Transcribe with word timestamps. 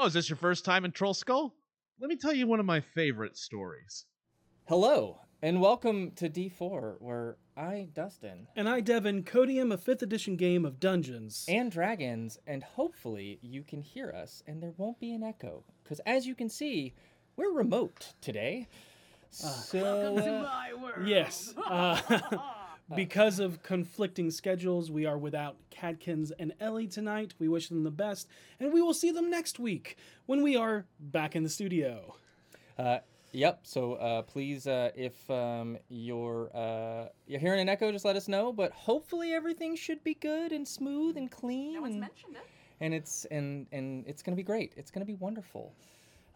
Oh, 0.00 0.06
is 0.06 0.12
this 0.12 0.30
your 0.30 0.36
first 0.36 0.64
time 0.64 0.84
in 0.84 0.92
Troll 0.92 1.12
Skull? 1.12 1.52
Let 1.98 2.08
me 2.08 2.14
tell 2.14 2.32
you 2.32 2.46
one 2.46 2.60
of 2.60 2.66
my 2.66 2.78
favorite 2.78 3.36
stories. 3.36 4.04
Hello, 4.68 5.18
and 5.42 5.60
welcome 5.60 6.12
to 6.12 6.30
D4, 6.30 7.00
where 7.00 7.36
I, 7.56 7.88
Dustin, 7.94 8.46
And 8.54 8.68
I, 8.68 8.78
Devin, 8.78 9.24
codium 9.24 9.72
a 9.72 9.76
5th 9.76 10.02
edition 10.02 10.36
game 10.36 10.64
of 10.64 10.78
Dungeons. 10.78 11.44
and 11.48 11.72
Dragons, 11.72 12.38
and 12.46 12.62
hopefully 12.62 13.40
you 13.42 13.64
can 13.64 13.82
hear 13.82 14.12
us 14.12 14.40
and 14.46 14.62
there 14.62 14.72
won't 14.76 15.00
be 15.00 15.12
an 15.12 15.24
echo. 15.24 15.64
Because 15.82 15.98
as 16.06 16.28
you 16.28 16.36
can 16.36 16.48
see, 16.48 16.94
we're 17.34 17.50
remote 17.50 18.14
today. 18.20 18.68
So, 19.30 20.16
uh, 20.16 21.02
yes. 21.04 21.54
Uh, 21.56 22.00
because 22.96 23.38
of 23.38 23.62
conflicting 23.62 24.30
schedules, 24.30 24.90
we 24.90 25.06
are 25.06 25.18
without 25.18 25.56
Cadkins 25.70 26.32
and 26.38 26.52
Ellie 26.60 26.86
tonight. 26.86 27.34
We 27.38 27.48
wish 27.48 27.68
them 27.68 27.84
the 27.84 27.90
best, 27.90 28.28
and 28.60 28.72
we 28.72 28.80
will 28.82 28.94
see 28.94 29.10
them 29.10 29.30
next 29.30 29.58
week 29.58 29.96
when 30.26 30.42
we 30.42 30.56
are 30.56 30.86
back 30.98 31.36
in 31.36 31.42
the 31.42 31.48
studio. 31.48 32.14
uh, 32.78 32.98
yep. 33.32 33.60
So 33.64 33.94
uh, 33.94 34.22
please, 34.22 34.66
uh, 34.66 34.90
if 34.94 35.28
um, 35.30 35.78
you're 35.88 36.50
uh, 36.54 37.08
you're 37.26 37.40
hearing 37.40 37.60
an 37.60 37.68
echo, 37.68 37.92
just 37.92 38.04
let 38.04 38.16
us 38.16 38.28
know. 38.28 38.52
But 38.52 38.72
hopefully 38.72 39.32
everything 39.32 39.76
should 39.76 40.02
be 40.04 40.14
good 40.14 40.52
and 40.52 40.66
smooth 40.66 41.16
and 41.16 41.30
clean. 41.30 41.74
No 41.74 41.82
one's 41.82 41.92
and, 41.92 42.00
mentioned 42.00 42.36
it. 42.36 42.46
and 42.80 42.94
it's 42.94 43.24
and 43.26 43.66
and 43.72 44.04
it's 44.06 44.22
gonna 44.22 44.36
be 44.36 44.42
great. 44.42 44.72
It's 44.76 44.90
gonna 44.90 45.04
be 45.06 45.14
wonderful. 45.16 45.74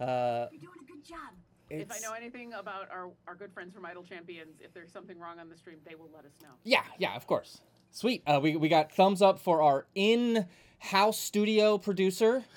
Uh, 0.01 0.47
You're 0.51 0.61
doing 0.63 0.73
a 0.83 0.93
good 0.93 1.05
job. 1.05 1.33
If 1.81 1.91
I 1.91 1.97
it's- 1.97 2.03
know 2.03 2.13
anything 2.13 2.53
about 2.55 2.91
our, 2.91 3.11
our 3.27 3.35
good 3.35 3.53
friends 3.53 3.75
from 3.75 3.85
Idle 3.87 4.03
Champions, 4.05 4.61
if 4.61 4.73
there's 4.75 4.93
something 4.93 5.19
wrong 5.19 5.39
on 5.39 5.49
the 5.49 5.57
stream, 5.57 5.79
they 5.89 5.95
will 5.95 6.11
let 6.15 6.25
us 6.25 6.33
know. 6.43 6.51
Yeah, 6.65 6.83
yeah, 6.99 7.15
of 7.17 7.27
course. 7.27 7.61
Sweet. 7.91 8.23
Uh, 8.27 8.41
we 8.43 8.57
we 8.57 8.69
got 8.69 8.91
thumbs 8.93 9.21
up 9.21 9.39
for 9.39 9.61
our 9.63 9.87
in-house 9.95 11.19
studio 11.19 11.79
producer. 11.79 12.45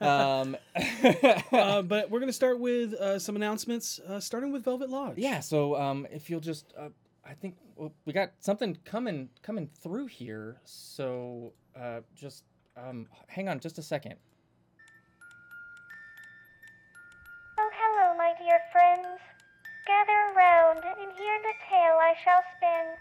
Um, 0.00 0.56
uh, 0.76 1.82
but 1.82 2.08
we're 2.08 2.20
going 2.20 2.28
to 2.28 2.32
start 2.32 2.60
with 2.60 2.94
uh, 2.94 3.18
some 3.18 3.34
announcements, 3.34 3.98
uh, 3.98 4.20
starting 4.20 4.52
with 4.52 4.62
Velvet 4.64 4.88
Lodge. 4.90 5.18
yeah. 5.18 5.40
So 5.40 5.74
um, 5.74 6.06
if 6.12 6.30
you'll 6.30 6.38
just, 6.38 6.72
uh, 6.78 6.90
I 7.28 7.34
think 7.34 7.56
well, 7.74 7.92
we 8.04 8.12
got 8.12 8.30
something 8.38 8.78
coming 8.84 9.28
coming 9.42 9.68
through 9.82 10.06
here. 10.06 10.60
So 10.64 11.52
uh, 11.76 12.00
just 12.14 12.44
um, 12.76 13.08
hang 13.26 13.48
on 13.48 13.58
just 13.58 13.76
a 13.78 13.82
second. 13.82 14.14
Gather 19.88 20.36
around 20.36 20.84
and 20.84 21.16
hear 21.16 21.36
the 21.40 21.56
tale 21.64 21.96
I 21.96 22.12
shall 22.20 22.44
spin. 22.52 22.92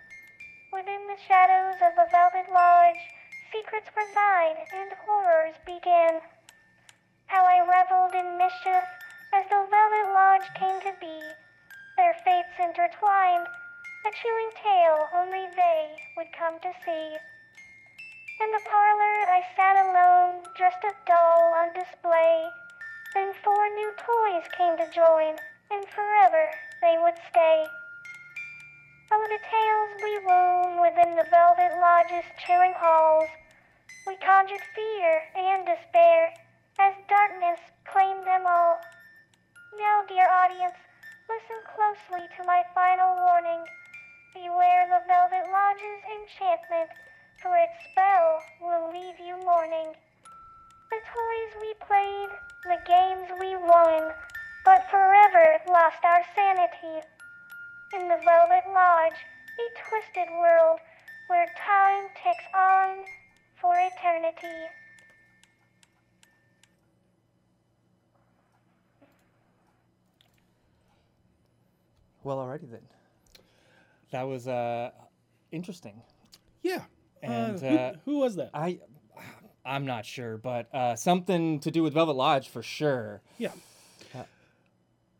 Within 0.71 1.03
the 1.11 1.19
shadows 1.27 1.75
of 1.83 1.99
the 1.99 2.07
Velvet 2.15 2.47
Lodge, 2.47 3.03
secrets 3.51 3.91
reside 3.91 4.55
and 4.71 4.95
horrors 5.03 5.59
begin. 5.67 6.23
How 7.25 7.43
I 7.43 7.67
reveled 7.67 8.15
in 8.15 8.39
mischief 8.39 8.87
as 9.35 9.43
the 9.51 9.67
Velvet 9.67 10.15
Lodge 10.15 10.47
came 10.55 10.79
to 10.87 10.95
be. 11.03 11.19
Their 11.99 12.15
fates 12.23 12.55
intertwined, 12.55 13.51
a 14.07 14.11
chilling 14.23 14.51
tale 14.63 15.11
only 15.11 15.43
they 15.59 15.91
would 16.15 16.31
come 16.31 16.55
to 16.63 16.71
see. 16.87 17.07
In 18.39 18.49
the 18.55 18.63
parlor 18.63 19.27
I 19.27 19.43
sat 19.59 19.75
alone, 19.75 20.39
just 20.55 20.79
a 20.87 20.95
doll 21.03 21.51
on 21.51 21.75
display. 21.75 22.47
Then 23.13 23.35
four 23.43 23.67
new 23.75 23.91
toys 23.99 24.47
came 24.55 24.79
to 24.79 24.87
join, 24.95 25.35
and 25.67 25.83
forever 25.91 26.47
they 26.81 26.97
would 27.01 27.17
stay. 27.29 27.65
Oh, 29.11 29.25
the 29.29 29.39
tales 29.39 29.91
we 30.03 30.13
wove 30.27 30.83
within 30.83 31.15
the 31.15 31.27
Velvet 31.31 31.79
Lodge's 31.79 32.27
chilling 32.43 32.73
halls. 32.75 33.29
We 34.05 34.15
conjured 34.17 34.61
fear 34.75 35.11
and 35.35 35.65
despair 35.65 36.33
as 36.79 36.93
darkness 37.07 37.59
claimed 37.85 38.25
them 38.27 38.45
all. 38.45 38.79
Now, 39.79 40.03
dear 40.07 40.27
audience, 40.27 40.77
listen 41.29 41.59
closely 41.71 42.27
to 42.37 42.43
my 42.43 42.63
final 42.75 43.15
warning. 43.15 43.63
Beware 44.33 44.85
the 44.91 45.01
Velvet 45.07 45.49
Lodge's 45.49 46.03
enchantment, 46.13 46.89
for 47.41 47.55
its 47.57 47.73
spell 47.91 48.43
will 48.61 48.91
leave 48.91 49.19
you 49.19 49.35
mourning. 49.45 49.95
The 50.91 51.01
toys 51.03 51.51
we 51.61 51.73
played, 51.83 52.31
the 52.63 52.79
games 52.85 53.27
we 53.39 53.55
won, 53.55 54.13
but 54.67 54.83
forever 54.91 55.61
lost 55.69 56.03
our 56.03 56.21
sanity. 56.35 57.07
In 57.93 58.09
the 58.09 58.17
Velvet 58.25 58.63
Lodge, 58.73 59.13
a 59.13 59.67
twisted 59.87 60.29
world 60.37 60.79
where 61.27 61.45
time 61.65 62.09
ticks 62.21 62.43
on 62.53 62.97
for 63.61 63.73
eternity. 63.77 64.67
Well, 72.25 72.39
alrighty 72.39 72.69
then. 72.69 72.81
That 74.11 74.23
was 74.23 74.49
uh, 74.49 74.91
interesting. 75.53 76.01
Yeah. 76.61 76.81
And, 77.23 77.55
uh, 77.55 77.69
who, 77.69 77.75
uh, 77.77 77.93
who 78.03 78.19
was 78.19 78.35
that? 78.35 78.49
I 78.53 78.79
I'm 79.65 79.85
not 79.85 80.05
sure, 80.05 80.37
but 80.37 80.73
uh, 80.73 80.97
something 80.97 81.61
to 81.61 81.71
do 81.71 81.83
with 81.83 81.93
Velvet 81.93 82.17
Lodge 82.17 82.49
for 82.49 82.61
sure. 82.61 83.21
Yeah. 83.37 83.51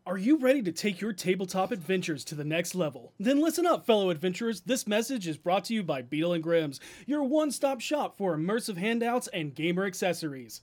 Are 0.08 0.16
you 0.16 0.38
ready 0.38 0.62
to 0.62 0.72
take 0.72 1.02
your 1.02 1.12
tabletop 1.12 1.70
adventures 1.70 2.24
to 2.24 2.34
the 2.34 2.42
next 2.42 2.74
level? 2.74 3.12
Then 3.20 3.42
listen 3.42 3.66
up, 3.66 3.84
fellow 3.84 4.08
adventurers. 4.08 4.62
This 4.62 4.86
message 4.86 5.28
is 5.28 5.36
brought 5.36 5.66
to 5.66 5.74
you 5.74 5.82
by 5.82 6.00
Beadle 6.00 6.32
and 6.32 6.42
Grimm's, 6.42 6.80
your 7.04 7.24
one 7.24 7.50
stop 7.50 7.82
shop 7.82 8.16
for 8.16 8.34
immersive 8.34 8.78
handouts 8.78 9.28
and 9.34 9.54
gamer 9.54 9.84
accessories. 9.84 10.62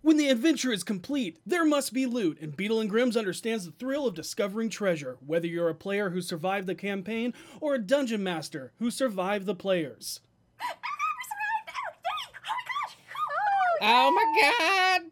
When 0.00 0.16
the 0.16 0.30
adventure 0.30 0.72
is 0.72 0.82
complete, 0.82 1.38
there 1.44 1.66
must 1.66 1.92
be 1.92 2.06
loot, 2.06 2.40
and 2.40 2.56
Beadle 2.56 2.80
and 2.80 2.88
Grimm's 2.88 3.14
understands 3.14 3.66
the 3.66 3.72
thrill 3.72 4.06
of 4.06 4.14
discovering 4.14 4.70
treasure, 4.70 5.18
whether 5.20 5.46
you're 5.46 5.68
a 5.68 5.74
player 5.74 6.08
who 6.08 6.22
survived 6.22 6.66
the 6.66 6.74
campaign 6.74 7.34
or 7.60 7.74
a 7.74 7.78
dungeon 7.78 8.22
master 8.22 8.72
who 8.78 8.90
survived 8.90 9.44
the 9.44 9.54
players. 9.54 10.20
Oh 13.84 14.12
my 14.12 14.40
god! 14.40 15.10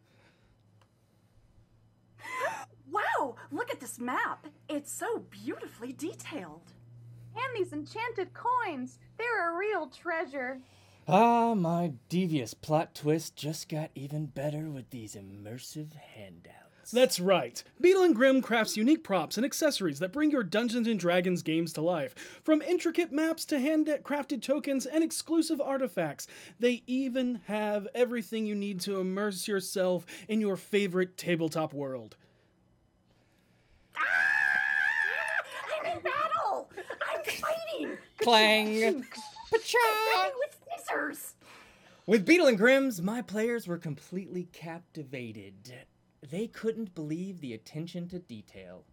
Wow, 2.90 3.36
look 3.60 3.70
at 3.70 3.78
this 3.78 4.00
map. 4.00 4.46
It's 4.70 4.90
so 4.90 5.18
beautifully 5.28 5.92
detailed. 5.92 6.72
And 7.36 7.54
these 7.54 7.74
enchanted 7.74 8.32
coins. 8.32 8.98
They're 9.18 9.52
a 9.52 9.56
real 9.58 9.86
treasure. 9.86 10.60
Ah, 11.06 11.52
my 11.54 11.92
devious 12.08 12.54
plot 12.54 12.94
twist 12.94 13.36
just 13.36 13.68
got 13.68 13.90
even 13.94 14.24
better 14.24 14.70
with 14.70 14.88
these 14.88 15.14
immersive 15.14 15.94
handouts. 15.94 16.90
That's 16.90 17.20
right. 17.20 17.62
Beadle 17.78 18.02
and 18.02 18.14
Grimm 18.14 18.40
crafts 18.40 18.78
unique 18.78 19.04
props 19.04 19.36
and 19.36 19.44
accessories 19.44 19.98
that 19.98 20.12
bring 20.12 20.30
your 20.30 20.42
Dungeons 20.42 20.88
and 20.88 20.98
Dragons 20.98 21.42
games 21.42 21.74
to 21.74 21.82
life. 21.82 22.14
From 22.42 22.62
intricate 22.62 23.12
maps 23.12 23.44
to 23.44 23.60
hand-crafted 23.60 24.40
tokens 24.40 24.86
and 24.86 25.04
exclusive 25.04 25.60
artifacts, 25.60 26.26
they 26.58 26.82
even 26.86 27.42
have 27.46 27.86
everything 27.94 28.46
you 28.46 28.54
need 28.54 28.80
to 28.80 29.00
immerse 29.00 29.46
yourself 29.46 30.06
in 30.28 30.40
your 30.40 30.56
favorite 30.56 31.18
tabletop 31.18 31.74
world. 31.74 32.16
Ah! 34.00 35.44
I'm 35.78 35.96
in 35.96 36.02
battle! 36.02 36.70
I'm 36.76 37.24
fighting! 37.24 37.98
Clang! 38.18 39.04
Fighting 39.50 40.34
with 40.38 40.58
scissors! 40.78 41.34
With 42.06 42.26
Beadle 42.26 42.48
and 42.48 42.58
Grimm's, 42.58 43.00
my 43.00 43.22
players 43.22 43.68
were 43.68 43.78
completely 43.78 44.48
captivated. 44.52 45.74
They 46.28 46.46
couldn't 46.48 46.94
believe 46.94 47.40
the 47.40 47.54
attention 47.54 48.08
to 48.08 48.18
detail. 48.18 48.84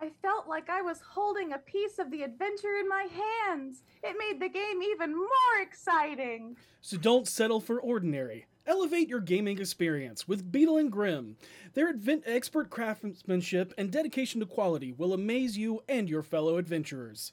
I 0.00 0.10
felt 0.22 0.46
like 0.46 0.68
I 0.68 0.82
was 0.82 1.00
holding 1.00 1.52
a 1.52 1.58
piece 1.58 1.98
of 1.98 2.10
the 2.10 2.22
adventure 2.22 2.76
in 2.78 2.88
my 2.88 3.08
hands. 3.46 3.82
It 4.02 4.16
made 4.18 4.40
the 4.40 4.48
game 4.48 4.82
even 4.82 5.16
more 5.16 5.62
exciting. 5.62 6.56
So 6.82 6.96
don't 6.98 7.26
settle 7.26 7.60
for 7.60 7.80
ordinary. 7.80 8.46
Elevate 8.66 9.08
your 9.08 9.20
gaming 9.20 9.60
experience 9.60 10.26
with 10.26 10.50
Beadle 10.50 10.76
and 10.76 10.90
Grimm. 10.90 11.36
Their 11.74 11.88
advent- 11.88 12.24
expert 12.26 12.68
craftsmanship 12.68 13.72
and 13.78 13.92
dedication 13.92 14.40
to 14.40 14.46
quality 14.46 14.92
will 14.92 15.12
amaze 15.12 15.56
you 15.56 15.82
and 15.88 16.08
your 16.08 16.22
fellow 16.22 16.56
adventurers. 16.58 17.32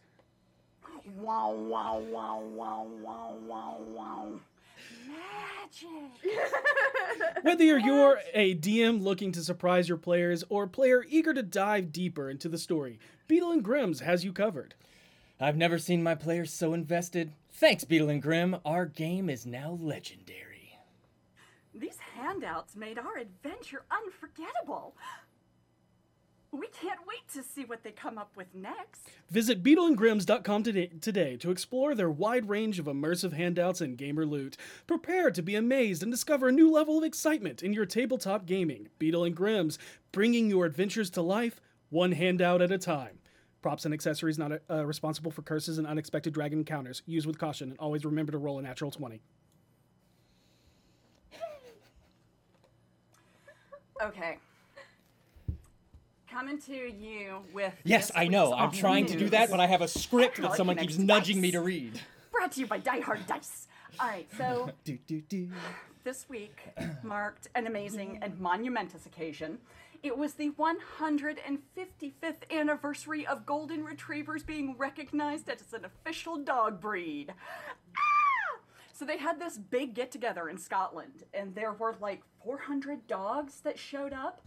Wow, 1.17 1.53
wow, 1.53 1.97
wow, 1.99 2.39
wow, 2.39 2.87
wow, 3.01 3.35
wow, 3.47 3.77
wow. 3.87 4.39
Magic! 5.07 6.33
Whether 7.41 7.63
you're, 7.63 7.79
you're 7.79 8.19
a 8.33 8.55
DM 8.55 9.01
looking 9.01 9.31
to 9.31 9.43
surprise 9.43 9.89
your 9.89 9.97
players 9.97 10.43
or 10.49 10.63
a 10.63 10.69
player 10.69 11.03
eager 11.09 11.33
to 11.33 11.43
dive 11.43 11.91
deeper 11.91 12.29
into 12.29 12.47
the 12.47 12.57
story, 12.59 12.99
Beadle 13.27 13.51
and 13.51 13.63
Grimm's 13.63 14.01
has 14.01 14.23
you 14.23 14.33
covered. 14.33 14.75
I've 15.39 15.57
never 15.57 15.79
seen 15.79 16.03
my 16.03 16.13
players 16.15 16.53
so 16.53 16.73
invested. 16.73 17.33
Thanks, 17.51 17.83
Beadle 17.83 18.09
and 18.09 18.21
Grimm. 18.21 18.57
Our 18.63 18.85
game 18.85 19.29
is 19.29 19.45
now 19.45 19.71
legendary. 19.81 20.52
These 21.73 21.97
handouts 22.15 22.75
made 22.75 22.99
our 22.99 23.17
adventure 23.17 23.83
unforgettable. 23.89 24.95
We 26.51 26.67
can't 26.67 26.99
wait 27.07 27.27
to 27.33 27.41
see 27.41 27.65
what 27.65 27.83
they 27.83 27.91
come 27.91 28.19
up 28.19 28.37
with 28.37 28.53
next. 28.53 29.09
Visit 29.31 29.63
BeadleandGrimms.com 29.63 30.61
today, 30.61 30.91
today 31.01 31.35
to 31.37 31.49
explore 31.49 31.95
their 31.95 32.11
wide 32.11 32.47
range 32.47 32.77
of 32.77 32.85
immersive 32.85 33.33
handouts 33.33 33.81
and 33.81 33.97
gamer 33.97 34.23
loot. 34.23 34.55
Prepare 34.85 35.31
to 35.31 35.41
be 35.41 35.55
amazed 35.55 36.03
and 36.03 36.11
discover 36.11 36.47
a 36.47 36.51
new 36.51 36.71
level 36.71 36.99
of 36.99 37.03
excitement 37.03 37.63
in 37.63 37.73
your 37.73 37.87
tabletop 37.87 38.45
gaming. 38.45 38.89
Beadle 38.99 39.23
and 39.23 39.35
Grimms, 39.35 39.79
bringing 40.11 40.47
your 40.47 40.65
adventures 40.65 41.09
to 41.11 41.23
life 41.23 41.59
one 41.89 42.11
handout 42.11 42.61
at 42.61 42.71
a 42.71 42.77
time. 42.77 43.17
Props 43.63 43.85
and 43.85 43.93
accessories 43.93 44.37
not 44.37 44.51
uh, 44.69 44.85
responsible 44.85 45.31
for 45.31 45.41
curses 45.41 45.79
and 45.79 45.87
unexpected 45.87 46.33
dragon 46.33 46.59
encounters. 46.59 47.01
Use 47.07 47.25
with 47.25 47.39
caution 47.39 47.71
and 47.71 47.79
always 47.79 48.05
remember 48.05 48.31
to 48.31 48.37
roll 48.37 48.59
a 48.59 48.61
natural 48.61 48.91
20. 48.91 49.23
Okay. 54.03 54.37
Coming 56.29 56.59
to 56.61 56.73
you 56.73 57.43
with. 57.53 57.73
Yes, 57.83 58.11
I 58.15 58.27
know. 58.27 58.53
I'm 58.53 58.71
trying 58.71 59.05
to 59.07 59.17
do 59.17 59.29
that, 59.29 59.49
but 59.49 59.59
I 59.59 59.67
have 59.67 59.81
a 59.81 59.87
script 59.87 60.41
that 60.41 60.55
someone 60.55 60.77
keeps 60.77 60.97
nudging 60.97 61.39
me 61.39 61.51
to 61.51 61.61
read. 61.61 62.01
Brought 62.31 62.51
to 62.53 62.59
you 62.59 62.67
by 62.67 62.79
Die 62.79 62.99
Hard 63.01 63.25
Dice. 63.27 63.67
All 63.99 64.07
right, 64.07 64.27
so 64.37 64.71
Do, 64.83 64.97
do, 65.07 65.21
do. 65.21 65.49
this 66.03 66.27
week 66.27 66.57
marked 67.03 67.47
an 67.53 67.67
amazing 67.67 68.17
and 68.23 68.39
monumentous 68.39 69.05
occasion. 69.05 69.59
It 70.01 70.17
was 70.17 70.33
the 70.33 70.49
155th 70.49 72.51
anniversary 72.51 73.25
of 73.27 73.45
Golden 73.45 73.85
Retrievers 73.85 74.43
being 74.43 74.75
recognized 74.77 75.47
as 75.49 75.71
an 75.71 75.85
official 75.85 76.37
dog 76.37 76.81
breed. 76.81 77.33
So 79.03 79.07
they 79.07 79.17
had 79.17 79.37
this 79.37 79.57
big 79.57 79.95
get 79.95 80.11
together 80.11 80.47
in 80.47 80.57
Scotland, 80.57 81.23
and 81.33 81.53
there 81.53 81.73
were 81.73 81.93
like 81.99 82.23
400 82.41 83.05
dogs 83.05 83.59
that 83.65 83.77
showed 83.77 84.13
up. 84.13 84.41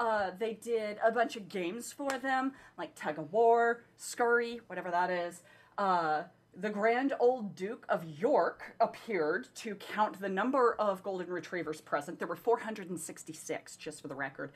Uh, 0.00 0.30
they 0.38 0.54
did 0.54 0.96
a 1.04 1.12
bunch 1.12 1.36
of 1.36 1.46
games 1.50 1.92
for 1.92 2.08
them, 2.12 2.52
like 2.78 2.94
tug 2.94 3.18
of 3.18 3.30
war, 3.34 3.84
scurry, 3.98 4.62
whatever 4.66 4.90
that 4.90 5.10
is. 5.10 5.42
Uh, 5.76 6.22
the 6.56 6.70
Grand 6.70 7.12
Old 7.20 7.54
Duke 7.54 7.84
of 7.90 8.02
York 8.18 8.74
appeared 8.80 9.54
to 9.56 9.74
count 9.74 10.18
the 10.18 10.28
number 10.30 10.74
of 10.76 11.02
golden 11.02 11.28
retrievers 11.28 11.82
present. 11.82 12.18
There 12.18 12.28
were 12.28 12.34
466, 12.34 13.76
just 13.76 14.00
for 14.00 14.08
the 14.08 14.14
record. 14.14 14.52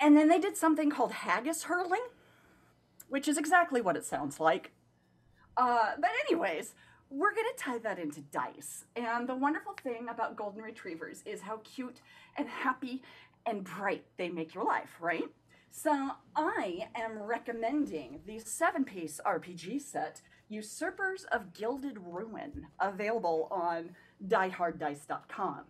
And 0.00 0.16
then 0.16 0.28
they 0.28 0.40
did 0.40 0.56
something 0.56 0.90
called 0.90 1.12
haggis 1.12 1.62
hurling, 1.62 2.04
which 3.08 3.28
is 3.28 3.38
exactly 3.38 3.80
what 3.80 3.96
it 3.96 4.04
sounds 4.04 4.40
like. 4.40 4.72
Uh, 5.56 5.92
but 6.00 6.10
anyways, 6.28 6.74
we're 7.10 7.34
gonna 7.34 7.48
tie 7.56 7.78
that 7.78 7.98
into 7.98 8.20
dice. 8.20 8.84
And 8.96 9.28
the 9.28 9.34
wonderful 9.34 9.74
thing 9.82 10.08
about 10.10 10.36
golden 10.36 10.62
retrievers 10.62 11.22
is 11.24 11.40
how 11.40 11.58
cute 11.58 12.00
and 12.36 12.48
happy 12.48 13.02
and 13.44 13.64
bright 13.64 14.04
they 14.16 14.28
make 14.28 14.54
your 14.54 14.64
life, 14.64 14.96
right? 15.00 15.30
So 15.70 16.10
I 16.34 16.88
am 16.94 17.18
recommending 17.18 18.20
the 18.26 18.38
seven-piece 18.38 19.20
RPG 19.24 19.82
set, 19.82 20.22
Usurpers 20.50 21.24
of 21.30 21.52
Gilded 21.52 21.98
Ruin, 22.00 22.68
available 22.80 23.48
on 23.50 23.90
dieharddice.com. 24.26 25.64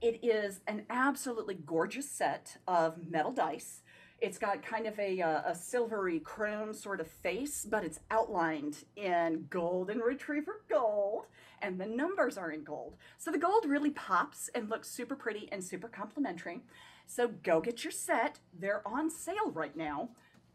It 0.00 0.24
is 0.24 0.60
an 0.66 0.84
absolutely 0.90 1.54
gorgeous 1.54 2.10
set 2.10 2.56
of 2.66 3.08
metal 3.08 3.32
dice. 3.32 3.82
It's 4.24 4.38
got 4.38 4.62
kind 4.62 4.86
of 4.86 4.98
a, 4.98 5.20
uh, 5.20 5.42
a 5.44 5.54
silvery 5.54 6.18
chrome 6.18 6.72
sort 6.72 6.98
of 6.98 7.06
face, 7.06 7.66
but 7.68 7.84
it's 7.84 8.00
outlined 8.10 8.78
in 8.96 9.48
golden 9.50 9.98
retriever 9.98 10.62
gold, 10.70 11.26
and 11.60 11.78
the 11.78 11.84
numbers 11.84 12.38
are 12.38 12.50
in 12.50 12.64
gold. 12.64 12.96
So 13.18 13.30
the 13.30 13.36
gold 13.36 13.66
really 13.66 13.90
pops 13.90 14.48
and 14.54 14.70
looks 14.70 14.88
super 14.88 15.14
pretty 15.14 15.46
and 15.52 15.62
super 15.62 15.88
complimentary. 15.88 16.62
So 17.06 17.28
go 17.42 17.60
get 17.60 17.84
your 17.84 17.90
set. 17.90 18.38
They're 18.58 18.80
on 18.88 19.10
sale 19.10 19.50
right 19.52 19.76
now. 19.76 20.08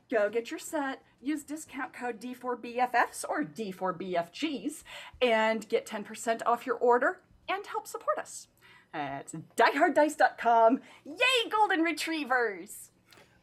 Go 0.10 0.31
get 0.31 0.50
your 0.50 0.60
set, 0.60 1.04
use 1.21 1.44
discount 1.44 1.94
code 1.94 2.19
D4BFFs 2.19 3.24
or 3.30 3.44
D4BFGs, 3.44 4.81
and 5.21 5.69
get 5.69 5.86
10% 5.86 6.42
off 6.48 6.66
your 6.66 6.77
order 6.77 7.19
and 7.48 7.68
help 7.68 7.86
support 7.86 8.18
us. 8.18 8.48
It's 8.95 9.36
dieharddice.com. 9.56 10.80
Yay, 11.06 11.50
golden 11.51 11.81
retrievers! 11.81 12.88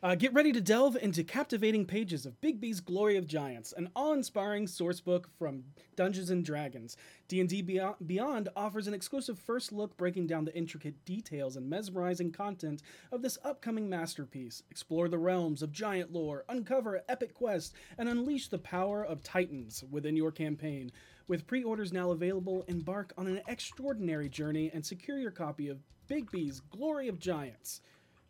Uh, 0.07 0.15
get 0.15 0.33
ready 0.33 0.53
to 0.53 0.61
delve 0.61 0.97
into 1.03 1.25
captivating 1.25 1.85
pages 1.85 2.27
of 2.27 2.41
Bigby's 2.41 2.79
Glory 2.79 3.17
of 3.17 3.27
Giants, 3.27 3.75
an 3.77 3.91
awe-inspiring 3.97 4.67
sourcebook 4.67 5.25
from 5.37 5.65
Dungeons 5.97 6.31
and 6.31 6.45
Dragons. 6.45 6.97
D&D 7.27 7.63
Beyond, 8.07 8.49
offers 8.55 8.87
an 8.87 8.95
exclusive 8.95 9.37
first 9.37 9.73
look 9.73 9.97
breaking 9.97 10.29
down 10.29 10.45
the 10.45 10.57
intricate 10.57 11.05
details 11.05 11.57
and 11.57 11.69
mesmerizing 11.69 12.31
content 12.31 12.83
of 13.11 13.21
this 13.21 13.37
upcoming 13.43 13.89
masterpiece. 13.89 14.63
Explore 14.71 15.09
the 15.09 15.19
realms 15.19 15.61
of 15.61 15.73
giant 15.73 16.13
lore, 16.13 16.45
uncover 16.49 17.03
epic 17.09 17.35
quests, 17.35 17.75
and 17.99 18.09
unleash 18.09 18.47
the 18.47 18.59
power 18.59 19.05
of 19.05 19.25
titans 19.25 19.83
within 19.91 20.17
your 20.17 20.31
campaign. 20.31 20.93
With 21.27 21.49
pre-orders 21.49 21.93
now 21.93 22.13
available, 22.13 22.65
embark 22.69 23.13
on 23.19 23.27
an 23.27 23.43
extraordinary 23.49 24.29
journey 24.29 24.71
and 24.73 24.87
secure 24.87 25.19
your 25.19 25.33
copy 25.33 25.69
of 25.69 25.81
Bigby's 26.07 26.61
Glory 26.61 27.09
of 27.09 27.19
Giants. 27.19 27.81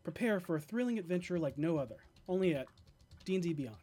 Prepare 0.07 0.39
for 0.39 0.55
a 0.55 0.61
thrilling 0.61 1.01
adventure 1.01 1.37
like 1.37 1.59
no 1.59 1.79
other, 1.79 1.97
only 2.29 2.55
at 2.55 2.69
D&D 3.25 3.55
Beyond. 3.55 3.77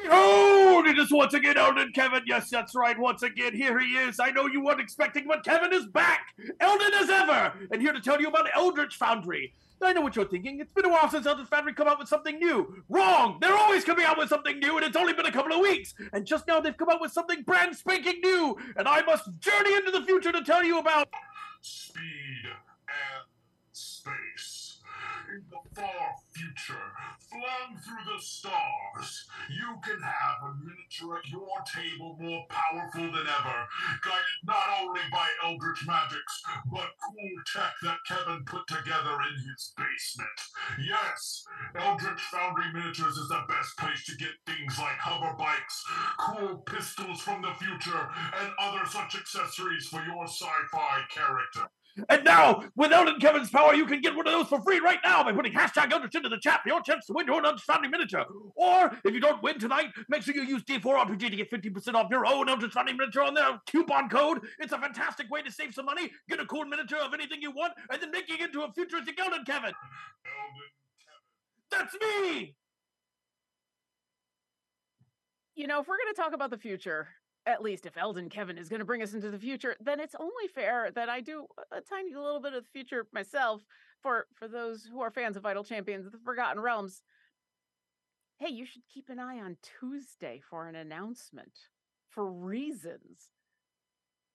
Behold, 0.00 0.86
it 0.86 0.96
is 0.96 1.10
once 1.10 1.34
again 1.34 1.58
Eldon 1.58 1.90
Kevin. 1.92 2.22
Yes, 2.28 2.48
that's 2.48 2.76
right. 2.76 2.96
Once 2.96 3.24
again, 3.24 3.56
here 3.56 3.80
he 3.80 3.86
is. 3.96 4.20
I 4.20 4.30
know 4.30 4.46
you 4.46 4.62
weren't 4.62 4.78
expecting, 4.78 5.24
but 5.26 5.44
Kevin 5.44 5.72
is 5.72 5.84
back. 5.84 6.28
Eldon 6.60 6.94
as 6.94 7.10
ever, 7.10 7.54
and 7.72 7.82
here 7.82 7.92
to 7.92 8.00
tell 8.00 8.20
you 8.20 8.28
about 8.28 8.46
Eldritch 8.54 8.94
Foundry. 8.98 9.52
I 9.82 9.92
know 9.92 10.00
what 10.00 10.14
you're 10.14 10.28
thinking. 10.28 10.60
It's 10.60 10.72
been 10.72 10.84
a 10.84 10.88
while 10.88 11.10
since 11.10 11.26
Eldritch 11.26 11.48
Foundry 11.48 11.74
come 11.74 11.88
out 11.88 11.98
with 11.98 12.06
something 12.06 12.38
new. 12.38 12.84
Wrong! 12.88 13.38
They're 13.40 13.58
always 13.58 13.82
coming 13.82 14.04
out 14.04 14.16
with 14.16 14.28
something 14.28 14.60
new, 14.60 14.76
and 14.76 14.86
it's 14.86 14.96
only 14.96 15.12
been 15.12 15.26
a 15.26 15.32
couple 15.32 15.52
of 15.52 15.58
weeks. 15.58 15.92
And 16.12 16.24
just 16.24 16.46
now 16.46 16.60
they've 16.60 16.76
come 16.76 16.88
out 16.88 17.00
with 17.00 17.10
something 17.10 17.42
brand 17.42 17.74
spanking 17.74 18.20
new, 18.22 18.56
and 18.76 18.86
I 18.86 19.02
must 19.02 19.40
journey 19.40 19.74
into 19.74 19.90
the 19.90 20.02
future 20.02 20.30
to 20.30 20.44
tell 20.44 20.62
you 20.62 20.78
about. 20.78 21.08
speed 21.62 22.44
and 22.88 23.35
space. 24.06 24.78
In 25.32 25.42
the 25.50 25.58
far 25.74 26.14
future, 26.32 26.86
flung 27.18 27.76
through 27.82 28.14
the 28.14 28.22
stars, 28.22 29.26
you 29.50 29.74
can 29.82 30.00
have 30.00 30.38
a 30.46 30.54
miniature 30.62 31.18
at 31.18 31.28
your 31.28 31.58
table 31.66 32.16
more 32.20 32.46
powerful 32.48 33.10
than 33.10 33.26
ever, 33.26 33.58
guided 34.04 34.40
not 34.44 34.68
only 34.80 35.00
by 35.10 35.26
eldritch 35.44 35.84
magics, 35.86 36.42
but 36.70 36.94
cool 37.02 37.34
tech 37.52 37.74
that 37.82 37.98
Kevin 38.06 38.44
put 38.46 38.66
together 38.68 39.18
in 39.28 39.34
his 39.42 39.74
basement. 39.76 40.38
Yes, 40.78 41.44
Eldritch 41.74 42.22
Foundry 42.30 42.72
Miniatures 42.72 43.18
is 43.18 43.28
the 43.28 43.42
best 43.48 43.76
place 43.78 44.04
to 44.06 44.16
get 44.16 44.38
things 44.46 44.78
like 44.78 44.98
hover 44.98 45.34
bikes, 45.36 45.84
cool 46.18 46.58
pistols 46.58 47.20
from 47.20 47.42
the 47.42 47.54
future, 47.58 48.08
and 48.40 48.52
other 48.60 48.86
such 48.86 49.16
accessories 49.16 49.88
for 49.88 50.02
your 50.04 50.24
sci-fi 50.26 51.02
character. 51.10 51.68
And 52.08 52.24
now, 52.24 52.62
with 52.76 52.92
Eldon 52.92 53.18
Kevin's 53.20 53.50
power, 53.50 53.74
you 53.74 53.86
can 53.86 54.00
get 54.00 54.14
one 54.14 54.26
of 54.26 54.32
those 54.32 54.48
for 54.48 54.60
free 54.60 54.80
right 54.80 54.98
now 55.02 55.24
by 55.24 55.32
putting 55.32 55.52
hashtag 55.52 55.92
Eldritch 55.92 56.14
into 56.14 56.28
the 56.28 56.38
chat 56.38 56.62
for 56.62 56.68
your 56.68 56.82
chance 56.82 57.06
to 57.06 57.12
win 57.12 57.26
your 57.26 57.44
Eldritch 57.44 57.62
Foundry 57.64 57.88
miniature. 57.88 58.24
Or, 58.54 58.92
if 59.04 59.14
you 59.14 59.20
don't 59.20 59.42
win 59.42 59.58
tonight, 59.58 59.86
make 60.08 60.22
sure 60.22 60.34
you 60.34 60.42
use 60.42 60.62
D4RPG 60.64 61.30
to 61.30 61.36
get 61.36 61.50
50% 61.50 61.94
off 61.94 62.10
your 62.10 62.26
own 62.26 62.46
Foundry 62.46 62.92
miniature 62.92 63.22
on 63.22 63.34
their 63.34 63.60
coupon 63.66 64.08
code. 64.08 64.40
It's 64.58 64.72
a 64.72 64.78
fantastic 64.78 65.30
way 65.30 65.42
to 65.42 65.50
save 65.50 65.74
some 65.74 65.86
money, 65.86 66.10
get 66.28 66.40
a 66.40 66.46
cool 66.46 66.64
miniature 66.64 66.98
of 66.98 67.14
anything 67.14 67.40
you 67.40 67.50
want, 67.50 67.72
and 67.90 68.00
then 68.00 68.10
make 68.10 68.28
it 68.28 68.40
into 68.40 68.62
a 68.62 68.72
futuristic 68.72 69.18
Eldon 69.18 69.44
Kevin. 69.44 69.72
Eldon 69.72 70.66
That's 71.70 71.94
me! 72.00 72.54
You 75.54 75.66
know, 75.66 75.80
if 75.80 75.88
we're 75.88 75.96
going 75.96 76.14
to 76.14 76.20
talk 76.20 76.34
about 76.34 76.50
the 76.50 76.58
future, 76.58 77.08
at 77.46 77.62
least 77.62 77.86
if 77.86 77.96
Eldon 77.96 78.28
Kevin 78.28 78.58
is 78.58 78.68
going 78.68 78.80
to 78.80 78.84
bring 78.84 79.02
us 79.02 79.14
into 79.14 79.30
the 79.30 79.38
future, 79.38 79.76
then 79.80 80.00
it's 80.00 80.16
only 80.18 80.48
fair 80.52 80.90
that 80.94 81.08
I 81.08 81.20
do 81.20 81.46
a 81.70 81.80
tiny 81.80 82.14
little 82.14 82.40
bit 82.40 82.54
of 82.54 82.64
the 82.64 82.70
future 82.70 83.06
myself 83.12 83.62
for 84.02 84.26
for 84.34 84.48
those 84.48 84.84
who 84.84 85.00
are 85.00 85.10
fans 85.10 85.36
of 85.36 85.46
Idle 85.46 85.64
Champions 85.64 86.06
of 86.06 86.12
the 86.12 86.18
Forgotten 86.18 86.60
Realms. 86.60 87.02
Hey, 88.38 88.50
you 88.50 88.66
should 88.66 88.82
keep 88.92 89.08
an 89.08 89.18
eye 89.18 89.38
on 89.38 89.56
Tuesday 89.80 90.42
for 90.50 90.68
an 90.68 90.74
announcement 90.74 91.52
for 92.10 92.30
reasons. 92.30 93.30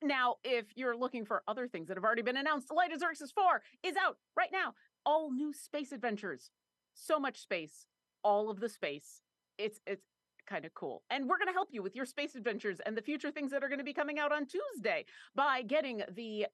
Now, 0.03 0.38
if 0.44 0.65
you're 0.75 0.98
looking 0.98 1.25
for 1.25 1.44
other 1.48 1.68
things 1.68 1.88
that 1.88 1.98
have 1.98 2.03
already 2.03 2.24
been 2.24 2.38
announced, 2.38 2.72
Light 2.74 2.91
of 2.91 3.00
Xaryxis 3.00 3.32
4 3.32 3.62
is 3.84 3.96
out 3.96 4.18
right 4.36 4.50
now. 4.51 4.74
All 5.06 5.32
new 5.32 5.53
space 5.53 5.91
adventures. 5.91 6.50
So 6.96 7.20
much 7.20 7.39
space. 7.39 7.86
All 8.24 8.50
of 8.50 8.60
the 8.60 8.70
space. 8.70 9.22
It's 9.60 9.80
it's 9.86 10.06
kind 10.46 10.66
of 10.66 10.74
cool. 10.74 11.04
And 11.10 11.28
we're 11.28 11.38
going 11.38 11.48
to 11.48 11.54
help 11.54 11.70
you 11.72 11.82
with 11.82 11.96
your 11.96 12.06
space 12.06 12.36
adventures 12.36 12.80
and 12.86 12.98
the 12.98 13.02
future 13.02 13.32
things 13.32 13.52
that 13.52 13.64
are 13.64 13.68
going 13.70 13.80
to 13.80 13.86
be 13.86 13.94
coming 13.94 14.20
out 14.20 14.32
on 14.32 14.46
Tuesday 14.46 15.06
by 15.36 15.62
getting 15.62 16.02
the 16.14 16.48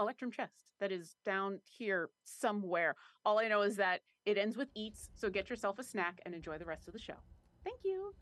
Electrum 0.00 0.30
chest 0.32 0.64
that 0.80 0.90
is 0.90 1.16
down 1.24 1.60
here 1.78 2.10
somewhere. 2.24 2.96
All 3.24 3.38
I 3.38 3.46
know 3.48 3.62
is 3.62 3.76
that 3.76 4.00
it 4.26 4.36
ends 4.38 4.56
with 4.56 4.68
eats, 4.74 5.10
so 5.14 5.30
get 5.30 5.48
yourself 5.50 5.78
a 5.78 5.84
snack 5.84 6.20
and 6.26 6.34
enjoy 6.34 6.58
the 6.58 6.64
rest 6.64 6.88
of 6.88 6.92
the 6.94 6.98
show. 6.98 7.14
Thank 7.62 7.80
you. 7.84 8.14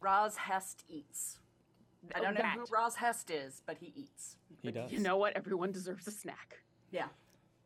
Roz 0.00 0.36
Hest 0.36 0.84
eats. 0.88 1.38
I 2.14 2.18
Oh, 2.18 2.22
don't 2.24 2.34
know 2.34 2.44
who 2.44 2.64
Roz 2.70 2.96
Hest 2.96 3.30
is, 3.30 3.62
but 3.66 3.78
he 3.78 3.92
eats. 3.96 4.36
He 4.62 4.70
does. 4.70 4.90
You 4.92 4.98
know 4.98 5.16
what? 5.16 5.36
Everyone 5.36 5.72
deserves 5.72 6.06
a 6.06 6.10
snack. 6.10 6.58
Yeah. 6.90 7.06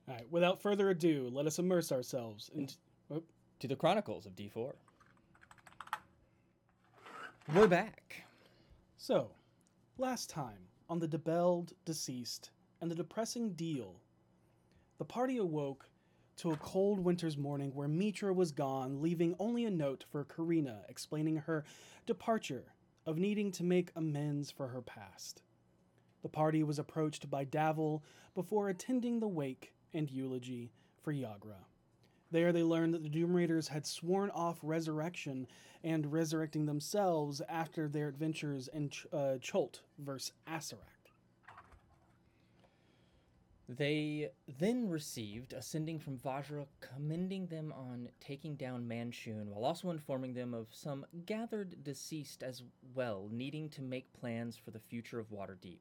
All 0.08 0.14
right, 0.14 0.26
without 0.30 0.62
further 0.62 0.90
ado, 0.90 1.28
let 1.32 1.46
us 1.46 1.58
immerse 1.58 1.90
ourselves 1.92 2.50
into. 2.54 2.74
To 3.60 3.66
the 3.66 3.74
Chronicles 3.74 4.24
of 4.24 4.36
D4. 4.36 4.74
We're 7.54 7.66
back. 7.66 8.24
So, 8.98 9.30
last 9.96 10.28
time 10.28 10.68
on 10.90 10.98
the 10.98 11.08
debelled 11.08 11.72
deceased 11.86 12.50
and 12.82 12.90
the 12.90 12.94
depressing 12.94 13.54
deal, 13.54 14.02
the 14.98 15.06
party 15.06 15.38
awoke 15.38 15.88
to 16.36 16.50
a 16.50 16.58
cold 16.58 16.98
winter's 16.98 17.38
morning 17.38 17.70
where 17.74 17.88
Mitra 17.88 18.34
was 18.34 18.52
gone, 18.52 19.00
leaving 19.00 19.34
only 19.38 19.64
a 19.64 19.70
note 19.70 20.04
for 20.12 20.24
Karina 20.24 20.82
explaining 20.90 21.36
her 21.36 21.64
departure 22.04 22.74
of 23.06 23.16
needing 23.16 23.50
to 23.52 23.64
make 23.64 23.92
amends 23.96 24.50
for 24.50 24.68
her 24.68 24.82
past. 24.82 25.40
The 26.20 26.28
party 26.28 26.62
was 26.62 26.78
approached 26.78 27.30
by 27.30 27.46
Davil 27.46 28.02
before 28.34 28.68
attending 28.68 29.20
the 29.20 29.28
wake 29.28 29.72
and 29.94 30.10
eulogy 30.10 30.70
for 31.02 31.14
Yagra. 31.14 31.64
There 32.30 32.52
they 32.52 32.62
learned 32.62 32.92
that 32.94 33.02
the 33.02 33.08
Doom 33.08 33.34
Raiders 33.34 33.68
had 33.68 33.86
sworn 33.86 34.30
off 34.30 34.58
resurrection 34.62 35.46
and 35.82 36.12
resurrecting 36.12 36.66
themselves 36.66 37.40
after 37.48 37.88
their 37.88 38.08
adventures 38.08 38.68
in 38.68 38.90
Ch- 38.90 39.06
uh, 39.12 39.38
Cholt 39.40 39.80
versus 39.98 40.32
Asarak. 40.46 40.98
They 43.70 44.30
then 44.58 44.88
received 44.88 45.52
a 45.52 45.60
sending 45.60 45.98
from 45.98 46.18
Vajra 46.18 46.66
commending 46.80 47.46
them 47.48 47.72
on 47.72 48.08
taking 48.18 48.56
down 48.56 48.88
Manshoon, 48.88 49.48
while 49.48 49.66
also 49.66 49.90
informing 49.90 50.32
them 50.32 50.54
of 50.54 50.68
some 50.70 51.04
gathered 51.26 51.84
deceased 51.84 52.42
as 52.42 52.62
well, 52.94 53.28
needing 53.30 53.68
to 53.70 53.82
make 53.82 54.10
plans 54.18 54.56
for 54.56 54.70
the 54.70 54.78
future 54.78 55.18
of 55.18 55.30
Waterdeep. 55.30 55.80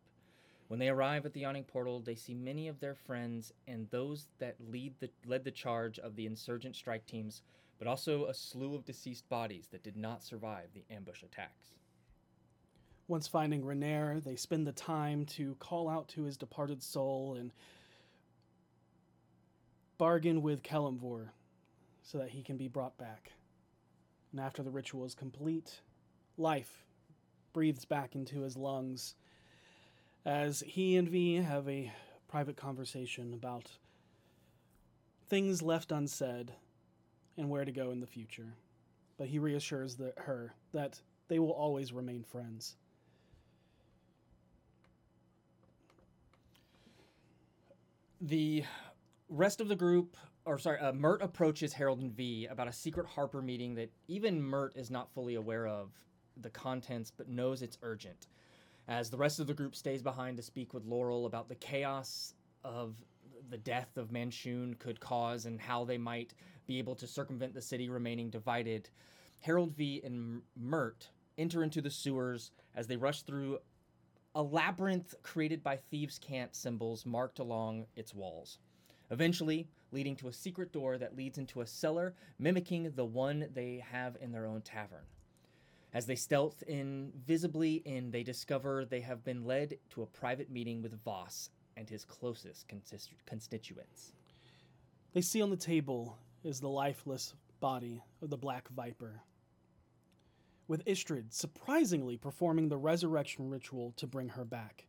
When 0.68 0.80
they 0.80 0.90
arrive 0.90 1.26
at 1.26 1.34
the 1.34 1.42
yawning 1.42 1.64
portal, 1.64 2.02
they 2.02 2.16
see 2.16 2.34
many 2.34 2.68
of 2.68 2.80
their 2.80 2.96
friends 2.96 3.54
and 3.68 3.90
those 3.90 4.28
that 4.40 4.56
lead 4.60 4.94
the, 5.00 5.10
led 5.26 5.44
the 5.46 5.52
charge 5.52 5.98
of 6.00 6.16
the 6.16 6.26
insurgent 6.26 6.76
strike 6.76 7.06
teams, 7.06 7.42
but 7.80 7.88
also 7.88 8.26
a 8.26 8.34
slew 8.34 8.76
of 8.76 8.84
deceased 8.84 9.30
bodies 9.30 9.68
that 9.72 9.84
did 9.84 9.96
not 9.96 10.24
survive 10.24 10.68
the 10.74 10.84
ambush 10.94 11.24
attacks. 11.24 11.76
Once 13.08 13.28
finding 13.28 13.64
Renaer, 13.64 14.22
they 14.22 14.36
spend 14.36 14.68
the 14.68 14.74
time 14.74 15.26
to 15.26 15.56
call 15.56 15.88
out 15.88 16.10
to 16.10 16.24
his 16.24 16.36
departed 16.36 16.84
soul 16.84 17.36
and 17.40 17.54
bargain 19.98 20.42
with 20.42 20.64
Kelimvor 20.64 21.30
so 22.04 22.18
that 22.18 22.30
he 22.30 22.44
can 22.44 22.58
be 22.58 22.68
brought 22.68 22.98
back. 22.98 23.32
And 24.34 24.42
after 24.42 24.62
the 24.62 24.72
ritual 24.72 25.06
is 25.06 25.16
complete, 25.16 25.80
life 26.38 26.84
breathes 27.54 27.86
back 27.86 28.14
into 28.14 28.42
his 28.42 28.58
lungs 28.58 29.16
as 30.28 30.62
he 30.68 30.98
and 30.98 31.08
V 31.08 31.36
have 31.36 31.70
a 31.70 31.90
private 32.28 32.58
conversation 32.58 33.34
about 33.34 33.72
things 35.30 35.62
left 35.62 35.94
unsaid 35.94 36.52
and 37.38 37.50
where 37.50 37.64
to 37.64 37.72
go 37.72 37.92
in 37.92 38.02
the 38.02 38.08
future. 38.08 38.54
But 39.18 39.30
he 39.30 39.40
reassures 39.40 39.96
the, 39.96 40.12
her 40.18 40.54
that 40.74 41.00
they 41.30 41.40
will 41.40 41.54
always 41.54 41.94
remain 41.94 42.24
friends. 42.24 42.76
The 48.20 48.66
rest 49.30 49.62
of 49.62 49.70
the 49.70 49.76
group, 49.78 50.18
or 50.44 50.60
sorry, 50.60 50.80
uh, 50.80 50.92
Mert 50.92 51.22
approaches 51.22 51.72
Harold 51.72 52.02
and 52.02 52.12
V 52.12 52.48
about 52.48 52.68
a 52.68 52.74
secret 52.74 53.06
Harper 53.08 53.42
meeting 53.42 53.76
that 53.76 53.92
even 54.10 54.44
Mert 54.44 54.76
is 54.76 54.92
not 54.92 55.10
fully 55.14 55.36
aware 55.36 55.68
of 55.68 55.92
the 56.42 56.50
contents, 56.50 57.12
but 57.16 57.30
knows 57.30 57.62
it's 57.62 57.78
urgent. 57.82 58.28
As 58.88 59.10
the 59.10 59.18
rest 59.18 59.40
of 59.40 59.48
the 59.48 59.54
group 59.54 59.76
stays 59.76 60.02
behind 60.02 60.38
to 60.38 60.44
speak 60.44 60.74
with 60.74 60.86
Laeral 60.86 61.26
about 61.26 61.50
the 61.50 61.56
chaos 61.56 62.34
of 62.64 62.96
the 63.50 63.58
death 63.58 63.98
of 63.98 64.12
Manshoon 64.12 64.78
could 64.80 65.00
cause 65.00 65.46
and 65.46 65.60
how 65.60 65.84
they 65.84 65.98
might 65.98 66.34
be 66.66 66.80
able 66.80 66.96
to 66.96 67.08
circumvent 67.08 67.54
the 67.54 67.62
city 67.62 67.90
remaining 67.90 68.30
divided, 68.30 68.90
Harold 69.40 69.76
V 69.76 70.02
and 70.04 70.42
Mert 70.56 71.10
enter 71.38 71.64
into 71.64 71.82
the 71.82 71.90
sewers 71.90 72.52
as 72.76 72.88
they 72.88 72.98
rush 72.98 73.22
through 73.24 73.60
a 74.36 74.42
labyrinth 74.42 75.16
created 75.24 75.64
by 75.64 75.78
thieves' 75.78 76.20
cant 76.20 76.56
symbols 76.56 77.06
marked 77.06 77.40
along 77.40 77.86
its 77.96 78.14
walls 78.14 78.60
eventually 79.10 79.68
leading 79.92 80.16
to 80.16 80.28
a 80.28 80.34
secret 80.34 80.72
door 80.72 80.98
that 80.98 81.16
leads 81.16 81.38
into 81.38 81.62
a 81.62 81.68
cellar 81.68 82.14
mimicking 82.40 82.92
the 82.96 83.06
one 83.06 83.48
they 83.54 83.84
have 83.90 84.18
in 84.22 84.32
their 84.32 84.46
own 84.46 84.62
tavern. 84.62 85.06
As 85.98 86.06
they 86.06 86.16
stealth 86.16 86.62
invisibly 86.68 87.78
in, 87.78 88.12
they 88.12 88.22
discover 88.22 88.86
they 88.86 89.00
have 89.00 89.24
been 89.24 89.46
led 89.46 89.80
to 89.90 90.04
a 90.04 90.06
private 90.06 90.52
meeting 90.52 90.84
with 90.84 91.04
Voss 91.04 91.50
and 91.76 91.90
his 91.90 92.06
closest 92.06 92.68
constituents. 93.26 94.14
They 95.14 95.22
see 95.22 95.42
on 95.42 95.50
the 95.50 95.58
table 95.58 96.20
is 96.44 96.60
the 96.60 96.70
lifeless 96.70 97.34
body 97.60 98.04
of 98.22 98.30
the 98.30 98.38
Black 98.38 98.70
Viper, 98.70 99.24
with 100.68 100.86
Istrid 100.86 101.34
surprisingly 101.34 102.16
performing 102.16 102.70
the 102.70 102.78
resurrection 102.78 103.50
ritual 103.50 103.92
to 103.98 104.06
bring 104.06 104.30
her 104.30 104.46
back. 104.46 104.86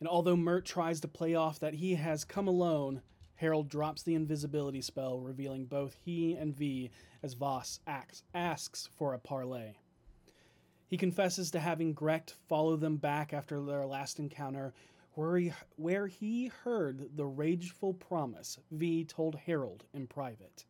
And 0.00 0.08
although 0.08 0.34
Mert 0.34 0.66
tries 0.66 0.98
to 1.02 1.06
play 1.06 1.36
off 1.36 1.60
that 1.60 1.74
he 1.74 1.94
has 1.94 2.24
come 2.24 2.48
alone, 2.48 3.02
Harold 3.36 3.68
drops 3.68 4.02
the 4.02 4.16
invisibility 4.16 4.80
spell, 4.80 5.20
revealing 5.20 5.66
both 5.66 5.94
he 6.04 6.34
and 6.34 6.52
V 6.52 6.90
as 7.22 7.34
Voss 7.34 7.78
acts, 7.86 8.24
asks 8.34 8.88
for 8.98 9.14
a 9.14 9.20
parley. 9.20 9.76
He 10.90 10.96
confesses 10.96 11.52
to 11.52 11.60
having 11.60 11.94
Grecht 11.94 12.34
follow 12.48 12.74
them 12.74 12.96
back 12.96 13.32
after 13.32 13.60
their 13.60 13.86
last 13.86 14.18
encounter, 14.18 14.74
where 15.14 15.38
he, 15.38 15.52
where 15.76 16.08
he 16.08 16.48
heard 16.48 17.16
the 17.16 17.26
rageful 17.26 17.94
promise 17.94 18.58
V 18.72 19.04
told 19.04 19.36
Harold 19.36 19.84
in 19.94 20.08
private. 20.08 20.64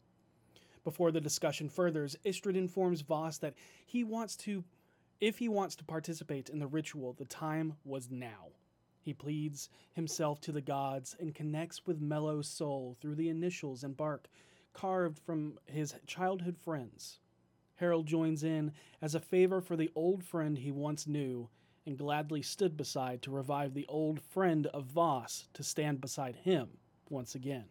Before 0.84 1.10
the 1.10 1.22
discussion 1.22 1.70
furthers, 1.70 2.16
Istrid 2.22 2.54
informs 2.54 3.00
Voss 3.00 3.38
that 3.38 3.54
he 3.86 4.04
wants 4.04 4.36
to, 4.36 4.62
if 5.22 5.38
he 5.38 5.48
wants 5.48 5.74
to 5.76 5.84
participate 5.84 6.50
in 6.50 6.58
the 6.58 6.66
ritual, 6.66 7.14
the 7.14 7.24
time 7.24 7.76
was 7.86 8.10
now. 8.10 8.48
He 9.00 9.14
pleads 9.14 9.70
himself 9.94 10.38
to 10.42 10.52
the 10.52 10.60
gods 10.60 11.16
and 11.18 11.34
connects 11.34 11.86
with 11.86 11.98
Mellow's 11.98 12.46
soul 12.46 12.94
through 13.00 13.14
the 13.14 13.30
initials 13.30 13.82
and 13.82 13.96
bark 13.96 14.28
carved 14.74 15.18
from 15.18 15.58
his 15.64 15.94
childhood 16.06 16.58
friends. 16.58 17.20
Harold 17.80 18.06
joins 18.06 18.44
in 18.44 18.72
as 19.00 19.14
a 19.14 19.20
favor 19.20 19.62
for 19.62 19.74
the 19.74 19.90
old 19.94 20.22
friend 20.22 20.58
he 20.58 20.70
once 20.70 21.06
knew 21.06 21.48
and 21.86 21.96
gladly 21.96 22.42
stood 22.42 22.76
beside 22.76 23.22
to 23.22 23.30
revive 23.30 23.72
the 23.72 23.86
old 23.88 24.20
friend 24.20 24.66
of 24.66 24.84
Voss 24.84 25.48
to 25.54 25.62
stand 25.62 25.98
beside 25.98 26.36
him 26.36 26.68
once 27.08 27.34
again. 27.34 27.64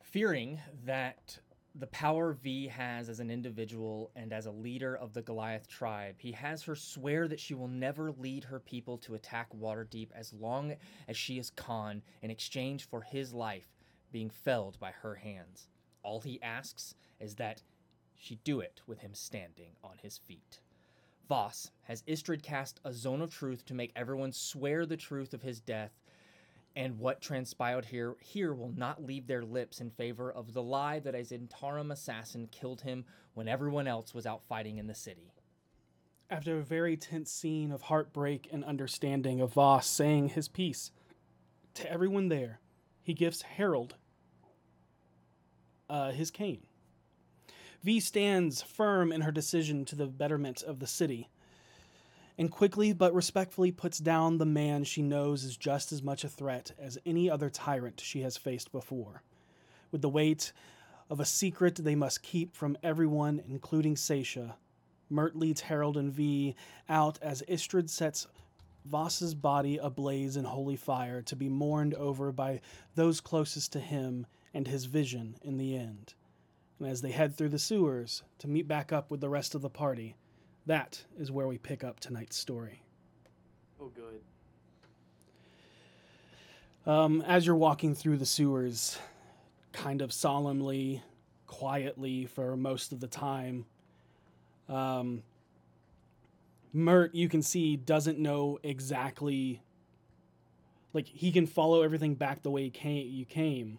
Fearing 0.00 0.60
that 0.84 1.40
the 1.74 1.88
power 1.88 2.34
V 2.34 2.68
has 2.68 3.08
as 3.08 3.18
an 3.18 3.32
individual 3.32 4.12
and 4.14 4.32
as 4.32 4.46
a 4.46 4.52
leader 4.52 4.94
of 4.94 5.12
the 5.12 5.22
Goliath 5.22 5.66
tribe, 5.66 6.14
he 6.18 6.30
has 6.30 6.62
her 6.62 6.76
swear 6.76 7.26
that 7.26 7.40
she 7.40 7.54
will 7.54 7.66
never 7.66 8.12
lead 8.12 8.44
her 8.44 8.60
people 8.60 8.96
to 8.98 9.16
attack 9.16 9.48
Waterdeep 9.52 10.10
as 10.14 10.32
long 10.32 10.76
as 11.08 11.16
she 11.16 11.36
is 11.36 11.50
Khan 11.50 12.00
in 12.22 12.30
exchange 12.30 12.88
for 12.88 13.00
his 13.00 13.34
life 13.34 13.66
being 14.12 14.30
felled 14.30 14.78
by 14.78 14.92
her 14.92 15.16
hands. 15.16 15.66
All 16.04 16.20
he 16.20 16.40
asks 16.40 16.94
is 17.18 17.34
that 17.36 17.62
she 18.14 18.36
do 18.44 18.60
it 18.60 18.80
with 18.86 19.00
him 19.00 19.14
standing 19.14 19.72
on 19.82 19.98
his 20.00 20.18
feet. 20.18 20.60
Voss 21.28 21.72
has 21.82 22.02
Istrid 22.02 22.42
cast 22.42 22.78
a 22.84 22.92
zone 22.92 23.22
of 23.22 23.34
truth 23.34 23.64
to 23.66 23.74
make 23.74 23.92
everyone 23.96 24.30
swear 24.30 24.86
the 24.86 24.96
truth 24.96 25.34
of 25.34 25.42
his 25.42 25.58
death 25.58 25.90
and 26.76 26.98
what 26.98 27.20
transpired 27.20 27.84
here 27.84 28.16
here 28.20 28.52
will 28.52 28.72
not 28.76 29.04
leave 29.04 29.26
their 29.26 29.44
lips 29.44 29.80
in 29.80 29.90
favor 29.90 30.30
of 30.30 30.52
the 30.52 30.62
lie 30.62 30.98
that 31.00 31.14
a 31.14 31.18
Zhentarim 31.18 31.92
assassin 31.92 32.48
killed 32.50 32.80
him 32.80 33.04
when 33.34 33.48
everyone 33.48 33.86
else 33.86 34.12
was 34.12 34.26
out 34.26 34.42
fighting 34.48 34.78
in 34.78 34.86
the 34.86 34.94
city. 34.94 35.32
After 36.28 36.58
a 36.58 36.64
very 36.64 36.96
tense 36.96 37.30
scene 37.30 37.70
of 37.70 37.82
heartbreak 37.82 38.48
and 38.52 38.64
understanding 38.64 39.40
of 39.40 39.52
Voss 39.52 39.86
saying 39.86 40.30
his 40.30 40.48
piece 40.48 40.90
to 41.74 41.90
everyone 41.90 42.28
there, 42.28 42.60
he 43.02 43.14
gives 43.14 43.42
Harold 43.42 43.94
uh, 45.88 46.12
his 46.12 46.30
cane. 46.30 46.62
V 47.82 48.00
stands 48.00 48.62
firm 48.62 49.12
in 49.12 49.22
her 49.22 49.32
decision 49.32 49.84
to 49.86 49.96
the 49.96 50.06
betterment 50.06 50.62
of 50.62 50.78
the 50.78 50.86
city 50.86 51.28
and 52.36 52.50
quickly 52.50 52.92
but 52.92 53.14
respectfully 53.14 53.70
puts 53.70 53.98
down 53.98 54.38
the 54.38 54.46
man 54.46 54.84
she 54.84 55.02
knows 55.02 55.44
is 55.44 55.56
just 55.56 55.92
as 55.92 56.02
much 56.02 56.24
a 56.24 56.28
threat 56.28 56.72
as 56.78 56.98
any 57.06 57.30
other 57.30 57.50
tyrant 57.50 58.00
she 58.00 58.22
has 58.22 58.36
faced 58.36 58.72
before. 58.72 59.22
With 59.90 60.02
the 60.02 60.08
weight 60.08 60.52
of 61.08 61.20
a 61.20 61.24
secret 61.24 61.76
they 61.76 61.94
must 61.94 62.22
keep 62.22 62.56
from 62.56 62.76
everyone, 62.82 63.42
including 63.48 63.94
Seisha, 63.94 64.54
Mert 65.10 65.36
leads 65.36 65.60
Harold 65.60 65.96
and 65.96 66.12
V 66.12 66.56
out 66.88 67.18
as 67.22 67.42
Istrid 67.42 67.88
sets 67.90 68.26
Voss's 68.84 69.34
body 69.34 69.78
ablaze 69.78 70.36
in 70.36 70.44
holy 70.44 70.76
fire 70.76 71.22
to 71.22 71.36
be 71.36 71.48
mourned 71.48 71.94
over 71.94 72.32
by 72.32 72.60
those 72.94 73.20
closest 73.20 73.72
to 73.72 73.80
him 73.80 74.26
and 74.54 74.68
his 74.68 74.86
vision 74.86 75.36
in 75.42 75.58
the 75.58 75.76
end. 75.76 76.14
And 76.78 76.88
as 76.88 77.02
they 77.02 77.10
head 77.10 77.36
through 77.36 77.50
the 77.50 77.58
sewers 77.58 78.22
to 78.38 78.48
meet 78.48 78.66
back 78.66 78.92
up 78.92 79.10
with 79.10 79.20
the 79.20 79.28
rest 79.28 79.54
of 79.54 79.62
the 79.62 79.68
party, 79.68 80.16
that 80.66 81.04
is 81.18 81.30
where 81.30 81.46
we 81.46 81.58
pick 81.58 81.84
up 81.84 82.00
tonight's 82.00 82.36
story. 82.36 82.82
Oh, 83.80 83.90
good. 83.94 84.20
Um, 86.90 87.22
as 87.22 87.46
you're 87.46 87.56
walking 87.56 87.94
through 87.94 88.18
the 88.18 88.26
sewers, 88.26 88.98
kind 89.72 90.02
of 90.02 90.12
solemnly, 90.12 91.02
quietly 91.46 92.26
for 92.26 92.56
most 92.56 92.92
of 92.92 93.00
the 93.00 93.06
time, 93.06 93.66
um, 94.68 95.22
Mert, 96.72 97.14
you 97.14 97.28
can 97.28 97.42
see, 97.42 97.76
doesn't 97.76 98.18
know 98.18 98.58
exactly. 98.62 99.62
Like 100.92 101.06
he 101.06 101.32
can 101.32 101.46
follow 101.46 101.82
everything 101.82 102.14
back 102.14 102.42
the 102.42 102.50
way 102.50 102.64
you 102.64 102.70
came, 102.70 103.08
you 103.10 103.24
came, 103.24 103.78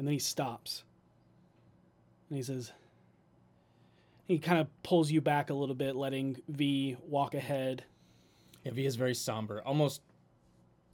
and 0.00 0.08
then 0.08 0.14
he 0.14 0.18
stops. 0.18 0.82
And 2.30 2.38
he 2.38 2.42
says, 2.42 2.72
he 4.26 4.38
kind 4.38 4.58
of 4.58 4.66
pulls 4.82 5.10
you 5.10 5.20
back 5.20 5.50
a 5.50 5.54
little 5.54 5.74
bit, 5.74 5.94
letting 5.94 6.38
V 6.48 6.96
walk 7.06 7.34
ahead. 7.34 7.84
Yeah, 8.64 8.72
V 8.72 8.86
is 8.86 8.96
very 8.96 9.14
somber, 9.14 9.60
almost 9.60 10.00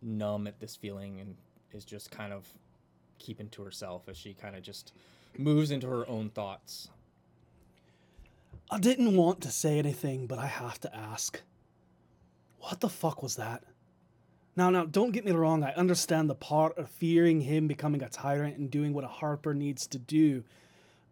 numb 0.02 0.48
at 0.48 0.58
this 0.58 0.75
feeling, 0.75 1.20
and 1.20 1.36
is 1.72 1.84
just 1.84 2.10
kind 2.10 2.32
of 2.32 2.48
keeping 3.20 3.48
to 3.50 3.62
herself 3.62 4.08
as 4.08 4.16
she 4.16 4.34
kind 4.34 4.56
of 4.56 4.62
just 4.62 4.92
moves 5.38 5.70
into 5.70 5.86
her 5.86 6.08
own 6.08 6.30
thoughts. 6.30 6.88
I 8.72 8.80
didn't 8.80 9.16
want 9.16 9.40
to 9.42 9.52
say 9.52 9.78
anything, 9.78 10.26
but 10.26 10.40
I 10.40 10.46
have 10.46 10.80
to 10.80 10.92
ask. 10.92 11.40
What 12.58 12.80
the 12.80 12.88
fuck 12.88 13.22
was 13.22 13.36
that? 13.36 13.62
Now, 14.56 14.70
now, 14.70 14.86
don't 14.86 15.12
get 15.12 15.26
me 15.26 15.32
wrong. 15.32 15.62
I 15.62 15.75
understand 15.75 16.30
the 16.30 16.34
part 16.34 16.78
of 16.78 16.88
fearing 16.88 17.42
him 17.42 17.68
becoming 17.68 18.02
a 18.02 18.08
tyrant 18.08 18.56
and 18.56 18.70
doing 18.70 18.94
what 18.94 19.04
a 19.04 19.08
Harper 19.08 19.52
needs 19.52 19.86
to 19.88 19.98
do. 19.98 20.44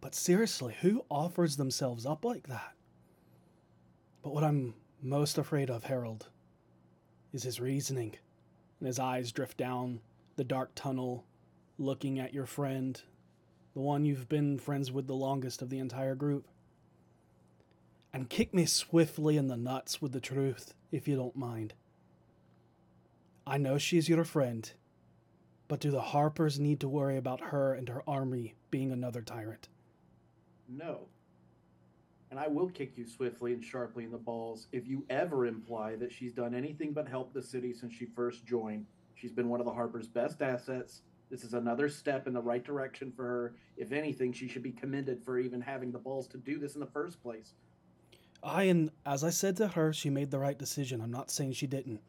But 0.01 0.15
seriously, 0.15 0.75
who 0.81 1.05
offers 1.11 1.57
themselves 1.57 2.07
up 2.07 2.25
like 2.25 2.47
that? 2.49 2.73
But 4.23 4.33
what 4.33 4.45
I'm 4.45 4.75
most 5.03 5.37
afraid 5.37 5.69
of, 5.69 5.85
Harold, 5.85 6.29
is 7.35 7.43
his 7.43 7.61
reasoning. 7.61 8.17
And 8.81 8.87
his 8.87 8.99
eyes 8.99 9.31
drift 9.31 9.59
down 9.59 10.01
the 10.37 10.45
dark 10.45 10.71
tunnel, 10.75 11.27
looking 11.79 12.19
at 12.19 12.33
your 12.33 12.47
friend, 12.47 13.01
the 13.75 13.81
one 13.81 14.07
you've 14.07 14.29
been 14.29 14.59
friends 14.59 14.91
with 14.91 15.07
the 15.07 15.15
longest 15.15 15.61
of 15.61 15.69
the 15.69 15.79
entire 15.79 16.15
group. 16.15 16.47
And 18.11 18.31
kick 18.31 18.55
me 18.55 18.65
swiftly 18.65 19.37
in 19.37 19.49
the 19.49 19.57
nuts 19.57 20.01
with 20.01 20.13
the 20.13 20.21
truth, 20.21 20.73
if 20.91 21.07
you 21.07 21.17
don't 21.17 21.37
mind. 21.37 21.75
I 23.47 23.59
know 23.59 23.77
she's 23.77 24.09
your 24.09 24.25
friend, 24.25 24.71
but 25.69 25.81
do 25.81 25.91
the 25.91 26.01
Harpers 26.01 26.59
need 26.59 26.81
to 26.81 26.89
worry 26.89 27.17
about 27.17 27.41
her 27.41 27.75
and 27.75 27.89
her 27.89 28.03
army 28.09 28.55
being 28.71 28.91
another 28.91 29.21
tyrant? 29.21 29.69
No. 30.69 31.07
And 32.31 32.41
I 32.41 32.49
will 32.49 32.69
kick 32.69 32.97
you 32.97 33.07
swiftly 33.07 33.53
and 33.53 33.63
sharply 33.63 34.05
in 34.05 34.11
the 34.11 34.19
balls 34.19 34.67
if 34.73 34.89
you 34.89 35.05
ever 35.11 35.47
imply 35.47 35.95
that 35.97 36.11
she's 36.13 36.33
done 36.33 36.55
anything 36.55 36.93
but 36.93 37.07
help 37.07 37.33
the 37.33 37.43
city 37.43 37.73
since 37.73 37.93
she 37.93 38.07
first 38.07 38.47
joined. 38.47 38.87
She's 39.15 39.33
been 39.33 39.49
one 39.49 39.61
of 39.61 39.67
the 39.67 39.73
Harper's 39.73 40.09
best 40.09 40.43
assets. 40.43 41.03
This 41.31 41.45
is 41.45 41.55
another 41.55 41.89
step 41.89 42.27
in 42.27 42.33
the 42.33 42.43
right 42.43 42.65
direction 42.65 43.13
for 43.15 43.25
her. 43.25 43.55
If 43.77 43.93
anything, 43.93 44.33
she 44.33 44.49
should 44.49 44.63
be 44.63 44.73
commended 44.73 45.23
for 45.23 45.39
even 45.39 45.61
having 45.61 45.93
the 45.93 45.99
balls 45.99 46.27
to 46.29 46.39
do 46.39 46.59
this 46.59 46.75
in 46.75 46.81
the 46.81 46.87
first 46.87 47.23
place. 47.23 47.55
I 48.43 48.65
and 48.65 48.91
as 49.07 49.23
I 49.23 49.31
said 49.31 49.57
to 49.59 49.69
her, 49.69 49.93
she 49.93 50.11
made 50.11 50.31
the 50.31 50.39
right 50.39 50.59
decision. 50.59 51.01
I'm 51.01 51.11
not 51.11 51.31
saying 51.31 51.53
she 51.53 51.67
didn't. 51.67 52.01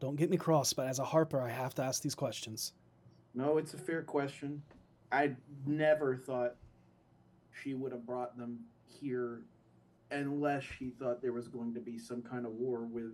Don't 0.00 0.16
get 0.16 0.30
me 0.30 0.36
cross, 0.36 0.72
but 0.72 0.86
as 0.86 0.98
a 0.98 1.04
Harper, 1.04 1.40
I 1.40 1.50
have 1.50 1.74
to 1.76 1.82
ask 1.82 2.02
these 2.02 2.14
questions. 2.14 2.72
No, 3.34 3.58
it's 3.58 3.74
a 3.74 3.78
fair 3.78 4.02
question. 4.02 4.62
I 5.10 5.34
never 5.66 6.16
thought 6.16 6.56
she 7.62 7.74
would 7.74 7.92
have 7.92 8.06
brought 8.06 8.36
them 8.36 8.58
here 8.86 9.42
unless 10.10 10.62
she 10.62 10.90
thought 10.90 11.22
there 11.22 11.32
was 11.32 11.48
going 11.48 11.74
to 11.74 11.80
be 11.80 11.98
some 11.98 12.22
kind 12.22 12.46
of 12.46 12.52
war 12.52 12.80
with 12.80 13.12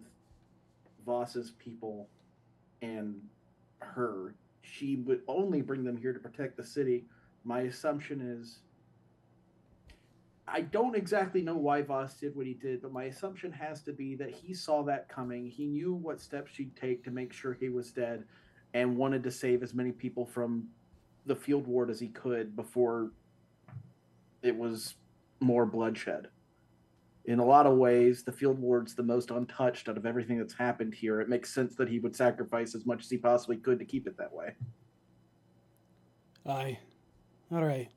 Voss's 1.06 1.52
people 1.58 2.08
and 2.82 3.20
her. 3.78 4.34
She 4.62 4.96
would 4.96 5.22
only 5.28 5.62
bring 5.62 5.84
them 5.84 5.96
here 5.96 6.12
to 6.12 6.18
protect 6.18 6.56
the 6.56 6.64
city. 6.64 7.04
My 7.44 7.60
assumption 7.62 8.20
is 8.20 8.60
I 10.52 10.62
don't 10.62 10.96
exactly 10.96 11.42
know 11.42 11.56
why 11.56 11.82
Voss 11.82 12.14
did 12.14 12.34
what 12.34 12.46
he 12.46 12.54
did, 12.54 12.82
but 12.82 12.92
my 12.92 13.04
assumption 13.04 13.52
has 13.52 13.82
to 13.82 13.92
be 13.92 14.16
that 14.16 14.30
he 14.30 14.52
saw 14.52 14.82
that 14.84 15.08
coming. 15.08 15.46
He 15.46 15.66
knew 15.66 15.94
what 15.94 16.20
steps 16.20 16.52
she'd 16.52 16.74
take 16.76 17.04
to 17.04 17.10
make 17.10 17.32
sure 17.32 17.52
he 17.52 17.68
was 17.68 17.92
dead 17.92 18.24
and 18.74 18.96
wanted 18.96 19.22
to 19.24 19.30
save 19.30 19.62
as 19.62 19.74
many 19.74 19.92
people 19.92 20.26
from 20.26 20.68
the 21.26 21.36
field 21.36 21.66
ward 21.66 21.90
as 21.90 22.00
he 22.00 22.08
could 22.08 22.56
before 22.56 23.12
it 24.42 24.56
was 24.56 24.94
more 25.40 25.66
bloodshed. 25.66 26.28
In 27.26 27.38
a 27.38 27.44
lot 27.44 27.66
of 27.66 27.76
ways, 27.76 28.24
the 28.24 28.32
field 28.32 28.58
ward's 28.58 28.94
the 28.94 29.02
most 29.02 29.30
untouched 29.30 29.88
out 29.88 29.96
of 29.96 30.06
everything 30.06 30.38
that's 30.38 30.54
happened 30.54 30.94
here. 30.94 31.20
It 31.20 31.28
makes 31.28 31.52
sense 31.54 31.76
that 31.76 31.88
he 31.88 31.98
would 31.98 32.16
sacrifice 32.16 32.74
as 32.74 32.86
much 32.86 33.04
as 33.04 33.10
he 33.10 33.18
possibly 33.18 33.56
could 33.56 33.78
to 33.78 33.84
keep 33.84 34.06
it 34.06 34.16
that 34.16 34.32
way. 34.32 34.54
Aye. 36.46 36.78
All 37.52 37.64
right. 37.64 37.88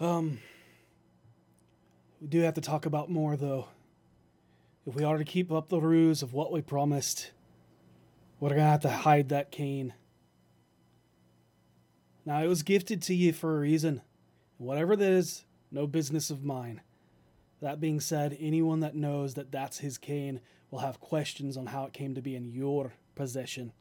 Um, 0.00 0.38
we 2.20 2.28
do 2.28 2.40
have 2.40 2.54
to 2.54 2.60
talk 2.60 2.86
about 2.86 3.10
more, 3.10 3.36
though. 3.36 3.68
If 4.86 4.94
we 4.94 5.04
are 5.04 5.18
to 5.18 5.24
keep 5.24 5.50
up 5.50 5.68
the 5.68 5.80
ruse 5.80 6.22
of 6.22 6.32
what 6.32 6.52
we 6.52 6.62
promised, 6.62 7.32
we're 8.38 8.50
gonna 8.50 8.62
have 8.62 8.80
to 8.82 8.90
hide 8.90 9.28
that 9.30 9.50
cane. 9.50 9.94
Now, 12.24 12.42
it 12.42 12.46
was 12.46 12.62
gifted 12.62 13.02
to 13.02 13.14
you 13.14 13.32
for 13.32 13.56
a 13.56 13.60
reason. 13.60 14.02
Whatever 14.56 14.94
that 14.96 15.10
is, 15.10 15.44
no 15.70 15.86
business 15.86 16.30
of 16.30 16.44
mine. 16.44 16.80
That 17.60 17.80
being 17.80 18.00
said, 18.00 18.36
anyone 18.38 18.80
that 18.80 18.94
knows 18.94 19.34
that 19.34 19.50
that's 19.50 19.78
his 19.78 19.98
cane 19.98 20.40
will 20.70 20.78
have 20.80 21.00
questions 21.00 21.56
on 21.56 21.66
how 21.66 21.84
it 21.84 21.92
came 21.92 22.14
to 22.14 22.22
be 22.22 22.36
in 22.36 22.46
your 22.46 22.92
possession. 23.14 23.72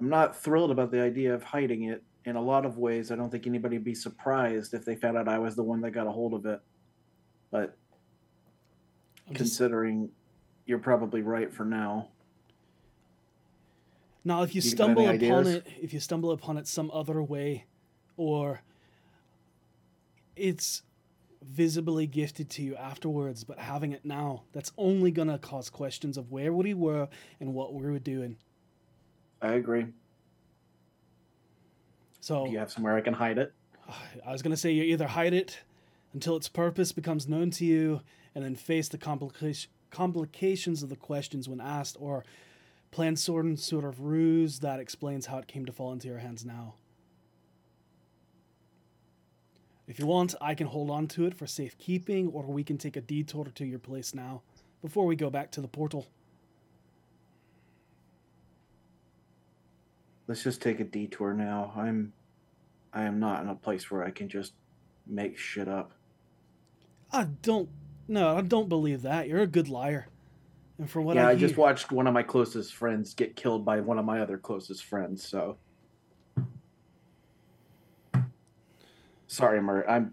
I'm 0.00 0.08
not 0.08 0.36
thrilled 0.36 0.70
about 0.70 0.90
the 0.90 1.00
idea 1.02 1.34
of 1.34 1.42
hiding 1.42 1.84
it. 1.84 2.02
In 2.26 2.36
a 2.36 2.42
lot 2.42 2.66
of 2.66 2.76
ways, 2.78 3.10
I 3.10 3.16
don't 3.16 3.30
think 3.30 3.46
anybody 3.46 3.76
would 3.76 3.84
be 3.84 3.94
surprised 3.94 4.74
if 4.74 4.84
they 4.84 4.94
found 4.94 5.16
out 5.16 5.28
I 5.28 5.38
was 5.38 5.56
the 5.56 5.62
one 5.62 5.80
that 5.82 5.92
got 5.92 6.06
a 6.06 6.10
hold 6.10 6.34
of 6.34 6.44
it. 6.46 6.60
But 7.50 7.76
I'm 9.26 9.34
just- 9.34 9.38
considering 9.58 10.10
you're 10.66 10.78
probably 10.78 11.22
right 11.22 11.52
for 11.52 11.64
now. 11.64 12.08
Now, 14.22 14.42
if 14.42 14.54
you 14.54 14.58
You 14.58 14.70
stumble 14.70 15.02
upon 15.04 15.14
ideas? 15.14 15.48
it, 15.48 15.66
if 15.80 15.94
you 15.94 16.00
stumble 16.00 16.30
upon 16.30 16.58
it 16.58 16.66
some 16.66 16.90
other 16.92 17.22
way, 17.22 17.64
or 18.18 18.60
it's 20.36 20.82
visibly 21.42 22.06
gifted 22.06 22.50
to 22.50 22.62
you 22.62 22.76
afterwards, 22.76 23.44
but 23.44 23.58
having 23.58 23.92
it 23.92 24.04
now, 24.04 24.42
that's 24.52 24.72
only 24.76 25.10
gonna 25.10 25.38
cause 25.38 25.70
questions 25.70 26.18
of 26.18 26.30
where 26.30 26.52
we 26.52 26.74
were 26.74 27.08
and 27.40 27.54
what 27.54 27.72
we 27.72 27.82
were 27.82 27.98
doing. 27.98 28.36
I 29.42 29.54
agree. 29.54 29.86
So 32.20 32.44
Do 32.46 32.52
you 32.52 32.58
have 32.58 32.70
somewhere 32.70 32.96
I 32.96 33.00
can 33.00 33.14
hide 33.14 33.38
it? 33.38 33.52
I 34.26 34.32
was 34.32 34.42
gonna 34.42 34.56
say 34.56 34.72
you 34.72 34.82
either 34.84 35.06
hide 35.06 35.34
it 35.34 35.60
until 36.12 36.36
its 36.36 36.48
purpose 36.48 36.92
becomes 36.92 37.28
known 37.28 37.50
to 37.52 37.64
you, 37.64 38.02
and 38.34 38.44
then 38.44 38.54
face 38.54 38.88
the 38.88 38.98
complication 38.98 39.70
complications 39.90 40.84
of 40.84 40.88
the 40.88 40.96
questions 40.96 41.48
when 41.48 41.60
asked, 41.60 41.96
or 41.98 42.24
plan 42.92 43.16
some 43.16 43.56
sort 43.56 43.84
of 43.84 44.00
ruse 44.00 44.60
that 44.60 44.78
explains 44.78 45.26
how 45.26 45.38
it 45.38 45.48
came 45.48 45.66
to 45.66 45.72
fall 45.72 45.92
into 45.92 46.06
your 46.06 46.18
hands 46.18 46.44
now. 46.44 46.74
If 49.88 49.98
you 49.98 50.06
want, 50.06 50.36
I 50.40 50.54
can 50.54 50.68
hold 50.68 50.88
on 50.90 51.08
to 51.08 51.26
it 51.26 51.34
for 51.34 51.48
safekeeping, 51.48 52.28
or 52.28 52.44
we 52.44 52.62
can 52.62 52.78
take 52.78 52.96
a 52.96 53.00
detour 53.00 53.46
to 53.46 53.64
your 53.64 53.80
place 53.80 54.14
now 54.14 54.42
before 54.80 55.04
we 55.04 55.16
go 55.16 55.30
back 55.30 55.50
to 55.52 55.60
the 55.60 55.66
portal. 55.66 56.06
Let's 60.30 60.44
just 60.44 60.62
take 60.62 60.78
a 60.78 60.84
detour 60.84 61.34
now. 61.34 61.72
I'm 61.76 62.12
I 62.92 63.02
am 63.02 63.18
not 63.18 63.42
in 63.42 63.48
a 63.48 63.54
place 63.56 63.90
where 63.90 64.04
I 64.04 64.12
can 64.12 64.28
just 64.28 64.52
make 65.04 65.36
shit 65.36 65.66
up. 65.66 65.90
I 67.10 67.24
don't. 67.42 67.68
No, 68.06 68.36
I 68.36 68.40
don't 68.42 68.68
believe 68.68 69.02
that. 69.02 69.26
You're 69.26 69.40
a 69.40 69.48
good 69.48 69.68
liar. 69.68 70.06
And 70.78 70.88
from 70.88 71.02
what 71.02 71.16
yeah, 71.16 71.26
I, 71.26 71.30
I 71.30 71.34
just 71.34 71.56
hear- 71.56 71.64
watched 71.64 71.90
one 71.90 72.06
of 72.06 72.14
my 72.14 72.22
closest 72.22 72.76
friends 72.76 73.12
get 73.12 73.34
killed 73.34 73.64
by 73.64 73.80
one 73.80 73.98
of 73.98 74.04
my 74.04 74.20
other 74.20 74.38
closest 74.38 74.84
friends, 74.84 75.26
so 75.26 75.56
sorry, 79.26 79.60
Mert. 79.60 79.84
I'm 79.88 80.12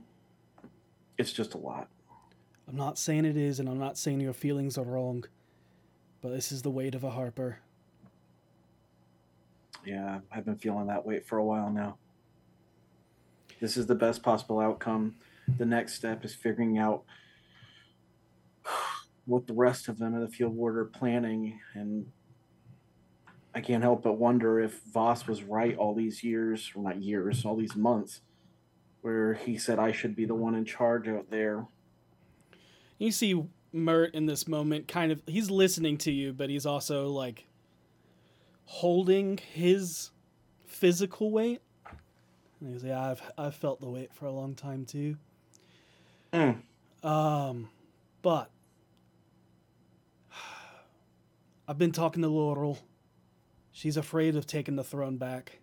it's 1.19 1.31
just 1.31 1.53
a 1.53 1.59
lot. 1.59 1.89
I'm 2.67 2.75
not 2.75 2.97
saying 2.97 3.25
it 3.25 3.37
is, 3.37 3.59
and 3.59 3.69
I'm 3.69 3.77
not 3.77 3.99
saying 3.99 4.21
your 4.21 4.33
feelings 4.33 4.79
are 4.79 4.83
wrong, 4.83 5.25
but 6.21 6.29
this 6.29 6.51
is 6.51 6.63
the 6.63 6.71
weight 6.71 6.95
of 6.95 7.03
a 7.03 7.11
Harper. 7.11 7.59
Yeah, 9.87 10.19
I've 10.33 10.43
been 10.43 10.57
feeling 10.57 10.87
that 10.87 11.05
weight 11.05 11.25
for 11.25 11.37
a 11.37 11.45
while 11.45 11.71
now. 11.71 11.95
This 13.61 13.77
is 13.77 13.87
the 13.87 13.95
best 13.95 14.21
possible 14.21 14.59
outcome. 14.59 15.15
The 15.57 15.65
next 15.65 15.93
step 15.93 16.25
is 16.25 16.35
figuring 16.35 16.77
out 16.77 17.05
what 19.23 19.47
the 19.47 19.53
rest 19.53 19.87
of 19.87 19.97
them 19.97 20.13
in 20.13 20.19
the 20.19 20.27
field 20.27 20.59
are 20.59 20.83
planning, 20.83 21.61
and 21.73 22.05
I 23.55 23.61
can't 23.61 23.81
help 23.81 24.03
but 24.03 24.17
wonder 24.17 24.59
if 24.59 24.81
Voss 24.91 25.25
was 25.25 25.41
right 25.43 25.77
all 25.77 25.95
these 25.95 26.21
years, 26.21 26.69
or 26.75 26.83
not 26.83 27.01
years, 27.01 27.45
all 27.45 27.55
these 27.55 27.77
months, 27.77 28.19
where 29.03 29.35
he 29.35 29.57
said 29.57 29.79
I 29.79 29.93
should 29.93 30.17
be 30.17 30.25
the 30.25 30.35
one 30.35 30.53
in 30.53 30.65
charge 30.65 31.07
out 31.07 31.31
there. 31.31 31.65
You 32.97 33.11
see, 33.11 33.41
Mert 33.71 34.13
in 34.13 34.25
this 34.25 34.49
moment 34.49 34.89
kind 34.89 35.13
of 35.13 35.21
he's 35.27 35.49
listening 35.49 35.97
to 35.99 36.11
you, 36.11 36.33
but 36.33 36.49
he's 36.49 36.65
also 36.65 37.07
like 37.07 37.46
holding 38.67 39.37
his 39.37 40.11
physical 40.65 41.31
weight. 41.31 41.61
And 42.59 42.73
he's 42.73 42.83
like, 42.83 42.89
yeah, 42.89 43.11
I've 43.11 43.21
I've 43.37 43.55
felt 43.55 43.79
the 43.79 43.89
weight 43.89 44.13
for 44.13 44.25
a 44.25 44.31
long 44.31 44.55
time 44.55 44.85
too. 44.85 45.17
Mm. 46.33 46.57
Um, 47.01 47.69
but 48.21 48.51
I've 51.67 51.77
been 51.77 51.93
talking 51.93 52.21
to 52.21 52.27
Laeral. 52.27 52.77
She's 53.71 53.95
afraid 53.95 54.35
of 54.35 54.45
taking 54.45 54.75
the 54.75 54.83
throne 54.83 55.17
back. 55.17 55.59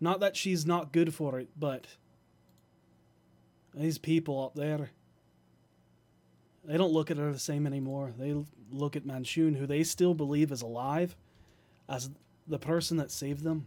Not 0.00 0.20
that 0.20 0.36
she's 0.36 0.66
not 0.66 0.92
good 0.92 1.14
for 1.14 1.38
it, 1.38 1.48
but 1.56 1.86
these 3.72 3.98
people 3.98 4.42
up 4.42 4.54
there, 4.54 4.90
they 6.66 6.76
don't 6.76 6.92
look 6.92 7.10
at 7.10 7.16
her 7.16 7.32
the 7.32 7.38
same 7.38 7.66
anymore. 7.66 8.12
They 8.18 8.34
look 8.70 8.96
at 8.96 9.06
Manshoon, 9.06 9.56
who 9.56 9.66
they 9.66 9.84
still 9.84 10.14
believe 10.14 10.50
is 10.50 10.62
alive, 10.62 11.16
as 11.88 12.10
the 12.46 12.58
person 12.58 12.96
that 12.98 13.10
saved 13.10 13.44
them. 13.44 13.66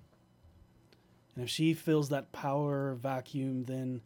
And 1.36 1.44
if 1.44 1.50
she 1.50 1.74
fills 1.74 2.10
that 2.10 2.32
power 2.32 2.96
vacuum, 2.96 3.66
then 3.66 4.02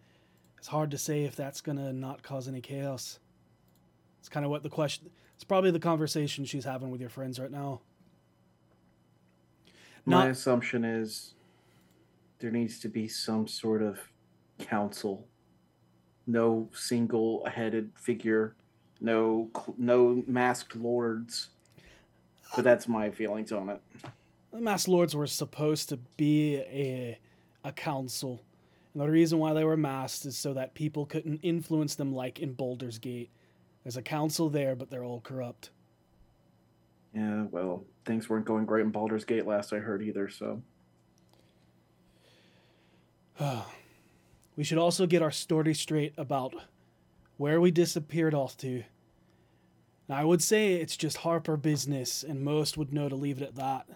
it's 0.57 0.67
hard 0.67 0.91
to 0.91 0.97
say 0.97 1.23
if 1.23 1.35
that's 1.35 1.61
gonna 1.61 1.93
not 1.93 2.23
cause 2.23 2.47
any 2.47 2.61
chaos. 2.61 3.19
It's 4.19 4.29
kind 4.29 4.45
of 4.45 4.51
what 4.51 4.63
the 4.63 4.69
question. 4.69 5.09
It's 5.35 5.43
probably 5.43 5.71
the 5.71 5.79
conversation 5.79 6.45
she's 6.45 6.65
having 6.65 6.91
with 6.91 7.01
your 7.01 7.09
friends 7.09 7.39
right 7.39 7.51
now. 7.51 7.81
My 10.05 10.27
assumption 10.27 10.83
is 10.83 11.33
there 12.39 12.51
needs 12.51 12.79
to 12.79 12.89
be 12.89 13.07
some 13.07 13.47
sort 13.47 13.81
of 13.81 13.99
council. 14.59 15.27
No 16.27 16.69
single-headed 16.73 17.91
figure. 17.95 18.55
No, 19.01 19.49
no 19.77 20.23
masked 20.27 20.75
lords. 20.75 21.49
But 22.55 22.63
that's 22.63 22.87
my 22.87 23.09
feelings 23.09 23.51
on 23.51 23.69
it. 23.69 23.81
the 24.51 24.61
masked 24.61 24.87
Lords 24.87 25.15
were 25.15 25.27
supposed 25.27 25.89
to 25.89 25.97
be 26.17 26.57
a 26.57 27.17
a 27.63 27.71
council, 27.71 28.43
and 28.93 29.01
the 29.01 29.09
reason 29.09 29.39
why 29.39 29.53
they 29.53 29.63
were 29.63 29.77
masked 29.77 30.25
is 30.25 30.37
so 30.37 30.53
that 30.53 30.73
people 30.73 31.05
couldn't 31.05 31.39
influence 31.43 31.95
them 31.95 32.13
like 32.13 32.39
in 32.39 32.53
Baldur's 32.53 32.97
Gate. 32.97 33.29
There's 33.83 33.97
a 33.97 34.01
council 34.01 34.49
there, 34.49 34.75
but 34.75 34.89
they're 34.89 35.03
all 35.03 35.21
corrupt. 35.21 35.69
Yeah, 37.13 37.45
well, 37.51 37.83
things 38.05 38.29
weren't 38.29 38.45
going 38.45 38.65
great 38.65 38.85
in 38.85 38.91
Baldur's 38.91 39.25
Gate 39.25 39.45
last 39.45 39.73
I 39.73 39.77
heard 39.77 40.01
either, 40.01 40.29
so. 40.29 40.61
we 44.55 44.63
should 44.63 44.77
also 44.77 45.05
get 45.05 45.21
our 45.21 45.31
story 45.31 45.73
straight 45.73 46.13
about 46.17 46.53
where 47.41 47.59
we 47.59 47.71
disappeared 47.71 48.35
off 48.35 48.55
to. 48.55 48.83
Now, 50.07 50.17
I 50.17 50.23
would 50.23 50.43
say 50.43 50.73
it's 50.73 50.95
just 50.95 51.17
Harper 51.17 51.57
business, 51.57 52.21
and 52.21 52.43
most 52.43 52.77
would 52.77 52.93
know 52.93 53.09
to 53.09 53.15
leave 53.15 53.41
it 53.41 53.43
at 53.43 53.55
that. 53.55 53.87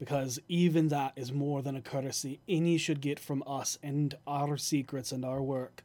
Because 0.00 0.40
even 0.48 0.88
that 0.88 1.12
is 1.14 1.30
more 1.30 1.62
than 1.62 1.76
a 1.76 1.80
courtesy 1.80 2.40
any 2.48 2.76
should 2.76 3.00
get 3.00 3.20
from 3.20 3.44
us 3.46 3.78
and 3.84 4.16
our 4.26 4.56
secrets 4.56 5.12
and 5.12 5.24
our 5.24 5.40
work. 5.40 5.84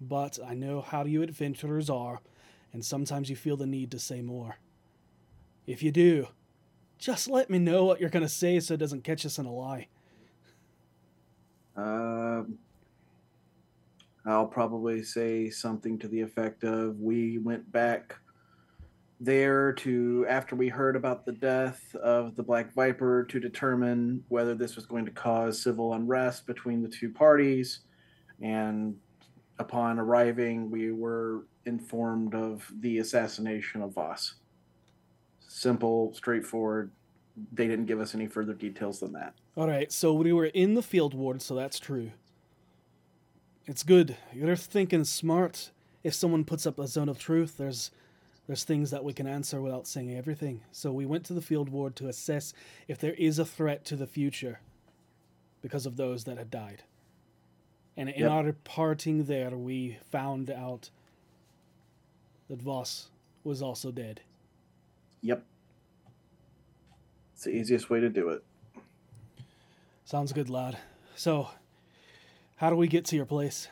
But 0.00 0.38
I 0.46 0.54
know 0.54 0.80
how 0.80 1.04
you 1.06 1.24
adventurers 1.24 1.90
are, 1.90 2.20
and 2.72 2.84
sometimes 2.84 3.28
you 3.28 3.34
feel 3.34 3.56
the 3.56 3.66
need 3.66 3.90
to 3.90 3.98
say 3.98 4.22
more. 4.22 4.58
If 5.66 5.82
you 5.82 5.90
do, 5.90 6.28
just 6.98 7.28
let 7.28 7.50
me 7.50 7.58
know 7.58 7.84
what 7.84 8.00
you're 8.00 8.10
going 8.10 8.22
to 8.22 8.28
say 8.28 8.60
so 8.60 8.74
it 8.74 8.80
doesn't 8.80 9.02
catch 9.02 9.26
us 9.26 9.40
in 9.40 9.46
a 9.46 9.52
lie. 9.52 9.88
Um, 11.74 12.60
I'll 14.26 14.46
probably 14.46 15.02
say 15.02 15.50
something 15.50 15.98
to 15.98 16.08
the 16.08 16.20
effect 16.20 16.64
of 16.64 16.98
we 17.00 17.38
went 17.38 17.70
back 17.72 18.16
there 19.18 19.72
to 19.72 20.26
after 20.28 20.56
we 20.56 20.68
heard 20.68 20.96
about 20.96 21.26
the 21.26 21.32
death 21.32 21.94
of 21.96 22.36
the 22.36 22.42
Black 22.42 22.72
Viper 22.72 23.24
to 23.24 23.38
determine 23.38 24.24
whether 24.28 24.54
this 24.54 24.76
was 24.76 24.86
going 24.86 25.04
to 25.04 25.10
cause 25.10 25.62
civil 25.62 25.92
unrest 25.94 26.46
between 26.46 26.82
the 26.82 26.88
two 26.88 27.10
parties. 27.10 27.80
And 28.40 28.96
upon 29.58 29.98
arriving, 29.98 30.70
we 30.70 30.92
were 30.92 31.44
informed 31.66 32.34
of 32.34 32.70
the 32.80 32.98
assassination 32.98 33.82
of 33.82 33.92
Voss. 33.92 34.34
Simple, 35.46 36.14
straightforward. 36.14 36.90
They 37.52 37.68
didn't 37.68 37.86
give 37.86 38.00
us 38.00 38.14
any 38.14 38.26
further 38.26 38.54
details 38.54 39.00
than 39.00 39.12
that. 39.12 39.34
All 39.56 39.68
right, 39.68 39.92
so 39.92 40.14
we 40.14 40.32
were 40.32 40.46
in 40.46 40.74
the 40.74 40.82
field 40.82 41.12
ward, 41.12 41.42
so 41.42 41.54
that's 41.54 41.78
true. 41.78 42.12
It's 43.70 43.84
good. 43.84 44.16
You're 44.32 44.56
thinking 44.56 45.04
smart. 45.04 45.70
If 46.02 46.12
someone 46.12 46.44
puts 46.44 46.66
up 46.66 46.80
a 46.80 46.88
zone 46.88 47.08
of 47.08 47.20
truth, 47.20 47.56
there's 47.56 47.92
there's 48.48 48.64
things 48.64 48.90
that 48.90 49.04
we 49.04 49.12
can 49.12 49.28
answer 49.28 49.62
without 49.62 49.86
saying 49.86 50.12
everything. 50.12 50.62
So 50.72 50.90
we 50.90 51.06
went 51.06 51.24
to 51.26 51.34
the 51.34 51.40
field 51.40 51.68
ward 51.68 51.94
to 51.96 52.08
assess 52.08 52.52
if 52.88 52.98
there 52.98 53.12
is 53.12 53.38
a 53.38 53.44
threat 53.44 53.84
to 53.84 53.94
the 53.94 54.08
future 54.08 54.58
because 55.62 55.86
of 55.86 55.96
those 55.96 56.24
that 56.24 56.36
had 56.36 56.50
died. 56.50 56.82
And 57.96 58.08
in 58.08 58.22
Yep. 58.22 58.30
our 58.32 58.52
parting 58.64 59.26
there, 59.26 59.56
we 59.56 59.98
found 60.10 60.50
out 60.50 60.90
that 62.48 62.60
Voss 62.60 63.10
was 63.44 63.62
also 63.62 63.92
dead. 63.92 64.20
Yep. 65.22 65.44
It's 67.34 67.44
the 67.44 67.50
easiest 67.52 67.88
way 67.88 68.00
to 68.00 68.08
do 68.08 68.30
it. 68.30 68.42
Sounds 70.04 70.32
good, 70.32 70.50
lad. 70.50 70.76
So, 71.14 71.50
how 72.60 72.68
do 72.68 72.76
we 72.76 72.86
get 72.86 73.06
to 73.06 73.16
your 73.16 73.24
place? 73.24 73.68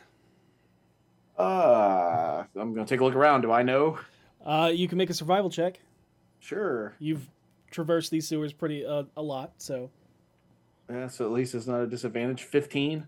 Uh, 1.37 2.43
I'm 2.55 2.73
gonna 2.73 2.87
take 2.87 3.01
a 3.01 3.03
look 3.03 3.13
around. 3.13 3.41
Do 3.41 3.51
I 3.51 3.61
know? 3.61 3.99
Uh, 4.43 4.71
you 4.73 4.87
can 4.87 4.97
make 4.97 5.11
a 5.11 5.13
survival 5.13 5.51
check. 5.51 5.79
Sure. 6.39 6.95
You've 6.97 7.29
traversed 7.69 8.09
these 8.09 8.27
sewers 8.27 8.51
pretty 8.51 8.83
uh, 8.83 9.03
a 9.15 9.21
lot, 9.21 9.51
so 9.59 9.91
Yeah, 10.89 11.07
so 11.07 11.23
at 11.25 11.31
least 11.31 11.53
it's 11.53 11.67
not 11.67 11.81
a 11.81 11.87
disadvantage. 11.87 12.41
Fifteen. 12.41 13.05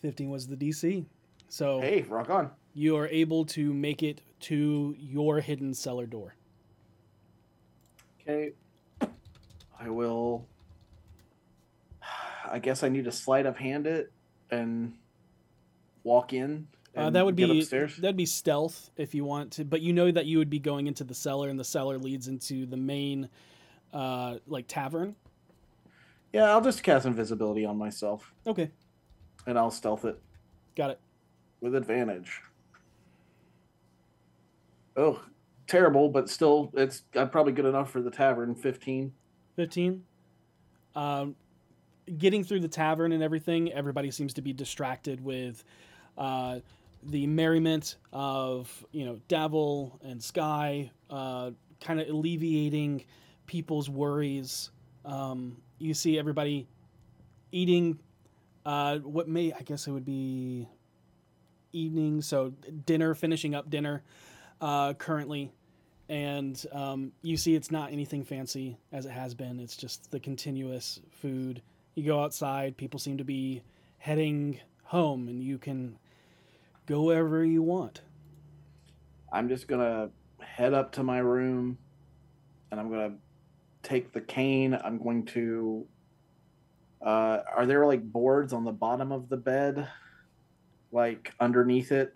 15 0.00 0.30
was 0.30 0.46
the 0.46 0.54
DC. 0.54 1.06
So 1.48 1.80
Hey, 1.80 2.02
rock 2.02 2.30
on. 2.30 2.52
you 2.72 2.96
are 2.96 3.08
able 3.08 3.44
to 3.46 3.74
make 3.74 4.04
it 4.04 4.20
to 4.42 4.94
your 4.96 5.40
hidden 5.40 5.74
cellar 5.74 6.06
door. 6.06 6.36
Okay. 8.22 8.52
I 9.80 9.90
will. 9.90 10.46
I 12.48 12.60
guess 12.60 12.84
I 12.84 12.88
need 12.88 13.06
to 13.06 13.12
sleight 13.12 13.44
of 13.44 13.56
hand 13.56 13.88
it 13.88 14.12
and 14.50 14.94
walk 16.04 16.32
in. 16.32 16.66
Uh, 16.96 17.10
that 17.10 17.24
would 17.24 17.36
get 17.36 17.48
be 17.48 17.60
upstairs. 17.60 17.96
that'd 17.96 18.16
be 18.16 18.26
stealth 18.26 18.90
if 18.96 19.14
you 19.14 19.24
want 19.24 19.52
to, 19.52 19.64
but 19.64 19.80
you 19.80 19.92
know 19.92 20.10
that 20.10 20.26
you 20.26 20.38
would 20.38 20.50
be 20.50 20.58
going 20.58 20.86
into 20.86 21.04
the 21.04 21.14
cellar, 21.14 21.48
and 21.48 21.58
the 21.60 21.64
cellar 21.64 21.96
leads 21.98 22.26
into 22.28 22.66
the 22.66 22.76
main, 22.76 23.28
uh, 23.92 24.38
like 24.48 24.66
tavern. 24.66 25.14
Yeah, 26.32 26.50
I'll 26.50 26.60
just 26.60 26.82
cast 26.82 27.06
invisibility 27.06 27.64
on 27.64 27.76
myself 27.78 28.32
Okay, 28.46 28.70
and 29.46 29.58
I'll 29.58 29.70
stealth 29.70 30.04
it 30.04 30.20
got 30.74 30.90
it. 30.90 31.00
with 31.60 31.74
advantage. 31.74 32.40
Oh, 34.96 35.22
terrible, 35.68 36.08
but 36.08 36.28
still, 36.28 36.72
it's 36.74 37.02
uh, 37.14 37.26
probably 37.26 37.52
good 37.52 37.66
enough 37.66 37.90
for 37.90 38.02
the 38.02 38.10
tavern. 38.10 38.54
Fifteen. 38.54 39.12
15 39.56 40.04
um, 40.94 41.34
getting 42.16 42.44
through 42.44 42.60
the 42.60 42.68
tavern 42.68 43.12
and 43.12 43.22
everything 43.22 43.72
everybody 43.72 44.10
seems 44.10 44.34
to 44.34 44.42
be 44.42 44.52
distracted 44.52 45.22
with 45.22 45.64
uh, 46.16 46.58
the 47.02 47.26
merriment 47.26 47.96
of 48.12 48.84
you 48.92 49.04
know 49.04 49.20
davil 49.28 49.92
and 50.02 50.22
sky 50.22 50.90
uh, 51.10 51.50
kind 51.80 52.00
of 52.00 52.08
alleviating 52.08 53.04
people's 53.46 53.88
worries 53.88 54.70
um, 55.04 55.56
you 55.78 55.94
see 55.94 56.18
everybody 56.18 56.66
eating 57.52 57.98
uh, 58.66 58.98
what 58.98 59.28
may 59.28 59.52
i 59.52 59.60
guess 59.62 59.86
it 59.86 59.90
would 59.90 60.04
be 60.04 60.68
evening 61.72 62.20
so 62.22 62.52
dinner 62.86 63.14
finishing 63.14 63.54
up 63.54 63.68
dinner 63.68 64.02
uh, 64.60 64.92
currently 64.94 65.52
and 66.08 66.64
um, 66.72 67.12
you 67.22 67.36
see 67.36 67.54
it's 67.54 67.70
not 67.70 67.92
anything 67.92 68.24
fancy 68.24 68.78
as 68.92 69.04
it 69.04 69.10
has 69.10 69.34
been. 69.34 69.60
It's 69.60 69.76
just 69.76 70.10
the 70.10 70.20
continuous 70.20 71.00
food. 71.10 71.62
You 71.98 72.04
go 72.04 72.22
outside, 72.22 72.76
people 72.76 73.00
seem 73.00 73.18
to 73.18 73.24
be 73.24 73.60
heading 73.98 74.60
home, 74.84 75.26
and 75.26 75.42
you 75.42 75.58
can 75.58 75.98
go 76.86 77.02
wherever 77.02 77.44
you 77.44 77.60
want. 77.60 78.02
I'm 79.32 79.48
just 79.48 79.66
gonna 79.66 80.10
head 80.40 80.72
up 80.74 80.92
to 80.92 81.02
my 81.02 81.18
room 81.18 81.76
and 82.70 82.78
I'm 82.78 82.88
gonna 82.88 83.16
take 83.82 84.12
the 84.12 84.20
cane. 84.20 84.78
I'm 84.82 85.02
going 85.02 85.24
to 85.26 85.86
uh 87.02 87.40
are 87.54 87.66
there 87.66 87.84
like 87.84 88.02
boards 88.04 88.52
on 88.52 88.64
the 88.64 88.72
bottom 88.72 89.10
of 89.10 89.28
the 89.28 89.36
bed? 89.36 89.88
Like 90.92 91.34
underneath 91.40 91.90
it? 91.90 92.14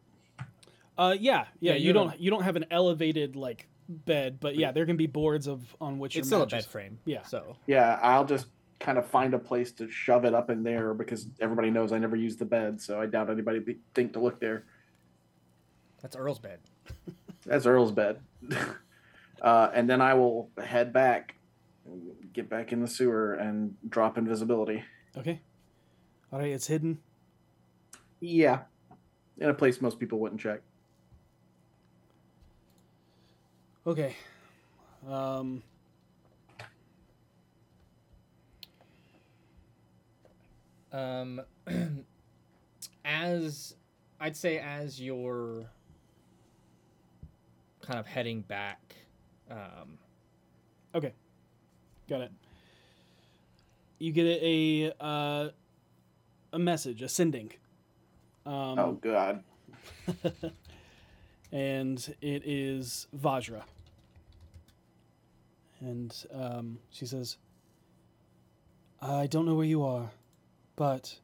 Uh, 0.97 1.17
yeah, 1.19 1.47
yeah. 1.61 1.73
Yeah, 1.73 1.75
you 1.75 1.87
you 1.89 1.93
don't 1.93 2.07
don't- 2.11 2.21
you 2.21 2.31
don't 2.31 2.43
have 2.45 2.55
an 2.57 2.67
elevated 2.71 3.35
like 3.35 3.67
bed, 3.89 4.39
but 4.39 4.55
yeah, 4.55 4.71
there 4.71 4.87
can 4.87 4.97
be 4.97 5.09
boards 5.09 5.49
of 5.49 5.75
on 5.81 5.99
which 5.99 6.13
It's 6.17 6.31
your 6.31 6.39
still 6.39 6.43
a 6.43 6.47
bed 6.47 6.65
frame. 6.65 6.99
Yeah. 7.05 7.25
So 7.25 7.57
Yeah, 7.67 7.99
I'll 8.01 8.25
just 8.25 8.47
kind 8.83 8.99
of 8.99 9.07
find 9.07 9.33
a 9.33 9.39
place 9.39 9.71
to 9.71 9.89
shove 9.89 10.25
it 10.25 10.35
up 10.35 10.51
in 10.51 10.65
there 10.65 10.93
because 10.93 11.29
everybody 11.41 11.71
knows 11.71 11.93
I 11.93 11.99
never 11.99 12.17
use 12.17 12.37
the 12.37 12.45
bed, 12.45 12.81
so 12.81 13.01
I 13.01 13.07
doubt 13.07 13.31
anybody 13.31 13.61
be, 13.61 13.79
think 13.95 14.13
to 14.15 14.19
look 14.19 14.41
there. 14.41 14.65
That's 16.03 16.17
Earl's 16.17 16.41
bed. 16.41 16.59
That's 17.47 17.65
Earl's 17.65 17.93
bed. 17.93 18.21
uh, 19.43 19.71
and 19.73 19.89
then 19.89 20.01
I 20.01 20.15
will 20.15 20.51
head 20.63 20.93
back, 20.93 21.37
get 22.33 22.51
back 22.51 22.73
in 22.73 22.81
the 22.81 22.89
sewer, 22.89 23.35
and 23.35 23.77
drop 23.89 24.19
invisibility. 24.19 24.83
Okay. 25.17 25.41
All 26.33 26.41
right, 26.41 26.51
it's 26.51 26.67
hidden. 26.67 26.99
Yeah, 28.21 28.61
in 29.39 29.49
a 29.49 29.55
place 29.55 29.81
most 29.81 30.01
people 30.01 30.19
wouldn't 30.19 30.41
check. 30.41 30.61
Okay. 33.87 34.17
Um. 35.09 35.63
Um, 40.93 41.41
as 43.05 43.75
I'd 44.21 44.37
say, 44.37 44.59
as 44.59 45.01
you're 45.01 45.67
kind 47.81 47.99
of 47.99 48.07
heading 48.07 48.43
back, 48.43 48.95
um, 49.51 49.99
Okay. 50.95 51.13
Got 52.09 52.23
it. 52.23 52.33
You 53.99 54.13
get 54.13 54.27
a 54.27 54.93
uh, 55.01 55.49
a 56.53 56.59
message, 56.59 57.03
a 57.03 57.09
sending. 57.09 57.53
Um, 58.45 58.79
oh 58.79 58.99
God. 59.01 59.43
and 61.53 62.15
it 62.21 62.43
is 62.45 63.07
Vajra. 63.17 63.63
And 65.81 66.15
um, 66.33 66.79
she 66.91 67.07
says, 67.07 67.39
I 69.01 69.27
don't 69.27 69.47
know 69.47 69.55
where 69.55 69.67
you 69.67 69.85
are, 69.85 70.11
but 70.77 71.19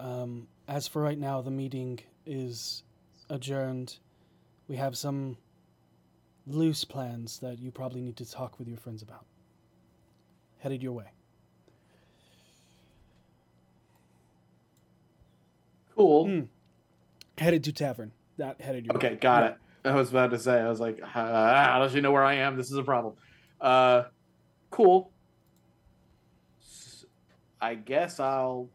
um, 0.00 0.48
as 0.68 0.88
for 0.88 1.02
right 1.02 1.18
now, 1.18 1.40
the 1.40 1.50
meeting 1.50 2.00
is 2.26 2.82
adjourned. 3.30 3.98
We 4.68 4.76
have 4.76 4.96
some 4.96 5.36
loose 6.46 6.84
plans 6.84 7.38
that 7.40 7.58
you 7.58 7.70
probably 7.70 8.00
need 8.00 8.16
to 8.18 8.30
talk 8.30 8.58
with 8.58 8.68
your 8.68 8.78
friends 8.78 9.02
about. 9.02 9.24
Headed 10.58 10.82
your 10.82 10.92
way. 10.92 11.10
Cool. 15.94 16.26
Hmm. 16.26 16.40
Headed 17.38 17.64
to 17.64 17.72
tavern. 17.72 18.12
Not 18.38 18.60
headed 18.60 18.84
your 18.86 18.94
way. 18.94 18.96
Okay, 18.98 19.10
way. 19.10 19.16
got 19.16 19.42
Yeah. 19.42 19.48
it. 19.50 19.56
I 19.86 19.94
was 19.94 20.10
about 20.10 20.30
to 20.30 20.38
say, 20.38 20.58
I 20.60 20.68
was 20.68 20.80
like, 20.80 20.98
"Ah, 21.04 21.08
how 21.72 21.78
does 21.80 21.92
she 21.92 22.00
know 22.00 22.10
where 22.10 22.24
I 22.24 22.34
am? 22.36 22.56
This 22.56 22.70
is 22.70 22.76
a 22.78 22.82
problem. 22.82 23.14
Uh, 23.60 24.04
cool. 24.70 25.10
I 27.64 27.76
guess 27.76 28.20
I'll 28.20 28.68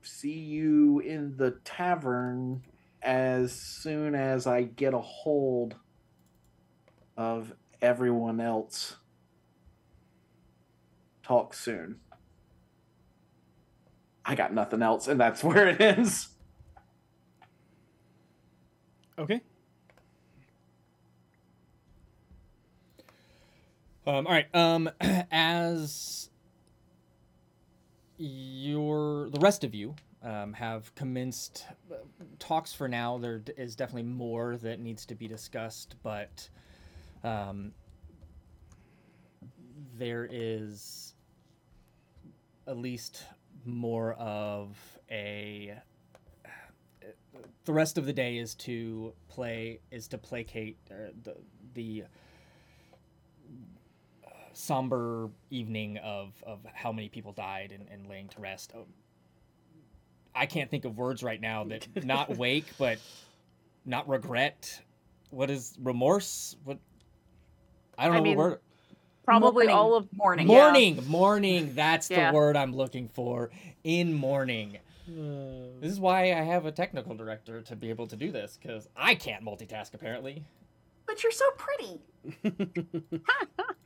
see 0.00 0.38
you 0.38 1.00
in 1.00 1.36
the 1.36 1.58
tavern 1.64 2.62
as 3.02 3.50
soon 3.50 4.14
as 4.14 4.46
I 4.46 4.62
get 4.62 4.94
a 4.94 5.00
hold 5.00 5.74
of 7.16 7.52
everyone 7.82 8.40
else. 8.40 8.98
Talk 11.24 11.52
soon. 11.52 11.96
I 14.24 14.36
got 14.36 14.54
nothing 14.54 14.80
else, 14.80 15.08
and 15.08 15.18
that's 15.18 15.42
where 15.44 15.66
it 15.66 15.80
ends. 15.80 16.28
Okay. 19.18 19.40
Um, 24.06 24.28
all 24.28 24.32
right. 24.32 24.46
Um, 24.54 24.88
as 25.00 26.30
your 28.18 29.28
the 29.30 29.40
rest 29.40 29.64
of 29.64 29.74
you 29.74 29.94
um, 30.22 30.52
have 30.54 30.94
commenced 30.94 31.64
talks 32.38 32.72
for 32.72 32.88
now, 32.88 33.18
There 33.18 33.42
is 33.56 33.76
definitely 33.76 34.04
more 34.04 34.56
that 34.58 34.80
needs 34.80 35.06
to 35.06 35.14
be 35.14 35.28
discussed, 35.28 35.96
but 36.02 36.48
um, 37.22 37.72
there 39.98 40.28
is 40.30 41.14
at 42.66 42.76
least 42.76 43.24
more 43.64 44.14
of 44.14 44.76
a 45.10 45.74
the 47.64 47.72
rest 47.72 47.98
of 47.98 48.06
the 48.06 48.12
day 48.12 48.38
is 48.38 48.54
to 48.54 49.12
play 49.28 49.80
is 49.90 50.08
to 50.08 50.18
placate 50.18 50.78
uh, 50.90 51.10
the 51.22 51.36
the 51.74 52.04
somber 54.56 55.28
evening 55.50 55.98
of 55.98 56.32
of 56.46 56.60
how 56.72 56.90
many 56.90 57.08
people 57.08 57.32
died 57.32 57.72
and, 57.72 57.86
and 57.90 58.08
laying 58.08 58.28
to 58.28 58.40
rest. 58.40 58.72
Oh, 58.74 58.86
I 60.34 60.46
can't 60.46 60.70
think 60.70 60.84
of 60.84 60.96
words 60.96 61.22
right 61.22 61.40
now 61.40 61.64
that 61.64 61.86
not 62.04 62.36
wake, 62.36 62.64
but 62.78 62.98
not 63.84 64.08
regret. 64.08 64.80
What 65.30 65.50
is 65.50 65.76
remorse? 65.82 66.56
What 66.64 66.78
I 67.98 68.06
don't 68.06 68.14
I 68.14 68.18
know 68.18 68.22
mean, 68.24 68.36
the 68.36 68.42
word. 68.42 68.58
Probably 69.24 69.66
Mourning. 69.66 69.76
all 69.76 69.94
of 69.96 70.08
Morning. 70.12 70.46
Mourning, 70.46 71.02
mourning. 71.08 71.74
That's 71.74 72.08
Yeah. 72.08 72.30
the 72.30 72.36
word 72.36 72.56
I'm 72.56 72.74
looking 72.74 73.08
for. 73.08 73.50
In 73.82 74.14
mourning. 74.14 74.78
Hmm. 75.06 75.80
This 75.80 75.90
is 75.92 76.00
why 76.00 76.32
I 76.32 76.42
have 76.42 76.64
a 76.64 76.72
technical 76.72 77.14
director 77.14 77.60
to 77.62 77.76
be 77.76 77.90
able 77.90 78.06
to 78.06 78.16
do 78.16 78.30
this 78.30 78.58
because 78.60 78.88
I 78.96 79.16
can't 79.16 79.44
multitask 79.44 79.94
apparently. 79.94 80.44
But 81.06 81.22
you're 81.22 81.32
so 81.32 81.44
pretty. 81.58 82.00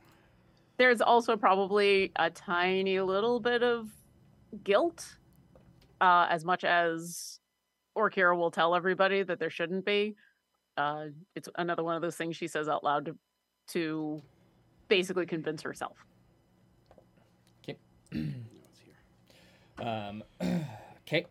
There's 0.81 0.99
also 0.99 1.37
probably 1.37 2.11
a 2.15 2.31
tiny 2.31 2.99
little 3.01 3.39
bit 3.39 3.61
of 3.61 3.87
guilt, 4.63 5.15
uh, 6.01 6.25
as 6.27 6.43
much 6.43 6.63
as 6.63 7.39
Orkira 7.95 8.35
will 8.35 8.49
tell 8.49 8.73
everybody 8.73 9.21
that 9.21 9.37
there 9.37 9.51
shouldn't 9.51 9.85
be. 9.85 10.15
Uh, 10.77 11.09
it's 11.35 11.47
another 11.59 11.83
one 11.83 11.95
of 11.95 12.01
those 12.01 12.15
things 12.15 12.35
she 12.35 12.47
says 12.47 12.67
out 12.67 12.83
loud 12.83 13.05
to, 13.05 13.15
to 13.67 14.23
basically 14.87 15.27
convince 15.27 15.61
herself. 15.61 15.97
Okay. 17.63 17.77
Um, 19.79 20.23
okay. 21.07 21.25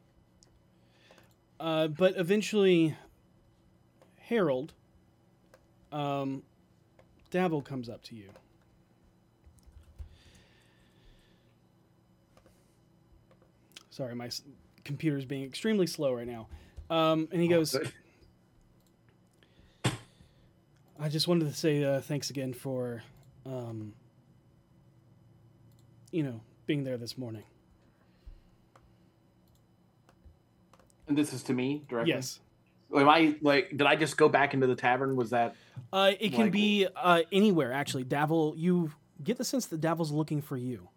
Uh, 1.59 1.89
but 1.89 2.15
eventually, 2.17 2.97
Harold, 4.17 4.75
um, 5.91 6.45
comes 7.65 7.89
up 7.89 8.03
to 8.05 8.15
you. 8.15 8.31
Sorry, 13.91 14.15
my 14.15 14.27
s- 14.27 14.43
computer's 14.85 15.25
being 15.25 15.45
extremely 15.45 15.87
slow 15.87 16.15
right 16.15 16.27
now. 16.27 16.49
Um, 16.89 17.29
and 17.33 17.41
he 17.43 17.49
goes, 17.49 17.73
good. 17.73 17.93
I 20.99 21.09
just 21.09 21.29
wanted 21.29 21.47
to 21.49 21.55
say 21.55 21.83
uh, 21.85 22.01
thanks 22.01 22.31
again 22.31 22.53
for, 22.53 23.03
um, 23.47 23.93
you 26.11 26.23
know, 26.23 26.41
being 26.67 26.85
there 26.85 26.97
this 26.99 27.17
morning. 27.17 27.43
And 31.09 31.17
this 31.17 31.33
is 31.33 31.43
to 31.45 31.53
me 31.55 31.83
directly. 31.89 32.13
Yes. 32.13 32.41
Am 32.95 33.09
I 33.09 33.37
like? 33.41 33.71
Did 33.71 33.83
I 33.83 33.97
just 33.97 34.17
go 34.17 34.29
back 34.29 34.53
into 34.53 34.67
the 34.67 34.75
tavern? 34.75 35.17
Was 35.17 35.31
that? 35.31 35.55
Uh, 35.93 36.13
it 36.21 36.31
can 36.33 36.43
Like- 36.43 36.53
be 36.53 36.87
uh, 36.97 37.23
anywhere, 37.33 37.73
actually. 37.73 38.05
Davil, 38.05 38.55
you 38.57 38.93
get 39.23 39.39
the 39.39 39.45
sense 39.45 39.67
that 39.67 39.81
Davil's 39.81 40.11
looking 40.13 40.43
for 40.43 40.57
you. 40.57 40.89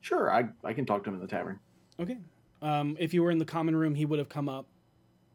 Sure, 0.00 0.32
I 0.32 0.48
I 0.64 0.72
can 0.72 0.86
talk 0.86 1.04
to 1.04 1.10
him 1.10 1.14
in 1.16 1.20
the 1.20 1.26
tavern. 1.26 1.58
Okay. 1.98 2.18
Um, 2.62 2.96
if 2.98 3.14
you 3.14 3.22
were 3.22 3.30
in 3.30 3.38
the 3.38 3.44
common 3.44 3.74
room, 3.76 3.94
he 3.94 4.04
would 4.04 4.18
have 4.18 4.28
come 4.28 4.48
up, 4.48 4.66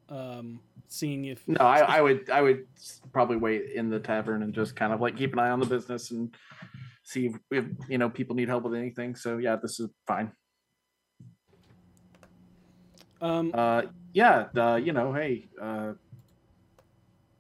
um, 0.09 0.59
seeing 0.87 1.25
if. 1.25 1.47
No, 1.47 1.65
I, 1.65 1.79
I 1.79 2.01
would 2.01 2.29
I 2.29 2.41
would 2.41 2.67
probably 3.11 3.37
wait 3.37 3.71
in 3.71 3.89
the 3.89 3.99
tavern 3.99 4.43
and 4.43 4.53
just 4.53 4.75
kind 4.75 4.93
of 4.93 5.01
like 5.01 5.17
keep 5.17 5.33
an 5.33 5.39
eye 5.39 5.49
on 5.49 5.59
the 5.59 5.65
business 5.65 6.11
and 6.11 6.35
see 7.03 7.27
if, 7.27 7.35
if 7.51 7.65
you 7.87 7.97
know 7.97 8.09
people 8.09 8.35
need 8.35 8.47
help 8.47 8.63
with 8.63 8.75
anything. 8.75 9.15
So 9.15 9.37
yeah, 9.37 9.55
this 9.55 9.79
is 9.79 9.89
fine. 10.07 10.31
Um, 13.21 13.51
Uh, 13.53 13.83
yeah, 14.13 14.47
uh, 14.55 14.75
you 14.75 14.93
know, 14.93 15.13
hey, 15.13 15.47
uh, 15.61 15.93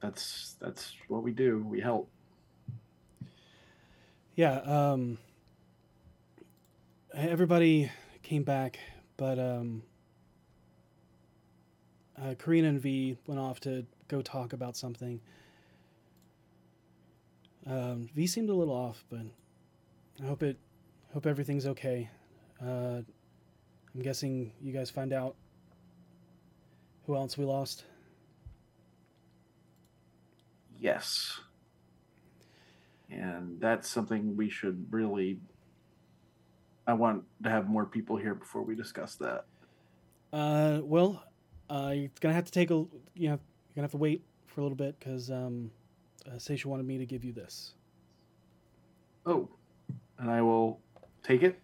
that's 0.01 0.55
that's 0.59 0.93
what 1.07 1.23
we 1.23 1.31
do. 1.31 1.65
We 1.67 1.79
help. 1.79 2.09
yeah. 4.35 4.59
Um, 4.59 5.17
everybody 7.15 7.91
came 8.23 8.43
back, 8.43 8.79
but 9.17 9.39
um, 9.39 9.83
uh, 12.21 12.35
Karina 12.37 12.67
and 12.67 12.81
V 12.81 13.17
went 13.25 13.39
off 13.39 13.59
to 13.61 13.85
go 14.07 14.21
talk 14.21 14.53
about 14.53 14.75
something. 14.75 15.21
Um, 17.65 18.09
v 18.13 18.27
seemed 18.27 18.49
a 18.49 18.53
little 18.53 18.75
off, 18.75 19.03
but 19.09 19.21
I 20.21 20.27
hope 20.27 20.43
it, 20.43 20.57
hope 21.13 21.25
everything's 21.25 21.65
okay. 21.65 22.09
Uh, 22.61 23.01
I'm 23.93 24.01
guessing 24.01 24.51
you 24.61 24.73
guys 24.73 24.89
find 24.89 25.13
out 25.13 25.35
who 27.07 27.15
else 27.15 27.37
we 27.37 27.45
lost. 27.45 27.85
Yes. 30.79 31.39
And 33.09 33.59
that's 33.61 33.87
something 33.87 34.35
we 34.35 34.49
should 34.49 34.87
really. 34.91 35.39
I 36.87 36.93
want 36.93 37.23
to 37.43 37.49
have 37.49 37.67
more 37.67 37.85
people 37.85 38.15
here 38.15 38.35
before 38.35 38.61
we 38.61 38.75
discuss 38.75 39.15
that. 39.15 39.45
Uh, 40.33 40.81
well, 40.83 41.23
Uh, 41.67 41.93
you're 41.95 42.09
gonna 42.21 42.33
have 42.35 42.45
to 42.45 42.51
take 42.51 42.69
a 42.69 42.75
you 43.15 43.29
know 43.29 43.39
you're 43.39 43.75
gonna 43.75 43.85
have 43.85 43.91
to 43.91 43.97
wait 43.97 44.23
for 44.45 44.61
a 44.61 44.63
little 44.63 44.75
bit 44.75 44.99
because 44.99 45.31
um, 45.31 45.71
uh, 46.27 46.35
Seisha 46.35 46.65
wanted 46.65 46.85
me 46.85 46.99
to 46.99 47.05
give 47.07 47.23
you 47.25 47.33
this. 47.33 47.73
Oh, 49.25 49.49
and 50.19 50.29
I 50.29 50.43
will 50.43 50.79
take 51.23 51.41
it. 51.41 51.59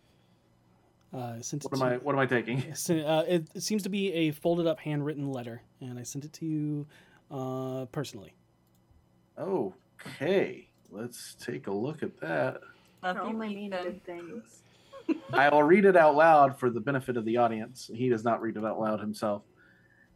Uh, 1.14 1.36
I 1.38 1.42
sent 1.42 1.66
it 1.66 1.72
What 1.72 1.80
am 1.80 1.88
I? 1.88 1.98
What 1.98 2.16
am 2.16 2.20
I 2.20 2.26
taking? 2.26 2.64
Uh, 2.90 3.24
it, 3.28 3.48
it 3.54 3.62
seems 3.62 3.84
to 3.84 3.90
be 3.90 4.12
a 4.14 4.32
folded 4.32 4.66
up 4.66 4.80
handwritten 4.80 5.32
letter, 5.32 5.62
and 5.82 6.00
I 6.00 6.04
sent 6.04 6.26
it 6.26 6.34
to 6.34 6.46
you 6.48 6.88
uh, 7.30 7.86
personally. 7.92 8.34
Okay, 9.38 10.68
let's 10.90 11.36
take 11.36 11.68
a 11.68 11.72
look 11.72 12.02
at 12.02 12.20
that. 12.22 12.62
Love 13.04 13.18
you, 13.18 13.22
Only 13.24 13.56
mean 13.56 13.72
good 13.72 14.04
things. 14.04 14.64
I 15.34 15.50
will 15.50 15.64
read 15.64 15.86
it 15.86 15.96
out 15.96 16.16
loud 16.16 16.60
for 16.60 16.70
the 16.70 16.80
benefit 16.80 17.18
of 17.18 17.26
the 17.26 17.38
audience. 17.38 17.90
He 17.94 18.10
does 18.10 18.24
not 18.24 18.42
read 18.42 18.58
it 18.58 18.66
out 18.66 18.80
loud 18.80 19.00
himself. 19.00 19.44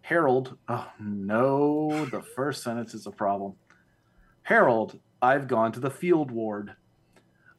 Harold, 0.02 0.58
oh 0.68 0.88
no, 1.00 2.06
the 2.06 2.22
first 2.22 2.64
sentence 2.64 2.94
is 2.94 3.08
a 3.08 3.12
problem. 3.12 3.54
Harold, 4.44 5.00
I've 5.22 5.48
gone 5.48 5.72
to 5.72 5.80
the 5.80 5.90
field 5.90 6.32
ward. 6.32 6.76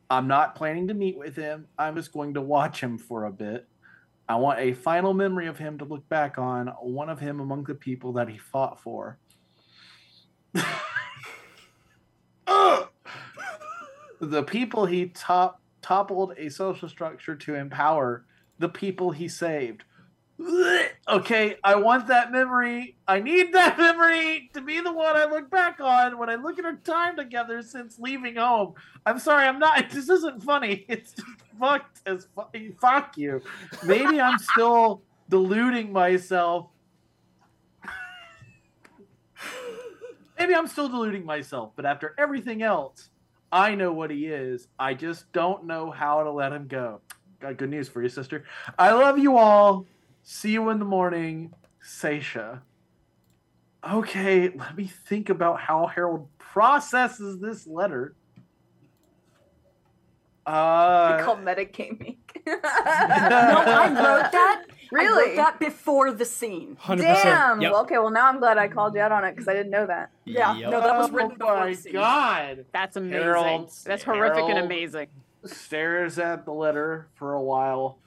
I'm 0.08 0.28
not 0.28 0.54
planning 0.54 0.86
to 0.88 0.94
meet 0.94 1.18
with 1.18 1.34
him. 1.34 1.66
I'm 1.78 1.96
just 1.96 2.12
going 2.12 2.34
to 2.34 2.40
watch 2.40 2.80
him 2.80 2.98
for 2.98 3.24
a 3.24 3.32
bit. 3.32 3.66
I 4.28 4.36
want 4.36 4.60
a 4.60 4.72
final 4.72 5.14
memory 5.14 5.46
of 5.46 5.58
him 5.58 5.78
to 5.78 5.84
look 5.84 6.08
back 6.08 6.38
on, 6.38 6.68
one 6.80 7.08
of 7.08 7.18
him 7.18 7.40
among 7.40 7.64
the 7.64 7.74
people 7.74 8.12
that 8.14 8.28
he 8.28 8.38
fought 8.38 8.80
for. 8.80 9.18
The 14.20 14.42
people 14.42 14.86
he 14.86 15.06
top, 15.06 15.60
toppled 15.86 16.34
a 16.36 16.48
social 16.48 16.88
structure 16.88 17.36
to 17.36 17.54
empower 17.54 18.24
the 18.58 18.68
people 18.68 19.12
he 19.12 19.28
saved. 19.28 19.84
Okay, 21.08 21.56
I 21.64 21.76
want 21.76 22.08
that 22.08 22.32
memory. 22.32 22.96
I 23.06 23.20
need 23.20 23.54
that 23.54 23.78
memory 23.78 24.50
to 24.52 24.60
be 24.60 24.80
the 24.80 24.92
one 24.92 25.16
I 25.16 25.24
look 25.24 25.48
back 25.48 25.80
on 25.80 26.18
when 26.18 26.28
I 26.28 26.34
look 26.34 26.58
at 26.58 26.64
our 26.64 26.76
time 26.76 27.16
together 27.16 27.62
since 27.62 27.98
leaving 27.98 28.36
home. 28.36 28.74
I'm 29.06 29.18
sorry, 29.18 29.46
I'm 29.46 29.58
not. 29.58 29.90
This 29.90 30.08
isn't 30.08 30.42
funny. 30.42 30.84
It's 30.88 31.14
fucked 31.58 32.00
as 32.06 32.26
fu- 32.34 32.72
fuck 32.80 33.16
you. 33.16 33.40
Maybe 33.84 34.20
I'm 34.20 34.38
still 34.38 35.02
deluding 35.30 35.92
myself. 35.92 36.68
Maybe 40.38 40.54
I'm 40.54 40.66
still 40.66 40.88
deluding 40.88 41.24
myself, 41.24 41.72
but 41.76 41.86
after 41.86 42.14
everything 42.18 42.62
else, 42.62 43.08
I 43.52 43.74
know 43.74 43.92
what 43.92 44.10
he 44.10 44.26
is. 44.26 44.68
I 44.78 44.94
just 44.94 45.30
don't 45.32 45.64
know 45.64 45.90
how 45.90 46.22
to 46.22 46.30
let 46.30 46.52
him 46.52 46.66
go. 46.66 47.00
Got 47.40 47.58
good 47.58 47.70
news 47.70 47.88
for 47.88 48.02
you, 48.02 48.08
sister. 48.08 48.44
I 48.78 48.92
love 48.92 49.18
you 49.18 49.36
all. 49.36 49.86
See 50.22 50.50
you 50.50 50.70
in 50.70 50.78
the 50.78 50.84
morning, 50.84 51.52
Seisha. 51.82 52.60
Okay, 53.88 54.48
let 54.48 54.76
me 54.76 54.90
think 55.08 55.28
about 55.28 55.60
how 55.60 55.86
Harold 55.86 56.28
processes 56.38 57.38
this 57.38 57.66
letter. 57.66 58.14
They 60.46 60.52
Uh, 60.52 61.24
call 61.24 61.36
metagaming. 61.38 62.16
No, 62.46 62.52
I 62.62 63.88
wrote 63.88 64.30
that. 64.30 64.62
Really? 64.92 65.04
I 65.04 65.10
Really? 65.10 65.28
wrote 65.30 65.36
that 65.36 65.58
before 65.58 66.12
the 66.12 66.24
scene. 66.24 66.76
100%. 66.80 66.98
Damn. 67.00 67.60
Yep. 67.60 67.72
Well, 67.72 67.80
okay. 67.82 67.98
Well, 67.98 68.10
now 68.10 68.28
I'm 68.28 68.38
glad 68.38 68.56
I 68.56 68.68
called 68.68 68.94
you 68.94 69.00
out 69.00 69.10
on 69.10 69.24
it 69.24 69.32
because 69.32 69.48
I 69.48 69.54
didn't 69.54 69.70
know 69.72 69.84
that. 69.86 70.10
Yeah, 70.24 70.54
Yep. 70.56 70.70
no, 70.70 70.80
that 70.80 70.96
was 70.96 71.08
oh 71.08 71.12
written 71.12 71.30
before 71.36 71.56
my 71.56 71.70
the 71.70 71.74
scene. 71.74 71.92
god! 71.94 72.64
That's 72.72 72.96
amazing. 72.96 73.20
Harold- 73.20 73.72
That's 73.84 74.04
horrific 74.04 74.44
and 74.44 74.58
amazing. 74.60 75.08
Stares 75.44 76.20
at 76.20 76.44
the 76.44 76.52
letter 76.52 77.08
for 77.16 77.32
a 77.34 77.42
while. 77.42 77.98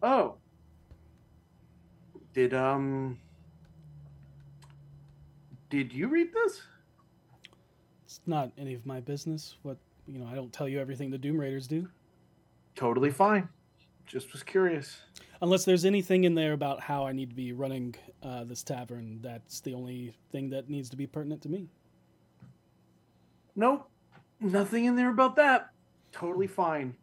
Oh. 0.00 0.36
Did 2.34 2.54
um 2.54 3.18
Did 5.70 5.92
you 5.92 6.06
read 6.06 6.32
this? 6.32 6.62
Not 8.26 8.52
any 8.58 8.74
of 8.74 8.86
my 8.86 9.00
business. 9.00 9.56
What 9.62 9.76
you 10.06 10.18
know, 10.18 10.26
I 10.26 10.34
don't 10.34 10.52
tell 10.52 10.68
you 10.68 10.80
everything 10.80 11.10
the 11.10 11.18
Doom 11.18 11.38
Raiders 11.38 11.66
do, 11.66 11.88
Totally 12.76 13.10
fine. 13.10 13.48
Just 14.06 14.32
was 14.32 14.42
curious. 14.42 14.98
unless 15.40 15.64
there's 15.64 15.84
anything 15.86 16.24
in 16.24 16.34
there 16.34 16.52
about 16.52 16.80
how 16.80 17.06
I 17.06 17.12
need 17.12 17.30
to 17.30 17.34
be 17.34 17.52
running 17.52 17.94
uh, 18.22 18.44
this 18.44 18.62
tavern. 18.62 19.18
That's 19.22 19.60
the 19.60 19.72
only 19.74 20.14
thing 20.30 20.50
that 20.50 20.68
needs 20.68 20.90
to 20.90 20.96
be 20.96 21.06
pertinent 21.06 21.40
to 21.42 21.48
me. 21.48 21.68
Nope. 23.56 23.88
Nothing 24.40 24.84
in 24.84 24.96
there 24.96 25.10
about 25.10 25.36
that. 25.36 25.70
Totally 26.12 26.46
fine. 26.46 26.94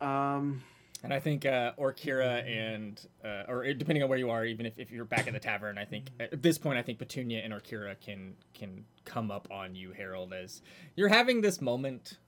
Um 0.00 0.62
And 1.06 1.14
I 1.14 1.20
think 1.20 1.46
uh, 1.46 1.70
Orkira 1.78 2.44
and, 2.44 3.00
uh, 3.24 3.44
or 3.46 3.72
depending 3.74 4.02
on 4.02 4.08
where 4.08 4.18
you 4.18 4.28
are, 4.28 4.44
even 4.44 4.66
if, 4.66 4.76
if 4.76 4.90
you're 4.90 5.04
back 5.04 5.28
at 5.28 5.32
the 5.32 5.38
tavern, 5.38 5.78
I 5.78 5.84
think 5.84 6.10
at 6.18 6.42
this 6.42 6.58
point, 6.58 6.78
I 6.78 6.82
think 6.82 6.98
Petunia 6.98 7.42
and 7.44 7.52
Orkira 7.52 7.94
can 8.04 8.34
can 8.54 8.84
come 9.04 9.30
up 9.30 9.46
on 9.52 9.76
you, 9.76 9.92
Harold, 9.92 10.32
as 10.32 10.62
you're 10.96 11.08
having 11.08 11.42
this 11.42 11.60
moment. 11.60 12.18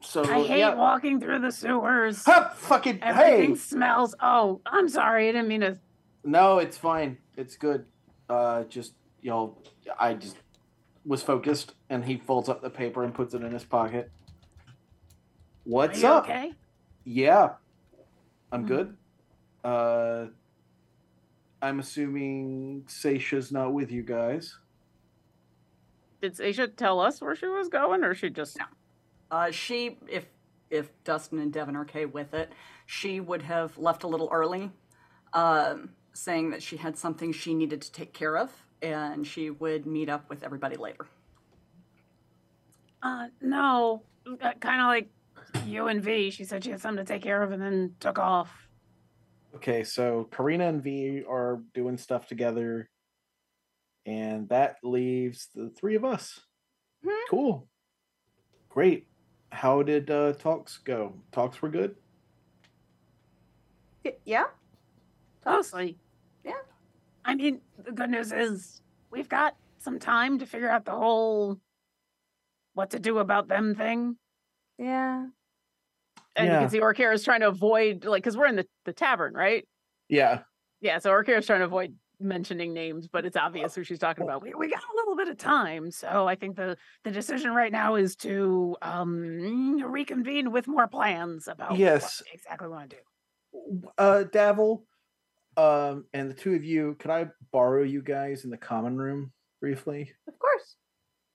so 0.00 0.22
I 0.22 0.46
hate 0.46 0.58
yeah. 0.60 0.74
walking 0.76 1.20
through 1.20 1.40
the 1.40 1.50
sewers. 1.50 2.22
Huh, 2.24 2.50
fucking 2.50 3.00
Everything 3.02 3.50
hey. 3.50 3.56
smells. 3.56 4.14
Oh, 4.20 4.60
I'm 4.66 4.88
sorry. 4.88 5.28
I 5.28 5.32
didn't 5.32 5.48
mean 5.48 5.62
to. 5.62 5.80
No, 6.22 6.58
it's 6.58 6.78
fine. 6.78 7.18
It's 7.36 7.56
good. 7.56 7.86
Uh, 8.28 8.62
just 8.64 8.94
you 9.20 9.30
know, 9.30 9.58
I 9.98 10.14
just 10.14 10.36
was 11.04 11.24
focused, 11.24 11.74
and 11.90 12.04
he 12.04 12.18
folds 12.18 12.48
up 12.48 12.62
the 12.62 12.70
paper 12.70 13.02
and 13.02 13.12
puts 13.12 13.34
it 13.34 13.42
in 13.42 13.50
his 13.50 13.64
pocket. 13.64 14.12
What's 15.68 15.98
Are 15.98 16.00
you 16.00 16.06
up? 16.08 16.24
okay? 16.24 16.52
Yeah, 17.04 17.56
I'm 18.50 18.64
Mhm. 18.64 18.68
good. 18.68 18.96
Uh, 19.62 20.26
I'm 21.60 21.78
assuming 21.78 22.84
Seisha's 22.88 23.52
not 23.52 23.74
with 23.74 23.90
you 23.92 24.02
guys. 24.02 24.56
Did 26.22 26.36
Seisha 26.36 26.74
tell 26.74 27.00
us 27.00 27.20
where 27.20 27.36
she 27.36 27.46
was 27.46 27.68
going, 27.68 28.02
or 28.02 28.14
she 28.14 28.30
just? 28.30 28.56
Uh, 29.30 29.50
she, 29.50 29.98
if 30.08 30.24
if 30.70 30.88
Dustin 31.04 31.38
and 31.38 31.52
Devin 31.52 31.76
are 31.76 31.82
okay 31.82 32.06
with 32.06 32.32
it, 32.32 32.50
she 32.86 33.20
would 33.20 33.42
have 33.42 33.76
left 33.76 34.04
a 34.04 34.08
little 34.08 34.30
early, 34.32 34.70
um, 35.34 35.90
saying 36.14 36.48
that 36.50 36.62
she 36.62 36.78
had 36.78 36.96
something 36.96 37.30
she 37.32 37.54
needed 37.54 37.82
to 37.82 37.92
take 37.92 38.14
care 38.14 38.38
of, 38.38 38.64
and 38.80 39.26
she 39.26 39.50
would 39.50 39.84
meet 39.86 40.08
up 40.08 40.30
with 40.30 40.42
everybody 40.42 40.76
later. 40.76 41.06
Uh, 43.02 43.26
no. 43.40 44.02
Kind 44.60 44.80
of 44.80 44.86
like 44.88 45.08
you 45.66 45.88
and 45.88 46.02
V. 46.02 46.30
She 46.30 46.44
said 46.44 46.64
she 46.64 46.70
had 46.70 46.80
something 46.80 47.04
to 47.04 47.12
take 47.12 47.22
care 47.22 47.42
of, 47.42 47.52
and 47.52 47.62
then 47.62 47.94
took 48.00 48.18
off. 48.18 48.68
Okay, 49.54 49.82
so 49.84 50.28
Karina 50.30 50.68
and 50.68 50.82
V 50.82 51.22
are 51.28 51.62
doing 51.74 51.96
stuff 51.96 52.26
together, 52.26 52.88
and 54.06 54.48
that 54.48 54.76
leaves 54.82 55.48
the 55.54 55.70
three 55.70 55.94
of 55.94 56.04
us. 56.04 56.40
Cool. 57.30 57.66
Great. 58.68 59.06
How 59.50 59.82
did 59.82 60.10
uh, 60.10 60.34
talks 60.34 60.78
go? 60.78 61.14
Talks 61.32 61.62
were 61.62 61.68
good. 61.68 61.96
Yeah. 64.24 64.44
Mostly. 65.44 65.98
Yeah. 66.44 66.52
I 67.24 67.34
mean, 67.34 67.60
the 67.82 67.92
good 67.92 68.10
news 68.10 68.32
is 68.32 68.82
we've 69.10 69.28
got 69.28 69.56
some 69.78 69.98
time 69.98 70.38
to 70.38 70.46
figure 70.46 70.68
out 70.68 70.84
the 70.84 70.92
whole 70.92 71.58
what 72.74 72.90
to 72.90 72.98
do 72.98 73.18
about 73.18 73.48
them 73.48 73.74
thing. 73.74 74.16
Yeah. 74.78 75.26
And 76.38 76.52
you 76.52 76.58
can 76.60 76.70
see 76.70 76.80
Orkira 76.80 77.12
is 77.14 77.24
trying 77.24 77.40
to 77.40 77.48
avoid, 77.48 78.04
like, 78.04 78.22
because 78.22 78.36
we're 78.36 78.46
in 78.46 78.56
the, 78.56 78.66
the 78.84 78.92
tavern, 78.92 79.34
right? 79.34 79.66
Yeah. 80.08 80.40
Yeah, 80.80 80.98
so 80.98 81.10
Orkira 81.10 81.38
is 81.38 81.46
trying 81.46 81.58
to 81.60 81.64
avoid 81.66 81.94
mentioning 82.20 82.72
names, 82.72 83.08
but 83.08 83.24
it's 83.24 83.36
obvious 83.36 83.74
who 83.74 83.82
she's 83.84 83.98
talking 83.98 84.24
about. 84.24 84.42
We, 84.42 84.54
we 84.54 84.68
got 84.70 84.80
a 84.80 84.96
little 84.96 85.16
bit 85.16 85.28
of 85.28 85.36
time, 85.38 85.90
so 85.90 86.26
I 86.26 86.34
think 86.34 86.56
the 86.56 86.76
the 87.04 87.10
decision 87.10 87.52
right 87.52 87.70
now 87.70 87.94
is 87.96 88.16
to 88.16 88.76
um 88.82 89.80
reconvene 89.80 90.50
with 90.50 90.66
more 90.66 90.88
plans 90.88 91.46
about 91.48 91.76
Yes. 91.76 92.22
what 92.24 92.34
exactly 92.34 92.68
want 92.68 92.90
to 92.90 92.96
do. 92.96 93.82
Uh, 93.98 94.24
Davil, 94.24 94.82
um, 95.56 96.06
and 96.12 96.30
the 96.30 96.34
two 96.34 96.54
of 96.54 96.64
you, 96.64 96.96
could 96.98 97.10
I 97.10 97.26
borrow 97.52 97.82
you 97.82 98.02
guys 98.02 98.44
in 98.44 98.50
the 98.50 98.56
common 98.56 98.96
room 98.96 99.32
briefly? 99.60 100.12
Of 100.26 100.38
course. 100.38 100.76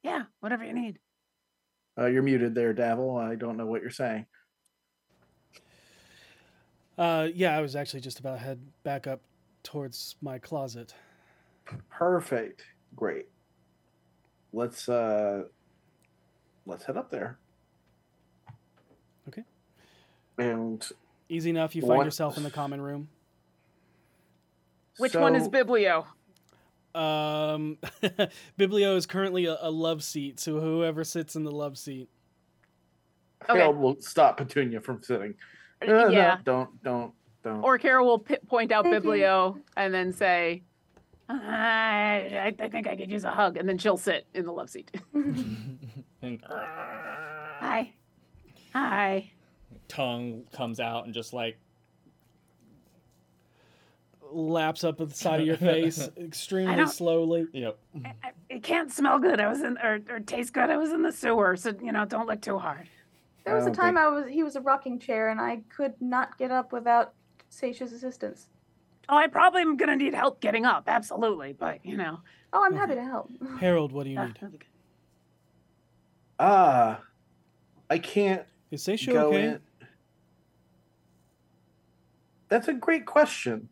Yeah, 0.04 0.24
whatever 0.42 0.64
you 0.66 0.74
need. 0.74 1.00
Uh, 1.98 2.08
you're 2.08 2.24
muted 2.24 2.56
there, 2.56 2.74
Davil. 2.74 3.22
I 3.22 3.36
don't 3.36 3.56
know 3.58 3.66
what 3.68 3.82
you're 3.82 3.90
saying. 3.92 4.26
Uh, 6.98 7.28
yeah, 7.34 7.58
I 7.58 7.62
was 7.62 7.76
actually 7.76 8.02
just 8.02 8.20
about 8.20 8.34
to 8.34 8.38
head 8.38 8.60
back 8.84 9.08
up 9.08 9.22
towards 9.64 10.16
my 10.22 10.38
closet. 10.40 10.94
Perfect. 11.90 12.64
Great. 12.96 13.28
Let's 14.52 14.88
uh, 14.88 15.44
let's 16.66 16.84
head 16.86 16.98
up 16.98 17.10
there. 17.10 17.38
Okay. 19.28 19.44
And 20.38 20.86
Easy 21.30 21.50
enough. 21.50 21.76
You 21.76 21.82
find 21.82 21.98
What- 21.98 22.06
yourself 22.06 22.38
in 22.38 22.44
the 22.44 22.52
common 22.52 22.82
room. 22.82 23.08
Which 24.98 25.16
one 25.16 25.36
is 25.36 25.48
Biblio? 25.50 26.06
Um, 26.94 27.80
Biblio 28.60 28.96
is 28.96 29.08
currently 29.08 29.46
a, 29.48 29.58
a 29.60 29.72
love 29.72 30.04
seat, 30.04 30.40
so 30.40 30.60
whoever 30.60 31.04
sits 31.04 31.36
in 31.36 31.44
the 31.44 31.52
love 31.52 31.80
seat. 31.80 32.08
Okay. 33.50 33.58
Harold 33.58 33.78
will 33.78 34.00
stop 34.00 34.38
Petunia 34.38 34.80
from 34.80 35.02
sitting. 35.02 35.34
Uh, 35.84 35.92
no, 35.94 36.08
yeah. 36.10 36.38
don't, 36.44 36.84
don't, 36.84 37.14
don't. 37.44 37.62
Orkira 37.62 38.04
will 38.04 38.20
p- 38.20 38.38
point 38.48 38.72
out 38.72 38.84
Thank 38.86 39.04
you. 39.04 39.10
Biblio 39.12 39.60
and 39.78 39.94
then 39.94 40.12
say, 40.14 40.64
I, 41.30 42.54
I 42.60 42.68
think 42.70 42.88
I 42.88 42.96
could 42.96 43.10
use 43.12 43.24
a 43.24 43.32
hug. 43.32 43.58
And 43.58 43.68
then 43.68 43.78
she'll 43.78 43.98
sit 43.98 44.26
in 44.34 44.46
the 44.46 44.52
love 44.52 44.70
seat. 44.70 44.92
Hi. 47.60 47.92
Hi. 48.74 49.32
tongue 49.88 50.44
comes 50.52 50.80
out 50.80 51.06
and 51.06 51.14
just 51.14 51.34
like 51.34 51.58
Laps 54.32 54.84
up 54.84 55.00
at 55.00 55.10
the 55.10 55.16
side 55.16 55.42
of 55.42 55.46
your 55.46 55.58
face 55.58 56.10
extremely 56.18 56.88
slowly. 56.88 57.46
yep. 57.54 57.78
I- 58.04 58.32
It 58.50 58.64
can't 58.64 58.92
smell 58.92 59.20
good. 59.20 59.40
I 59.40 59.48
was 59.48 59.62
in, 59.62 59.78
or, 59.78 60.00
or 60.10 60.20
taste 60.22 60.54
good. 60.54 60.72
I 60.72 60.78
was 60.78 60.92
in 60.92 61.04
the 61.04 61.12
sewer. 61.12 61.56
So, 61.56 61.72
you 61.84 61.92
know, 61.92 62.04
don't 62.06 62.26
look 62.26 62.42
too 62.42 62.58
hard. 62.58 62.90
There 63.46 63.56
was 63.56 63.66
a 63.66 63.72
time 63.72 63.96
think- 63.96 64.06
I 64.06 64.08
was 64.08 64.26
he 64.30 64.44
was 64.44 64.56
a 64.56 64.62
rocking 64.62 65.00
chair 65.00 65.30
and 65.30 65.40
I 65.40 65.62
could 65.70 65.94
not 66.02 66.38
get 66.38 66.52
up 66.52 66.72
without 66.72 67.14
Seisha's 67.52 67.92
assistance. 67.92 68.48
Oh, 69.10 69.18
I 69.18 69.28
probably 69.28 69.62
am 69.62 69.76
going 69.76 69.90
to 69.90 69.96
need 69.96 70.14
help 70.14 70.40
getting 70.40 70.66
up. 70.66 70.86
Absolutely. 70.88 71.54
But, 71.54 71.86
you 71.86 71.98
know. 71.98 72.20
Oh, 72.54 72.64
I'm 72.64 72.76
happy 72.76 72.96
to 72.96 73.04
help. 73.04 73.30
Harold, 73.60 73.92
what 73.92 74.06
do 74.06 74.12
you 74.12 74.18
ah, 74.18 74.26
need? 74.26 74.36
that'll 74.36 74.50
be 74.50 74.58
good. 74.60 74.68
Ah, 76.40 77.02
I 77.90 77.98
can't 78.00 78.44
Is 78.72 78.84
Seisha 78.86 79.14
go 79.14 79.30
okay? 79.30 79.44
in. 79.46 79.60
That's 82.50 82.68
a 82.68 82.74
great 82.74 83.06
question. 83.06 83.70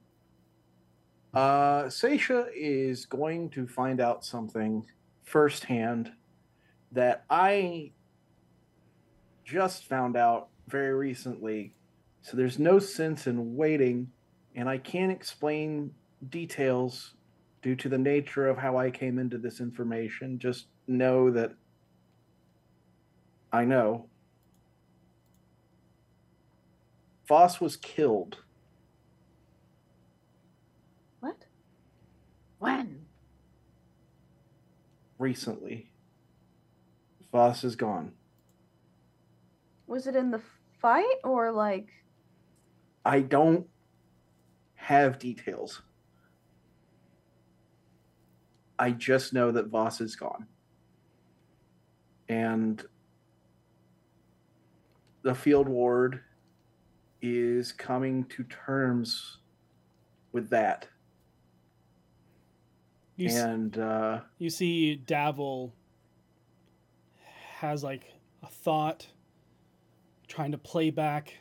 Uh, 1.33 1.83
Seisha 1.83 2.47
is 2.53 3.05
going 3.05 3.49
to 3.51 3.67
find 3.67 4.01
out 4.01 4.25
something 4.25 4.85
firsthand 5.23 6.11
that 6.91 7.23
I 7.29 7.91
just 9.51 9.85
found 9.85 10.15
out 10.15 10.47
very 10.69 10.93
recently. 10.93 11.73
So 12.21 12.37
there's 12.37 12.57
no 12.57 12.79
sense 12.79 13.27
in 13.27 13.57
waiting, 13.57 14.11
and 14.55 14.69
I 14.69 14.77
can't 14.77 15.11
explain 15.11 15.93
details 16.29 17.15
due 17.61 17.75
to 17.75 17.89
the 17.89 17.97
nature 17.97 18.47
of 18.47 18.57
how 18.57 18.77
I 18.77 18.89
came 18.91 19.19
into 19.19 19.37
this 19.37 19.59
information. 19.59 20.39
Just 20.39 20.67
know 20.87 21.29
that 21.31 21.51
I 23.51 23.65
know. 23.65 24.07
Voss 27.27 27.59
was 27.59 27.75
killed. 27.75 28.37
What? 31.19 31.45
When? 32.59 33.05
recently. 35.17 35.91
Voss 37.31 37.63
is 37.63 37.75
gone. 37.75 38.13
Was 39.91 40.07
it 40.07 40.15
in 40.15 40.31
the 40.31 40.41
fight 40.79 41.17
or 41.25 41.51
like 41.51 41.89
I 43.03 43.19
don't 43.19 43.67
have 44.75 45.19
details. 45.19 45.81
I 48.79 48.91
just 48.91 49.33
know 49.33 49.51
that 49.51 49.67
Voss 49.67 49.99
is 49.99 50.15
gone. 50.15 50.47
And 52.29 52.81
the 55.23 55.35
field 55.35 55.67
ward 55.67 56.21
is 57.21 57.73
coming 57.73 58.23
to 58.27 58.45
terms 58.45 59.39
with 60.31 60.49
that. 60.51 60.87
You, 63.17 63.27
s- 63.27 63.35
and 63.35 63.77
uh, 63.77 64.21
you 64.37 64.49
see 64.49 65.03
Davil 65.05 65.73
has 67.57 67.83
like 67.83 68.05
a 68.41 68.47
thought 68.47 69.05
trying 70.31 70.53
to 70.53 70.57
play 70.57 70.89
back 70.89 71.39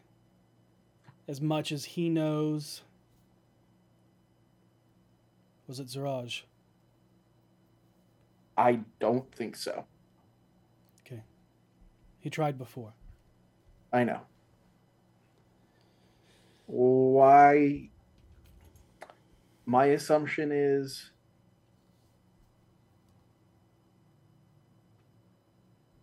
as 1.28 1.40
much 1.40 1.70
as 1.70 1.84
he 1.84 2.08
knows. 2.08 2.82
Was 5.68 5.78
it 5.78 5.86
Ziraj? 5.86 6.42
I 8.58 8.80
don't 8.98 9.32
think 9.32 9.54
so. 9.54 9.84
Okay. 11.06 11.22
He 12.18 12.30
tried 12.30 12.58
before. 12.58 12.92
I 13.92 14.02
know. 14.02 14.22
Why? 16.66 17.90
My 19.66 19.84
assumption 19.84 20.50
is 20.52 21.12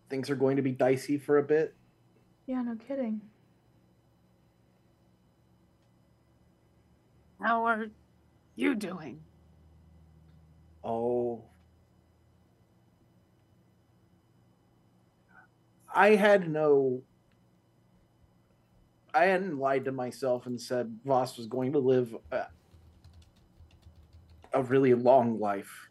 things 0.08 0.30
are 0.30 0.36
going 0.36 0.56
to 0.56 0.62
be 0.62 0.72
dicey 0.72 1.18
for 1.18 1.36
a 1.36 1.42
bit. 1.42 1.74
Yeah, 2.48 2.62
no 2.62 2.76
kidding. 2.76 3.20
How 7.42 7.66
are 7.66 7.88
you 8.56 8.74
doing? 8.74 9.20
Oh. 10.82 11.44
I 15.94 16.14
had 16.14 16.50
no. 16.50 17.02
I 19.12 19.26
hadn't 19.26 19.58
lied 19.58 19.84
to 19.84 19.92
myself 19.92 20.46
and 20.46 20.58
said 20.58 21.00
Voss 21.04 21.36
was 21.36 21.48
going 21.48 21.72
to 21.72 21.78
live 21.78 22.16
a, 22.32 22.46
a 24.54 24.62
really 24.62 24.94
long 24.94 25.38
life. 25.38 25.90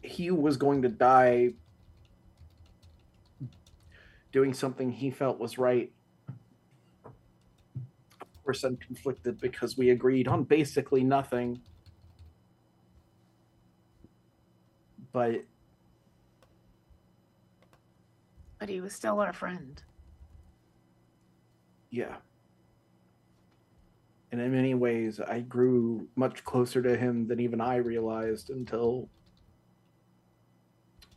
He 0.00 0.30
was 0.30 0.56
going 0.56 0.80
to 0.82 0.88
die 0.88 1.52
doing 4.32 4.52
something 4.54 4.90
he 4.92 5.10
felt 5.10 5.38
was 5.38 5.58
right. 5.58 5.92
Of 7.04 8.44
course, 8.44 8.64
I'm 8.64 8.76
conflicted 8.76 9.40
because 9.40 9.76
we 9.76 9.90
agreed 9.90 10.28
on 10.28 10.44
basically 10.44 11.04
nothing. 11.04 11.60
But 15.12 15.44
But 18.58 18.68
he 18.68 18.80
was 18.80 18.92
still 18.92 19.20
our 19.20 19.32
friend. 19.32 19.82
yeah. 21.90 22.16
And 24.30 24.40
in 24.42 24.52
many 24.52 24.74
ways, 24.74 25.20
I 25.20 25.40
grew 25.40 26.06
much 26.14 26.44
closer 26.44 26.82
to 26.82 26.96
him 26.98 27.26
than 27.26 27.40
even 27.40 27.60
I 27.60 27.76
realized 27.76 28.50
until. 28.50 29.08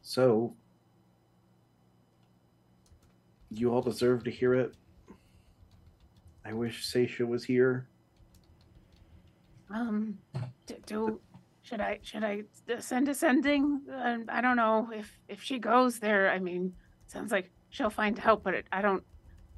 So. 0.01 0.55
You 3.53 3.73
all 3.73 3.81
deserve 3.81 4.23
to 4.23 4.31
hear 4.31 4.53
it. 4.55 4.73
I 6.45 6.53
wish 6.53 6.89
Seisha 6.91 7.27
was 7.27 7.43
here. 7.43 7.87
Um, 9.69 10.17
do, 10.65 10.75
do 10.85 11.21
should 11.61 11.79
I 11.81 11.99
should 12.01 12.23
I 12.23 12.43
send 12.79 13.07
a 13.09 13.13
sending? 13.13 13.81
Uh, 13.93 14.17
I 14.29 14.41
don't 14.41 14.55
know 14.57 14.89
if 14.93 15.17
if 15.27 15.41
she 15.43 15.59
goes 15.59 15.99
there. 15.99 16.29
I 16.31 16.39
mean, 16.39 16.73
sounds 17.07 17.31
like 17.31 17.51
she'll 17.69 17.89
find 17.89 18.19
out, 18.23 18.43
but 18.43 18.53
it, 18.53 18.65
I 18.71 18.81
don't. 18.81 19.03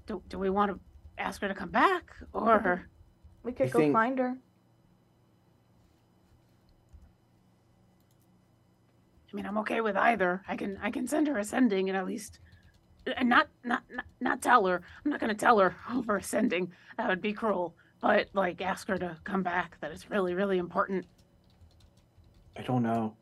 Do 0.07 0.21
do 0.27 0.37
we 0.37 0.49
want 0.49 0.71
to 0.71 0.79
ask 1.17 1.41
her 1.41 1.47
to 1.47 1.53
come 1.55 1.69
back 1.69 2.11
or? 2.33 2.87
We 3.43 3.51
could 3.53 3.67
I 3.67 3.69
go 3.69 3.79
think- 3.79 3.93
find 3.93 4.17
her. 4.19 4.37
I 9.31 9.35
mean, 9.35 9.45
I'm 9.47 9.57
okay 9.59 9.81
with 9.81 9.95
either. 9.97 10.43
I 10.47 10.55
can 10.55 10.77
I 10.81 10.91
can 10.91 11.07
send 11.07 11.27
her 11.27 11.37
ascending 11.39 11.89
and 11.89 11.97
at 11.97 12.05
least, 12.05 12.39
and 13.17 13.29
not 13.29 13.47
not 13.63 13.83
not, 13.91 14.05
not 14.19 14.41
tell 14.41 14.65
her. 14.65 14.81
I'm 15.03 15.11
not 15.11 15.19
gonna 15.19 15.33
tell 15.33 15.59
her 15.59 15.75
over 15.93 16.17
a 16.17 16.23
sending. 16.23 16.71
That 16.97 17.07
would 17.09 17.21
be 17.21 17.33
cruel. 17.33 17.75
But 18.01 18.27
like, 18.33 18.61
ask 18.61 18.87
her 18.89 18.97
to 18.97 19.17
come 19.23 19.43
back. 19.43 19.77
That 19.81 19.91
is 19.91 20.09
really 20.09 20.33
really 20.33 20.57
important. 20.57 21.05
I 22.57 22.61
don't 22.61 22.83
know. 22.83 23.15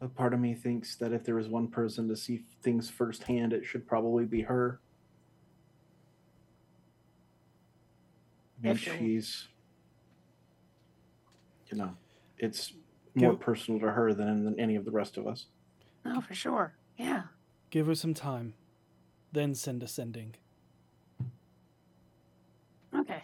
A 0.00 0.08
part 0.08 0.32
of 0.32 0.40
me 0.40 0.54
thinks 0.54 0.96
that 0.96 1.12
if 1.12 1.24
there 1.24 1.34
was 1.34 1.48
one 1.48 1.68
person 1.68 2.08
to 2.08 2.16
see 2.16 2.42
things 2.62 2.88
firsthand, 2.88 3.52
it 3.52 3.64
should 3.66 3.86
probably 3.86 4.24
be 4.24 4.40
her. 4.42 4.80
I 8.58 8.62
mean, 8.66 8.72
If 8.72 8.78
she's, 8.80 9.48
you 11.70 11.76
know, 11.78 11.90
it's 12.38 12.72
more 13.14 13.32
Give- 13.32 13.40
personal 13.40 13.78
to 13.80 13.90
her 13.92 14.14
than, 14.14 14.44
than 14.44 14.58
any 14.58 14.76
of 14.76 14.84
the 14.84 14.90
rest 14.90 15.16
of 15.18 15.26
us. 15.26 15.46
No, 16.04 16.20
for 16.22 16.34
sure. 16.34 16.72
Yeah. 16.96 17.24
Give 17.70 17.86
her 17.86 17.94
some 17.94 18.14
time, 18.14 18.54
then 19.32 19.54
send 19.54 19.82
a 19.82 19.86
sending. 19.88 20.34
Okay. 22.94 23.22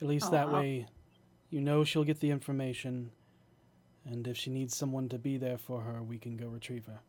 At 0.00 0.06
least 0.08 0.26
Oh, 0.28 0.30
that 0.30 0.48
I'll- 0.48 0.54
way, 0.54 0.86
you 1.50 1.60
know 1.60 1.84
she'll 1.84 2.04
get 2.04 2.20
the 2.20 2.30
information, 2.30 3.12
and 4.04 4.26
if 4.26 4.36
she 4.36 4.50
needs 4.50 4.76
someone 4.76 5.08
to 5.10 5.18
be 5.18 5.36
there 5.36 5.58
for 5.58 5.82
her, 5.82 6.02
we 6.02 6.18
can 6.18 6.36
go 6.36 6.48
retrieve 6.48 6.86
her. 6.86 7.00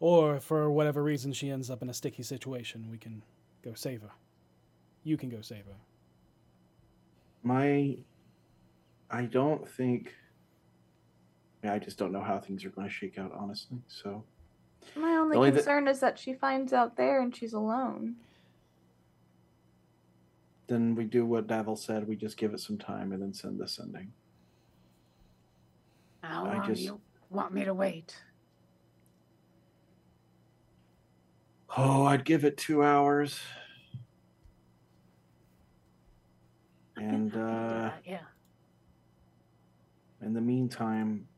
Or 0.00 0.40
for 0.40 0.70
whatever 0.70 1.02
reason 1.02 1.32
she 1.32 1.50
ends 1.50 1.70
up 1.70 1.82
in 1.82 1.90
a 1.90 1.94
sticky 1.94 2.22
situation, 2.22 2.88
we 2.90 2.98
can 2.98 3.22
go 3.62 3.74
save 3.74 4.02
her. 4.02 4.12
You 5.04 5.16
can 5.16 5.28
go 5.28 5.40
save 5.40 5.66
her. 5.66 5.76
My, 7.42 7.96
I 9.10 9.22
don't 9.26 9.68
think. 9.68 10.14
I 11.64 11.78
just 11.80 11.98
don't 11.98 12.12
know 12.12 12.22
how 12.22 12.38
things 12.38 12.64
are 12.64 12.70
going 12.70 12.86
to 12.88 12.92
shake 12.92 13.18
out, 13.18 13.32
honestly. 13.32 13.78
So 13.88 14.22
My 14.96 15.16
only 15.16 15.36
only 15.36 15.50
thi- 15.50 15.56
concern 15.56 15.88
is 15.88 16.00
that 16.00 16.18
she 16.18 16.34
finds 16.34 16.72
out 16.72 16.96
there 16.96 17.20
and 17.22 17.34
she's 17.34 17.52
alone. 17.52 18.16
then 20.66 20.94
we 20.94 21.04
do 21.04 21.24
what 21.24 21.46
Davil 21.46 21.78
said. 21.78 22.06
We 22.06 22.14
just 22.14 22.36
give 22.36 22.52
it 22.52 22.60
some 22.60 22.76
time 22.76 23.12
and 23.12 23.22
then 23.22 23.32
send 23.32 23.58
the 23.58 23.66
sending. 23.66 24.12
How 26.22 26.44
I 26.44 26.56
long 26.58 26.66
just- 26.66 26.80
do 26.80 26.84
you 26.84 27.00
want 27.30 27.54
me 27.54 27.64
to 27.64 27.72
wait? 27.72 28.14
Oh, 31.76 32.04
I'd 32.04 32.24
give 32.24 32.44
it 32.44 32.56
two 32.56 32.82
hours. 32.82 33.40
And 36.96 37.34
uh, 37.36 37.90
yeah. 38.04 38.18
in 40.20 40.34
the 40.34 40.40
meantime, 40.40 41.28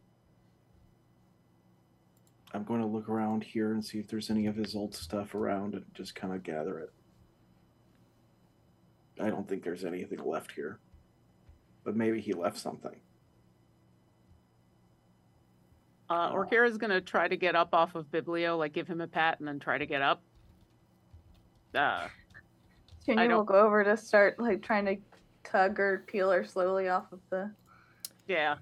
I'm 2.53 2.64
going 2.64 2.80
to 2.80 2.86
look 2.86 3.09
around 3.09 3.44
here 3.44 3.72
and 3.72 3.84
see 3.84 3.98
if 3.98 4.09
there's 4.09 4.30
any 4.30 4.46
of 4.46 4.57
his 4.57 4.74
old 4.74 4.94
stuff 4.94 5.34
around 5.34 5.74
and 5.74 5.84
just 5.94 6.14
kind 6.14 6.34
of 6.34 6.42
gather 6.42 6.78
it. 6.80 6.92
I 9.20 9.30
don't 9.30 9.48
think 9.48 9.62
there's 9.62 9.84
anything 9.84 10.18
left 10.24 10.53
here. 10.53 10.78
But 11.84 11.96
maybe 11.96 12.20
he 12.20 12.32
left 12.32 12.59
something. 12.59 12.96
Uh, 16.09 16.32
Orkira's 16.32 16.76
gonna 16.76 17.01
try 17.01 17.28
to 17.28 17.36
get 17.36 17.55
up 17.55 17.72
off 17.72 17.94
of 17.94 18.11
Biblio, 18.11 18.59
like 18.59 18.72
give 18.72 18.88
him 18.88 19.01
a 19.01 19.07
pat 19.07 19.38
and 19.38 19.46
then 19.46 19.61
try 19.61 19.78
to 19.78 19.86
get 19.86 20.03
up. 20.03 20.22
Uh, 21.72 22.09
Junior 23.07 23.22
will 23.28 23.28
don't- 23.28 23.46
go 23.46 23.55
over 23.61 23.84
to 23.84 23.96
start 23.96 24.40
like 24.40 24.61
trying 24.61 24.84
to 24.86 24.96
tug 25.44 25.78
or 25.78 26.03
peel 26.09 26.30
her 26.32 26.44
slowly 26.44 26.88
off 26.88 27.12
of 27.12 27.20
the. 27.30 27.51
yeah. 28.26 28.57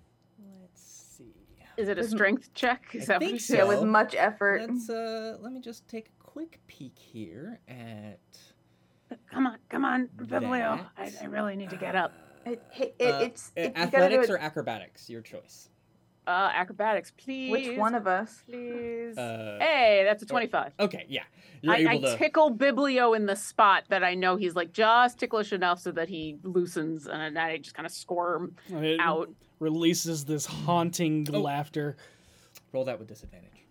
Let's 1.79 1.89
see. 1.89 1.93
Is 1.93 1.99
it 1.99 1.99
a 1.99 2.05
strength 2.17 2.55
check? 2.55 2.95
Is 2.95 3.09
I 3.09 3.15
that 3.15 3.21
think 3.21 3.41
so. 3.41 3.57
Yeah, 3.57 3.65
with 3.65 3.83
much 3.85 4.15
effort. 4.15 4.63
Let's 4.69 4.91
uh, 4.91 5.37
let 5.41 5.53
me 5.53 5.61
just 5.61 5.89
take 5.89 6.09
a 6.09 6.25
quick 6.25 6.61
peek 6.67 6.99
here 6.99 7.61
at. 7.69 8.19
Come 9.31 9.47
on, 9.47 9.59
come 9.71 9.85
on, 9.85 10.09
Biblio. 10.17 10.87
I. 10.97 11.13
I 11.23 11.25
really 11.27 11.57
need 11.57 11.71
to 11.71 11.77
get 11.77 11.95
up. 11.97 12.13
It, 12.45 12.63
it, 12.79 12.95
it, 12.99 13.15
Uh, 13.15 13.19
it's 13.21 13.53
uh, 13.57 13.61
it, 13.61 13.67
you 13.67 13.73
gotta 13.73 13.91
do 13.91 13.97
athletics 13.97 14.29
it. 14.29 14.33
or 14.33 14.39
acrobatics, 14.39 15.09
your 15.11 15.23
choice. 15.23 15.69
Uh, 16.29 16.51
acrobatics, 16.53 17.11
please. 17.17 17.51
Which 17.51 17.79
one 17.79 17.95
of 17.95 18.07
us? 18.07 18.43
Please. 18.47 19.17
Uh, 19.17 19.57
hey, 19.63 20.03
that's 20.05 20.23
a 20.23 20.27
oh, 20.27 20.29
25. 20.29 20.73
Okay, 20.79 21.07
yeah, 21.09 21.23
you're 21.63 21.73
I, 21.75 21.79
I 21.93 21.99
to. 22.01 22.17
tickle 22.19 22.55
Biblio 22.55 23.17
in 23.17 23.25
the 23.25 23.35
spot 23.35 23.85
that 23.89 24.05
I 24.05 24.15
know 24.15 24.37
he's 24.37 24.55
like 24.55 24.71
just 24.75 25.19
ticklish 25.19 25.55
enough 25.55 25.81
so 25.81 25.91
that 25.93 26.11
he 26.11 26.37
loosens 26.43 27.07
and 27.07 27.39
I 27.39 27.57
just 27.57 27.75
kind 27.75 27.87
of 27.87 27.93
squirm 27.93 28.55
It 28.69 29.01
out. 29.01 29.31
releases 29.59 30.27
this 30.27 30.45
haunting 30.45 31.27
Oh. 31.33 31.41
laughter. 31.41 31.97
Roll 32.75 32.85
that 32.85 32.99
with 32.99 33.09
disadvantage. 33.09 33.65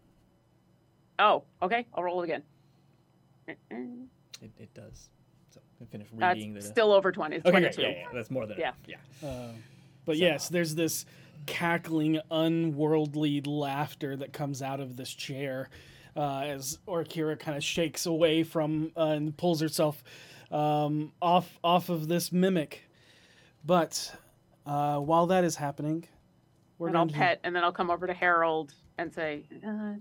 Oh, 1.19 1.43
okay. 1.61 1.85
I'll 1.93 2.01
roll 2.03 2.21
it 2.21 2.23
again. 2.23 2.43
It, 3.47 3.57
it 4.57 4.73
does. 4.73 5.09
So 5.51 5.61
I 5.79 5.85
finish 5.85 6.07
That's 6.11 6.35
reading 6.37 6.55
the. 6.55 6.61
still 6.63 6.91
over 6.91 7.11
20. 7.11 7.35
It's 7.35 7.45
okay, 7.45 7.51
22. 7.51 7.75
great. 7.75 7.87
Yeah, 7.91 7.97
yeah, 8.01 8.07
that's 8.15 8.31
more 8.31 8.47
than 8.47 8.57
Yeah. 8.57 8.63
enough. 8.87 8.99
Yeah. 9.21 9.29
Uh, 9.29 9.51
but 10.05 10.15
So- 10.15 10.21
yes, 10.23 10.49
there's 10.49 10.73
this 10.73 11.05
cackling, 11.45 12.19
unworldly 12.31 13.41
laughter 13.41 14.15
that 14.17 14.33
comes 14.33 14.61
out 14.61 14.79
of 14.79 14.97
this 14.97 15.13
chair 15.13 15.69
uh, 16.15 16.39
as 16.39 16.79
Orkira 16.87 17.37
kind 17.37 17.55
of 17.55 17.63
shakes 17.63 18.05
away 18.05 18.43
from 18.43 18.91
uh, 18.97 19.07
and 19.07 19.37
pulls 19.37 19.61
herself 19.61 20.03
um, 20.51 21.11
off 21.21 21.59
off 21.63 21.89
of 21.89 22.07
this 22.07 22.31
mimic. 22.31 22.83
But 23.65 24.15
uh, 24.65 24.97
while 24.97 25.27
that 25.27 25.43
is 25.43 25.55
happening, 25.55 26.07
we're 26.79 26.87
and 26.87 26.97
I'll 26.97 27.05
going 27.05 27.13
to 27.13 27.19
pet 27.19 27.39
and 27.43 27.55
then 27.55 27.63
I'll 27.63 27.71
come 27.71 27.89
over 27.89 28.07
to 28.07 28.13
Harold 28.13 28.73
and 28.97 29.13
say, 29.13 29.43
uh, 29.65 29.93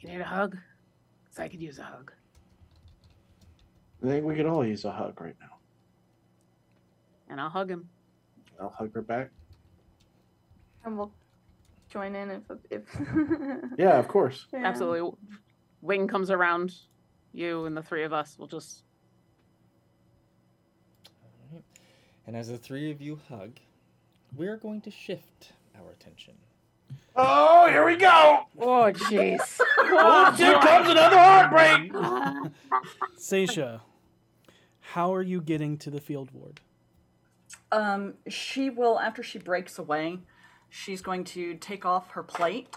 You 0.00 0.08
need 0.08 0.20
a 0.20 0.24
hug? 0.24 0.56
Because 1.24 1.38
I 1.38 1.48
could 1.48 1.62
use 1.62 1.78
a 1.78 1.84
hug. 1.84 2.12
I 4.02 4.06
think 4.08 4.24
we 4.24 4.34
could 4.34 4.46
all 4.46 4.66
use 4.66 4.84
a 4.84 4.90
hug 4.90 5.20
right 5.20 5.36
now. 5.40 5.56
And 7.28 7.40
I'll 7.40 7.48
hug 7.48 7.70
him. 7.70 7.88
I'll 8.60 8.74
hug 8.76 8.92
her 8.94 9.02
back. 9.02 9.30
And 10.84 10.98
we'll 10.98 11.12
join 11.88 12.14
in 12.14 12.30
if 12.30 12.42
if. 12.70 12.82
Yeah, 13.78 13.98
of 13.98 14.08
course. 14.08 14.46
Yeah. 14.52 14.64
Absolutely. 14.64 15.10
Wing 15.80 16.08
comes 16.08 16.30
around 16.30 16.74
you 17.32 17.64
and 17.66 17.76
the 17.76 17.82
three 17.82 18.04
of 18.04 18.12
us 18.12 18.38
will 18.38 18.46
just. 18.46 18.82
Alright. 21.50 21.64
And 22.26 22.36
as 22.36 22.48
the 22.48 22.58
three 22.58 22.90
of 22.90 23.00
you 23.00 23.20
hug, 23.28 23.58
we're 24.36 24.56
going 24.56 24.80
to 24.82 24.90
shift 24.90 25.52
our 25.78 25.90
attention. 25.90 26.34
Oh, 27.14 27.68
here 27.68 27.84
we 27.84 27.96
go. 27.96 28.44
Oh, 28.58 28.90
jeez. 28.92 29.60
Oh, 29.94 30.30
here 30.32 30.58
comes 30.60 30.88
another 30.88 31.18
heartbreak. 31.18 31.92
Seisha, 33.18 33.80
how 34.80 35.12
are 35.14 35.22
you 35.22 35.40
getting 35.42 35.76
to 35.78 35.90
the 35.90 36.00
field 36.00 36.30
ward? 36.32 36.60
Um, 37.72 38.14
she 38.28 38.70
will, 38.70 38.98
after 38.98 39.22
she 39.22 39.38
breaks 39.38 39.78
away, 39.78 40.20
she's 40.74 41.02
going 41.02 41.22
to 41.22 41.54
take 41.56 41.84
off 41.84 42.12
her 42.12 42.22
plate 42.22 42.74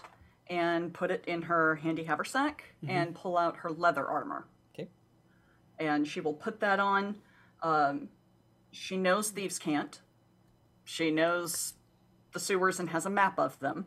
and 0.48 0.94
put 0.94 1.10
it 1.10 1.24
in 1.26 1.44
her 1.44 1.76
handy 1.76 2.04
haversack 2.04 2.76
and 2.86 3.16
pull 3.16 3.38
out 3.38 3.56
her 3.58 3.72
leather 3.72 4.06
armor. 4.06 4.46
Okay. 4.74 4.90
And 5.80 6.06
she 6.06 6.20
will 6.20 6.34
put 6.34 6.60
that 6.60 6.82
on. 6.82 7.16
Um, 7.64 8.10
she 8.70 8.98
knows 8.98 9.30
thieves 9.30 9.58
can't. 9.58 10.02
She 10.84 11.10
knows 11.10 11.76
the 12.34 12.40
sewers 12.40 12.82
and 12.82 12.90
has 12.90 13.06
a 13.06 13.10
map 13.10 13.40
of 13.40 13.58
them. 13.60 13.86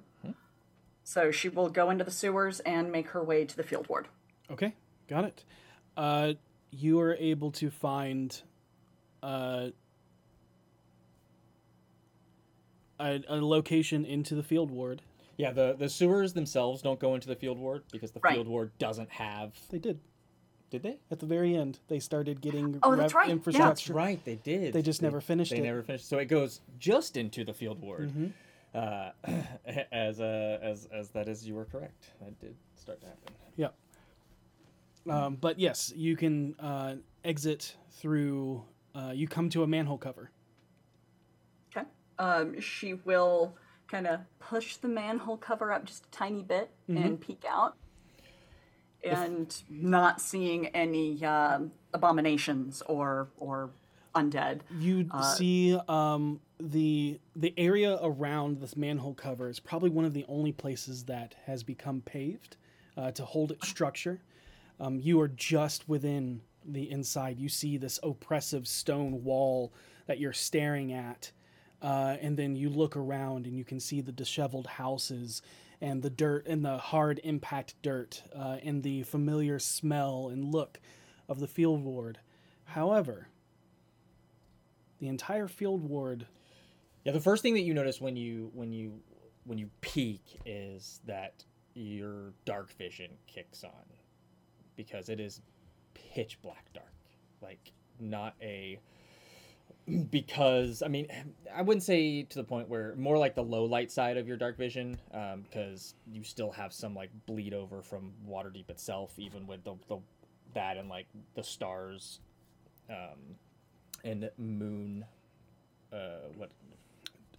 So 1.04 1.30
she 1.30 1.48
will 1.48 1.68
go 1.68 1.88
into 1.88 2.04
the 2.04 2.10
sewers 2.10 2.60
and 2.60 2.90
make 2.90 3.08
her 3.08 3.22
way 3.22 3.44
to 3.44 3.56
the 3.56 3.62
field 3.62 3.88
ward. 3.88 4.08
Okay, 4.50 4.74
got 5.06 5.24
it. 5.24 5.44
Uh, 5.96 6.34
you 6.70 7.00
are 7.00 7.14
able 7.14 7.50
to 7.52 7.70
find 7.70 8.38
uh, 9.22 9.68
a, 13.00 13.20
a 13.28 13.36
location 13.36 14.04
into 14.04 14.34
the 14.34 14.42
field 14.42 14.70
ward. 14.70 15.02
Yeah, 15.36 15.52
the, 15.52 15.76
the 15.78 15.88
sewers 15.88 16.32
themselves 16.32 16.82
don't 16.82 16.98
go 16.98 17.14
into 17.14 17.28
the 17.28 17.36
field 17.36 17.58
ward 17.58 17.84
because 17.92 18.10
the 18.10 18.20
Right. 18.20 18.34
field 18.34 18.48
ward 18.48 18.72
doesn't 18.78 19.10
have. 19.10 19.52
They 19.70 19.78
did 19.78 20.00
Did 20.70 20.82
they? 20.82 20.98
at 21.10 21.20
the 21.20 21.26
very 21.26 21.54
end. 21.54 21.78
They 21.88 22.00
started 22.00 22.40
getting 22.40 22.78
Oh, 22.82 22.96
that's 22.96 23.14
right. 23.14 23.26
Yeah. 23.28 23.32
infrastructure. 23.34 23.68
That's 23.68 23.90
right, 23.90 24.24
they 24.24 24.34
did. 24.36 24.72
They 24.72 24.82
just 24.82 25.00
never 25.00 25.20
finished 25.20 25.52
They 25.52 25.58
it. 25.58 25.62
never 25.62 25.82
finished. 25.82 26.08
So 26.08 26.18
it 26.18 26.26
goes 26.26 26.60
just 26.78 27.16
into 27.16 27.44
the 27.44 27.54
field 27.54 27.80
ward. 27.80 28.10
Mhm. 28.10 28.32
Uh, 28.74 29.10
as 29.92 30.20
uh, 30.20 30.58
as 30.60 30.86
as 30.92 31.08
that 31.10 31.28
is, 31.28 31.46
you 31.46 31.54
were 31.54 31.64
correct. 31.64 32.10
That 32.20 32.38
did 32.40 32.54
start 32.76 33.00
to 33.00 33.06
happen. 33.06 33.32
Yep. 33.56 33.74
Um, 35.08 35.36
but 35.40 35.58
yes, 35.58 35.92
you 35.96 36.16
can 36.16 36.54
uh, 36.60 36.96
exit 37.24 37.76
through. 37.92 38.62
Uh, 38.94 39.12
you 39.14 39.26
come 39.28 39.48
to 39.50 39.62
a 39.62 39.66
manhole 39.66 39.96
cover. 39.98 40.30
Um, 42.18 42.60
she 42.60 42.94
will 42.94 43.54
kind 43.90 44.06
of 44.06 44.20
push 44.38 44.76
the 44.76 44.88
manhole 44.88 45.36
cover 45.36 45.72
up 45.72 45.84
just 45.84 46.06
a 46.06 46.10
tiny 46.10 46.42
bit 46.42 46.70
and 46.88 47.20
peek 47.20 47.44
out. 47.48 47.76
And 49.04 49.54
not 49.70 50.20
seeing 50.20 50.66
any 50.68 51.24
um, 51.24 51.70
abominations 51.94 52.82
or 52.86 53.28
or 53.38 53.70
undead. 54.14 54.60
You 54.78 55.06
Uh, 55.10 55.22
see 55.22 55.78
um, 55.88 56.40
the 56.58 57.20
the 57.36 57.54
area 57.56 57.98
around 58.02 58.60
this 58.60 58.76
manhole 58.76 59.14
cover 59.14 59.48
is 59.48 59.60
probably 59.60 59.90
one 59.90 60.04
of 60.04 60.14
the 60.14 60.24
only 60.28 60.52
places 60.52 61.04
that 61.04 61.36
has 61.46 61.62
become 61.62 62.00
paved 62.00 62.56
uh, 62.96 63.12
to 63.12 63.24
hold 63.24 63.52
its 63.52 63.68
structure. 63.68 64.20
Um, 64.80 64.98
you 64.98 65.20
are 65.20 65.28
just 65.28 65.88
within 65.88 66.42
the 66.64 66.90
inside. 66.90 67.38
You 67.38 67.48
see 67.48 67.76
this 67.76 68.00
oppressive 68.02 68.66
stone 68.66 69.22
wall 69.24 69.72
that 70.06 70.18
you're 70.18 70.32
staring 70.32 70.92
at, 70.92 71.30
uh, 71.82 72.16
and 72.20 72.36
then 72.36 72.56
you 72.56 72.70
look 72.70 72.96
around 72.96 73.46
and 73.46 73.56
you 73.56 73.64
can 73.64 73.80
see 73.80 74.00
the 74.00 74.12
disheveled 74.12 74.66
houses 74.66 75.42
and 75.80 76.02
the 76.02 76.10
dirt 76.10 76.46
and 76.46 76.64
the 76.64 76.78
hard 76.78 77.20
impact 77.24 77.74
dirt 77.82 78.22
uh, 78.34 78.58
and 78.62 78.82
the 78.82 79.02
familiar 79.04 79.58
smell 79.58 80.28
and 80.28 80.52
look 80.52 80.80
of 81.28 81.40
the 81.40 81.46
field 81.48 81.82
ward. 81.84 82.18
However, 82.64 83.28
the 84.98 85.08
entire 85.08 85.48
field 85.48 85.82
ward 85.88 86.26
Yeah, 87.04 87.12
the 87.12 87.20
first 87.20 87.42
thing 87.42 87.54
that 87.54 87.62
you 87.62 87.74
notice 87.74 88.00
when 88.00 88.16
you 88.16 88.50
when 88.54 88.72
you 88.72 89.00
when 89.44 89.58
you 89.58 89.70
peek 89.80 90.22
is 90.46 91.00
that 91.06 91.44
your 91.74 92.34
dark 92.44 92.72
vision 92.72 93.10
kicks 93.26 93.64
on 93.64 93.70
because 94.76 95.08
it 95.08 95.20
is 95.20 95.40
pitch 95.94 96.40
black 96.42 96.72
dark. 96.74 96.92
Like 97.40 97.72
not 98.00 98.34
a 98.42 98.78
because 100.10 100.82
I 100.82 100.88
mean 100.88 101.08
I 101.54 101.62
wouldn't 101.62 101.82
say 101.82 102.22
to 102.22 102.36
the 102.36 102.44
point 102.44 102.68
where 102.68 102.94
more 102.96 103.18
like 103.18 103.34
the 103.34 103.42
low 103.42 103.64
light 103.64 103.90
side 103.90 104.16
of 104.16 104.28
your 104.28 104.36
dark 104.36 104.56
vision 104.56 104.98
because 105.50 105.94
you 106.10 106.22
still 106.22 106.50
have 106.50 106.72
some 106.72 106.94
like 106.94 107.10
bleed 107.26 107.54
over 107.54 107.82
from 107.82 108.12
Waterdeep 108.28 108.68
itself 108.70 109.18
even 109.18 109.46
with 109.46 109.64
the, 109.64 109.74
the 109.88 109.98
that 110.54 110.76
and 110.76 110.88
like 110.88 111.06
the 111.34 111.42
stars 111.42 112.20
um, 112.90 113.36
and 114.04 114.30
moon 114.38 115.04
uh, 115.92 116.28
what 116.36 116.50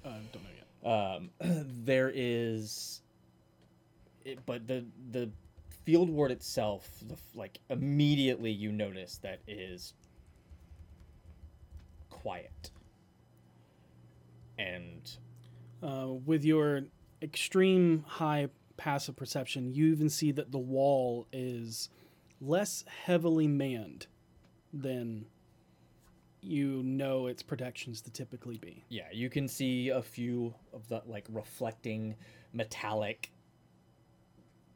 uh, 0.05 0.09
don't 0.31 0.43
know 0.43 1.29
yet. 1.41 1.41
um, 1.41 1.65
there 1.83 2.11
is 2.13 3.01
it, 4.25 4.39
but 4.45 4.67
the 4.67 4.85
the 5.11 5.29
field 5.85 6.09
ward 6.09 6.31
itself 6.31 6.87
the, 7.07 7.15
like 7.33 7.59
immediately 7.69 8.51
you 8.51 8.71
notice 8.71 9.17
that 9.17 9.39
is 9.47 9.93
quiet. 12.21 12.71
And 14.57 15.17
Uh, 15.81 16.13
with 16.25 16.43
your 16.43 16.81
extreme 17.21 18.03
high 18.05 18.49
passive 18.75 19.15
perception, 19.15 19.73
you 19.73 19.85
even 19.93 20.09
see 20.09 20.31
that 20.33 20.51
the 20.51 20.59
wall 20.59 21.25
is 21.31 21.89
less 22.41 22.83
heavily 23.05 23.47
manned 23.47 24.07
than 24.73 25.25
you 26.41 26.83
know 26.83 27.27
its 27.27 27.41
protections 27.43 28.01
to 28.01 28.09
typically 28.11 28.57
be. 28.57 28.83
yeah, 28.89 29.07
you 29.13 29.29
can 29.29 29.47
see 29.47 29.89
a 29.89 30.01
few 30.01 30.53
of 30.73 30.87
the 30.89 31.01
like 31.05 31.25
reflecting 31.29 32.15
metallic 32.53 33.31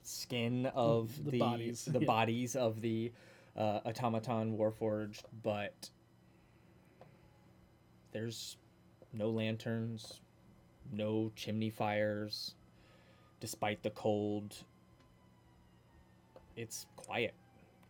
skin 0.04 0.66
of 0.68 1.24
the 1.24 1.32
the 1.32 1.40
bodies, 1.40 1.86
the 1.86 2.00
yeah. 2.02 2.06
bodies 2.06 2.56
of 2.56 2.82
the 2.82 3.12
uh, 3.56 3.80
automaton 3.86 4.58
warforged, 4.58 5.24
but 5.42 5.90
there's 8.14 8.58
no 9.12 9.30
lanterns, 9.30 10.22
no 10.92 11.32
chimney 11.36 11.70
fires, 11.70 12.56
despite 13.40 13.84
the 13.84 13.90
cold. 13.90 14.56
It's 16.56 16.86
quiet, 16.96 17.34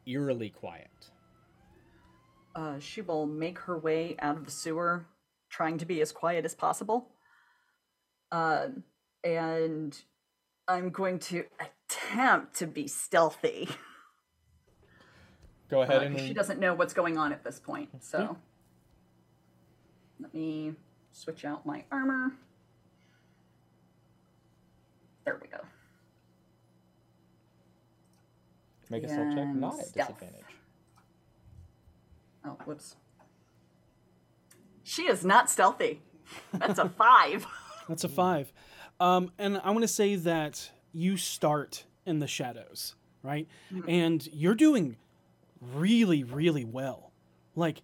eerily 0.06 0.50
quiet. 0.50 0.90
Uh, 2.56 2.80
she 2.80 3.02
will 3.02 3.26
make 3.26 3.60
her 3.60 3.78
way 3.78 4.16
out 4.20 4.38
of 4.38 4.46
the 4.46 4.52
sewer, 4.52 5.06
trying 5.50 5.78
to 5.80 5.86
be 5.86 6.02
as 6.02 6.12
quiet 6.12 6.46
as 6.46 6.56
possible. 6.56 7.10
Uh, 8.32 8.68
and 9.24 10.00
I'm 10.68 10.90
going 10.90 11.20
to 11.20 11.46
attempt 11.60 12.56
to 12.58 12.68
be 12.68 12.88
stealthy. 12.88 13.70
Go 15.70 15.82
ahead 15.82 15.98
Uh, 15.98 16.06
and 16.06 16.16
'cause 16.16 16.26
she 16.26 16.34
doesn't 16.34 16.60
know 16.60 16.74
what's 16.74 16.94
going 16.94 17.18
on 17.18 17.34
at 17.34 17.44
this 17.44 17.60
point. 17.60 17.90
So 18.04 18.38
let 20.20 20.34
me 20.34 20.74
switch 21.12 21.46
out 21.46 21.66
my 21.66 21.84
armor. 21.92 22.34
There 25.26 25.40
we 25.42 25.48
go. 25.48 25.58
make 28.90 29.04
a 29.04 29.10
stealth 29.10 29.34
check, 29.34 29.48
not 29.56 29.80
at 29.80 29.88
stealth. 29.88 30.08
disadvantage. 30.20 30.46
Oh, 32.46 32.58
whoops. 32.66 32.96
She 34.84 35.04
is 35.04 35.26
not 35.26 35.50
stealthy. 35.50 36.02
That's 36.54 36.78
a 36.80 36.90
five. 36.98 37.48
That's 37.88 38.04
a 38.04 38.10
five. 38.10 38.52
Um, 39.00 39.32
and 39.40 39.60
I 39.64 39.72
want 39.72 39.82
to 39.84 39.88
say 39.88 40.16
that 40.16 40.70
you 40.92 41.18
start 41.18 41.86
in 42.06 42.20
the 42.20 42.28
shadows, 42.28 42.96
right? 43.24 43.48
And 43.88 44.28
you're 44.32 44.56
doing 44.56 44.98
really, 45.74 46.24
really 46.24 46.66
well. 46.66 47.12
Like, 47.56 47.82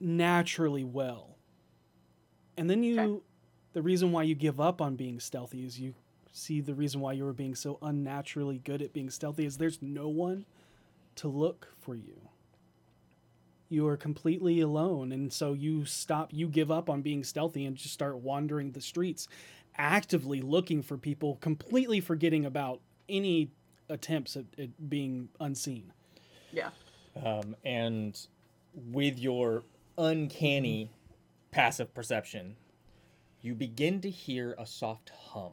unnaturally 0.00 0.84
well. 0.84 1.36
And 2.56 2.68
then 2.68 2.82
you, 2.82 3.22
the 3.72 3.82
reason 3.82 4.12
why 4.12 4.24
you 4.24 4.34
give 4.34 4.60
up 4.60 4.80
on 4.80 4.96
being 4.96 5.20
stealthy 5.20 5.64
is 5.64 5.78
you 5.78 5.94
see 6.32 6.60
the 6.60 6.74
reason 6.74 7.00
why 7.00 7.12
you 7.12 7.24
were 7.24 7.32
being 7.32 7.54
so 7.54 7.78
unnaturally 7.82 8.58
good 8.58 8.82
at 8.82 8.92
being 8.92 9.10
stealthy 9.10 9.44
is 9.44 9.56
there's 9.56 9.80
no 9.80 10.08
one 10.08 10.44
to 11.16 11.26
look 11.26 11.68
for 11.80 11.96
you 11.96 12.20
you 13.68 13.88
are 13.88 13.96
completely 13.96 14.60
alone 14.60 15.10
and 15.10 15.32
so 15.32 15.52
you 15.52 15.84
stop 15.84 16.28
you 16.32 16.46
give 16.46 16.70
up 16.70 16.88
on 16.88 17.02
being 17.02 17.24
stealthy 17.24 17.64
and 17.64 17.76
just 17.76 17.92
start 17.92 18.18
wandering 18.18 18.70
the 18.70 18.80
streets 18.80 19.26
actively 19.76 20.40
looking 20.40 20.80
for 20.80 20.96
people 20.96 21.36
completely 21.40 21.98
forgetting 21.98 22.46
about 22.46 22.80
any 23.08 23.50
attempts 23.88 24.36
at, 24.36 24.44
at 24.58 24.88
being 24.88 25.28
unseen 25.40 25.92
yeah. 26.52 26.70
Um, 27.22 27.56
and 27.64 28.18
with 28.90 29.18
your 29.18 29.64
uncanny 29.98 30.92
passive 31.50 31.92
perception, 31.92 32.56
you 33.42 33.54
begin 33.54 34.00
to 34.00 34.10
hear 34.10 34.54
a 34.58 34.64
soft 34.64 35.10
hum 35.10 35.52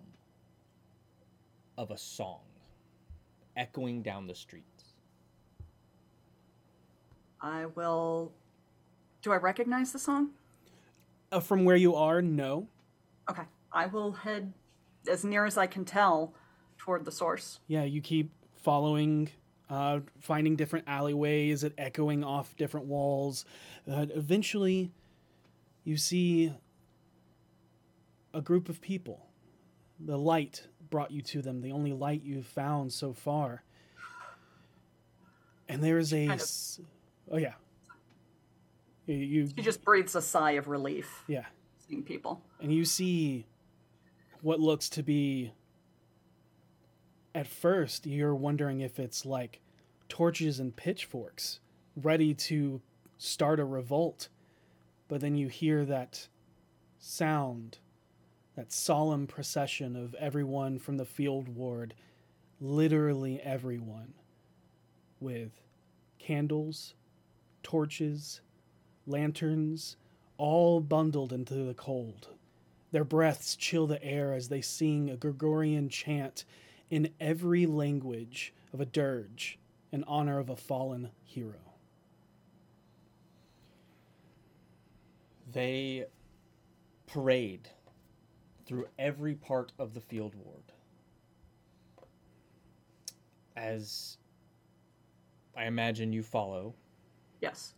of 1.78 1.92
a 1.92 1.98
song 1.98 2.42
echoing 3.58 4.02
down 4.02 4.28
the 4.28 4.36
streets. 4.36 4.94
I 7.42 7.66
will. 7.66 8.32
Do 9.22 9.32
I 9.32 9.38
recognize 9.38 9.92
the 9.92 10.00
song? 10.00 10.30
uh, 11.32 11.40
from 11.40 11.66
where 11.66 11.76
you 11.76 11.96
are 11.96 12.22
no 12.22 12.68
Okay. 13.30 13.42
I 13.74 13.88
will 13.88 14.12
head 14.12 14.54
as 15.10 15.26
near 15.26 15.44
as 15.46 15.58
I 15.58 15.66
can 15.66 15.84
tell 15.84 16.34
toward 16.78 17.04
the 17.04 17.12
source. 17.12 17.60
yeah 17.68 17.84
you 17.84 18.00
keep 18.00 18.32
following 18.56 19.30
uh, 19.70 20.00
finding 20.20 20.56
different 20.56 20.86
alleyways 20.88 21.64
and 21.64 21.74
echoing 21.78 22.24
off 22.24 22.56
different 22.56 22.86
walls 22.86 23.46
uh, 23.92 24.06
eventually 24.14 24.92
you 25.84 25.98
see 25.98 26.52
a 28.34 28.42
group 28.42 28.68
of 28.70 28.82
people. 28.82 29.26
The 30.00 30.18
light 30.18 30.68
brought 30.90 31.12
you 31.12 31.22
to 31.22 31.42
them 31.42 31.62
the 31.62 31.72
only 31.72 31.94
light 31.94 32.22
you've 32.24 32.46
found 32.48 32.92
so 32.92 33.14
far. 33.14 33.64
And 35.68 35.84
there 35.84 35.98
is 35.98 36.14
a 36.14 36.28
Kind 36.28 36.40
of- 36.40 36.44
s- 36.44 36.80
oh 37.32 37.38
yeah. 37.38 37.54
You, 39.08 39.16
you 39.16 39.48
She 39.56 39.62
just 39.64 39.84
breathes 39.84 40.16
a 40.16 40.22
sigh 40.22 40.52
of 40.54 40.68
relief 40.68 41.24
yeah. 41.28 41.46
seeing 41.88 42.04
people. 42.04 42.42
and 42.60 42.74
you 42.74 42.84
see 42.86 43.46
what 44.42 44.60
looks 44.60 44.90
to 44.90 45.04
be 45.04 45.52
at 47.36 47.46
first 47.46 48.08
you're 48.08 48.34
wondering 48.34 48.82
if 48.82 49.00
it's 49.00 49.26
like 49.26 49.60
torches 50.10 50.60
and 50.60 50.76
pitchforks 50.76 51.60
ready 51.96 52.34
to 52.34 52.82
start 53.18 53.60
a 53.60 53.66
revolt 53.66 54.30
but 55.08 55.22
then 55.22 55.36
you 55.36 55.48
hear 55.48 55.86
that 55.86 56.28
sound 56.98 57.78
that 58.56 58.72
solemn 58.72 59.28
procession 59.28 59.96
of 59.96 60.16
everyone 60.16 60.80
from 60.80 60.98
the 60.98 61.06
field 61.06 61.48
ward 61.50 61.94
literally 62.60 63.40
everyone 63.42 64.14
with 65.20 65.52
candles 66.18 66.96
torches 67.62 68.42
lanterns 69.08 69.98
all 70.38 70.82
bundled 70.82 71.32
into 71.32 71.56
the 71.56 71.74
cold. 71.74 72.30
Their 72.92 73.04
breaths 73.04 73.56
chill 73.56 73.88
the 73.88 74.04
air 74.04 74.34
as 74.34 74.50
they 74.50 74.62
sing 74.62 75.10
a 75.10 75.18
Gregorian 75.18 75.90
chant 75.90 76.46
in 76.96 77.10
every 77.20 77.66
language 77.66 78.54
of 78.72 78.80
a 78.80 78.86
dirge 78.86 79.60
in 79.92 80.02
honor 80.06 80.40
of 80.40 80.50
a 80.50 80.56
fallen 80.56 81.10
hero. 81.26 81.74
They 85.52 86.06
parade 87.06 87.68
through 88.66 88.88
every 88.98 89.36
part 89.36 89.74
of 89.78 89.94
the 89.94 90.00
field 90.00 90.36
ward. 90.36 90.72
As 93.58 94.16
I 95.54 95.66
imagine 95.66 96.14
you 96.14 96.24
follow, 96.24 96.76
Yes. 97.42 97.74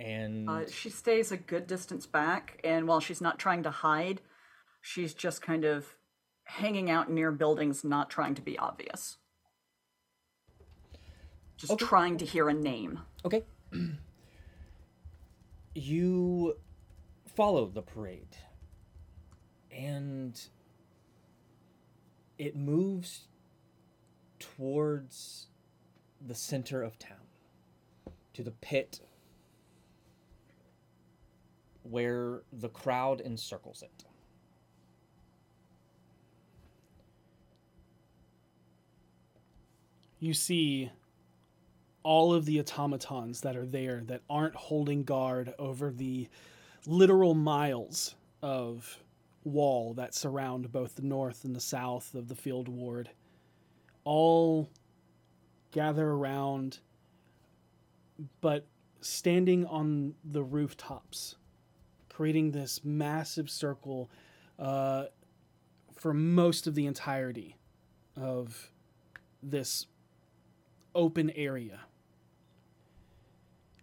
and 0.00 0.50
Uh, 0.50 0.66
she 0.68 0.90
stays 0.90 1.30
a 1.30 1.36
good 1.36 1.68
distance 1.68 2.06
back, 2.06 2.60
and 2.64 2.88
while 2.88 2.98
she's 2.98 3.20
not 3.20 3.38
trying 3.38 3.62
to 3.62 3.70
hide, 3.70 4.20
she's 4.80 5.14
just 5.14 5.40
kind 5.42 5.64
of 5.64 5.94
hanging 6.48 6.90
out 6.90 7.10
near 7.10 7.30
buildings, 7.30 7.84
not 7.84 8.08
trying 8.10 8.34
to 8.34 8.42
be 8.42 8.58
obvious. 8.58 9.18
Just 11.56 11.72
Okay. 11.74 11.84
trying 11.84 12.16
to 12.18 12.24
hear 12.24 12.48
a 12.48 12.54
name. 12.54 13.00
Okay. 13.24 13.44
you 15.74 16.56
follow 17.36 17.66
the 17.66 17.82
parade, 17.82 18.36
and 19.70 20.40
it 22.38 22.56
moves 22.56 23.26
towards 24.38 25.48
the 26.20 26.34
center 26.34 26.82
of 26.82 26.98
town, 26.98 27.26
to 28.32 28.42
the 28.42 28.52
pit 28.52 29.00
where 31.82 32.42
the 32.52 32.68
crowd 32.68 33.20
encircles 33.20 33.82
it. 33.82 34.04
You 40.20 40.34
see 40.34 40.90
all 42.02 42.32
of 42.32 42.44
the 42.44 42.58
automatons 42.58 43.40
that 43.42 43.56
are 43.56 43.66
there 43.66 44.02
that 44.06 44.22
aren't 44.30 44.54
holding 44.54 45.04
guard 45.04 45.54
over 45.58 45.90
the 45.90 46.28
literal 46.86 47.34
miles 47.34 48.14
of 48.42 48.98
wall 49.44 49.94
that 49.94 50.14
surround 50.14 50.72
both 50.72 50.94
the 50.94 51.02
north 51.02 51.44
and 51.44 51.54
the 51.54 51.60
south 51.60 52.14
of 52.14 52.28
the 52.28 52.34
field 52.34 52.68
ward 52.68 53.10
all 54.04 54.68
gather 55.70 56.08
around 56.08 56.78
but 58.40 58.66
standing 59.00 59.64
on 59.66 60.14
the 60.24 60.42
rooftops 60.42 61.36
creating 62.08 62.50
this 62.50 62.80
massive 62.84 63.48
circle 63.48 64.10
uh, 64.58 65.04
for 65.94 66.12
most 66.12 66.66
of 66.66 66.74
the 66.74 66.86
entirety 66.86 67.56
of 68.16 68.70
this 69.42 69.86
open 70.98 71.30
area. 71.30 71.80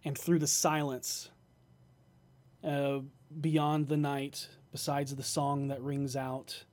And 0.04 0.16
through 0.16 0.38
the 0.38 0.46
silence, 0.46 1.30
uh, 2.62 2.98
beyond 3.40 3.88
the 3.88 3.96
night, 3.96 4.48
besides 4.70 5.16
the 5.16 5.22
song 5.22 5.68
that 5.68 5.80
rings 5.80 6.14
out, 6.14 6.64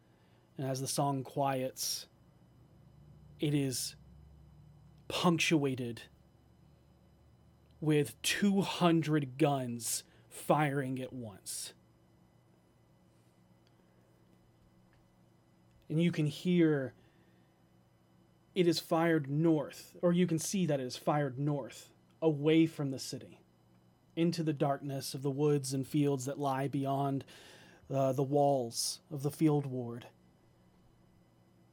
and 0.57 0.67
as 0.67 0.81
the 0.81 0.87
song 0.87 1.23
quiets, 1.23 2.05
it 3.39 3.53
is 3.55 3.95
punctuated 5.07 6.01
with 7.79 8.21
200 8.21 9.37
guns 9.37 10.03
firing 10.29 11.01
at 11.01 11.13
once. 11.13 11.73
And 15.89 16.01
you 16.01 16.11
can 16.11 16.25
hear 16.25 16.93
it 18.55 18.67
is 18.67 18.79
fired 18.79 19.29
north, 19.29 19.95
or 20.01 20.13
you 20.13 20.27
can 20.27 20.39
see 20.39 20.65
that 20.65 20.79
it 20.79 20.85
is 20.85 20.97
fired 20.97 21.39
north, 21.39 21.89
away 22.21 22.65
from 22.65 22.91
the 22.91 22.99
city, 22.99 23.39
into 24.15 24.43
the 24.43 24.53
darkness 24.53 25.13
of 25.13 25.23
the 25.23 25.31
woods 25.31 25.73
and 25.73 25.87
fields 25.87 26.25
that 26.25 26.39
lie 26.39 26.67
beyond 26.67 27.25
uh, 27.93 28.13
the 28.13 28.23
walls 28.23 28.99
of 29.11 29.23
the 29.23 29.31
field 29.31 29.65
ward. 29.65 30.05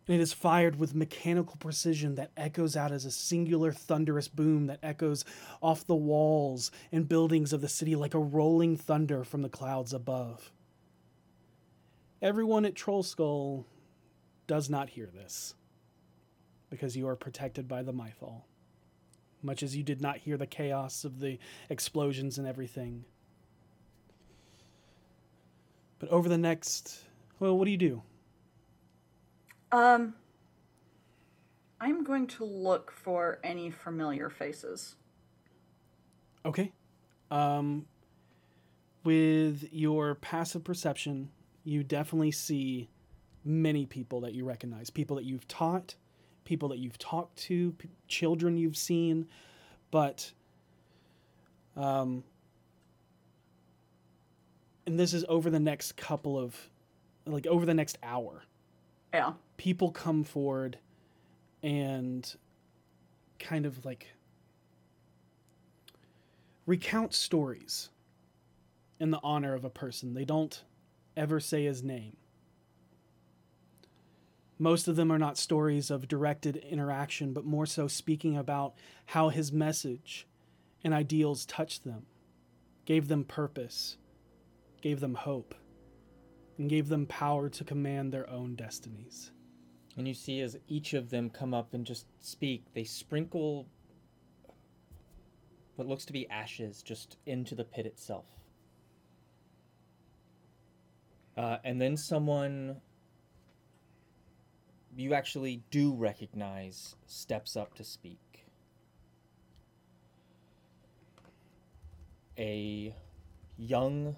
It 0.08 0.18
is 0.18 0.32
fired 0.32 0.76
with 0.76 0.94
mechanical 0.94 1.54
precision 1.60 2.16
that 2.16 2.32
echoes 2.36 2.76
out 2.76 2.90
as 2.90 3.04
a 3.04 3.12
singular 3.12 3.70
thunderous 3.70 4.26
boom 4.26 4.66
that 4.66 4.80
echoes 4.82 5.24
off 5.62 5.86
the 5.86 5.94
walls 5.94 6.72
and 6.90 7.08
buildings 7.08 7.52
of 7.52 7.60
the 7.60 7.68
city 7.68 7.94
like 7.94 8.14
a 8.14 8.18
rolling 8.18 8.76
thunder 8.76 9.22
from 9.22 9.42
the 9.42 9.48
clouds 9.48 9.92
above. 9.92 10.50
Everyone 12.20 12.64
at 12.64 12.74
Troll 12.74 13.04
Skull 13.04 13.66
does 14.48 14.68
not 14.68 14.90
hear 14.90 15.06
this 15.06 15.54
because 16.70 16.96
you 16.96 17.08
are 17.08 17.16
protected 17.16 17.68
by 17.68 17.82
the 17.82 17.92
Mythal. 17.92 18.42
Much 19.42 19.62
as 19.62 19.76
you 19.76 19.82
did 19.82 20.00
not 20.00 20.18
hear 20.18 20.36
the 20.36 20.46
chaos 20.46 21.04
of 21.04 21.20
the 21.20 21.38
explosions 21.68 22.38
and 22.38 22.46
everything. 22.46 23.04
But 25.98 26.08
over 26.08 26.28
the 26.28 26.38
next. 26.38 27.04
Well, 27.38 27.58
what 27.58 27.64
do 27.64 27.70
you 27.70 27.76
do? 27.76 28.02
Um, 29.72 30.14
I'm 31.80 32.04
going 32.04 32.26
to 32.28 32.44
look 32.44 32.90
for 32.90 33.38
any 33.42 33.70
familiar 33.70 34.28
faces. 34.28 34.96
Okay. 36.44 36.72
Um, 37.30 37.86
with 39.04 39.68
your 39.72 40.16
passive 40.16 40.64
perception, 40.64 41.30
you 41.64 41.82
definitely 41.82 42.32
see 42.32 42.88
many 43.44 43.86
people 43.86 44.20
that 44.20 44.34
you 44.34 44.44
recognize. 44.44 44.90
People 44.90 45.16
that 45.16 45.24
you've 45.24 45.48
taught, 45.48 45.94
people 46.44 46.68
that 46.70 46.78
you've 46.78 46.98
talked 46.98 47.36
to, 47.38 47.72
p- 47.72 47.88
children 48.08 48.56
you've 48.56 48.76
seen, 48.76 49.26
but 49.90 50.32
um, 51.76 52.24
and 54.86 54.98
this 54.98 55.14
is 55.14 55.24
over 55.28 55.50
the 55.50 55.60
next 55.60 55.96
couple 55.96 56.38
of 56.38 56.56
like 57.26 57.46
over 57.46 57.64
the 57.64 57.74
next 57.74 57.98
hour. 58.02 58.42
Yeah. 59.12 59.34
People 59.56 59.90
come 59.90 60.24
forward 60.24 60.78
and 61.62 62.34
kind 63.38 63.66
of 63.66 63.84
like 63.84 64.08
recount 66.66 67.14
stories 67.14 67.90
in 68.98 69.10
the 69.10 69.20
honor 69.22 69.54
of 69.54 69.64
a 69.64 69.70
person. 69.70 70.14
They 70.14 70.24
don't 70.24 70.62
ever 71.16 71.40
say 71.40 71.64
his 71.64 71.82
name. 71.82 72.16
Most 74.62 74.88
of 74.88 74.96
them 74.96 75.10
are 75.10 75.18
not 75.18 75.38
stories 75.38 75.90
of 75.90 76.06
directed 76.06 76.56
interaction, 76.56 77.32
but 77.32 77.46
more 77.46 77.64
so 77.64 77.88
speaking 77.88 78.36
about 78.36 78.74
how 79.06 79.30
his 79.30 79.50
message 79.50 80.28
and 80.84 80.92
ideals 80.92 81.46
touched 81.46 81.82
them, 81.82 82.04
gave 82.84 83.08
them 83.08 83.24
purpose, 83.24 83.96
gave 84.82 85.00
them 85.00 85.14
hope, 85.14 85.54
and 86.58 86.68
gave 86.68 86.90
them 86.90 87.06
power 87.06 87.48
to 87.48 87.64
command 87.64 88.12
their 88.12 88.28
own 88.28 88.54
destinies. 88.54 89.30
And 89.96 90.06
you 90.06 90.12
see 90.12 90.42
as 90.42 90.58
each 90.68 90.92
of 90.92 91.08
them 91.08 91.30
come 91.30 91.54
up 91.54 91.72
and 91.72 91.86
just 91.86 92.04
speak, 92.20 92.66
they 92.74 92.84
sprinkle 92.84 93.66
what 95.76 95.88
looks 95.88 96.04
to 96.04 96.12
be 96.12 96.28
ashes 96.28 96.82
just 96.82 97.16
into 97.24 97.54
the 97.54 97.64
pit 97.64 97.86
itself. 97.86 98.26
Uh, 101.34 101.56
and 101.64 101.80
then 101.80 101.96
someone 101.96 102.76
you 104.96 105.14
actually 105.14 105.62
do 105.70 105.92
recognize 105.94 106.96
steps 107.06 107.56
up 107.56 107.74
to 107.74 107.84
speak. 107.84 108.46
A 112.38 112.94
young 113.56 114.16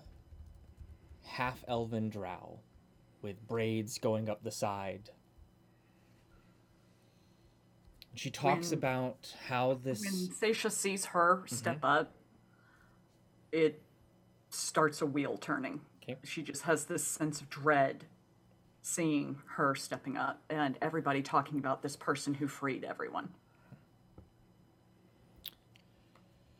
half 1.25 1.65
elven 1.67 2.09
drow 2.09 2.61
with 3.21 3.47
braids 3.47 3.99
going 3.99 4.29
up 4.29 4.43
the 4.43 4.51
side. 4.51 5.11
She 8.15 8.31
talks 8.31 8.71
When- 8.71 8.79
about 8.79 9.35
how 9.49 9.75
this. 9.75 10.01
When 10.01 10.53
Seisha 10.53 10.71
sees 10.71 11.07
her 11.07 11.43
step 11.47 11.77
mm-hmm. 11.77 11.85
up, 11.85 12.13
it 13.51 13.83
starts 14.51 15.01
a 15.01 15.07
wheel 15.07 15.39
turning. 15.39 15.81
Okay. 16.03 16.17
She 16.25 16.43
just 16.43 16.63
has 16.63 16.87
this 16.87 17.05
sense 17.05 17.41
of 17.41 17.49
dread 17.49 18.07
seeing 18.83 19.39
her 19.55 19.75
stepping 19.75 20.17
up 20.17 20.43
and 20.51 20.77
everybody 20.83 21.23
talking 21.23 21.59
about 21.59 21.83
this 21.83 21.97
person 21.97 22.35
who 22.35 22.49
freed 22.49 22.85
everyone. 22.85 23.29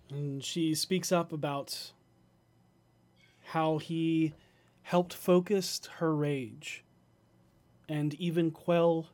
And 0.09 0.45
she 0.45 0.75
speaks 0.75 1.11
up 1.11 1.33
about 1.33 1.93
how 3.47 3.79
he 3.79 4.35
helped 4.83 5.15
focus 5.15 5.81
her 5.99 6.15
rage 6.15 6.85
and 7.89 8.15
even 8.15 8.51
quell 8.51 9.09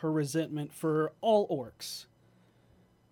her 0.00 0.12
resentment 0.12 0.72
for 0.72 1.12
all 1.20 1.48
orcs, 1.48 2.06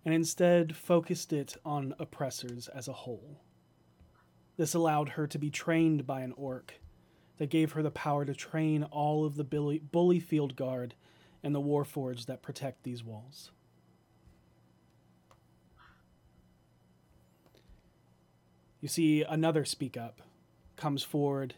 and 0.05 0.13
instead 0.13 0.75
focused 0.75 1.33
it 1.33 1.57
on 1.65 1.93
oppressors 1.99 2.67
as 2.67 2.87
a 2.87 2.93
whole. 2.93 3.41
This 4.55 4.73
allowed 4.73 5.09
her 5.09 5.27
to 5.27 5.37
be 5.37 5.49
trained 5.49 6.05
by 6.05 6.21
an 6.21 6.31
orc 6.37 6.75
that 7.37 7.49
gave 7.49 7.73
her 7.73 7.83
the 7.83 7.91
power 7.91 8.25
to 8.25 8.33
train 8.33 8.83
all 8.83 9.25
of 9.25 9.35
the 9.35 9.43
bully, 9.43 9.79
bully 9.79 10.19
field 10.19 10.55
guard 10.55 10.95
and 11.43 11.53
the 11.53 11.59
War 11.59 11.83
warforged 11.83 12.25
that 12.25 12.41
protect 12.41 12.83
these 12.83 13.03
walls. 13.03 13.51
You 18.81 18.87
see 18.87 19.23
another 19.23 19.65
speak 19.65 19.97
up 19.97 20.21
comes 20.75 21.03
forward. 21.03 21.55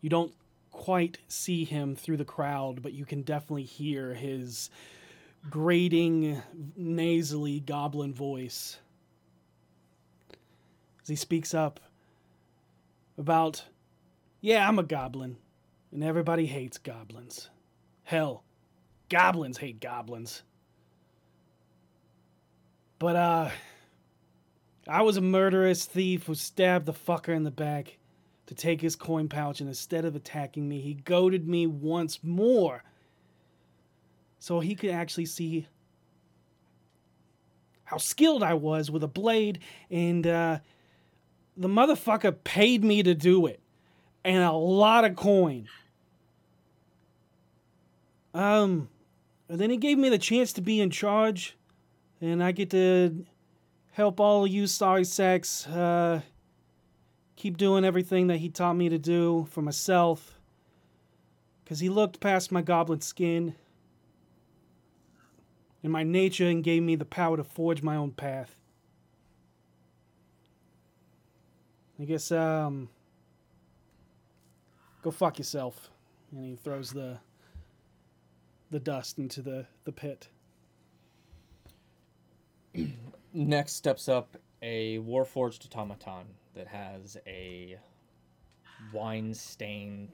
You 0.00 0.08
don't 0.08 0.32
quite 0.70 1.18
see 1.28 1.64
him 1.64 1.96
through 1.96 2.16
the 2.16 2.24
crowd, 2.24 2.82
but 2.82 2.92
you 2.92 3.04
can 3.04 3.22
definitely 3.22 3.64
hear 3.64 4.14
his 4.14 4.70
grating, 5.48 6.42
nasally 6.76 7.60
goblin 7.60 8.12
voice 8.14 8.78
as 11.02 11.08
he 11.08 11.16
speaks 11.16 11.54
up 11.54 11.80
about, 13.16 13.64
Yeah, 14.40 14.66
I'm 14.66 14.78
a 14.78 14.82
goblin, 14.82 15.36
and 15.92 16.02
everybody 16.02 16.46
hates 16.46 16.78
goblins. 16.78 17.50
Hell, 18.04 18.42
goblins 19.08 19.58
hate 19.58 19.80
goblins. 19.80 20.42
But, 22.98 23.16
uh, 23.16 23.50
I 24.88 25.02
was 25.02 25.16
a 25.16 25.22
murderous 25.22 25.84
thief 25.84 26.24
who 26.26 26.34
stabbed 26.34 26.86
the 26.86 26.92
fucker 26.92 27.34
in 27.34 27.44
the 27.44 27.50
back 27.50 27.98
to 28.46 28.54
take 28.54 28.80
his 28.80 28.96
coin 28.96 29.28
pouch, 29.28 29.60
and 29.60 29.68
instead 29.68 30.04
of 30.04 30.16
attacking 30.16 30.68
me, 30.68 30.80
he 30.80 30.94
goaded 30.94 31.46
me 31.46 31.66
once 31.66 32.18
more 32.24 32.82
so 34.38 34.58
he 34.58 34.74
could 34.74 34.90
actually 34.90 35.26
see 35.26 35.68
how 37.84 37.98
skilled 37.98 38.42
I 38.42 38.54
was 38.54 38.90
with 38.90 39.04
a 39.04 39.08
blade, 39.08 39.60
and 39.90 40.26
uh, 40.26 40.58
the 41.56 41.68
motherfucker 41.68 42.34
paid 42.42 42.82
me 42.82 43.02
to 43.02 43.14
do 43.14 43.46
it, 43.46 43.60
and 44.24 44.42
a 44.42 44.52
lot 44.52 45.04
of 45.04 45.16
coin. 45.16 45.68
Um, 48.34 48.88
and 49.48 49.58
then 49.58 49.70
he 49.70 49.76
gave 49.76 49.98
me 49.98 50.08
the 50.08 50.18
chance 50.18 50.52
to 50.54 50.60
be 50.60 50.80
in 50.80 50.90
charge, 50.90 51.56
and 52.20 52.42
I 52.42 52.52
get 52.52 52.70
to 52.70 53.24
help 53.92 54.20
all 54.20 54.44
of 54.44 54.50
you 54.50 54.66
sorry 54.66 55.04
sacks 55.04 55.66
uh, 55.66 56.20
keep 57.36 57.56
doing 57.56 57.84
everything 57.84 58.28
that 58.28 58.38
he 58.38 58.48
taught 58.48 58.74
me 58.74 58.88
to 58.88 58.98
do 58.98 59.46
for 59.50 59.62
myself. 59.62 60.38
Because 61.64 61.80
he 61.80 61.88
looked 61.88 62.20
past 62.20 62.52
my 62.52 62.62
goblin 62.62 63.00
skin 63.00 63.54
and 65.82 65.92
my 65.92 66.02
nature 66.02 66.48
and 66.48 66.64
gave 66.64 66.82
me 66.82 66.96
the 66.96 67.04
power 67.04 67.36
to 67.36 67.44
forge 67.44 67.82
my 67.82 67.96
own 67.96 68.10
path. 68.10 68.56
I 72.00 72.04
guess, 72.04 72.32
um, 72.32 72.88
go 75.02 75.10
fuck 75.10 75.38
yourself. 75.38 75.90
And 76.32 76.44
he 76.44 76.56
throws 76.56 76.92
the 76.92 77.18
the 78.70 78.78
dust 78.78 79.18
into 79.18 79.42
the, 79.42 79.66
the 79.84 79.92
pit. 79.92 80.28
Next 83.34 83.72
steps 83.72 84.08
up 84.08 84.36
a 84.62 84.98
warforged 84.98 85.66
automaton 85.66 86.26
that 86.54 86.68
has 86.68 87.16
a 87.26 87.78
wine 88.92 89.34
stained 89.34 90.10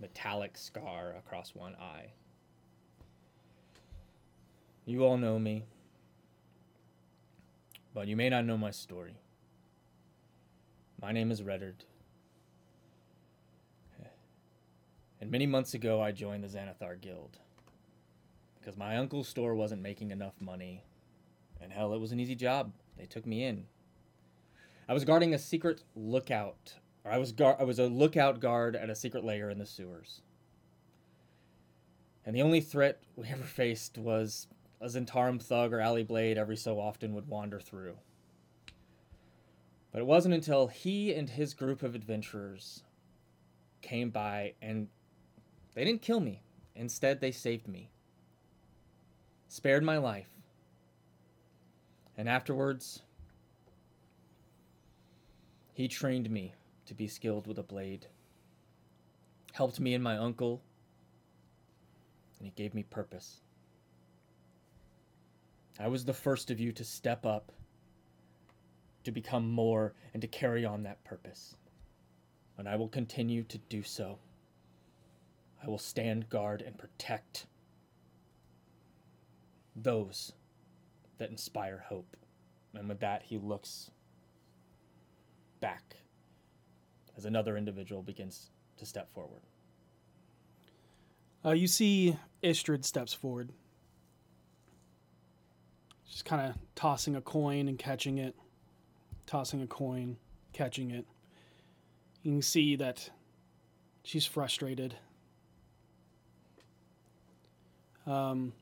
metallic 0.00 0.56
scar 0.56 1.14
across 1.16 1.54
one 1.54 1.76
eye. 1.76 2.10
You 4.86 5.04
all 5.04 5.16
know 5.16 5.38
me, 5.38 5.64
but 7.94 8.08
you 8.08 8.16
may 8.16 8.28
not 8.28 8.44
know 8.44 8.58
my 8.58 8.70
story. 8.70 9.14
My 11.00 11.12
name 11.12 11.30
is 11.30 11.42
Reddard. 11.42 11.84
And 15.24 15.30
many 15.30 15.46
months 15.46 15.72
ago, 15.72 16.02
I 16.02 16.12
joined 16.12 16.44
the 16.44 16.48
Xanathar 16.48 17.00
Guild 17.00 17.38
because 18.60 18.76
my 18.76 18.98
uncle's 18.98 19.26
store 19.26 19.54
wasn't 19.54 19.80
making 19.80 20.10
enough 20.10 20.38
money. 20.38 20.84
And 21.62 21.72
hell, 21.72 21.94
it 21.94 21.98
was 21.98 22.12
an 22.12 22.20
easy 22.20 22.34
job. 22.34 22.74
They 22.98 23.06
took 23.06 23.24
me 23.24 23.42
in. 23.42 23.64
I 24.86 24.92
was 24.92 25.06
guarding 25.06 25.32
a 25.32 25.38
secret 25.38 25.82
lookout, 25.96 26.74
or 27.04 27.10
I 27.10 27.16
was 27.16 27.32
gar- 27.32 27.56
I 27.58 27.64
was 27.64 27.78
a 27.78 27.86
lookout 27.86 28.38
guard 28.38 28.76
at 28.76 28.90
a 28.90 28.94
secret 28.94 29.24
lair 29.24 29.48
in 29.48 29.58
the 29.58 29.64
sewers. 29.64 30.20
And 32.26 32.36
the 32.36 32.42
only 32.42 32.60
threat 32.60 33.00
we 33.16 33.28
ever 33.28 33.44
faced 33.44 33.96
was 33.96 34.46
a 34.78 34.88
Zhentarim 34.88 35.40
thug 35.40 35.72
or 35.72 35.80
alley 35.80 36.02
blade 36.02 36.36
every 36.36 36.58
so 36.58 36.78
often 36.78 37.14
would 37.14 37.28
wander 37.28 37.60
through. 37.60 37.96
But 39.90 40.02
it 40.02 40.06
wasn't 40.06 40.34
until 40.34 40.66
he 40.66 41.14
and 41.14 41.30
his 41.30 41.54
group 41.54 41.82
of 41.82 41.94
adventurers 41.94 42.82
came 43.80 44.10
by 44.10 44.52
and 44.60 44.88
they 45.74 45.84
didn't 45.84 46.02
kill 46.02 46.20
me. 46.20 46.42
Instead, 46.76 47.20
they 47.20 47.30
saved 47.30 47.68
me, 47.68 47.90
spared 49.48 49.84
my 49.84 49.96
life. 49.96 50.28
And 52.16 52.28
afterwards, 52.28 53.02
he 55.72 55.88
trained 55.88 56.30
me 56.30 56.54
to 56.86 56.94
be 56.94 57.08
skilled 57.08 57.46
with 57.46 57.58
a 57.58 57.62
blade, 57.62 58.06
helped 59.52 59.80
me 59.80 59.94
and 59.94 60.02
my 60.02 60.16
uncle, 60.16 60.62
and 62.38 62.46
he 62.46 62.52
gave 62.54 62.74
me 62.74 62.82
purpose. 62.82 63.40
I 65.78 65.88
was 65.88 66.04
the 66.04 66.12
first 66.12 66.50
of 66.50 66.60
you 66.60 66.70
to 66.72 66.84
step 66.84 67.26
up, 67.26 67.50
to 69.02 69.10
become 69.10 69.50
more, 69.50 69.94
and 70.12 70.20
to 70.22 70.28
carry 70.28 70.64
on 70.64 70.84
that 70.84 71.02
purpose. 71.04 71.56
And 72.56 72.68
I 72.68 72.76
will 72.76 72.88
continue 72.88 73.42
to 73.44 73.58
do 73.58 73.82
so. 73.82 74.18
I 75.64 75.68
will 75.68 75.78
stand 75.78 76.28
guard 76.28 76.60
and 76.60 76.76
protect 76.76 77.46
those 79.74 80.32
that 81.18 81.30
inspire 81.30 81.84
hope. 81.88 82.16
And 82.74 82.88
with 82.88 83.00
that, 83.00 83.22
he 83.22 83.38
looks 83.38 83.90
back 85.60 85.96
as 87.16 87.24
another 87.24 87.56
individual 87.56 88.02
begins 88.02 88.50
to 88.76 88.84
step 88.84 89.12
forward. 89.14 89.42
Uh, 91.44 91.52
you 91.52 91.66
see 91.66 92.16
Istrid 92.42 92.84
steps 92.84 93.14
forward. 93.14 93.50
Just 96.10 96.24
kind 96.24 96.50
of 96.50 96.56
tossing 96.74 97.16
a 97.16 97.20
coin 97.20 97.68
and 97.68 97.78
catching 97.78 98.18
it, 98.18 98.34
tossing 99.26 99.62
a 99.62 99.66
coin, 99.66 100.16
catching 100.52 100.90
it. 100.90 101.06
You 102.22 102.32
can 102.32 102.42
see 102.42 102.76
that 102.76 103.10
she's 104.02 104.26
frustrated. 104.26 104.96
Um, 108.06 108.52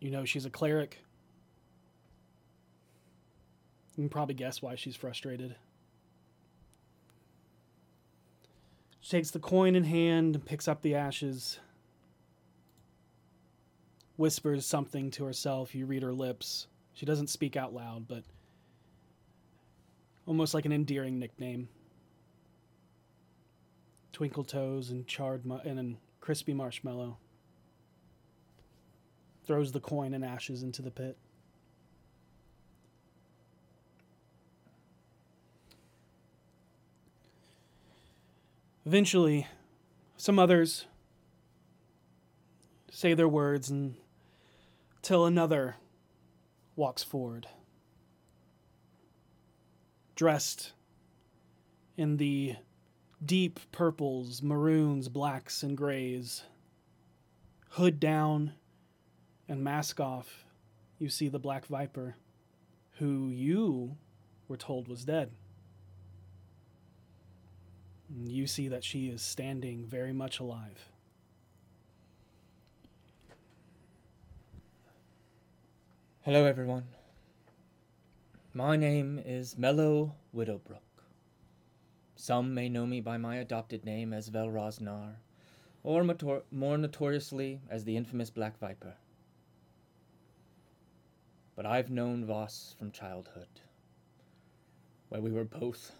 you 0.00 0.10
know, 0.10 0.24
she's 0.24 0.44
a 0.44 0.50
cleric. 0.50 0.98
You 3.96 4.02
can 4.02 4.08
probably 4.08 4.34
guess 4.34 4.60
why 4.60 4.74
she's 4.74 4.96
frustrated. 4.96 5.54
She 9.00 9.10
takes 9.10 9.30
the 9.30 9.38
coin 9.38 9.76
in 9.76 9.84
hand 9.84 10.34
and 10.34 10.44
picks 10.44 10.66
up 10.66 10.82
the 10.82 10.94
ashes. 10.94 11.58
Whispers 14.16 14.64
something 14.66 15.10
to 15.12 15.24
herself. 15.24 15.74
You 15.74 15.86
read 15.86 16.02
her 16.02 16.12
lips. 16.12 16.66
She 16.94 17.04
doesn't 17.06 17.28
speak 17.28 17.56
out 17.56 17.74
loud, 17.74 18.06
but 18.08 18.22
almost 20.26 20.54
like 20.54 20.64
an 20.64 20.72
endearing 20.72 21.18
nickname. 21.18 21.68
Twinkle 24.12 24.44
toes 24.44 24.90
and 24.90 25.06
charred 25.06 25.44
mu- 25.44 25.58
and 25.64 25.96
crispy 26.24 26.54
marshmallow. 26.54 27.18
Throws 29.46 29.72
the 29.72 29.80
coin 29.80 30.14
and 30.14 30.24
ashes 30.24 30.62
into 30.62 30.80
the 30.80 30.90
pit. 30.90 31.18
Eventually, 38.86 39.46
some 40.16 40.38
others 40.38 40.86
say 42.90 43.12
their 43.12 43.28
words 43.28 43.68
and 43.68 43.94
till 45.02 45.26
another 45.26 45.76
walks 46.74 47.02
forward. 47.02 47.48
Dressed 50.16 50.72
in 51.98 52.16
the 52.16 52.56
deep 53.26 53.60
purples, 53.72 54.42
maroons, 54.42 55.08
blacks, 55.08 55.62
and 55.62 55.76
grays. 55.76 56.42
Hood 57.70 57.98
down 57.98 58.52
and 59.48 59.62
mask 59.62 60.00
off, 60.00 60.44
you 60.98 61.08
see 61.08 61.28
the 61.28 61.38
Black 61.38 61.66
Viper, 61.66 62.16
who 62.98 63.28
you 63.28 63.96
were 64.48 64.56
told 64.56 64.88
was 64.88 65.04
dead. 65.04 65.30
You 68.22 68.46
see 68.46 68.68
that 68.68 68.84
she 68.84 69.08
is 69.08 69.22
standing 69.22 69.86
very 69.86 70.12
much 70.12 70.38
alive. 70.38 70.88
Hello, 76.22 76.44
everyone. 76.44 76.84
My 78.54 78.76
name 78.76 79.20
is 79.22 79.58
Mello 79.58 80.14
Widowbrook. 80.34 80.93
Some 82.24 82.54
may 82.54 82.70
know 82.70 82.86
me 82.86 83.02
by 83.02 83.18
my 83.18 83.36
adopted 83.36 83.84
name 83.84 84.14
as 84.14 84.30
Velrosnar, 84.30 85.16
or 85.82 86.02
mator- 86.02 86.44
more 86.50 86.78
notoriously 86.78 87.60
as 87.68 87.84
the 87.84 87.98
infamous 87.98 88.30
Black 88.30 88.56
Viper. 88.56 88.94
But 91.54 91.66
I've 91.66 91.90
known 91.90 92.24
Voss 92.24 92.74
from 92.78 92.92
childhood, 92.92 93.60
where 95.10 95.20
we 95.20 95.32
were 95.32 95.44
both 95.44 95.94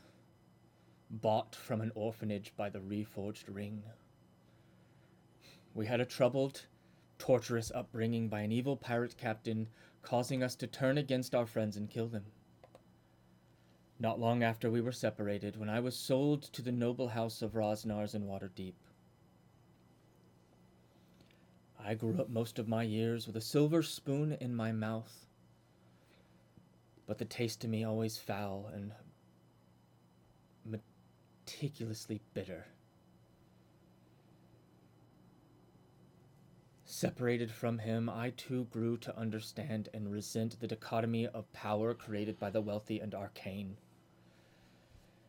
bought 1.10 1.54
from 1.54 1.82
an 1.82 1.92
orphanage 1.94 2.54
by 2.56 2.70
the 2.70 2.80
reforged 2.80 3.54
ring. 3.54 3.82
We 5.74 5.84
had 5.84 6.00
a 6.00 6.06
troubled, 6.06 6.64
torturous 7.18 7.70
upbringing 7.74 8.30
by 8.30 8.40
an 8.40 8.50
evil 8.50 8.78
pirate 8.78 9.18
captain, 9.18 9.68
causing 10.00 10.42
us 10.42 10.56
to 10.56 10.66
turn 10.66 10.96
against 10.96 11.34
our 11.34 11.44
friends 11.44 11.76
and 11.76 11.90
kill 11.90 12.08
them. 12.08 12.24
Not 14.00 14.18
long 14.20 14.42
after 14.42 14.70
we 14.70 14.80
were 14.80 14.92
separated, 14.92 15.56
when 15.56 15.70
I 15.70 15.80
was 15.80 15.96
sold 15.96 16.42
to 16.42 16.62
the 16.62 16.72
noble 16.72 17.08
house 17.08 17.42
of 17.42 17.54
Rosznars 17.54 18.14
in 18.14 18.26
Waterdeep. 18.26 18.74
I 21.78 21.94
grew 21.94 22.20
up 22.20 22.28
most 22.28 22.58
of 22.58 22.66
my 22.66 22.82
years 22.82 23.26
with 23.26 23.36
a 23.36 23.40
silver 23.40 23.82
spoon 23.82 24.36
in 24.40 24.54
my 24.54 24.72
mouth, 24.72 25.26
but 27.06 27.18
the 27.18 27.24
taste 27.24 27.60
to 27.60 27.68
me 27.68 27.84
always 27.84 28.16
foul 28.16 28.70
and 28.74 28.92
meticulously 30.64 32.20
bitter. 32.32 32.66
Separated 36.84 37.50
from 37.50 37.78
him, 37.78 38.08
I 38.08 38.30
too 38.30 38.64
grew 38.64 38.96
to 38.98 39.16
understand 39.18 39.88
and 39.92 40.10
resent 40.10 40.58
the 40.60 40.68
dichotomy 40.68 41.26
of 41.26 41.52
power 41.52 41.92
created 41.94 42.38
by 42.38 42.50
the 42.50 42.60
wealthy 42.60 43.00
and 43.00 43.14
arcane. 43.14 43.76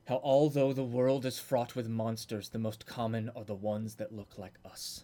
How, 0.06 0.22
although 0.24 0.72
the 0.72 0.84
world 0.84 1.26
is 1.26 1.40
fraught 1.40 1.76
with 1.76 1.88
monsters, 1.88 2.50
the 2.50 2.60
most 2.60 2.86
common 2.86 3.30
are 3.30 3.44
the 3.44 3.56
ones 3.56 3.96
that 3.96 4.14
look 4.14 4.38
like 4.38 4.60
us. 4.64 5.04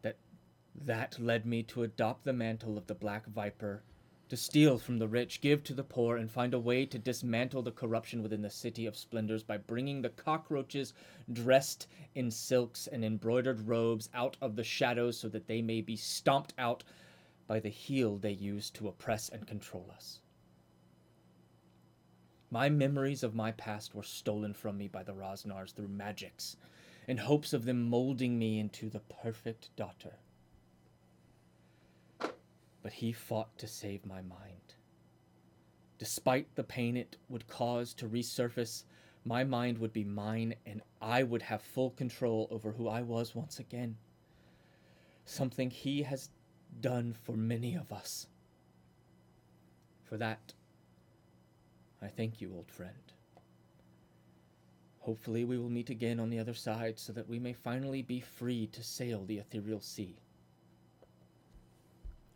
That 0.00 0.16
that 0.74 1.18
led 1.18 1.44
me 1.44 1.62
to 1.64 1.82
adopt 1.82 2.24
the 2.24 2.32
mantle 2.32 2.78
of 2.78 2.86
the 2.86 2.94
Black 2.94 3.26
Viper, 3.26 3.82
to 4.30 4.36
steal 4.36 4.78
from 4.78 4.98
the 4.98 5.06
rich, 5.06 5.42
give 5.42 5.62
to 5.64 5.74
the 5.74 5.84
poor, 5.84 6.16
and 6.16 6.30
find 6.30 6.54
a 6.54 6.58
way 6.58 6.86
to 6.86 6.98
dismantle 6.98 7.60
the 7.60 7.70
corruption 7.70 8.22
within 8.22 8.40
the 8.40 8.48
City 8.48 8.86
of 8.86 8.96
Splendors 8.96 9.42
by 9.42 9.58
bringing 9.58 10.00
the 10.00 10.08
cockroaches 10.08 10.94
dressed 11.30 11.86
in 12.14 12.30
silks 12.30 12.86
and 12.86 13.04
embroidered 13.04 13.68
robes 13.68 14.08
out 14.14 14.38
of 14.40 14.56
the 14.56 14.64
shadows 14.64 15.18
so 15.18 15.28
that 15.28 15.46
they 15.46 15.60
may 15.60 15.82
be 15.82 15.96
stomped 15.96 16.54
out 16.56 16.82
by 17.46 17.60
the 17.60 17.68
heel 17.68 18.16
they 18.16 18.32
use 18.32 18.70
to 18.70 18.88
oppress 18.88 19.28
and 19.28 19.46
control 19.46 19.90
us. 19.94 20.20
My 22.50 22.68
memories 22.68 23.22
of 23.22 23.34
my 23.34 23.52
past 23.52 23.94
were 23.94 24.02
stolen 24.02 24.54
from 24.54 24.78
me 24.78 24.86
by 24.86 25.02
the 25.02 25.14
Rosznars 25.14 25.72
through 25.74 25.88
magics, 25.88 26.56
in 27.08 27.16
hopes 27.16 27.52
of 27.52 27.64
them 27.64 27.88
molding 27.88 28.38
me 28.38 28.58
into 28.58 28.88
the 28.88 29.00
perfect 29.00 29.74
daughter. 29.76 30.18
But 32.82 32.92
he 32.92 33.12
fought 33.12 33.58
to 33.58 33.66
save 33.66 34.06
my 34.06 34.22
mind. 34.22 34.74
Despite 35.98 36.54
the 36.54 36.62
pain 36.62 36.96
it 36.96 37.16
would 37.28 37.48
cause 37.48 37.94
to 37.94 38.08
resurface, 38.08 38.84
my 39.24 39.42
mind 39.42 39.78
would 39.78 39.92
be 39.92 40.04
mine 40.04 40.54
and 40.64 40.82
I 41.00 41.24
would 41.24 41.42
have 41.42 41.62
full 41.62 41.90
control 41.90 42.46
over 42.50 42.72
who 42.72 42.86
I 42.88 43.02
was 43.02 43.34
once 43.34 43.58
again. 43.58 43.96
Something 45.24 45.70
he 45.70 46.04
has 46.04 46.30
done 46.80 47.16
for 47.24 47.36
many 47.36 47.74
of 47.74 47.92
us. 47.92 48.28
For 50.04 50.16
that, 50.18 50.52
I 52.02 52.08
thank 52.08 52.40
you, 52.40 52.52
old 52.54 52.70
friend. 52.70 52.92
Hopefully, 55.00 55.44
we 55.44 55.56
will 55.56 55.70
meet 55.70 55.90
again 55.90 56.18
on 56.18 56.30
the 56.30 56.38
other 56.38 56.54
side 56.54 56.98
so 56.98 57.12
that 57.12 57.28
we 57.28 57.38
may 57.38 57.52
finally 57.52 58.02
be 58.02 58.20
free 58.20 58.66
to 58.68 58.82
sail 58.82 59.24
the 59.24 59.38
ethereal 59.38 59.80
sea. 59.80 60.16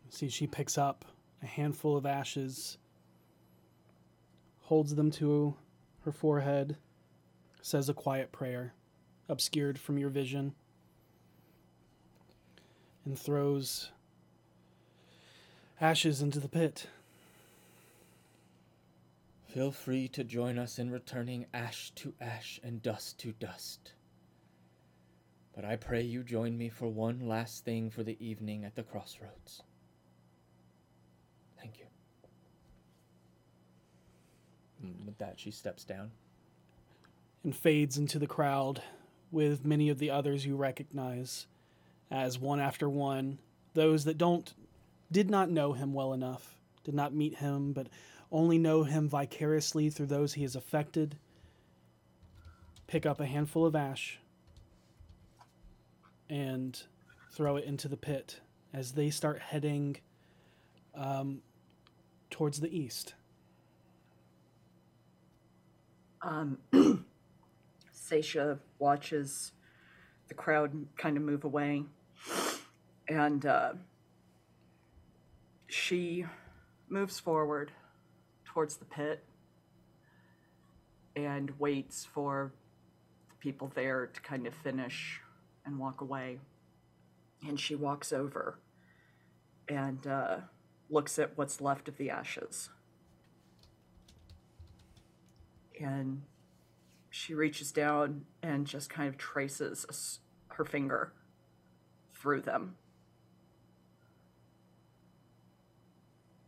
See, 0.09 0.29
she 0.29 0.47
picks 0.47 0.77
up 0.77 1.05
a 1.43 1.45
handful 1.45 1.97
of 1.97 2.05
ashes, 2.05 2.77
holds 4.61 4.95
them 4.95 5.11
to 5.11 5.55
her 6.05 6.11
forehead, 6.11 6.77
says 7.61 7.89
a 7.89 7.93
quiet 7.93 8.31
prayer, 8.31 8.73
obscured 9.29 9.79
from 9.79 9.97
your 9.97 10.09
vision, 10.09 10.53
and 13.05 13.17
throws 13.17 13.91
ashes 15.79 16.21
into 16.21 16.39
the 16.39 16.49
pit. 16.49 16.87
Feel 19.53 19.71
free 19.71 20.07
to 20.09 20.23
join 20.23 20.57
us 20.57 20.79
in 20.79 20.89
returning 20.91 21.45
ash 21.53 21.91
to 21.95 22.13
ash 22.21 22.59
and 22.63 22.81
dust 22.81 23.19
to 23.19 23.33
dust. 23.33 23.91
But 25.53 25.65
I 25.65 25.75
pray 25.75 26.01
you 26.03 26.23
join 26.23 26.57
me 26.57 26.69
for 26.69 26.87
one 26.87 27.27
last 27.27 27.65
thing 27.65 27.89
for 27.89 28.01
the 28.03 28.15
evening 28.25 28.63
at 28.63 28.75
the 28.75 28.83
crossroads. 28.83 29.61
Thank 31.59 31.79
you. 31.79 31.85
And 34.81 35.05
with 35.05 35.17
that, 35.17 35.37
she 35.39 35.51
steps 35.51 35.83
down. 35.83 36.11
and 37.43 37.55
fades 37.55 37.97
into 37.97 38.19
the 38.19 38.27
crowd 38.27 38.81
with 39.31 39.65
many 39.65 39.89
of 39.89 39.99
the 39.99 40.11
others 40.11 40.45
you 40.45 40.55
recognize 40.55 41.47
as 42.09 42.37
one 42.37 42.59
after 42.59 42.87
one 42.89 43.39
those 43.73 44.03
that 44.03 44.17
don't 44.17 44.53
did 45.11 45.29
not 45.29 45.49
know 45.49 45.73
him 45.73 45.93
well 45.93 46.13
enough 46.13 46.59
did 46.83 46.93
not 46.93 47.13
meet 47.13 47.37
him 47.37 47.73
but 47.73 47.87
only 48.31 48.57
know 48.57 48.83
him 48.83 49.09
vicariously 49.09 49.89
through 49.89 50.07
those 50.07 50.33
he 50.33 50.43
has 50.43 50.55
affected. 50.55 51.17
Pick 52.87 53.05
up 53.05 53.19
a 53.19 53.25
handful 53.25 53.65
of 53.65 53.75
ash 53.75 54.19
and 56.29 56.81
throw 57.31 57.57
it 57.57 57.65
into 57.65 57.87
the 57.87 57.97
pit. 57.97 58.39
As 58.73 58.93
they 58.93 59.09
start 59.09 59.39
heading 59.39 59.97
um, 60.95 61.41
towards 62.29 62.61
the 62.61 62.75
east. 62.75 63.15
Um, 66.21 66.57
Seisha 67.93 68.59
watches 68.79 69.51
the 70.29 70.33
crowd 70.33 70.87
kind 70.97 71.17
of 71.17 71.23
move 71.23 71.43
away, 71.43 71.83
and 73.09 73.45
uh, 73.45 73.73
she 75.67 76.25
moves 76.87 77.19
forward 77.19 77.71
towards 78.51 78.77
the 78.77 78.85
pit 78.85 79.23
and 81.15 81.51
waits 81.59 82.05
for 82.05 82.51
the 83.29 83.35
people 83.35 83.71
there 83.75 84.07
to 84.07 84.21
kind 84.21 84.45
of 84.45 84.53
finish 84.53 85.21
and 85.65 85.77
walk 85.77 86.01
away. 86.01 86.39
And 87.47 87.59
she 87.59 87.75
walks 87.75 88.11
over 88.13 88.59
and 89.67 90.05
uh, 90.05 90.37
looks 90.89 91.17
at 91.17 91.37
what's 91.37 91.61
left 91.61 91.87
of 91.87 91.97
the 91.97 92.09
ashes 92.09 92.69
and 95.81 96.21
she 97.09 97.33
reaches 97.33 97.71
down 97.71 98.25
and 98.41 98.65
just 98.65 98.89
kind 98.89 99.09
of 99.09 99.17
traces 99.17 100.19
her 100.49 100.65
finger 100.65 101.13
through 102.13 102.41
them. 102.41 102.75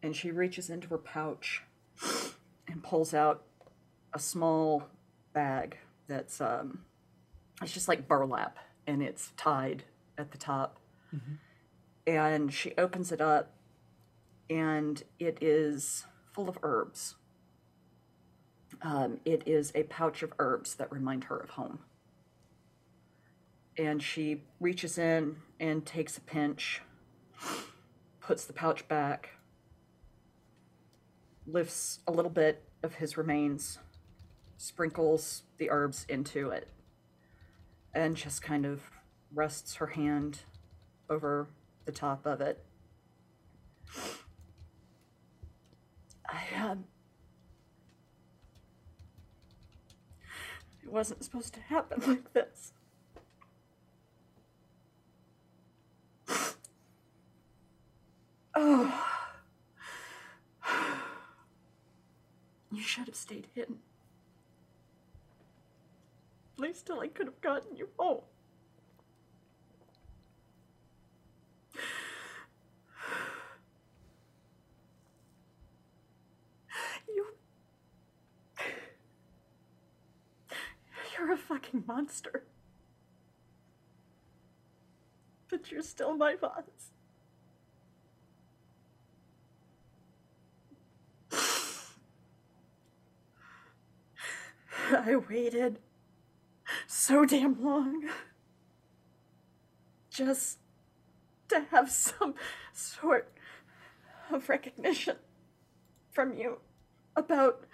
And 0.02 0.16
she 0.16 0.32
reaches 0.32 0.70
into 0.70 0.90
her 0.90 0.98
pouch 0.98 1.64
and 2.68 2.84
pulls 2.84 3.14
out 3.14 3.44
a 4.14 4.20
small 4.20 4.84
bag 5.34 5.78
that's 6.08 6.40
um 6.42 6.80
it's 7.62 7.72
just 7.72 7.88
like 7.88 8.08
burlap 8.08 8.58
and 8.88 9.02
it's 9.02 9.32
tied 9.38 9.84
at 10.18 10.32
the 10.32 10.38
top. 10.38 10.78
And 12.06 12.54
she 12.54 12.74
opens 12.78 13.12
it 13.12 13.22
up 13.22 13.52
and 14.50 15.02
it 15.20 15.38
is 15.42 16.06
full 16.34 16.50
of 16.50 16.58
herbs. 16.64 17.16
Um, 18.82 19.20
it 19.24 19.44
is 19.46 19.72
a 19.76 19.84
pouch 19.84 20.24
of 20.24 20.34
herbs 20.40 20.76
that 20.76 20.92
remind 20.92 21.26
her 21.26 21.38
of 21.38 21.52
home. 21.52 21.80
And 23.78 24.04
she 24.04 24.42
reaches 24.60 24.98
in 24.98 25.38
and 25.60 25.86
takes 25.86 26.18
a 26.18 26.22
pinch, 26.22 26.82
puts 28.20 28.46
the 28.46 28.54
pouch 28.54 28.88
back, 28.88 29.33
lifts 31.46 32.00
a 32.08 32.12
little 32.12 32.32
bit 32.32 32.64
of 32.82 32.96
his 32.96 33.18
remains, 33.18 33.80
sprinkles 34.58 35.44
the 35.58 35.70
herbs 35.70 36.06
into 36.10 36.50
it, 36.50 36.68
and 37.94 38.16
just 38.16 38.42
kind 38.42 38.66
of 38.66 38.82
rests 39.34 39.76
her 39.76 39.88
hand 39.88 40.40
over 41.10 41.48
the 41.86 41.92
top 41.92 42.26
of 42.26 42.42
it. 42.42 42.64
I 46.30 46.62
um, 46.62 46.86
It 50.84 50.92
wasn't 50.92 51.24
supposed 51.24 51.54
to 51.54 51.62
happen 51.62 52.02
like 52.08 52.34
this. 52.34 52.74
Oh. 58.56 59.23
You 62.74 62.82
should 62.82 63.06
have 63.06 63.16
stayed 63.16 63.46
hidden. 63.54 63.78
At 66.58 66.60
least 66.60 66.88
till 66.88 67.00
I 67.00 67.08
could 67.08 67.28
have 67.28 67.40
gotten 67.40 67.76
you 67.76 67.90
home. 68.00 68.22
You. 77.08 77.28
You're 81.16 81.34
a 81.34 81.38
fucking 81.38 81.84
monster. 81.86 82.44
But 85.48 85.72
you're 85.72 85.84
still 85.84 86.18
my 86.18 86.36
boss. 86.36 86.93
I 94.94 95.16
waited 95.16 95.80
so 96.88 97.26
damn 97.26 97.64
long 97.64 98.10
just 100.10 100.60
to 101.50 101.66
have 101.72 101.90
some 101.90 102.36
sort 102.74 103.32
of 104.32 104.48
recognition 104.50 105.18
from 106.12 106.34
you 106.34 106.60
about 107.16 107.66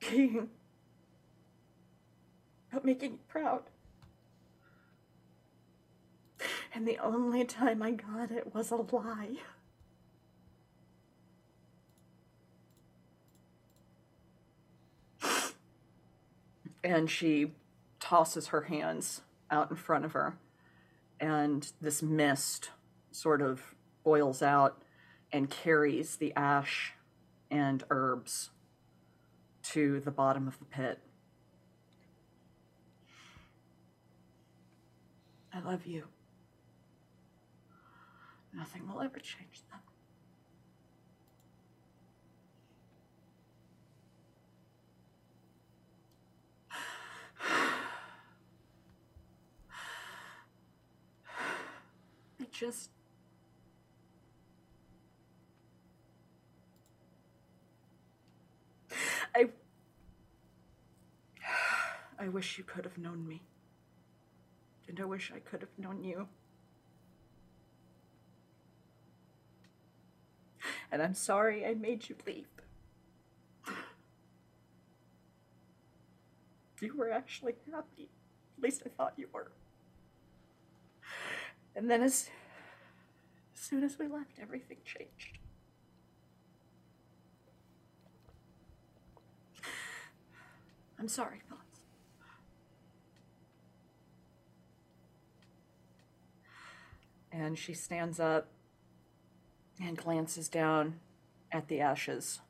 being 0.00 0.48
about 2.70 2.84
making 2.84 3.12
you 3.12 3.18
proud. 3.28 3.62
And 6.74 6.88
the 6.88 6.98
only 6.98 7.44
time 7.44 7.82
I 7.82 7.92
got 7.92 8.30
it 8.30 8.54
was 8.54 8.70
a 8.70 8.76
lie. 8.76 9.36
And 16.84 17.08
she 17.08 17.52
tosses 18.00 18.48
her 18.48 18.62
hands 18.62 19.22
out 19.50 19.70
in 19.70 19.76
front 19.76 20.04
of 20.04 20.12
her, 20.12 20.36
and 21.20 21.70
this 21.80 22.02
mist 22.02 22.70
sort 23.12 23.40
of 23.40 23.74
boils 24.02 24.42
out 24.42 24.82
and 25.32 25.48
carries 25.48 26.16
the 26.16 26.34
ash 26.34 26.94
and 27.50 27.84
herbs 27.90 28.50
to 29.62 30.00
the 30.00 30.10
bottom 30.10 30.48
of 30.48 30.58
the 30.58 30.64
pit. 30.64 30.98
I 35.54 35.60
love 35.60 35.86
you. 35.86 36.04
Nothing 38.54 38.88
will 38.88 39.00
ever 39.00 39.18
change 39.18 39.62
that. 39.70 39.91
just 52.52 52.90
I 59.34 59.48
I 62.18 62.28
wish 62.28 62.58
you 62.58 62.64
could 62.64 62.84
have 62.84 62.98
known 62.98 63.26
me. 63.26 63.42
And 64.86 65.00
I 65.00 65.04
wish 65.04 65.32
I 65.34 65.38
could 65.38 65.60
have 65.60 65.76
known 65.78 66.04
you. 66.04 66.28
And 70.92 71.02
I'm 71.02 71.14
sorry 71.14 71.64
I 71.64 71.74
made 71.74 72.08
you 72.08 72.16
leave. 72.26 72.46
You 76.80 76.96
were 76.96 77.10
actually 77.10 77.54
happy. 77.72 78.10
At 78.58 78.62
least 78.62 78.82
I 78.84 78.88
thought 78.88 79.14
you 79.16 79.28
were. 79.32 79.52
And 81.74 81.90
then 81.90 82.02
as 82.02 82.28
soon 83.62 83.84
as 83.84 83.98
we 83.98 84.08
left, 84.08 84.38
everything 84.40 84.78
changed. 84.84 85.38
I'm 90.98 91.08
sorry, 91.08 91.40
Phyllis. 91.48 91.62
And 97.30 97.56
she 97.58 97.72
stands 97.72 98.20
up 98.20 98.48
and 99.80 99.96
glances 99.96 100.48
down 100.48 101.00
at 101.50 101.68
the 101.68 101.80
ashes. 101.80 102.40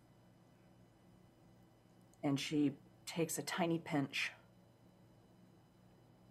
And 2.22 2.38
she 2.40 2.72
takes 3.06 3.38
a 3.38 3.42
tiny 3.42 3.78
pinch 3.78 4.32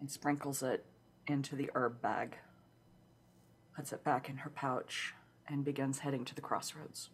and 0.00 0.10
sprinkles 0.10 0.62
it 0.62 0.84
into 1.28 1.54
the 1.54 1.70
herb 1.74 2.02
bag, 2.02 2.36
puts 3.74 3.92
it 3.92 4.04
back 4.04 4.28
in 4.28 4.36
her 4.38 4.50
pouch, 4.50 5.14
and 5.48 5.64
begins 5.64 5.98
heading 6.00 6.24
to 6.24 6.34
the 6.34 6.40
crossroads. 6.40 7.10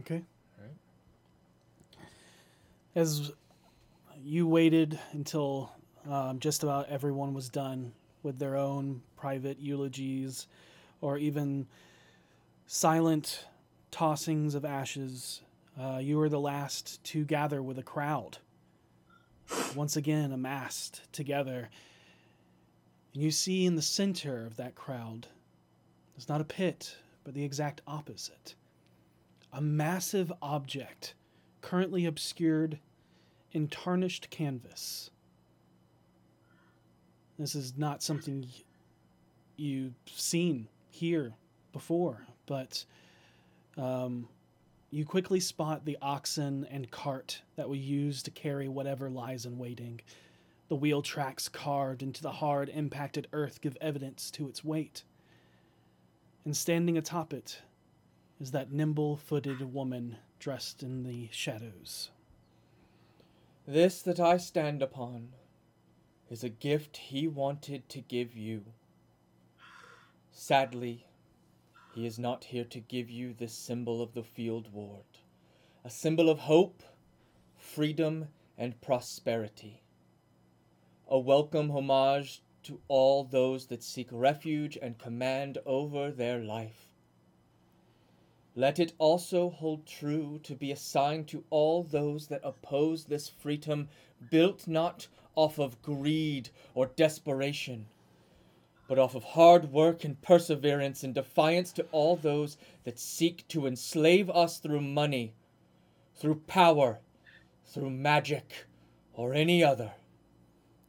Okay. 0.00 0.22
As 2.94 3.32
you 4.22 4.48
waited 4.48 4.98
until 5.12 5.70
um, 6.10 6.40
just 6.40 6.62
about 6.62 6.88
everyone 6.88 7.34
was 7.34 7.50
done 7.50 7.92
with 8.22 8.38
their 8.38 8.56
own 8.56 9.02
private 9.16 9.60
eulogies 9.60 10.46
or 11.02 11.18
even 11.18 11.66
silent 12.66 13.44
tossings 13.92 14.54
of 14.54 14.64
ashes, 14.64 15.42
uh, 15.78 15.98
you 15.98 16.16
were 16.16 16.30
the 16.30 16.40
last 16.40 17.04
to 17.04 17.24
gather 17.24 17.62
with 17.62 17.78
a 17.78 17.82
crowd. 17.82 18.38
Once 19.74 19.96
again, 19.96 20.32
amassed 20.32 21.02
together. 21.12 21.68
And 23.12 23.22
you 23.22 23.30
see 23.30 23.66
in 23.66 23.76
the 23.76 23.82
center 23.82 24.46
of 24.46 24.56
that 24.56 24.74
crowd, 24.74 25.28
it's 26.16 26.28
not 26.28 26.40
a 26.40 26.44
pit, 26.44 26.96
but 27.24 27.34
the 27.34 27.44
exact 27.44 27.82
opposite. 27.86 28.54
A 29.52 29.60
massive 29.60 30.32
object 30.42 31.14
currently 31.60 32.06
obscured 32.06 32.78
in 33.52 33.68
tarnished 33.68 34.30
canvas. 34.30 35.10
This 37.38 37.54
is 37.54 37.76
not 37.76 38.02
something 38.02 38.46
you've 39.56 39.94
seen 40.06 40.68
here 40.90 41.34
before, 41.72 42.26
but 42.46 42.84
um, 43.76 44.28
you 44.90 45.04
quickly 45.04 45.40
spot 45.40 45.84
the 45.84 45.98
oxen 46.00 46.66
and 46.70 46.90
cart 46.90 47.42
that 47.56 47.68
were 47.68 47.74
use 47.74 48.22
to 48.22 48.30
carry 48.30 48.68
whatever 48.68 49.10
lies 49.10 49.44
in 49.44 49.58
waiting. 49.58 50.00
The 50.68 50.76
wheel 50.76 51.02
tracks 51.02 51.48
carved 51.48 52.02
into 52.02 52.22
the 52.22 52.32
hard, 52.32 52.68
impacted 52.70 53.28
earth 53.32 53.60
give 53.60 53.76
evidence 53.80 54.30
to 54.32 54.48
its 54.48 54.64
weight. 54.64 55.04
And 56.46 56.56
standing 56.56 56.96
atop 56.96 57.32
it 57.32 57.62
is 58.40 58.52
that 58.52 58.70
nimble 58.70 59.16
footed 59.16 59.74
woman 59.74 60.18
dressed 60.38 60.80
in 60.80 61.02
the 61.02 61.28
shadows. 61.32 62.10
This 63.66 64.00
that 64.02 64.20
I 64.20 64.36
stand 64.36 64.80
upon 64.80 65.30
is 66.30 66.44
a 66.44 66.48
gift 66.48 66.98
he 66.98 67.26
wanted 67.26 67.88
to 67.88 68.00
give 68.00 68.36
you. 68.36 68.62
Sadly, 70.30 71.08
he 71.92 72.06
is 72.06 72.16
not 72.16 72.44
here 72.44 72.64
to 72.66 72.78
give 72.78 73.10
you 73.10 73.34
this 73.34 73.52
symbol 73.52 74.00
of 74.00 74.14
the 74.14 74.22
field 74.22 74.72
ward, 74.72 75.18
a 75.84 75.90
symbol 75.90 76.30
of 76.30 76.38
hope, 76.38 76.84
freedom, 77.56 78.28
and 78.56 78.80
prosperity. 78.80 79.82
A 81.08 81.18
welcome 81.18 81.70
homage 81.70 82.40
to 82.66 82.80
all 82.88 83.24
those 83.24 83.66
that 83.66 83.82
seek 83.82 84.08
refuge 84.10 84.76
and 84.80 84.98
command 84.98 85.58
over 85.66 86.10
their 86.10 86.38
life. 86.38 86.88
Let 88.54 88.78
it 88.78 88.92
also 88.98 89.50
hold 89.50 89.86
true 89.86 90.40
to 90.44 90.54
be 90.54 90.72
a 90.72 90.76
sign 90.76 91.24
to 91.26 91.44
all 91.50 91.82
those 91.82 92.28
that 92.28 92.40
oppose 92.42 93.04
this 93.04 93.28
freedom 93.28 93.88
built 94.30 94.66
not 94.66 95.08
off 95.34 95.58
of 95.58 95.82
greed 95.82 96.48
or 96.74 96.86
desperation, 96.86 97.86
but 98.88 98.98
off 98.98 99.14
of 99.14 99.22
hard 99.22 99.70
work 99.70 100.04
and 100.04 100.20
perseverance 100.22 101.04
in 101.04 101.12
defiance 101.12 101.70
to 101.72 101.86
all 101.92 102.16
those 102.16 102.56
that 102.84 102.98
seek 102.98 103.46
to 103.48 103.66
enslave 103.66 104.30
us 104.30 104.58
through 104.58 104.80
money, 104.80 105.34
through 106.14 106.40
power, 106.46 106.98
through 107.66 107.90
magic, 107.90 108.66
or 109.12 109.34
any 109.34 109.62
other. 109.62 109.92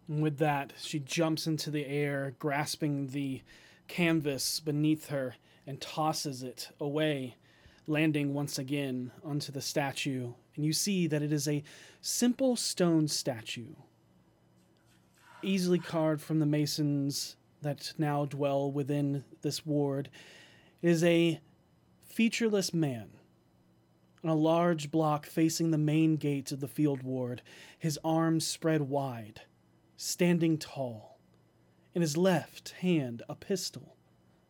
And 0.07 0.21
with 0.21 0.37
that, 0.37 0.73
she 0.81 0.99
jumps 0.99 1.47
into 1.47 1.69
the 1.69 1.85
air, 1.85 2.33
grasping 2.39 3.07
the 3.07 3.41
canvas 3.87 4.59
beneath 4.59 5.09
her 5.09 5.35
and 5.65 5.81
tosses 5.81 6.43
it 6.43 6.69
away, 6.79 7.35
landing 7.87 8.33
once 8.33 8.57
again 8.57 9.11
onto 9.23 9.51
the 9.51 9.61
statue. 9.61 10.31
And 10.55 10.65
you 10.65 10.73
see 10.73 11.07
that 11.07 11.21
it 11.21 11.33
is 11.33 11.47
a 11.47 11.63
simple 12.01 12.55
stone 12.55 13.07
statue, 13.07 13.75
easily 15.41 15.79
carved 15.79 16.21
from 16.21 16.39
the 16.39 16.45
masons 16.45 17.35
that 17.61 17.93
now 17.97 18.25
dwell 18.25 18.71
within 18.71 19.25
this 19.41 19.65
ward. 19.65 20.09
It 20.81 20.89
is 20.89 21.03
a 21.03 21.41
featureless 22.05 22.73
man 22.73 23.09
on 24.23 24.29
a 24.29 24.35
large 24.35 24.89
block 24.89 25.25
facing 25.25 25.71
the 25.71 25.77
main 25.77 26.15
gate 26.15 26.51
of 26.51 26.59
the 26.59 26.67
field 26.67 27.03
ward, 27.03 27.41
his 27.77 27.99
arms 28.03 28.47
spread 28.47 28.81
wide 28.81 29.41
standing 29.97 30.59
tall, 30.59 31.17
in 31.95 32.01
his 32.03 32.15
left 32.15 32.69
hand 32.81 33.23
a 33.27 33.33
pistol, 33.33 33.95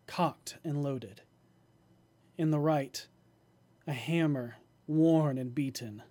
cocked 0.05 0.57
and 0.63 0.83
loaded. 0.83 1.21
In 2.37 2.51
the 2.51 2.59
right, 2.59 3.07
a 3.87 3.93
hammer 3.93 4.57
worn 4.87 5.37
and 5.37 5.55
beaten, 5.55 6.03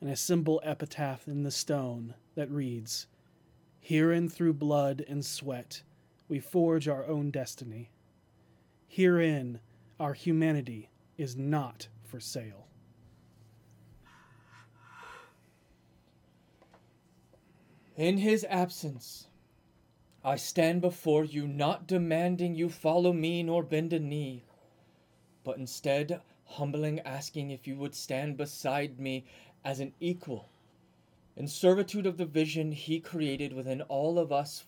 and 0.00 0.10
a 0.10 0.16
simple 0.16 0.60
epitaph 0.62 1.26
in 1.26 1.42
the 1.42 1.50
stone 1.50 2.14
that 2.34 2.50
reads, 2.50 3.06
Herein 3.80 4.28
through 4.28 4.54
blood 4.54 5.02
and 5.08 5.24
sweat 5.24 5.82
we 6.28 6.38
forge 6.38 6.86
our 6.86 7.06
own 7.06 7.30
destiny. 7.30 7.90
Herein 8.86 9.60
our 9.98 10.12
humanity 10.12 10.90
is 11.16 11.36
not 11.36 11.88
for 12.04 12.20
sale. 12.20 12.69
In 18.00 18.16
his 18.16 18.46
absence, 18.48 19.26
I 20.24 20.36
stand 20.36 20.80
before 20.80 21.22
you 21.22 21.46
not 21.46 21.86
demanding 21.86 22.54
you 22.54 22.70
follow 22.70 23.12
me 23.12 23.42
nor 23.42 23.62
bend 23.62 23.92
a 23.92 24.00
knee, 24.00 24.42
but 25.44 25.58
instead 25.58 26.22
humbling 26.46 27.00
asking 27.00 27.50
if 27.50 27.66
you 27.66 27.76
would 27.76 27.94
stand 27.94 28.38
beside 28.38 28.98
me 28.98 29.26
as 29.66 29.80
an 29.80 29.92
equal 30.00 30.48
in 31.36 31.46
servitude 31.46 32.06
of 32.06 32.16
the 32.16 32.24
vision 32.24 32.72
he 32.72 33.00
created 33.00 33.52
within 33.52 33.82
all 33.82 34.18
of 34.18 34.32
us 34.32 34.64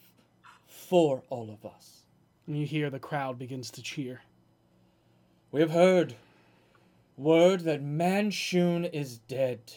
for 0.66 1.22
all 1.30 1.48
of 1.48 1.64
us. 1.64 2.02
And 2.46 2.58
you 2.58 2.66
hear 2.66 2.90
the 2.90 2.98
crowd 2.98 3.38
begins 3.38 3.70
to 3.70 3.82
cheer. 3.82 4.20
We 5.50 5.62
have 5.62 5.70
heard 5.70 6.16
word 7.16 7.60
that 7.60 7.82
Manshoon 7.82 8.84
is 8.92 9.20
dead, 9.26 9.72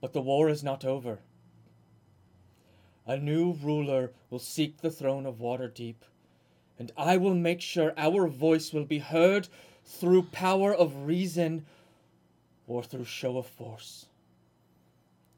but 0.00 0.12
the 0.12 0.20
war 0.20 0.48
is 0.48 0.64
not 0.64 0.84
over. 0.84 1.20
A 3.08 3.16
new 3.16 3.52
ruler 3.52 4.12
will 4.30 4.40
seek 4.40 4.78
the 4.78 4.90
throne 4.90 5.26
of 5.26 5.38
Waterdeep, 5.38 5.94
and 6.76 6.90
I 6.96 7.16
will 7.16 7.36
make 7.36 7.60
sure 7.60 7.94
our 7.96 8.26
voice 8.26 8.72
will 8.72 8.84
be 8.84 8.98
heard 8.98 9.46
through 9.84 10.24
power 10.24 10.74
of 10.74 11.06
reason 11.06 11.64
or 12.66 12.82
through 12.82 13.04
show 13.04 13.38
of 13.38 13.46
force. 13.46 14.06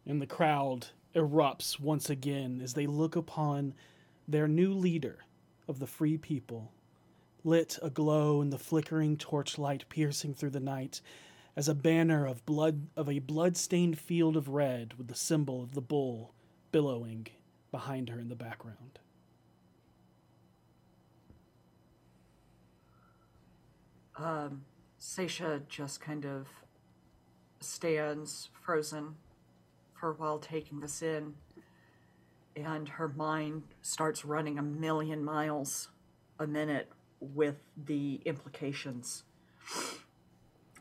And 0.06 0.22
the 0.22 0.26
crowd 0.26 0.86
erupts 1.14 1.78
once 1.78 2.08
again 2.08 2.62
as 2.62 2.72
they 2.72 2.86
look 2.86 3.16
upon 3.16 3.74
their 4.26 4.48
new 4.48 4.72
leader 4.72 5.26
of 5.68 5.78
the 5.78 5.86
free 5.86 6.16
people, 6.16 6.72
lit 7.44 7.78
aglow 7.82 8.40
in 8.40 8.48
the 8.48 8.58
flickering 8.58 9.18
torchlight 9.18 9.84
piercing 9.90 10.32
through 10.32 10.50
the 10.50 10.58
night 10.58 11.02
as 11.54 11.68
a 11.68 11.74
banner 11.74 12.24
of 12.24 12.46
blood 12.46 12.86
of 12.96 13.10
a 13.10 13.18
blood-stained 13.18 13.98
field 13.98 14.38
of 14.38 14.48
red 14.48 14.94
with 14.94 15.08
the 15.08 15.14
symbol 15.14 15.62
of 15.62 15.74
the 15.74 15.82
bull 15.82 16.32
billowing 16.72 17.26
behind 17.70 18.08
her 18.08 18.18
in 18.18 18.28
the 18.28 18.34
background. 18.36 18.98
Um, 24.16 24.64
Seisha 25.00 25.66
just 25.68 26.00
kind 26.00 26.24
of 26.24 26.48
stands 27.60 28.48
frozen 28.64 29.16
for 29.94 30.10
a 30.10 30.14
while, 30.14 30.38
taking 30.38 30.80
this 30.80 31.02
in. 31.02 31.34
and 32.56 32.88
her 32.88 33.08
mind 33.08 33.62
starts 33.82 34.24
running 34.24 34.58
a 34.58 34.62
million 34.62 35.24
miles 35.24 35.88
a 36.38 36.46
minute 36.46 36.90
with 37.20 37.56
the 37.76 38.20
implications 38.24 39.24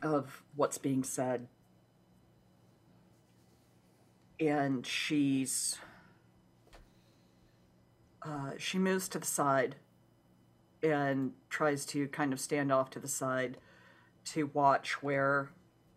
of 0.02 0.42
what's 0.56 0.78
being 0.78 1.04
said. 1.04 1.46
And 4.40 4.86
she's. 4.86 5.78
Uh, 8.28 8.50
she 8.58 8.78
moves 8.78 9.08
to 9.08 9.18
the 9.18 9.26
side 9.26 9.76
and 10.82 11.32
tries 11.48 11.86
to 11.86 12.06
kind 12.08 12.32
of 12.32 12.40
stand 12.40 12.70
off 12.70 12.90
to 12.90 12.98
the 12.98 13.08
side 13.08 13.56
to 14.24 14.50
watch 14.52 15.02
where 15.02 15.50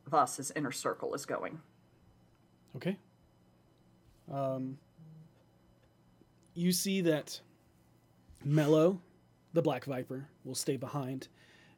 Voss's 0.09 0.51
inner 0.55 0.71
circle 0.71 1.13
is 1.13 1.25
going. 1.25 1.59
Okay. 2.77 2.97
Um, 4.31 4.77
you 6.53 6.71
see 6.71 7.01
that 7.01 7.41
Mello, 8.45 9.01
the 9.51 9.61
Black 9.61 9.83
Viper, 9.83 10.25
will 10.45 10.55
stay 10.55 10.77
behind 10.77 11.27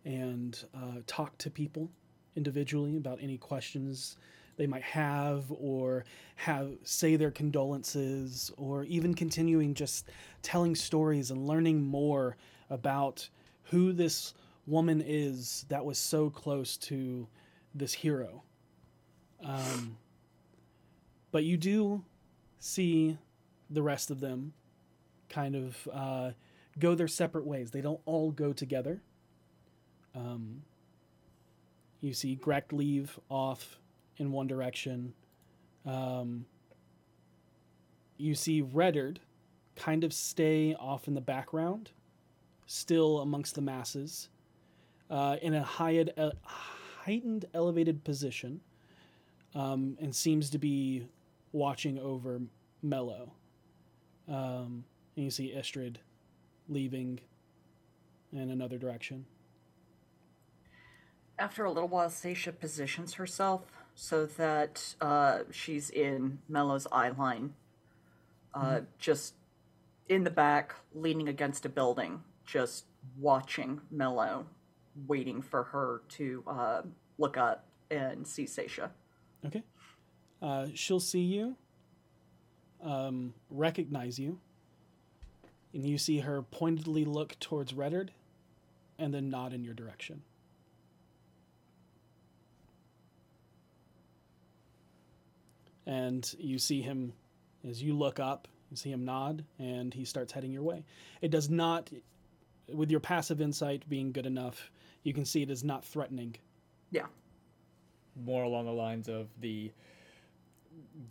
and 0.05 0.63
uh, 0.75 0.99
talk 1.07 1.35
to 1.39 1.49
people 1.49 1.89
individually 2.35 2.97
about 2.97 3.17
any 3.21 3.37
questions 3.37 4.17
they 4.57 4.67
might 4.67 4.83
have 4.83 5.45
or 5.49 6.05
have 6.35 6.71
say 6.83 7.15
their 7.15 7.31
condolences 7.31 8.51
or 8.57 8.83
even 8.85 9.13
continuing 9.13 9.73
just 9.73 10.09
telling 10.41 10.75
stories 10.75 11.31
and 11.31 11.47
learning 11.47 11.81
more 11.81 12.37
about 12.69 13.27
who 13.63 13.93
this 13.93 14.33
woman 14.65 15.03
is 15.05 15.65
that 15.69 15.83
was 15.83 15.97
so 15.97 16.29
close 16.29 16.77
to 16.77 17.27
this 17.75 17.93
hero. 17.93 18.43
Um, 19.43 19.97
but 21.31 21.43
you 21.43 21.57
do 21.57 22.03
see 22.59 23.17
the 23.69 23.81
rest 23.81 24.11
of 24.11 24.19
them 24.19 24.53
kind 25.29 25.55
of 25.55 25.87
uh, 25.91 26.31
go 26.79 26.95
their 26.95 27.07
separate 27.07 27.45
ways. 27.45 27.71
They 27.71 27.81
don't 27.81 27.99
all 28.05 28.31
go 28.31 28.53
together. 28.53 29.01
Um, 30.15 30.61
you 32.01 32.13
see 32.13 32.35
Grek 32.35 32.71
leave 32.71 33.19
off 33.29 33.79
in 34.23 34.31
one 34.31 34.47
direction. 34.47 35.13
Um, 35.85 36.45
you 38.17 38.33
see 38.33 38.61
Reddard 38.61 39.19
kind 39.75 40.03
of 40.03 40.13
stay 40.13 40.75
off 40.75 41.07
in 41.07 41.13
the 41.13 41.21
background, 41.21 41.91
still 42.65 43.19
amongst 43.19 43.55
the 43.55 43.61
masses, 43.61 44.29
uh, 45.09 45.35
in 45.41 45.53
a 45.53 45.61
high, 45.61 46.05
uh, 46.17 46.31
heightened, 46.43 47.45
elevated 47.53 48.03
position, 48.03 48.61
um, 49.55 49.97
and 49.99 50.15
seems 50.15 50.49
to 50.49 50.57
be 50.57 51.05
watching 51.51 51.99
over 51.99 52.39
Mello. 52.81 53.31
Um, 54.27 54.85
and 55.15 55.25
you 55.25 55.31
see 55.31 55.53
Istrid 55.55 55.97
leaving 56.69 57.19
in 58.31 58.49
another 58.49 58.77
direction. 58.77 59.25
After 61.37 61.65
a 61.65 61.71
little 61.71 61.89
while, 61.89 62.07
Seisha 62.07 62.57
positions 62.57 63.15
herself 63.15 63.82
so 63.95 64.25
that 64.25 64.95
uh, 65.01 65.39
she's 65.51 65.89
in 65.89 66.39
Mello's 66.49 66.87
eye 66.91 67.09
line, 67.09 67.53
uh, 68.53 68.59
Mhm. 68.79 68.87
just 68.97 69.35
in 70.09 70.23
the 70.23 70.29
back, 70.31 70.75
leaning 70.93 71.27
against 71.27 71.65
a 71.65 71.69
building, 71.69 72.23
just 72.45 72.85
watching 73.17 73.81
Mello, 73.89 74.47
waiting 75.07 75.41
for 75.41 75.63
her 75.63 76.01
to 76.09 76.43
uh, 76.47 76.81
look 77.17 77.37
up 77.37 77.65
and 77.89 78.27
see 78.27 78.45
Seisha. 78.45 78.91
Okay. 79.45 79.63
Uh, 80.41 80.67
she'll 80.73 80.99
see 80.99 81.21
you, 81.23 81.55
um, 82.81 83.33
recognize 83.49 84.19
you, 84.19 84.39
and 85.73 85.85
you 85.85 85.97
see 85.97 86.19
her 86.19 86.41
pointedly 86.41 87.05
look 87.05 87.39
towards 87.39 87.73
Reddard 87.73 88.11
and 88.99 89.13
then 89.13 89.29
nod 89.29 89.53
in 89.53 89.63
your 89.63 89.73
direction. 89.73 90.23
And 95.85 96.33
you 96.39 96.57
see 96.59 96.81
him, 96.81 97.13
as 97.67 97.81
you 97.83 97.93
look 97.93 98.19
up, 98.19 98.47
you 98.71 98.77
see 98.77 98.91
him 98.91 99.05
nod 99.05 99.43
and 99.59 99.93
he 99.93 100.05
starts 100.05 100.31
heading 100.33 100.51
your 100.51 100.63
way. 100.63 100.85
It 101.21 101.29
does 101.31 101.49
not, 101.49 101.89
with 102.71 102.89
your 102.89 102.99
passive 102.99 103.41
insight 103.41 103.87
being 103.89 104.11
good 104.11 104.25
enough, 104.25 104.71
you 105.03 105.13
can 105.13 105.25
see 105.25 105.41
it 105.41 105.49
is 105.51 105.63
not 105.63 105.83
threatening. 105.85 106.35
Yeah. 106.91 107.05
More 108.25 108.43
along 108.43 108.65
the 108.65 108.71
lines 108.71 109.09
of 109.09 109.27
the 109.41 109.71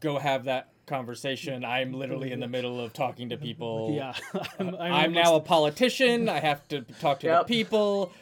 go 0.01 0.19
have 0.19 0.45
that 0.45 0.69
conversation. 0.87 1.65
I'm 1.65 1.93
literally 1.93 2.33
in 2.33 2.41
the 2.41 2.49
middle 2.49 2.81
of 2.81 2.93
talking 2.93 3.29
to 3.31 3.37
people. 3.37 3.93
Yeah. 3.95 4.15
I'm- 4.59 4.75
I'm, 4.81 4.93
I'm 4.93 5.13
now 5.13 5.35
a 5.37 5.41
politician. 5.41 6.29
I 6.29 6.41
have 6.41 6.67
to 6.69 6.81
talk 7.01 7.21
to 7.21 7.27
Yep. 7.27 7.47
the 7.47 7.55
people. 7.55 8.13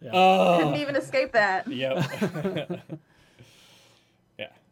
Yeah. 0.00 0.10
Oh. 0.12 0.58
Couldn't 0.60 0.80
even 0.80 0.96
escape 0.96 1.32
that. 1.32 1.66
Yep. 1.68 2.80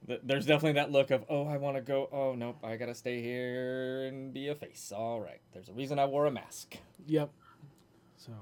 yeah. 0.06 0.16
Th- 0.16 0.20
There's 0.24 0.46
definitely 0.46 0.72
that 0.74 0.90
look 0.92 1.10
of, 1.10 1.24
oh, 1.28 1.46
I 1.46 1.56
want 1.56 1.76
to 1.76 1.82
go. 1.82 2.08
Oh, 2.12 2.34
nope. 2.34 2.58
I 2.62 2.76
got 2.76 2.86
to 2.86 2.94
stay 2.94 3.22
here 3.22 4.04
and 4.04 4.32
be 4.32 4.48
a 4.48 4.54
face. 4.54 4.92
All 4.94 5.20
right. 5.20 5.40
There's 5.52 5.68
a 5.68 5.72
reason 5.72 5.98
I 5.98 6.06
wore 6.06 6.26
a 6.26 6.30
mask. 6.30 6.76
Yep. 7.06 7.30
So, 8.16 8.32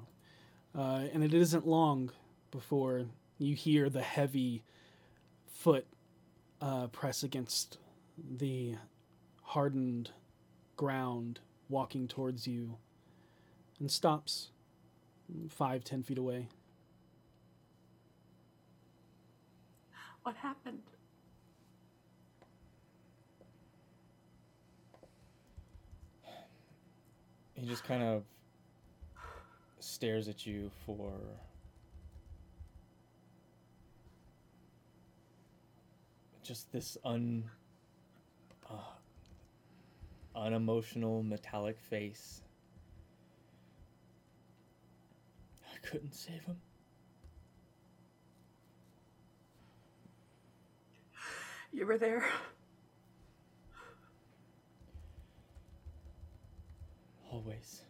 uh, 0.76 1.04
and 1.12 1.24
it 1.24 1.34
isn't 1.34 1.66
long 1.66 2.10
before 2.50 3.06
you 3.38 3.54
hear 3.54 3.88
the 3.88 4.02
heavy 4.02 4.62
foot 5.46 5.86
uh, 6.60 6.86
press 6.88 7.22
against 7.22 7.78
the 8.38 8.76
hardened 9.42 10.10
ground, 10.76 11.40
walking 11.68 12.06
towards 12.08 12.46
you, 12.46 12.76
and 13.80 13.90
stops 13.90 14.50
five, 15.48 15.82
ten 15.82 16.02
feet 16.02 16.18
away. 16.18 16.48
What 20.22 20.36
happened? 20.36 20.82
He 27.62 27.68
just 27.68 27.84
kind 27.84 28.02
of 28.02 28.24
stares 29.78 30.26
at 30.26 30.44
you 30.44 30.68
for 30.84 31.12
just 36.42 36.72
this 36.72 36.98
un 37.04 37.48
uh, 38.68 38.74
unemotional 40.34 41.22
metallic 41.22 41.78
face. 41.78 42.42
I 45.72 45.86
couldn't 45.86 46.16
save 46.16 46.42
him. 46.42 46.56
You 51.72 51.86
were 51.86 51.96
there. 51.96 52.24
Always. 57.32 57.82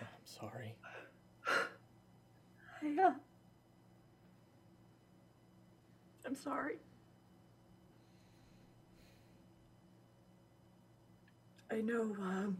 I'm 0.00 0.06
sorry. 0.24 0.74
Yeah. 2.82 3.14
I'm 6.26 6.34
sorry. 6.34 6.76
I 11.70 11.80
know, 11.80 12.02
um. 12.20 12.58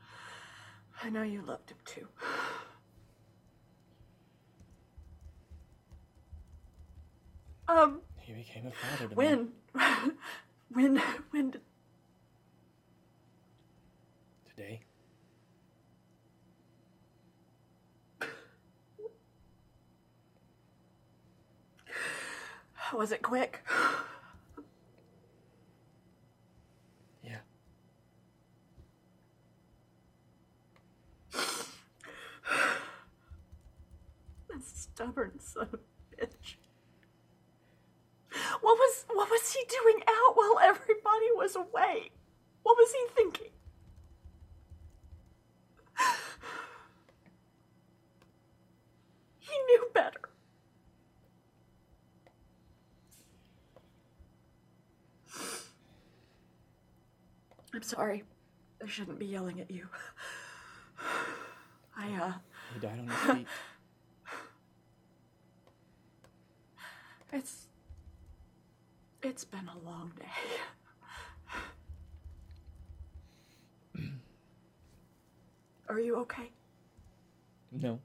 I 1.02 1.10
know 1.10 1.22
you 1.22 1.42
loved 1.42 1.70
him 1.70 1.78
too. 1.86 2.06
Um, 7.70 8.00
He 8.28 8.34
became 8.34 8.66
a 8.66 8.70
father 8.70 9.04
to 9.04 9.08
me. 9.08 9.14
when? 9.14 9.48
when? 10.74 11.02
When 11.30 11.50
did. 11.50 11.62
Today. 14.50 14.82
Was 22.94 23.12
it 23.12 23.22
quick? 23.22 23.64
Yeah. 27.24 27.38
That 34.50 34.62
stubborn 34.62 35.40
son 35.40 35.68
of 35.72 35.80
a 35.80 36.26
bitch. 36.26 36.57
What 38.60 38.76
was 38.76 39.04
what 39.08 39.30
was 39.30 39.52
he 39.52 39.64
doing 39.68 40.02
out 40.06 40.36
while 40.36 40.58
everybody 40.62 41.30
was 41.34 41.56
away? 41.56 42.10
What 42.62 42.76
was 42.76 42.92
he 42.92 43.06
thinking? 43.14 43.52
He 49.38 49.56
knew 49.66 49.86
better. 49.94 50.20
I'm 57.74 57.82
sorry. 57.82 58.24
I 58.82 58.86
shouldn't 58.86 59.18
be 59.18 59.26
yelling 59.26 59.60
at 59.60 59.70
you. 59.70 59.86
I, 61.96 62.12
uh. 62.14 62.32
He 62.74 62.80
died 62.80 62.98
on 62.98 63.08
his 63.08 63.16
feet. 63.16 63.46
It's 67.32 67.67
it's 69.22 69.44
been 69.44 69.68
a 69.68 69.78
long 69.84 70.12
day. 70.16 70.26
Are 75.88 75.98
you 75.98 76.16
okay? 76.18 76.52
No. 77.72 77.98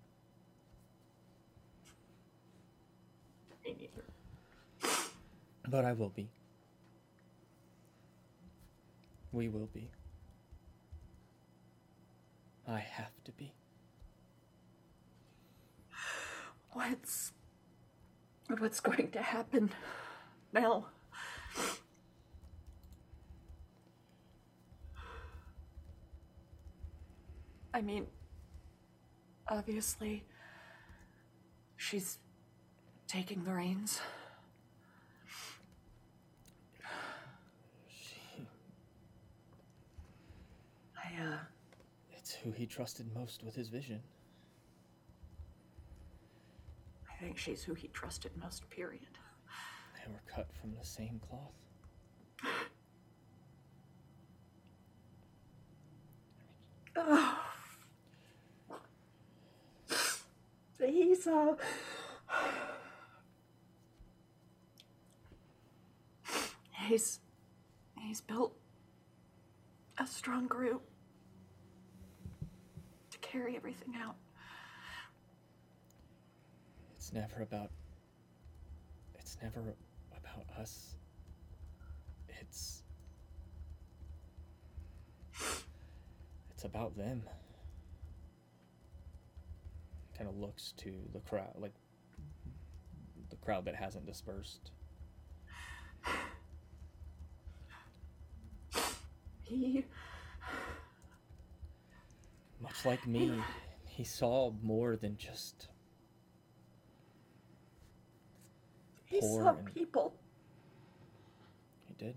Me 3.63 3.75
neither. 3.79 4.03
But 5.69 5.85
I 5.85 5.93
will 5.93 6.09
be. 6.09 6.29
We 9.31 9.49
will 9.49 9.69
be. 9.71 9.91
I 12.67 12.79
have 12.79 13.11
to 13.25 13.31
be. 13.33 13.53
What's. 16.71 17.33
What's 18.57 18.79
going 18.79 19.11
to 19.11 19.21
happen 19.21 19.69
now? 20.51 20.87
I 27.73 27.81
mean, 27.81 28.05
obviously, 29.47 30.23
she's 31.75 32.19
taking 33.07 33.43
the 33.43 33.51
reins. 33.51 33.99
She, 37.87 38.47
I, 40.95 41.23
uh, 41.23 41.37
it's 42.11 42.33
who 42.33 42.51
he 42.51 42.67
trusted 42.67 43.07
most 43.15 43.43
with 43.43 43.55
his 43.55 43.69
vision. 43.69 44.01
I 47.11 47.23
think 47.23 47.37
she's 47.37 47.63
who 47.63 47.73
he 47.73 47.87
trusted 47.87 48.31
most, 48.37 48.69
period. 48.69 49.12
They 50.05 50.11
were 50.11 50.21
cut 50.27 50.47
from 50.59 50.73
the 50.79 50.85
same 50.85 51.21
cloth. 51.29 51.53
Oh. 56.95 57.39
He's, 60.79 61.27
uh. 61.27 61.55
He's. 66.71 67.19
He's 67.99 68.19
built 68.21 68.53
a 69.97 70.05
strong 70.05 70.47
group 70.47 70.81
to 73.11 73.17
carry 73.19 73.55
everything 73.55 73.95
out. 74.03 74.15
It's 76.95 77.13
never 77.13 77.41
about. 77.41 77.71
It's 79.17 79.37
never 79.41 79.61
us. 80.59 80.95
It's. 82.39 82.83
It's 86.51 86.63
about 86.63 86.97
them. 86.97 87.23
Kind 90.17 90.29
of 90.29 90.37
looks 90.37 90.73
to 90.77 90.93
the 91.13 91.19
crowd, 91.19 91.53
like 91.57 91.73
the 93.29 93.35
crowd 93.37 93.65
that 93.65 93.75
hasn't 93.75 94.05
dispersed. 94.05 94.71
He. 99.43 99.85
Much 102.61 102.85
like 102.85 103.05
me, 103.05 103.33
he 103.85 104.03
saw 104.03 104.53
more 104.61 104.95
than 104.95 105.17
just 105.17 105.67
He 109.13 109.21
saw 109.21 109.53
people. 109.73 110.15
He 111.97 112.05
did. 112.05 112.15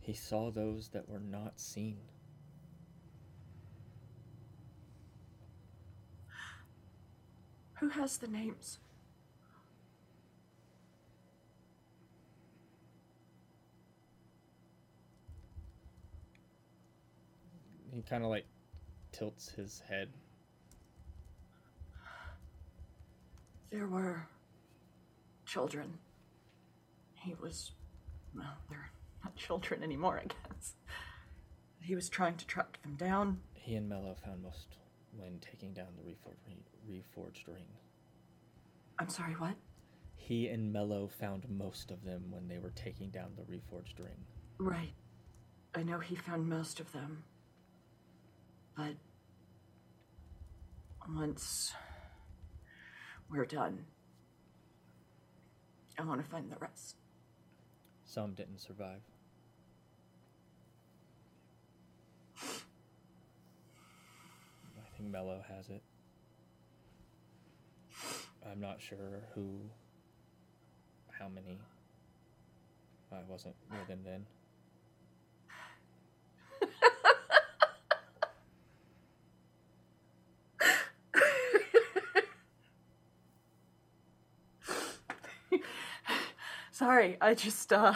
He 0.00 0.12
saw 0.14 0.50
those 0.50 0.88
that 0.88 1.08
were 1.08 1.20
not 1.20 1.60
seen. 1.60 1.98
Who 7.74 7.88
has 7.90 8.18
the 8.18 8.26
names? 8.26 8.78
He 17.92 18.02
kind 18.02 18.24
of 18.24 18.30
like 18.30 18.46
tilts 19.12 19.50
his 19.50 19.82
head. 19.88 20.08
There 23.70 23.86
were 23.86 24.26
children. 25.48 25.94
He 27.14 27.34
was. 27.40 27.72
Well, 28.36 28.58
they're 28.70 28.90
not 29.24 29.34
children 29.34 29.82
anymore, 29.82 30.20
I 30.22 30.26
guess. 30.26 30.74
He 31.80 31.94
was 31.94 32.08
trying 32.08 32.36
to 32.36 32.46
track 32.46 32.78
them 32.82 32.94
down. 32.94 33.40
He 33.54 33.74
and 33.74 33.88
Mello 33.88 34.14
found 34.24 34.42
most 34.42 34.76
when 35.16 35.40
taking 35.40 35.72
down 35.72 35.88
the 35.96 36.08
refor- 36.08 36.36
reforged 36.88 37.46
ring. 37.48 37.64
I'm 38.98 39.08
sorry, 39.08 39.32
what? 39.32 39.54
He 40.16 40.48
and 40.48 40.72
Mello 40.72 41.08
found 41.08 41.46
most 41.48 41.90
of 41.90 42.04
them 42.04 42.24
when 42.30 42.46
they 42.48 42.58
were 42.58 42.72
taking 42.76 43.08
down 43.08 43.30
the 43.36 43.42
reforged 43.42 43.98
ring. 43.98 44.26
Right. 44.58 44.92
I 45.74 45.82
know 45.82 45.98
he 45.98 46.14
found 46.14 46.48
most 46.48 46.78
of 46.78 46.92
them. 46.92 47.24
But. 48.76 48.94
Once. 51.08 51.72
We're 53.30 53.46
done. 53.46 53.86
I 55.98 56.04
want 56.04 56.22
to 56.22 56.30
find 56.30 56.50
the 56.50 56.56
rest. 56.60 56.96
Some 58.04 58.34
didn't 58.34 58.60
survive. 58.60 59.00
I 62.40 62.46
think 64.96 65.10
Mello 65.10 65.42
has 65.48 65.68
it. 65.68 65.82
I'm 68.50 68.60
not 68.60 68.80
sure 68.80 69.24
who, 69.34 69.58
how 71.10 71.28
many. 71.28 71.58
I 73.12 73.18
wasn't 73.28 73.56
with 73.70 73.88
him 73.88 74.00
then. 74.04 74.24
Sorry, 86.78 87.16
I 87.20 87.34
just, 87.34 87.72
uh. 87.72 87.92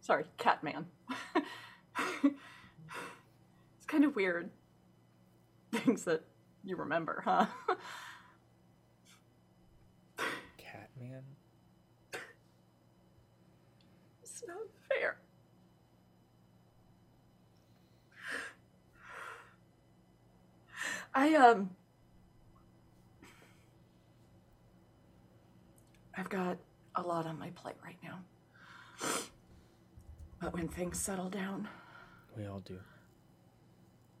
Sorry, 0.00 0.24
Catman. 0.38 0.86
it's 2.24 3.86
kind 3.86 4.04
of 4.04 4.16
weird. 4.16 4.50
Things 5.70 6.02
that 6.02 6.24
you 6.64 6.74
remember, 6.74 7.22
huh? 7.24 7.46
Catman? 10.58 11.22
It's 14.20 14.42
not 14.48 14.66
fair. 14.88 15.16
I, 21.14 21.34
um. 21.36 21.70
I've 26.20 26.28
got 26.28 26.58
a 26.96 27.02
lot 27.02 27.24
on 27.24 27.38
my 27.38 27.48
plate 27.50 27.76
right 27.82 27.96
now. 28.02 28.18
But 30.38 30.52
when 30.52 30.59
things 30.70 30.98
settle 30.98 31.28
down, 31.28 31.68
We 32.36 32.46
all 32.46 32.60
do. 32.60 32.78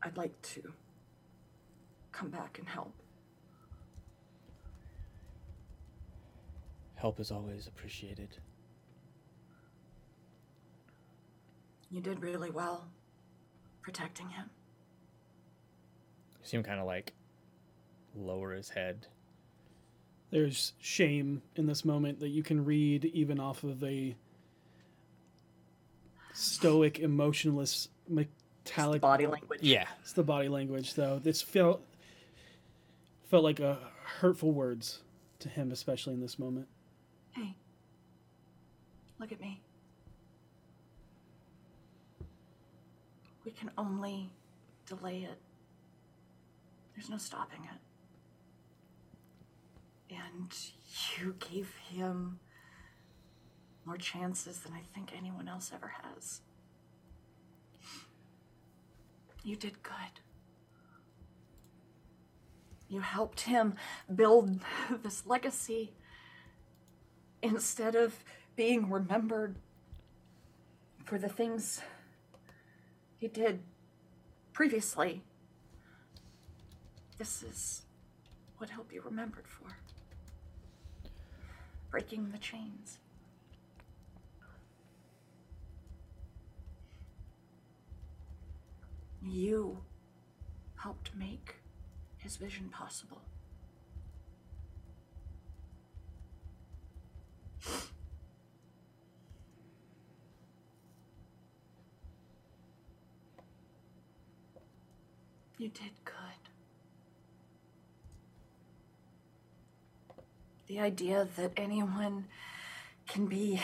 I'd 0.02 0.16
like 0.16 0.40
to 0.54 0.72
come 2.12 2.30
back 2.30 2.58
and 2.58 2.68
help. 2.68 2.94
Help 6.96 7.20
is 7.20 7.30
always 7.30 7.66
appreciated. 7.66 8.28
You 11.90 12.00
did 12.00 12.22
really 12.22 12.50
well 12.50 12.86
protecting 13.82 14.28
him. 14.28 14.50
You 16.40 16.46
see 16.46 16.56
him 16.56 16.62
kind 16.62 16.80
of 16.80 16.86
like 16.86 17.12
lower 18.14 18.52
his 18.52 18.68
head. 18.68 19.06
There's 20.30 20.74
shame 20.78 21.42
in 21.56 21.66
this 21.66 21.84
moment 21.84 22.20
that 22.20 22.28
you 22.28 22.42
can 22.42 22.64
read 22.64 23.06
even 23.06 23.40
off 23.40 23.64
of 23.64 23.80
the 23.80 24.14
stoic, 26.32 26.98
emotionless, 26.98 27.88
metallic 28.08 29.00
Body 29.00 29.26
language. 29.26 29.60
Yeah. 29.62 29.86
It's 30.00 30.12
the 30.12 30.22
body 30.22 30.48
language, 30.48 30.94
though. 30.94 31.18
This 31.18 31.42
felt 31.42 31.82
felt 33.28 33.44
like 33.44 33.60
a 33.60 33.78
hurtful 34.20 34.52
words 34.52 35.00
to 35.38 35.48
him, 35.48 35.70
especially 35.70 36.14
in 36.14 36.20
this 36.20 36.38
moment. 36.38 36.66
Hey, 37.32 37.54
look 39.18 39.32
at 39.32 39.40
me. 39.40 39.60
We 43.44 43.52
can 43.52 43.70
only 43.78 44.30
delay 44.86 45.26
it. 45.30 45.38
There's 46.94 47.08
no 47.08 47.16
stopping 47.16 47.60
it. 47.64 50.16
And 50.16 50.52
you 51.16 51.34
gave 51.38 51.72
him 51.88 52.40
more 53.90 53.96
chances 53.96 54.60
than 54.60 54.72
I 54.72 54.82
think 54.94 55.10
anyone 55.18 55.48
else 55.48 55.72
ever 55.74 55.92
has. 56.04 56.42
You 59.42 59.56
did 59.56 59.82
good. 59.82 60.20
You 62.88 63.00
helped 63.00 63.40
him 63.40 63.74
build 64.14 64.60
this 65.02 65.26
legacy 65.26 65.92
instead 67.42 67.96
of 67.96 68.22
being 68.54 68.88
remembered 68.88 69.56
for 71.04 71.18
the 71.18 71.28
things 71.28 71.80
he 73.18 73.26
did 73.26 73.58
previously. 74.52 75.24
This 77.18 77.42
is 77.42 77.82
what 78.58 78.70
he'll 78.70 78.84
be 78.84 79.00
remembered 79.00 79.48
for 79.48 79.78
breaking 81.90 82.30
the 82.30 82.38
chains. 82.38 83.00
You 89.22 89.78
helped 90.76 91.10
make 91.14 91.56
his 92.16 92.36
vision 92.36 92.68
possible. 92.70 93.22
You 105.58 105.68
did 105.68 105.90
good. 106.06 106.14
The 110.68 110.80
idea 110.80 111.28
that 111.36 111.52
anyone 111.54 112.28
can 113.06 113.26
be 113.26 113.60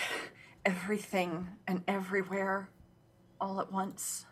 everything 0.66 1.48
and 1.66 1.82
everywhere 1.88 2.68
all 3.40 3.60
at 3.60 3.72
once, 3.72 4.26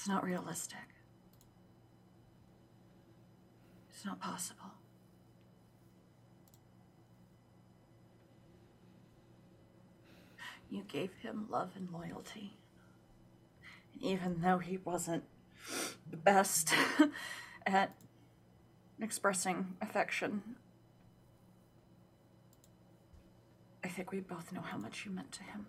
it's 0.00 0.08
not 0.08 0.24
realistic. 0.24 0.78
It's 3.90 4.02
not 4.02 4.18
possible. 4.18 4.72
You 10.70 10.84
gave 10.88 11.12
him 11.20 11.48
love 11.50 11.72
and 11.76 11.90
loyalty. 11.92 12.54
And 13.92 14.02
Even 14.02 14.40
though 14.40 14.56
he 14.56 14.78
wasn't 14.78 15.24
the 16.10 16.16
best 16.16 16.72
at 17.66 17.94
expressing 19.02 19.76
affection, 19.82 20.56
I 23.84 23.88
think 23.88 24.12
we 24.12 24.20
both 24.20 24.50
know 24.50 24.62
how 24.62 24.78
much 24.78 25.04
you 25.04 25.10
meant 25.10 25.32
to 25.32 25.42
him. 25.42 25.66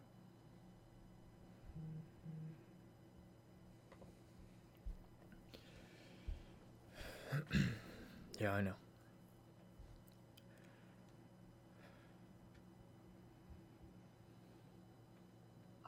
yeah, 8.40 8.52
I 8.54 8.62
know. 8.62 8.74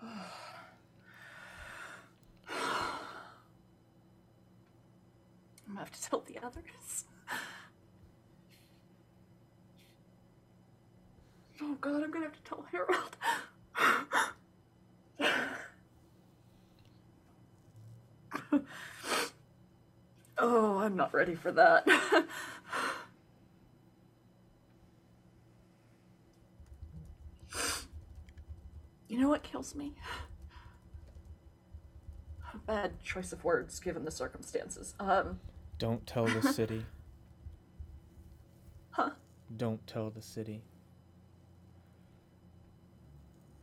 I'm 0.07 0.15
gonna 5.67 5.79
have 5.79 5.91
to 5.91 6.01
tell 6.01 6.21
the 6.21 6.37
others. 6.45 7.05
Oh 11.61 11.75
god, 11.79 12.03
I'm 12.03 12.11
gonna 12.11 12.25
have 12.25 12.33
to 12.33 12.43
tell 12.43 12.65
Harold. 12.71 13.15
oh, 20.37 20.77
I'm 20.79 20.95
not 20.95 21.13
ready 21.13 21.35
for 21.35 21.51
that. 21.51 21.85
you 29.07 29.19
know 29.19 29.29
what 29.29 29.43
kills 29.43 29.75
me? 29.75 29.93
A 32.53 32.57
bad 32.57 33.01
choice 33.03 33.31
of 33.33 33.43
words 33.43 33.79
given 33.79 34.05
the 34.05 34.11
circumstances. 34.11 34.93
Um, 34.99 35.39
Don't 35.79 36.05
tell 36.05 36.25
the 36.25 36.41
city. 36.53 36.85
Huh? 38.91 39.11
Don't 39.55 39.85
tell 39.87 40.09
the 40.09 40.21
city. 40.21 40.61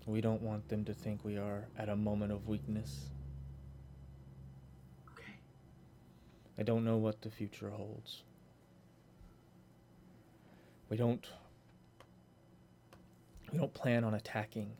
We 0.07 0.21
don't 0.21 0.43
want 0.43 0.69
them 0.69 0.85
to 0.87 0.95
think 0.95 1.25
we 1.25 1.37
are 1.39 1.69
at 1.79 1.89
a 1.89 1.95
moment 1.95 2.33
of 2.33 2.49
weakness. 2.49 3.11
Okay. 5.13 5.35
I 6.61 6.63
don't 6.63 6.85
know 6.85 6.99
what 6.99 7.23
the 7.23 7.31
future 7.31 7.71
holds. 7.71 8.23
We 10.91 10.99
don't 10.99 11.27
we 13.51 13.59
don't 13.59 13.73
plan 13.73 14.05
on 14.05 14.13
attacking. 14.13 14.71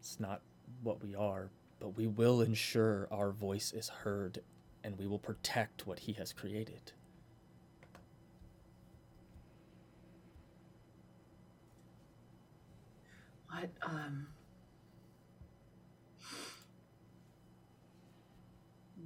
It's 0.00 0.18
not 0.18 0.40
what 0.82 1.00
we 1.04 1.14
are, 1.14 1.50
but 1.78 1.96
we 1.96 2.08
will 2.08 2.42
ensure 2.42 3.06
our 3.12 3.30
voice 3.30 3.72
is 3.72 3.88
heard 3.88 4.40
and 4.82 4.98
we 4.98 5.06
will 5.06 5.20
protect 5.20 5.86
what 5.86 6.00
he 6.00 6.14
has 6.14 6.32
created. 6.32 6.90
What, 13.48 13.70
um. 13.82 14.26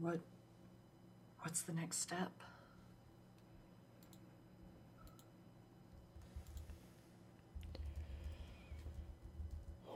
What. 0.02 0.18
What's 1.42 1.62
the 1.62 1.72
next 1.72 2.00
step? 2.00 2.32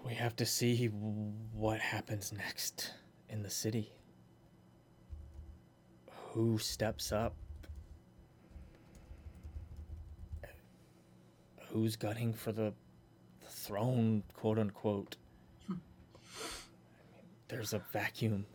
We 0.04 0.14
have 0.14 0.36
to 0.36 0.46
see 0.46 0.86
what 0.86 1.80
happens 1.80 2.32
next 2.32 2.92
in 3.28 3.42
the 3.42 3.50
city. 3.50 3.90
Who 6.30 6.58
steps 6.58 7.10
up? 7.10 7.34
Who's 11.72 11.96
gunning 11.96 12.32
for 12.32 12.52
the, 12.52 12.72
the 13.42 13.48
throne, 13.48 14.22
quote 14.34 14.60
unquote? 14.60 15.16
I 15.68 15.72
mean, 15.72 15.80
there's 17.48 17.72
a 17.72 17.82
vacuum. 17.92 18.46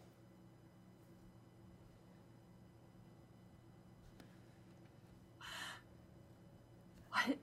What? 7.10 7.38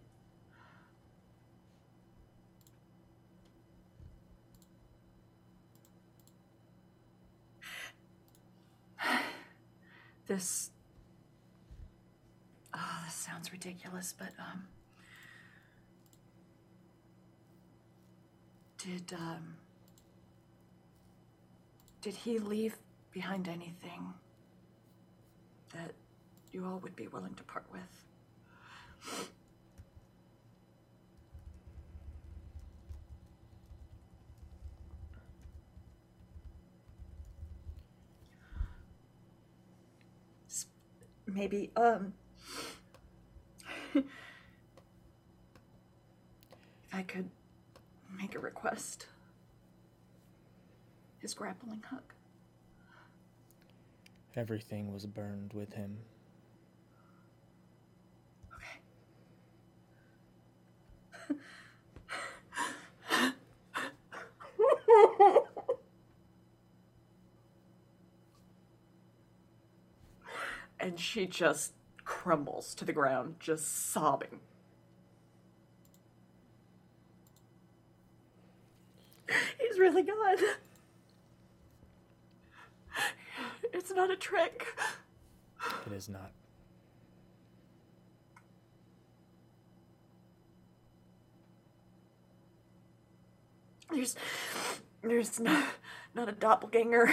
This. 10.29 10.71
Oh, 12.75 13.01
this 13.07 13.15
sounds 13.15 13.51
ridiculous, 13.51 14.15
but, 14.17 14.29
um. 14.39 14.69
Did, 18.77 19.15
um. 19.15 19.55
Did 22.03 22.15
he 22.15 22.39
leave 22.39 22.77
behind 23.11 23.49
anything 23.49 24.13
that 25.75 25.93
you 26.53 26.65
all 26.65 26.79
would 26.79 26.95
be 26.95 27.09
willing 27.09 27.35
to 27.35 27.43
part 27.45 27.65
with? 27.73 29.31
maybe 41.29 41.71
um 41.77 42.13
if 43.95 44.05
I 46.93 47.03
could 47.03 47.31
make 48.19 48.35
a 48.35 48.39
request. 48.39 49.07
His 51.21 51.35
grappling 51.35 51.83
hook. 51.91 52.15
Everything 54.37 54.93
was 54.93 55.05
burned 55.05 55.53
with 55.53 55.73
him. 55.75 55.99
Okay. 58.55 58.79
and 70.81 70.99
she 70.99 71.27
just 71.27 71.73
crumbles 72.05 72.75
to 72.75 72.85
the 72.85 72.93
ground, 72.93 73.37
just 73.39 73.91
sobbing. 73.93 74.41
He's 79.61 79.79
really 79.79 80.03
gone. 80.03 80.37
It's 83.73 83.93
not 83.93 84.11
a 84.11 84.17
trick. 84.17 84.67
It 85.87 85.93
is 85.93 86.09
not. 86.09 86.33
There's 93.91 94.17
there's 95.03 95.41
not, 95.41 95.65
not 96.15 96.29
a 96.29 96.33
doppelganger 96.33 97.11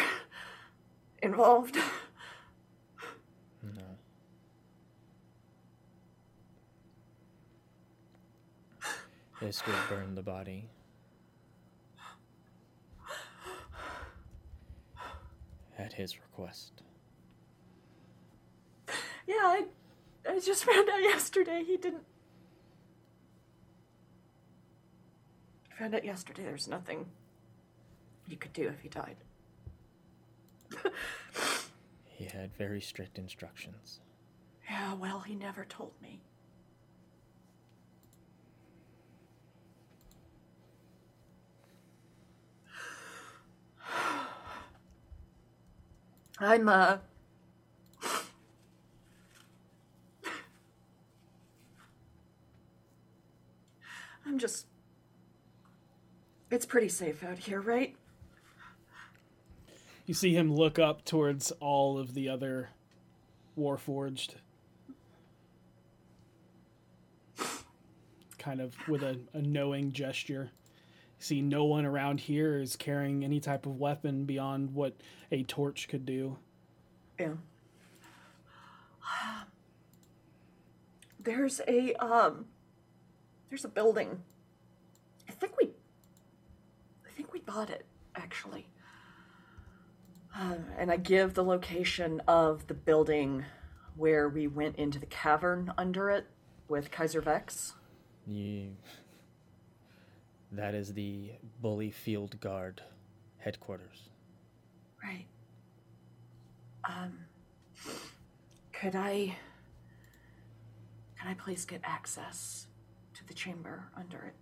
involved. 1.22 1.78
No. 3.64 3.82
This 9.46 9.64
will 9.68 9.76
burn 9.88 10.16
the 10.16 10.24
body. 10.24 10.70
At 15.78 15.94
his 15.94 16.18
request. 16.20 16.82
Yeah, 19.28 19.36
I, 19.36 19.66
I 20.28 20.40
just 20.40 20.64
found 20.64 20.90
out 20.90 21.00
yesterday 21.00 21.64
he 21.64 21.78
didn't. 21.78 22.06
I 25.72 25.76
found 25.78 25.94
out 25.94 26.04
yesterday 26.04 26.42
there's 26.42 26.68
nothing 26.68 27.06
you 28.28 28.38
could 28.38 28.54
do 28.54 28.68
if 28.68 28.80
he 28.80 28.90
died. 28.90 29.18
He 32.08 32.26
had 32.26 32.52
very 32.58 32.82
strict 32.82 33.20
instructions. 33.20 34.00
Yeah, 34.68 34.96
well, 34.96 35.20
he 35.20 35.36
never 35.36 35.66
told 35.66 35.92
me. 36.02 36.24
I'm, 46.40 46.68
uh. 46.68 46.98
I'm 54.26 54.40
just. 54.40 54.68
It's 56.52 56.66
pretty 56.66 56.90
safe 56.90 57.24
out 57.24 57.38
here, 57.38 57.62
right? 57.62 57.96
You 60.06 60.14
see 60.14 60.34
him 60.36 60.54
look 60.54 60.78
up 60.78 61.04
towards 61.04 61.52
all 61.60 61.98
of 61.98 62.14
the 62.14 62.30
other 62.30 62.70
Warforged. 63.58 64.36
Kind 68.38 68.62
of 68.62 68.76
with 68.88 69.02
a, 69.02 69.20
a 69.34 69.42
knowing 69.42 69.92
gesture. 69.92 70.52
See, 71.20 71.42
no 71.42 71.66
one 71.66 71.86
around 71.86 72.20
here 72.20 72.60
is 72.60 72.76
carrying 72.76 73.24
any 73.24 73.40
type 73.40 73.66
of 73.66 73.80
weapon 73.80 74.26
beyond 74.26 74.74
what 74.74 74.96
a 75.32 75.44
torch 75.44 75.88
could 75.88 76.06
do. 76.06 76.38
Yeah. 77.20 77.34
There's 81.20 81.60
a 81.68 81.94
um 81.96 82.46
there's 83.50 83.66
a 83.66 83.70
building. 83.70 84.22
I 85.28 85.32
think 85.32 85.58
we 85.58 85.72
I 87.06 87.12
think 87.16 87.34
we 87.34 87.40
bought 87.40 87.70
it 87.70 87.86
actually. 88.16 88.68
Uh, 90.38 90.58
and 90.78 90.92
I 90.92 90.98
give 90.98 91.34
the 91.34 91.44
location 91.44 92.22
of 92.28 92.68
the 92.68 92.74
building 92.74 93.46
where 93.96 94.28
we 94.28 94.48
went 94.48 94.76
into 94.76 95.00
the 95.00 95.06
cavern 95.06 95.72
under 95.78 96.10
it 96.10 96.28
with 96.68 96.92
Kaiser 96.92 97.22
Vex. 97.22 97.74
You. 98.28 98.76
That 100.56 100.74
is 100.74 100.94
the 100.94 101.32
Bully 101.62 101.92
Field 101.92 102.40
Guard 102.40 102.82
headquarters. 103.38 104.10
Right. 105.04 105.26
Um 106.88 107.18
could 108.72 108.96
I 108.96 109.36
can 111.20 111.28
I 111.28 111.34
please 111.34 111.66
get 111.66 111.82
access 111.84 112.68
to 113.16 113.28
the 113.28 113.34
chamber 113.34 113.90
under 113.98 114.18
it? 114.18 114.36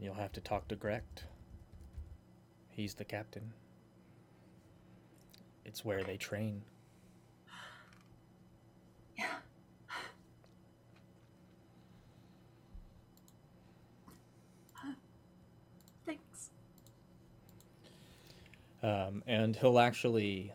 You'll 0.00 0.14
have 0.14 0.32
to 0.32 0.40
talk 0.40 0.68
to 0.68 0.76
Grecht. 0.76 1.24
He's 2.70 2.94
the 2.94 3.04
captain. 3.04 3.52
It's 5.64 5.84
where 5.84 6.02
they 6.02 6.16
train. 6.16 6.62
Yeah. 9.16 9.26
Thanks. 16.04 16.50
Um, 18.84 19.22
and 19.26 19.56
he'll 19.56 19.78
actually 19.78 20.52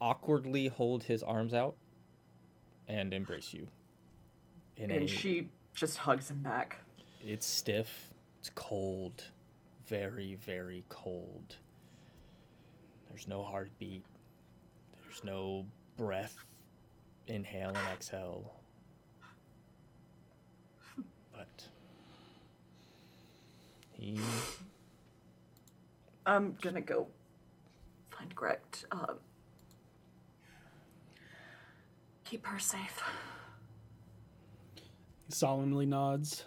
awkwardly 0.00 0.66
hold 0.66 1.04
his 1.04 1.22
arms 1.22 1.54
out 1.54 1.76
and 2.88 3.14
embrace 3.14 3.54
you. 3.54 3.68
In 4.76 4.90
And 4.90 5.04
a, 5.04 5.06
she 5.06 5.48
just 5.74 5.96
hugs 5.96 6.32
him 6.32 6.38
back. 6.38 6.78
It's 7.24 7.46
stiff. 7.46 8.08
It's 8.40 8.50
cold. 8.56 9.22
Very, 9.86 10.36
very 10.44 10.82
cold. 10.88 11.54
There's 13.08 13.28
no 13.28 13.44
heartbeat. 13.44 14.02
There's 15.04 15.22
no 15.22 15.64
breath. 15.96 16.34
Inhale 17.28 17.68
and 17.68 17.78
exhale. 17.92 18.54
But 21.32 21.68
he 23.92 24.18
I'm 26.26 26.56
gonna 26.60 26.80
go 26.80 27.06
find 28.10 28.34
Grecht. 28.34 28.84
Um, 28.90 29.16
keep 32.24 32.46
her 32.46 32.58
safe. 32.58 33.02
He 34.74 35.32
solemnly 35.32 35.86
nods 35.86 36.44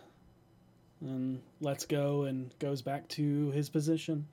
and 1.02 1.42
lets 1.62 1.86
go 1.86 2.24
and 2.24 2.54
goes 2.60 2.82
back 2.82 3.08
to 3.10 3.52
his 3.52 3.70
position. 3.70 4.28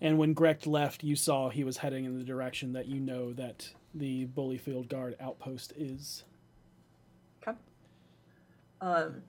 And 0.00 0.18
when 0.18 0.32
Grecht 0.32 0.66
left, 0.66 1.02
you 1.02 1.16
saw 1.16 1.48
he 1.48 1.64
was 1.64 1.78
heading 1.78 2.04
in 2.04 2.18
the 2.18 2.24
direction 2.24 2.72
that 2.72 2.86
you 2.86 3.00
know 3.00 3.32
that 3.32 3.68
the 3.94 4.26
Bullyfield 4.26 4.88
Guard 4.88 5.16
outpost 5.20 5.72
is. 5.76 6.24
Okay. 7.42 7.56
Um, 8.80 9.22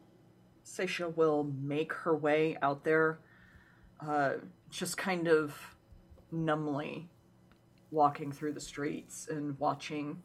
Seisha 0.65 1.15
will 1.15 1.51
make 1.59 1.91
her 1.93 2.15
way 2.15 2.57
out 2.61 2.83
there, 2.83 3.19
uh, 4.05 4.33
just 4.69 4.97
kind 4.97 5.27
of 5.27 5.75
numbly 6.31 7.09
walking 7.91 8.31
through 8.31 8.53
the 8.53 8.61
streets 8.61 9.27
and 9.29 9.59
watching 9.59 10.21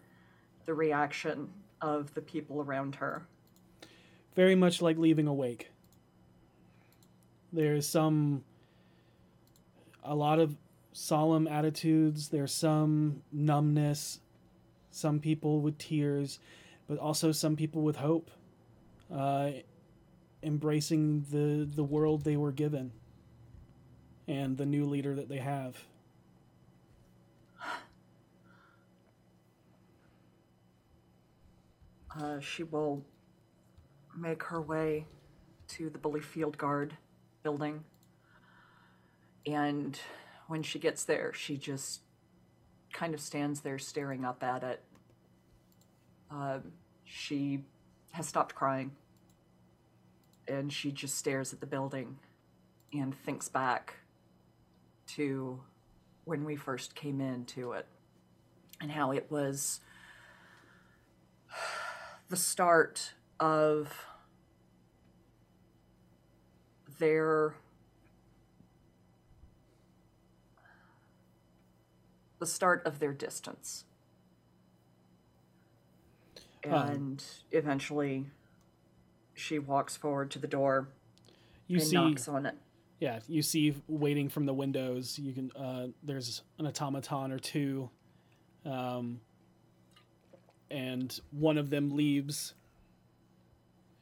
the 0.67 0.75
reaction 0.75 1.49
of 1.81 2.13
the 2.15 2.21
people 2.21 2.61
around 2.61 2.95
her. 2.97 3.27
Very 4.35 4.55
much 4.55 4.83
like 4.83 4.99
leaving 4.99 5.27
a 5.27 5.35
wake. 5.35 5.71
There's 7.53 7.87
some. 7.89 8.45
a 10.03 10.15
lot 10.15 10.39
of 10.39 10.57
solemn 10.93 11.49
attitudes, 11.49 12.29
there's 12.29 12.53
some 12.53 13.23
numbness, 13.33 14.21
some 14.91 15.19
people 15.19 15.61
with 15.61 15.77
tears, 15.79 16.39
but 16.89 16.99
also 16.99 17.33
some 17.33 17.57
people 17.57 17.83
with 17.83 17.97
hope. 17.97 18.31
Uh, 19.13 19.51
embracing 20.43 21.25
the, 21.31 21.69
the 21.75 21.85
world 21.85 22.23
they 22.23 22.37
were 22.37 22.53
given 22.53 22.93
and 24.27 24.57
the 24.57 24.67
new 24.67 24.85
leader 24.87 25.15
that 25.15 25.29
they 25.29 25.39
have. 25.39 25.85
Uh, 32.19 32.39
she 32.39 32.63
will 32.63 33.03
make 34.17 34.45
her 34.45 34.61
way 34.61 35.05
to 35.67 35.91
the 35.91 35.99
Bully 35.99 36.21
Field 36.21 36.57
Guard 36.57 36.97
building. 37.43 37.83
And 39.47 39.99
when 40.47 40.63
she 40.63 40.79
gets 40.79 41.05
there, 41.05 41.33
she 41.33 41.57
just 41.57 42.03
kind 42.93 43.15
of 43.15 43.21
stands 43.21 43.63
there 43.63 43.79
staring 43.79 44.25
up 44.25 44.45
at 44.45 44.63
it. 44.63 44.83
Um, 46.31 46.73
she 47.05 47.65
has 48.13 48.29
stopped 48.29 48.55
crying. 48.55 48.93
And 50.47 50.73
she 50.73 50.93
just 50.93 51.17
stares 51.17 51.53
at 51.53 51.61
the 51.61 51.67
building 51.67 52.19
and 52.93 53.15
thinks 53.15 53.49
back 53.49 53.97
to 55.09 55.61
when 56.25 56.45
we 56.45 56.57
first 56.57 56.95
came 56.95 57.21
into 57.21 57.73
it 57.73 57.87
and 58.81 58.91
how 58.91 59.13
it 59.13 59.27
was 59.31 59.81
the 62.29 62.37
start 62.37 63.13
of 63.41 64.07
their 66.99 67.55
the 72.39 72.47
start 72.47 72.83
of 72.85 72.99
their 72.99 73.13
distance. 73.13 73.85
Um. 76.67 76.73
And 76.73 77.25
eventually 77.53 78.27
she 79.35 79.59
walks 79.59 79.97
forward 79.97 80.31
to 80.33 80.39
the 80.39 80.47
door 80.47 80.89
You 81.67 81.79
and 81.79 81.87
see, 81.87 81.95
knocks 81.95 82.29
on 82.29 82.47
it. 82.47 82.55
Yeah, 83.05 83.19
you 83.29 83.43
see 83.43 83.75
waiting 83.87 84.31
from 84.31 84.47
the 84.47 84.55
windows. 84.55 85.19
You 85.19 85.35
can 85.35 85.53
uh, 85.53 85.89
there's 86.03 86.41
an 86.59 86.67
automaton 86.67 87.33
or 87.33 87.39
two, 87.39 87.91
um, 88.65 89.21
and 90.71 91.21
one 91.31 91.59
of 91.59 91.69
them 91.69 91.95
leaves. 91.95 92.55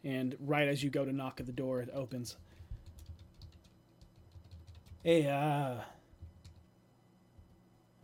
And 0.04 0.36
right 0.38 0.68
as 0.68 0.84
you 0.84 0.90
go 0.90 1.04
to 1.04 1.12
knock 1.12 1.40
at 1.40 1.46
the 1.46 1.52
door, 1.52 1.80
it 1.80 1.90
opens. 1.92 2.36
Hey, 5.02 5.26
uh, 5.26 5.82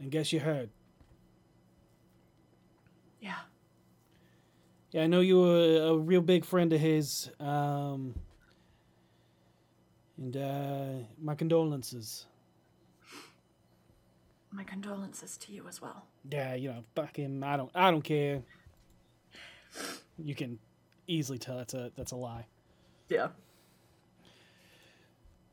I 0.03 0.05
guess 0.09 0.33
you 0.33 0.41
heard. 0.41 0.69
Yeah. 3.20 3.35
Yeah, 4.91 5.05
I 5.05 5.07
know 5.07 5.20
you 5.20 5.39
were 5.39 5.91
a 5.91 5.97
real 5.97 6.23
big 6.23 6.45
friend 6.45 6.73
of 6.73 6.81
his. 6.81 7.31
Um, 7.39 8.16
and 10.19 10.36
uh, 10.36 11.05
my 11.23 11.35
condolences. 11.35 12.27
My 14.51 14.65
condolences 14.65 15.36
to 15.39 15.53
you 15.53 15.66
as 15.69 15.81
well. 15.81 16.07
Yeah, 16.31 16.55
you 16.55 16.70
know, 16.70 16.85
fuck 16.95 17.16
him. 17.16 17.45
I 17.45 17.57
don't. 17.57 17.70
I 17.74 17.90
don't 17.90 18.03
care. 18.03 18.43
You 20.19 20.35
can 20.35 20.59
easily 21.07 21.39
tell 21.39 21.59
that's 21.59 21.74
a 21.74 21.93
that's 21.97 22.12
a 22.12 22.16
lie. 22.16 22.47
Yeah. 23.09 23.28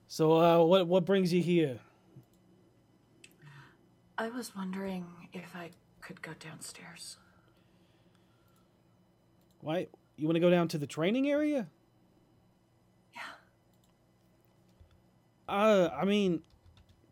So, 0.08 0.34
uh, 0.34 0.64
what 0.66 0.88
what 0.88 1.06
brings 1.06 1.34
you 1.34 1.42
here? 1.42 1.80
I 4.18 4.30
was 4.30 4.56
wondering 4.56 5.06
if 5.34 5.56
I 5.56 5.72
could 6.02 6.22
go 6.22 6.32
downstairs. 6.40 7.18
Why 9.60 9.88
you 10.16 10.26
want 10.26 10.36
to 10.36 10.40
go 10.40 10.50
down 10.50 10.70
to 10.70 10.78
the 10.78 10.88
training 10.88 11.30
area? 11.30 11.68
Uh, 15.48 15.90
I 15.94 16.06
mean, 16.06 16.42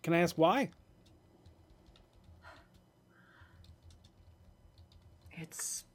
can 0.01 0.13
I 0.13 0.19
ask 0.19 0.37
why? 0.37 0.69
It's 5.31 5.85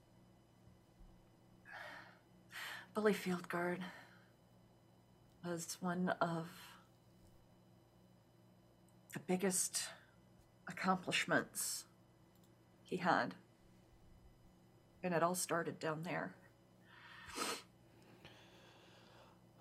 Billy 2.94 3.12
Fieldguard 3.12 3.78
was 5.44 5.76
one 5.80 6.10
of 6.20 6.46
the 9.12 9.20
biggest 9.20 9.84
accomplishments 10.66 11.84
he 12.82 12.96
had. 12.96 13.34
And 15.02 15.14
it 15.14 15.22
all 15.22 15.34
started 15.34 15.78
down 15.78 16.02
there. 16.02 16.34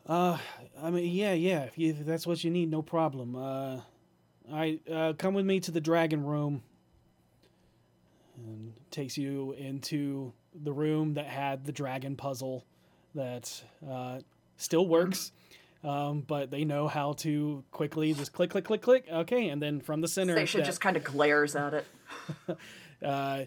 Uh, 0.07 0.37
I 0.81 0.89
mean, 0.89 1.13
yeah, 1.13 1.33
yeah. 1.33 1.63
If, 1.63 1.77
you, 1.77 1.91
if 1.91 2.05
that's 2.05 2.25
what 2.25 2.43
you 2.43 2.49
need, 2.49 2.71
no 2.71 2.81
problem. 2.81 3.35
Uh, 3.35 3.81
I 4.51 4.79
uh, 4.91 5.13
come 5.13 5.33
with 5.33 5.45
me 5.45 5.59
to 5.61 5.71
the 5.71 5.81
dragon 5.81 6.23
room. 6.23 6.63
And 8.37 8.73
takes 8.91 9.17
you 9.17 9.53
into 9.53 10.31
the 10.53 10.71
room 10.71 11.15
that 11.15 11.25
had 11.25 11.65
the 11.65 11.71
dragon 11.71 12.15
puzzle, 12.15 12.65
that 13.15 13.63
uh, 13.89 14.19
still 14.57 14.87
works. 14.87 15.31
Um, 15.83 16.21
but 16.21 16.51
they 16.51 16.63
know 16.63 16.87
how 16.87 17.13
to 17.13 17.63
quickly 17.71 18.13
just 18.13 18.33
click, 18.33 18.49
click, 18.51 18.65
click, 18.65 18.81
click. 18.81 19.05
Okay, 19.11 19.49
and 19.49 19.61
then 19.61 19.79
from 19.79 20.01
the 20.01 20.07
center, 20.07 20.35
that- 20.35 20.47
just 20.65 20.81
kind 20.81 20.97
of 20.97 21.03
glares 21.03 21.55
at 21.55 21.73
it. 21.73 21.85
uh, 23.03 23.43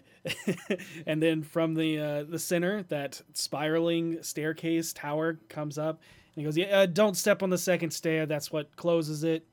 and 1.05 1.21
then 1.21 1.43
from 1.43 1.73
the 1.73 1.99
uh, 1.99 2.23
the 2.23 2.39
center, 2.39 2.83
that 2.83 3.21
spiraling 3.33 4.23
staircase 4.23 4.93
tower 4.93 5.39
comes 5.49 5.77
up, 5.77 6.01
and 6.35 6.41
he 6.41 6.43
goes, 6.43 6.57
"Yeah, 6.57 6.79
uh, 6.79 6.85
don't 6.85 7.15
step 7.15 7.43
on 7.43 7.49
the 7.49 7.57
second 7.57 7.91
stair. 7.91 8.25
That's 8.25 8.51
what 8.51 8.75
closes 8.75 9.23
it." 9.23 9.45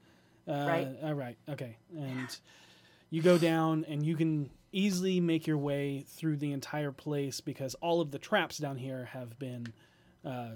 Uh, 0.46 0.64
Right. 0.66 0.88
All 1.02 1.14
right. 1.14 1.36
Okay. 1.48 1.76
And 1.96 2.36
you 3.10 3.22
go 3.22 3.38
down, 3.38 3.84
and 3.88 4.04
you 4.04 4.16
can 4.16 4.50
easily 4.72 5.20
make 5.20 5.46
your 5.46 5.58
way 5.58 6.04
through 6.06 6.36
the 6.36 6.52
entire 6.52 6.92
place 6.92 7.40
because 7.40 7.74
all 7.76 8.00
of 8.00 8.10
the 8.10 8.18
traps 8.18 8.58
down 8.58 8.76
here 8.76 9.06
have 9.06 9.38
been. 9.38 9.66
Uh, 10.24 10.50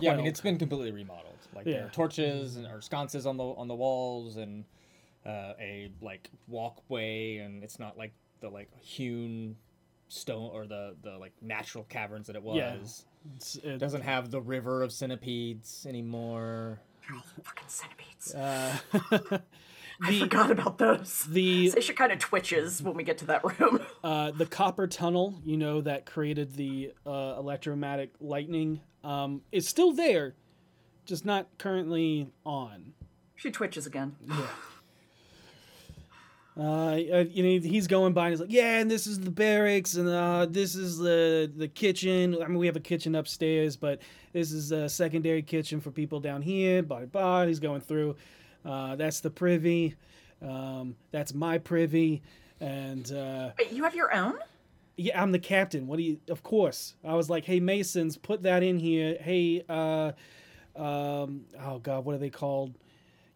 Yeah, 0.00 0.12
I 0.12 0.16
mean 0.16 0.26
it's 0.26 0.40
been 0.40 0.58
completely 0.58 0.92
remodeled. 0.92 1.38
Like 1.54 1.64
there 1.64 1.86
are 1.86 1.90
torches 1.90 2.56
and 2.56 2.66
or 2.66 2.80
sconces 2.80 3.26
on 3.26 3.36
the 3.36 3.44
on 3.44 3.66
the 3.66 3.74
walls 3.74 4.36
and 4.36 4.64
uh, 5.26 5.54
a 5.60 5.90
like 6.00 6.30
walkway, 6.46 7.38
and 7.38 7.64
it's 7.64 7.78
not 7.80 7.98
like 7.98 8.12
the 8.40 8.48
like 8.48 8.70
hewn 8.80 9.56
stone 10.08 10.50
or 10.52 10.66
the 10.66 10.94
the 11.02 11.18
like 11.18 11.32
natural 11.42 11.84
caverns 11.84 12.28
that 12.28 12.36
it 12.36 12.42
was. 12.42 12.56
Yeah. 12.56 13.17
It's- 13.36 13.56
it 13.56 13.78
doesn't 13.78 14.02
have 14.02 14.30
the 14.30 14.40
river 14.40 14.82
of 14.82 14.92
centipedes 14.92 15.86
anymore. 15.86 16.80
They're 17.06 17.16
all 17.16 17.24
Fucking 17.42 17.68
centipedes. 17.68 18.34
Uh, 18.34 18.78
I 20.00 20.18
forgot 20.20 20.50
about 20.50 20.78
those. 20.78 21.24
The 21.28 21.70
Stacia 21.70 21.92
kind 21.94 22.12
of 22.12 22.18
twitches 22.20 22.82
when 22.82 22.94
we 22.94 23.02
get 23.02 23.18
to 23.18 23.26
that 23.26 23.58
room. 23.60 23.80
Uh, 24.04 24.30
the 24.30 24.46
copper 24.46 24.86
tunnel, 24.86 25.34
you 25.44 25.56
know, 25.56 25.80
that 25.80 26.06
created 26.06 26.54
the 26.54 26.92
uh, 27.04 27.34
electromagnetic 27.38 28.12
lightning, 28.20 28.80
um, 29.02 29.42
is 29.50 29.66
still 29.68 29.92
there, 29.92 30.34
just 31.04 31.24
not 31.24 31.48
currently 31.58 32.30
on. 32.46 32.92
She 33.34 33.50
twitches 33.50 33.86
again. 33.86 34.14
Yeah. 34.26 34.46
Uh, 36.58 36.62
uh, 36.62 37.24
you 37.30 37.42
know, 37.44 37.68
he's 37.68 37.86
going 37.86 38.12
by 38.12 38.24
and 38.26 38.32
he's 38.32 38.40
like, 38.40 38.50
"Yeah, 38.50 38.80
and 38.80 38.90
this 38.90 39.06
is 39.06 39.20
the 39.20 39.30
barracks, 39.30 39.94
and 39.94 40.08
uh, 40.08 40.46
this 40.50 40.74
is 40.74 40.98
the 40.98 41.50
the 41.54 41.68
kitchen. 41.68 42.36
I 42.42 42.48
mean, 42.48 42.58
we 42.58 42.66
have 42.66 42.74
a 42.76 42.80
kitchen 42.80 43.14
upstairs, 43.14 43.76
but 43.76 44.00
this 44.32 44.50
is 44.50 44.72
a 44.72 44.88
secondary 44.88 45.42
kitchen 45.42 45.80
for 45.80 45.92
people 45.92 46.18
down 46.18 46.42
here." 46.42 46.82
Blah 46.82 47.04
blah. 47.06 47.46
He's 47.46 47.60
going 47.60 47.80
through. 47.80 48.16
Uh, 48.64 48.96
that's 48.96 49.20
the 49.20 49.30
privy. 49.30 49.94
Um, 50.42 50.96
that's 51.12 51.32
my 51.32 51.58
privy, 51.58 52.22
and 52.60 53.10
uh, 53.12 53.50
Wait, 53.56 53.70
you 53.72 53.84
have 53.84 53.94
your 53.94 54.12
own? 54.12 54.38
yeah, 54.96 55.20
I'm 55.20 55.30
the 55.30 55.38
captain. 55.38 55.86
What 55.86 55.96
do 55.96 56.02
you? 56.02 56.18
Of 56.28 56.42
course. 56.42 56.94
I 57.04 57.14
was 57.14 57.30
like, 57.30 57.44
hey 57.44 57.60
Masons, 57.60 58.16
put 58.16 58.42
that 58.42 58.64
in 58.64 58.80
here. 58.80 59.16
Hey, 59.20 59.64
uh, 59.68 60.12
um, 60.74 61.44
oh 61.64 61.78
god, 61.80 62.04
what 62.04 62.16
are 62.16 62.18
they 62.18 62.30
called? 62.30 62.74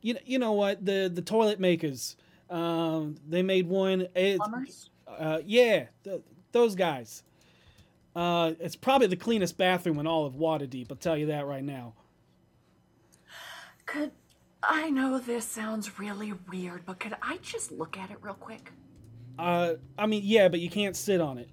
You 0.01 0.17
you 0.25 0.41
know 0.41 0.53
what? 0.53 0.85
The 0.85 1.11
the 1.13 1.23
toilet 1.23 1.61
makers. 1.61 2.17
Um, 2.53 3.17
they 3.27 3.43
made 3.43 3.67
one. 3.67 4.09
It, 4.15 4.39
uh, 5.09 5.39
yeah, 5.45 5.87
th- 6.05 6.21
those 6.53 6.75
guys. 6.75 7.23
Uh, 8.15 8.53
it's 8.61 8.77
probably 8.77 9.07
the 9.07 9.17
cleanest 9.17 9.57
bathroom 9.57 9.99
in 9.99 10.07
all 10.07 10.27
of 10.27 10.35
Waterdeep. 10.35 10.89
I'll 10.91 10.99
tell 10.99 11.17
you 11.17 11.27
that 11.27 11.47
right 11.47 11.65
now. 11.65 11.95
Could 13.87 14.13
I 14.63 14.91
know 14.91 15.19
this 15.19 15.47
sounds 15.47 15.99
really 15.99 16.35
weird, 16.51 16.85
but 16.85 17.01
could 17.01 17.17
I 17.23 17.39
just 17.39 17.73
look 17.73 17.97
at 17.97 18.11
it 18.11 18.19
real 18.21 18.35
quick? 18.35 18.71
Uh, 19.39 19.75
I 19.99 20.07
mean, 20.07 20.21
yeah, 20.23 20.49
but 20.49 20.61
you 20.61 20.69
can't 20.69 20.95
sit 20.95 21.23
on 21.23 21.39
it. 21.39 21.49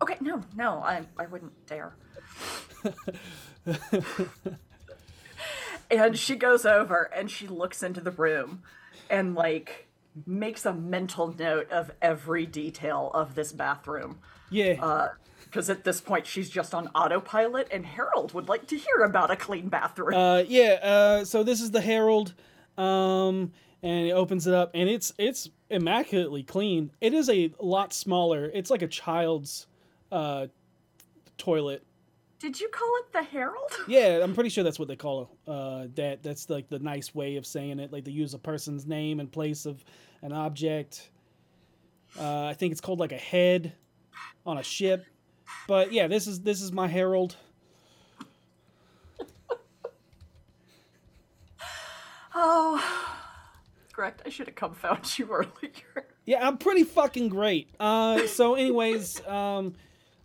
Okay, 0.00 0.16
no, 0.20 0.40
no, 0.54 0.78
I 0.78 1.04
I 1.18 1.26
wouldn't 1.26 1.66
dare. 1.66 1.96
and 5.90 6.16
she 6.16 6.36
goes 6.36 6.64
over 6.64 7.10
and 7.12 7.28
she 7.28 7.48
looks 7.48 7.82
into 7.82 8.00
the 8.00 8.12
room 8.12 8.62
and 9.10 9.34
like 9.34 9.87
makes 10.26 10.66
a 10.66 10.72
mental 10.72 11.34
note 11.38 11.70
of 11.70 11.90
every 12.02 12.46
detail 12.46 13.10
of 13.14 13.34
this 13.34 13.52
bathroom. 13.52 14.18
Yeah. 14.50 15.08
Because 15.44 15.70
at 15.70 15.84
this 15.84 16.00
point 16.00 16.26
she's 16.26 16.50
just 16.50 16.74
on 16.74 16.88
autopilot, 16.88 17.68
and 17.70 17.86
Harold 17.86 18.34
would 18.34 18.48
like 18.48 18.66
to 18.68 18.76
hear 18.76 19.04
about 19.04 19.30
a 19.30 19.36
clean 19.36 19.68
bathroom. 19.68 20.14
Uh, 20.14 20.44
yeah. 20.46 20.78
Uh, 20.82 21.24
so 21.24 21.42
this 21.42 21.60
is 21.60 21.70
the 21.70 21.80
Herald, 21.80 22.34
um, 22.76 23.52
and 23.82 24.08
it 24.08 24.12
opens 24.12 24.46
it 24.46 24.54
up, 24.54 24.70
and 24.74 24.88
it's 24.88 25.12
it's 25.18 25.48
immaculately 25.70 26.42
clean. 26.42 26.90
It 27.00 27.14
is 27.14 27.30
a 27.30 27.50
lot 27.60 27.92
smaller. 27.92 28.50
It's 28.52 28.70
like 28.70 28.82
a 28.82 28.88
child's 28.88 29.66
uh, 30.12 30.48
toilet. 31.38 31.82
Did 32.38 32.60
you 32.60 32.68
call 32.68 32.88
it 32.98 33.12
the 33.12 33.22
Herald? 33.22 33.72
Yeah, 33.88 34.20
I'm 34.22 34.34
pretty 34.34 34.50
sure 34.50 34.62
that's 34.62 34.78
what 34.78 34.86
they 34.86 34.96
call 34.96 35.30
uh, 35.46 35.86
that. 35.94 36.22
That's 36.22 36.48
like 36.50 36.68
the 36.68 36.78
nice 36.78 37.14
way 37.14 37.36
of 37.36 37.46
saying 37.46 37.80
it. 37.80 37.92
Like 37.92 38.04
they 38.04 38.12
use 38.12 38.34
a 38.34 38.38
person's 38.38 38.86
name 38.86 39.18
in 39.18 39.28
place 39.28 39.66
of 39.66 39.84
an 40.22 40.32
object. 40.32 41.10
Uh, 42.18 42.46
I 42.46 42.54
think 42.54 42.72
it's 42.72 42.80
called 42.80 42.98
like 42.98 43.12
a 43.12 43.18
head 43.18 43.72
on 44.44 44.58
a 44.58 44.62
ship. 44.62 45.04
But 45.66 45.92
yeah, 45.92 46.08
this 46.08 46.26
is 46.26 46.40
this 46.40 46.62
is 46.62 46.72
my 46.72 46.88
Herald. 46.88 47.36
Oh, 52.40 52.80
correct. 53.92 54.22
I 54.24 54.28
should 54.28 54.46
have 54.46 54.54
come 54.54 54.72
found 54.74 55.18
you 55.18 55.28
earlier. 55.30 56.06
Yeah, 56.24 56.46
I'm 56.46 56.56
pretty 56.56 56.84
fucking 56.84 57.30
great. 57.30 57.68
Uh, 57.80 58.26
so, 58.26 58.54
anyways, 58.54 59.26
um, 59.26 59.74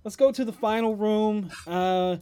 let's 0.03 0.15
go 0.15 0.31
to 0.31 0.45
the 0.45 0.53
final 0.53 0.95
room. 0.95 1.49
Uh, 1.65 2.17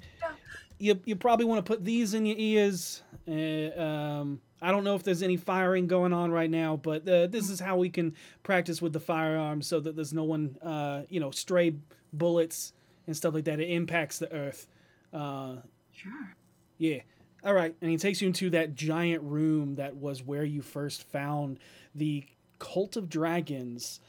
you 0.79 0.99
you 1.05 1.15
probably 1.15 1.45
want 1.45 1.65
to 1.65 1.69
put 1.69 1.83
these 1.83 2.13
in 2.13 2.25
your 2.25 2.37
ears. 2.37 3.01
Uh, 3.27 3.79
um, 3.81 4.41
I 4.61 4.71
don't 4.71 4.83
know 4.83 4.95
if 4.95 5.03
there's 5.03 5.23
any 5.23 5.37
firing 5.37 5.87
going 5.87 6.13
on 6.13 6.31
right 6.31 6.49
now, 6.49 6.75
but 6.75 7.07
uh, 7.07 7.27
this 7.27 7.49
is 7.49 7.59
how 7.59 7.77
we 7.77 7.89
can 7.89 8.15
practice 8.43 8.81
with 8.81 8.93
the 8.93 8.99
firearms 8.99 9.65
so 9.67 9.79
that 9.79 9.95
there's 9.95 10.13
no 10.13 10.23
one, 10.23 10.57
uh, 10.61 11.01
you 11.09 11.19
know, 11.19 11.31
stray 11.31 11.75
bullets 12.13 12.73
and 13.07 13.17
stuff 13.17 13.33
like 13.33 13.45
that. 13.45 13.59
It 13.59 13.69
impacts 13.71 14.19
the 14.19 14.31
earth. 14.33 14.67
Uh, 15.13 15.55
Sure. 15.93 16.35
yeah. 16.77 16.99
All 17.43 17.53
right. 17.53 17.75
And 17.81 17.89
he 17.91 17.97
takes 17.97 18.21
you 18.21 18.27
into 18.27 18.49
that 18.51 18.75
giant 18.75 19.23
room 19.23 19.75
that 19.75 19.95
was 19.95 20.23
where 20.23 20.43
you 20.43 20.61
first 20.61 21.03
found 21.09 21.59
the 21.95 22.25
Cult 22.59 22.95
of 22.95 23.09
Dragons 23.09 23.99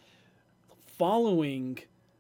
following 0.87 1.79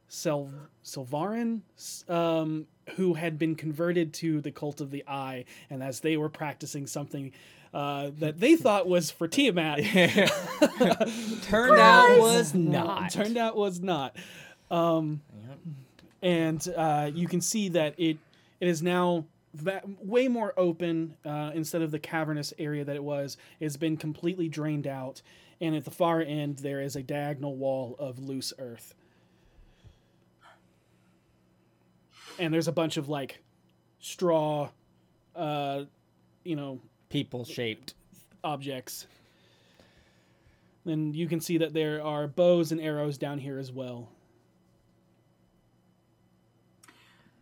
Sel- 0.08 0.50
Silvarin, 0.84 1.60
um, 2.08 2.66
who 2.96 3.14
had 3.14 3.38
been 3.38 3.54
converted 3.54 4.12
to 4.14 4.40
the 4.40 4.50
Cult 4.50 4.80
of 4.80 4.90
the 4.90 5.04
Eye. 5.06 5.44
And 5.70 5.82
as 5.82 6.00
they 6.00 6.16
were 6.16 6.28
practicing 6.28 6.86
something 6.86 7.32
uh, 7.74 8.10
that 8.18 8.38
they 8.40 8.56
thought 8.56 8.86
was 8.86 9.10
for 9.10 9.26
Tiamat, 9.28 9.78
Turned 11.42 11.78
out 11.78 12.08
Surprise! 12.08 12.18
was 12.20 12.54
No, 12.54 12.84
not. 12.84 13.10
turned 13.10 13.36
out 13.38 13.56
was 13.56 13.80
not. 13.80 14.14
Um, 14.70 15.22
And 16.22 16.66
uh, 16.76 17.10
you 17.14 17.26
can 17.26 17.40
see 17.40 17.68
that 17.70 17.94
it 17.98 18.16
it 18.60 18.68
is 18.68 18.80
now 18.82 19.24
va- 19.54 19.82
way 20.00 20.28
more 20.28 20.52
open 20.56 21.16
uh, 21.24 21.50
instead 21.54 21.82
of 21.82 21.90
the 21.90 21.98
cavernous 21.98 22.52
area 22.58 22.84
that 22.84 22.94
it 22.94 23.02
was. 23.02 23.36
It's 23.58 23.76
been 23.76 23.96
completely 23.96 24.48
drained 24.48 24.86
out, 24.86 25.20
and 25.60 25.74
at 25.74 25.84
the 25.84 25.90
far 25.90 26.20
end 26.20 26.58
there 26.58 26.80
is 26.80 26.94
a 26.94 27.02
diagonal 27.02 27.56
wall 27.56 27.96
of 27.98 28.18
loose 28.20 28.52
earth. 28.58 28.94
And 32.38 32.52
there's 32.52 32.68
a 32.68 32.72
bunch 32.72 32.96
of 32.96 33.08
like 33.08 33.42
straw, 33.98 34.70
uh, 35.36 35.84
you 36.44 36.56
know, 36.56 36.80
people 37.12 37.44
shaped 37.44 37.92
objects. 38.42 39.06
And 40.86 41.14
you 41.14 41.28
can 41.28 41.40
see 41.40 41.58
that 41.58 41.74
there 41.74 42.02
are 42.02 42.26
bows 42.26 42.72
and 42.72 42.80
arrows 42.80 43.18
down 43.18 43.38
here 43.38 43.58
as 43.58 43.70
well. 43.70 44.08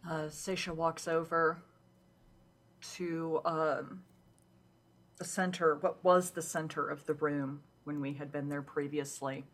Uh, 0.06 0.24
Seisha 0.24 0.74
walks 0.74 1.06
over 1.06 1.58
to 2.96 3.40
um, 3.44 4.02
the 5.18 5.24
center, 5.24 5.76
what 5.76 6.02
was 6.02 6.30
the 6.30 6.42
center 6.42 6.88
of 6.88 7.06
the 7.06 7.14
room 7.14 7.60
when 7.84 8.00
we 8.00 8.14
had 8.14 8.32
been 8.32 8.48
there 8.48 8.62
previously. 8.62 9.44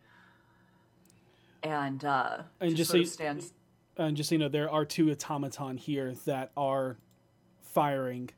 And, 1.61 2.03
uh, 2.03 2.39
And 2.59 2.71
just 2.71 2.77
just 2.77 2.91
so 2.91 2.97
you, 2.97 3.05
stands. 3.05 3.53
and 3.97 4.17
just 4.17 4.29
so 4.29 4.35
you 4.35 4.39
know, 4.39 4.49
there 4.49 4.69
are 4.69 4.83
two 4.83 5.11
automaton 5.11 5.77
here 5.77 6.15
that 6.25 6.51
are 6.57 6.97
firing. 7.61 8.31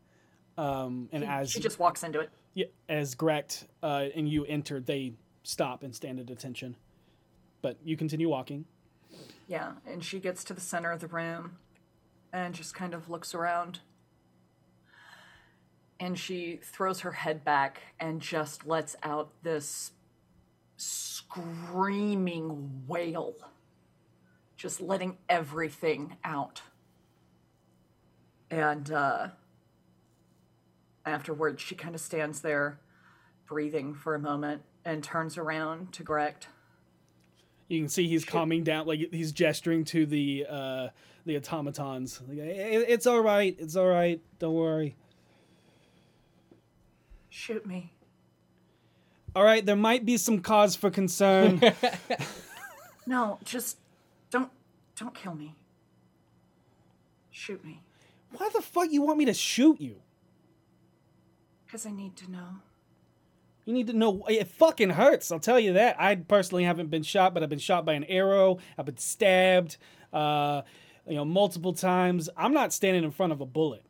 Um, 0.59 1.07
and 1.13 1.23
as 1.23 1.51
she 1.51 1.61
just 1.61 1.79
walks 1.79 2.03
into 2.03 2.19
it. 2.19 2.29
yeah, 2.53 2.65
as 2.89 3.15
Grecht 3.15 3.65
uh, 3.81 4.07
and 4.13 4.27
you 4.27 4.43
enter, 4.43 4.81
they 4.81 5.13
stop 5.43 5.83
and 5.83 5.95
stand 5.95 6.19
at 6.19 6.29
attention. 6.29 6.75
But 7.61 7.77
you 7.81 7.95
continue 7.95 8.27
walking. 8.27 8.65
Yeah, 9.47 9.71
and 9.87 10.03
she 10.03 10.19
gets 10.19 10.43
to 10.45 10.53
the 10.53 10.59
center 10.59 10.91
of 10.91 10.99
the 10.99 11.07
room 11.07 11.59
and 12.33 12.53
just 12.53 12.73
kind 12.73 12.93
of 12.93 13.09
looks 13.09 13.33
around. 13.33 13.79
And 15.97 16.19
she 16.19 16.59
throws 16.61 17.01
her 17.01 17.13
head 17.13 17.45
back 17.45 17.81
and 17.97 18.21
just 18.21 18.67
lets 18.67 18.97
out 19.01 19.31
this 19.43 19.91
screaming 20.75 22.83
wail, 22.85 23.35
just 24.57 24.81
letting 24.81 25.17
everything 25.29 26.17
out. 26.25 26.63
And 28.51 28.91
uh, 28.91 29.27
afterwards, 31.09 31.61
she 31.61 31.75
kind 31.75 31.95
of 31.95 32.01
stands 32.01 32.41
there, 32.41 32.79
breathing 33.47 33.93
for 33.93 34.15
a 34.15 34.19
moment, 34.19 34.61
and 34.85 35.03
turns 35.03 35.37
around 35.37 35.91
to 35.93 36.03
Grecht. 36.03 36.47
You 37.67 37.79
can 37.81 37.89
see 37.89 38.07
he's 38.07 38.25
calming 38.25 38.63
down, 38.63 38.87
like 38.87 38.99
he's 39.11 39.31
gesturing 39.31 39.83
to 39.85 40.05
the 40.05 40.45
uh, 40.49 40.87
the 41.25 41.37
automatons. 41.37 42.21
Like, 42.27 42.39
it's 42.39 43.05
all 43.05 43.21
right. 43.21 43.55
It's 43.59 43.75
all 43.75 43.87
right. 43.87 44.21
Don't 44.39 44.55
worry. 44.55 44.95
Shoot 47.29 47.65
me. 47.65 47.93
All 49.35 49.43
right, 49.43 49.63
there 49.63 49.75
might 49.75 50.05
be 50.05 50.17
some 50.17 50.39
cause 50.39 50.75
for 50.75 50.89
concern. 50.89 51.61
No, 53.09 53.39
just 53.43 53.77
don't 54.29 54.51
don't 54.95 55.15
kill 55.15 55.33
me. 55.33 55.55
Shoot 57.31 57.65
me. 57.65 57.81
Why 58.37 58.49
the 58.53 58.61
fuck 58.61 58.91
you 58.91 59.01
want 59.01 59.17
me 59.17 59.25
to 59.25 59.33
shoot 59.33 59.81
you? 59.81 59.95
Because 61.69 61.85
I 61.85 61.91
need 61.91 62.15
to 62.15 62.31
know. 62.31 62.47
You 63.65 63.73
need 63.75 63.85
to 63.87 63.93
know 63.93 64.23
it 64.27 64.47
fucking 64.47 64.89
hurts. 64.89 65.31
I'll 65.31 65.39
tell 65.39 65.59
you 65.59 65.73
that. 65.73 66.01
I 66.01 66.15
personally 66.15 66.63
haven't 66.63 66.89
been 66.89 67.03
shot, 67.03 67.35
but 67.35 67.43
I've 67.43 67.49
been 67.49 67.59
shot 67.59 67.85
by 67.85 67.93
an 67.93 68.05
arrow. 68.05 68.57
I've 68.75 68.87
been 68.87 68.97
stabbed, 68.97 69.77
uh, 70.11 70.63
you 71.07 71.13
know, 71.13 71.25
multiple 71.25 71.73
times. 71.73 72.27
I'm 72.35 72.53
not 72.53 72.73
standing 72.73 73.03
in 73.03 73.11
front 73.11 73.33
of 73.33 73.41
a 73.41 73.45
bullet. 73.45 73.83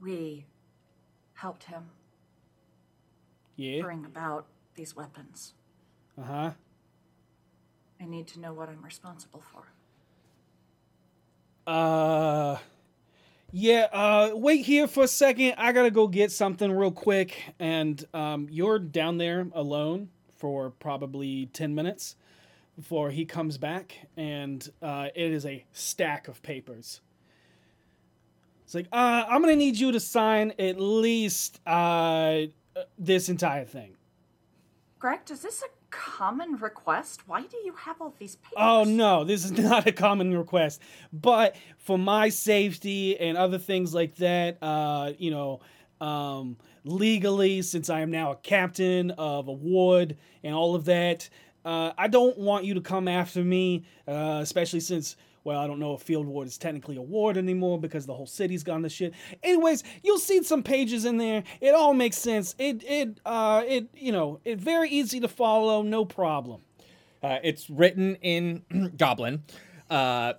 We 0.00 0.46
helped 1.34 1.64
him 1.64 1.90
Yeah. 3.54 3.80
bring 3.80 4.04
about 4.04 4.46
these 4.74 4.96
weapons. 4.96 5.54
Uh 6.18 6.22
huh. 6.24 6.50
I 8.00 8.04
need 8.06 8.26
to 8.28 8.40
know 8.40 8.52
what 8.52 8.68
I'm 8.68 8.82
responsible 8.82 9.40
for. 9.40 9.68
Uh. 11.66 12.58
Yeah, 13.56 13.86
uh, 13.92 14.30
wait 14.34 14.64
here 14.66 14.88
for 14.88 15.04
a 15.04 15.08
second. 15.08 15.54
I 15.58 15.70
gotta 15.70 15.92
go 15.92 16.08
get 16.08 16.32
something 16.32 16.72
real 16.72 16.90
quick. 16.90 17.40
And 17.60 18.04
um, 18.12 18.48
you're 18.50 18.80
down 18.80 19.18
there 19.18 19.46
alone 19.54 20.08
for 20.38 20.70
probably 20.70 21.46
10 21.52 21.72
minutes 21.72 22.16
before 22.74 23.10
he 23.10 23.24
comes 23.24 23.56
back. 23.56 24.08
And 24.16 24.68
uh, 24.82 25.10
it 25.14 25.30
is 25.30 25.46
a 25.46 25.64
stack 25.72 26.26
of 26.26 26.42
papers. 26.42 27.00
It's 28.64 28.74
like, 28.74 28.88
uh, 28.90 29.24
I'm 29.28 29.40
gonna 29.40 29.54
need 29.54 29.76
you 29.76 29.92
to 29.92 30.00
sign 30.00 30.52
at 30.58 30.80
least 30.80 31.60
uh, 31.64 32.46
this 32.98 33.28
entire 33.28 33.66
thing. 33.66 33.92
Greg, 34.98 35.24
does 35.26 35.42
this 35.42 35.62
common 35.94 36.56
request? 36.56 37.22
Why 37.28 37.42
do 37.42 37.56
you 37.64 37.72
have 37.74 38.00
all 38.00 38.14
these 38.18 38.36
papers? 38.36 38.56
Oh 38.56 38.84
no, 38.84 39.24
this 39.24 39.44
is 39.44 39.52
not 39.58 39.86
a 39.86 39.92
common 39.92 40.36
request. 40.36 40.80
But 41.12 41.56
for 41.78 41.98
my 41.98 42.28
safety 42.28 43.18
and 43.18 43.38
other 43.38 43.58
things 43.58 43.94
like 43.94 44.16
that, 44.16 44.58
uh, 44.62 45.12
you 45.18 45.30
know, 45.30 45.60
um, 46.00 46.56
legally, 46.84 47.62
since 47.62 47.88
I 47.88 48.00
am 48.00 48.10
now 48.10 48.32
a 48.32 48.36
captain 48.36 49.12
of 49.12 49.48
a 49.48 49.52
ward 49.52 50.16
and 50.42 50.54
all 50.54 50.74
of 50.74 50.84
that, 50.86 51.28
uh, 51.64 51.92
I 51.96 52.08
don't 52.08 52.36
want 52.36 52.64
you 52.64 52.74
to 52.74 52.80
come 52.80 53.08
after 53.08 53.42
me, 53.42 53.84
uh, 54.08 54.40
especially 54.42 54.80
since. 54.80 55.16
Well, 55.44 55.60
I 55.60 55.66
don't 55.66 55.78
know 55.78 55.92
if 55.94 56.00
Field 56.00 56.26
Ward 56.26 56.48
is 56.48 56.56
technically 56.56 56.96
a 56.96 57.02
ward 57.02 57.36
anymore 57.36 57.78
because 57.78 58.06
the 58.06 58.14
whole 58.14 58.26
city's 58.26 58.62
gone 58.62 58.82
to 58.82 58.88
shit. 58.88 59.12
Anyways, 59.42 59.84
you'll 60.02 60.18
see 60.18 60.42
some 60.42 60.62
pages 60.62 61.04
in 61.04 61.18
there. 61.18 61.44
It 61.60 61.74
all 61.74 61.92
makes 61.92 62.16
sense. 62.16 62.54
It 62.58 62.82
it 62.82 63.20
uh 63.26 63.62
it 63.66 63.88
you 63.94 64.10
know 64.10 64.40
it 64.44 64.58
very 64.58 64.88
easy 64.88 65.20
to 65.20 65.28
follow, 65.28 65.82
no 65.82 66.06
problem. 66.06 66.62
Uh, 67.22 67.38
it's 67.42 67.68
written 67.68 68.16
in 68.16 68.62
Goblin. 68.96 69.42
Uh, 69.90 70.34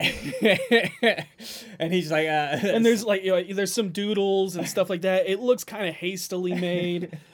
and 0.00 1.92
he's 1.92 2.10
like, 2.10 2.26
uh, 2.26 2.56
and 2.62 2.84
there's 2.84 3.04
like 3.04 3.22
you 3.22 3.32
know, 3.32 3.42
there's 3.52 3.72
some 3.72 3.90
doodles 3.90 4.56
and 4.56 4.66
stuff 4.66 4.88
like 4.88 5.02
that. 5.02 5.28
It 5.28 5.40
looks 5.40 5.64
kind 5.64 5.86
of 5.86 5.94
hastily 5.94 6.54
made. 6.54 7.18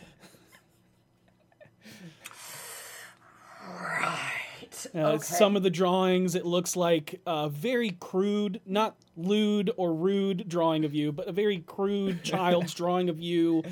Uh, 4.94 4.98
okay. 4.98 5.22
Some 5.22 5.56
of 5.56 5.62
the 5.62 5.70
drawings, 5.70 6.34
it 6.34 6.44
looks 6.44 6.76
like 6.76 7.20
a 7.26 7.48
very 7.48 7.90
crude, 8.00 8.60
not 8.66 8.96
lewd 9.16 9.70
or 9.76 9.94
rude 9.94 10.48
drawing 10.48 10.84
of 10.84 10.94
you, 10.94 11.12
but 11.12 11.28
a 11.28 11.32
very 11.32 11.58
crude 11.58 12.22
child's 12.24 12.74
drawing 12.74 13.08
of 13.08 13.18
you 13.18 13.62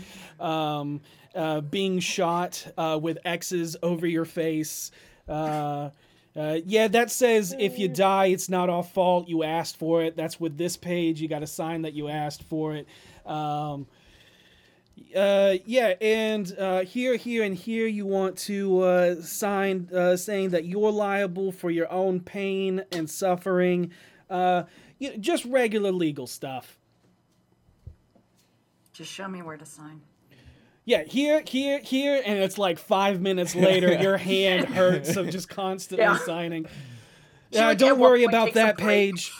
um, 0.41 1.01
uh, 1.35 1.61
being 1.61 1.99
shot 2.01 2.67
uh, 2.77 2.99
with 3.01 3.19
X's 3.25 3.77
over 3.83 4.07
your 4.07 4.25
face. 4.25 4.91
Uh, 5.29 5.91
uh, 6.37 6.59
yeah, 6.67 6.89
that 6.89 7.11
says 7.11 7.55
if 7.59 7.79
you 7.79 7.89
die, 7.89 8.27
it's 8.27 8.49
not 8.49 8.69
our 8.69 8.83
fault. 8.83 9.29
You 9.29 9.45
asked 9.45 9.77
for 9.77 10.03
it. 10.03 10.17
That's 10.17 10.41
with 10.41 10.59
this 10.59 10.77
page. 10.77 11.21
You 11.21 11.29
got 11.29 11.41
to 11.41 11.47
sign 11.47 11.83
that 11.83 11.93
you 11.93 12.09
asked 12.09 12.43
for 12.45 12.75
it. 12.75 12.89
Um, 13.25 13.87
uh, 15.17 15.55
yeah, 15.65 15.95
and 16.01 16.55
uh, 16.59 16.83
here, 16.83 17.17
here, 17.17 17.43
and 17.45 17.55
here, 17.55 17.87
you 17.87 18.07
want 18.07 18.37
to 18.39 18.81
uh, 18.81 19.23
sign 19.23 19.89
uh, 19.95 20.17
saying 20.17 20.51
that 20.51 20.65
you're 20.65 20.91
liable 20.93 21.53
for 21.53 21.71
your 21.71 21.91
own 21.93 22.21
pain 22.21 22.85
and 22.93 23.09
suffering. 23.09 23.91
Uh, 24.31 24.65
you 24.99 25.11
know, 25.11 25.17
just 25.17 25.45
regular 25.45 25.93
legal 25.93 26.27
stuff. 26.27 26.79
Just 28.93 29.11
show 29.11 29.29
me 29.29 29.43
where 29.43 29.57
to 29.57 29.67
sign. 29.67 30.01
Yeah, 30.85 31.03
here, 31.05 31.43
here, 31.47 31.81
here, 31.81 32.23
and 32.25 32.39
it's 32.39 32.59
like 32.59 32.79
five 32.79 33.21
minutes 33.21 33.55
later, 33.55 33.93
your 34.01 34.19
hand 34.19 34.67
hurts 34.67 35.17
of 35.17 35.31
just 35.31 35.49
constantly 35.49 36.05
Yeah. 36.05 36.17
signing. 36.19 36.67
She 37.51 37.59
Yeah, 37.59 37.69
would 37.69 37.79
don't 37.79 37.99
worry 37.99 38.21
point 38.25 38.31
about 38.35 38.53
that 38.55 38.79
page. 38.79 39.33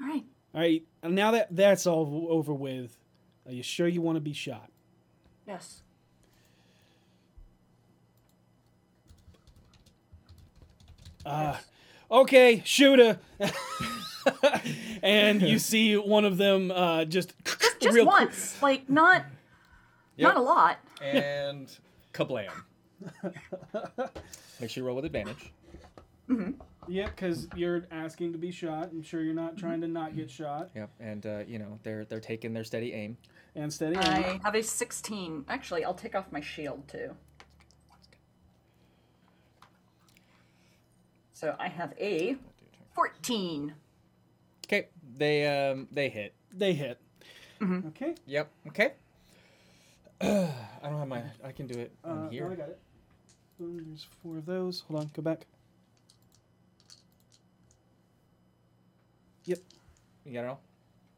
All 0.00 0.06
right. 0.08 0.24
All 0.54 0.60
right, 0.60 0.82
and 1.06 1.14
now 1.14 1.30
that 1.32 1.48
that's 1.54 1.86
all 1.86 2.26
over 2.30 2.52
with, 2.52 2.96
are 3.46 3.52
you 3.52 3.62
sure 3.62 3.88
you 3.88 4.02
want 4.02 4.16
to 4.16 4.20
be 4.20 4.32
shot? 4.32 4.70
Yes. 5.46 5.82
Uh, 11.24 11.56
okay, 12.10 12.62
shooter. 12.64 13.18
and 15.02 15.42
you 15.42 15.58
see 15.58 15.96
one 15.96 16.24
of 16.24 16.36
them 16.36 16.70
uh, 16.70 17.04
just 17.06 17.34
Just 17.80 17.94
real 17.94 18.06
quick- 18.06 18.28
once, 18.28 18.62
like 18.62 18.88
not 18.88 19.24
Yep. 20.16 20.28
not 20.34 20.36
a 20.38 20.40
lot. 20.40 20.78
And 21.02 21.68
kablam. 22.14 22.50
Make 24.60 24.70
sure 24.70 24.82
you 24.82 24.86
roll 24.86 24.96
with 24.96 25.04
advantage. 25.04 25.52
Yeah, 26.88 27.06
because 27.06 27.48
you're 27.56 27.84
asking 27.90 28.32
to 28.32 28.38
be 28.38 28.50
shot. 28.50 28.90
I'm 28.92 29.02
sure 29.02 29.22
you're 29.22 29.34
not 29.34 29.56
trying 29.56 29.80
to 29.80 29.88
not 29.88 30.14
get 30.16 30.30
shot. 30.30 30.70
Yep. 30.74 30.90
And 31.00 31.26
uh, 31.26 31.38
you 31.46 31.58
know 31.58 31.78
they're 31.82 32.04
they're 32.04 32.20
taking 32.20 32.52
their 32.52 32.64
steady 32.64 32.92
aim. 32.92 33.16
And 33.54 33.72
steady. 33.72 33.96
aim. 33.96 34.02
I 34.04 34.40
have 34.44 34.54
a 34.54 34.62
16. 34.62 35.46
Actually, 35.48 35.84
I'll 35.84 35.94
take 35.94 36.14
off 36.14 36.26
my 36.30 36.40
shield 36.40 36.86
too. 36.88 37.14
So 41.32 41.54
I 41.58 41.68
have 41.68 41.92
a 41.98 42.36
14. 42.94 43.74
Okay. 44.66 44.88
They 45.16 45.46
um 45.70 45.88
they 45.90 46.08
hit. 46.08 46.34
They 46.52 46.72
hit. 46.74 47.00
Mm-hmm. 47.60 47.88
Okay. 47.88 48.14
Yep. 48.26 48.50
Okay. 48.68 48.92
I 50.20 50.48
don't 50.82 50.98
have 50.98 51.08
my. 51.08 51.22
I 51.44 51.52
can 51.52 51.66
do 51.66 51.78
it 51.78 51.92
Uh, 52.04 52.08
on 52.08 52.24
no, 52.24 52.30
here. 52.30 52.50
I 52.50 52.54
got 52.54 52.68
it. 52.68 52.78
There's 53.58 54.06
four 54.22 54.38
of 54.38 54.46
those. 54.46 54.80
Hold 54.88 55.00
on, 55.00 55.10
go 55.14 55.22
back. 55.22 55.46
Yep. 59.46 59.58
You 60.24 60.32
got 60.32 60.44
it 60.44 60.48
all. 60.48 60.60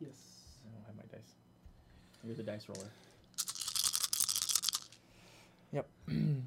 Yes. 0.01 0.11
I 0.65 0.71
don't 0.75 0.85
have 0.87 0.97
my 0.97 1.03
dice. 1.11 1.35
You're 2.25 2.35
the 2.37 2.43
dice 2.43 2.67
roller. 2.69 2.91
Yep. 5.73 5.89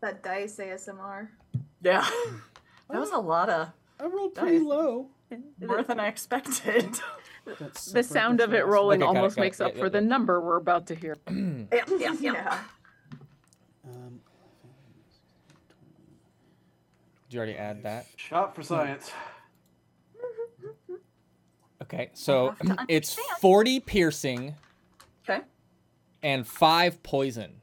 That 0.00 0.22
dice 0.22 0.56
ASMR. 0.56 1.28
Yeah. 1.82 2.08
That 2.90 2.98
was 2.98 3.10
a 3.12 3.18
lot 3.18 3.48
of 3.50 3.68
I 4.00 4.06
rolled 4.06 4.34
pretty 4.34 4.58
dice. 4.58 4.66
low. 4.66 5.06
More 5.60 5.82
than 5.84 6.00
I 6.00 6.08
expected. 6.08 6.98
The 7.92 8.02
sound 8.02 8.40
of 8.40 8.52
it 8.54 8.64
rolling 8.66 9.02
Okay, 9.02 9.06
got 9.06 9.14
it, 9.14 9.18
almost 9.18 9.36
got 9.36 9.42
it. 9.42 9.44
makes 9.44 9.60
Yeah, 9.60 9.66
up 9.66 9.74
yeah, 9.74 9.80
for 9.80 9.90
the 9.90 10.00
yeah. 10.00 10.06
number 10.08 10.40
we're 10.40 10.56
about 10.56 10.86
to 10.86 10.94
hear. 10.94 11.16
yeah, 11.28 11.64
yeah, 11.98 12.14
yeah. 12.20 12.58
Um, 13.84 14.20
Did 17.28 17.34
you 17.34 17.38
already 17.38 17.56
add 17.56 17.82
that? 17.82 18.06
Shot 18.16 18.54
for 18.54 18.62
science. 18.62 19.10
Okay. 21.92 22.10
So 22.14 22.54
it's 22.88 23.18
40 23.40 23.80
piercing 23.80 24.54
Okay. 25.28 25.40
and 26.22 26.46
five 26.46 27.02
poison. 27.02 27.54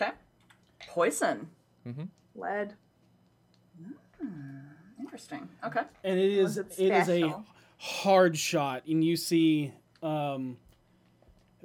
Okay. 0.00 0.12
Poison. 0.88 1.48
Mm-hmm. 1.86 2.04
Lead. 2.36 2.74
Interesting. 5.00 5.48
Okay. 5.64 5.82
and 6.04 6.18
it 6.18 6.32
is 6.32 6.58
it, 6.58 6.66
it 6.78 6.92
is 6.92 7.08
a 7.08 7.34
hard 7.78 8.36
shot, 8.36 8.82
and 8.86 9.02
you 9.04 9.16
see 9.16 9.72
um, 10.02 10.56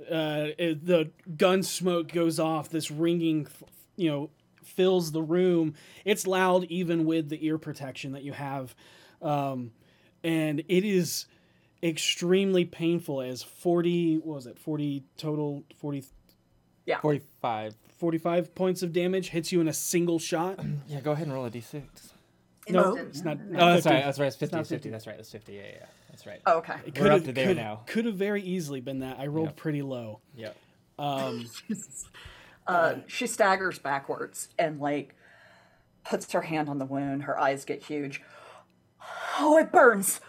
uh, 0.09 0.47
it- 0.57 0.85
the 0.85 1.11
gun 1.37 1.61
smoke 1.61 2.11
goes 2.11 2.39
off. 2.39 2.69
This 2.69 2.89
ringing, 2.89 3.45
f- 3.47 3.63
you 3.95 4.09
know, 4.09 4.29
fills 4.63 5.11
the 5.11 5.21
room. 5.21 5.75
It's 6.05 6.25
loud 6.25 6.63
even 6.65 7.05
with 7.05 7.29
the 7.29 7.45
ear 7.45 7.57
protection 7.57 8.13
that 8.13 8.23
you 8.23 8.31
have, 8.33 8.75
um, 9.21 9.71
and 10.23 10.59
it 10.67 10.83
is 10.85 11.25
extremely 11.81 12.65
painful. 12.65 13.21
As 13.21 13.43
forty, 13.43 14.17
what 14.17 14.35
was 14.35 14.47
it 14.47 14.57
forty 14.59 15.03
total? 15.17 15.63
40, 15.79 16.03
yeah 16.85 16.99
45. 16.99 17.75
45 17.97 18.55
points 18.55 18.81
of 18.83 18.91
damage 18.91 19.29
hits 19.29 19.51
you 19.51 19.61
in 19.61 19.67
a 19.67 19.73
single 19.73 20.19
shot. 20.19 20.59
Yeah, 20.87 20.99
go 21.01 21.11
ahead 21.11 21.27
and 21.27 21.33
roll 21.33 21.45
a 21.45 21.51
d6. 21.51 21.83
No, 22.69 22.97
Instant. 22.97 23.09
it's 23.09 23.23
not. 23.23 23.37
Oh, 23.61 23.73
that's 23.73 23.83
50. 23.83 23.89
right. 23.95 24.05
That's 24.05 24.19
right. 24.19 24.27
It's 24.27 24.35
50. 24.37 24.57
It's 24.57 24.69
50. 24.69 24.75
50. 24.75 24.89
That's 24.89 25.07
right. 25.07 25.17
That's 25.17 25.31
50. 25.31 25.53
Yeah, 25.53 25.59
yeah. 25.61 25.67
yeah. 25.79 25.85
That's 26.09 26.25
right. 26.25 26.41
Oh, 26.45 26.57
okay. 26.59 26.75
It 26.85 26.97
We're 26.99 27.07
up 27.07 27.11
could've- 27.19 27.25
to 27.25 27.31
there 27.33 27.47
could- 27.47 27.57
now. 27.57 27.81
Could 27.87 28.05
have 28.05 28.15
very 28.15 28.41
easily 28.41 28.79
been 28.81 28.99
that. 28.99 29.19
I 29.19 29.27
rolled 29.27 29.47
Yep. 29.49 29.55
pretty 29.57 29.81
low. 29.81 30.19
Yep. 30.35 30.55
Um, 30.99 31.45
Uh, 32.65 32.95
she 33.07 33.27
staggers 33.27 33.77
backwards 33.77 34.47
and 34.57 34.79
like 34.79 35.15
puts 36.05 36.31
her 36.31 36.41
hand 36.43 36.69
on 36.69 36.77
the 36.79 36.85
wound. 36.85 37.23
Her 37.23 37.37
eyes 37.37 37.65
get 37.65 37.83
huge. 37.83 38.21
Oh, 39.39 39.57
it 39.57 39.71
burns. 39.71 40.19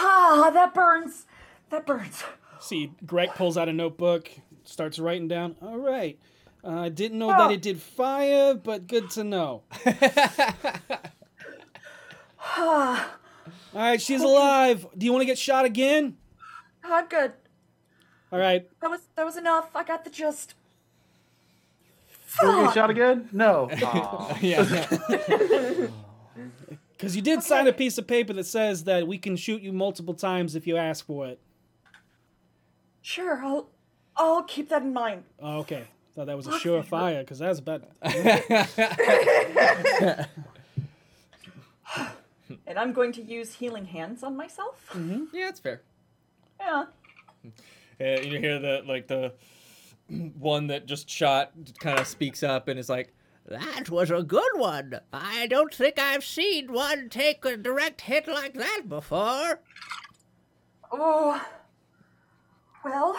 Ah, 0.00 0.50
that 0.52 0.72
burns. 0.74 1.26
That 1.70 1.86
burns. 1.86 2.22
see, 2.60 2.92
Greg 3.04 3.30
pulls 3.34 3.56
out 3.56 3.68
a 3.68 3.72
notebook, 3.72 4.30
starts 4.64 4.98
writing 4.98 5.28
down. 5.28 5.56
All 5.60 5.78
right. 5.78 6.18
Uh, 6.64 6.80
I 6.82 6.88
didn't 6.88 7.18
know 7.18 7.28
that 7.28 7.50
it 7.50 7.62
did 7.62 7.80
fire, 7.80 8.54
but 8.54 8.86
good 8.86 9.10
to 9.10 9.24
know. 9.24 9.62
All 12.58 12.98
right, 13.74 14.00
she's 14.00 14.22
alive. 14.22 14.86
Do 14.96 15.06
you 15.06 15.12
want 15.12 15.22
to 15.22 15.26
get 15.26 15.38
shot 15.38 15.64
again? 15.64 16.16
I'm 16.82 17.06
good. 17.08 17.32
All 18.32 18.38
right. 18.38 18.68
That 18.80 18.90
was 18.90 19.00
that 19.14 19.24
was 19.24 19.36
enough. 19.36 19.70
I 19.74 19.84
got 19.84 20.04
the 20.04 20.10
gist. 20.10 20.54
You 22.42 22.64
get 22.64 22.74
shot 22.74 22.90
again? 22.90 23.28
No. 23.32 23.68
Aw. 23.72 24.38
yeah. 24.40 25.86
Because 26.98 27.14
you 27.14 27.22
did 27.22 27.44
sign 27.44 27.68
a 27.68 27.72
piece 27.72 27.96
of 27.96 28.08
paper 28.08 28.32
that 28.32 28.44
says 28.44 28.82
that 28.84 29.06
we 29.06 29.18
can 29.18 29.36
shoot 29.36 29.62
you 29.62 29.72
multiple 29.72 30.14
times 30.14 30.56
if 30.56 30.66
you 30.66 30.76
ask 30.76 31.06
for 31.06 31.28
it. 31.28 31.38
Sure, 33.02 33.40
I'll 33.42 33.68
I'll 34.16 34.42
keep 34.42 34.68
that 34.70 34.82
in 34.82 34.92
mind. 34.92 35.22
Oh, 35.40 35.58
okay. 35.58 35.84
Thought 36.16 36.26
that 36.26 36.36
was 36.36 36.48
a 36.48 36.50
surefire 36.50 37.20
because 37.20 37.38
that's 37.38 37.60
about. 37.60 37.84
And 42.66 42.78
I'm 42.78 42.92
going 42.92 43.12
to 43.12 43.22
use 43.22 43.54
healing 43.54 43.84
hands 43.84 44.22
on 44.22 44.36
myself. 44.36 44.84
yeah, 44.94 45.46
that's 45.46 45.60
fair. 45.60 45.82
Yeah. 46.60 46.84
Uh, 48.00 48.20
you 48.20 48.38
hear 48.38 48.58
the 48.58 48.82
like 48.86 49.06
the 49.06 49.32
one 50.38 50.66
that 50.68 50.86
just 50.86 51.08
shot 51.08 51.52
kind 51.78 51.98
of 51.98 52.06
speaks 52.06 52.42
up 52.42 52.68
and 52.68 52.78
is 52.78 52.88
like, 52.88 53.12
That 53.48 53.88
was 53.88 54.10
a 54.10 54.22
good 54.22 54.52
one. 54.56 55.00
I 55.10 55.46
don't 55.46 55.72
think 55.74 55.98
I've 55.98 56.24
seen 56.24 56.70
one 56.70 57.08
take 57.08 57.44
a 57.46 57.56
direct 57.56 58.02
hit 58.02 58.28
like 58.28 58.52
that 58.54 58.82
before. 58.88 59.60
Oh. 60.92 61.42
Well, 62.84 63.16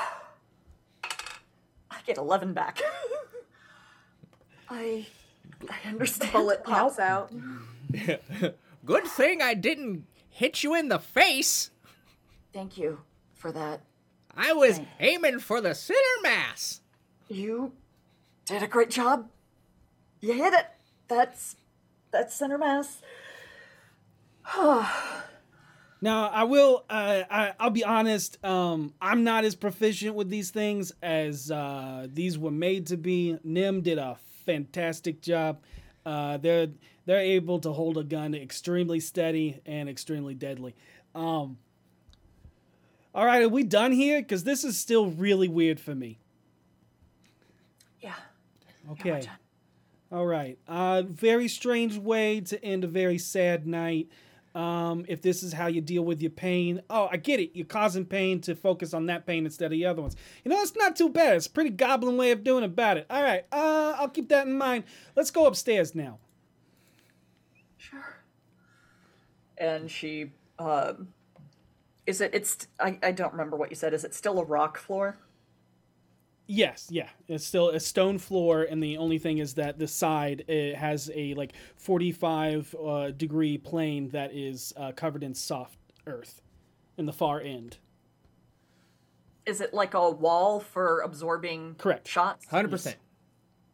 I 1.04 1.98
get 2.06 2.18
11 2.18 2.54
back. 2.54 2.80
I 4.70 5.08
I 5.68 5.88
understand. 5.88 6.32
Bullet 6.32 6.62
now. 6.68 6.74
pops 6.74 7.00
out. 7.00 7.32
Good 8.86 9.06
thing 9.06 9.42
I 9.42 9.56
didn't 9.56 10.06
hit 10.30 10.64
you 10.64 10.76
in 10.76 10.90
the 10.90 11.00
face. 11.00 11.72
Thank 12.54 12.78
you 12.78 13.02
for 13.34 13.52
that. 13.52 13.82
I 14.38 14.54
was 14.54 14.78
Thanks. 14.78 14.92
aiming 15.00 15.40
for 15.40 15.60
the 15.60 15.74
center 15.74 16.00
mass. 16.22 16.82
You 17.28 17.74
did 18.46 18.62
a 18.64 18.68
great 18.68 18.90
job. 18.92 19.28
You 20.22 20.34
hit 20.34 20.54
it. 20.54 20.66
That's 21.08 21.56
that's 22.12 22.36
center 22.36 22.58
mass. 22.58 23.02
Now 26.02 26.30
I 26.30 26.44
will. 26.46 26.86
Uh, 26.90 27.24
I, 27.30 27.54
I'll 27.60 27.72
be 27.72 27.84
honest. 27.84 28.44
Um, 28.46 28.94
I'm 29.02 29.26
not 29.26 29.44
as 29.44 29.56
proficient 29.56 30.16
with 30.16 30.30
these 30.30 30.50
things 30.50 30.94
as 31.02 31.52
uh, 31.52 32.08
these 32.14 32.38
were 32.38 32.52
made 32.52 32.88
to 32.88 32.96
be. 32.98 33.38
Nim 33.44 33.82
did 33.82 33.98
a 33.98 34.18
fantastic 34.46 35.22
job. 35.22 35.60
Uh, 36.06 36.38
they're 36.38 36.70
they're 37.06 37.20
able 37.20 37.60
to 37.60 37.74
hold 37.74 37.98
a 37.98 38.04
gun 38.04 38.34
extremely 38.34 39.02
steady 39.02 39.60
and 39.66 39.90
extremely 39.90 40.34
deadly. 40.34 40.74
Um, 41.14 41.58
all 43.14 43.26
right, 43.26 43.44
are 43.44 43.50
we 43.50 43.64
done 43.64 43.92
here? 43.92 44.22
Because 44.22 44.46
this 44.46 44.64
is 44.64 44.78
still 44.78 45.08
really 45.08 45.50
weird 45.50 45.80
for 45.80 45.96
me. 45.96 46.20
Yeah. 48.00 48.14
Okay. 48.92 49.28
All 50.12 50.26
right. 50.26 50.58
Uh, 50.68 51.04
very 51.04 51.48
strange 51.48 51.98
way 51.98 52.42
to 52.42 52.64
end 52.64 52.84
a 52.84 52.88
very 52.88 53.18
sad 53.18 53.68
night. 53.68 54.10
Um, 54.56 55.06
if 55.08 55.22
this 55.22 55.44
is 55.44 55.54
how 55.54 55.68
you 55.68 55.80
deal 55.82 56.04
with 56.04 56.22
your 56.22 56.32
pain, 56.32 56.82
oh, 56.90 57.08
I 57.12 57.18
get 57.18 57.40
it. 57.40 57.52
You're 57.54 57.68
causing 57.68 58.06
pain 58.06 58.42
to 58.42 58.56
focus 58.56 58.96
on 58.96 59.06
that 59.06 59.28
pain 59.28 59.46
instead 59.46 59.66
of 59.66 59.72
the 59.72 59.86
other 59.86 60.02
ones. 60.02 60.16
You 60.44 60.50
know, 60.50 60.60
it's 60.62 60.76
not 60.76 60.96
too 60.96 61.10
bad. 61.10 61.36
It's 61.36 61.46
a 61.46 61.52
pretty 61.52 61.70
goblin 61.70 62.18
way 62.18 62.32
of 62.32 62.44
doing 62.44 62.64
about 62.64 62.98
it. 62.98 63.06
All 63.10 63.22
right. 63.22 63.46
Uh, 63.52 63.96
I'll 63.98 64.10
keep 64.10 64.30
that 64.30 64.48
in 64.48 64.58
mind. 64.58 64.86
Let's 65.16 65.30
go 65.30 65.46
upstairs 65.46 65.94
now. 65.94 66.18
Sure. 67.78 68.24
And 69.58 69.90
she 69.92 70.32
um 70.58 71.10
Is 72.08 72.20
it? 72.22 72.32
It's. 72.34 72.68
I, 72.80 72.98
I 73.04 73.12
don't 73.12 73.32
remember 73.32 73.56
what 73.56 73.70
you 73.70 73.76
said. 73.76 73.94
Is 73.94 74.04
it 74.04 74.16
still 74.16 74.40
a 74.40 74.44
rock 74.44 74.78
floor? 74.78 75.18
Yes, 76.52 76.88
yeah. 76.90 77.10
It's 77.28 77.46
still 77.46 77.70
a 77.70 77.80
stone 77.80 78.18
floor, 78.18 78.64
and 78.64 78.82
the 78.82 78.98
only 78.98 79.20
thing 79.20 79.38
is 79.38 79.54
that 79.54 79.78
the 79.78 79.88
side 79.88 80.46
it 80.48 80.76
has 80.76 81.12
a 81.14 81.36
like 81.36 81.54
forty-five 81.76 82.76
uh, 82.84 83.12
degree 83.12 83.60
plane 83.60 84.10
that 84.10 84.34
is 84.34 84.74
uh, 84.76 84.92
covered 84.94 85.24
in 85.24 85.36
soft 85.36 85.78
earth, 86.08 86.42
in 86.98 87.06
the 87.06 87.14
far 87.14 87.40
end. 87.40 87.78
Is 89.46 89.62
it 89.62 89.76
like 89.76 89.94
a 89.94 90.10
wall 90.10 90.60
for 90.60 91.02
absorbing 91.02 91.76
Correct. 91.78 92.08
shots? 92.08 92.48
Hundred 92.48 92.72
percent. 92.72 92.98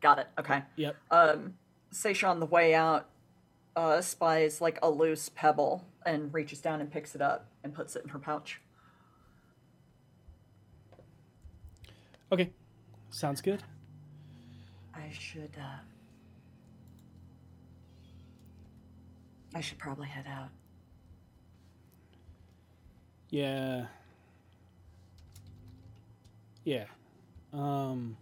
Got 0.02 0.20
it. 0.20 0.28
Okay. 0.38 0.62
Yep. 0.76 0.98
Um, 1.12 1.54
Seisha 1.94 2.30
on 2.30 2.42
the 2.42 2.46
way 2.46 2.76
out 2.76 3.08
uh, 3.78 4.02
spies 4.02 4.60
like 4.60 4.80
a 4.84 4.90
loose 4.90 5.30
pebble 5.30 5.86
and 6.06 6.34
reaches 6.34 6.60
down 6.60 6.82
and 6.82 6.92
picks 6.92 7.16
it 7.16 7.22
up 7.22 7.48
and 7.64 7.74
puts 7.74 7.96
it 7.96 8.04
in 8.04 8.10
her 8.10 8.20
pouch. 8.20 8.60
Okay, 12.32 12.52
sounds 13.16 13.40
good. 13.42 13.64
I 14.94 15.10
should. 15.18 15.52
Uh, 15.58 15.80
I 19.54 19.62
should 19.62 19.78
probably 19.78 20.08
head 20.08 20.26
out. 20.28 20.50
Yeah. 23.30 23.86
Yeah. 26.66 26.86
Um 27.54 28.18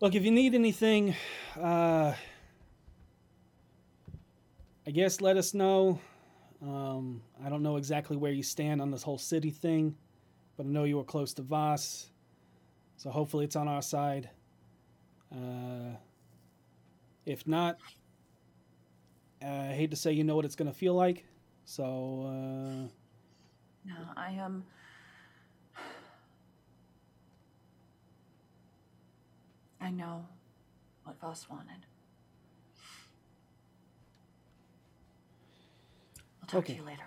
Look, 0.00 0.16
if 0.16 0.24
you 0.24 0.32
need 0.32 0.54
anything, 0.54 1.14
uh 1.56 2.14
I 4.86 4.90
guess 4.90 5.20
let 5.20 5.36
us 5.36 5.54
know. 5.54 6.00
Um 6.60 7.22
I 7.44 7.48
don't 7.48 7.62
know 7.62 7.76
exactly 7.76 8.16
where 8.16 8.32
you 8.32 8.42
stand 8.42 8.82
on 8.82 8.90
this 8.90 9.04
whole 9.04 9.18
city 9.18 9.50
thing, 9.50 9.96
but 10.56 10.66
I 10.66 10.68
know 10.68 10.82
you 10.82 10.96
were 10.96 11.04
close 11.04 11.32
to 11.34 11.42
Voss. 11.42 12.08
So 13.04 13.10
hopefully 13.10 13.44
it's 13.44 13.54
on 13.54 13.68
our 13.68 13.82
side. 13.82 14.30
Uh 15.30 15.96
if 17.26 17.46
not, 17.46 17.78
uh, 19.42 19.46
I 19.46 19.74
hate 19.74 19.90
to 19.90 19.96
say 19.96 20.12
you 20.12 20.24
know 20.24 20.36
what 20.36 20.46
it's 20.46 20.56
going 20.56 20.70
to 20.70 20.76
feel 20.76 20.94
like. 20.94 21.26
So 21.66 22.24
uh 22.26 22.88
No, 23.84 23.94
I 24.16 24.30
am. 24.30 24.44
Um... 24.44 24.64
I 29.80 29.90
know 29.90 30.26
what 31.04 31.20
Voss 31.20 31.46
wanted. 31.50 31.84
I'll 36.40 36.48
talk 36.48 36.58
Okay. 36.60 36.74
to 36.74 36.80
you 36.80 36.86
later. 36.86 37.04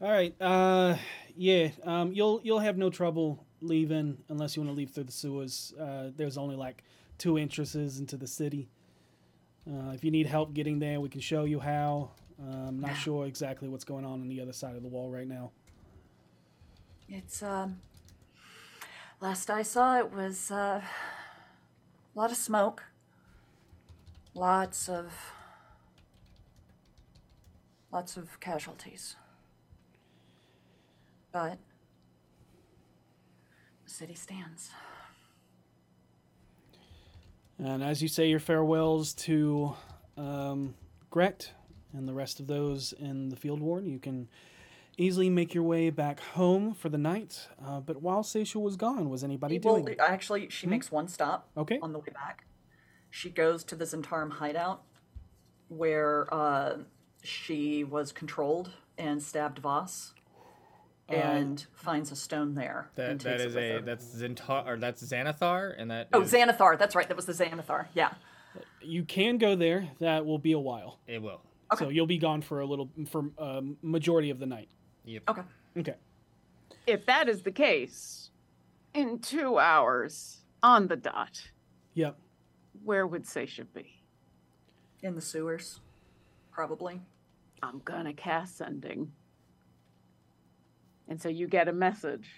All 0.00 0.10
right. 0.10 0.34
Uh, 0.40 0.96
yeah. 1.36 1.70
Um, 1.84 2.12
you'll 2.12 2.40
you'll 2.42 2.60
have 2.60 2.78
no 2.78 2.90
trouble 2.90 3.45
leaving 3.60 4.18
unless 4.28 4.56
you 4.56 4.62
want 4.62 4.70
to 4.70 4.76
leave 4.76 4.90
through 4.90 5.04
the 5.04 5.12
sewers. 5.12 5.72
Uh, 5.80 6.10
there's 6.16 6.36
only 6.36 6.56
like 6.56 6.82
two 7.18 7.36
entrances 7.36 7.98
into 7.98 8.16
the 8.16 8.26
city. 8.26 8.68
Uh, 9.68 9.90
if 9.90 10.04
you 10.04 10.10
need 10.10 10.26
help 10.26 10.54
getting 10.54 10.78
there, 10.78 11.00
we 11.00 11.08
can 11.08 11.20
show 11.20 11.44
you 11.44 11.58
how. 11.60 12.10
I'm 12.38 12.80
not 12.80 12.94
sure 12.94 13.26
exactly 13.26 13.66
what's 13.66 13.84
going 13.84 14.04
on 14.04 14.20
on 14.20 14.28
the 14.28 14.40
other 14.42 14.52
side 14.52 14.76
of 14.76 14.82
the 14.82 14.88
wall 14.88 15.10
right 15.10 15.26
now. 15.26 15.52
It's 17.08 17.42
um. 17.42 17.80
Last 19.20 19.48
I 19.48 19.62
saw, 19.62 19.98
it 19.98 20.12
was 20.12 20.50
uh, 20.50 20.82
a 20.82 22.18
lot 22.18 22.30
of 22.30 22.36
smoke. 22.36 22.84
Lots 24.34 24.88
of. 24.88 25.12
Lots 27.90 28.16
of 28.18 28.38
casualties. 28.40 29.16
But. 31.32 31.58
City 33.96 34.14
stands. 34.14 34.70
And 37.58 37.82
as 37.82 38.02
you 38.02 38.08
say 38.08 38.28
your 38.28 38.40
farewells 38.40 39.14
to 39.14 39.74
um, 40.18 40.74
Gret 41.08 41.52
and 41.94 42.06
the 42.06 42.12
rest 42.12 42.38
of 42.38 42.46
those 42.46 42.92
in 42.92 43.30
the 43.30 43.36
field 43.36 43.62
warden, 43.62 43.88
you 43.90 43.98
can 43.98 44.28
easily 44.98 45.30
make 45.30 45.54
your 45.54 45.62
way 45.64 45.88
back 45.88 46.20
home 46.20 46.74
for 46.74 46.90
the 46.90 46.98
night. 46.98 47.48
Uh, 47.64 47.80
but 47.80 48.02
while 48.02 48.22
Seisha 48.22 48.60
was 48.60 48.76
gone, 48.76 49.08
was 49.08 49.24
anybody 49.24 49.58
well, 49.58 49.80
doing? 49.80 49.96
actually, 49.98 50.50
she 50.50 50.66
makes 50.66 50.92
one 50.92 51.08
stop. 51.08 51.48
Okay. 51.56 51.78
On 51.80 51.94
the 51.94 51.98
way 51.98 52.12
back, 52.12 52.44
she 53.10 53.30
goes 53.30 53.64
to 53.64 53.74
the 53.74 53.86
Zhentarim 53.86 54.32
hideout, 54.32 54.82
where 55.68 56.32
uh, 56.34 56.76
she 57.22 57.82
was 57.82 58.12
controlled 58.12 58.72
and 58.98 59.22
stabbed 59.22 59.58
Voss, 59.60 60.12
Uh, 61.08 61.12
and 61.14 61.66
finds 61.72 62.10
a 62.10 62.16
stone 62.16 62.54
there. 62.54 62.88
That 62.96 63.10
and 63.10 63.20
that 63.20 63.30
takes 63.30 63.42
it 63.42 63.46
is 63.48 63.54
with 63.54 63.64
a 63.64 63.72
her. 63.74 63.80
that's 63.80 64.04
Zentar 64.06 64.66
or 64.66 64.76
that's 64.76 65.02
Xanathar 65.04 65.74
and 65.78 65.90
that 65.92 66.08
Oh, 66.12 66.22
is- 66.22 66.32
Xanathar. 66.32 66.76
That's 66.78 66.96
right. 66.96 67.06
That 67.06 67.16
was 67.16 67.26
the 67.26 67.32
Xanathar. 67.32 67.86
Yeah. 67.94 68.12
You 68.82 69.04
can 69.04 69.38
go 69.38 69.54
there. 69.54 69.88
That 70.00 70.26
will 70.26 70.38
be 70.38 70.52
a 70.52 70.58
while. 70.58 70.98
It 71.06 71.22
will. 71.22 71.42
Okay. 71.72 71.84
So 71.84 71.90
you'll 71.90 72.06
be 72.06 72.18
gone 72.18 72.42
for 72.42 72.60
a 72.60 72.66
little 72.66 72.90
for 73.08 73.30
a 73.38 73.62
majority 73.82 74.30
of 74.30 74.38
the 74.40 74.46
night. 74.46 74.68
Yep. 75.04 75.22
Okay. 75.28 75.42
Okay. 75.78 75.94
If 76.88 77.06
that 77.06 77.28
is 77.28 77.42
the 77.42 77.52
case, 77.52 78.30
in 78.94 79.18
two 79.20 79.58
hours 79.58 80.38
on 80.62 80.88
the 80.88 80.96
dot, 80.96 81.50
Yep. 81.94 82.16
where 82.84 83.06
would 83.06 83.24
Seisha 83.24 83.64
be? 83.72 84.02
In 85.02 85.14
the 85.14 85.20
sewers, 85.20 85.80
probably. 86.50 87.00
I'm 87.62 87.80
gonna 87.84 88.12
cast 88.14 88.56
sending. 88.56 89.12
And 91.08 91.20
so 91.20 91.28
you 91.28 91.46
get 91.46 91.68
a 91.68 91.72
message. 91.72 92.28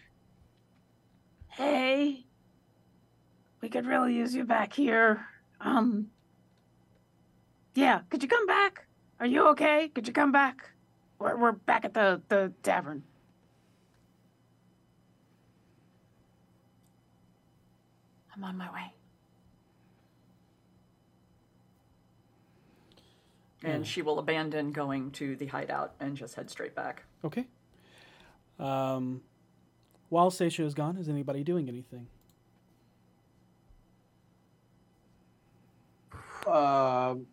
Hey, 1.48 2.26
we 3.60 3.68
could 3.68 3.86
really 3.86 4.14
use 4.14 4.34
you 4.34 4.44
back 4.44 4.72
here. 4.72 5.26
Um, 5.60 6.08
yeah, 7.74 8.00
could 8.10 8.22
you 8.22 8.28
come 8.28 8.46
back? 8.46 8.86
Are 9.20 9.26
you 9.26 9.48
okay? 9.48 9.88
Could 9.88 10.06
you 10.06 10.12
come 10.12 10.32
back? 10.32 10.70
We're, 11.18 11.36
we're 11.36 11.52
back 11.52 11.84
at 11.84 11.94
the, 11.94 12.22
the 12.28 12.52
tavern. 12.62 13.02
I'm 18.34 18.44
on 18.44 18.56
my 18.56 18.72
way. 18.72 18.92
And 23.64 23.84
she 23.84 24.02
will 24.02 24.20
abandon 24.20 24.70
going 24.70 25.10
to 25.12 25.34
the 25.34 25.46
hideout 25.46 25.94
and 25.98 26.16
just 26.16 26.36
head 26.36 26.48
straight 26.48 26.76
back. 26.76 27.02
Okay. 27.24 27.46
Um, 28.58 29.22
while 30.08 30.30
Seisha 30.30 30.64
is 30.64 30.74
gone, 30.74 30.96
is 30.96 31.08
anybody 31.08 31.44
doing 31.44 31.68
anything? 31.68 32.08
Um, 36.46 37.26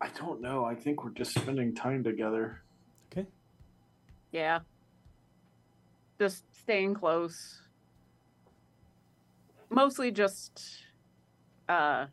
I 0.00 0.08
don't 0.16 0.40
know. 0.40 0.64
I 0.64 0.74
think 0.74 1.04
we're 1.04 1.10
just 1.10 1.34
spending 1.34 1.74
time 1.74 2.04
together. 2.04 2.62
Okay. 3.12 3.26
Yeah. 4.30 4.60
Just 6.18 6.44
staying 6.52 6.94
close. 6.94 7.60
Mostly 9.70 10.10
just 10.10 10.62
uh 11.68 12.06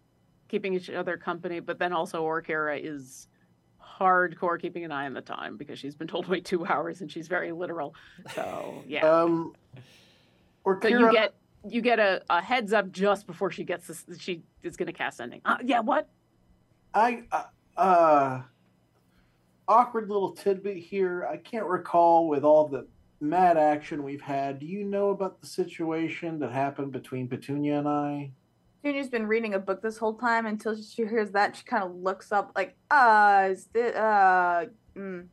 keeping 0.47 0.73
each 0.73 0.89
other 0.89 1.15
company, 1.15 1.59
but 1.59 1.79
then 1.79 1.93
also 1.93 2.23
Orkira 2.23 2.79
is 2.83 3.28
hardcore 3.99 4.59
keeping 4.59 4.85
an 4.85 4.91
eye 4.91 5.05
on 5.05 5.13
the 5.13 5.21
time 5.21 5.57
because 5.57 5.79
she's 5.79 5.95
been 5.95 6.07
told 6.07 6.25
to 6.25 6.31
wait 6.31 6.45
two 6.45 6.65
hours 6.65 7.01
and 7.01 7.11
she's 7.11 7.27
very 7.27 7.51
literal. 7.51 7.93
So 8.33 8.83
yeah. 8.87 9.07
Um, 9.07 9.53
or 10.63 10.79
so 10.81 10.87
you 10.87 11.11
get 11.11 11.33
you 11.67 11.81
get 11.81 11.99
a, 11.99 12.21
a 12.29 12.41
heads 12.41 12.73
up 12.73 12.91
just 12.91 13.27
before 13.27 13.51
she 13.51 13.63
gets 13.63 13.87
this 13.87 14.05
she 14.17 14.43
is 14.63 14.77
gonna 14.77 14.93
cast 14.93 15.17
sending. 15.17 15.41
Uh, 15.45 15.57
yeah, 15.63 15.81
what? 15.81 16.07
I 16.93 17.23
uh, 17.31 17.43
uh 17.77 18.41
awkward 19.67 20.09
little 20.09 20.31
tidbit 20.31 20.77
here. 20.77 21.27
I 21.31 21.37
can't 21.37 21.65
recall 21.65 22.27
with 22.27 22.43
all 22.43 22.67
the 22.67 22.87
mad 23.21 23.57
action 23.57 24.03
we've 24.03 24.21
had. 24.21 24.59
Do 24.59 24.65
you 24.65 24.83
know 24.83 25.09
about 25.09 25.41
the 25.41 25.47
situation 25.47 26.39
that 26.39 26.51
happened 26.51 26.91
between 26.91 27.27
Petunia 27.27 27.79
and 27.79 27.87
I? 27.87 28.31
Junior's 28.83 29.09
been 29.09 29.27
reading 29.27 29.53
a 29.53 29.59
book 29.59 29.81
this 29.81 29.97
whole 29.97 30.13
time 30.13 30.45
until 30.45 30.75
she 30.81 31.05
hears 31.05 31.31
that 31.31 31.55
she 31.55 31.63
kind 31.63 31.83
of 31.83 31.95
looks 31.95 32.31
up 32.31 32.51
like, 32.55 32.75
uh, 32.89 33.49
is 33.51 33.65
this, 33.73 33.93
uh, 33.95 34.65
mm. 34.95 35.27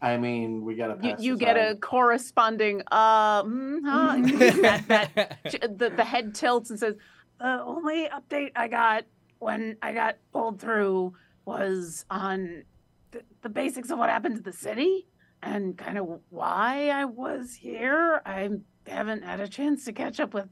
I 0.00 0.16
mean, 0.16 0.64
we 0.64 0.74
gotta 0.74 0.96
You, 1.00 1.10
pass 1.12 1.20
you 1.20 1.32
this 1.34 1.40
get 1.40 1.56
on. 1.56 1.64
a 1.72 1.76
corresponding 1.76 2.82
uh 2.90 3.42
mm, 3.44 3.80
huh? 3.84 4.16
that, 4.62 4.88
that 4.88 5.78
the, 5.78 5.90
the 5.90 6.04
head 6.04 6.34
tilts 6.34 6.70
and 6.70 6.78
says 6.78 6.94
the 7.38 7.62
only 7.62 8.08
update 8.08 8.50
I 8.56 8.68
got 8.68 9.04
when 9.38 9.76
I 9.82 9.92
got 9.92 10.16
pulled 10.32 10.60
through 10.60 11.14
was 11.44 12.04
on 12.10 12.62
the, 13.10 13.22
the 13.42 13.48
basics 13.48 13.90
of 13.90 13.98
what 13.98 14.08
happened 14.10 14.36
to 14.36 14.42
the 14.42 14.52
city 14.52 15.06
and 15.42 15.76
kind 15.76 15.98
of 15.98 16.20
why 16.30 16.90
I 16.90 17.04
was 17.04 17.54
here. 17.54 18.22
I 18.24 18.48
haven't 18.86 19.24
had 19.24 19.40
a 19.40 19.48
chance 19.48 19.84
to 19.86 19.92
catch 19.92 20.20
up 20.20 20.34
with 20.34 20.48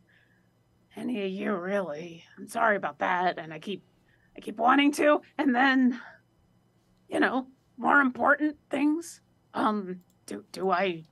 any 0.97 1.25
of 1.25 1.31
you 1.31 1.55
really. 1.55 2.25
I'm 2.39 2.49
sorry 2.49 2.77
about 2.77 2.99
that, 2.99 3.39
and 3.39 3.53
I 3.53 3.59
keep 3.59 3.83
I 4.37 4.41
keep 4.41 4.57
wanting 4.57 4.93
to, 4.93 5.21
and 5.39 5.55
then 5.55 6.01
you 7.09 7.21
know 7.21 7.47
more 7.77 8.01
important 8.01 8.57
things 8.71 9.21
Um, 9.55 10.01
do 10.27 10.45
do 10.53 10.71
I? 10.71 11.05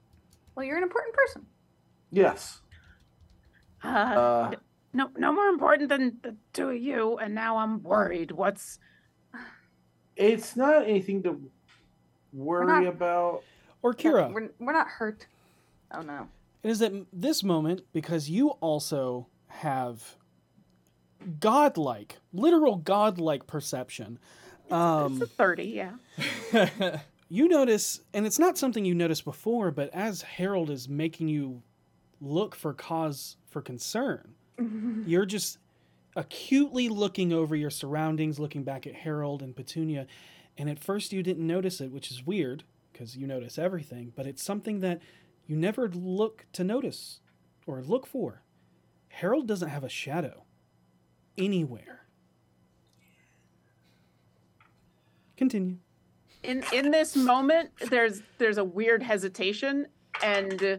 Well, 0.54 0.64
you're 0.66 0.76
an 0.76 0.82
important 0.82 1.14
person. 1.14 1.46
Yes. 2.10 2.60
Uh, 3.82 3.88
Uh, 3.88 4.50
no, 4.92 5.10
no 5.16 5.32
more 5.32 5.48
important 5.48 5.88
than 5.88 6.18
the 6.22 6.34
two 6.52 6.70
of 6.70 6.76
you. 6.78 7.16
And 7.18 7.34
now 7.34 7.58
I'm 7.58 7.82
worried. 7.82 8.30
What's? 8.32 8.78
it's 10.16 10.56
not 10.56 10.82
anything 10.84 11.22
to 11.24 11.40
worry 12.32 12.66
not- 12.66 12.86
about. 12.86 13.42
Or 13.82 13.94
Kira, 13.94 14.32
We're, 14.32 14.50
we're 14.58 14.72
not 14.72 14.88
hurt. 14.88 15.26
Oh 15.92 16.00
no. 16.02 16.28
it 16.64 16.70
is 16.70 16.82
at 16.82 16.92
this 17.12 17.44
moment 17.44 17.82
because 17.92 18.28
you 18.28 18.50
also 18.60 19.28
have 19.48 20.16
godlike, 21.40 22.18
literal 22.32 22.76
godlike 22.76 23.46
perception. 23.46 24.18
Um, 24.70 25.14
it's 25.14 25.22
a 25.22 25.26
thirty, 25.26 25.64
yeah. 26.52 27.00
you 27.28 27.48
notice, 27.48 28.00
and 28.14 28.26
it's 28.26 28.38
not 28.38 28.58
something 28.58 28.84
you 28.84 28.94
noticed 28.94 29.24
before, 29.24 29.70
but 29.70 29.92
as 29.94 30.22
Harold 30.22 30.70
is 30.70 30.88
making 30.88 31.28
you 31.28 31.62
look 32.20 32.54
for 32.54 32.74
cause 32.74 33.36
for 33.48 33.62
concern, 33.62 34.34
you're 35.06 35.26
just 35.26 35.58
acutely 36.16 36.88
looking 36.88 37.32
over 37.32 37.54
your 37.54 37.70
surroundings, 37.70 38.38
looking 38.38 38.64
back 38.64 38.86
at 38.86 38.94
Harold 38.94 39.42
and 39.42 39.54
Petunia. 39.54 40.06
And 40.56 40.68
at 40.68 40.78
first 40.80 41.12
you 41.12 41.22
didn't 41.22 41.46
notice 41.46 41.80
it, 41.80 41.92
which 41.92 42.10
is 42.10 42.26
weird 42.26 42.64
because 42.92 43.16
you 43.16 43.26
notice 43.26 43.58
everything, 43.58 44.12
but 44.16 44.26
it's 44.26 44.42
something 44.42 44.80
that 44.80 45.00
you 45.46 45.56
never 45.56 45.88
look 45.88 46.46
to 46.54 46.64
notice 46.64 47.20
or 47.66 47.80
look 47.82 48.06
for. 48.06 48.42
Harold 49.18 49.48
doesn't 49.48 49.70
have 49.70 49.82
a 49.82 49.88
shadow 49.88 50.44
anywhere. 51.36 52.06
Continue. 55.36 55.78
in 56.44 56.62
in 56.72 56.92
this 56.92 57.16
moment 57.16 57.70
there's 57.90 58.22
there's 58.38 58.58
a 58.58 58.64
weird 58.64 59.02
hesitation 59.02 59.86
and 60.22 60.62
uh, 60.62 60.76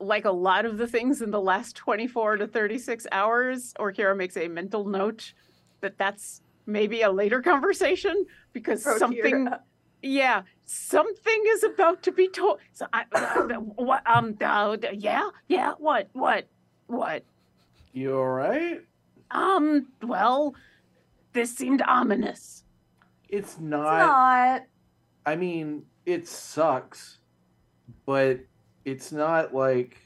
like 0.00 0.24
a 0.24 0.30
lot 0.30 0.64
of 0.64 0.78
the 0.78 0.86
things 0.86 1.20
in 1.20 1.30
the 1.30 1.40
last 1.40 1.76
24 1.76 2.38
to 2.38 2.46
36 2.46 3.06
hours 3.12 3.74
Orkira 3.78 4.16
makes 4.16 4.38
a 4.38 4.48
mental 4.48 4.86
note 4.86 5.34
that 5.82 5.98
that's 5.98 6.40
maybe 6.64 7.02
a 7.02 7.10
later 7.10 7.42
conversation 7.42 8.24
because 8.54 8.82
Orkira. 8.84 8.98
something 8.98 9.48
yeah 10.02 10.42
something 10.64 11.42
is 11.48 11.64
about 11.64 12.02
to 12.02 12.12
be 12.12 12.28
told 12.28 12.60
so 12.72 12.86
I, 12.94 13.04
what 13.76 14.02
um 14.06 14.36
uh, 14.40 14.76
yeah 14.94 15.28
yeah 15.48 15.72
what 15.78 16.08
what 16.12 16.48
what 16.86 17.24
You 17.92 18.16
all 18.16 18.26
right? 18.26 18.80
um 19.30 19.86
well 20.02 20.54
this 21.32 21.54
seemed 21.54 21.82
ominous 21.82 22.64
It's 23.28 23.58
not. 23.58 24.00
It's 24.00 24.06
not. 24.06 24.62
I 25.26 25.36
mean, 25.36 25.82
it 26.06 26.28
sucks, 26.28 27.18
but 28.06 28.40
it's 28.84 29.10
not 29.10 29.52
like 29.52 29.98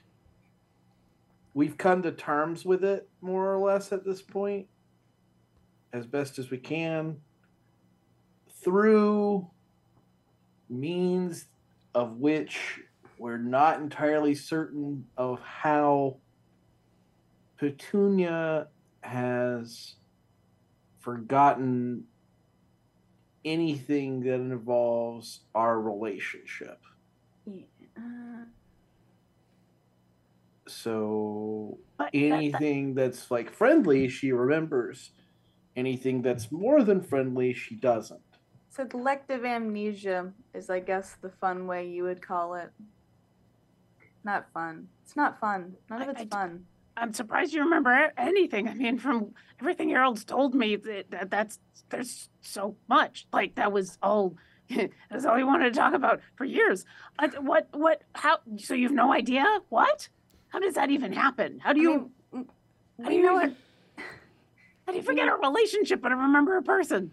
we've 1.53 1.77
come 1.77 2.03
to 2.03 2.13
terms 2.13 2.65
with 2.65 2.83
it 2.83 3.09
more 3.21 3.53
or 3.53 3.59
less 3.59 3.93
at 3.93 4.05
this 4.05 4.23
point, 4.23 4.67
as 5.93 6.07
best 6.07 6.39
as 6.39 6.51
we 6.51 6.57
can, 6.57 7.19
through 8.65 9.47
means 10.71 11.45
of 11.95 12.17
which 12.17 12.81
we're 13.19 13.37
not 13.37 13.81
entirely 13.81 14.35
certain 14.35 15.05
of 15.19 15.41
how 15.41 16.17
Petunia 17.61 18.69
has 19.03 19.97
forgotten 21.01 22.05
anything 23.45 24.21
that 24.23 24.35
involves 24.37 25.41
our 25.55 25.79
relationship. 25.79 26.81
Uh, 27.47 28.01
So 30.67 31.79
But 31.99 32.05
that- 32.05 32.13
that- 32.13 32.19
anything 32.33 32.95
that's 32.95 33.31
like 33.31 33.51
friendly, 33.51 34.09
she 34.09 34.33
remembers. 34.33 35.11
Anything 35.77 36.23
that's 36.23 36.51
more 36.53 36.83
than 36.85 37.03
friendly, 37.03 37.53
she 37.53 37.75
doesn't. 37.75 38.23
So 38.71 38.87
selective 38.89 39.45
amnesia 39.45 40.33
is, 40.55 40.71
I 40.71 40.79
guess, 40.81 41.17
the 41.17 41.29
fun 41.31 41.67
way 41.67 41.89
you 41.91 42.05
would 42.05 42.23
call 42.23 42.55
it. 42.55 42.71
Not 44.25 44.51
fun. 44.53 44.89
It's 45.03 45.17
not 45.17 45.41
fun. 45.41 45.77
None 45.91 46.03
of 46.03 46.09
I- 46.09 46.11
it's 46.13 46.21
I 46.21 46.25
d- 46.25 46.31
fun. 46.31 46.67
I'm 47.01 47.13
surprised 47.15 47.53
you 47.55 47.63
remember 47.63 48.13
anything. 48.19 48.69
I 48.69 48.75
mean, 48.75 48.99
from 48.99 49.33
everything 49.61 49.89
Harold's 49.91 50.25
told 50.25 50.55
me, 50.55 50.77
that, 50.77 51.11
that 51.11 51.31
that's 51.31 51.59
there's 51.89 52.29
so 52.43 52.77
much. 52.89 53.27
Like 53.33 53.55
that 53.57 53.73
was 53.73 53.99
all. 54.03 54.37
that's 55.11 55.25
all 55.25 55.37
he 55.37 55.43
wanted 55.43 55.73
to 55.73 55.79
talk 55.81 55.95
about 55.95 56.21
for 56.37 56.45
years. 56.45 56.85
Uh, 57.19 57.29
what? 57.41 57.69
What? 57.73 58.03
How? 58.15 58.39
So 58.59 58.75
you've 58.75 58.93
no 58.93 59.13
idea? 59.13 59.45
What? 59.71 60.09
How 60.51 60.59
does 60.61 60.75
that 60.75 60.91
even 60.91 61.13
happen? 61.13 61.59
How 61.59 61.73
do 61.73 61.81
I 61.81 61.83
you? 61.83 62.11
mean, 62.33 62.47
how 63.03 63.09
do 63.09 63.15
you 63.15 63.23
know 63.23 63.39
know- 63.39 63.45
it? 63.47 63.57
How 64.87 64.93
do 64.93 64.97
you 64.99 65.05
forget 65.05 65.29
a 65.29 65.37
relationship 65.37 66.01
but 66.03 66.11
remember 66.11 66.57
a 66.57 66.63
person? 66.63 67.13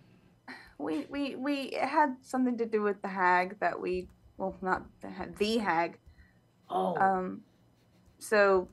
We 0.80 1.05
we 1.09 1.35
we 1.35 1.77
had 1.80 2.15
something 2.22 2.57
to 2.57 2.65
do 2.65 2.81
with 2.81 3.01
the 3.01 3.07
hag 3.07 3.59
that 3.59 3.80
we 3.80 4.07
well 4.38 4.55
not 4.61 4.84
the 5.01 5.09
hag, 5.09 5.38
the 5.38 5.57
hag. 5.57 5.97
Oh, 6.69 6.95
Um, 6.97 7.41
so 8.19 8.68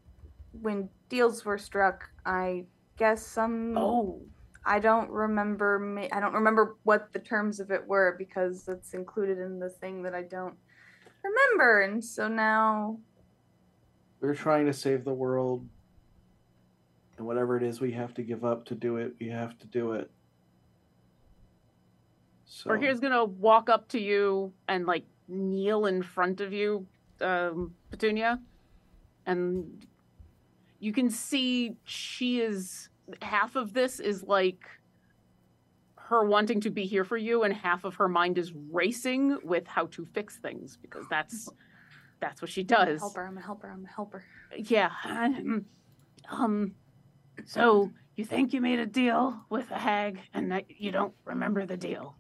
when 0.61 0.89
deals 1.15 1.45
were 1.45 1.59
struck, 1.59 2.11
I 2.27 2.65
guess 2.97 3.25
some 3.25 3.79
oh, 3.79 4.21
I 4.67 4.81
don't 4.81 5.09
remember. 5.11 5.79
ma- 5.79 6.09
I 6.11 6.19
don't 6.19 6.35
remember 6.35 6.77
what 6.83 7.13
the 7.13 7.21
terms 7.21 7.61
of 7.61 7.71
it 7.71 7.87
were 7.87 8.17
because 8.19 8.67
it's 8.67 8.95
included 8.95 9.39
in 9.39 9.61
the 9.61 9.71
thing 9.71 10.03
that 10.03 10.15
I 10.15 10.23
don't 10.23 10.57
remember, 11.23 11.83
and 11.83 12.05
so 12.05 12.27
now 12.27 12.99
We're 14.21 14.35
trying 14.35 14.67
to 14.67 14.73
save 14.73 15.05
the 15.05 15.15
world. 15.15 15.69
And 17.17 17.27
whatever 17.29 17.57
it 17.57 17.63
is 17.63 17.81
we 17.81 17.93
have 17.93 18.13
to 18.15 18.23
give 18.23 18.45
up 18.45 18.65
to 18.67 18.75
do 18.75 18.97
it, 18.97 19.15
we 19.21 19.29
have 19.29 19.57
to 19.61 19.67
do 19.69 19.93
it. 19.93 20.11
So 22.45 22.71
Or 22.71 22.77
here's 22.77 22.99
gonna 22.99 23.25
walk 23.25 23.69
up 23.69 23.87
to 23.91 24.01
you 24.01 24.53
and 24.67 24.85
like 24.85 25.05
kneel 25.29 25.87
in 25.87 26.03
front 26.03 26.41
of 26.41 26.53
you, 26.53 26.89
um, 27.21 27.75
Petunia, 27.91 28.41
and 29.27 29.87
you 30.85 30.93
can 30.93 31.09
see 31.09 31.77
she 31.85 32.41
is 32.41 32.91
half 33.23 33.57
of 33.57 33.73
this 33.73 34.01
is 34.01 34.23
like 34.23 34.63
her 35.97 36.25
wanting 36.25 36.61
to 36.61 36.71
be 36.71 36.85
here 36.85 37.05
for 37.05 37.17
you, 37.17 37.43
and 37.45 37.55
half 37.55 37.85
of 37.85 37.95
her 37.95 38.09
mind 38.09 38.37
is 38.37 38.53
racing 38.71 39.39
with 39.43 39.67
how 39.67 39.87
to 39.87 40.07
fix 40.13 40.37
things 40.37 40.77
because 40.83 41.07
that's 41.09 41.49
that's 42.21 42.43
what 42.43 42.51
she 42.51 42.63
does. 42.63 43.01
help 43.01 43.17
her. 43.17 43.27
I'm 43.27 43.33
gonna 43.35 43.47
help 43.47 43.63
her. 43.63 43.71
I'm 43.71 43.79
gonna 43.79 43.89
help 43.95 44.13
her. 44.13 44.23
Yeah. 44.57 44.91
Um, 45.07 45.65
um. 46.31 46.75
So 47.47 47.91
you 48.17 48.27
think 48.27 48.53
you 48.53 48.61
made 48.61 48.79
a 48.79 48.87
deal 48.87 49.41
with 49.49 49.71
a 49.71 49.79
hag, 49.79 50.21
and 50.35 50.53
that 50.53 50.65
you 50.69 50.93
don't 50.93 51.15
remember 51.25 51.65
the 51.65 51.79
deal? 51.79 52.15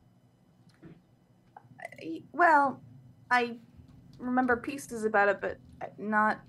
I- 2.00 2.22
Well, 2.32 2.80
I 3.30 3.58
remember 4.18 4.56
pieces 4.56 5.04
about 5.04 5.28
it, 5.28 5.40
but 5.42 5.58
not. 5.98 6.40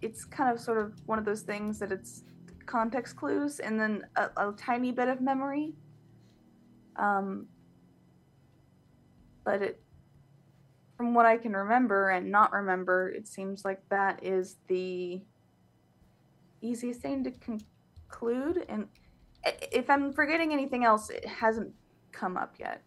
It's 0.00 0.24
kind 0.24 0.52
of 0.52 0.60
sort 0.60 0.78
of 0.78 0.94
one 1.06 1.18
of 1.18 1.24
those 1.24 1.42
things 1.42 1.78
that 1.78 1.92
it's 1.92 2.24
context 2.66 3.16
clues 3.16 3.60
and 3.60 3.78
then 3.78 4.04
a, 4.16 4.30
a 4.36 4.52
tiny 4.56 4.92
bit 4.92 5.08
of 5.08 5.20
memory. 5.20 5.74
Um, 6.96 7.46
but 9.44 9.62
it, 9.62 9.82
from 10.96 11.14
what 11.14 11.26
I 11.26 11.36
can 11.36 11.52
remember 11.52 12.10
and 12.10 12.30
not 12.30 12.52
remember, 12.52 13.08
it 13.08 13.26
seems 13.26 13.64
like 13.64 13.80
that 13.88 14.22
is 14.22 14.56
the 14.68 15.20
easiest 16.60 17.00
thing 17.00 17.24
to 17.24 17.30
conclude. 17.32 18.64
And 18.68 18.88
if 19.44 19.90
I'm 19.90 20.12
forgetting 20.12 20.52
anything 20.52 20.84
else, 20.84 21.10
it 21.10 21.26
hasn't 21.26 21.72
come 22.12 22.36
up 22.36 22.54
yet. 22.58 22.82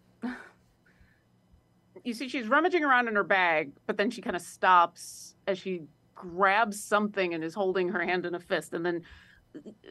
you 2.04 2.14
see 2.14 2.30
she's 2.30 2.48
rummaging 2.48 2.84
around 2.84 3.08
in 3.08 3.16
her 3.16 3.24
bag, 3.24 3.74
but 3.86 3.98
then 3.98 4.10
she 4.10 4.22
kind 4.22 4.36
of 4.36 4.42
stops 4.42 5.36
as 5.48 5.58
she 5.58 5.82
grabs 6.16 6.82
something 6.84 7.34
and 7.34 7.44
is 7.44 7.54
holding 7.54 7.90
her 7.90 8.00
hand 8.02 8.26
in 8.26 8.34
a 8.36 8.40
fist, 8.40 8.74
and 8.74 8.86
then, 8.86 9.04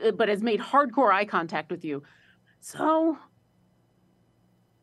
uh, 0.05 0.10
but 0.12 0.28
has 0.28 0.42
made 0.42 0.60
hardcore 0.60 1.12
eye 1.12 1.24
contact 1.24 1.70
with 1.70 1.84
you. 1.84 2.02
So, 2.60 3.18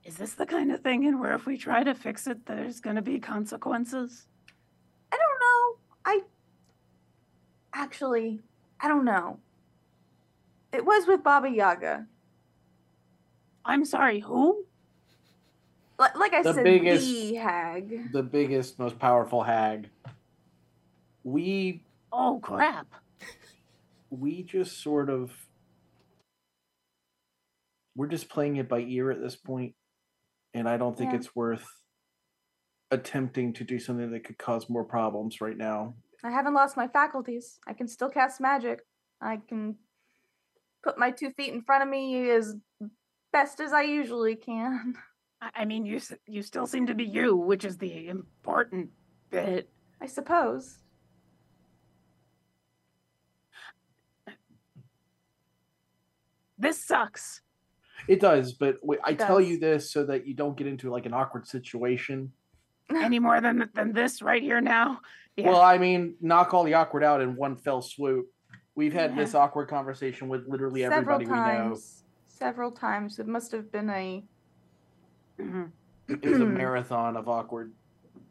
is 0.03 0.15
this 0.17 0.33
the 0.33 0.45
kind 0.45 0.71
of 0.71 0.81
thing 0.81 1.03
in 1.03 1.19
where 1.19 1.33
if 1.33 1.45
we 1.45 1.57
try 1.57 1.83
to 1.83 1.93
fix 1.93 2.27
it, 2.27 2.45
there's 2.45 2.79
going 2.79 2.95
to 2.95 3.01
be 3.01 3.19
consequences? 3.19 4.27
I 5.11 5.17
don't 5.17 5.39
know. 5.39 5.79
I 6.05 6.21
actually, 7.73 8.39
I 8.79 8.87
don't 8.87 9.05
know. 9.05 9.39
It 10.71 10.85
was 10.85 11.05
with 11.07 11.23
Baba 11.23 11.49
Yaga. 11.49 12.05
I'm 13.65 13.83
sorry, 13.85 14.19
who? 14.21 14.63
Like, 15.99 16.15
like 16.17 16.33
I 16.33 16.41
The 16.41 16.53
said, 16.53 16.63
biggest- 16.63 17.05
the 17.05 17.35
hag. 17.35 18.11
the 18.11 18.23
biggest, 18.23 18.79
most 18.79 18.97
powerful 18.97 19.43
hag. 19.43 19.89
We 21.23 21.83
Oh 22.11 22.39
crap! 22.41 22.87
we 24.09 24.43
just 24.43 24.81
sort 24.81 25.09
of 25.09 25.31
we're 27.95 28.07
just 28.07 28.29
playing 28.29 28.57
it 28.57 28.67
by 28.67 28.79
ear 28.79 29.11
at 29.11 29.21
this 29.21 29.35
point 29.35 29.73
and 30.53 30.67
i 30.67 30.75
don't 30.77 30.97
think 30.97 31.11
Yeah. 31.11 31.17
it's 31.17 31.33
worth 31.35 31.65
attempting 32.91 33.53
to 33.53 33.63
do 33.63 33.79
something 33.79 34.11
that 34.11 34.25
could 34.25 34.37
cause 34.37 34.69
more 34.69 34.83
problems 34.83 35.39
right 35.39 35.55
now. 35.57 35.95
I 36.25 36.29
haven't 36.29 36.53
lost 36.53 36.75
my 36.75 36.89
faculties. 36.89 37.57
I 37.65 37.71
can 37.73 37.87
still 37.87 38.09
cast 38.09 38.41
magic. 38.41 38.81
I 39.21 39.37
can 39.47 39.77
put 40.83 40.97
my 40.97 41.09
two 41.11 41.31
feet 41.31 41.53
in 41.53 41.61
front 41.61 41.83
of 41.83 41.89
me 41.89 42.29
as 42.29 42.53
best 43.31 43.61
as 43.61 43.71
I 43.71 43.83
usually 43.83 44.35
can. 44.35 44.95
I 45.41 45.51
I 45.61 45.65
mean, 45.65 45.85
you 45.85 46.01
you 46.27 46.41
still 46.41 46.67
seem 46.67 46.85
to 46.87 46.93
be 46.93 47.05
you, 47.05 47.35
which 47.37 47.63
is 47.65 47.77
the 47.77 48.09
important 48.09 48.89
bit. 49.29 49.69
I 50.01 50.05
suppose. 50.05 50.79
This 56.61 56.77
sucks. 56.83 57.41
It 58.07 58.19
does, 58.19 58.53
but 58.53 58.77
wait, 58.83 58.99
I 59.03 59.11
It 59.11 59.19
tell 59.19 59.41
you 59.41 59.57
this 59.59 59.91
so 59.91 60.05
that 60.05 60.27
you 60.27 60.33
don't 60.35 60.55
get 60.55 60.67
into 60.67 60.89
like 60.91 61.05
an 61.07 61.13
awkward 61.13 61.47
situation. 61.47 62.31
Any 62.95 63.19
more 63.19 63.41
than 63.41 63.69
than 63.73 63.93
this 63.93 64.21
right 64.21 64.41
here 64.41 64.61
now? 64.61 65.01
Yeah. 65.35 65.47
Well, 65.49 65.61
I 65.61 65.77
mean, 65.79 66.15
knock 66.21 66.53
all 66.53 66.63
the 66.63 66.75
awkward 66.75 67.03
out 67.03 67.19
in 67.21 67.35
one 67.35 67.55
fell 67.55 67.81
swoop. 67.81 68.27
We've 68.75 68.93
had 68.93 69.11
Yeah. 69.11 69.17
this 69.17 69.33
awkward 69.35 69.67
conversation 69.69 70.29
with 70.29 70.47
literally 70.47 70.81
Several 70.81 71.15
everybody 71.15 71.25
we 71.25 71.31
know. 71.31 71.77
Several 72.27 72.71
times. 72.71 73.17
It 73.19 73.27
must 73.27 73.51
have 73.51 73.71
been 73.71 73.89
a 73.89 74.23
Mhm. 75.39 75.71
It 76.07 76.23
was 76.25 76.41
a 76.41 76.45
marathon 76.45 77.17
of 77.17 77.27
awkward, 77.27 77.71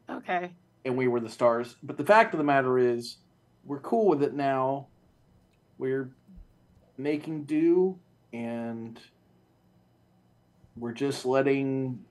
Okay. 0.09 0.53
and 0.85 0.97
we 0.97 1.09
were 1.09 1.19
the 1.21 1.29
stars. 1.29 1.77
But 1.83 1.97
the 1.97 2.05
fact 2.05 2.33
of 2.35 2.39
the 2.39 2.45
matter 2.45 2.79
is, 2.79 3.17
we're 3.65 3.81
cool 3.81 4.07
with 4.07 4.23
it 4.23 4.35
now. 4.35 4.87
We're 5.79 6.11
making 6.99 7.45
do, 7.45 7.99
and 8.33 8.99
we're 10.77 10.93
just 10.93 11.25
letting. 11.25 12.05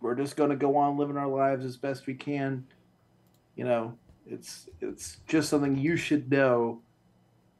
We're 0.00 0.14
just 0.14 0.36
going 0.36 0.50
to 0.50 0.56
go 0.56 0.76
on 0.76 0.96
living 0.96 1.16
our 1.16 1.28
lives 1.28 1.64
as 1.64 1.76
best 1.76 2.06
we 2.06 2.14
can. 2.14 2.64
You 3.56 3.64
know, 3.64 3.98
it's 4.26 4.68
it's 4.80 5.18
just 5.26 5.50
something 5.50 5.76
you 5.76 5.96
should 5.96 6.30
know. 6.30 6.80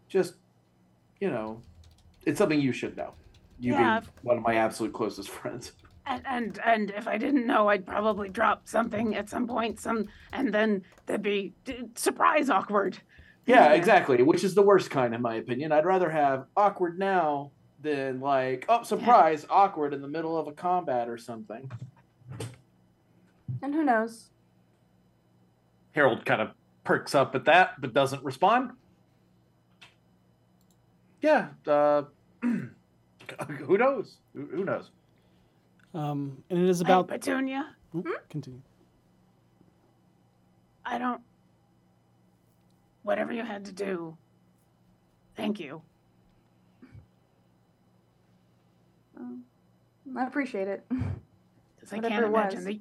Just, 0.08 0.34
you 1.20 1.30
know, 1.30 1.60
it's 2.26 2.38
something 2.38 2.60
you 2.60 2.72
should 2.72 2.96
know. 2.96 3.14
You 3.58 3.72
Yeah, 3.74 4.00
being 4.00 4.12
one 4.22 4.36
of 4.38 4.42
my 4.42 4.54
absolute 4.56 4.92
closest 4.92 5.28
friends. 5.30 5.72
And 6.06 6.22
and 6.26 6.58
and 6.64 6.90
if 6.90 7.06
I 7.06 7.18
didn't 7.18 7.46
know, 7.46 7.68
I'd 7.68 7.86
probably 7.86 8.30
drop 8.30 8.66
something 8.66 9.14
at 9.14 9.28
some 9.28 9.46
point. 9.46 9.80
Some 9.80 10.08
and 10.32 10.52
then 10.52 10.82
there'd 11.06 11.22
be 11.22 11.52
d- 11.64 11.88
surprise 11.94 12.48
awkward. 12.48 12.98
Yeah, 13.46 13.72
exactly. 13.72 14.22
Which 14.22 14.44
is 14.44 14.54
the 14.54 14.62
worst 14.62 14.90
kind, 14.90 15.14
in 15.14 15.22
my 15.22 15.36
opinion. 15.36 15.72
I'd 15.72 15.84
rather 15.84 16.10
have 16.10 16.46
awkward 16.56 16.98
now 16.98 17.50
than 17.82 18.20
like, 18.20 18.66
oh, 18.68 18.82
surprise, 18.82 19.46
awkward 19.48 19.94
in 19.94 20.02
the 20.02 20.08
middle 20.08 20.36
of 20.36 20.46
a 20.46 20.52
combat 20.52 21.08
or 21.08 21.16
something. 21.18 21.70
and 23.62 23.74
who 23.74 23.84
knows? 23.84 24.30
Harold 25.92 26.24
kind 26.24 26.40
of 26.42 26.50
perks 26.84 27.14
up 27.14 27.34
at 27.34 27.44
that, 27.46 27.80
but 27.80 27.92
doesn't 27.92 28.22
respond. 28.24 28.70
Yeah, 31.22 31.48
uh, 31.66 32.02
who 32.42 33.78
knows? 33.78 34.16
Who, 34.34 34.46
who 34.46 34.64
knows? 34.64 34.90
Um, 35.92 36.42
and 36.48 36.58
it 36.58 36.68
is 36.68 36.78
Hey, 36.78 36.84
about. 36.84 37.08
Petunia. 37.08 37.74
Oh, 37.94 38.04
Continue. 38.28 38.60
I 40.86 40.98
don't. 40.98 41.20
Whatever 43.02 43.32
you 43.32 43.42
had 43.44 43.64
to 43.66 43.72
do. 43.72 44.16
Thank 45.36 45.58
you. 45.60 45.82
Um, 49.20 49.44
I 50.16 50.26
appreciate 50.26 50.68
it. 50.68 50.84
Because 51.76 51.94
I 51.94 52.08
can't 52.08 52.26
imagine 52.26 52.64
that. 52.64 52.78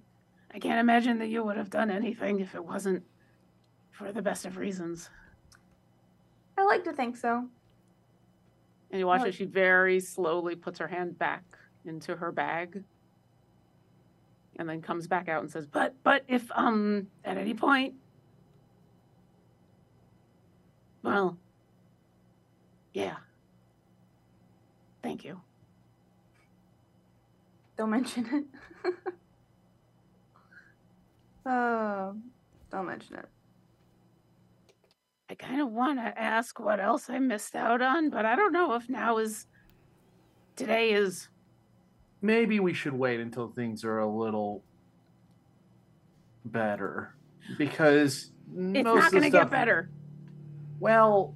I 0.54 0.60
can't 0.60 0.78
imagine 0.78 1.20
that 1.20 1.28
you 1.28 1.42
would 1.42 1.56
have 1.56 1.70
done 1.70 1.90
anything 1.90 2.42
if 2.42 2.54
it 2.54 2.66
wasn't 2.66 3.02
for 3.92 4.12
the 4.12 4.22
best 4.22 4.46
of 4.46 4.58
reasons. 4.58 5.10
I 6.58 6.64
like 6.64 6.84
to 6.84 6.92
think 6.92 7.16
so. 7.16 7.48
And 8.92 9.00
you 9.00 9.08
watch 9.08 9.26
as 9.26 9.36
she 9.36 9.46
very 9.46 10.02
slowly 10.02 10.56
puts 10.56 10.80
her 10.80 10.88
hand 10.90 11.18
back 11.18 11.44
into 11.86 12.18
her 12.18 12.34
bag. 12.34 12.84
And 14.58 14.68
then 14.68 14.82
comes 14.82 15.08
back 15.08 15.30
out 15.30 15.44
and 15.44 15.50
says, 15.50 15.66
But 15.66 15.96
but 16.04 16.26
if 16.28 16.52
um 16.54 17.08
at 17.24 17.38
any 17.38 17.54
point 17.54 17.94
Well 21.04 21.38
Yeah. 22.94 23.16
Thank 25.02 25.24
you. 25.24 25.40
Don't 27.80 27.92
mention 27.92 28.46
it. 28.84 28.94
uh, 31.46 32.12
don't 32.72 32.86
mention 32.86 33.16
it. 33.16 33.26
I 35.30 35.36
kind 35.36 35.62
of 35.62 35.72
want 35.72 35.98
to 36.00 36.22
ask 36.22 36.60
what 36.60 36.82
else 36.82 37.10
I 37.10 37.20
missed 37.20 37.56
out 37.56 37.82
on, 37.82 38.10
but 38.10 38.26
I 38.26 38.36
don't 38.36 38.52
know 38.52 38.74
if 38.74 38.90
now 38.90 39.18
is 39.18 39.48
today 40.58 40.92
is 40.92 41.30
Maybe 42.22 42.60
we 42.60 42.74
should 42.74 42.92
wait 42.92 43.22
until 43.22 43.48
things 43.48 43.86
are 43.86 44.00
a 44.00 44.10
little 44.10 44.62
better. 46.44 47.16
Because 47.58 48.32
it's 48.54 48.84
most 48.84 49.04
not 49.04 49.12
going 49.14 49.24
to 49.24 49.30
get 49.30 49.50
better. 49.50 49.90
Well, 50.82 51.34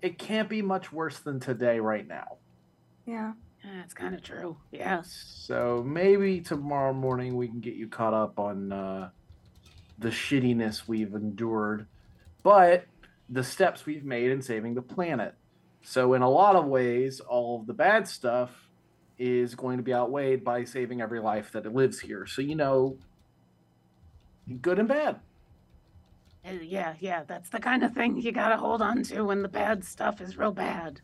it 0.00 0.18
can't 0.18 0.48
be 0.48 0.62
much 0.62 0.90
worse 0.94 1.18
than 1.18 1.40
today 1.40 1.78
right 1.78 2.08
now. 2.08 2.38
Yeah. 3.04 3.32
That's 3.64 3.94
kind 3.94 4.14
of 4.14 4.22
true. 4.22 4.56
Yeah. 4.72 5.02
So 5.04 5.84
maybe 5.86 6.40
tomorrow 6.40 6.92
morning 6.92 7.36
we 7.36 7.48
can 7.48 7.60
get 7.60 7.74
you 7.74 7.88
caught 7.88 8.14
up 8.14 8.38
on 8.38 8.72
uh, 8.72 9.10
the 9.98 10.08
shittiness 10.08 10.88
we've 10.88 11.14
endured, 11.14 11.86
but 12.42 12.86
the 13.28 13.44
steps 13.44 13.86
we've 13.86 14.04
made 14.04 14.30
in 14.30 14.42
saving 14.42 14.74
the 14.74 14.82
planet. 14.82 15.34
So 15.82 16.14
in 16.14 16.22
a 16.22 16.30
lot 16.30 16.56
of 16.56 16.66
ways, 16.66 17.20
all 17.20 17.60
of 17.60 17.66
the 17.66 17.74
bad 17.74 18.08
stuff 18.08 18.68
is 19.18 19.54
going 19.54 19.76
to 19.76 19.82
be 19.82 19.94
outweighed 19.94 20.44
by 20.44 20.64
saving 20.64 21.00
every 21.00 21.20
life 21.20 21.52
that 21.52 21.72
lives 21.72 22.00
here. 22.00 22.26
So 22.26 22.42
you 22.42 22.56
know, 22.56 22.98
good 24.60 24.78
and 24.78 24.88
bad. 24.88 25.20
Uh, 26.44 26.52
Yeah, 26.62 26.94
yeah, 27.00 27.24
that's 27.24 27.50
the 27.50 27.60
kind 27.60 27.84
of 27.84 27.92
thing 27.94 28.16
you 28.20 28.32
got 28.32 28.48
to 28.50 28.56
hold 28.56 28.82
on 28.82 29.02
to 29.04 29.22
when 29.22 29.42
the 29.42 29.48
bad 29.48 29.84
stuff 29.84 30.20
is 30.20 30.36
real 30.36 30.52
bad. 30.52 31.00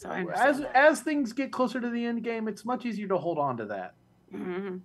So 0.00 0.08
I 0.08 0.24
As 0.34 0.60
that. 0.60 0.74
as 0.74 1.00
things 1.02 1.34
get 1.34 1.52
closer 1.52 1.78
to 1.78 1.90
the 1.90 2.06
end 2.06 2.24
game, 2.24 2.48
it's 2.48 2.64
much 2.64 2.86
easier 2.86 3.06
to 3.08 3.18
hold 3.18 3.36
on 3.36 3.58
to 3.58 3.66
that. 3.66 3.92
hmm 4.30 4.78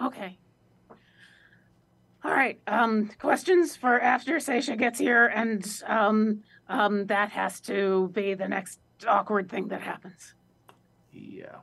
Okay. 0.00 0.38
All 2.24 2.30
right. 2.30 2.58
Um, 2.66 3.10
questions 3.18 3.76
for 3.76 4.00
after 4.00 4.36
Seisha 4.36 4.78
gets 4.78 4.98
here, 4.98 5.26
and 5.26 5.82
um, 5.86 6.42
um, 6.70 7.04
that 7.06 7.28
has 7.28 7.60
to 7.62 8.08
be 8.14 8.32
the 8.32 8.48
next 8.48 8.80
awkward 9.06 9.50
thing 9.50 9.68
that 9.68 9.82
happens. 9.82 10.32
Yeah. 11.12 11.56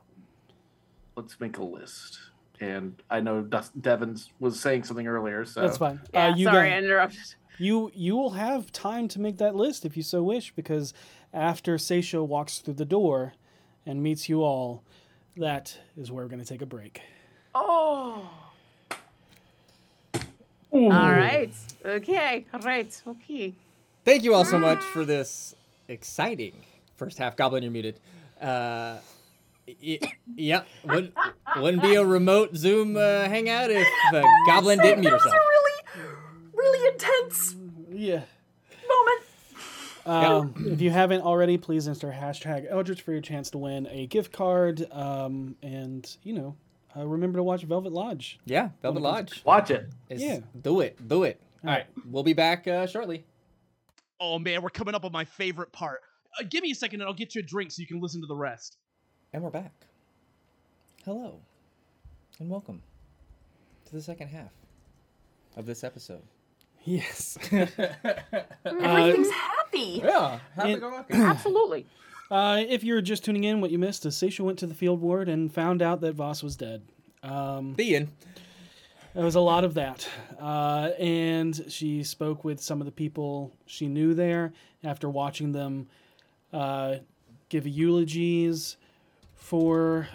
Let's 1.16 1.40
make 1.40 1.58
a 1.58 1.64
list. 1.64 2.20
And 2.60 3.02
I 3.10 3.18
know 3.18 3.42
Dus- 3.42 3.70
Devins 3.80 4.30
was 4.38 4.60
saying 4.60 4.84
something 4.84 5.08
earlier, 5.08 5.44
so 5.44 5.62
That's 5.62 5.78
fine. 5.78 6.00
Yeah, 6.14 6.28
uh, 6.28 6.36
you 6.36 6.44
sorry, 6.44 6.68
go- 6.70 6.74
I 6.76 6.78
interrupted. 6.78 7.34
You 7.58 7.90
you 7.92 8.16
will 8.16 8.30
have 8.30 8.70
time 8.72 9.08
to 9.08 9.20
make 9.20 9.36
that 9.38 9.54
list 9.56 9.84
if 9.84 9.96
you 9.96 10.02
so 10.02 10.22
wish, 10.22 10.52
because 10.54 10.94
after 11.32 11.76
Seisha 11.76 12.26
walks 12.26 12.58
through 12.58 12.74
the 12.74 12.84
door 12.84 13.34
and 13.86 14.02
meets 14.02 14.28
you 14.28 14.42
all, 14.42 14.82
that 15.36 15.78
is 15.96 16.10
where 16.10 16.24
we're 16.24 16.28
going 16.30 16.42
to 16.42 16.48
take 16.48 16.62
a 16.62 16.66
break. 16.66 17.00
Oh. 17.54 18.28
All 20.72 20.88
right. 20.90 21.52
Okay. 21.84 22.46
All 22.54 22.60
right. 22.60 23.02
Okay. 23.06 23.54
Thank 24.04 24.22
you 24.22 24.34
all 24.34 24.44
so 24.44 24.58
much 24.58 24.82
for 24.82 25.04
this 25.04 25.54
exciting 25.88 26.52
first 26.96 27.18
half. 27.18 27.36
Goblin, 27.36 27.62
you're 27.62 27.72
muted. 27.72 27.98
Uh, 28.40 28.98
y- 29.82 29.98
yep. 30.36 30.66
Wouldn't, 30.84 31.14
wouldn't 31.56 31.82
be 31.82 31.96
a 31.96 32.04
remote 32.04 32.54
Zoom 32.56 32.96
uh, 32.96 33.00
hangout 33.24 33.70
if 33.70 33.86
uh, 34.14 34.22
Goblin 34.46 34.78
didn't 34.78 35.00
mute 35.00 35.12
herself. 35.12 35.34
really, 35.34 36.06
really 36.54 36.88
intense 36.92 37.56
Yeah. 37.92 38.22
Moment. 40.10 40.56
Um, 40.56 40.66
if 40.72 40.80
you 40.80 40.90
haven't 40.90 41.22
already, 41.22 41.56
please 41.58 41.88
enter 41.88 42.10
hashtag 42.10 42.66
Eldritch 42.70 43.02
for 43.02 43.12
your 43.12 43.20
chance 43.20 43.50
to 43.50 43.58
win 43.58 43.86
a 43.90 44.06
gift 44.06 44.32
card. 44.32 44.86
Um, 44.92 45.56
and 45.62 46.16
you 46.22 46.34
know, 46.34 46.56
uh, 46.96 47.06
remember 47.06 47.38
to 47.38 47.42
watch 47.42 47.62
Velvet 47.62 47.92
Lodge. 47.92 48.38
Yeah, 48.44 48.70
Velvet 48.82 49.02
When 49.02 49.12
comes- 49.14 49.30
Lodge. 49.30 49.42
watch 49.44 49.70
it. 49.70 49.88
Is- 50.08 50.22
Yeah. 50.22 50.40
Do 50.60 50.80
it. 50.80 51.06
Do 51.08 51.24
it. 51.24 51.40
All 51.64 51.70
right. 51.70 51.86
We'll 52.10 52.22
be 52.22 52.32
back 52.32 52.66
uh, 52.66 52.86
shortly. 52.86 53.24
Oh 54.18 54.38
man, 54.38 54.62
we're 54.62 54.70
coming 54.70 54.94
up 54.94 55.04
on 55.04 55.12
my 55.12 55.24
favorite 55.24 55.72
part. 55.72 56.00
Uh, 56.38 56.44
give 56.48 56.62
me 56.62 56.70
a 56.70 56.74
second 56.74 57.00
and 57.00 57.08
I'll 57.08 57.14
get 57.14 57.34
you 57.34 57.40
a 57.40 57.44
drink 57.44 57.70
so 57.70 57.80
you 57.80 57.86
can 57.86 58.00
listen 58.00 58.20
to 58.20 58.26
the 58.26 58.36
rest. 58.36 58.76
And 59.32 59.42
we're 59.42 59.50
back. 59.50 59.72
Hello. 61.04 61.40
And 62.38 62.48
welcome 62.50 62.82
to 63.86 63.92
the 63.92 64.02
second 64.02 64.28
half 64.28 64.50
of 65.56 65.66
this 65.66 65.82
episode. 65.84 66.22
Yes. 66.84 67.36
Everything's 67.52 69.28
happy. 69.72 70.00
Yeah. 70.04 70.38
Happy 70.54 70.72
And- 70.72 70.80
go 70.80 70.88
lucky. 70.88 71.14
Absolutely. 71.16 71.86
Uh, 72.30 72.62
if 72.68 72.84
you're 72.84 73.00
just 73.00 73.24
tuning 73.24 73.44
in, 73.44 73.60
what 73.60 73.70
you 73.70 73.78
missed 73.78 74.06
is 74.06 74.14
Seisha 74.14 74.40
went 74.40 74.58
to 74.60 74.66
the 74.66 74.74
field 74.74 75.00
ward 75.00 75.28
and 75.28 75.52
found 75.52 75.82
out 75.82 76.00
that 76.02 76.14
Voss 76.14 76.42
was 76.42 76.56
dead. 76.56 76.82
Um, 77.22 77.74
The 77.74 77.96
end. 77.96 78.08
It 79.16 79.22
was 79.22 79.34
a 79.34 79.40
lot 79.40 79.64
of 79.64 79.74
that. 79.74 80.08
Uh, 80.40 80.90
and 81.00 81.64
she 81.68 82.04
spoke 82.04 82.44
with 82.44 82.60
some 82.60 82.80
of 82.80 82.84
the 82.86 82.92
people 82.92 83.52
she 83.66 83.88
knew 83.88 84.14
there 84.14 84.52
after 84.84 85.08
watching 85.10 85.50
them 85.50 85.88
uh, 86.52 86.96
give 87.48 87.66
eulogies 87.66 88.76
for 89.34 90.08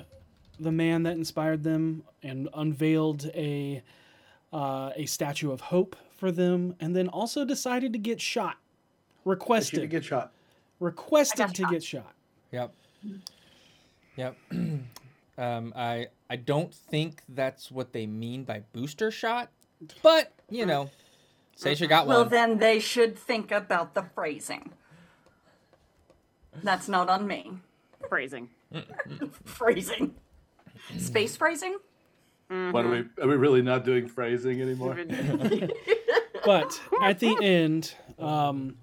the 0.57 0.71
man 0.71 1.03
that 1.03 1.17
inspired 1.17 1.63
them 1.63 2.03
and 2.23 2.47
unveiled 2.53 3.25
a 3.35 3.83
uh, 4.53 4.91
a 4.95 5.05
statue 5.05 5.51
of 5.51 5.59
hope 5.59 5.97
for 6.15 6.31
them, 6.31 6.73
and 6.79 6.95
then 6.95 7.09
also 7.09 7.43
decided 7.43 7.91
to 7.91 7.99
get 7.99 8.21
shot. 8.21 8.55
Requested 9.25 9.81
to 9.81 9.87
get 9.87 10.05
shot. 10.05 10.31
Requested 10.79 11.53
to 11.55 11.65
get 11.65 11.83
shot. 11.83 12.13
Yep. 12.51 12.73
Yep. 14.15 14.37
um, 15.37 15.73
I 15.75 16.07
I 16.29 16.35
don't 16.37 16.73
think 16.73 17.21
that's 17.29 17.71
what 17.71 17.91
they 17.91 18.05
mean 18.05 18.43
by 18.43 18.61
booster 18.71 19.11
shot, 19.11 19.49
but 20.01 20.31
you 20.49 20.65
know, 20.65 20.89
Seisha 21.57 21.89
got 21.89 22.07
one. 22.07 22.15
Well, 22.15 22.25
then 22.25 22.59
they 22.59 22.79
should 22.79 23.17
think 23.17 23.51
about 23.51 23.93
the 23.93 24.03
phrasing. 24.03 24.71
That's 26.63 26.87
not 26.87 27.09
on 27.09 27.27
me. 27.27 27.51
Phrasing. 28.07 28.49
phrasing. 29.43 30.15
Space 30.97 31.35
phrasing? 31.35 31.77
What 32.47 32.85
are 32.85 32.89
we? 32.89 32.97
Are 33.21 33.27
we 33.27 33.35
really 33.35 33.61
not 33.61 33.85
doing 33.85 34.07
phrasing 34.07 34.61
anymore? 34.61 34.97
But 36.45 36.79
at 37.01 37.17
the 37.17 37.35
end, 37.41 37.95
um, 38.19 38.77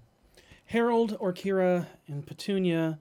Harold, 0.72 1.18
Orkira, 1.18 1.84
and 2.08 2.26
Petunia 2.26 2.98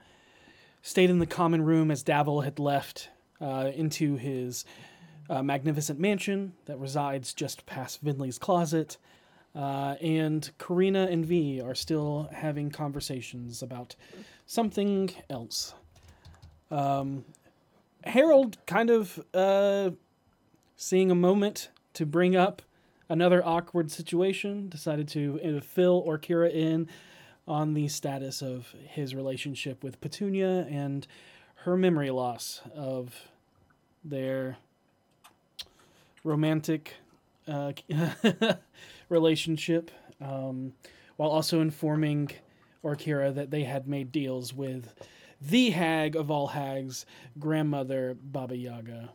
stayed 0.81 1.09
in 1.09 1.19
the 1.19 1.25
common 1.25 1.61
room 1.61 1.89
as 1.89 2.03
Davil 2.03 2.43
had 2.43 2.59
left 2.59 3.07
uh, 3.39 3.71
into 3.73 4.17
his 4.17 4.65
uh, 5.29 5.41
magnificent 5.41 5.97
mansion 5.97 6.51
that 6.65 6.77
resides 6.77 7.33
just 7.33 7.65
past 7.65 8.03
Vinley's 8.03 8.37
closet. 8.37 8.97
Uh, 9.55 9.95
and 10.01 10.51
Karina 10.57 11.07
and 11.09 11.25
V 11.25 11.61
are 11.61 11.73
still 11.73 12.27
having 12.33 12.71
conversations 12.71 13.63
about 13.63 13.95
something 14.45 15.09
else. 15.29 15.73
Um, 16.71 17.23
Harold 18.03 18.57
kind 18.65 18.89
of 18.89 19.23
uh, 19.33 19.91
seeing 20.75 21.09
a 21.09 21.15
moment 21.15 21.69
to 21.93 22.05
bring 22.05 22.35
up 22.35 22.61
another 23.07 23.41
awkward 23.45 23.91
situation, 23.91 24.67
decided 24.67 25.07
to 25.07 25.39
uh, 25.41 25.61
fill 25.61 26.05
Orkira 26.05 26.53
in 26.53 26.89
on 27.51 27.73
the 27.73 27.89
status 27.89 28.41
of 28.41 28.73
his 28.87 29.13
relationship 29.13 29.83
with 29.83 29.99
Petunia 29.99 30.65
and 30.69 31.05
her 31.55 31.75
memory 31.75 32.09
loss 32.09 32.61
of 32.73 33.13
their 34.05 34.55
romantic 36.23 36.93
uh, 37.49 37.73
relationship, 39.09 39.91
um, 40.21 40.71
while 41.17 41.29
also 41.29 41.59
informing 41.59 42.31
Orkira 42.85 43.35
that 43.35 43.51
they 43.51 43.63
had 43.65 43.85
made 43.85 44.13
deals 44.13 44.53
with 44.53 44.93
the 45.41 45.71
hag 45.71 46.15
of 46.15 46.31
all 46.31 46.47
hags, 46.47 47.05
grandmother 47.37 48.15
Baba 48.23 48.55
Yaga. 48.55 49.09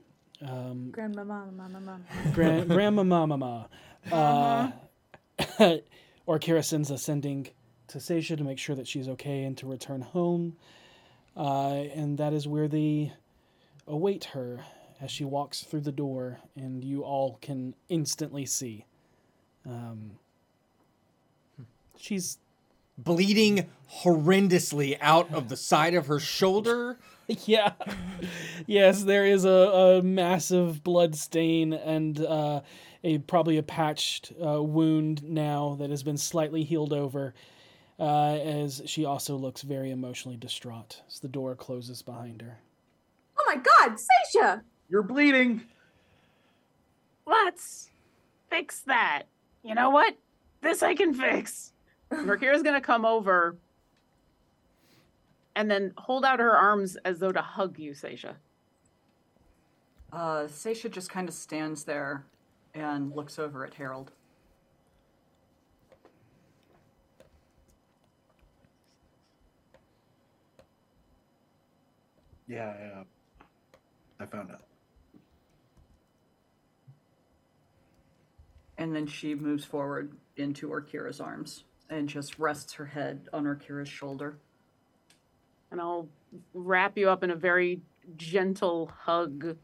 Um, 0.46 0.90
Grandma, 0.90 1.24
mama, 1.24 1.52
mama, 1.52 1.80
mama. 1.80 2.00
Gran- 2.34 2.68
Grandma 2.68 3.02
Mama. 3.02 3.68
Uh, 4.12 4.70
Orkira 6.28 6.64
sends 6.64 6.92
a 6.92 6.98
sending 6.98 7.48
to 7.88 7.98
Seisha 7.98 8.36
to 8.36 8.44
make 8.44 8.58
sure 8.58 8.76
that 8.76 8.88
she's 8.88 9.08
okay 9.08 9.44
and 9.44 9.56
to 9.58 9.66
return 9.66 10.00
home. 10.00 10.56
Uh, 11.36 11.84
and 11.94 12.18
that 12.18 12.32
is 12.32 12.48
where 12.48 12.68
they 12.68 13.12
await 13.86 14.24
her 14.26 14.60
as 15.00 15.10
she 15.10 15.24
walks 15.24 15.62
through 15.62 15.82
the 15.82 15.92
door, 15.92 16.38
and 16.56 16.82
you 16.82 17.02
all 17.02 17.38
can 17.42 17.74
instantly 17.88 18.46
see. 18.46 18.86
Um, 19.66 20.12
she's 21.98 22.38
bleeding 22.96 23.68
horrendously 24.02 24.96
out 25.00 25.32
of 25.32 25.48
the 25.48 25.56
side 25.56 25.94
of 25.94 26.06
her 26.06 26.18
shoulder. 26.18 26.98
yeah. 27.44 27.72
yes, 28.66 29.02
there 29.02 29.26
is 29.26 29.44
a, 29.44 29.48
a 29.48 30.02
massive 30.02 30.82
blood 30.82 31.14
stain 31.14 31.72
and 31.72 32.24
uh, 32.24 32.60
a 33.04 33.18
probably 33.18 33.58
a 33.58 33.62
patched 33.62 34.32
uh, 34.44 34.62
wound 34.62 35.22
now 35.24 35.76
that 35.78 35.90
has 35.90 36.02
been 36.02 36.16
slightly 36.16 36.64
healed 36.64 36.92
over. 36.92 37.34
Uh, 37.98 38.34
as 38.34 38.82
she 38.84 39.06
also 39.06 39.36
looks 39.36 39.62
very 39.62 39.90
emotionally 39.90 40.36
distraught 40.36 41.00
as 41.08 41.18
the 41.20 41.28
door 41.28 41.54
closes 41.54 42.02
behind 42.02 42.42
her. 42.42 42.58
Oh 43.38 43.44
my 43.46 43.56
god, 43.56 43.96
Seisha! 43.96 44.62
You're 44.90 45.02
bleeding. 45.02 45.62
Let's 47.26 47.90
fix 48.50 48.80
that. 48.80 49.24
You 49.62 49.74
know 49.74 49.90
what? 49.90 50.14
This 50.60 50.82
I 50.82 50.94
can 50.94 51.14
fix. 51.14 51.72
Mercuria's 52.10 52.62
gonna 52.62 52.80
come 52.80 53.04
over 53.04 53.56
and 55.56 55.70
then 55.70 55.92
hold 55.96 56.24
out 56.24 56.38
her 56.38 56.56
arms 56.56 56.96
as 57.04 57.18
though 57.18 57.32
to 57.32 57.40
hug 57.40 57.78
you, 57.78 57.92
Seisha. 57.92 58.34
Uh, 60.12 60.44
Seisha 60.44 60.90
just 60.90 61.10
kind 61.10 61.28
of 61.28 61.34
stands 61.34 61.84
there 61.84 62.24
and 62.74 63.14
looks 63.14 63.38
over 63.38 63.64
at 63.64 63.74
Harold. 63.74 64.12
Yeah, 72.48 72.72
yeah. 72.78 73.02
I 74.20 74.26
found 74.26 74.50
out. 74.50 74.62
And 78.78 78.94
then 78.94 79.06
she 79.06 79.34
moves 79.34 79.64
forward 79.64 80.12
into 80.36 80.68
Orkira's 80.68 81.20
arms 81.20 81.64
and 81.88 82.08
just 82.08 82.38
rests 82.38 82.74
her 82.74 82.86
head 82.86 83.28
on 83.32 83.44
Orkira's 83.44 83.88
shoulder. 83.88 84.38
And 85.70 85.80
I'll 85.80 86.08
wrap 86.54 86.96
you 86.98 87.08
up 87.08 87.24
in 87.24 87.30
a 87.30 87.36
very 87.36 87.80
gentle 88.16 88.92
hug. 89.04 89.56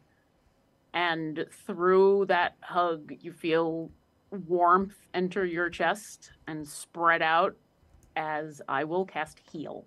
And 0.95 1.47
through 1.67 2.27
that 2.27 2.57
hug, 2.61 3.13
you 3.21 3.33
feel 3.33 3.91
warmth 4.31 4.97
enter 5.15 5.45
your 5.45 5.69
chest 5.69 6.33
and 6.47 6.67
spread 6.67 7.23
out 7.23 7.57
as 8.17 8.63
I 8.69 8.85
will 8.85 9.05
cast 9.05 9.41
heal. 9.51 9.85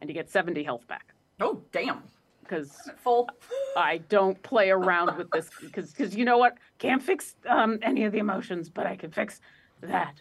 And 0.00 0.10
you 0.10 0.14
get 0.14 0.30
70 0.30 0.64
health 0.64 0.86
back. 0.88 1.13
Oh, 1.40 1.62
damn. 1.72 2.02
Because 2.42 2.90
full. 3.02 3.28
I 3.76 3.98
don't 4.08 4.40
play 4.42 4.70
around 4.70 5.16
with 5.16 5.30
this 5.30 5.48
because 5.60 5.92
because 5.92 6.14
you 6.14 6.24
know 6.24 6.38
what? 6.38 6.58
Can't 6.78 7.02
fix 7.02 7.36
um, 7.48 7.78
any 7.82 8.04
of 8.04 8.12
the 8.12 8.18
emotions, 8.18 8.68
but 8.68 8.86
I 8.86 8.96
can 8.96 9.10
fix 9.10 9.40
that. 9.80 10.20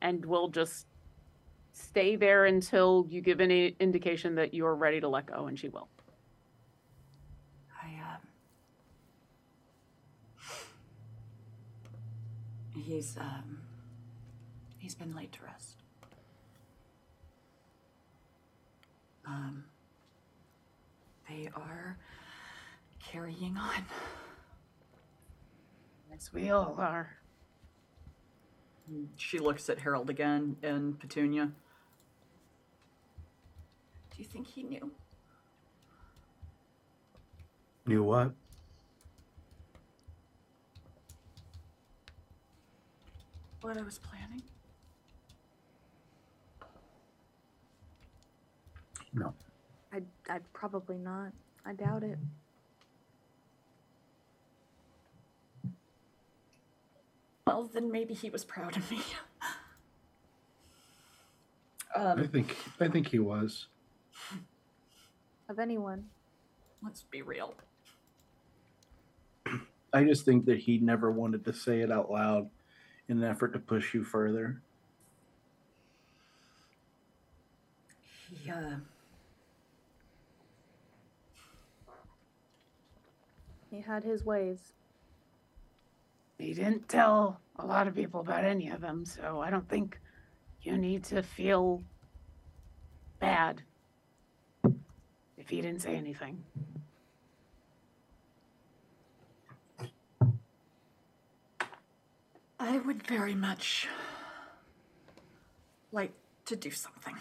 And 0.00 0.24
we'll 0.24 0.48
just 0.48 0.86
stay 1.72 2.16
there 2.16 2.46
until 2.46 3.06
you 3.08 3.20
give 3.20 3.40
any 3.40 3.76
indication 3.80 4.34
that 4.36 4.54
you're 4.54 4.74
ready 4.74 5.00
to 5.00 5.08
let 5.08 5.26
go, 5.26 5.46
and 5.46 5.58
she 5.58 5.68
will. 5.68 5.88
I, 7.82 7.88
um. 8.00 8.20
He's, 12.82 13.16
um. 13.18 13.58
He's 14.78 14.94
been 14.94 15.14
laid 15.14 15.32
to 15.32 15.42
rest. 15.44 15.75
Um. 19.26 19.64
They 21.28 21.48
are 21.56 21.98
carrying 23.00 23.56
on. 23.56 23.84
Yes, 26.10 26.30
we 26.32 26.50
all 26.50 26.76
are. 26.78 27.16
She 29.16 29.40
looks 29.40 29.68
at 29.68 29.80
Harold 29.80 30.08
again 30.08 30.56
and 30.62 30.98
Petunia. 31.00 31.50
Do 34.10 34.22
you 34.22 34.24
think 34.24 34.46
he 34.46 34.62
knew? 34.62 34.92
Knew 37.86 38.04
what? 38.04 38.32
What 43.60 43.76
I 43.76 43.82
was 43.82 43.98
planning? 43.98 44.42
No. 49.16 49.32
I'd, 49.92 50.04
I'd 50.28 50.52
probably 50.52 50.98
not. 50.98 51.32
I 51.64 51.72
doubt 51.72 52.04
it. 52.04 52.18
Well, 57.46 57.70
then 57.72 57.90
maybe 57.90 58.12
he 58.12 58.28
was 58.28 58.44
proud 58.44 58.76
of 58.76 58.90
me. 58.90 59.00
I 61.96 62.00
um, 62.00 62.28
think 62.28 62.54
I 62.78 62.88
think 62.88 63.08
he 63.08 63.18
was. 63.18 63.68
Of 65.48 65.58
anyone. 65.58 66.04
let's 66.82 67.04
be 67.04 67.22
real. 67.22 67.54
I 69.92 70.04
just 70.04 70.26
think 70.26 70.44
that 70.44 70.58
he 70.58 70.78
never 70.78 71.10
wanted 71.10 71.44
to 71.46 71.54
say 71.54 71.80
it 71.80 71.90
out 71.90 72.10
loud 72.10 72.50
in 73.08 73.22
an 73.22 73.24
effort 73.24 73.54
to 73.54 73.58
push 73.58 73.94
you 73.94 74.04
further. 74.04 74.60
He, 78.28 78.50
He 83.70 83.80
had 83.80 84.04
his 84.04 84.24
ways. 84.24 84.72
He 86.38 86.54
didn't 86.54 86.88
tell 86.88 87.40
a 87.58 87.66
lot 87.66 87.88
of 87.88 87.94
people 87.94 88.20
about 88.20 88.44
any 88.44 88.68
of 88.68 88.80
them, 88.80 89.04
so 89.04 89.40
I 89.40 89.50
don't 89.50 89.68
think 89.68 89.98
you 90.62 90.76
need 90.76 91.04
to 91.04 91.22
feel 91.22 91.82
bad 93.18 93.62
if 95.38 95.48
he 95.48 95.60
didn't 95.60 95.82
say 95.82 95.96
anything. 95.96 96.42
I 102.58 102.78
would 102.78 103.06
very 103.06 103.34
much 103.34 103.86
like 105.92 106.12
to 106.46 106.56
do 106.56 106.70
something. 106.70 107.16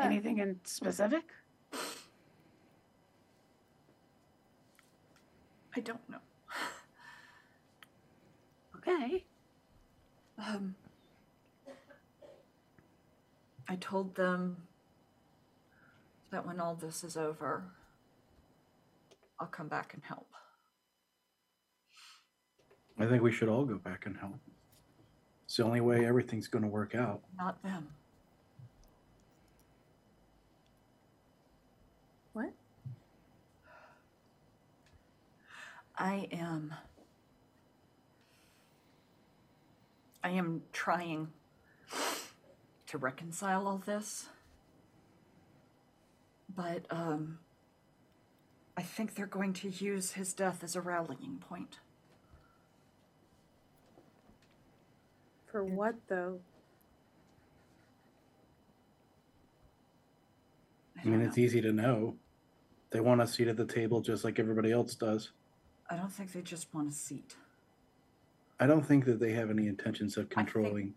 Anything 0.00 0.38
in 0.38 0.60
specific? 0.64 1.24
I 5.78 5.80
don't 5.80 6.10
know. 6.10 6.18
Okay. 8.76 9.24
Um, 10.38 10.76
I 13.68 13.76
told 13.76 14.14
them 14.14 14.56
that 16.30 16.46
when 16.46 16.58
all 16.58 16.74
this 16.74 17.04
is 17.04 17.16
over, 17.16 17.64
I'll 19.38 19.48
come 19.48 19.68
back 19.68 19.92
and 19.92 20.02
help. 20.04 20.28
I 22.98 23.06
think 23.06 23.22
we 23.22 23.32
should 23.32 23.48
all 23.48 23.64
go 23.66 23.76
back 23.76 24.06
and 24.06 24.16
help. 24.16 24.38
It's 25.44 25.56
the 25.56 25.64
only 25.64 25.80
way 25.82 26.06
everything's 26.06 26.48
going 26.48 26.62
to 26.64 26.68
work 26.70 26.94
out. 26.94 27.20
Not 27.36 27.62
them. 27.62 27.88
What? 32.32 32.52
I 35.98 36.28
am. 36.32 36.74
I 40.22 40.30
am 40.30 40.62
trying 40.72 41.28
to 42.86 42.98
reconcile 42.98 43.66
all 43.66 43.82
this. 43.84 44.28
But, 46.54 46.86
um. 46.90 47.40
I 48.76 48.82
think 48.82 49.16
they're 49.16 49.26
going 49.26 49.54
to 49.54 49.68
use 49.70 50.12
his 50.12 50.32
death 50.32 50.62
as 50.62 50.76
a 50.76 50.80
rallying 50.80 51.38
point. 51.40 51.80
For 55.50 55.64
what 55.64 55.96
though? 56.08 56.38
I 60.96 61.08
mean, 61.08 61.22
it's 61.22 61.38
easy 61.38 61.60
to 61.60 61.72
know. 61.72 62.14
They 62.90 63.00
want 63.00 63.20
a 63.20 63.26
seat 63.26 63.48
at 63.48 63.56
the 63.56 63.66
table 63.66 64.00
just 64.00 64.22
like 64.22 64.38
everybody 64.38 64.70
else 64.70 64.94
does. 64.94 65.32
I 65.90 65.96
don't 65.96 66.12
think 66.12 66.32
they 66.32 66.42
just 66.42 66.72
want 66.74 66.88
a 66.88 66.92
seat. 66.92 67.34
I 68.60 68.66
don't 68.66 68.84
think 68.84 69.04
that 69.06 69.20
they 69.20 69.32
have 69.32 69.50
any 69.50 69.66
intentions 69.66 70.16
of 70.16 70.26
I 70.26 70.34
think- 70.34 70.48
controlling. 70.52 70.94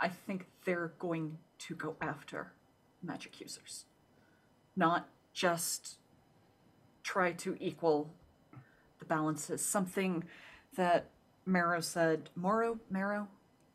I 0.00 0.08
think 0.08 0.46
they're 0.64 0.92
going 1.00 1.38
to 1.60 1.74
go 1.74 1.96
after 2.00 2.52
magic 3.02 3.40
users. 3.40 3.84
Not 4.76 5.08
just 5.32 5.98
try 7.02 7.32
to 7.32 7.56
equal 7.58 8.10
the 9.00 9.04
balances. 9.04 9.64
Something 9.64 10.22
that 10.76 11.06
Marrow 11.46 11.80
said. 11.80 12.30
Morrow? 12.36 12.78
Marrow? 12.90 13.26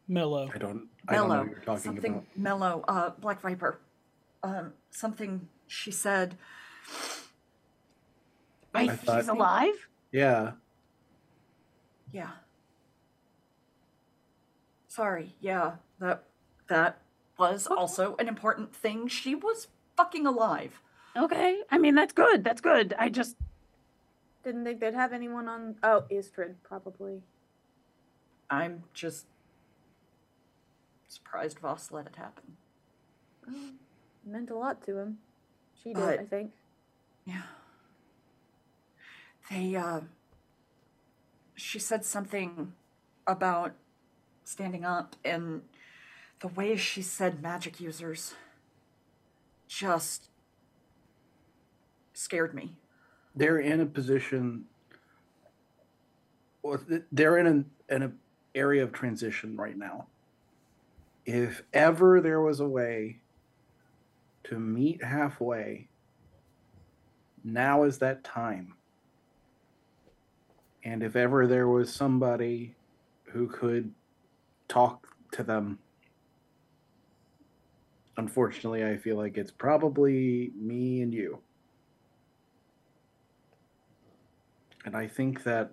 Mellow. 0.08 0.50
I 0.54 0.58
don't. 0.58 0.88
I 1.10 1.16
don't 1.16 1.28
know 1.28 1.34
Mellow. 1.36 1.42
what 1.44 1.52
you're 1.52 1.60
talking 1.60 1.82
something 1.84 2.12
about. 2.14 2.26
mellow. 2.38 2.86
Uh, 2.88 3.10
Black 3.20 3.42
Viper. 3.42 3.80
Um, 4.44 4.74
something 4.92 5.50
she 5.68 5.92
said. 5.92 6.38
Wait, 8.74 8.90
I 8.90 8.96
thought- 8.96 9.20
she's 9.20 9.28
alive? 9.30 9.88
Yeah. 10.14 10.52
Yeah. 12.14 12.30
Sorry. 14.88 15.36
Yeah. 15.42 15.74
That 16.00 16.24
that 16.70 17.00
was 17.38 17.68
also 17.68 18.16
an 18.20 18.28
important 18.28 18.74
thing. 18.76 19.08
She 19.08 19.36
was 19.36 19.68
fucking 19.98 20.26
alive. 20.26 20.80
Okay. 21.18 21.62
I 21.70 21.78
mean, 21.80 21.96
that's 21.96 22.14
good. 22.14 22.44
That's 22.44 22.62
good. 22.62 22.94
I 22.98 23.10
just. 23.10 23.36
Didn't 24.44 24.64
think 24.66 24.80
they'd 24.80 24.94
have 24.94 25.14
anyone 25.14 25.48
on. 25.48 25.76
Oh, 25.84 26.04
Istrid, 26.12 26.56
probably. 26.64 27.22
I'm 28.50 28.84
just 28.94 29.26
surprised 31.08 31.60
Voss 31.60 31.92
let 31.92 32.06
it 32.08 32.16
happen. 32.18 32.58
Well, 33.48 33.56
it 33.56 34.32
meant 34.32 34.50
a 34.52 34.56
lot 34.56 34.84
to 34.86 34.98
him. 34.98 35.18
She 35.82 35.90
did, 35.94 35.96
But- 36.04 36.20
I 36.20 36.26
think. 36.26 36.52
Yeah. 37.26 37.42
They, 39.50 39.76
uh, 39.76 40.02
she 41.56 41.80
said 41.80 42.06
something 42.06 42.74
about 43.28 43.74
standing 44.44 44.86
up, 44.86 45.16
and 45.24 45.62
the 46.40 46.48
way 46.48 46.76
she 46.76 47.02
said 47.02 47.42
magic 47.42 47.80
users 47.80 48.34
just 49.68 50.30
scared 52.14 52.54
me. 52.54 52.76
They're 53.36 53.60
in 53.60 53.82
a 53.82 53.86
position. 53.86 54.66
Well, 56.62 56.80
they're 57.12 57.38
in 57.38 57.48
an 57.48 57.66
an 57.90 58.18
area 58.56 58.84
of 58.84 58.92
transition 58.92 59.58
right 59.58 59.78
now. 59.78 60.08
If 61.26 61.64
ever 61.74 62.22
there 62.22 62.42
was 62.42 62.60
a 62.60 62.68
way 62.68 63.18
to 64.46 64.60
meet 64.60 65.04
halfway, 65.04 65.88
now 67.44 67.84
is 67.84 67.98
that 68.00 68.24
time. 68.24 68.74
And 70.84 71.02
if 71.02 71.16
ever 71.16 71.48
there 71.48 71.68
was 71.68 71.94
somebody 71.94 72.76
who 73.24 73.48
could 73.48 73.94
talk 74.68 75.08
to 75.32 75.44
them, 75.44 75.80
unfortunately, 78.18 78.86
I 78.86 78.98
feel 78.98 79.18
like 79.18 79.38
it's 79.38 79.52
probably 79.52 80.52
me 80.56 81.02
and 81.02 81.14
you. 81.14 81.40
And 84.86 84.98
I 84.98 85.08
think 85.08 85.44
that 85.44 85.72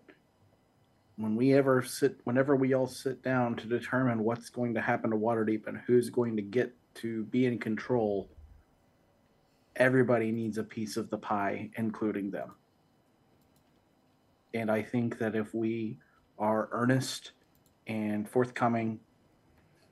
when 1.17 1.35
we 1.35 1.53
ever 1.55 1.83
sit, 1.83 2.17
whenever 2.25 2.55
we 2.55 2.73
all 2.75 2.87
sit 2.87 3.23
down 3.23 3.57
to 3.57 3.67
determine 3.67 4.23
what's 4.23 4.49
going 4.49 4.73
to 4.75 4.81
happen 4.81 5.11
to 5.11 5.17
Waterdeep 5.17 5.67
and 5.67 5.79
who's 5.87 6.09
going 6.09 6.37
to 6.37 6.43
get 6.43 6.73
to 6.95 7.25
be 7.25 7.47
in 7.47 7.59
control, 7.59 8.29
everybody 9.77 10.31
needs 10.31 10.57
a 10.57 10.63
piece 10.63 10.97
of 10.97 11.11
the 11.11 11.19
pie, 11.19 11.69
including 11.77 12.31
them. 12.31 12.53
And 14.55 14.71
I 14.71 14.83
think 14.83 15.19
that 15.19 15.35
if 15.35 15.55
we 15.55 15.99
are 16.39 16.69
earnest 16.73 17.33
and 17.87 18.29
forthcoming 18.29 19.01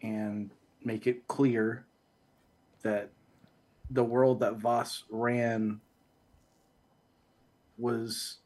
and 0.02 0.50
make 0.84 1.06
it 1.06 1.26
clear 1.28 1.86
that 2.82 3.10
the 3.90 4.04
world 4.04 4.40
that 4.40 4.56
Voss 4.56 5.04
ran 5.10 5.80
was 7.76 8.38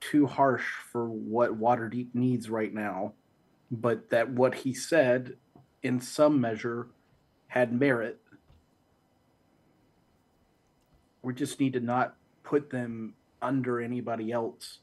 too 0.00 0.26
harsh 0.26 0.66
for 0.90 1.06
what 1.06 1.60
Waterdeep 1.60 2.14
needs 2.14 2.48
right 2.48 2.72
now, 2.72 3.12
but 3.70 4.10
that 4.10 4.30
what 4.30 4.54
he 4.54 4.72
said, 4.72 5.36
in 5.82 6.00
some 6.00 6.40
measure, 6.40 6.88
had 7.48 7.72
merit. 7.72 8.18
We 11.22 11.34
just 11.34 11.60
need 11.60 11.74
to 11.74 11.80
not 11.80 12.16
put 12.42 12.70
them 12.70 13.14
under 13.42 13.80
anybody 13.80 14.32
else. 14.32 14.78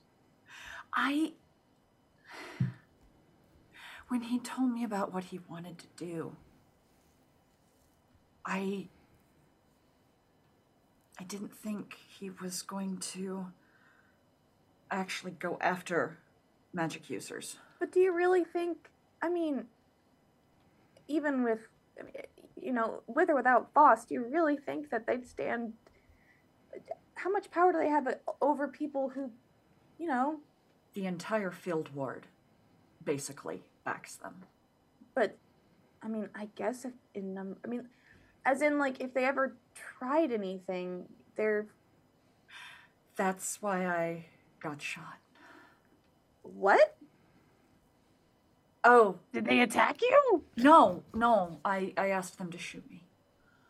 I. 0.94 1.34
When 4.08 4.22
he 4.22 4.40
told 4.40 4.72
me 4.72 4.84
about 4.84 5.14
what 5.14 5.26
he 5.26 5.40
wanted 5.50 5.78
to 5.80 5.88
do, 5.98 6.36
I. 8.46 8.88
I 11.20 11.24
didn't 11.24 11.56
think 11.56 11.98
he 12.20 12.30
was 12.30 12.62
going 12.62 12.98
to 12.98 13.48
actually 14.92 15.32
go 15.32 15.58
after 15.60 16.20
magic 16.74 17.10
users. 17.10 17.58
But 17.80 17.92
do 17.92 18.00
you 18.00 18.14
really 18.16 18.44
think? 18.44 18.90
I 19.22 19.30
mean, 19.30 19.66
even 21.08 21.44
with, 21.44 21.60
you 22.62 22.72
know, 22.72 23.02
with 23.08 23.30
or 23.30 23.36
without 23.36 23.74
Voss, 23.74 24.06
do 24.06 24.14
you 24.14 24.26
really 24.32 24.58
think 24.58 24.92
that 24.92 25.08
they'd 25.08 25.28
stand? 25.28 25.74
How 27.18 27.32
much 27.32 27.50
power 27.50 27.72
do 27.72 27.80
they 27.80 27.90
have 27.90 28.08
uh, 28.08 28.14
over 28.42 28.68
people 28.68 29.10
who, 29.10 29.32
you 29.98 30.08
know? 30.08 30.40
The 30.94 31.06
entire 31.06 31.52
field 31.52 31.94
ward 31.94 32.28
basically 33.04 33.64
backs 33.84 34.16
them. 34.16 34.36
But, 35.16 35.36
I 36.04 36.08
mean, 36.08 36.30
I 36.36 36.50
guess 36.56 36.86
if 36.86 36.94
in 37.16 37.34
number, 37.34 37.58
I 37.66 37.68
mean, 37.68 37.88
as 38.46 38.62
in 38.62 38.78
like 38.78 39.02
if 39.02 39.14
they 39.14 39.26
ever 39.26 39.56
tried 39.74 40.32
anything, 40.32 41.06
they're. 41.36 41.68
That's 43.16 43.62
why 43.62 43.88
I 43.88 44.26
got 44.60 44.82
shot. 44.82 45.18
What? 46.44 46.98
Oh, 48.84 49.18
Did 49.34 49.46
they 49.46 49.60
attack 49.62 50.02
you? 50.02 50.44
no, 50.56 51.04
no. 51.14 51.60
I, 51.66 51.94
I 51.98 52.10
asked 52.10 52.38
them 52.38 52.52
to 52.52 52.58
shoot 52.58 52.90
me. 52.90 53.04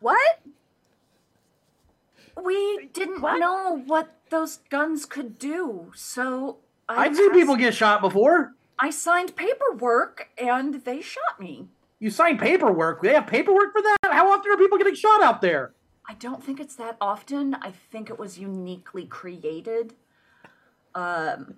What? 0.00 0.40
We 2.44 2.88
didn't 2.92 3.20
What? 3.20 3.38
know 3.38 3.78
what 3.86 4.14
those 4.30 4.58
guns 4.70 5.04
could 5.06 5.38
do, 5.38 5.92
so 5.94 6.58
I've 6.88 7.16
seen 7.16 7.32
people 7.32 7.56
get 7.56 7.74
shot 7.74 8.00
before. 8.00 8.54
I 8.78 8.90
signed 8.90 9.34
paperwork 9.36 10.28
and 10.38 10.74
they 10.84 11.00
shot 11.00 11.40
me. 11.40 11.68
You 11.98 12.10
signed 12.10 12.38
paperwork. 12.38 13.02
They 13.02 13.12
have 13.14 13.26
paperwork 13.26 13.72
for 13.72 13.82
that. 13.82 13.96
How 14.12 14.30
often 14.30 14.52
are 14.52 14.56
people 14.56 14.78
getting 14.78 14.94
shot 14.94 15.22
out 15.22 15.40
there? 15.40 15.72
I 16.08 16.14
don't 16.14 16.42
think 16.42 16.60
it's 16.60 16.76
that 16.76 16.96
often. 17.00 17.54
I 17.54 17.72
think 17.72 18.08
it 18.08 18.18
was 18.18 18.38
uniquely 18.38 19.04
created. 19.04 19.94
Um, 20.94 21.54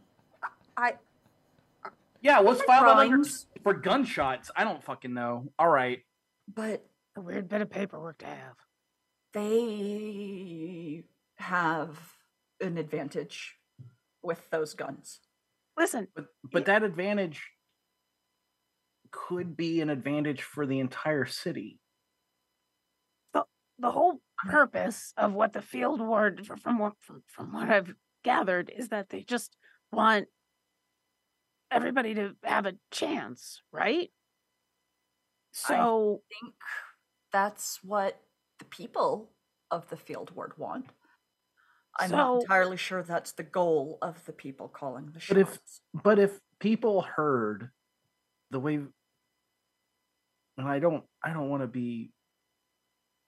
I 0.76 0.94
Yeah, 2.22 2.40
what's 2.40 2.60
Different 2.60 2.80
filed 2.84 2.98
under 3.12 3.28
for 3.62 3.74
gunshots? 3.74 4.50
I 4.56 4.64
don't 4.64 4.82
fucking 4.82 5.12
know. 5.12 5.48
All 5.58 5.68
right. 5.68 6.02
but 6.52 6.84
A 7.16 7.20
weird 7.20 7.48
bit 7.48 7.60
of 7.60 7.70
paperwork 7.70 8.18
to 8.18 8.26
have. 8.26 8.56
They 9.32 11.04
have 11.36 11.98
an 12.60 12.78
advantage 12.78 13.56
with 14.22 14.48
those 14.50 14.74
guns. 14.74 15.20
Listen, 15.78 16.08
But 16.14 16.26
but 16.52 16.64
that 16.66 16.82
advantage 16.82 17.40
could 19.12 19.56
be 19.56 19.80
an 19.80 19.90
advantage 19.90 20.42
for 20.42 20.66
the 20.66 20.78
entire 20.78 21.26
city. 21.26 21.80
the 23.32 23.44
the 23.78 23.90
whole 23.90 24.20
purpose 24.46 25.12
of 25.16 25.32
what 25.32 25.52
the 25.52 25.62
field 25.62 26.00
ward 26.00 26.46
from 26.62 26.78
what 26.78 26.94
from, 27.00 27.22
from 27.26 27.52
what 27.52 27.68
I've 27.70 27.94
gathered 28.24 28.70
is 28.74 28.88
that 28.88 29.08
they 29.08 29.22
just 29.22 29.56
want 29.90 30.28
everybody 31.70 32.14
to 32.14 32.34
have 32.44 32.66
a 32.66 32.74
chance, 32.90 33.62
right? 33.72 34.10
So 35.52 36.20
I 36.30 36.34
think 36.42 36.54
that's 37.32 37.78
what 37.82 38.20
the 38.60 38.64
people 38.66 39.32
of 39.72 39.88
the 39.90 39.96
field 39.96 40.30
ward 40.36 40.52
want. 40.56 40.86
I'm 41.98 42.10
not 42.12 42.42
entirely 42.42 42.76
sure 42.76 43.02
that's 43.02 43.32
the 43.32 43.42
goal 43.42 43.98
of 44.00 44.24
the 44.24 44.32
people 44.32 44.68
calling 44.68 45.10
the 45.12 45.18
shots. 45.18 45.28
But 45.34 45.38
if 45.40 45.58
but 46.04 46.18
if 46.20 46.38
people 46.60 47.02
heard 47.02 47.70
the 48.52 48.60
way 48.60 48.74
and 50.56 50.68
I 50.68 50.78
don't 50.78 51.02
I 51.24 51.32
don't 51.32 51.48
want 51.48 51.62
to 51.62 51.66
be 51.66 52.12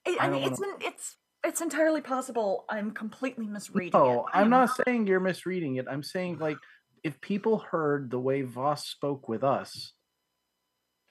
I, 0.06 0.16
I 0.20 0.26
I 0.26 0.30
mean, 0.30 0.44
it's 0.44 0.60
wanna- 0.60 0.74
an, 0.74 0.82
it's 0.82 1.16
it's 1.44 1.60
entirely 1.60 2.00
possible 2.00 2.64
I'm 2.68 2.92
completely 2.92 3.46
misreading 3.46 3.88
it. 3.88 3.92
No, 3.94 4.28
I 4.32 4.40
I'm 4.40 4.50
not 4.50 4.70
saying 4.86 5.08
you're 5.08 5.18
misreading 5.20 5.76
it. 5.76 5.86
I'm 5.90 6.04
saying 6.04 6.38
like 6.38 6.58
if 7.02 7.20
people 7.20 7.58
heard 7.58 8.10
the 8.10 8.20
way 8.20 8.42
Voss 8.42 8.86
spoke 8.86 9.28
with 9.28 9.42
us, 9.42 9.92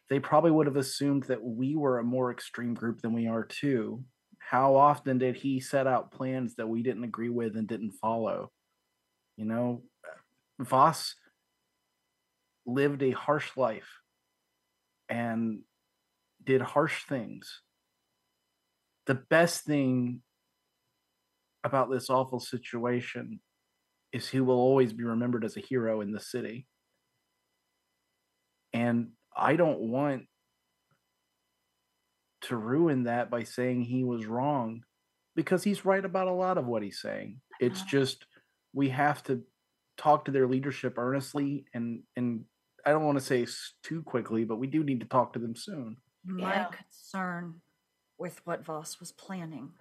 they 0.09 0.19
probably 0.19 0.51
would 0.51 0.67
have 0.67 0.77
assumed 0.77 1.23
that 1.23 1.43
we 1.43 1.75
were 1.75 1.99
a 1.99 2.03
more 2.03 2.31
extreme 2.31 2.73
group 2.73 3.01
than 3.01 3.11
we 3.11 3.27
are 3.27 3.43
too. 3.43 4.03
How 4.49 4.75
often 4.75 5.17
did 5.17 5.37
he 5.37 5.59
set 5.59 5.87
out 5.87 6.11
plans 6.11 6.55
that 6.55 6.67
we 6.67 6.83
didn't 6.83 7.05
agree 7.05 7.29
with 7.29 7.55
and 7.55 7.67
didn't 7.67 7.93
follow? 7.93 8.51
You 9.37 9.45
know, 9.45 9.83
Voss 10.59 11.15
lived 12.65 13.01
a 13.01 13.11
harsh 13.11 13.55
life 13.55 13.87
and 15.09 15.61
did 16.43 16.61
harsh 16.61 17.05
things. 17.05 17.61
The 19.05 19.15
best 19.15 19.63
thing 19.63 20.21
about 21.63 21.89
this 21.89 22.09
awful 22.09 22.39
situation 22.39 23.39
is 24.11 24.27
he 24.27 24.41
will 24.41 24.59
always 24.59 24.91
be 24.91 25.03
remembered 25.03 25.45
as 25.45 25.55
a 25.55 25.61
hero 25.61 26.01
in 26.01 26.11
the 26.11 26.19
city. 26.19 26.67
And 28.73 29.11
I 29.35 29.55
don't 29.55 29.79
want 29.79 30.23
to 32.41 32.57
ruin 32.57 33.03
that 33.03 33.29
by 33.29 33.43
saying 33.43 33.83
he 33.83 34.03
was 34.03 34.25
wrong 34.25 34.83
because 35.35 35.63
he's 35.63 35.85
right 35.85 36.03
about 36.03 36.27
a 36.27 36.33
lot 36.33 36.57
of 36.57 36.65
what 36.65 36.83
he's 36.83 36.99
saying. 37.01 37.39
It's 37.59 37.81
uh-huh. 37.81 37.89
just 37.89 38.25
we 38.73 38.89
have 38.89 39.23
to 39.23 39.41
talk 39.97 40.25
to 40.25 40.31
their 40.31 40.47
leadership 40.47 40.97
earnestly 40.97 41.65
and 41.73 42.03
and 42.15 42.45
I 42.85 42.91
don't 42.91 43.05
want 43.05 43.19
to 43.19 43.23
say 43.23 43.45
too 43.83 44.01
quickly, 44.03 44.43
but 44.43 44.57
we 44.57 44.65
do 44.67 44.83
need 44.83 45.01
to 45.01 45.05
talk 45.05 45.33
to 45.33 45.39
them 45.39 45.55
soon. 45.55 45.97
My 46.23 46.55
Yeah. 46.55 46.65
concern 46.69 47.61
with 48.17 48.45
what 48.45 48.65
Voss 48.65 48.99
was 48.99 49.11
planning, 49.11 49.73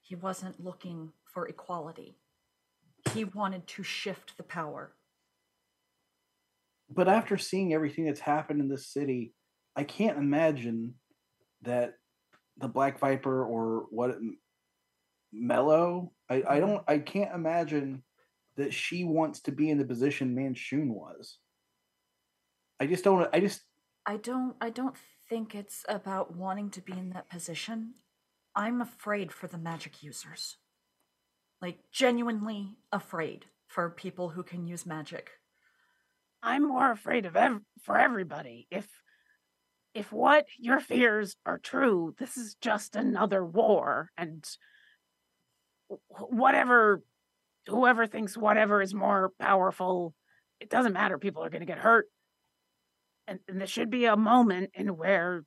he 0.00 0.14
wasn't 0.14 0.58
looking 0.58 1.12
for 1.26 1.46
equality. 1.48 2.16
He 3.12 3.24
wanted 3.24 3.66
to 3.66 3.82
shift 3.82 4.36
the 4.38 4.42
power. 4.42 4.94
but 6.90 7.08
after 7.08 7.36
seeing 7.36 7.72
everything 7.72 8.04
that's 8.04 8.20
happened 8.20 8.60
in 8.60 8.68
this 8.68 8.86
city, 8.92 9.34
I 9.74 9.84
can't 9.84 10.18
imagine 10.18 10.94
that 11.64 11.94
the 12.58 12.68
Black 12.68 12.98
Viper 12.98 13.44
or 13.44 13.86
what 13.90 14.10
M- 14.10 14.38
Mello, 15.32 16.12
I, 16.28 16.36
I 16.36 16.38
mm-hmm. 16.38 16.60
don't 16.60 16.84
I 16.86 16.98
can't 16.98 17.34
imagine 17.34 18.02
that 18.56 18.72
she 18.72 19.04
wants 19.04 19.40
to 19.42 19.52
be 19.52 19.70
in 19.70 19.78
the 19.78 19.84
position 19.84 20.34
Manshoon 20.34 20.88
was. 20.88 21.38
I 22.78 22.86
just 22.86 23.04
don't 23.04 23.28
I 23.32 23.40
just 23.40 23.62
I 24.06 24.16
don't 24.16 24.54
I 24.60 24.70
don't 24.70 24.96
think 25.28 25.54
it's 25.54 25.84
about 25.88 26.36
wanting 26.36 26.70
to 26.70 26.82
be 26.82 26.92
in 26.92 27.10
that 27.10 27.30
position. 27.30 27.94
I'm 28.54 28.80
afraid 28.80 29.32
for 29.32 29.48
the 29.48 29.58
magic 29.58 30.02
users. 30.02 30.56
Like 31.60 31.78
genuinely 31.92 32.76
afraid 32.92 33.46
for 33.66 33.90
people 33.90 34.28
who 34.28 34.42
can 34.42 34.66
use 34.66 34.86
magic. 34.86 35.30
I'm 36.42 36.68
more 36.68 36.92
afraid 36.92 37.26
of 37.26 37.36
ev- 37.36 37.62
for 37.82 37.98
everybody. 37.98 38.68
If 38.70 38.86
if 39.94 40.12
what 40.12 40.46
your 40.58 40.80
fears 40.80 41.36
are 41.46 41.58
true, 41.58 42.14
this 42.18 42.36
is 42.36 42.56
just 42.60 42.96
another 42.96 43.44
war, 43.44 44.10
and 44.16 44.44
whatever 46.08 47.02
whoever 47.66 48.06
thinks 48.06 48.36
whatever 48.36 48.82
is 48.82 48.92
more 48.92 49.30
powerful, 49.40 50.14
it 50.60 50.68
doesn't 50.68 50.92
matter. 50.92 51.18
People 51.18 51.44
are 51.44 51.50
going 51.50 51.60
to 51.60 51.66
get 51.66 51.78
hurt, 51.78 52.06
and, 53.26 53.38
and 53.48 53.60
there 53.60 53.66
should 53.66 53.90
be 53.90 54.04
a 54.04 54.16
moment 54.16 54.70
in 54.74 54.96
where 54.96 55.44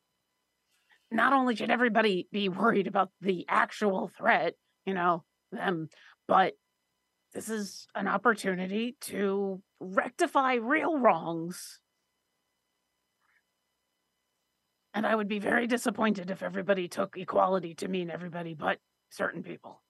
not 1.11 1.34
only 1.34 1.56
should 1.56 1.69
everybody 1.69 2.28
be 2.32 2.49
worried 2.49 2.88
about 2.88 3.11
the 3.22 3.45
actual 3.48 4.10
threat, 4.18 4.53
you 4.86 4.94
know, 4.94 5.24
them, 5.52 5.90
but 6.28 6.53
this 7.34 7.49
is 7.49 7.88
an 7.95 8.07
opportunity 8.07 8.95
to 9.02 9.61
rectify 9.80 10.56
real 10.56 10.98
wrongs. 10.98 11.80
And 14.98 15.06
I 15.06 15.14
would 15.14 15.28
be 15.28 15.38
very 15.38 15.68
disappointed 15.68 16.32
if 16.32 16.41
everybody 16.41 16.88
took 16.88 17.19
equality 17.19 17.76
to 17.76 17.88
mean 17.88 18.10
everybody 18.10 18.56
but 18.56 18.80
certain 19.11 19.44
people. 19.44 19.84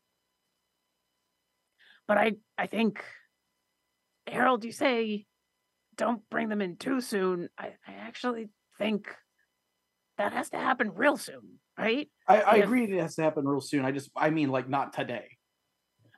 But 2.10 2.18
I 2.18 2.34
I 2.58 2.68
think 2.68 3.02
Harold, 4.30 4.66
you 4.66 4.74
say 4.74 5.26
don't 5.96 6.30
bring 6.30 6.50
them 6.50 6.62
in 6.62 6.76
too 6.76 7.00
soon. 7.00 7.48
I, 7.58 7.68
I 7.88 7.94
actually 8.02 8.50
think 8.78 9.08
that 10.18 10.34
has 10.34 10.50
to 10.50 10.58
happen 10.58 10.92
real 10.94 11.16
soon, 11.16 11.60
right? 11.78 12.10
I, 12.28 12.42
I 12.42 12.56
If- 12.58 12.66
agree 12.66 12.84
it 12.84 13.02
has 13.02 13.16
to 13.16 13.22
happen 13.24 13.48
real 13.48 13.62
soon. 13.62 13.86
I 13.86 13.92
just 13.92 14.12
I 14.14 14.30
mean 14.30 14.50
like 14.50 14.68
not 14.68 14.92
today. 14.92 15.38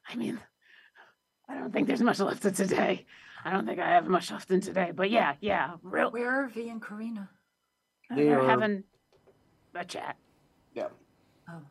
I 0.07 0.15
mean, 0.15 0.39
I 1.47 1.59
don't 1.59 1.71
think 1.71 1.85
there's 1.85 2.01
much 2.01 2.19
left 2.19 2.43
of 2.43 2.55
today. 2.55 3.05
I 3.45 3.51
don't 3.51 3.67
think 3.67 3.79
I 3.79 3.89
have 3.89 4.07
much 4.07 4.31
left 4.31 4.49
in 4.49 4.61
today. 4.61 4.93
But 4.95 5.11
yeah, 5.11 5.35
yeah, 5.41 5.75
real. 5.83 6.09
Where 6.09 6.31
are 6.45 6.47
V 6.47 6.69
and 6.69 6.81
Karina? 6.81 7.29
They 8.09 8.23
They're 8.25 8.41
are- 8.41 8.49
having 8.49 8.83
a 9.75 9.85
chat. 9.85 10.17
Yeah. 10.73 10.87
Oh. 11.49 11.61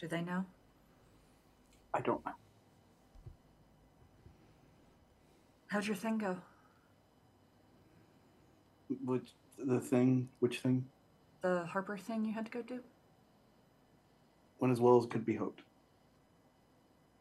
Do 0.00 0.08
they 0.08 0.22
know? 0.22 0.44
I 1.94 2.00
don't 2.00 2.24
know. 2.24 2.32
How'd 5.68 5.86
your 5.86 5.96
thing 5.96 6.18
go? 6.18 6.36
Which 9.04 9.30
the 9.58 9.80
thing 9.80 10.28
which 10.40 10.60
thing 10.60 10.84
The 11.40 11.64
Harper 11.64 11.96
thing 11.96 12.24
you 12.24 12.32
had 12.32 12.46
to 12.46 12.52
go 12.52 12.62
do? 12.62 12.80
went 14.58 14.70
as 14.70 14.80
well 14.80 14.96
as 14.98 15.06
could 15.06 15.26
be 15.26 15.34
hoped. 15.34 15.62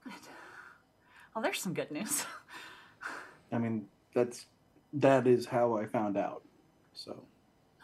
Good. 0.04 0.14
Well, 1.34 1.42
there's 1.42 1.60
some 1.60 1.74
good 1.74 1.90
news. 1.92 2.24
I 3.52 3.58
mean, 3.58 3.88
that's 4.14 4.46
that 4.94 5.28
is 5.28 5.46
how 5.48 5.76
I 5.78 5.86
found 5.86 6.18
out. 6.18 6.44
So 6.94 7.24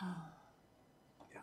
Oh. 0.02 0.15
Yeah. 1.34 1.40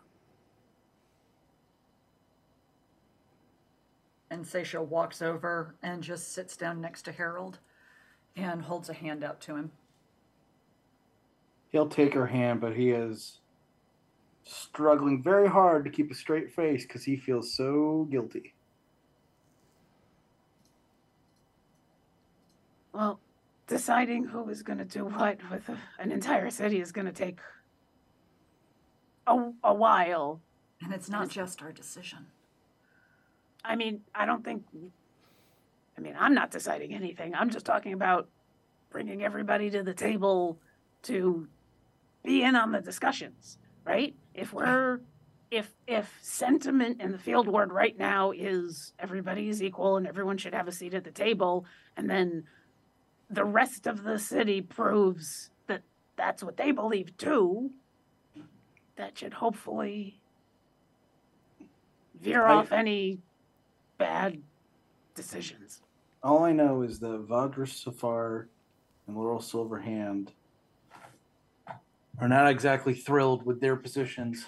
And 4.29 4.45
Seisha 4.45 4.85
walks 4.85 5.21
over 5.21 5.75
and 5.83 6.01
just 6.01 6.33
sits 6.33 6.55
down 6.55 6.81
next 6.81 7.03
to 7.03 7.11
Harold 7.11 7.59
and 8.35 8.61
holds 8.61 8.89
a 8.89 8.93
hand 8.93 9.23
out 9.23 9.39
to 9.41 9.55
him. 9.55 9.71
he'll 11.71 11.87
take 11.89 12.13
her 12.13 12.27
hand, 12.27 12.61
but 12.61 12.73
he 12.73 12.91
is 12.91 13.39
struggling 14.43 15.21
very 15.21 15.47
hard 15.47 15.83
to 15.83 15.89
keep 15.89 16.09
a 16.11 16.15
straight 16.15 16.53
face 16.53 16.83
because 16.85 17.03
he 17.03 17.17
feels 17.17 17.53
so 17.55 18.07
guilty. 18.09 18.53
Well, 22.93 23.19
deciding 23.67 24.23
who 24.25 24.47
is 24.49 24.63
going 24.63 24.77
to 24.79 24.85
do 24.85 25.05
what 25.05 25.39
with 25.51 25.67
a, 25.67 25.77
an 25.99 26.11
entire 26.11 26.49
city 26.49 26.79
is 26.79 26.93
going 26.93 27.07
to 27.07 27.11
take 27.11 27.39
a, 29.27 29.51
a 29.63 29.73
while. 29.73 30.41
And 30.81 30.93
it's 30.93 31.09
not 31.09 31.29
just 31.29 31.61
our 31.61 31.71
decision. 31.71 32.27
I 33.63 33.75
mean, 33.75 34.01
I 34.13 34.25
don't 34.25 34.43
think. 34.43 34.63
I 35.97 36.01
mean, 36.01 36.15
I'm 36.19 36.33
not 36.33 36.51
deciding 36.51 36.93
anything. 36.93 37.33
I'm 37.33 37.49
just 37.49 37.65
talking 37.65 37.93
about 37.93 38.27
bringing 38.91 39.23
everybody 39.23 39.69
to 39.71 39.81
the 39.83 39.93
table 39.93 40.59
to 41.03 41.47
be 42.23 42.43
in 42.43 42.55
on 42.55 42.71
the 42.71 42.81
discussions, 42.81 43.57
right? 43.85 44.13
If 44.33 44.53
we're 44.53 44.99
if 45.51 45.71
if 45.87 46.17
sentiment 46.21 47.01
in 47.01 47.11
the 47.11 47.17
field 47.17 47.47
ward 47.47 47.71
right 47.71 47.97
now 47.97 48.31
is 48.31 48.93
everybody 48.99 49.47
is 49.49 49.63
equal 49.63 49.97
and 49.97 50.07
everyone 50.07 50.37
should 50.37 50.53
have 50.53 50.67
a 50.67 50.71
seat 50.71 50.93
at 50.93 51.03
the 51.03 51.11
table, 51.11 51.65
and 51.95 52.09
then 52.09 52.43
the 53.29 53.45
rest 53.45 53.87
of 53.87 54.03
the 54.03 54.19
city 54.19 54.61
proves 54.61 55.49
that 55.67 55.81
that's 56.15 56.43
what 56.43 56.57
they 56.57 56.71
believe 56.71 57.15
too, 57.17 57.71
that 58.95 59.17
should 59.17 59.33
hopefully 59.33 60.19
veer 62.21 62.45
I- 62.45 62.53
off 62.55 62.71
any 62.71 63.19
bad 63.97 64.41
decisions. 65.15 65.81
All 66.23 66.43
I 66.43 66.51
know 66.51 66.81
is 66.81 66.99
that 66.99 67.27
Vajra 67.27 67.67
Safahr 67.67 68.47
and 69.07 69.15
Laeral 69.15 69.39
Silverhand 69.39 70.29
are 72.19 72.27
not 72.27 72.49
exactly 72.49 72.93
thrilled 72.93 73.45
with 73.45 73.61
their 73.61 73.75
positions. 73.75 74.45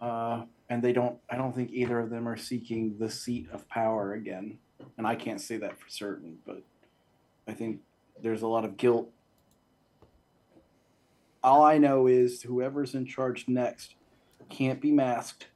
Uh, 0.00 0.44
and 0.68 0.82
they 0.82 0.92
don't 0.92 1.18
I 1.30 1.36
don't 1.36 1.54
think 1.54 1.70
either 1.72 1.98
of 1.98 2.10
them 2.10 2.28
are 2.28 2.36
seeking 2.36 2.96
the 2.98 3.10
seat 3.10 3.48
of 3.52 3.66
power 3.68 4.12
again. 4.12 4.58
And 4.96 5.06
I 5.06 5.16
can't 5.16 5.40
say 5.40 5.56
that 5.56 5.78
for 5.78 5.88
certain, 5.88 6.38
but 6.46 6.62
I 7.48 7.52
think 7.52 7.80
there's 8.22 8.42
a 8.42 8.46
lot 8.46 8.64
of 8.64 8.76
guilt. 8.76 9.10
All 11.48 11.62
I 11.62 11.78
know 11.78 12.06
is 12.06 12.42
whoever's 12.42 12.94
in 12.94 13.06
charge 13.06 13.48
next 13.48 13.94
can't 14.50 14.82
be 14.82 14.92
masked 14.92 15.46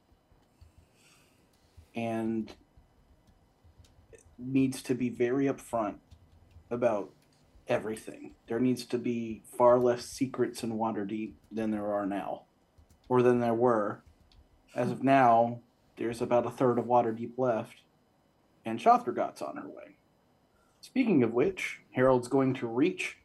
and 1.94 2.50
needs 4.38 4.80
to 4.84 4.94
be 4.94 5.10
very 5.10 5.44
upfront 5.44 5.96
about 6.70 7.10
everything. 7.68 8.30
There 8.46 8.58
needs 8.58 8.86
to 8.86 8.96
be 8.96 9.42
far 9.58 9.78
less 9.78 10.06
secrets 10.06 10.62
in 10.62 10.78
Waterdeep 10.78 11.32
than 11.52 11.72
there 11.72 11.92
are 11.92 12.06
now, 12.06 12.44
or 13.10 13.20
than 13.20 13.40
there 13.40 13.52
were. 13.52 14.00
As 14.74 14.90
of 14.90 15.04
now, 15.04 15.58
there's 15.98 16.22
about 16.22 16.46
a 16.46 16.50
third 16.50 16.78
of 16.78 16.86
Waterdeep 16.86 17.32
left, 17.36 17.82
and 18.64 18.80
Shothragot's 18.80 19.42
on 19.42 19.58
her 19.58 19.68
way. 19.68 19.96
Speaking 20.80 21.22
of 21.22 21.34
which, 21.34 21.80
Harold's 21.90 22.28
going 22.28 22.54
to 22.54 22.66
reach 22.66 23.18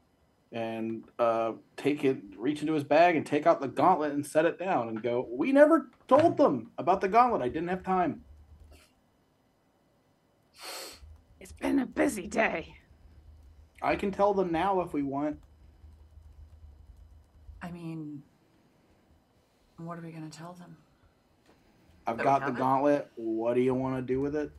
and 0.52 1.04
uh, 1.20 1.54
take 1.76 2.04
it, 2.04 2.18
reach 2.38 2.62
into 2.62 2.74
his 2.74 2.84
bag 2.84 3.16
and 3.16 3.26
take 3.26 3.46
out 3.46 3.60
the 3.60 3.68
gauntlet 3.68 4.14
and 4.14 4.26
set 4.26 4.46
it 4.46 4.58
down 4.58 4.88
and 4.90 5.04
go, 5.04 5.28
We 5.30 5.52
never 5.52 5.90
told 6.08 6.38
them 6.38 6.72
about 6.78 7.02
the 7.02 7.08
gauntlet. 7.08 7.42
I 7.42 7.50
didn't 7.50 7.68
have 7.70 7.84
time. 7.84 8.22
It's 11.40 11.52
been 11.52 11.80
a 11.80 11.86
busy 11.86 12.28
day. 12.28 12.76
I 13.82 13.96
can 13.96 14.12
tell 14.12 14.34
them 14.34 14.52
now 14.52 14.82
if 14.82 14.94
we 14.94 15.04
want. 15.04 15.38
I 17.62 17.70
mean, 17.72 18.24
what 19.78 19.98
are 19.98 20.02
we 20.02 20.12
going 20.12 20.30
to 20.30 20.36
tell 20.38 20.54
them? 20.54 20.78
I've 22.08 22.18
That 22.18 22.24
got 22.24 22.40
the 22.40 22.46
have 22.48 22.56
it? 22.56 22.60
gauntlet. 22.60 23.12
What 23.16 23.54
do 23.56 23.62
you 23.62 23.74
want 23.74 23.98
to 23.98 24.02
do 24.02 24.22
with 24.22 24.36
it? 24.36 24.52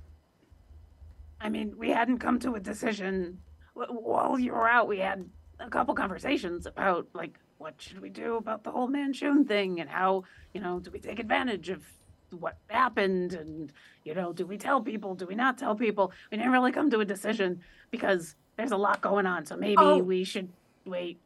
I 1.41 1.49
mean, 1.49 1.75
we 1.79 1.91
hadn't 1.91 2.19
come 2.19 2.39
to 2.41 2.55
a 2.57 2.61
decision. 2.61 3.39
While 3.75 4.39
you 4.39 4.53
were 4.53 4.69
out, 4.69 4.89
we 4.89 4.99
had 4.99 5.29
a 5.61 5.69
couple 5.69 5.95
conversations 5.95 6.67
about, 6.67 7.07
like, 7.15 7.39
what 7.59 7.75
should 7.78 8.01
we 8.01 8.09
do 8.09 8.37
about 8.37 8.62
the 8.65 8.70
whole 8.70 8.89
Manshoon 8.89 9.47
thing 9.47 9.81
and 9.81 9.91
how, 9.91 10.25
you 10.55 10.61
know, 10.61 10.78
do 10.78 10.91
we 10.91 10.99
take 11.01 11.19
advantage 11.19 11.69
of 11.69 11.83
what 12.31 12.59
happened 12.69 13.33
and, 13.33 13.73
you 14.05 14.15
know, 14.15 14.33
do 14.33 14.47
we 14.47 14.57
tell 14.57 14.81
people, 14.81 15.15
do 15.15 15.27
we 15.27 15.35
not 15.35 15.59
tell 15.59 15.75
people? 15.75 16.12
We 16.31 16.37
didn't 16.37 16.53
really 16.53 16.73
come 16.73 16.91
to 16.91 17.01
a 17.01 17.05
decision 17.05 17.61
because 17.91 18.37
there's 18.57 18.70
a 18.70 18.77
lot 18.77 19.01
going 19.01 19.27
on. 19.27 19.47
So 19.47 19.57
maybe 19.57 19.77
Oh. 19.78 19.99
we 19.99 20.25
should 20.25 20.51
wait. 20.85 21.19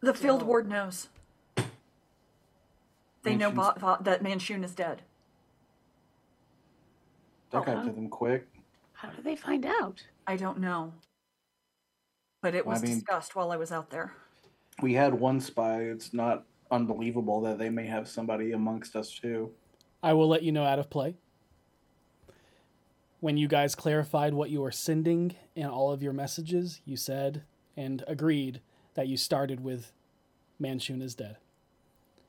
The 0.00 0.14
field 0.14 0.40
till- 0.40 0.48
ward 0.48 0.68
knows. 0.68 1.08
They 3.22 3.36
know 3.36 3.50
Manshoon's- 3.50 3.80
Va- 3.80 3.96
Va- 3.98 4.02
that 4.04 4.22
Manshoon 4.22 4.64
is 4.64 4.74
dead. 4.74 5.02
That 7.50 7.64
got 7.64 7.76
Okay. 7.76 7.84
to 7.86 7.90
oh. 7.90 7.94
them 7.94 8.08
quick. 8.08 8.48
How 8.94 9.10
do 9.10 9.22
they 9.22 9.36
find 9.36 9.64
out? 9.66 10.04
I 10.26 10.36
don't 10.36 10.58
know. 10.58 10.92
But 12.46 12.54
it 12.54 12.64
Well, 12.64 12.76
I 12.76 12.78
was 12.78 12.88
mean- 12.88 12.98
discussed 13.00 13.34
while 13.34 13.50
I 13.50 13.56
was 13.56 13.72
out 13.72 13.90
there. 13.90 14.12
We 14.80 14.92
had 14.94 15.14
one 15.14 15.40
spy. 15.40 15.80
It's 15.80 16.14
not 16.14 16.44
unbelievable 16.70 17.40
that 17.40 17.58
they 17.58 17.70
may 17.70 17.86
have 17.86 18.06
somebody 18.06 18.52
amongst 18.52 18.94
us 18.94 19.10
too. 19.12 19.52
I 20.00 20.12
will 20.12 20.28
let 20.28 20.44
you 20.44 20.52
know 20.52 20.62
out 20.62 20.78
of 20.78 20.88
play. 20.88 21.16
When 23.18 23.36
you 23.36 23.48
guys 23.48 23.74
clarified 23.74 24.32
what 24.32 24.50
you 24.50 24.60
were 24.60 24.70
sending 24.70 25.34
in 25.56 25.66
all 25.66 25.90
of 25.90 26.04
your 26.04 26.12
messages, 26.12 26.80
you 26.84 26.96
said 26.96 27.42
and 27.76 28.04
agreed 28.06 28.60
that 28.94 29.08
you 29.08 29.16
started 29.16 29.58
with 29.64 29.90
Manshoon 30.60 31.02
is 31.02 31.16
dead. 31.16 31.38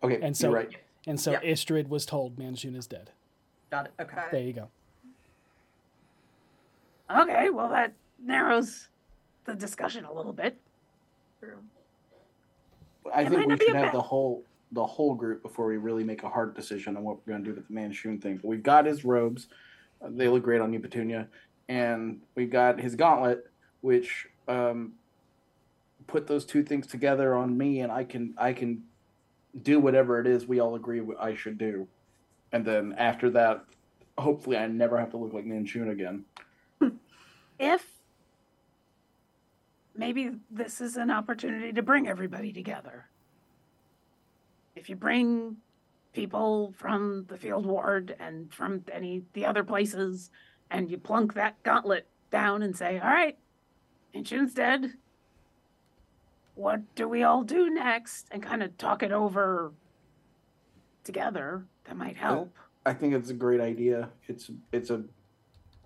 Okay, 0.02 0.20
And 0.20 0.36
so 0.36 0.48
you're 0.48 0.56
right. 0.58 0.76
and 1.06 1.20
so 1.22 1.34
Yep. 1.34 1.44
Istrid 1.44 1.90
was 1.90 2.08
told 2.08 2.38
Manshoon 2.38 2.76
is 2.76 2.88
dead. 2.88 3.12
Got 3.70 3.86
it. 3.86 3.92
Okay. 4.00 4.24
There 4.32 4.42
you 4.42 4.54
go. 4.54 4.70
Okay, 7.16 7.52
well, 7.52 7.70
that 7.70 7.94
narrows 8.18 8.88
the 9.48 9.56
discussion 9.56 10.06
a 10.06 10.14
little 10.14 10.34
bit. 10.34 10.56
I 13.14 13.22
It 13.22 13.30
think 13.30 13.40
we 13.42 13.46
not 13.48 13.60
be 13.60 13.66
should 13.66 13.76
have 13.76 13.86
bad- 13.86 13.94
the 13.96 14.02
whole 14.02 14.44
the 14.74 14.86
whole 14.86 15.16
group 15.16 15.42
before 15.42 15.66
we 15.68 15.78
really 15.78 16.04
make 16.04 16.24
a 16.24 16.30
hard 16.30 16.54
decision 16.54 16.98
on 16.98 17.04
what 17.04 17.16
we're 17.26 17.32
going 17.32 17.42
to 17.46 17.50
do 17.52 17.56
with 17.56 17.66
the 17.70 17.74
Manshoon 17.74 18.22
thing. 18.22 18.36
But 18.36 18.48
we've 18.50 18.62
got 18.62 18.86
his 18.86 19.06
robes; 19.06 19.48
uh, 20.02 20.10
they 20.12 20.28
look 20.28 20.44
great 20.44 20.60
on 20.60 20.74
you, 20.74 20.80
Petunia, 20.82 21.30
and 21.70 22.20
we've 22.36 22.50
got 22.52 22.78
his 22.78 22.94
gauntlet, 22.96 23.50
which 23.80 24.28
um, 24.50 24.92
put 26.08 26.28
those 26.28 26.44
two 26.46 26.64
things 26.64 26.86
together 26.86 27.34
on 27.34 27.58
me, 27.58 27.80
and 27.80 27.94
I 27.94 28.04
can 28.04 28.34
I 28.38 28.52
can 28.52 28.84
do 29.64 29.80
whatever 29.80 30.20
it 30.20 30.28
is 30.28 30.46
we 30.46 30.60
all 30.60 30.76
agree 30.76 31.00
wh- 31.00 31.18
I 31.24 31.34
should 31.34 31.58
do, 31.58 31.88
and 32.52 32.66
then 32.66 32.94
after 32.98 33.30
that, 33.30 33.64
hopefully, 34.18 34.58
I 34.58 34.68
never 34.68 34.98
have 35.00 35.12
to 35.12 35.18
look 35.18 35.32
like 35.32 35.46
Manshoon 35.46 35.90
again. 35.92 36.26
if 37.60 37.90
maybe 39.98 40.32
this 40.52 40.80
is 40.80 40.96
an 40.96 41.12
opportunity 41.12 41.74
to 41.74 41.82
bring 41.82 42.08
everybody 42.08 42.54
together. 42.54 43.10
If 44.76 44.90
you 44.90 44.96
bring 44.96 45.58
people 46.14 46.74
from 46.78 47.26
the 47.28 47.38
field 47.38 47.66
ward 47.66 48.16
and 48.20 48.54
from 48.54 48.84
any 48.92 49.24
the 49.34 49.46
other 49.46 49.64
places 49.64 50.32
and 50.72 50.90
you 50.90 50.98
plunk 50.98 51.34
that 51.34 51.62
gauntlet 51.64 52.08
down 52.32 52.62
and 52.62 52.76
say, 52.76 53.00
"All 53.00 53.10
right, 53.10 53.38
Ancient's 54.14 54.54
dead. 54.54 54.94
What 56.56 56.82
do 56.96 57.08
we 57.08 57.24
all 57.24 57.44
do 57.44 57.70
next?" 57.70 58.28
and 58.32 58.42
kind 58.44 58.62
of 58.64 58.78
talk 58.78 59.04
it 59.04 59.12
over 59.12 59.72
together, 61.04 61.66
that 61.86 61.98
might 61.98 62.18
help. 62.18 62.54
I 62.86 62.94
think 62.94 63.14
it's 63.14 63.30
a 63.30 63.34
great 63.34 63.62
idea. 63.62 64.10
It's 64.28 64.52
it's 64.72 64.92
a 64.92 65.04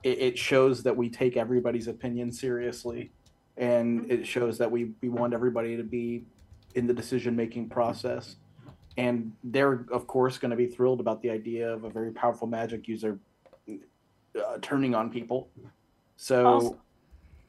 it, 0.04 0.20
it 0.20 0.38
shows 0.38 0.84
that 0.84 0.96
we 0.96 1.10
take 1.10 1.38
everybody's 1.38 1.88
opinion 1.88 2.32
seriously, 2.32 3.12
and 3.58 4.10
it 4.12 4.26
shows 4.26 4.58
that 4.58 4.70
we 4.72 4.92
we 5.02 5.10
want 5.10 5.34
everybody 5.34 5.78
to 5.78 5.84
be 5.84 6.24
in 6.76 6.88
the 6.88 6.94
decision 6.94 7.36
making 7.36 7.70
process. 7.70 8.38
And 8.98 9.34
they're 9.44 9.86
of 9.92 10.08
course 10.08 10.38
going 10.38 10.52
to 10.52 10.58
be 10.58 10.68
thrilled 10.68 11.00
about 11.00 11.22
the 11.22 11.30
idea 11.30 11.72
of 11.72 11.84
a 11.84 11.90
very 11.90 12.12
powerful 12.12 12.48
magic 12.48 12.88
user 12.88 13.20
uh, 13.70 14.58
turning 14.62 14.96
on 14.96 15.10
people. 15.10 15.50
So 16.18 16.46
Also, 16.46 16.78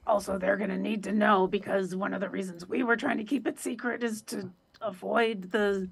also, 0.06 0.38
they're 0.38 0.56
going 0.56 0.70
to 0.70 0.78
need 0.78 1.04
to 1.04 1.12
know 1.12 1.46
because 1.46 1.94
one 1.94 2.12
of 2.12 2.20
the 2.20 2.28
reasons 2.28 2.68
we 2.68 2.82
were 2.82 2.96
trying 2.96 3.18
to 3.18 3.24
keep 3.24 3.46
it 3.46 3.58
secret 3.58 4.02
is 4.02 4.22
to 4.22 4.50
avoid 4.80 5.52
the 5.52 5.88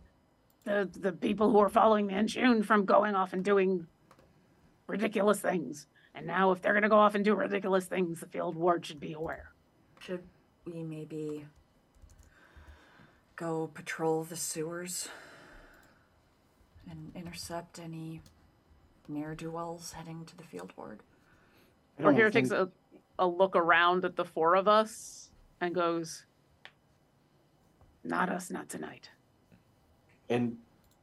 the 0.65 0.89
the 0.99 1.13
people 1.13 1.51
who 1.51 1.59
are 1.61 1.69
following 1.69 2.09
Manshoon 2.09 2.65
from 2.65 2.85
going 2.85 3.15
off 3.15 3.33
and 3.33 3.45
doing 3.45 3.87
ridiculous 4.87 5.41
things. 5.41 5.87
And 6.15 6.27
now, 6.27 6.51
if 6.51 6.61
they're 6.61 6.73
going 6.73 6.83
to 6.83 6.89
go 6.89 6.99
off 6.99 7.15
and 7.15 7.25
do 7.25 7.35
ridiculous 7.35 7.85
things, 7.85 8.21
the 8.21 8.27
field 8.27 8.57
ward 8.57 8.85
should 8.85 8.99
be 8.99 9.13
aware. 9.13 9.53
Should 10.01 10.23
we 10.65 10.83
maybe 10.83 11.45
go 13.37 13.71
patrol 13.73 14.25
the 14.25 14.37
sewers 14.37 15.09
and 16.91 17.13
intercept 17.15 17.79
any 17.79 18.23
ne'er 19.09 19.35
do 19.35 19.51
wells 19.51 19.93
heading 19.93 20.25
to 20.25 20.37
the 20.37 20.43
field 20.43 20.73
ward? 20.77 21.01
I 21.99 22.03
Or 22.03 22.05
don't 22.07 22.15
here 22.15 22.31
takes 22.31 22.51
a, 22.51 22.71
a 23.19 23.27
look 23.27 23.55
around 23.55 24.05
at 24.07 24.17
the 24.17 24.25
four 24.25 24.55
of 24.57 24.67
us 24.67 25.31
and 25.61 25.75
goes, 25.75 26.25
Not 28.03 28.31
us, 28.31 28.51
not 28.51 28.69
tonight. 28.69 29.11
and 30.31 30.57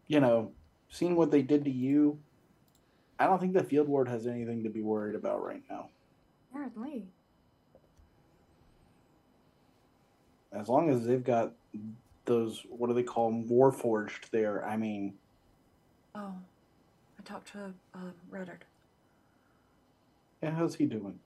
you 0.08 0.20
know, 0.22 0.52
seeing 0.90 1.16
what 1.18 1.32
they 1.32 1.42
did 1.42 1.66
to 1.66 1.70
you, 1.72 2.18
I 3.20 3.26
don't 3.28 3.40
think 3.40 3.54
the 3.54 3.64
field 3.64 3.90
ward 3.90 4.08
has 4.08 4.26
anything 4.26 4.64
to 4.64 4.70
be 4.70 4.82
worried 4.82 5.16
about 5.16 5.44
right 5.44 5.62
now. 5.70 5.90
Apparently. 6.50 7.08
As 10.60 10.68
long 10.70 10.90
as 10.90 11.06
they've 11.06 11.24
got 11.24 11.52
those 12.26 12.64
what 12.70 12.88
do 12.88 12.94
they 12.94 13.04
call 13.04 13.30
them 13.32 13.48
warforged 13.48 14.30
there 14.32 14.66
i 14.68 14.76
mean 14.78 15.14
Oh, 16.16 16.34
I 17.20 17.24
talked 17.24 17.52
to 17.52 17.74
um, 17.94 18.14
Reddard. 18.32 18.66
yeah 20.42 20.52
how's 20.52 20.76
he 20.76 20.86
doing 20.86 21.20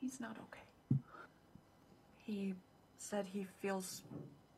He's 0.00 0.18
not 0.18 0.36
okay. 0.48 0.98
He 2.24 2.54
said 2.96 3.26
he 3.34 3.46
feels 3.60 4.00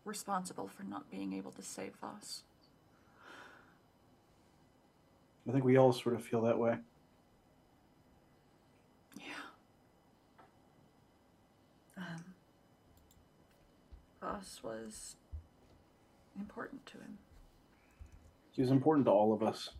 responsible 0.05 0.69
for 0.69 0.85
not 0.85 1.11
being 1.11 1.33
able 1.33 1.51
to 1.51 1.63
save 1.63 1.95
us. 2.01 2.43
I 5.49 5.53
think 5.53 5.65
we 5.65 5.77
all 5.77 5.93
sort 5.93 6.15
of 6.15 6.23
feel 6.25 6.43
that 6.43 6.59
way. 6.59 6.77
Yeah 9.19 9.25
um, 11.97 12.25
Voss 14.23 14.61
was 14.63 15.17
important 16.39 16.87
to 16.87 16.93
him. 16.93 17.19
He 18.53 18.63
was 18.63 18.71
important 18.71 19.07
to 19.07 19.11
all 19.11 19.33
of 19.33 19.43
us. 19.43 19.71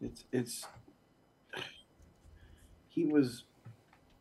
It's 0.00 0.24
it's 0.32 0.66
he 2.88 3.04
was 3.04 3.44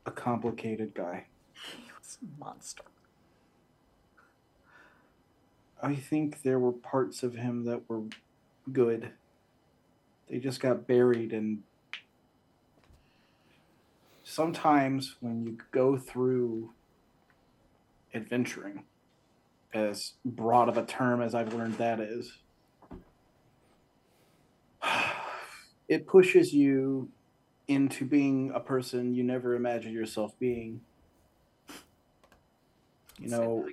a 0.06 0.12
complicated 0.12 0.94
guy. 0.94 1.26
He 1.54 1.92
was 1.98 2.18
a 2.22 2.40
monster. 2.40 2.84
I 5.82 5.96
think 5.96 6.44
there 6.44 6.60
were 6.60 6.72
parts 6.72 7.24
of 7.24 7.36
him 7.36 7.66
that 7.66 7.90
were 7.90 8.04
good. 8.72 9.12
They 10.30 10.40
just 10.40 10.60
got 10.60 10.88
buried 10.88 11.34
and 11.34 11.64
sometimes 14.26 15.16
when 15.22 15.46
you 15.46 15.58
go 15.72 15.96
through 15.96 16.72
adventuring 18.14 18.84
as 19.74 20.14
broad 20.26 20.68
of 20.68 20.78
a 20.78 20.86
term 20.86 21.22
as 21.22 21.36
I've 21.36 21.54
learned 21.54 21.78
that 21.78 22.00
is 22.00 22.40
it 25.88 26.08
pushes 26.08 26.54
you 26.54 27.08
into 27.68 28.04
being 28.04 28.52
a 28.54 28.60
person 28.60 29.14
you 29.14 29.24
never 29.24 29.56
imagined 29.56 29.94
yourself 29.94 30.38
being. 30.40 30.82
You 33.20 33.30
know, 33.30 33.68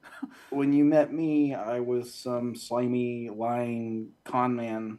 when 0.50 0.72
you 0.72 0.84
met 0.84 1.12
me, 1.12 1.54
I 1.54 1.80
was 1.80 2.12
some 2.12 2.56
slimy, 2.56 3.28
lying 3.30 4.08
con 4.24 4.56
man. 4.56 4.98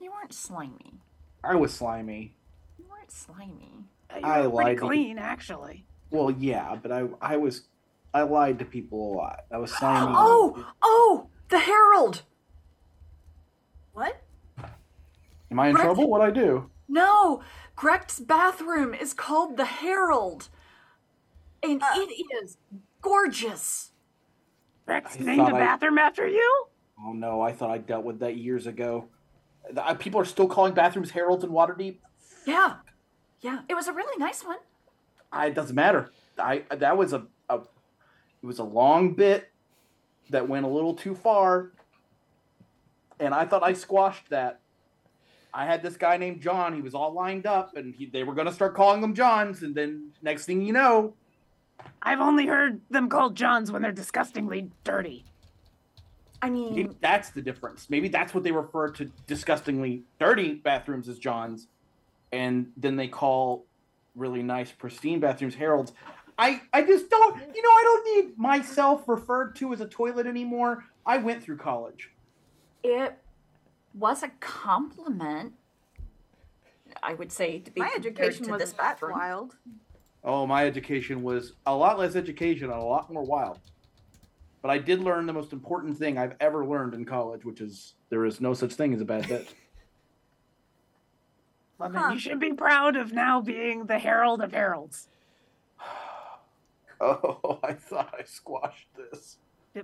You 0.00 0.12
weren't 0.12 0.34
slimy. 0.34 0.94
I 1.42 1.54
was 1.54 1.72
slimy. 1.72 2.34
You 2.78 2.84
weren't 2.90 3.10
slimy. 3.10 3.84
Uh, 4.10 4.20
I 4.26 4.42
you 4.42 4.50
were 4.50 4.56
pretty 4.56 4.70
lied 4.70 4.76
to 4.78 4.86
clean, 4.86 5.18
actually. 5.18 5.84
Well, 6.10 6.30
yeah, 6.30 6.76
but 6.80 6.90
I, 6.92 7.06
I 7.20 7.36
was, 7.36 7.62
I 8.14 8.22
lied 8.22 8.58
to 8.60 8.64
people 8.64 9.12
a 9.12 9.14
lot. 9.16 9.40
I 9.52 9.58
was 9.58 9.70
slimy. 9.78 10.12
Oh, 10.16 10.66
oh, 10.82 11.28
the 11.48 11.58
Herald. 11.58 12.22
What? 13.92 14.22
Am 15.50 15.58
I 15.60 15.68
in 15.68 15.74
Right. 15.74 15.82
trouble? 15.82 16.08
What 16.08 16.20
I 16.20 16.30
do? 16.30 16.70
No, 16.88 17.42
Grecht's 17.76 18.20
bathroom 18.20 18.94
is 18.94 19.12
called 19.12 19.56
the 19.56 19.64
Herald, 19.66 20.48
and 21.62 21.82
it 21.96 22.26
is 22.42 22.56
gorgeous. 23.02 23.92
Rex 24.86 25.18
named 25.18 25.40
the 25.40 25.44
thought 25.44 25.54
I- 25.54 25.58
bathroom 25.58 25.98
after 25.98 26.26
you? 26.26 26.66
Oh 27.04 27.12
no, 27.12 27.40
I 27.42 27.52
thought 27.52 27.70
I 27.70 27.78
dealt 27.78 28.04
with 28.04 28.20
that 28.20 28.36
years 28.36 28.66
ago. 28.66 29.08
The- 29.70 29.86
uh, 29.86 29.94
People 29.94 30.20
are 30.20 30.24
still 30.24 30.48
calling 30.48 30.72
bathrooms 30.72 31.10
Heralds 31.10 31.44
in 31.44 31.50
Waterdeep. 31.50 31.98
Yeah, 32.46 32.76
yeah, 33.40 33.60
it 33.68 33.74
was 33.74 33.88
a 33.88 33.92
really 33.92 34.18
nice 34.18 34.44
one. 34.44 34.58
I, 35.32 35.46
it 35.46 35.54
doesn't 35.54 35.76
matter. 35.76 36.10
I 36.38 36.64
that 36.70 36.96
was 36.96 37.12
a, 37.12 37.26
a 37.48 37.56
it 37.56 38.46
was 38.46 38.58
a 38.58 38.64
long 38.64 39.14
bit 39.14 39.50
that 40.30 40.48
went 40.48 40.64
a 40.64 40.68
little 40.68 40.94
too 40.94 41.14
far, 41.14 41.72
and 43.20 43.34
I 43.34 43.44
thought 43.44 43.62
I 43.62 43.72
squashed 43.72 44.30
that. 44.30 44.60
I 45.52 45.64
had 45.64 45.82
this 45.82 45.96
guy 45.96 46.16
named 46.18 46.40
John. 46.40 46.74
He 46.74 46.82
was 46.82 46.94
all 46.94 47.12
lined 47.12 47.46
up, 47.46 47.76
and 47.76 47.94
he, 47.94 48.06
they 48.06 48.22
were 48.22 48.34
going 48.34 48.46
to 48.46 48.52
start 48.52 48.74
calling 48.74 49.00
them 49.00 49.14
Johns. 49.14 49.62
And 49.62 49.74
then 49.74 50.10
next 50.22 50.44
thing 50.44 50.60
you 50.62 50.72
know, 50.72 51.14
I've 52.02 52.20
only 52.20 52.46
heard 52.46 52.80
them 52.90 53.08
called 53.08 53.34
Johns 53.34 53.72
when 53.72 53.82
they're 53.82 53.90
disgustingly 53.90 54.70
dirty. 54.84 55.24
I 56.40 56.50
mean, 56.50 56.74
maybe 56.74 56.94
that's 57.00 57.30
the 57.30 57.42
difference. 57.42 57.90
Maybe 57.90 58.08
that's 58.08 58.32
what 58.32 58.44
they 58.44 58.52
refer 58.52 58.90
to 58.90 59.06
disgustingly 59.26 60.04
dirty 60.20 60.54
bathrooms 60.54 61.08
as 61.08 61.18
Johns, 61.18 61.66
and 62.32 62.70
then 62.76 62.96
they 62.96 63.08
call 63.08 63.66
really 64.14 64.42
nice, 64.42 64.72
pristine 64.72 65.20
bathrooms 65.20 65.54
Heralds. 65.54 65.92
I, 66.38 66.60
I 66.72 66.82
just 66.82 67.10
don't, 67.10 67.36
you 67.54 67.62
know, 67.62 67.68
I 67.68 67.82
don't 67.84 68.26
need 68.26 68.38
myself 68.38 69.08
referred 69.08 69.56
to 69.56 69.72
as 69.72 69.80
a 69.80 69.86
toilet 69.88 70.26
anymore. 70.26 70.84
I 71.04 71.18
went 71.18 71.42
through 71.42 71.56
college. 71.58 72.10
it 72.84 73.16
was 73.94 74.22
a 74.22 74.28
compliment. 74.40 75.54
I 77.02 77.14
would 77.14 77.32
say 77.32 77.58
to 77.60 77.70
be 77.70 77.80
My 77.80 77.92
education 77.96 78.44
to 78.44 78.50
wasn't 78.52 78.58
this 78.60 78.72
bathroom. 78.72 79.12
wild. 79.12 79.56
Oh, 80.22 80.46
my 80.46 80.66
education 80.66 81.22
was 81.22 81.54
a 81.66 81.74
lot 81.74 81.98
less 81.98 82.14
education 82.16 82.70
and 82.70 82.80
a 82.80 82.84
lot 82.84 83.12
more 83.12 83.24
wild. 83.24 83.58
But 84.62 84.70
I 84.70 84.78
did 84.78 85.00
learn 85.00 85.26
the 85.26 85.32
most 85.32 85.52
important 85.52 85.96
thing 85.96 86.18
I've 86.18 86.34
ever 86.40 86.64
learned 86.66 86.94
in 86.94 87.04
college, 87.04 87.44
which 87.44 87.60
is 87.60 87.94
there 88.10 88.24
is 88.24 88.40
no 88.40 88.54
such 88.54 88.74
thing 88.74 88.92
as 88.94 89.00
a 89.00 89.04
bad 89.04 89.26
bit. 89.28 89.52
Well, 91.78 91.90
then 91.90 92.12
you 92.12 92.18
should 92.18 92.40
be 92.40 92.52
proud 92.52 92.96
of 92.96 93.12
now 93.12 93.40
being 93.40 93.86
the 93.86 93.98
Herald 93.98 94.42
of 94.42 94.52
Heralds. 94.52 95.08
oh, 97.00 97.60
I 97.62 97.72
thought 97.74 98.12
I 98.18 98.24
squashed 98.24 98.88
this. 98.96 99.38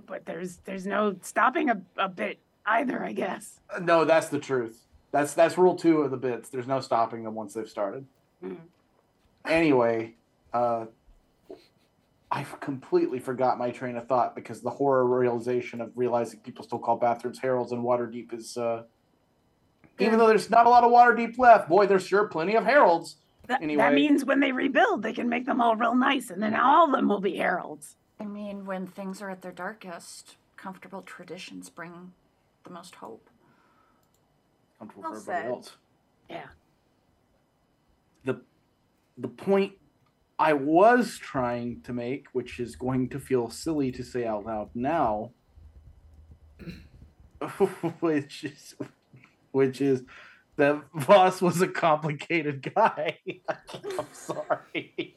But 0.05 0.25
there's 0.25 0.57
there's 0.65 0.85
no 0.85 1.15
stopping 1.21 1.69
a, 1.69 1.81
a 1.97 2.09
bit 2.09 2.39
either, 2.65 3.03
I 3.03 3.13
guess. 3.13 3.61
Uh, 3.73 3.79
No, 3.79 4.03
that's 4.03 4.27
the 4.27 4.39
truth. 4.39 4.81
That's 5.11 5.33
that's 5.33 5.57
rule 5.57 5.75
two 5.75 6.01
of 6.01 6.11
the 6.11 6.17
bits. 6.17 6.49
There's 6.49 6.67
no 6.67 6.81
stopping 6.81 7.23
them 7.23 7.33
once 7.33 7.53
they've 7.53 7.69
started. 7.69 8.05
Mm. 8.43 8.57
Anyway, 9.45 10.15
uh, 10.53 10.87
I've 12.29 12.59
completely 12.59 13.19
forgot 13.19 13.57
my 13.57 13.71
train 13.71 13.95
of 13.95 14.07
thought 14.07 14.35
because 14.35 14.59
the 14.59 14.69
horror 14.69 15.05
realization 15.05 15.79
of 15.79 15.91
realizing 15.95 16.41
people 16.41 16.65
still 16.65 16.79
call 16.79 16.97
bathrooms 16.97 17.39
heralds 17.39 17.71
and 17.71 17.81
Waterdeep 17.83 18.33
is, 18.33 18.57
uh, 18.57 18.83
even 19.99 20.19
though 20.19 20.27
there's 20.27 20.49
not 20.49 20.65
a 20.65 20.69
lot 20.69 20.83
of 20.83 20.91
water 20.91 21.13
deep 21.15 21.37
left, 21.37 21.69
boy, 21.69 21.87
there's 21.87 22.05
sure 22.05 22.27
plenty 22.27 22.55
of 22.55 22.65
heralds. 22.65 23.17
That, 23.47 23.61
Anyway. 23.61 23.83
that 23.83 23.93
means 23.93 24.25
when 24.25 24.39
they 24.39 24.51
rebuild, 24.51 25.03
they 25.03 25.13
can 25.13 25.29
make 25.29 25.45
them 25.45 25.61
all 25.61 25.75
real 25.75 25.95
nice, 25.95 26.29
and 26.31 26.41
then 26.41 26.55
all 26.55 26.85
of 26.85 26.91
them 26.91 27.07
will 27.07 27.21
be 27.21 27.35
heralds. 27.37 27.95
I 28.19 28.25
mean, 28.25 28.65
when 28.65 28.87
things 28.87 29.21
are 29.21 29.29
at 29.29 29.41
their 29.41 29.51
darkest, 29.51 30.37
comfortable 30.57 31.01
traditions 31.03 31.69
bring 31.69 32.13
the 32.63 32.71
most 32.71 32.95
hope. 32.95 33.29
Comfortable 34.79 35.11
Well 35.11 35.13
for 35.21 35.31
everybody 35.31 35.43
said. 35.43 35.51
else. 35.51 35.77
Yeah. 36.29 36.45
the 38.23 38.41
the 39.17 39.27
point 39.27 39.73
I 40.39 40.53
was 40.53 41.17
trying 41.19 41.81
to 41.83 41.93
make, 41.93 42.25
which 42.33 42.59
is 42.59 42.75
going 42.75 43.09
to 43.09 43.19
feel 43.19 43.49
silly 43.49 43.91
to 43.91 44.03
say 44.03 44.25
out 44.25 44.45
loud 44.45 44.69
now, 44.73 45.31
which 47.99 48.43
is 48.43 48.75
which 49.55 49.79
is 49.79 50.03
that 50.57 50.81
Voss 50.93 51.41
was 51.41 51.61
a 51.61 51.67
complicated 51.67 52.73
guy. 52.75 53.19
I'm 53.49 54.05
sorry. 54.11 55.15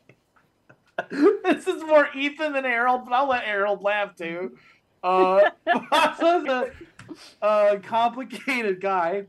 this 1.10 1.67
is 1.67 1.83
more 1.83 2.08
Ethan 2.15 2.52
than 2.52 2.65
Harold, 2.65 3.02
but 3.05 3.12
I'll 3.12 3.28
let 3.28 3.44
Harold 3.44 3.83
laugh 3.83 4.15
too. 4.15 4.57
Uh, 5.02 5.50
Voss 5.67 6.18
was 6.20 6.73
a, 7.42 7.47
a 7.47 7.78
complicated 7.78 8.81
guy, 8.81 9.25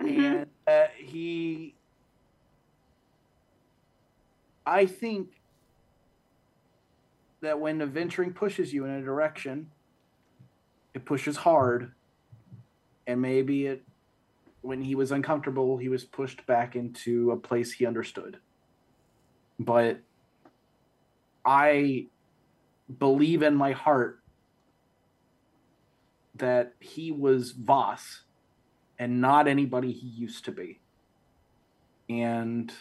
and 0.00 0.46
uh, 0.66 0.86
he 0.96 1.74
I 4.66 4.86
think 4.86 5.28
that 7.42 7.60
when 7.60 7.82
adventuring 7.82 8.32
pushes 8.32 8.72
you 8.72 8.84
in 8.86 8.90
a 8.92 9.02
direction, 9.02 9.70
it 10.94 11.04
pushes 11.04 11.36
hard. 11.36 11.92
And 13.06 13.20
maybe 13.20 13.66
it, 13.66 13.82
when 14.62 14.80
he 14.80 14.94
was 14.94 15.12
uncomfortable, 15.12 15.76
he 15.76 15.88
was 15.88 16.04
pushed 16.04 16.46
back 16.46 16.74
into 16.76 17.30
a 17.30 17.36
place 17.36 17.72
he 17.72 17.86
understood. 17.86 18.38
But 19.58 20.00
I 21.44 22.06
believe 22.98 23.42
in 23.42 23.54
my 23.54 23.72
heart 23.72 24.20
that 26.36 26.72
he 26.80 27.12
was 27.12 27.52
Voss 27.52 28.22
and 28.98 29.20
not 29.20 29.46
anybody 29.46 29.92
he 29.92 30.08
used 30.08 30.44
to 30.46 30.52
be. 30.52 30.80
And 32.08 32.72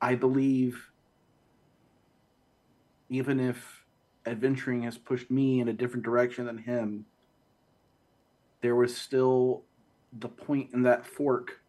I 0.00 0.14
believe 0.14 0.90
even 3.08 3.38
if 3.38 3.84
adventuring 4.26 4.82
has 4.82 4.98
pushed 4.98 5.30
me 5.30 5.60
in 5.60 5.68
a 5.68 5.72
different 5.72 6.04
direction 6.04 6.46
than 6.46 6.58
him, 6.58 7.06
there 8.66 8.74
was 8.74 8.96
still 8.96 9.62
the 10.18 10.28
point 10.28 10.68
in 10.74 10.82
that 10.82 11.06
fork 11.06 11.60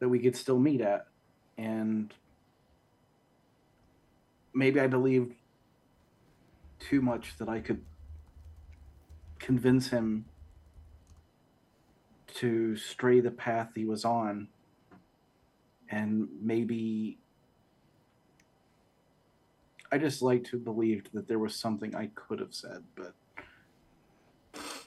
that 0.00 0.08
we 0.08 0.18
could 0.18 0.34
still 0.34 0.58
meet 0.58 0.80
at. 0.80 1.06
And 1.56 2.12
maybe 4.52 4.80
I 4.80 4.88
believed 4.88 5.34
too 6.80 7.02
much 7.02 7.36
that 7.38 7.48
I 7.48 7.60
could 7.60 7.80
convince 9.38 9.90
him 9.90 10.24
to 12.34 12.74
stray 12.74 13.20
the 13.20 13.30
path 13.30 13.68
he 13.76 13.84
was 13.84 14.04
on 14.04 14.48
and 15.88 16.26
maybe 16.40 17.16
I 19.92 19.98
just 19.98 20.20
like 20.20 20.42
to 20.46 20.58
believe 20.58 21.04
that 21.12 21.28
there 21.28 21.38
was 21.38 21.54
something 21.54 21.94
I 21.94 22.10
could 22.16 22.40
have 22.40 22.54
said, 22.54 22.82
but 22.96 23.14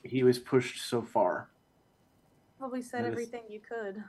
he 0.05 0.23
was 0.23 0.39
pushed 0.39 0.87
so 0.87 1.01
far. 1.01 1.49
Probably 2.59 2.81
said 2.81 3.05
everything 3.05 3.43
you 3.49 3.59
could. 3.59 4.03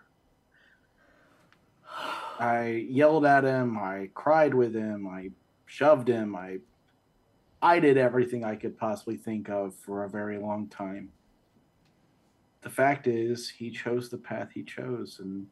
I 2.38 2.86
yelled 2.88 3.24
at 3.24 3.44
him, 3.44 3.78
I 3.78 4.10
cried 4.14 4.54
with 4.54 4.74
him, 4.74 5.06
I 5.06 5.30
shoved 5.64 6.08
him, 6.08 6.36
I 6.36 6.58
I 7.62 7.80
did 7.80 7.96
everything 7.96 8.44
I 8.44 8.54
could 8.54 8.78
possibly 8.78 9.16
think 9.16 9.48
of 9.48 9.74
for 9.74 10.04
a 10.04 10.10
very 10.10 10.38
long 10.38 10.68
time. 10.68 11.10
The 12.60 12.68
fact 12.70 13.06
is, 13.06 13.48
he 13.48 13.70
chose 13.70 14.10
the 14.10 14.18
path 14.18 14.50
he 14.52 14.62
chose 14.62 15.18
and 15.18 15.46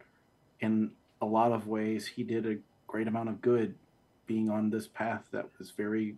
in 0.61 0.91
a 1.23 1.27
lot 1.27 1.53
of 1.53 1.67
ways 1.67 2.07
he 2.07 2.23
did 2.23 2.47
a 2.47 2.59
great 2.87 3.09
amount 3.09 3.31
of 3.31 3.41
good 3.41 3.75
being 4.27 4.51
on 4.51 4.71
this 4.71 4.87
path 4.87 5.25
that 5.33 5.49
was 5.59 5.71
very 5.71 6.17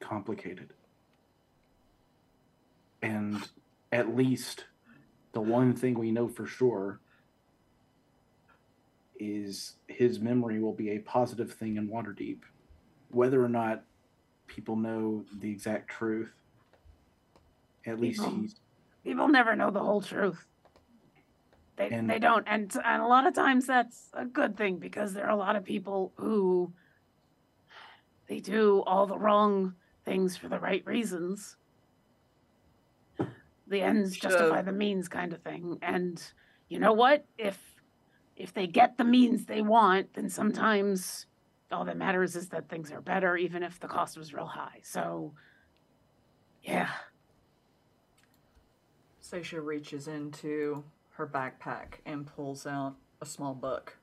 complicated. 0.00 0.72
And 3.02 3.48
at 3.92 4.14
least 4.14 4.66
the 5.32 5.40
one 5.40 5.74
thing 5.74 5.98
we 5.98 6.10
know 6.10 6.28
for 6.28 6.46
sure 6.46 7.00
is 9.18 9.76
his 9.88 10.20
memory 10.20 10.60
will 10.60 10.72
be 10.72 10.90
a 10.90 10.98
positive 11.00 11.52
thing 11.52 11.76
in 11.76 11.88
Waterdeep. 11.88 12.38
Whether 13.10 13.42
or 13.44 13.48
not 13.48 13.84
people 14.46 14.76
know 14.76 15.24
the 15.40 15.50
exact 15.50 15.90
truth, 15.90 16.30
at 17.86 18.00
least 18.00 18.20
People- 18.20 18.36
he's 18.40 18.60
People 19.04 19.28
never 19.28 19.56
know 19.56 19.70
the 19.70 19.80
whole 19.82 20.02
truth. 20.02 20.46
They 21.76 21.88
And- 21.90 22.10
they 22.10 22.18
don't, 22.18 22.46
and 22.46 22.74
and 22.84 23.02
a 23.02 23.06
lot 23.06 23.26
of 23.26 23.32
times 23.32 23.66
that's 23.66 24.10
a 24.12 24.26
good 24.26 24.56
thing 24.56 24.78
because 24.78 25.14
there 25.14 25.24
are 25.24 25.30
a 25.30 25.36
lot 25.36 25.56
of 25.56 25.64
people 25.64 26.12
who 26.16 26.72
they 28.26 28.40
do 28.40 28.82
all 28.82 29.06
the 29.06 29.18
wrong 29.18 29.76
things 30.04 30.36
for 30.36 30.48
the 30.48 30.58
right 30.58 30.84
reasons. 30.84 31.56
The 33.68 33.82
ends 33.82 34.16
justify 34.16 34.56
Shove. 34.56 34.66
the 34.66 34.72
means, 34.72 35.08
kind 35.08 35.32
of 35.32 35.42
thing. 35.42 35.78
And 35.82 36.22
you 36.68 36.78
know 36.78 36.92
what? 36.92 37.26
If 37.36 37.58
if 38.36 38.54
they 38.54 38.66
get 38.66 38.96
the 38.96 39.04
means 39.04 39.44
they 39.44 39.62
want, 39.62 40.14
then 40.14 40.28
sometimes 40.28 41.26
all 41.72 41.84
that 41.84 41.96
matters 41.96 42.36
is 42.36 42.48
that 42.48 42.68
things 42.68 42.92
are 42.92 43.00
better, 43.00 43.36
even 43.36 43.62
if 43.62 43.80
the 43.80 43.88
cost 43.88 44.16
was 44.16 44.32
real 44.32 44.46
high. 44.46 44.80
So, 44.82 45.34
yeah. 46.62 46.88
Seisha 49.22 49.62
reaches 49.62 50.08
into 50.08 50.84
her 51.14 51.26
backpack 51.26 51.94
and 52.06 52.26
pulls 52.26 52.66
out 52.66 52.94
a 53.20 53.26
small 53.26 53.54
book 53.54 53.98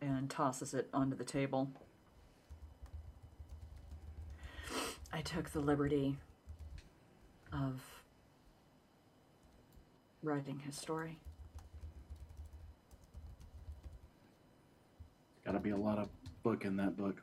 and 0.00 0.28
tosses 0.30 0.74
it 0.74 0.88
onto 0.92 1.16
the 1.16 1.24
table. 1.24 1.70
I 5.12 5.22
took 5.22 5.50
the 5.50 5.60
liberty 5.60 6.18
of 7.52 7.80
writing 10.22 10.60
his 10.60 10.76
story. 10.76 11.18
got 15.46 15.52
to 15.52 15.60
be 15.60 15.70
a 15.70 15.76
lot 15.76 15.98
of 15.98 16.08
book 16.42 16.64
in 16.64 16.76
that 16.76 16.96
book. 16.96 17.22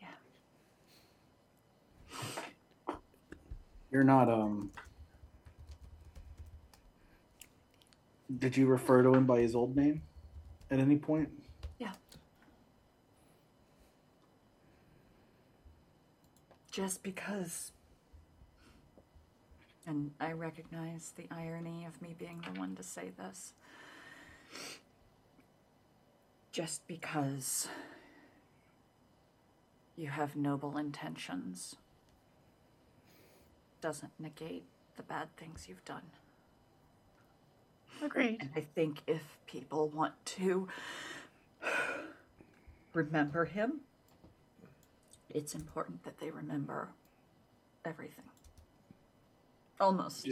Yeah. 0.00 0.08
You're 3.92 4.02
not 4.02 4.28
um. 4.28 4.72
Did 8.38 8.56
you 8.56 8.66
refer 8.66 9.02
to 9.02 9.14
him 9.14 9.24
by 9.24 9.40
his 9.40 9.54
old 9.54 9.76
name 9.76 10.02
at 10.70 10.80
any 10.80 10.96
point? 10.96 11.28
Yeah. 11.78 11.92
Just 16.72 17.02
because. 17.02 17.70
And 19.86 20.12
I 20.20 20.32
recognize 20.32 21.12
the 21.16 21.26
irony 21.30 21.84
of 21.84 22.00
me 22.00 22.14
being 22.16 22.42
the 22.42 22.58
one 22.58 22.76
to 22.76 22.82
say 22.82 23.10
this. 23.18 23.52
Just 26.52 26.86
because 26.86 27.68
you 29.96 30.08
have 30.08 30.36
noble 30.36 30.76
intentions 30.78 31.76
doesn't 33.80 34.12
negate 34.18 34.64
the 34.96 35.02
bad 35.02 35.34
things 35.36 35.66
you've 35.68 35.84
done. 35.84 36.02
Agreed. 38.02 38.38
And 38.40 38.50
I 38.54 38.60
think 38.60 39.02
if 39.06 39.22
people 39.46 39.88
want 39.88 40.14
to 40.26 40.68
remember 42.92 43.44
him, 43.44 43.80
it's 45.30 45.54
important 45.54 46.04
that 46.04 46.18
they 46.18 46.30
remember 46.30 46.90
everything. 47.84 48.24
Almost 49.82 50.28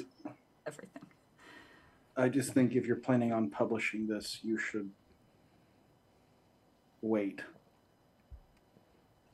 everything. 0.64 1.02
I 2.16 2.28
just 2.28 2.52
think 2.52 2.76
if 2.76 2.86
you're 2.86 2.94
planning 2.94 3.32
on 3.32 3.50
publishing 3.50 4.06
this, 4.06 4.38
you 4.44 4.56
should 4.56 4.88
wait. 7.02 7.40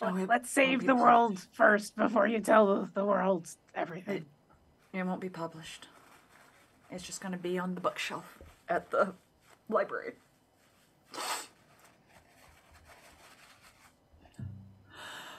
Oh, 0.00 0.16
it 0.16 0.26
Let's 0.26 0.50
save 0.50 0.86
the 0.86 0.94
world 0.96 1.46
first 1.52 1.96
before 1.96 2.26
you 2.26 2.40
tell 2.40 2.66
the, 2.66 2.90
the 2.94 3.04
world 3.04 3.46
everything. 3.74 4.24
It 4.94 5.04
won't 5.04 5.20
be 5.20 5.28
published. 5.28 5.88
It's 6.90 7.04
just 7.04 7.20
going 7.20 7.32
to 7.32 7.38
be 7.38 7.58
on 7.58 7.74
the 7.74 7.82
bookshelf 7.82 8.38
at 8.70 8.90
the 8.90 9.12
library. 9.68 10.12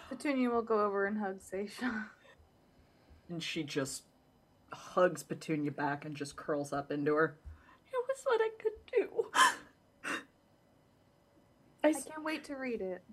Petunia 0.09 0.51
will 0.51 0.61
go 0.61 0.85
over 0.85 1.07
and 1.07 1.17
hug 1.17 1.39
Seisha. 1.39 2.05
And 3.29 3.41
she 3.41 3.63
just 3.63 4.03
hugs 4.73 5.23
Petunia 5.23 5.71
back 5.71 6.05
and 6.05 6.15
just 6.15 6.35
curls 6.35 6.73
up 6.73 6.91
into 6.91 7.15
her. 7.15 7.37
It 7.91 8.05
was 8.07 8.23
what 8.25 8.41
I 8.41 8.49
could 8.61 8.71
do. 8.93 9.25
I 11.83 11.93
can't 11.93 12.23
wait 12.23 12.43
to 12.45 12.55
read 12.55 12.81
it. 12.81 13.03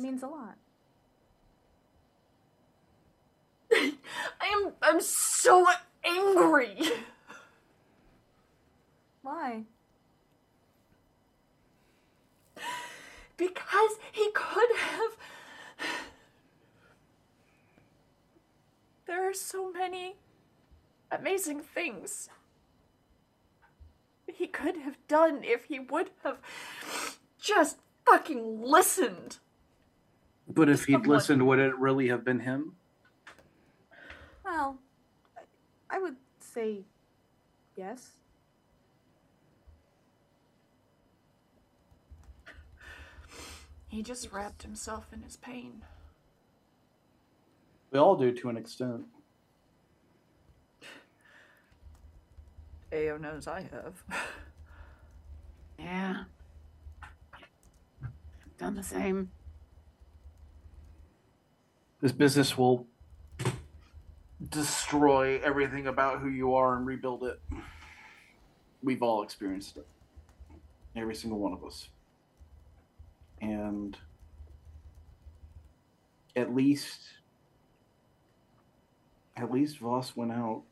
It 0.00 0.02
means 0.02 0.22
a 0.22 0.28
lot. 0.28 0.56
I 3.72 3.92
am 4.42 4.72
I'm 4.82 5.00
so 5.00 5.66
angry. 6.04 6.76
Why? 9.22 9.64
Because 13.40 13.92
he 14.12 14.30
could 14.34 14.68
have 14.76 15.16
There 19.06 19.26
are 19.28 19.32
so 19.32 19.72
many 19.72 20.16
amazing 21.10 21.60
things 21.60 22.28
he 24.26 24.46
could 24.46 24.76
have 24.76 24.98
done 25.08 25.42
if 25.42 25.64
he 25.64 25.80
would 25.80 26.10
have 26.22 26.36
just 27.40 27.78
fucking 28.04 28.60
listened. 28.62 29.38
But 30.46 30.68
if 30.68 30.84
he'd 30.84 30.92
Someone- 30.92 31.08
listened, 31.08 31.46
would 31.46 31.58
it 31.58 31.74
really 31.76 32.08
have 32.08 32.22
been 32.24 32.40
him? 32.40 32.76
Well, 34.44 34.78
I- 35.36 35.96
I 35.96 35.98
would 35.98 36.16
say 36.40 36.84
yes. 37.74 38.19
He 43.90 44.02
just 44.02 44.32
wrapped 44.32 44.62
himself 44.62 45.08
in 45.12 45.22
his 45.22 45.36
pain. 45.36 45.82
We 47.90 47.98
all 47.98 48.14
do 48.14 48.30
to 48.32 48.48
an 48.48 48.56
extent. 48.56 49.02
Ao 52.92 53.16
knows 53.18 53.48
I 53.48 53.62
have. 53.62 54.04
Yeah. 55.78 56.24
Done 58.58 58.74
the 58.74 58.82
same. 58.82 59.30
This 62.02 62.12
business 62.12 62.58
will 62.58 62.86
destroy 64.50 65.40
everything 65.42 65.86
about 65.86 66.20
who 66.20 66.28
you 66.28 66.54
are 66.54 66.76
and 66.76 66.86
rebuild 66.86 67.24
it. 67.24 67.40
We've 68.82 69.02
all 69.02 69.22
experienced 69.22 69.78
it. 69.78 69.86
Every 70.94 71.14
single 71.14 71.38
one 71.38 71.54
of 71.54 71.64
us. 71.64 71.88
And 73.40 73.96
at 76.36 76.54
least 76.54 77.00
at 79.36 79.50
least 79.50 79.78
Voss 79.78 80.14
went 80.14 80.32
out 80.32 80.62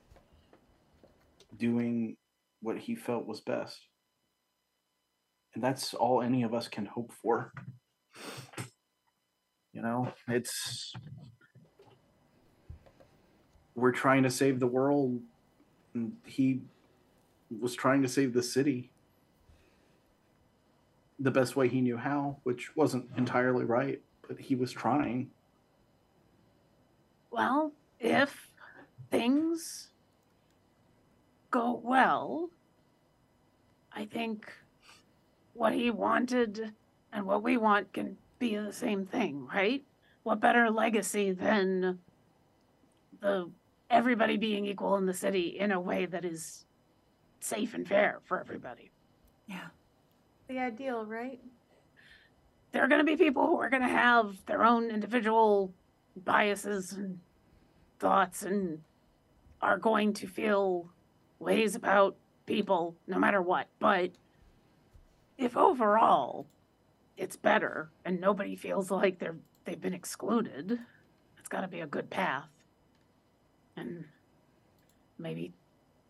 doing 1.56 2.16
what 2.60 2.78
he 2.78 2.94
felt 2.94 3.26
was 3.26 3.40
best. 3.40 3.80
And 5.55 5.64
that's 5.64 5.94
all 5.94 6.20
any 6.20 6.42
of 6.42 6.52
us 6.52 6.68
can 6.68 6.84
hope 6.84 7.12
for. 7.12 7.52
You 9.72 9.82
know, 9.82 10.12
it's 10.28 10.92
we're 13.74 13.92
trying 13.92 14.24
to 14.24 14.30
save 14.30 14.60
the 14.60 14.66
world 14.66 15.20
and 15.94 16.12
he 16.26 16.62
was 17.60 17.74
trying 17.74 18.02
to 18.02 18.08
save 18.08 18.34
the 18.34 18.42
city 18.42 18.90
the 21.18 21.30
best 21.30 21.56
way 21.56 21.68
he 21.68 21.80
knew 21.80 21.97
how, 21.97 22.36
which 22.44 22.74
wasn't 22.76 23.08
mm-hmm. 23.10 23.18
entirely 23.18 23.64
right, 23.64 24.00
but 24.26 24.38
he 24.38 24.55
was 24.55 24.72
trying. 24.72 25.30
Well, 27.30 27.72
if 28.00 28.50
things 29.10 29.88
go 31.50 31.80
well, 31.82 32.50
I 33.92 34.06
think 34.06 34.52
what 35.55 35.72
he 35.72 35.90
wanted 35.90 36.72
and 37.12 37.26
what 37.26 37.42
we 37.42 37.56
want 37.56 37.92
can 37.92 38.16
be 38.38 38.56
the 38.56 38.72
same 38.72 39.06
thing, 39.06 39.47
right? 39.52 39.82
What 40.22 40.40
better 40.40 40.70
legacy 40.70 41.32
than 41.32 41.98
the 43.20 43.50
everybody 43.90 44.36
being 44.36 44.66
equal 44.66 44.97
in 44.97 45.06
the 45.06 45.14
city 45.14 45.56
in 45.58 45.72
a 45.72 45.80
way 45.80 46.06
that 46.06 46.24
is 46.24 46.64
safe 47.40 47.74
and 47.74 47.86
fair 47.86 48.20
for 48.24 48.38
everybody. 48.38 48.90
Yeah. 49.47 49.68
The 50.49 50.59
ideal, 50.59 51.05
right? 51.05 51.41
There 52.73 52.83
are 52.83 52.89
going 52.89 53.01
to 53.01 53.05
be 53.05 53.17
people 53.17 53.47
who 53.47 53.60
are 53.60 53.68
going 53.68 53.83
to 53.83 53.89
have 53.89 54.36
their 54.47 54.65
own 54.65 54.91
individual 54.91 55.73
biases 56.25 56.93
and 56.93 57.20
thoughts 57.99 58.43
and 58.43 58.81
are 59.60 59.78
going 59.78 60.15
to 60.15 60.27
feel 60.27 60.89
ways 61.39 61.75
about 61.75 62.17
people 62.47 62.97
no 63.07 63.18
matter 63.18 63.43
what. 63.43 63.68
But 63.78 64.12
if 65.36 65.57
overall 65.57 66.47
it's 67.17 67.36
better 67.36 67.91
and 68.05 68.20
nobody 68.20 68.57
feels 68.57 68.91
like 68.91 69.18
they're 69.18 69.36
they've 69.65 69.81
been 69.81 69.94
excluded, 69.94 70.78
it's 71.39 71.49
got 71.49 71.60
to 71.60 71.68
be 71.68 71.81
a 71.81 71.86
good 71.86 72.09
path. 72.09 72.49
And 73.77 74.07
maybe 75.18 75.52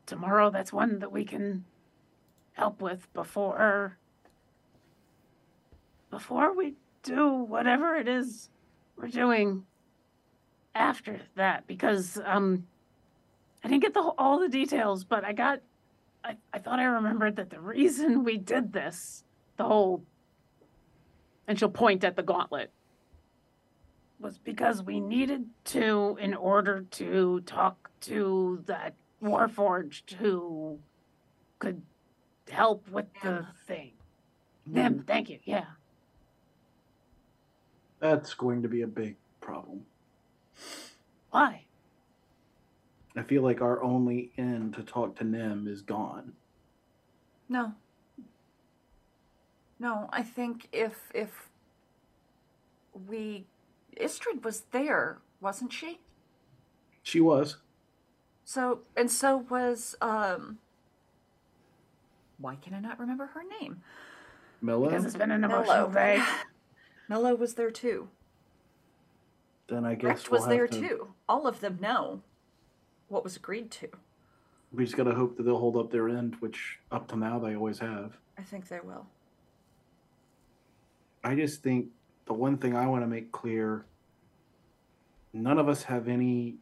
tomorrow 0.07 0.51
that's 0.51 0.73
one 0.73 1.01
that 1.01 1.11
we 1.11 1.25
can 1.25 1.65
help 2.53 2.81
with 2.81 3.13
before 3.13 3.99
before 6.11 6.55
we 6.55 6.75
do 7.03 7.33
whatever 7.33 7.97
it 7.97 8.09
is 8.09 8.51
we're 8.97 9.09
doing 9.09 9.65
after 10.75 11.21
that 11.35 11.67
because 11.67 12.19
um 12.25 12.67
I 13.63 13.69
didn't 13.69 13.83
get 13.83 13.95
the 13.95 14.01
all 14.01 14.39
the 14.39 14.49
details 14.49 15.05
but 15.05 15.25
I 15.25 15.33
got 15.33 15.61
I, 16.25 16.37
I 16.53 16.59
thought 16.59 16.79
I 16.79 16.85
remembered 16.85 17.37
that 17.37 17.51
the 17.51 17.61
reason 17.61 18.25
we 18.25 18.37
did 18.37 18.73
this 18.73 19.25
the 19.57 19.65
whole 19.65 20.05
and 21.47 21.59
she'll 21.59 21.71
point 21.71 22.05
at 22.05 22.17
the 22.17 22.23
gauntlet 22.23 22.71
was 24.21 24.39
because 24.39 24.83
we 24.83 25.01
needed 25.01 25.47
to 25.65 26.19
in 26.21 26.35
order 26.35 26.85
to 26.91 27.41
talk 27.41 27.91
to 28.01 28.63
that 28.67 28.95
warforged 29.23 30.15
who 30.15 30.79
could 31.59 31.83
help 32.51 32.89
with 32.91 33.07
the 33.23 33.47
thing. 33.67 33.93
Them 34.67 35.05
thank 35.07 35.31
you 35.31 35.39
yeah 35.45 35.65
That's 38.01 38.35
going 38.35 38.63
to 38.63 38.69
be 38.69 38.83
a 38.83 38.87
big 38.87 39.17
problem. 39.41 39.85
why 41.31 41.63
I 43.17 43.23
feel 43.23 43.43
like 43.43 43.61
our 43.61 43.83
only 43.83 44.31
end 44.39 44.75
to 44.75 44.83
talk 44.83 45.17
to 45.17 45.25
Nim 45.25 45.67
is 45.67 45.83
gone. 45.83 46.33
No. 47.49 47.73
No, 49.81 50.09
I 50.13 50.23
think 50.23 50.69
if 50.73 51.11
if 51.13 51.49
we 53.09 53.47
Istrid 54.01 54.45
was 54.45 54.63
there, 54.71 55.19
wasn't 55.41 55.73
she? 55.73 55.99
She 57.03 57.21
was. 57.21 57.57
So 58.45 58.81
and 58.97 59.11
so 59.11 59.39
was 59.51 59.97
um 60.01 60.59
why 62.39 62.57
can 62.57 62.75
I 62.75 62.81
not 62.81 63.01
remember 63.01 63.27
her 63.27 63.43
name? 63.61 63.83
Milla? 64.61 64.89
because 64.89 65.05
it's 65.05 65.17
been 65.17 65.31
an 65.31 65.45
emotional 65.45 65.89
Mello. 65.89 65.93
day 65.93 66.23
Mello 67.09 67.35
was 67.35 67.55
there 67.55 67.71
too. 67.71 68.09
Then 69.69 69.85
I 69.85 69.95
guess 69.95 70.23
Recht 70.23 70.31
we'll 70.31 70.41
was 70.41 70.47
have 70.47 70.51
there 70.51 70.67
to, 70.67 70.81
too. 70.81 71.09
All 71.29 71.47
of 71.47 71.61
them 71.61 71.79
know 71.81 72.23
what 73.09 73.25
was 73.25 73.37
agreed 73.37 73.71
to. 73.73 73.89
We 74.73 74.85
just 74.85 74.97
gotta 74.97 75.15
hope 75.15 75.37
that 75.37 75.45
they'll 75.45 75.59
hold 75.59 75.77
up 75.77 75.91
their 75.91 76.09
end, 76.09 76.37
which 76.41 76.79
up 76.91 77.09
to 77.09 77.17
now 77.17 77.39
they 77.39 77.55
always 77.55 77.79
have. 77.79 78.17
I 78.39 78.43
think 78.43 78.69
they 78.69 78.81
will. 78.81 79.07
I 81.25 81.35
just 81.35 81.63
think 81.63 81.89
the 82.27 82.35
one 82.35 82.59
thing 82.59 82.77
I 82.77 82.87
want 82.87 83.03
to 83.03 83.07
make 83.07 83.33
clear 83.33 83.87
none 85.33 85.59
of 85.59 85.69
us 85.69 85.83
have 85.85 86.09
any 86.09 86.57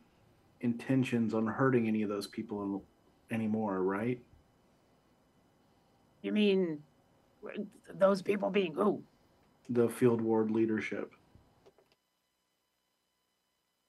intentions 0.61 1.35
on 1.35 1.47
hurting 1.47 1.87
any 1.87 2.03
of 2.03 2.09
those 2.09 2.27
people 2.27 2.83
anymore, 3.31 3.83
right? 3.83 4.21
you 6.27 6.33
mean 6.33 6.83
those 7.95 8.21
people 8.21 8.51
being 8.51 8.75
who 8.75 9.01
The 9.69 9.89
field 9.89 10.21
ward 10.21 10.51
leadership. 10.51 11.13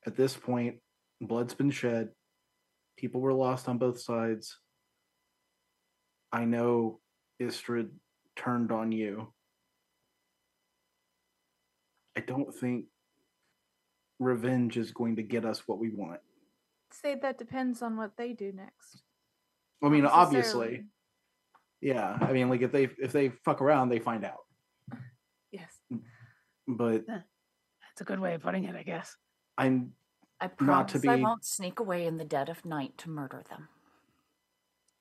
At 0.06 0.16
this 0.16 0.36
point, 0.36 0.78
blood's 1.22 1.54
been 1.54 1.72
shed. 1.72 2.10
People 2.98 3.22
were 3.22 3.34
lost 3.34 3.68
on 3.70 3.78
both 3.78 4.00
sides. 4.00 4.58
I 6.32 6.46
know 6.46 7.00
Istrid 7.42 7.90
turned 8.36 8.72
on 8.72 8.92
you. 8.92 9.34
I 12.16 12.22
don't 12.22 12.54
think 12.54 12.86
revenge 14.20 14.78
is 14.78 14.92
going 14.92 15.18
to 15.18 15.24
get 15.24 15.46
us 15.46 15.68
what 15.68 15.78
we 15.78 15.90
want. 15.90 16.20
Say 16.92 17.16
that 17.16 17.38
depends 17.38 17.82
on 17.82 17.98
what 17.98 18.18
they 18.18 18.34
do 18.34 18.52
next. 18.52 19.04
I 19.84 19.90
mean, 19.90 20.06
obviously, 20.06 20.86
yeah. 21.82 22.18
I 22.20 22.32
mean, 22.32 22.50
like 22.50 22.62
if 22.62 22.72
they 22.72 22.90
if 22.98 23.12
they 23.12 23.30
fuck 23.46 23.62
around, 23.62 23.90
they 23.90 24.00
find 24.00 24.26
out. 24.26 24.47
Yes. 26.68 26.78
But 26.78 26.96
eh, 27.10 27.20
that's 27.82 28.02
a 28.02 28.04
good 28.04 28.20
way 28.20 28.34
of 28.36 28.42
putting 28.42 28.66
it 28.66 28.76
i 28.76 28.84
guess 28.84 29.16
I'm 29.58 29.94
I 30.40 30.50
not 30.62 30.90
to 30.90 31.00
be. 31.00 31.10
I 31.10 31.16
won't 31.16 31.46
sneak 31.46 31.80
away 31.80 32.06
in 32.06 32.18
the 32.18 32.26
dead 32.26 32.50
of 32.50 32.64
night 32.64 32.96
to 33.00 33.10
murder 33.10 33.44
them. 33.50 33.70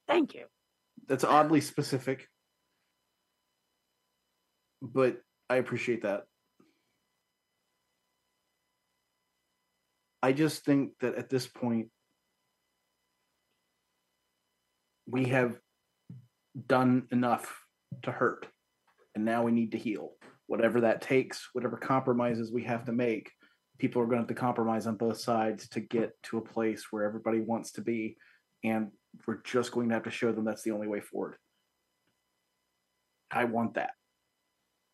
thank 0.09 0.35
you 0.35 0.45
That's 1.09 1.25
oddly 1.25 1.61
specific, 1.61 2.29
but 4.81 5.21
I 5.51 5.57
appreciate 5.57 6.03
that. 6.03 6.25
I 10.23 10.33
just 10.33 10.65
think 10.65 10.93
that 11.01 11.15
at 11.15 11.29
this 11.29 11.47
point, 11.47 11.89
we 15.07 15.27
have 15.27 15.61
done 16.67 17.07
enough 17.13 17.63
to 18.03 18.11
hurt, 18.11 18.47
and 19.15 19.25
now 19.25 19.45
we 19.45 19.53
need 19.53 19.73
to 19.73 19.79
heal. 19.79 20.13
Whatever 20.47 20.83
that 20.83 21.03
takes, 21.03 21.49
whatever 21.53 21.77
compromises 21.77 22.53
we 22.53 22.65
have 22.65 22.85
to 22.85 22.93
make, 22.93 23.33
people 23.79 24.01
are 24.01 24.07
going 24.07 24.19
to 24.19 24.23
have 24.23 24.29
to 24.29 24.35
compromise 24.35 24.87
on 24.87 24.97
both 24.97 25.19
sides 25.19 25.69
to 25.71 25.81
get 25.81 26.13
to 26.25 26.39
a 26.39 26.43
place 26.43 26.87
where 26.91 27.05
everybody 27.05 27.41
wants 27.41 27.73
to 27.73 27.81
be, 27.81 28.17
and 28.65 28.91
we're 29.27 29.43
just 29.43 29.73
going 29.73 29.89
to 29.89 29.95
have 29.95 30.05
to 30.05 30.11
show 30.11 30.33
them 30.33 30.45
that's 30.45 30.63
the 30.63 30.71
only 30.71 30.87
way 30.87 31.01
forward. 31.01 31.37
I 33.31 33.45
want 33.45 33.75
that. 33.75 33.91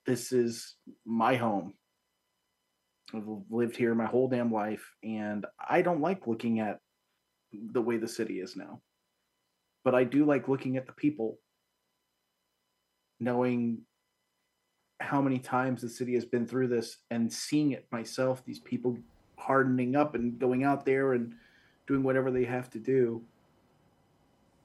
This 0.06 0.32
is 0.32 0.74
my 1.04 1.36
home. 1.36 1.74
I've 3.14 3.28
lived 3.50 3.76
here 3.76 3.94
my 3.94 4.06
whole 4.06 4.28
damn 4.28 4.52
life, 4.52 4.88
and 5.04 5.44
I 5.60 5.82
don't 5.82 6.00
like 6.00 6.26
looking 6.26 6.60
at 6.60 6.78
the 7.52 7.82
way 7.82 7.98
the 7.98 8.08
city 8.08 8.40
is 8.40 8.56
now. 8.56 8.80
But 9.84 9.94
I 9.94 10.04
do 10.04 10.24
like 10.24 10.48
looking 10.48 10.76
at 10.76 10.86
the 10.86 10.92
people, 10.92 11.38
knowing 13.20 13.82
how 15.00 15.20
many 15.20 15.38
times 15.38 15.82
the 15.82 15.88
city 15.88 16.14
has 16.14 16.24
been 16.24 16.46
through 16.46 16.68
this 16.68 16.98
and 17.10 17.32
seeing 17.32 17.72
it 17.72 17.86
myself, 17.90 18.44
these 18.44 18.60
people 18.60 18.96
hardening 19.36 19.96
up 19.96 20.14
and 20.14 20.38
going 20.38 20.64
out 20.64 20.84
there 20.84 21.14
and 21.14 21.34
doing 21.86 22.02
whatever 22.02 22.30
they 22.30 22.44
have 22.44 22.70
to 22.70 22.78
do. 22.78 23.22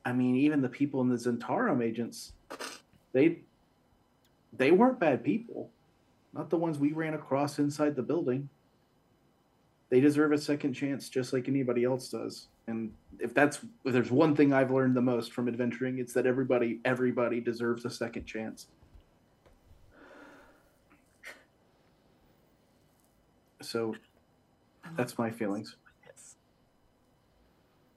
I 0.05 0.13
mean, 0.13 0.35
even 0.35 0.61
the 0.61 0.69
people 0.69 1.01
in 1.01 1.09
the 1.09 1.15
Zhentarim 1.15 1.83
agents, 1.83 2.33
they 3.11 3.41
they 4.53 4.71
weren't 4.71 4.99
bad 4.99 5.23
people. 5.23 5.69
Not 6.33 6.49
the 6.49 6.57
ones 6.57 6.79
we 6.79 6.93
ran 6.93 7.13
across 7.13 7.59
inside 7.59 7.95
the 7.95 8.03
building. 8.03 8.49
They 9.89 9.99
deserve 9.99 10.31
a 10.31 10.37
second 10.37 10.73
chance 10.73 11.09
just 11.09 11.33
like 11.33 11.47
anybody 11.47 11.83
else 11.83 12.09
does. 12.09 12.47
And 12.67 12.93
if 13.19 13.33
that's 13.33 13.59
if 13.85 13.93
there's 13.93 14.11
one 14.11 14.35
thing 14.35 14.53
I've 14.53 14.71
learned 14.71 14.95
the 14.95 15.01
most 15.01 15.33
from 15.33 15.47
adventuring, 15.47 15.99
it's 15.99 16.13
that 16.13 16.25
everybody 16.25 16.79
everybody 16.85 17.39
deserves 17.39 17.85
a 17.85 17.89
second 17.89 18.25
chance. 18.25 18.67
So 23.67 23.95
that's 24.95 25.17
my 25.17 25.29
feelings. 25.29 25.75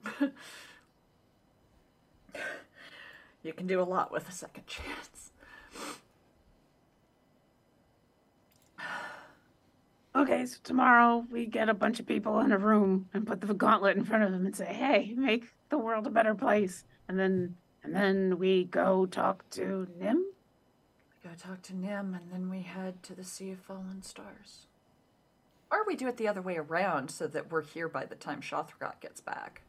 You 3.43 3.53
can 3.53 3.65
do 3.65 3.81
a 3.81 3.83
lot 3.83 4.11
with 4.11 4.29
a 4.29 4.31
second 4.31 4.67
chance. 4.67 5.31
Okay, 10.15 10.45
so 10.45 10.59
tomorrow 10.63 11.25
we 11.31 11.47
get 11.47 11.67
a 11.67 11.73
bunch 11.73 11.99
of 11.99 12.05
people 12.05 12.39
in 12.41 12.51
a 12.51 12.57
room 12.59 13.09
and 13.15 13.25
put 13.25 13.41
the 13.41 13.53
gauntlet 13.55 13.97
in 13.97 14.03
front 14.05 14.23
of 14.23 14.31
them 14.31 14.45
and 14.45 14.55
say, 14.55 14.71
"Hey, 14.71 15.15
make 15.17 15.45
the 15.69 15.79
world 15.79 16.05
a 16.05 16.11
better 16.11 16.35
place." 16.35 16.83
And 17.07 17.17
then 17.17 17.55
And 17.83 17.95
then 17.95 18.37
we 18.37 18.65
go 18.65 19.07
talk 19.07 19.49
to 19.51 19.87
Nim. 19.97 20.23
We 21.23 21.29
Go 21.29 21.35
talk 21.35 21.63
to 21.63 21.75
Nim, 21.75 22.13
and 22.13 22.31
then 22.31 22.47
we 22.47 22.61
head 22.61 23.01
to 23.03 23.15
the 23.15 23.23
Sea 23.23 23.51
of 23.53 23.59
Fallen 23.59 24.03
Stars. 24.03 24.67
Or 25.71 25.85
we 25.87 25.95
do 25.95 26.07
it 26.07 26.17
the 26.17 26.27
other 26.27 26.41
way 26.41 26.57
around 26.57 27.09
so 27.09 27.27
that 27.27 27.49
we're 27.49 27.61
here 27.61 27.87
by 27.87 28.05
the 28.05 28.15
time 28.15 28.41
Shothragot 28.41 28.99
gets 28.99 29.21
back. 29.21 29.61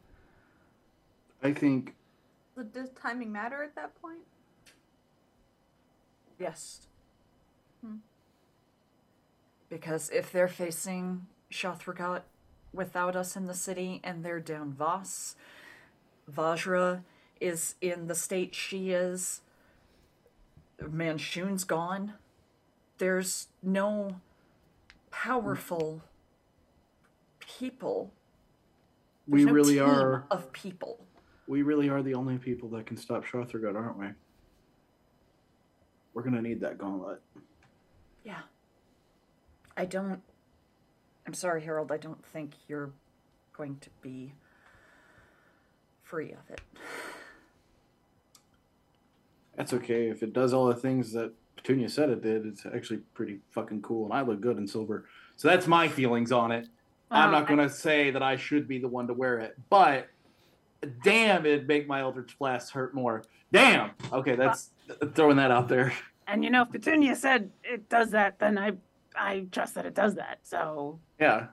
I 1.41 1.53
think 1.53 1.95
So 2.55 2.63
does 2.63 2.89
timing 2.91 3.31
matter 3.31 3.63
at 3.63 3.75
that 3.75 3.99
point? 4.01 4.19
Yes. 6.39 6.87
Hmm. 7.83 7.97
Because 9.69 10.09
if 10.09 10.31
they're 10.31 10.47
facing 10.47 11.27
Shothragot 11.51 12.21
without 12.73 13.15
us 13.15 13.35
in 13.35 13.45
the 13.45 13.53
city 13.53 14.01
and 14.03 14.23
they're 14.23 14.39
down 14.39 14.73
Voss, 14.73 15.35
Vajra 16.31 17.03
is 17.39 17.75
in 17.81 18.07
the 18.07 18.15
state 18.15 18.55
she 18.55 18.91
is, 18.91 19.41
Manshoon's 20.81 21.63
gone. 21.63 22.13
There's 22.97 23.47
no 23.61 24.21
powerful 25.13 26.01
people. 27.39 28.11
we 29.27 29.45
no 29.45 29.53
really 29.53 29.79
are. 29.79 30.25
of 30.31 30.51
people. 30.51 31.05
We 31.47 31.61
really 31.61 31.87
are 31.87 32.01
the 32.01 32.15
only 32.15 32.37
people 32.37 32.67
that 32.69 32.87
can 32.87 32.97
stop 32.97 33.23
Shothergut, 33.23 33.75
aren't 33.75 33.97
we? 33.97 34.07
We're 36.13 36.23
gonna 36.23 36.41
need 36.41 36.59
that 36.61 36.77
gauntlet. 36.77 37.21
Yeah. 38.23 38.41
I 39.77 39.85
don't. 39.85 40.21
I'm 41.27 41.33
sorry, 41.33 41.61
Harold. 41.61 41.91
I 41.91 41.97
don't 41.97 42.25
think 42.25 42.53
you're 42.67 42.91
going 43.55 43.77
to 43.81 43.89
be 44.01 44.33
free 46.01 46.31
of 46.31 46.49
it. 46.49 46.61
That's 49.55 49.73
okay. 49.73 50.07
If 50.07 50.23
it 50.23 50.33
does 50.33 50.53
all 50.53 50.65
the 50.65 50.75
things 50.75 51.13
that 51.13 51.33
Petunia 51.55 51.89
said 51.89 52.09
it 52.09 52.21
did, 52.21 52.45
it's 52.45 52.65
actually 52.65 52.97
pretty 53.13 53.39
fucking 53.51 53.81
cool, 53.81 54.05
and 54.05 54.13
I 54.13 54.21
look 54.21 54.41
good 54.41 54.57
in 54.57 54.67
silver. 54.67 55.05
So 55.35 55.47
that's 55.47 55.67
my 55.67 55.87
feelings 55.87 56.31
on 56.31 56.51
it. 56.51 56.67
I'm 57.11 57.31
not 57.31 57.43
oh, 57.43 57.45
gonna 57.45 57.69
say 57.69 58.11
that 58.11 58.23
I 58.23 58.35
should 58.35 58.67
be 58.67 58.79
the 58.79 58.87
one 58.87 59.07
to 59.07 59.13
wear 59.13 59.39
it, 59.39 59.57
but 59.69 60.07
damn, 61.03 61.45
it'd 61.45 61.67
make 61.67 61.87
my 61.87 62.01
Eldritch 62.01 62.37
Blast 62.39 62.71
hurt 62.71 62.93
more. 62.93 63.23
Damn. 63.51 63.91
Okay, 64.11 64.35
that's 64.35 64.71
throwing 65.13 65.37
that 65.37 65.51
out 65.51 65.67
there. 65.67 65.93
And 66.27 66.43
you 66.43 66.49
know, 66.49 66.63
if 66.63 66.71
Petunia 66.71 67.15
said 67.15 67.51
it 67.63 67.87
does 67.89 68.11
that, 68.11 68.39
then 68.39 68.57
I 68.57 68.71
I 69.15 69.45
trust 69.51 69.75
that 69.75 69.85
it 69.85 69.93
does 69.93 70.15
that. 70.15 70.39
So 70.43 70.99
Yeah, 71.19 71.47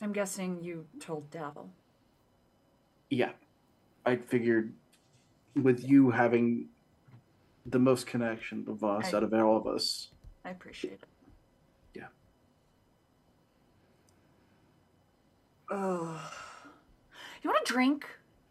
I'm 0.00 0.12
guessing 0.12 0.62
you 0.62 0.86
told 1.00 1.30
Davil. 1.30 1.68
yeah. 3.10 3.32
I 4.06 4.16
figured 4.16 4.74
with 5.56 5.88
you 5.88 6.10
having 6.10 6.68
the 7.66 7.78
most 7.78 8.06
connection 8.06 8.64
to 8.66 8.72
Voss 8.72 9.12
I- 9.12 9.16
out 9.16 9.22
of 9.22 9.30
all 9.46 9.56
of 9.56 9.66
us. 9.66 10.08
I 10.44 10.50
appreciate 10.50 10.94
it. 10.94 11.04
Yeah. 11.94 12.06
Oh. 15.70 16.20
You 17.42 17.50
want 17.50 17.68
a 17.68 17.72
drink? 17.72 18.06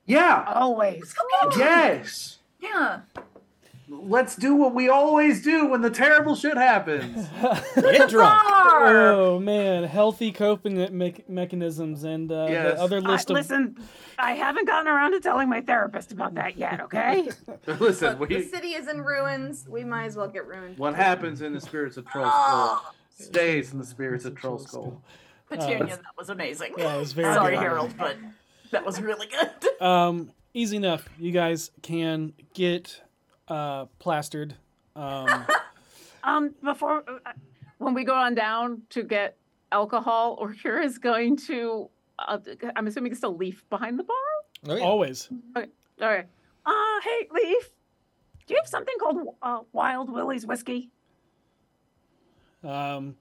Yeah. 0.05 0.43
always. 0.47 0.99
Let's 0.99 1.13
go 1.13 1.23
get 1.29 1.53
a. 1.53 1.59
Yes. 1.59 2.39
Yeah. 2.59 3.01
Let's 3.89 4.35
do 4.35 4.55
what 4.55 4.73
we 4.73 4.87
always 4.89 5.43
do 5.43 5.67
when 5.67 5.81
the 5.81 5.89
terrible 5.89 6.35
shit 6.35 6.55
happens. 6.57 7.27
Get 7.75 8.09
drunk. 8.09 8.41
Oh 8.45 9.39
man, 9.39 9.83
healthy 9.83 10.31
coping 10.31 10.75
me- 10.97 11.23
mechanisms 11.27 12.03
and 12.03 12.31
uh, 12.31 12.47
Yes. 12.49 12.75
the 12.77 12.81
other 12.81 13.01
I- 13.05 13.13
of 13.15 13.29
listen, 13.29 13.77
I 14.17 14.31
haven't 14.33 14.67
gotten 14.67 14.87
around 14.87 15.11
to 15.11 15.19
telling 15.19 15.49
my 15.49 15.61
therapist 15.61 16.11
about 16.11 16.35
that 16.35 16.57
yet. 16.57 16.79
Okay. 16.81 17.29
Listen, 17.79 18.17
Look, 18.19 18.29
the 18.29 18.43
city 18.43 18.69
is 18.69 18.87
in 18.87 19.01
ruins. 19.01 19.65
We 19.69 19.83
might 19.83 20.05
as 20.05 20.15
well 20.15 20.27
get 20.29 20.47
ruined. 20.47 20.77
what 20.77 20.95
happens 20.95 21.41
in 21.41 21.53
the 21.53 21.61
spirits 21.61 21.97
of 21.97 22.05
Trollskull 22.05 22.79
stays 23.19 23.73
in 23.73 23.79
the 23.79 23.85
spirits 23.85 24.25
of 24.25 24.35
Trollskull. 24.35 24.97
Petunia, 25.49 25.87
that 25.87 26.01
was 26.17 26.29
amazing. 26.29 26.73
Yeah, 26.77 26.95
it 26.95 26.99
was 26.99 27.11
very 27.13 27.33
Sorry, 27.33 27.55
good. 27.55 27.61
Harold, 27.63 27.93
but 27.97 28.15
that 28.71 28.85
was 28.85 28.99
really 29.01 29.27
good. 29.27 29.49
Um, 29.81 30.31
easy 30.53 30.77
enough. 30.77 31.09
You 31.19 31.31
guys 31.33 31.71
can 31.81 32.31
get 32.53 33.01
uh, 33.47 33.85
plastered. 33.99 34.55
Um, 34.95 35.45
Um, 36.25 36.55
before 36.63 37.03
uh, 37.25 37.31
when 37.79 37.93
we 37.93 38.05
go 38.05 38.13
on 38.15 38.33
down 38.33 38.83
to 38.91 39.03
get 39.03 39.35
alcohol, 39.73 40.37
Orkira 40.41 40.85
is 40.85 40.97
going 40.97 41.35
to. 41.47 41.89
Uh, 42.17 42.37
I'm 42.77 42.87
assuming 42.87 43.11
it's 43.11 43.19
still 43.19 43.35
Leaf 43.35 43.65
behind 43.69 43.99
the 43.99 44.03
bar. 44.03 44.15
Oh, 44.69 44.75
yeah. 44.77 44.83
always. 44.85 45.27
Okay. 45.57 45.67
All 46.01 46.07
right. 46.07 46.25
Uh, 46.65 46.71
hey, 47.03 47.27
Leaf. 47.29 47.71
Do 48.47 48.53
you 48.53 48.57
have 48.61 48.69
something 48.69 48.93
called 49.01 49.35
uh, 49.41 49.59
Wild 49.73 50.09
Willie's 50.09 50.45
whiskey? 50.45 50.91
Um, 52.63 53.15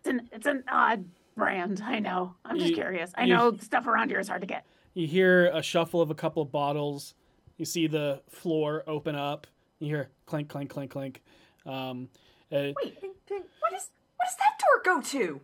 It's 0.00 0.08
an 0.08 0.28
it's 0.32 0.46
an 0.46 0.64
odd 0.70 1.06
brand. 1.36 1.80
I 1.84 2.00
know. 2.00 2.34
I'm 2.44 2.58
just 2.58 2.70
You- 2.70 2.76
curious. 2.76 3.12
I 3.14 3.24
you- 3.24 3.34
know 3.34 3.56
stuff 3.56 3.86
around 3.86 4.10
here 4.10 4.20
is 4.20 4.28
hard 4.28 4.42
to 4.42 4.46
get. 4.46 4.66
you 4.92 5.06
hear 5.06 5.46
a 5.54 5.62
shuffle 5.62 6.02
of 6.02 6.10
a 6.10 6.14
couple 6.14 6.42
of 6.42 6.52
bottles. 6.52 7.14
You 7.58 7.64
see 7.64 7.88
the 7.88 8.22
floor 8.30 8.84
open 8.86 9.14
up. 9.14 9.46
You 9.80 9.88
hear 9.88 10.10
clink, 10.26 10.48
clink, 10.48 10.70
clink, 10.70 10.90
clink. 10.90 11.22
Um, 11.66 12.08
uh, 12.50 12.72
Wait, 12.82 12.96
what 13.02 13.72
is 13.74 13.90
what 14.16 14.24
does 14.24 14.36
that 14.38 14.58
door 14.58 14.94
go 14.94 15.02
to? 15.02 15.40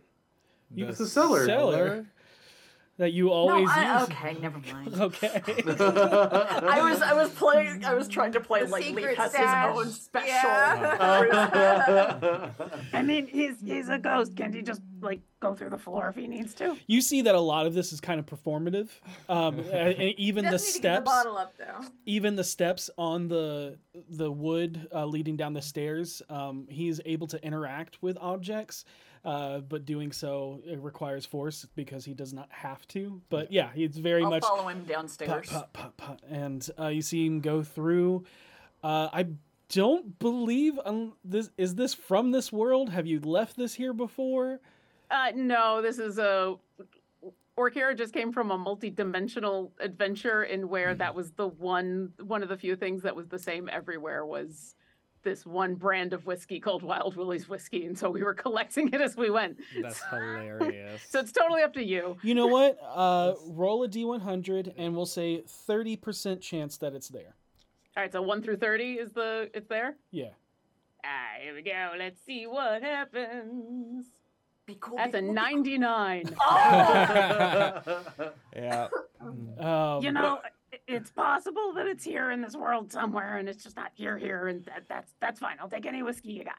You 0.73 0.91
the 0.91 1.05
cellar. 1.05 1.45
cellar 1.45 2.05
that 2.97 3.11
you 3.11 3.29
always 3.29 3.65
no, 3.67 3.73
I, 3.73 3.99
use. 3.99 4.09
okay, 4.09 4.37
never 4.41 4.59
mind. 4.73 4.93
Okay. 5.01 5.29
I 5.45 6.79
was 6.89 7.01
I 7.01 7.13
was 7.13 7.29
playing 7.31 7.83
I 7.83 7.93
was 7.93 8.07
trying 8.07 8.31
to 8.33 8.39
play 8.39 8.63
The 8.63 8.69
like 8.69 8.85
Leaf 8.85 8.95
secret 8.95 9.17
has 9.17 9.35
his 9.35 9.45
own 9.47 9.89
special. 9.91 10.27
Yeah. 10.27 12.49
I 12.93 13.01
mean, 13.01 13.27
he's 13.27 13.55
he's 13.63 13.89
a 13.89 13.97
ghost. 13.97 14.35
Can't 14.35 14.53
he 14.53 14.61
just 14.61 14.81
like 15.01 15.21
go 15.41 15.53
through 15.53 15.69
the 15.71 15.77
floor 15.77 16.07
if 16.09 16.15
he 16.15 16.27
needs 16.27 16.53
to? 16.55 16.77
you 16.87 17.01
see 17.01 17.21
that 17.23 17.35
a 17.35 17.39
lot 17.39 17.65
of 17.67 17.73
this 17.73 17.91
is 17.91 17.99
kind 17.99 18.19
of 18.19 18.25
performative. 18.25 18.89
Um, 19.27 19.59
and 19.59 19.93
and 19.95 20.13
even 20.17 20.45
the 20.45 20.51
Does 20.51 20.65
need 20.65 20.73
to 20.75 20.79
get 20.81 21.05
the 21.05 21.11
steps. 21.11 21.37
up 21.37 21.53
though. 21.57 21.85
even 22.05 22.35
the 22.35 22.43
steps 22.43 22.89
on 22.97 23.27
the 23.27 23.77
the 24.09 24.31
wood 24.31 24.87
uh, 24.93 25.05
leading 25.05 25.35
down 25.35 25.53
the 25.53 25.61
stairs 25.61 26.21
um, 26.29 26.67
he's 26.69 27.01
able 27.05 27.27
to 27.27 27.43
interact 27.45 28.01
with 28.01 28.17
objects 28.21 28.85
uh, 29.25 29.59
but 29.59 29.85
doing 29.85 30.11
so 30.11 30.61
it 30.65 30.79
requires 30.79 31.25
force 31.25 31.65
because 31.75 32.05
he 32.05 32.13
does 32.13 32.31
not 32.31 32.47
have 32.51 32.87
to. 32.89 33.21
But 33.29 33.51
yeah. 33.51 33.69
he's 33.73 33.97
very 33.97 34.23
I'll 34.23 34.29
much 34.29 34.43
follow 34.43 34.67
him 34.67 34.79
pop, 34.81 34.87
downstairs. 34.87 35.49
pop, 35.49 35.73
pop, 35.73 35.97
pop, 35.97 36.21
and 36.29 36.67
uh, 36.79 36.87
you 36.87 37.01
see 37.01 37.25
him 37.25 37.41
go 37.41 37.63
through. 37.63 38.23
Uh, 38.83 39.09
i 39.11 39.25
don't 39.69 40.19
believe 40.19 40.79
um, 40.85 41.13
this 41.23 41.49
is 41.57 41.75
this 41.75 41.93
from 41.93 42.31
this 42.31 42.51
world? 42.51 42.89
Have 42.89 43.07
you 43.07 43.19
left 43.19 43.57
this 43.57 43.73
here 43.73 43.93
before? 43.93 44.59
Uh, 45.09 45.31
no, 45.35 45.81
this 45.81 45.99
is 45.99 46.17
a. 46.17 46.55
Orkira 47.57 47.97
just 47.97 48.13
came 48.13 48.33
from 48.33 48.51
a 48.51 48.57
multi-dimensional 48.57 49.71
adventure 49.79 50.43
in 50.43 50.67
where 50.67 50.93
that 50.93 51.15
was 51.15 51.31
the 51.31 51.47
one 51.47 52.11
one 52.21 52.43
of 52.43 52.49
the 52.49 52.57
few 52.57 52.75
things 52.75 53.01
that 53.03 53.15
was 53.15 53.27
the 53.27 53.39
same 53.39 53.69
everywhere 53.71 54.25
was 54.25 54.75
this 55.25 55.45
one 55.45 55.75
brand 55.75 56.13
of 56.13 56.25
whiskey 56.25 56.61
called 56.61 56.81
Wild 56.83 57.17
Willie's 57.17 57.49
whiskey, 57.49 57.85
and 57.85 57.97
so 57.99 58.09
we 58.09 58.23
were 58.23 58.33
collecting 58.45 58.87
it 58.93 59.01
as 59.01 59.17
we 59.17 59.29
went. 59.29 59.57
That's 59.81 60.01
hilarious. 60.09 61.01
So 61.09 61.19
it's 61.19 61.33
totally 61.33 61.61
up 61.63 61.73
to 61.73 61.83
you. 61.83 62.15
you 62.23 62.33
know 62.33 62.47
what 62.47 62.77
uh, 62.95 63.33
roll 63.47 63.83
a 63.83 63.89
d100 63.89 64.73
and 64.77 64.95
we'll 64.95 65.05
say 65.05 65.43
30% 65.67 66.39
chance 66.39 66.77
that 66.77 66.93
it's 66.93 67.09
there 67.09 67.35
All 67.97 68.03
right, 68.03 68.11
so 68.13 68.21
one 68.21 68.41
through 68.41 68.57
thirty 68.57 68.93
is 68.93 69.11
the 69.11 69.49
it's 69.53 69.67
there. 69.67 69.97
yeah 70.11 70.29
Ah, 71.03 71.39
here 71.43 71.53
we 71.53 71.61
go. 71.61 71.91
Let's 71.99 72.19
see 72.25 72.47
what 72.47 72.81
happens. 72.81 74.05
Be 74.65 74.75
cool. 74.79 74.97
That's 74.97 75.11
be 75.11 75.17
a 75.19 75.21
cool, 75.21 75.29
be 75.29 75.35
cool. 75.35 75.35
ninety-nine. 75.35 76.35
yeah. 78.55 78.87
um, 79.59 80.01
you 80.03 80.11
know, 80.11 80.39
i- 80.43 80.49
it's 80.87 81.11
possible 81.11 81.73
that 81.75 81.87
it's 81.87 82.03
here 82.03 82.31
in 82.31 82.41
this 82.41 82.55
world 82.55 82.91
somewhere, 82.91 83.37
and 83.37 83.47
it's 83.49 83.63
just 83.63 83.75
not 83.75 83.91
here 83.93 84.17
here, 84.17 84.47
and 84.47 84.63
that, 84.65 84.83
that's 84.87 85.13
that's 85.19 85.39
fine. 85.39 85.57
I'll 85.59 85.69
take 85.69 85.85
any 85.85 86.03
whiskey 86.03 86.31
you 86.33 86.43
got. 86.43 86.55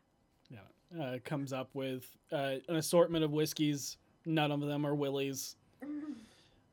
Yeah, 0.51 1.03
uh, 1.03 1.19
comes 1.25 1.53
up 1.53 1.71
with 1.75 2.05
uh, 2.33 2.55
an 2.69 2.77
assortment 2.77 3.25
of 3.25 3.33
whiskeys. 3.33 3.97
None 4.25 4.51
of 4.53 4.61
them 4.61 4.85
are 4.87 4.95
Willie's. 4.95 5.57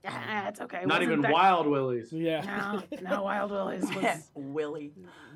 Ah, 0.06 0.50
it's 0.50 0.60
okay. 0.60 0.80
Not 0.82 0.88
Wasn't 1.00 1.04
even 1.04 1.22
that- 1.22 1.32
Wild 1.32 1.66
Willies. 1.66 2.10
Yeah. 2.12 2.82
No, 2.92 3.00
no, 3.10 3.24
Wild 3.24 3.52
Willie's 3.52 3.84
was. 3.96 4.30
Willie. 4.36 4.92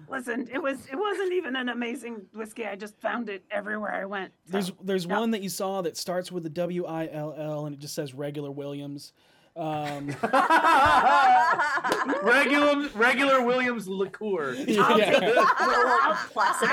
Listen, 0.09 0.45
it 0.51 0.61
was 0.61 0.85
it 0.91 0.97
wasn't 0.97 1.31
even 1.31 1.55
an 1.55 1.69
amazing 1.69 2.23
whiskey. 2.33 2.65
I 2.65 2.75
just 2.75 2.99
found 2.99 3.29
it 3.29 3.45
everywhere 3.49 3.93
I 3.93 4.03
went. 4.05 4.33
so- 4.45 4.51
There's 4.51 4.71
there's 4.83 5.07
no. 5.07 5.21
one 5.21 5.31
that 5.31 5.41
you 5.41 5.47
saw 5.47 5.81
that 5.83 5.95
starts 5.95 6.33
with 6.33 6.43
the 6.43 6.49
W 6.49 6.85
I 6.85 7.07
L 7.09 7.33
L 7.37 7.65
and 7.65 7.75
it 7.75 7.79
just 7.79 7.95
says 7.95 8.13
regular 8.13 8.51
Williams. 8.51 9.13
Um, 9.57 10.15
regular 12.21 12.87
regular 12.89 13.41
Williams 13.43 13.87
liqueur. 13.87 14.53
Classic 14.65 14.77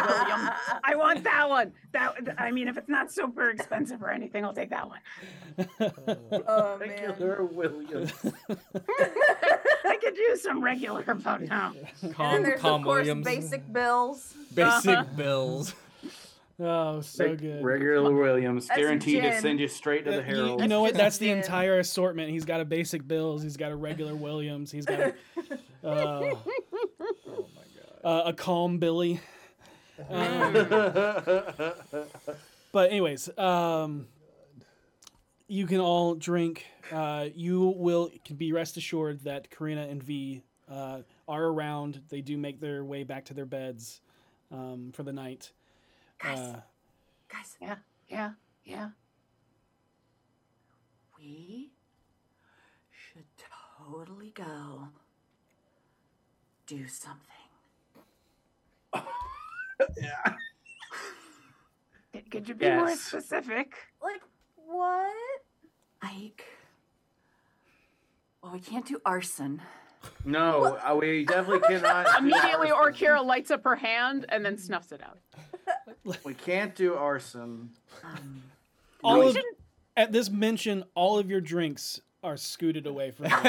William. 0.07 0.51
I 0.85 0.95
want 0.95 1.25
that 1.25 1.49
one. 1.49 1.73
That 1.93 2.15
I 2.37 2.51
mean, 2.51 2.69
if 2.69 2.77
it's 2.77 2.91
not 2.91 3.11
super 3.11 3.49
expensive 3.51 4.03
or 4.03 4.11
anything, 4.11 4.45
I'll 4.45 4.53
take 4.53 4.69
that 4.71 4.87
one. 4.87 5.01
Oh 6.47 6.77
man. 6.79 7.09
Regular 7.09 7.45
Williams. 7.45 8.13
I 9.85 9.97
could 10.03 10.19
use 10.19 10.43
some 10.43 10.63
regular 10.63 11.05
about 11.09 11.41
now. 11.41 11.73
And 12.03 12.15
Calm, 12.15 12.33
then 12.35 12.43
there's 12.43 12.61
calm 12.61 12.81
of 12.81 12.85
course 12.85 13.07
Williams. 13.07 13.25
basic 13.25 13.73
bills. 13.73 14.35
Basic 14.55 15.17
bills. 15.17 15.75
Oh, 16.61 17.01
so 17.01 17.25
Reg- 17.25 17.41
good. 17.41 17.65
Regular 17.65 18.13
Williams, 18.13 18.69
That's 18.69 18.79
guaranteed 18.79 19.23
to 19.23 19.41
send 19.41 19.59
you 19.59 19.67
straight 19.67 20.05
to 20.05 20.13
the 20.13 20.17
you- 20.19 20.23
Herald. 20.23 20.61
You, 20.61 20.69
know 20.69 20.83
what? 20.83 20.95
That's 20.95 21.19
the 21.19 21.31
entire 21.31 21.81
assortment. 21.81 22.31
He's 22.31 22.45
got 22.45 22.61
a 22.61 22.65
basic 22.65 23.07
Bills. 23.07 23.43
He's 23.43 23.57
got 23.57 23.73
a 23.73 23.77
regular 23.77 24.15
Williams. 24.15 24.71
He's 24.71 24.87
got 24.87 25.01
a, 25.01 25.15
uh, 25.85 26.35
uh, 28.05 28.23
a 28.27 28.33
calm 28.33 28.79
Billy. 28.79 29.21
Um, 30.09 30.53
but 32.73 32.91
anyways, 32.91 33.37
um, 33.37 34.07
you 35.49 35.67
can 35.67 35.81
all 35.81 36.15
drink. 36.15 36.67
Uh, 36.93 37.29
you 37.35 37.75
will 37.77 38.11
can 38.25 38.37
be 38.37 38.53
rest 38.53 38.77
assured 38.77 39.25
that 39.25 39.51
Karina 39.51 39.87
and 39.89 40.03
V 40.03 40.43
uh, 40.71 41.01
are 41.27 41.45
around. 41.45 42.03
They 42.11 42.21
do 42.21 42.37
make 42.37 42.61
their 42.61 42.85
way 42.85 43.03
back 43.03 43.25
to 43.27 43.35
their 43.35 43.47
beds 43.47 44.01
um, 44.53 44.93
for 44.93 45.03
the 45.03 45.13
night. 45.13 45.53
Guys, 46.25 46.39
Uh, 46.39 46.61
guys, 47.29 47.57
Yeah, 47.61 47.77
yeah, 48.09 48.31
yeah. 48.65 48.91
we 51.19 51.71
should 52.91 53.27
totally 53.79 54.31
go 54.31 54.89
do 56.67 56.87
something. 56.89 57.21
Could- 62.13 62.31
Could 62.31 62.49
you 62.49 62.55
be 62.55 62.71
more 62.71 62.95
specific? 62.97 63.75
Like 64.03 64.23
what? 64.57 65.13
Ike. 66.01 66.45
Well, 68.43 68.53
we 68.53 68.61
can't 68.61 68.87
do 68.87 68.99
arson. 69.05 69.61
no, 70.25 70.79
uh, 70.87 70.95
we 70.99 71.25
definitely 71.25 71.67
cannot. 71.69 72.07
do 72.13 72.19
Immediately, 72.19 72.71
arson. 72.71 72.95
Orkira 73.07 73.25
lights 73.25 73.51
up 73.51 73.65
her 73.65 73.77
hand 73.77 74.27
and 74.31 74.45
then 74.45 74.57
snuffs 74.59 74.93
it 74.93 75.03
out. 75.03 75.19
We 76.25 76.35
can't 76.35 76.75
do 76.75 76.95
arson. 76.95 77.71
Um, 78.03 78.43
all 79.03 79.27
of, 79.27 79.37
at 79.97 80.13
this 80.13 80.31
mention, 80.31 80.85
all 80.95 81.19
of 81.19 81.31
your 81.31 81.41
drinks 81.41 82.01
are 82.23 82.37
scooted 82.37 82.87
away 82.87 83.11
from 83.11 83.27
you. 83.27 83.33
I, 83.35 83.47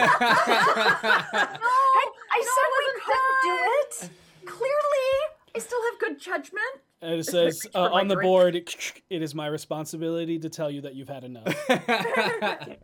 I 2.31 2.41
said 2.41 2.69
we 2.79 2.85
couldn't 3.01 3.39
do 3.43 3.55
it. 3.79 4.09
Clearly, 4.45 5.11
I 5.55 5.59
still 5.59 5.79
have 5.91 5.99
good 5.99 6.19
judgment. 6.19 6.63
And 7.01 7.13
it 7.19 7.25
says 7.25 7.65
uh, 7.75 7.89
on 7.91 8.07
the 8.07 8.15
drink. 8.15 8.25
board, 8.27 8.55
it 8.55 9.21
is 9.21 9.35
my 9.35 9.47
responsibility 9.47 10.39
to 10.39 10.49
tell 10.49 10.69
you 10.71 10.81
that 10.81 10.95
you've 10.95 11.09
had 11.09 11.23
enough. 11.23 11.45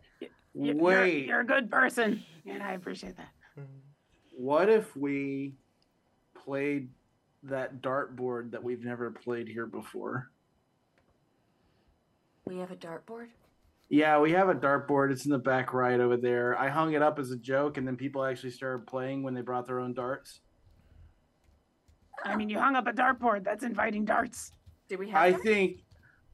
You're- 0.54 0.78
Wait, 0.78 1.26
You're 1.26 1.40
a 1.40 1.46
good 1.46 1.70
person, 1.70 2.22
and 2.46 2.62
I 2.62 2.72
appreciate 2.72 3.16
that. 3.16 3.28
what 4.36 4.68
if 4.68 4.94
we 4.96 5.54
played 6.44 6.88
that 7.44 7.82
dartboard 7.82 8.52
that 8.52 8.62
we've 8.62 8.84
never 8.84 9.10
played 9.10 9.48
here 9.48 9.66
before? 9.66 10.30
We 12.44 12.58
have 12.58 12.70
a 12.70 12.76
dartboard. 12.76 13.28
Yeah, 13.88 14.20
we 14.20 14.32
have 14.32 14.48
a 14.48 14.54
dartboard. 14.54 15.12
It's 15.12 15.26
in 15.26 15.30
the 15.32 15.38
back 15.38 15.74
right 15.74 16.00
over 16.00 16.16
there. 16.16 16.58
I 16.58 16.68
hung 16.68 16.94
it 16.94 17.02
up 17.02 17.18
as 17.18 17.30
a 17.30 17.36
joke, 17.36 17.76
and 17.76 17.86
then 17.86 17.96
people 17.96 18.24
actually 18.24 18.50
started 18.50 18.86
playing 18.86 19.22
when 19.22 19.34
they 19.34 19.42
brought 19.42 19.66
their 19.66 19.80
own 19.80 19.92
darts. 19.92 20.40
I 22.24 22.36
mean, 22.36 22.48
you 22.48 22.58
hung 22.58 22.76
up 22.76 22.86
a 22.86 22.92
dartboard. 22.92 23.44
That's 23.44 23.64
inviting 23.64 24.04
darts. 24.04 24.52
Do 24.88 24.96
we 24.96 25.10
have? 25.10 25.22
I 25.22 25.32
them? 25.32 25.40
think, 25.42 25.80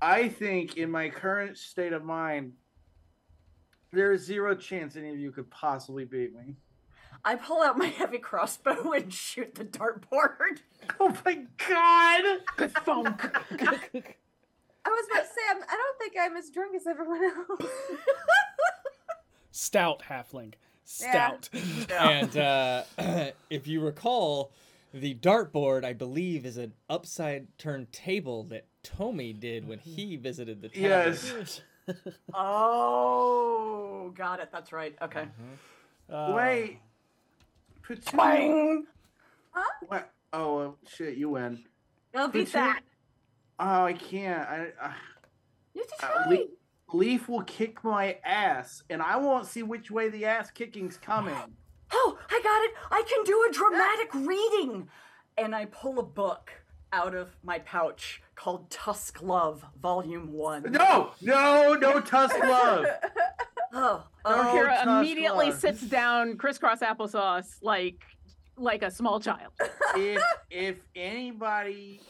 I 0.01 0.29
think, 0.29 0.77
in 0.77 0.91
my 0.91 1.09
current 1.09 1.57
state 1.57 1.93
of 1.93 2.05
mind, 2.05 2.53
there 3.93 4.13
is 4.13 4.23
zero 4.23 4.55
chance 4.55 4.97
any 4.97 5.11
of 5.11 5.19
you 5.19 5.33
could 5.33 5.51
possibly 5.51 6.05
beat 6.05 6.35
me. 6.35 6.57
I 7.25 7.35
pull 7.35 7.63
out 7.63 7.77
my 7.77 7.87
heavy 7.99 8.19
crossbow 8.19 8.93
and 8.93 9.13
shoot 9.13 9.55
the 9.55 9.65
dartboard. 9.65 10.61
Oh 11.01 11.15
my 11.25 11.45
god! 11.69 12.41
Good 12.57 12.73
funk. 12.73 13.23
I 13.23 14.89
was 14.89 15.07
about 15.11 15.23
to 15.23 15.27
say 15.27 15.41
I'm, 15.51 15.63
I 15.63 15.77
don't 15.77 15.99
think 15.99 16.15
I'm 16.19 16.35
as 16.37 16.49
drunk 16.49 16.75
as 16.75 16.87
everyone 16.87 17.23
else. 17.23 17.71
Stout 19.51 20.03
halfling. 20.09 20.55
Yeah. 21.01 21.37
Stout. 21.41 21.51
and 21.93 22.37
uh, 22.39 22.85
if 23.51 23.67
you 23.67 23.81
recall, 23.83 24.51
the 24.95 25.15
dartboard, 25.15 25.85
I 25.85 25.93
believe, 25.93 26.47
is 26.47 26.57
an 26.57 26.73
upside 26.89 27.47
turned 27.59 27.93
table 27.93 28.45
that 28.45 28.65
Tommy 28.83 29.35
did 29.35 29.69
when 29.69 29.79
he 29.79 30.17
visited 30.17 30.63
the 30.63 30.71
tavern. 30.71 31.19
Yes. 31.27 31.61
oh, 32.33 34.11
got 34.17 34.41
it. 34.41 34.49
That's 34.51 34.73
right. 34.73 34.97
Okay. 35.03 35.25
Uh, 36.11 36.33
Wait. 36.35 36.81
Petunia- 37.89 38.17
Bang! 38.17 38.87
What? 39.87 40.11
Oh 40.33 40.59
uh, 40.59 40.71
shit! 40.87 41.17
You 41.17 41.31
win. 41.31 41.65
I'll 42.15 42.29
beat 42.29 42.47
Petunia- 42.53 42.75
that. 42.75 42.83
Oh, 43.61 43.85
I 43.85 43.93
can't. 43.95 44.49
I, 44.49 44.69
I, 44.81 44.95
You 45.75 45.83
have 45.83 45.99
to 45.99 46.07
uh, 46.07 46.25
try. 46.25 46.29
Le- 46.37 46.97
Leaf 46.97 47.29
will 47.29 47.43
kick 47.43 47.83
my 47.85 48.19
ass, 48.25 48.83
and 48.89 49.03
I 49.03 49.17
won't 49.17 49.47
see 49.47 49.63
which 49.63 49.91
way 49.91 50.09
the 50.09 50.25
ass 50.27 50.51
kicking's 50.51 50.97
coming. 50.97 51.35
Oh, 51.91 52.19
I 52.29 52.41
got 52.45 52.63
it. 52.65 52.73
I 52.91 53.03
can 53.09 53.25
do 53.25 53.47
a 53.49 53.51
dramatic 53.51 54.15
reading. 54.15 54.91
And 55.39 55.55
I 55.55 55.65
pull 55.65 55.99
a 55.99 56.03
book 56.03 56.51
out 56.93 57.15
of 57.15 57.31
my 57.43 57.61
pouch 57.61 58.21
called 58.35 58.69
Tusk 58.69 59.23
Love, 59.23 59.65
Volume 59.81 60.31
1. 60.35 60.65
No, 60.71 61.13
no, 61.23 61.73
no 61.81 62.01
tusk 62.03 62.39
love. 62.41 62.85
Oh, 63.73 64.05
Oh, 64.29 64.69
oh. 64.87 64.99
Immediately 65.01 65.51
Love. 65.51 65.59
sits 65.59 65.83
down, 65.83 66.37
crisscross 66.37 66.81
applesauce, 66.81 67.57
like 67.63 68.03
like 68.57 68.83
a 68.83 68.91
small 68.91 69.21
child. 69.21 69.53
if 69.97 70.23
if 70.51 70.81
anybody 70.95 72.01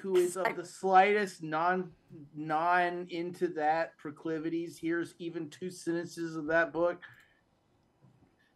who 0.00 0.16
is 0.16 0.36
of 0.36 0.56
the 0.56 0.64
slightest 0.64 1.42
non 1.42 1.90
non 2.34 3.06
into 3.10 3.48
that 3.48 3.96
proclivities 3.98 4.78
hears 4.78 5.14
even 5.18 5.48
two 5.50 5.70
sentences 5.70 6.36
of 6.36 6.46
that 6.46 6.72
book, 6.72 7.02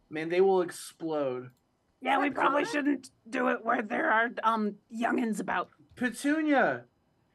man, 0.09 0.29
they 0.29 0.41
will 0.41 0.61
explode. 0.61 1.49
Yeah, 2.01 2.19
we 2.19 2.29
probably 2.29 2.65
shouldn't 2.65 3.09
do 3.29 3.49
it 3.49 3.63
where 3.63 3.81
there 3.81 4.11
are 4.11 4.29
um 4.43 4.75
youngins 4.93 5.39
about. 5.39 5.69
Petunia, 5.95 6.83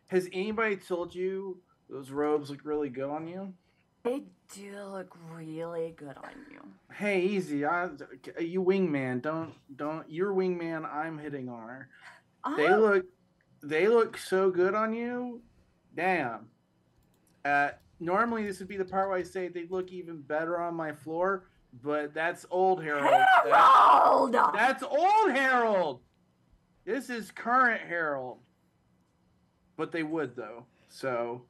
has 0.08 0.28
anybody 0.32 0.76
told 0.76 1.14
you 1.14 1.60
those 1.88 2.10
robes 2.10 2.50
look 2.50 2.64
really 2.64 2.88
good 2.88 3.08
on 3.08 3.26
you? 3.26 3.54
They 4.02 4.22
do 4.54 4.82
look 4.90 5.16
really 5.32 5.94
good 5.96 6.16
on 6.16 6.32
you. 6.50 6.60
Hey, 6.94 7.20
easy. 7.20 7.66
I, 7.66 7.88
you 8.38 8.62
wingman. 8.62 9.20
Don't 9.20 9.52
don't. 9.76 10.10
You're 10.10 10.32
wingman. 10.32 10.90
I'm 10.90 11.18
hitting 11.18 11.48
on 11.48 11.68
her. 11.68 11.88
They 12.56 12.68
Oh, 12.68 12.78
look, 12.78 13.06
they 13.62 13.88
look 13.88 14.16
so 14.16 14.50
good 14.50 14.74
on 14.74 14.94
you. 14.94 15.42
Damn. 15.94 16.46
Uh, 17.44 17.70
normally 17.98 18.46
this 18.46 18.58
would 18.58 18.68
be 18.68 18.76
the 18.76 18.84
part 18.84 19.08
where 19.08 19.18
I 19.18 19.22
say 19.22 19.48
they 19.48 19.66
look 19.68 19.92
even 19.92 20.22
better 20.22 20.58
on 20.58 20.74
my 20.74 20.92
floor, 20.92 21.44
but 21.82 22.14
that's 22.14 22.46
old 22.50 22.82
Harold. 22.82 23.04
Harold! 23.44 24.32
that's 24.32 24.82
old 24.82 25.30
Harold. 25.30 26.00
This 26.84 27.10
is 27.10 27.30
current 27.30 27.82
Harold. 27.82 28.38
But 29.76 29.92
they 29.92 30.02
would 30.02 30.36
though. 30.36 30.64
So 30.88 31.42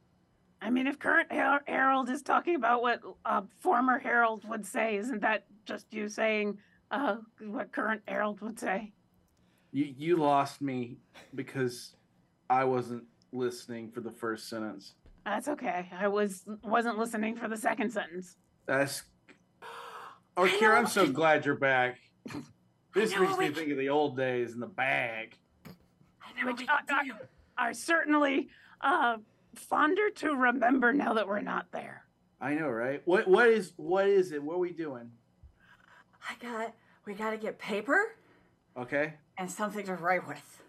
I 0.61 0.69
mean, 0.69 0.85
if 0.87 0.99
current 0.99 1.31
Her- 1.31 1.63
Harold 1.67 2.09
is 2.09 2.21
talking 2.21 2.55
about 2.55 2.81
what 2.81 3.01
uh, 3.25 3.41
former 3.59 3.97
Harold 3.97 4.47
would 4.47 4.65
say, 4.65 4.95
isn't 4.97 5.21
that 5.21 5.45
just 5.65 5.87
you 5.91 6.07
saying 6.07 6.57
uh, 6.91 7.17
what 7.47 7.71
current 7.71 8.01
Harold 8.07 8.41
would 8.41 8.59
say? 8.59 8.91
you 9.73 9.93
you 9.97 10.17
lost 10.17 10.61
me 10.61 10.97
because 11.33 11.95
I 12.49 12.65
wasn't 12.65 13.03
listening 13.31 13.89
for 13.89 14.01
the 14.01 14.11
first 14.11 14.49
sentence. 14.49 14.95
That's 15.25 15.47
okay. 15.47 15.89
I 15.97 16.09
was 16.09 16.43
wasn't 16.63 16.97
listening 16.97 17.35
for 17.37 17.47
the 17.47 17.57
second 17.57 17.91
sentence. 17.91 18.35
That's. 18.65 19.03
Oh, 20.37 20.43
Kira, 20.43 20.77
I'm 20.77 20.87
so 20.87 21.05
glad 21.07 21.45
you're 21.45 21.55
back. 21.55 21.97
This 22.95 23.13
makes 23.19 23.37
me 23.37 23.49
think 23.49 23.69
of 23.69 23.77
the 23.77 23.89
old 23.89 24.15
days 24.15 24.53
in 24.53 24.61
the 24.61 24.65
bag. 24.65 25.35
I 25.67 26.41
know 26.41 26.51
Which 26.53 26.59
do. 26.59 27.13
are 27.57 27.73
certainly 27.73 28.47
uh, 28.79 29.17
fonder 29.55 30.09
to 30.17 30.35
remember 30.35 30.93
now 30.93 31.13
that 31.13 31.27
we're 31.27 31.41
not 31.41 31.71
there. 31.71 32.05
I 32.39 32.55
know, 32.55 32.69
right? 32.69 33.01
What 33.05 33.27
what 33.27 33.47
is 33.49 33.73
what 33.77 34.07
is 34.07 34.31
it? 34.31 34.41
What 34.41 34.55
are 34.55 34.59
we 34.59 34.71
doing? 34.71 35.11
I 36.29 36.35
got, 36.43 36.73
we 37.05 37.13
got 37.13 37.31
to 37.31 37.37
get 37.37 37.57
paper 37.57 38.15
Okay. 38.77 39.15
and 39.37 39.49
something 39.51 39.85
to 39.87 39.95
write 39.95 40.27
with. 40.27 40.61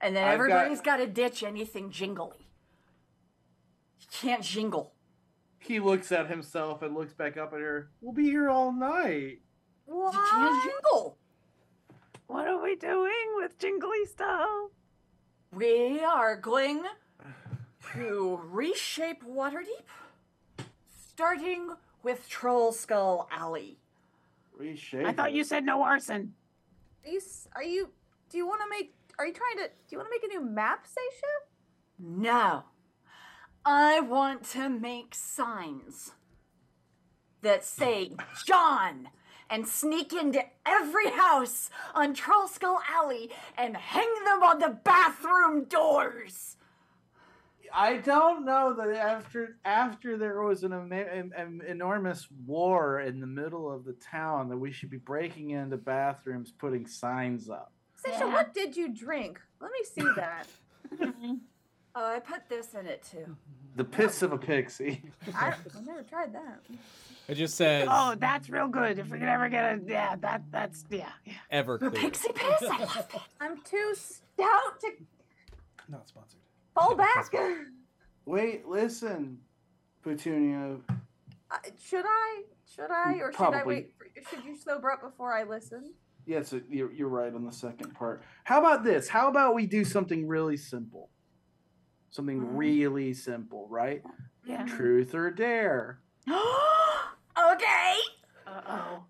And 0.00 0.16
then 0.16 0.26
I've 0.26 0.34
everybody's 0.34 0.80
got 0.80 0.96
to 0.98 1.06
ditch 1.06 1.42
anything 1.42 1.90
jingly. 1.90 2.48
You 4.00 4.06
can't 4.12 4.42
jingle. 4.42 4.94
He 5.58 5.80
looks 5.80 6.12
at 6.12 6.28
himself 6.28 6.82
and 6.82 6.94
looks 6.94 7.12
back 7.12 7.36
up 7.36 7.52
at 7.52 7.60
her. 7.60 7.90
We'll 8.00 8.14
be 8.14 8.24
here 8.24 8.48
all 8.48 8.72
night. 8.72 9.40
What? 9.84 10.14
You 10.14 10.20
can't 10.30 10.62
jingle. 10.62 11.18
What 12.26 12.46
are 12.46 12.62
we 12.62 12.76
doing 12.76 13.34
with 13.36 13.58
jingly 13.58 14.04
stuff? 14.06 14.48
We 15.52 16.00
are 16.00 16.36
going 16.36 16.82
to 17.94 18.40
reshape 18.44 19.24
Waterdeep, 19.24 19.86
starting 21.10 21.70
with 22.02 22.28
Trollskull 22.28 23.26
Alley. 23.30 23.78
Reshape. 24.56 25.06
I 25.06 25.12
thought 25.12 25.32
you 25.32 25.44
said 25.44 25.64
no 25.64 25.82
arson. 25.82 26.34
Are 27.04 27.10
you? 27.10 27.20
Are 27.56 27.62
you? 27.62 27.88
Do 28.30 28.38
you 28.38 28.46
want 28.46 28.60
to 28.62 28.68
make? 28.70 28.94
Are 29.18 29.26
you 29.26 29.32
trying 29.32 29.56
to? 29.56 29.64
Do 29.68 29.90
you 29.90 29.98
want 29.98 30.08
to 30.08 30.14
make 30.14 30.24
a 30.24 30.38
new 30.38 30.44
map, 30.44 30.86
Seisha? 30.86 31.48
No. 31.98 32.64
I 33.64 34.00
want 34.00 34.44
to 34.50 34.68
make 34.68 35.14
signs 35.14 36.12
that 37.42 37.64
say 37.64 38.12
John 38.46 39.08
and 39.50 39.66
sneak 39.66 40.12
into 40.12 40.42
every 40.66 41.10
house 41.10 41.70
on 41.94 42.14
Trollskull 42.14 42.78
Alley 42.90 43.30
and 43.56 43.76
hang 43.76 44.08
them 44.24 44.42
on 44.42 44.58
the 44.58 44.78
bathroom 44.84 45.64
doors. 45.64 46.56
I 47.74 47.98
don't 47.98 48.44
know 48.44 48.74
that 48.74 48.88
after 48.96 49.56
after 49.64 50.16
there 50.16 50.42
was 50.42 50.62
an, 50.64 50.72
an, 50.72 51.32
an 51.36 51.62
enormous 51.66 52.28
war 52.46 53.00
in 53.00 53.20
the 53.20 53.26
middle 53.26 53.70
of 53.72 53.84
the 53.84 53.94
town 53.94 54.48
that 54.48 54.56
we 54.56 54.72
should 54.72 54.90
be 54.90 54.98
breaking 54.98 55.50
into 55.50 55.76
bathrooms, 55.76 56.52
putting 56.52 56.86
signs 56.86 57.48
up. 57.50 57.72
Seisha, 58.04 58.30
what 58.30 58.54
did 58.54 58.76
you 58.76 58.94
drink? 58.94 59.40
Let 59.60 59.70
me 59.72 59.84
see 59.84 60.08
that. 60.16 60.46
Oh, 61.94 62.06
I 62.14 62.20
put 62.20 62.48
this 62.48 62.74
in 62.74 62.86
it 62.86 63.02
too. 63.10 63.36
The 63.74 63.82
piss 63.82 64.22
of 64.22 64.32
a 64.32 64.38
pixie. 64.38 65.02
I, 65.34 65.48
I've 65.48 65.84
never 65.84 66.02
tried 66.04 66.32
that. 66.32 66.60
It 67.26 67.34
just 67.34 67.56
says 67.56 67.88
Oh, 67.90 68.14
that's 68.16 68.48
real 68.48 68.68
good. 68.68 69.00
If 69.00 69.10
we 69.10 69.18
could 69.18 69.26
ever 69.26 69.48
get 69.48 69.64
a 69.64 69.80
yeah, 69.84 70.14
that 70.16 70.42
that's 70.52 70.84
yeah, 70.90 71.08
yeah. 71.24 71.32
Everclear. 71.52 71.92
Pixie 71.94 72.30
piss, 72.32 72.62
I 72.70 72.78
love 72.78 73.08
it. 73.12 73.20
I'm 73.40 73.60
too 73.62 73.94
stout 73.96 74.80
to 74.82 74.90
Not 75.88 76.06
sponsored. 76.06 76.38
Fall 76.78 76.94
back. 76.96 77.32
Wait, 78.26 78.66
listen, 78.66 79.38
Petunia. 80.02 80.76
Uh, 81.50 81.56
should 81.82 82.04
I? 82.06 82.42
Should 82.74 82.90
I? 82.90 83.14
Or 83.20 83.32
should 83.32 83.54
I 83.54 83.64
wait? 83.64 83.92
For, 83.96 84.06
should 84.28 84.44
you 84.44 84.56
sober 84.56 84.90
up 84.90 85.00
before 85.00 85.32
I 85.32 85.44
listen? 85.44 85.94
Yes, 86.26 86.54
you're, 86.68 86.92
you're 86.92 87.08
right 87.08 87.34
on 87.34 87.44
the 87.46 87.52
second 87.52 87.94
part. 87.94 88.22
How 88.44 88.58
about 88.58 88.84
this? 88.84 89.08
How 89.08 89.28
about 89.28 89.54
we 89.54 89.66
do 89.66 89.82
something 89.82 90.28
really 90.28 90.58
simple? 90.58 91.08
Something 92.10 92.54
really 92.54 93.14
simple, 93.14 93.66
right? 93.70 94.02
Yeah. 94.44 94.64
Truth 94.66 95.14
or 95.14 95.30
dare. 95.30 96.00
okay. 96.28 97.94
Uh 98.46 98.60
oh. 98.68 99.04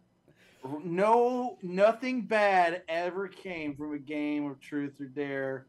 No, 0.84 1.58
nothing 1.62 2.22
bad 2.22 2.82
ever 2.88 3.28
came 3.28 3.74
from 3.74 3.94
a 3.94 3.98
game 3.98 4.48
of 4.48 4.60
truth 4.60 5.00
or 5.00 5.06
dare. 5.06 5.66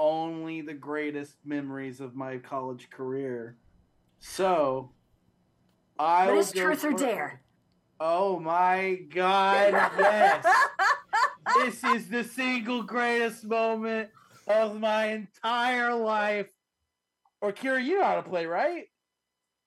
Only 0.00 0.62
the 0.62 0.72
greatest 0.72 1.34
memories 1.44 2.00
of 2.00 2.14
my 2.16 2.38
college 2.38 2.88
career. 2.88 3.58
So, 4.18 4.92
I 5.98 6.24
What 6.28 6.36
will 6.36 6.44
truth 6.46 6.84
or 6.86 6.94
dare? 6.94 7.42
Oh 8.00 8.40
my 8.40 9.00
God! 9.14 9.74
Yes, 9.98 10.46
this 11.58 11.84
is 11.84 12.08
the 12.08 12.24
single 12.24 12.82
greatest 12.82 13.44
moment 13.44 14.08
of 14.46 14.80
my 14.80 15.08
entire 15.08 15.94
life. 15.94 16.46
Orkira, 17.44 17.84
you 17.84 17.98
know 17.98 18.04
how 18.06 18.14
to 18.14 18.22
play, 18.22 18.46
right? 18.46 18.84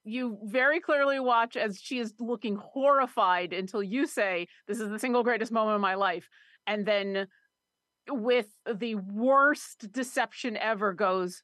You 0.03 0.39
very 0.45 0.79
clearly 0.79 1.19
watch 1.19 1.55
as 1.55 1.79
she 1.79 1.99
is 1.99 2.15
looking 2.19 2.55
horrified 2.55 3.53
until 3.53 3.83
you 3.83 4.07
say, 4.07 4.47
This 4.67 4.79
is 4.79 4.89
the 4.89 4.97
single 4.97 5.21
greatest 5.21 5.51
moment 5.51 5.75
of 5.75 5.81
my 5.81 5.93
life. 5.93 6.27
And 6.65 6.87
then 6.87 7.27
with 8.09 8.47
the 8.71 8.95
worst 8.95 9.91
deception 9.91 10.57
ever 10.57 10.93
goes, 10.93 11.43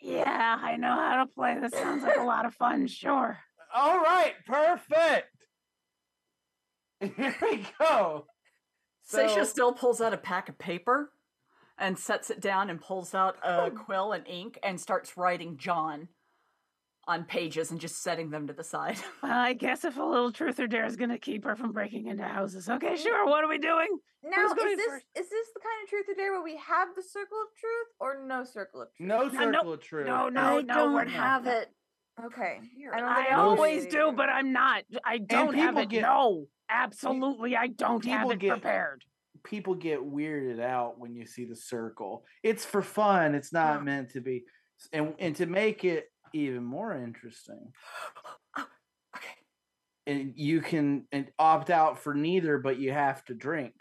Yeah, 0.00 0.58
I 0.60 0.76
know 0.76 0.94
how 0.94 1.24
to 1.24 1.32
play. 1.32 1.56
This 1.60 1.72
sounds 1.72 2.02
like 2.02 2.18
a 2.18 2.24
lot 2.24 2.46
of 2.46 2.54
fun, 2.54 2.86
sure. 2.86 3.38
All 3.74 3.98
right, 3.98 4.34
perfect. 4.46 5.28
Here 7.16 7.34
we 7.40 7.66
go. 7.78 8.26
Seisha 9.10 9.34
So- 9.34 9.44
still 9.44 9.72
pulls 9.72 10.00
out 10.00 10.14
a 10.14 10.18
pack 10.18 10.48
of 10.48 10.58
paper 10.58 11.10
and 11.78 11.98
sets 11.98 12.30
it 12.30 12.40
down 12.40 12.70
and 12.70 12.80
pulls 12.80 13.14
out 13.14 13.36
a 13.42 13.64
oh. 13.64 13.70
quill 13.70 14.12
and 14.12 14.26
ink 14.28 14.58
and 14.62 14.80
starts 14.80 15.16
writing 15.16 15.56
John 15.56 16.08
on 17.08 17.24
pages 17.24 17.70
and 17.70 17.80
just 17.80 18.02
setting 18.02 18.30
them 18.30 18.46
to 18.46 18.52
the 18.52 18.64
side. 18.64 18.96
Well, 19.22 19.32
I 19.32 19.52
guess 19.52 19.84
if 19.84 19.96
a 19.96 20.02
little 20.02 20.32
truth 20.32 20.58
or 20.60 20.66
dare 20.66 20.84
is 20.84 20.96
going 20.96 21.10
to 21.10 21.18
keep 21.18 21.44
her 21.44 21.54
from 21.56 21.72
breaking 21.72 22.06
into 22.08 22.24
houses. 22.24 22.68
Okay, 22.68 22.88
mm-hmm. 22.88 22.96
sure. 23.02 23.26
What 23.26 23.44
are 23.44 23.48
we 23.48 23.58
doing? 23.58 23.88
Now, 24.24 24.46
is 24.46 24.54
this 24.54 24.80
first? 24.86 25.06
is 25.16 25.28
this 25.30 25.46
the 25.54 25.60
kind 25.60 25.82
of 25.84 25.88
truth 25.90 26.06
or 26.08 26.14
dare 26.14 26.32
where 26.32 26.42
we 26.42 26.56
have 26.56 26.88
the 26.96 27.02
circle 27.02 27.38
of 27.42 27.48
truth 27.58 27.88
or 28.00 28.24
no 28.26 28.44
circle 28.44 28.82
of 28.82 28.88
truth? 28.94 29.08
No 29.08 29.22
No, 29.24 29.28
circle 29.30 29.64
no, 29.64 29.72
of 29.72 29.80
truth. 29.80 30.06
No, 30.06 30.28
no, 30.28 30.40
I 30.58 30.62
no. 30.62 30.74
don't 30.74 30.92
we're 30.94 31.04
have 31.08 31.44
not. 31.44 31.54
it. 31.54 31.68
Okay. 32.24 32.60
I, 32.92 33.28
I 33.30 33.34
always 33.34 33.86
do, 33.86 34.08
either. 34.08 34.12
but 34.16 34.28
I'm 34.28 34.52
not. 34.52 34.84
I 35.04 35.18
don't 35.18 35.54
have 35.54 35.78
it. 35.78 35.88
get- 35.88 36.02
no, 36.02 36.46
absolutely, 36.68 37.56
I 37.56 37.68
don't 37.68 38.04
have 38.04 38.20
people 38.20 38.30
it 38.32 38.38
get- 38.38 38.50
prepared. 38.52 39.04
People 39.44 39.74
get 39.74 39.98
weirded 40.00 40.60
out 40.60 41.00
when 41.00 41.16
you 41.16 41.26
see 41.26 41.44
the 41.46 41.56
circle. 41.56 42.24
It's 42.44 42.64
for 42.64 42.80
fun. 42.80 43.34
It's 43.34 43.52
not 43.52 43.84
meant 43.84 44.10
to 44.10 44.20
be. 44.20 44.44
And 44.92 45.14
and 45.18 45.34
to 45.36 45.46
make 45.46 45.84
it 45.84 46.11
even 46.34 46.64
more 46.64 46.94
interesting, 46.94 47.72
Oh, 48.58 48.66
okay. 49.16 49.34
and 50.06 50.34
you 50.36 50.60
can 50.60 51.06
opt 51.38 51.70
out 51.70 51.98
for 51.98 52.14
neither, 52.14 52.58
but 52.58 52.78
you 52.78 52.92
have 52.92 53.24
to 53.26 53.34
drink. 53.34 53.74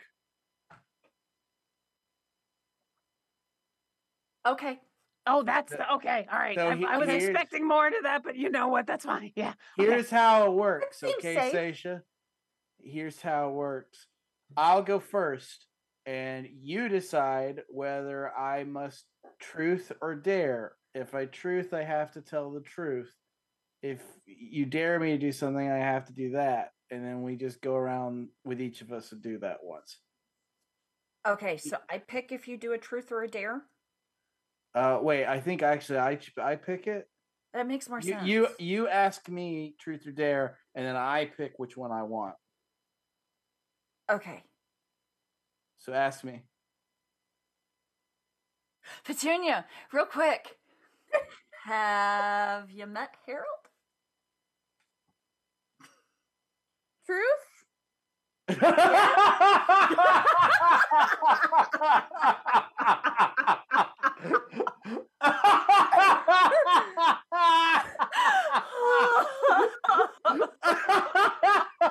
Okay. 4.47 4.79
Oh, 5.27 5.43
that's 5.43 5.71
the, 5.71 5.93
okay. 5.93 6.27
All 6.31 6.39
right. 6.39 6.55
So 6.55 6.69
I, 6.69 6.75
he- 6.75 6.85
I 6.85 6.97
was 6.97 7.07
expecting 7.09 7.67
more 7.67 7.87
to 7.89 7.99
that, 8.03 8.23
but 8.23 8.35
you 8.35 8.49
know 8.49 8.69
what? 8.69 8.87
That's 8.87 9.05
fine. 9.05 9.31
Yeah. 9.35 9.53
okay. 9.79 9.89
Here's 9.91 10.09
how 10.09 10.47
it 10.47 10.53
works, 10.53 11.03
okay, 11.03 11.35
safe. 11.35 11.53
Seisha? 11.53 12.01
Here's 12.83 13.21
how 13.21 13.49
it 13.49 13.53
works. 13.53 14.07
I'll 14.57 14.81
go 14.81 14.99
first, 14.99 15.67
and 16.07 16.47
you 16.61 16.89
decide 16.89 17.61
whether 17.69 18.35
I 18.35 18.63
must 18.63 19.05
truth 19.39 19.91
or 20.01 20.15
dare. 20.15 20.73
If 20.93 21.15
I 21.15 21.25
truth, 21.25 21.73
I 21.73 21.83
have 21.83 22.11
to 22.13 22.21
tell 22.21 22.51
the 22.51 22.61
truth. 22.61 23.11
If 23.81 24.01
you 24.25 24.65
dare 24.65 24.99
me 24.99 25.11
to 25.11 25.17
do 25.17 25.31
something, 25.31 25.69
I 25.69 25.77
have 25.77 26.05
to 26.05 26.13
do 26.13 26.31
that. 26.31 26.73
And 26.91 27.05
then 27.05 27.23
we 27.23 27.35
just 27.35 27.61
go 27.61 27.75
around 27.75 28.29
with 28.43 28.61
each 28.61 28.81
of 28.81 28.91
us 28.91 29.11
and 29.11 29.21
do 29.21 29.39
that 29.39 29.59
once. 29.63 29.97
Okay, 31.27 31.57
so 31.57 31.77
I 31.89 31.99
pick 31.99 32.31
if 32.31 32.47
you 32.47 32.57
do 32.57 32.73
a 32.73 32.77
truth 32.77 33.11
or 33.11 33.23
a 33.23 33.27
dare. 33.27 33.61
Uh, 34.75 34.99
wait, 35.01 35.25
I 35.25 35.39
think 35.39 35.63
actually 35.63 35.99
I 35.99 36.17
I 36.41 36.55
pick 36.55 36.87
it. 36.87 37.07
That 37.53 37.67
makes 37.67 37.89
more 37.89 37.99
You, 37.99 38.13
sense. 38.13 38.27
you 38.27 38.47
you 38.59 38.87
ask 38.87 39.27
me 39.29 39.75
truth 39.79 40.07
or 40.07 40.11
dare, 40.11 40.57
and 40.75 40.85
then 40.85 40.95
I 40.95 41.25
pick 41.25 41.53
which 41.57 41.75
one 41.77 41.91
I 41.91 42.03
want. 42.03 42.35
Okay. 44.09 44.43
So 45.79 45.93
ask 45.93 46.23
me. 46.23 46.43
Petunia, 49.05 49.65
real 49.91 50.05
quick. 50.05 50.57
Have 51.65 52.71
you 52.71 52.87
met 52.87 53.15
Harold? 53.25 53.45
Truth? 57.05 57.21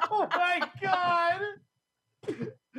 oh 0.03 0.29
my 0.31 0.61
god! 0.83 1.41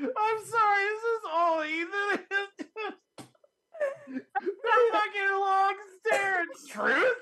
I'm 0.04 0.46
sorry, 0.46 0.84
is 0.84 1.02
this 1.02 1.24
all 1.32 1.64
Ethan? 1.64 2.48
fucking 4.92 5.32
long 5.40 5.76
stare 6.00 6.42
at 6.42 6.48
truth? 6.70 7.16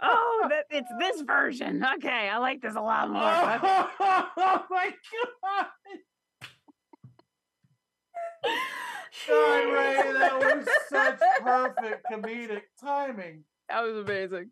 Oh, 0.00 0.46
that 0.48 0.64
it's 0.70 0.90
this 0.98 1.22
version. 1.22 1.84
Okay, 1.96 2.28
I 2.28 2.38
like 2.38 2.62
this 2.62 2.76
a 2.76 2.80
lot 2.80 3.10
more. 3.10 3.22
Oh, 3.22 3.54
okay. 3.54 3.64
oh 4.38 4.64
my 4.70 4.94
god! 5.42 5.66
God, 9.28 9.72
Ray, 9.72 10.12
that 10.12 10.38
was 10.38 10.68
such 10.88 11.20
perfect 11.40 12.06
comedic 12.10 12.62
timing. 12.80 13.44
That 13.68 13.82
was 13.82 13.96
amazing. 13.96 14.50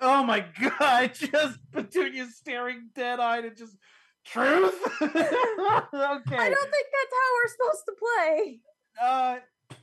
Oh 0.00 0.22
my 0.22 0.44
god, 0.60 1.14
just 1.14 1.58
Petunia 1.72 2.26
staring 2.26 2.90
dead 2.94 3.20
eyed 3.20 3.44
and 3.44 3.56
just 3.56 3.76
truth. 4.24 4.74
okay. 5.02 5.16
I 5.16 5.30
don't 5.92 6.70
think 6.70 6.86
that's 6.92 7.14
how 7.14 7.28
we're 7.34 7.48
supposed 7.48 7.84
to 7.86 7.92
play. 7.98 8.60
Uh 9.00 9.38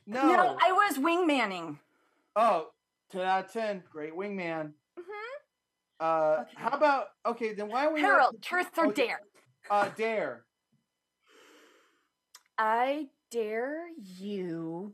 no. 0.08 0.22
No, 0.32 0.58
I 0.62 0.72
was 0.72 0.98
wingmanning. 0.98 1.78
oh, 2.36 2.68
10 3.12 3.22
out 3.22 3.46
of 3.46 3.52
10. 3.54 3.84
Great 3.90 4.14
wingman. 4.14 4.74
Uh, 6.00 6.44
how 6.56 6.70
about 6.76 7.06
okay? 7.26 7.54
Then 7.54 7.70
why 7.70 7.86
are 7.86 7.94
we 7.94 8.02
not- 8.02 8.08
Harold, 8.12 8.42
truth 8.42 8.68
or 8.78 8.88
Okay, 8.88 9.08
dare? 9.08 9.22
Uh, 9.70 9.90
dare. 9.96 10.44
I 12.58 13.08
dare 13.32 13.88
you 13.98 14.94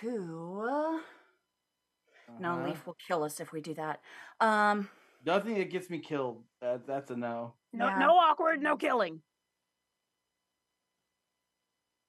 to. 0.00 1.00
No, 2.38 2.52
Uh-huh. 2.54 2.64
Leaf 2.66 2.86
will 2.86 2.96
kill 3.06 3.24
us 3.24 3.40
if 3.40 3.52
we 3.52 3.60
do 3.60 3.74
that. 3.74 4.00
Um, 4.40 4.88
Nothing 5.24 5.54
that 5.58 5.70
gets 5.70 5.90
me 5.90 5.98
killed. 5.98 6.42
That, 6.60 6.86
that's 6.86 7.10
a 7.10 7.16
no. 7.16 7.54
No, 7.72 7.88
Yeah. 7.88 7.98
no 7.98 8.16
awkward, 8.16 8.62
no 8.62 8.76
killing. 8.76 9.22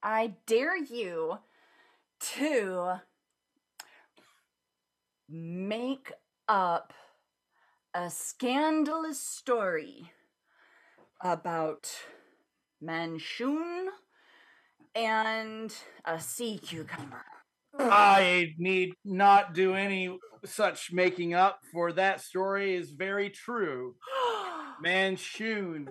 I 0.04 0.34
dare 0.46 0.76
you 0.76 1.38
to 2.36 3.00
make 5.30 6.12
up 6.46 6.92
a 7.94 8.10
scandalous 8.10 9.18
story 9.18 10.12
about 11.22 11.90
Manshoon 12.82 13.86
and 14.94 15.74
a 16.04 16.20
sea 16.20 16.58
cucumber. 16.58 17.24
I 17.78 18.52
need 18.58 18.92
not 19.06 19.54
do 19.54 19.72
any 19.72 20.18
such 20.44 20.92
making 20.92 21.32
up, 21.32 21.60
for 21.72 21.92
that 21.92 22.20
story 22.20 22.76
is 22.76 22.90
very 22.90 23.30
true. 23.30 23.94
Manshoon 24.84 25.86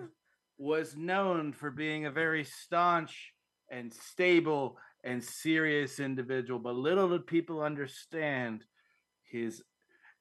was 0.56 0.96
known 0.96 1.52
for 1.52 1.72
being 1.72 2.06
a 2.06 2.12
very 2.12 2.44
staunch 2.44 3.33
and 3.74 3.92
stable 3.92 4.78
and 5.02 5.22
serious 5.22 6.00
individual, 6.00 6.58
but 6.58 6.74
little 6.74 7.08
did 7.08 7.26
people 7.26 7.60
understand 7.60 8.64
his 9.24 9.62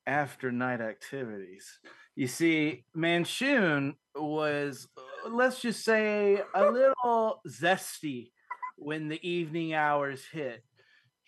after 0.06 0.52
night 0.52 0.82
activities. 0.82 1.80
You 2.16 2.28
see, 2.28 2.86
Manshoon 2.96 3.96
was, 4.16 4.88
let's 5.30 5.62
just 5.62 5.86
say, 5.86 6.42
a 6.54 6.70
little 6.70 7.42
zesty 7.48 8.32
when 8.78 9.08
the 9.08 9.26
evening 9.28 9.74
hours 9.74 10.24
hit. 10.32 10.64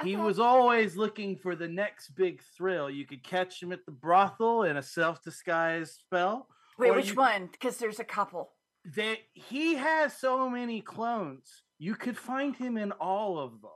He 0.03 0.15
uh-huh. 0.15 0.25
was 0.25 0.39
always 0.39 0.97
looking 0.97 1.37
for 1.37 1.55
the 1.55 1.69
next 1.69 2.09
big 2.09 2.41
thrill. 2.57 2.89
You 2.89 3.05
could 3.05 3.23
catch 3.23 3.63
him 3.63 3.71
at 3.71 3.85
the 3.85 3.93
brothel 3.93 4.63
in 4.63 4.75
a 4.75 4.83
self 4.83 5.23
disguised 5.23 5.93
spell. 5.93 6.47
Wait, 6.77 6.93
which 6.93 7.09
you- 7.09 7.15
one? 7.15 7.47
Because 7.51 7.77
there's 7.77 7.99
a 7.99 8.05
couple. 8.05 8.51
That 8.95 9.17
he 9.33 9.75
has 9.75 10.15
so 10.15 10.49
many 10.49 10.81
clones. 10.81 11.63
You 11.77 11.95
could 11.95 12.17
find 12.17 12.55
him 12.55 12.77
in 12.77 12.91
all 12.93 13.37
of 13.39 13.61
them. 13.61 13.71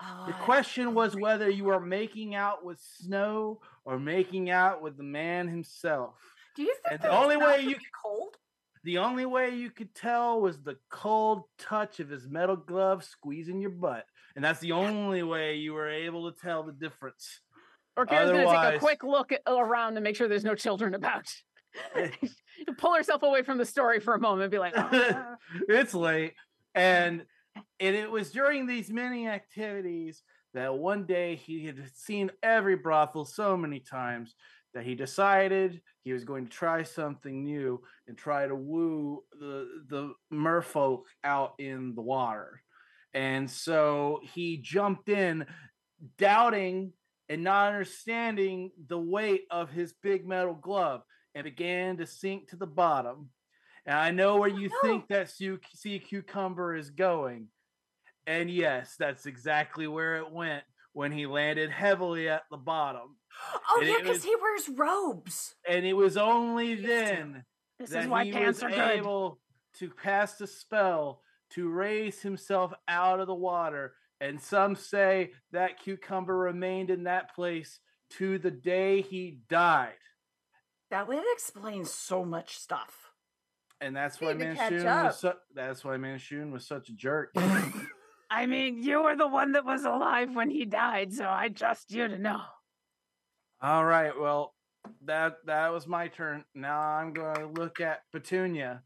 The 0.00 0.34
Uh, 0.34 0.44
question 0.44 0.94
was 0.94 1.16
whether 1.16 1.48
you 1.50 1.64
were 1.64 1.80
making 1.80 2.34
out 2.34 2.64
with 2.64 2.78
Snow 2.80 3.60
or 3.84 3.98
making 3.98 4.48
out 4.50 4.80
with 4.80 4.96
the 4.96 5.02
man 5.02 5.48
himself. 5.48 6.14
Do 6.54 6.62
you 6.62 6.74
think 6.88 7.00
the 7.02 7.10
only 7.10 7.36
way 7.36 7.62
you 7.62 7.76
be 7.76 7.86
cold? 8.02 8.36
the 8.84 8.98
only 8.98 9.26
way 9.26 9.50
you 9.50 9.70
could 9.70 9.92
tell 9.94 10.40
was 10.40 10.62
the 10.62 10.78
cold 10.88 11.42
touch 11.58 11.98
of 12.00 12.08
his 12.08 12.28
metal 12.28 12.56
glove 12.56 13.02
squeezing 13.04 13.60
your 13.60 13.72
butt. 13.72 14.06
And 14.36 14.44
that's 14.44 14.60
the 14.60 14.72
only 14.72 15.22
way 15.24 15.56
you 15.56 15.72
were 15.74 15.88
able 15.88 16.30
to 16.32 16.40
tell 16.40 16.62
the 16.62 16.72
difference. 16.72 17.40
Orkira's 17.98 18.30
gonna 18.30 18.46
take 18.70 18.76
a 18.76 18.78
quick 18.78 19.02
look 19.02 19.32
at, 19.32 19.42
around 19.48 19.96
to 19.96 20.00
make 20.00 20.14
sure 20.14 20.28
there's 20.28 20.44
no 20.44 20.54
children 20.54 20.94
about. 20.94 21.26
Pull 22.78 22.94
herself 22.94 23.22
away 23.24 23.42
from 23.42 23.58
the 23.58 23.64
story 23.64 23.98
for 24.00 24.14
a 24.14 24.20
moment 24.20 24.42
and 24.44 24.50
be 24.52 24.58
like, 24.58 24.74
"Oh, 24.76 25.36
it's 25.68 25.92
late. 25.94 26.34
And 26.74 27.26
and 27.80 27.96
it 27.96 28.10
was 28.10 28.30
during 28.30 28.66
these 28.66 28.90
many 28.90 29.28
activities 29.28 30.22
that 30.54 30.74
one 30.74 31.04
day 31.04 31.36
he 31.36 31.66
had 31.66 31.76
seen 31.94 32.30
every 32.42 32.76
brothel 32.76 33.24
so 33.24 33.56
many 33.56 33.80
times 33.80 34.34
that 34.74 34.84
he 34.84 34.94
decided 34.94 35.80
he 36.02 36.12
was 36.12 36.24
going 36.24 36.46
to 36.46 36.50
try 36.50 36.82
something 36.82 37.44
new 37.44 37.80
and 38.06 38.16
try 38.16 38.46
to 38.46 38.54
woo 38.54 39.22
the 39.38 39.66
the 39.88 40.12
merfolk 40.32 41.02
out 41.24 41.54
in 41.58 41.94
the 41.94 42.02
water. 42.02 42.62
And 43.14 43.50
so 43.50 44.20
he 44.22 44.58
jumped 44.58 45.08
in 45.08 45.46
doubting 46.18 46.92
and 47.28 47.42
not 47.42 47.72
understanding 47.72 48.70
the 48.86 48.98
weight 48.98 49.44
of 49.50 49.70
his 49.70 49.94
big 50.02 50.26
metal 50.26 50.54
glove 50.54 51.02
and 51.34 51.44
began 51.44 51.96
to 51.96 52.06
sink 52.06 52.48
to 52.50 52.56
the 52.56 52.66
bottom. 52.66 53.30
And 53.86 53.96
I 53.96 54.10
know 54.10 54.36
where 54.36 54.48
you 54.48 54.70
think 54.82 55.08
that 55.08 55.30
sea 55.30 55.98
cucumber 55.98 56.76
is 56.76 56.90
going. 56.90 57.48
And 58.26 58.50
yes, 58.50 58.96
that's 58.98 59.24
exactly 59.26 59.86
where 59.86 60.16
it 60.16 60.30
went 60.30 60.64
when 60.92 61.12
he 61.12 61.26
landed 61.26 61.70
heavily 61.70 62.28
at 62.28 62.42
the 62.50 62.56
bottom. 62.56 63.16
Oh 63.70 63.78
And 63.80 63.88
yeah, 63.88 63.98
because 64.02 64.24
he 64.24 64.34
wears 64.40 64.68
robes. 64.68 65.54
And 65.66 65.86
it 65.86 65.94
was 65.94 66.16
only 66.16 66.74
then 66.74 67.44
This 67.78 67.90
that 67.90 68.04
is 68.04 68.10
why 68.10 68.24
he 68.24 68.32
pants 68.32 68.62
was 68.62 68.72
are 68.72 68.74
good. 68.74 68.98
able 68.98 69.40
to 69.78 69.90
cast 69.90 70.40
a 70.40 70.46
spell 70.46 71.22
to 71.50 71.68
raise 71.70 72.20
himself 72.20 72.72
out 72.88 73.20
of 73.20 73.26
the 73.26 73.34
water. 73.34 73.94
And 74.20 74.40
some 74.40 74.74
say 74.76 75.30
that 75.52 75.80
cucumber 75.80 76.36
remained 76.36 76.90
in 76.90 77.04
that 77.04 77.34
place 77.34 77.78
to 78.18 78.38
the 78.38 78.50
day 78.50 79.00
he 79.00 79.38
died. 79.48 79.92
That 80.90 81.06
would 81.06 81.22
explain 81.32 81.84
so 81.84 82.24
much 82.24 82.58
stuff. 82.58 83.07
And 83.80 83.94
that's 83.94 84.20
why 84.20 84.34
Manshoon 84.34 85.04
was 85.04 85.18
su- 85.18 85.32
that's 85.54 85.84
why 85.84 85.96
Manshoon 85.96 86.50
was 86.50 86.66
such 86.66 86.88
a 86.88 86.92
jerk. 86.92 87.30
I 88.30 88.46
mean, 88.46 88.82
you 88.82 89.02
were 89.02 89.16
the 89.16 89.28
one 89.28 89.52
that 89.52 89.64
was 89.64 89.84
alive 89.84 90.34
when 90.34 90.50
he 90.50 90.64
died, 90.64 91.12
so 91.12 91.24
I 91.24 91.48
trust 91.48 91.92
you 91.92 92.08
to 92.08 92.18
know. 92.18 92.40
All 93.62 93.84
right, 93.84 94.12
well, 94.18 94.54
that 95.04 95.36
that 95.46 95.72
was 95.72 95.86
my 95.86 96.08
turn. 96.08 96.44
Now 96.54 96.80
I'm 96.80 97.12
going 97.12 97.36
to 97.36 97.46
look 97.46 97.80
at 97.80 98.02
Petunia. 98.12 98.82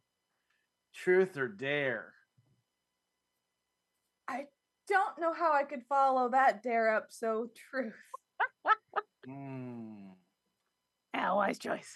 Truth 0.94 1.38
or 1.38 1.48
dare? 1.48 2.12
I 4.28 4.44
don't 4.88 5.18
know 5.18 5.32
how 5.32 5.52
I 5.52 5.64
could 5.64 5.82
follow 5.88 6.28
that 6.30 6.62
dare 6.62 6.94
up. 6.94 7.06
So 7.10 7.48
truth. 7.70 7.94
Hmm. 9.26 9.88
Yeah, 11.14 11.34
wise 11.34 11.58
choice. 11.58 11.94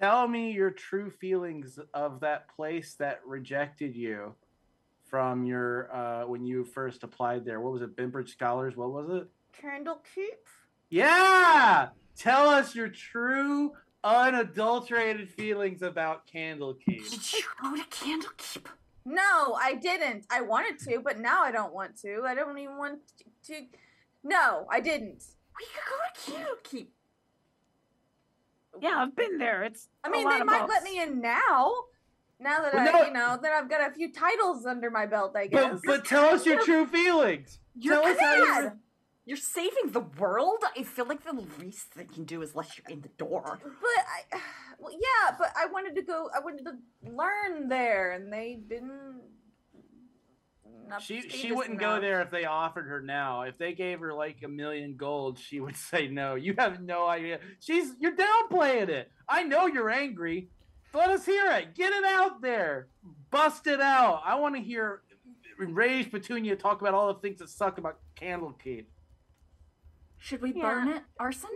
Tell 0.00 0.26
me 0.26 0.52
your 0.52 0.70
true 0.70 1.10
feelings 1.10 1.78
of 1.92 2.20
that 2.20 2.48
place 2.54 2.94
that 2.98 3.20
rejected 3.26 3.94
you 3.94 4.34
from 5.04 5.44
your 5.44 5.94
uh 5.94 6.26
when 6.26 6.44
you 6.44 6.64
first 6.64 7.02
applied 7.02 7.44
there. 7.44 7.60
What 7.60 7.72
was 7.72 7.82
it? 7.82 7.96
Bimbridge 7.96 8.30
Scholars? 8.30 8.76
What 8.76 8.92
was 8.92 9.08
it? 9.10 9.28
Candle 9.60 10.00
keep. 10.14 10.48
Yeah! 10.90 11.88
Tell 12.16 12.48
us 12.48 12.74
your 12.74 12.88
true 12.88 13.72
unadulterated 14.02 15.30
feelings 15.30 15.82
about 15.82 16.26
Candlekeep. 16.26 17.10
Did 17.10 17.32
you 17.32 17.42
go 17.62 17.76
to 17.76 17.82
Candlekeep? 17.84 18.66
No, 19.06 19.58
I 19.60 19.74
didn't. 19.74 20.26
I 20.30 20.40
wanted 20.42 20.78
to, 20.88 21.00
but 21.00 21.18
now 21.18 21.42
I 21.42 21.52
don't 21.52 21.74
want 21.74 22.00
to. 22.02 22.22
I 22.26 22.34
don't 22.34 22.56
even 22.58 22.78
want 22.78 23.00
to. 23.46 23.62
No, 24.22 24.66
I 24.70 24.80
didn't. 24.80 25.24
We 25.58 25.66
could 25.66 25.88
go 25.90 25.96
to 26.14 26.78
Candlekeep. 26.78 26.86
Yeah, 28.80 28.96
I've 28.98 29.14
been 29.16 29.38
there. 29.38 29.62
It's 29.64 29.88
I 30.02 30.08
mean, 30.10 30.24
lot 30.24 30.34
they 30.34 30.40
of 30.40 30.46
might 30.46 30.60
books. 30.62 30.74
let 30.74 30.82
me 30.84 31.00
in 31.00 31.20
now. 31.20 31.72
Now 32.40 32.60
that 32.62 32.74
Well, 32.74 32.88
I, 32.88 32.92
no- 32.92 33.06
you 33.06 33.12
know, 33.12 33.38
that 33.40 33.52
I've 33.52 33.70
got 33.70 33.88
a 33.90 33.94
few 33.94 34.12
titles 34.12 34.66
under 34.66 34.90
my 34.90 35.06
belt, 35.06 35.36
I 35.36 35.46
guess. 35.46 35.80
But, 35.84 35.98
but 35.98 36.04
tell 36.04 36.24
us 36.34 36.44
your 36.44 36.60
true 36.64 36.86
feelings. 36.86 37.58
You're 37.78 37.94
Tell 38.02 38.06
us 38.10 38.18
how 38.20 38.34
you 38.34 38.44
mad. 38.64 38.78
You're 39.26 39.36
saving 39.38 39.92
the 39.92 40.00
world. 40.00 40.58
I 40.76 40.82
feel 40.82 41.06
like 41.06 41.24
the 41.24 41.32
least 41.58 41.94
they 41.96 42.04
can 42.04 42.24
do 42.24 42.42
is 42.42 42.54
let 42.54 42.76
you 42.76 42.84
in 42.90 43.00
the 43.00 43.08
door. 43.08 43.58
But 43.62 44.04
I, 44.34 44.40
well, 44.78 44.92
yeah, 44.92 45.34
but 45.38 45.48
I 45.56 45.66
wanted 45.66 45.94
to 45.94 46.02
go. 46.02 46.28
I 46.34 46.40
wanted 46.40 46.64
to 46.64 46.72
learn 47.10 47.68
there, 47.68 48.12
and 48.12 48.30
they 48.32 48.58
didn't. 48.68 49.22
Not 50.88 51.02
She 51.02 51.28
she 51.28 51.52
wouldn't 51.52 51.78
go 51.78 52.00
there 52.00 52.20
if 52.22 52.30
they 52.30 52.44
offered 52.44 52.86
her 52.86 53.00
now. 53.00 53.42
If 53.42 53.58
they 53.58 53.72
gave 53.72 54.00
her 54.00 54.12
like 54.14 54.42
a 54.44 54.48
million 54.48 54.96
gold, 54.96 55.38
she 55.38 55.60
would 55.60 55.76
say 55.76 56.08
no. 56.08 56.34
You 56.34 56.54
have 56.58 56.80
no 56.80 57.06
idea. 57.06 57.40
She's 57.60 57.92
you're 58.00 58.16
downplaying 58.16 58.88
it. 58.88 59.10
I 59.28 59.42
know 59.42 59.66
you're 59.66 59.90
angry. 59.90 60.48
Let 60.92 61.10
us 61.10 61.26
hear 61.26 61.50
it. 61.52 61.74
Get 61.74 61.92
it 61.92 62.04
out 62.04 62.40
there. 62.40 62.88
Bust 63.30 63.66
it 63.66 63.80
out. 63.80 64.22
I 64.24 64.36
want 64.36 64.54
to 64.54 64.60
hear 64.60 65.02
Rage 65.58 66.10
Petunia 66.10 66.56
talk 66.56 66.80
about 66.80 66.94
all 66.94 67.12
the 67.12 67.20
things 67.20 67.38
that 67.40 67.48
suck 67.48 67.78
about 67.78 67.98
Candlekeep. 68.20 68.86
Should 70.18 70.40
we 70.40 70.52
Yeah. 70.54 70.62
burn 70.62 70.88
it? 70.88 71.02
Arson? 71.18 71.50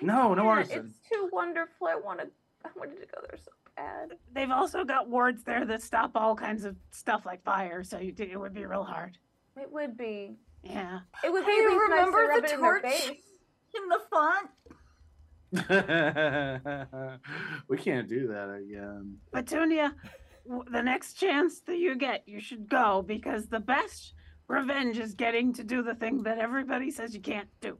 No, 0.00 0.32
no 0.34 0.44
Yeah, 0.44 0.48
arson. 0.48 0.86
It's 0.86 1.08
too 1.08 1.28
wonderful. 1.32 1.86
I 1.88 1.96
wanted. 1.96 2.30
I 2.64 2.70
wanted 2.76 3.00
to 3.00 3.06
go 3.06 3.20
there 3.28 3.38
so 3.38 3.50
bad. 3.76 4.10
They've 4.34 4.50
also 4.50 4.84
got 4.84 5.08
wards 5.08 5.42
there 5.44 5.64
that 5.66 5.82
stop 5.82 6.12
all 6.14 6.34
kinds 6.36 6.64
of 6.64 6.76
stuff 6.90 7.24
like 7.26 7.42
fire, 7.44 7.82
so 7.84 7.98
you, 7.98 8.14
it 8.18 8.38
would 8.38 8.54
be 8.54 8.64
real 8.66 8.84
hard. 8.84 9.18
It 9.60 9.70
would 9.70 9.96
be. 9.96 10.36
Yeah. 10.62 11.00
It 11.22 11.32
would 11.32 11.44
be 11.46 11.52
Hey, 11.52 11.64
at 11.64 11.70
least 11.70 11.78
nice 11.78 11.88
to 11.88 11.94
remember 11.94 12.18
rub 12.18 12.42
the 12.42 12.48
it 12.48 12.52
in 12.54 12.60
their 12.60 12.80
torch 12.80 12.92
face. 12.92 13.22
in 13.74 13.88
the 13.88 14.00
font? 14.10 14.50
we 17.68 17.76
can't 17.76 18.08
do 18.08 18.26
that 18.28 18.50
again. 18.50 19.16
Petunia, 19.32 19.94
w- 20.48 20.64
the 20.70 20.82
next 20.82 21.14
chance 21.14 21.60
that 21.60 21.78
you 21.78 21.96
get, 21.96 22.22
you 22.26 22.40
should 22.40 22.68
go 22.68 23.02
because 23.06 23.46
the 23.48 23.60
best 23.60 24.14
revenge 24.48 24.98
is 24.98 25.14
getting 25.14 25.52
to 25.54 25.64
do 25.64 25.82
the 25.82 25.94
thing 25.94 26.22
that 26.24 26.38
everybody 26.38 26.90
says 26.90 27.14
you 27.14 27.20
can't 27.20 27.48
do. 27.60 27.78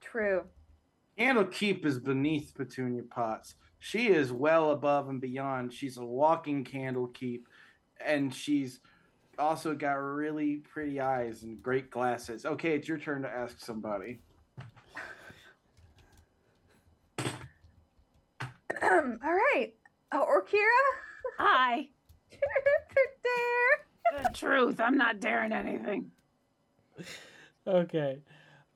True. 0.00 0.44
Candlekeep 1.18 1.84
is 1.84 1.98
beneath 1.98 2.54
Petunia 2.54 3.02
Potts. 3.02 3.54
She 3.80 4.08
is 4.08 4.32
well 4.32 4.72
above 4.72 5.08
and 5.08 5.20
beyond. 5.20 5.72
She's 5.72 5.96
a 5.98 6.04
walking 6.04 6.64
Candlekeep, 6.64 7.42
and 8.04 8.34
she's 8.34 8.80
also 9.38 9.74
got 9.74 9.92
really 9.94 10.56
pretty 10.56 11.00
eyes 11.00 11.44
and 11.44 11.62
great 11.62 11.90
glasses. 11.90 12.44
Okay, 12.44 12.74
it's 12.74 12.88
your 12.88 12.98
turn 12.98 13.22
to 13.22 13.28
ask 13.28 13.60
somebody. 13.60 14.18
All 18.82 19.16
right. 19.22 19.72
Oh, 20.12 20.26
Orkira? 20.28 21.38
Hi. 21.38 21.88
Dare. 22.30 24.22
The 24.22 24.30
truth. 24.30 24.80
I'm 24.80 24.96
not 24.96 25.20
daring 25.20 25.52
anything. 25.52 26.10
Okay. 27.66 28.18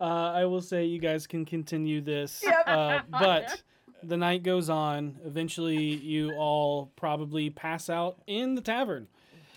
Uh, 0.00 0.04
I 0.34 0.44
will 0.44 0.60
say 0.60 0.84
you 0.84 0.98
guys 0.98 1.26
can 1.26 1.44
continue 1.44 2.00
this, 2.00 2.42
Yep. 2.44 2.64
uh, 2.66 3.00
but 3.10 3.62
the 4.02 4.16
night 4.16 4.42
goes 4.42 4.68
on. 4.68 5.18
Eventually, 5.24 5.76
you 5.76 6.32
all 6.34 6.92
probably 6.96 7.50
pass 7.50 7.88
out 7.88 8.22
in 8.26 8.54
the 8.54 8.60
tavern. 8.60 9.08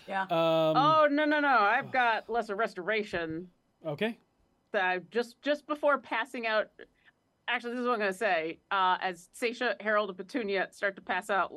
Yeah. 0.08 0.22
Um, 0.22 0.28
oh 0.30 1.08
no 1.10 1.24
no 1.24 1.40
no! 1.40 1.48
I've 1.48 1.90
got 1.90 2.30
lesser 2.30 2.54
restoration. 2.54 3.48
Okay. 3.84 4.18
That 4.72 4.84
I 4.84 4.98
just 5.10 5.40
just 5.42 5.66
before 5.66 5.98
passing 5.98 6.46
out. 6.46 6.68
Actually, 7.48 7.72
this 7.72 7.80
is 7.80 7.86
what 7.86 7.94
I'm 7.94 8.00
gonna 8.00 8.12
say. 8.12 8.58
Uh, 8.70 8.98
as 9.00 9.28
Seisha, 9.40 9.80
Harold, 9.80 10.08
and 10.10 10.18
Petunia 10.18 10.68
start 10.72 10.96
to 10.96 11.02
pass 11.02 11.30
out, 11.30 11.52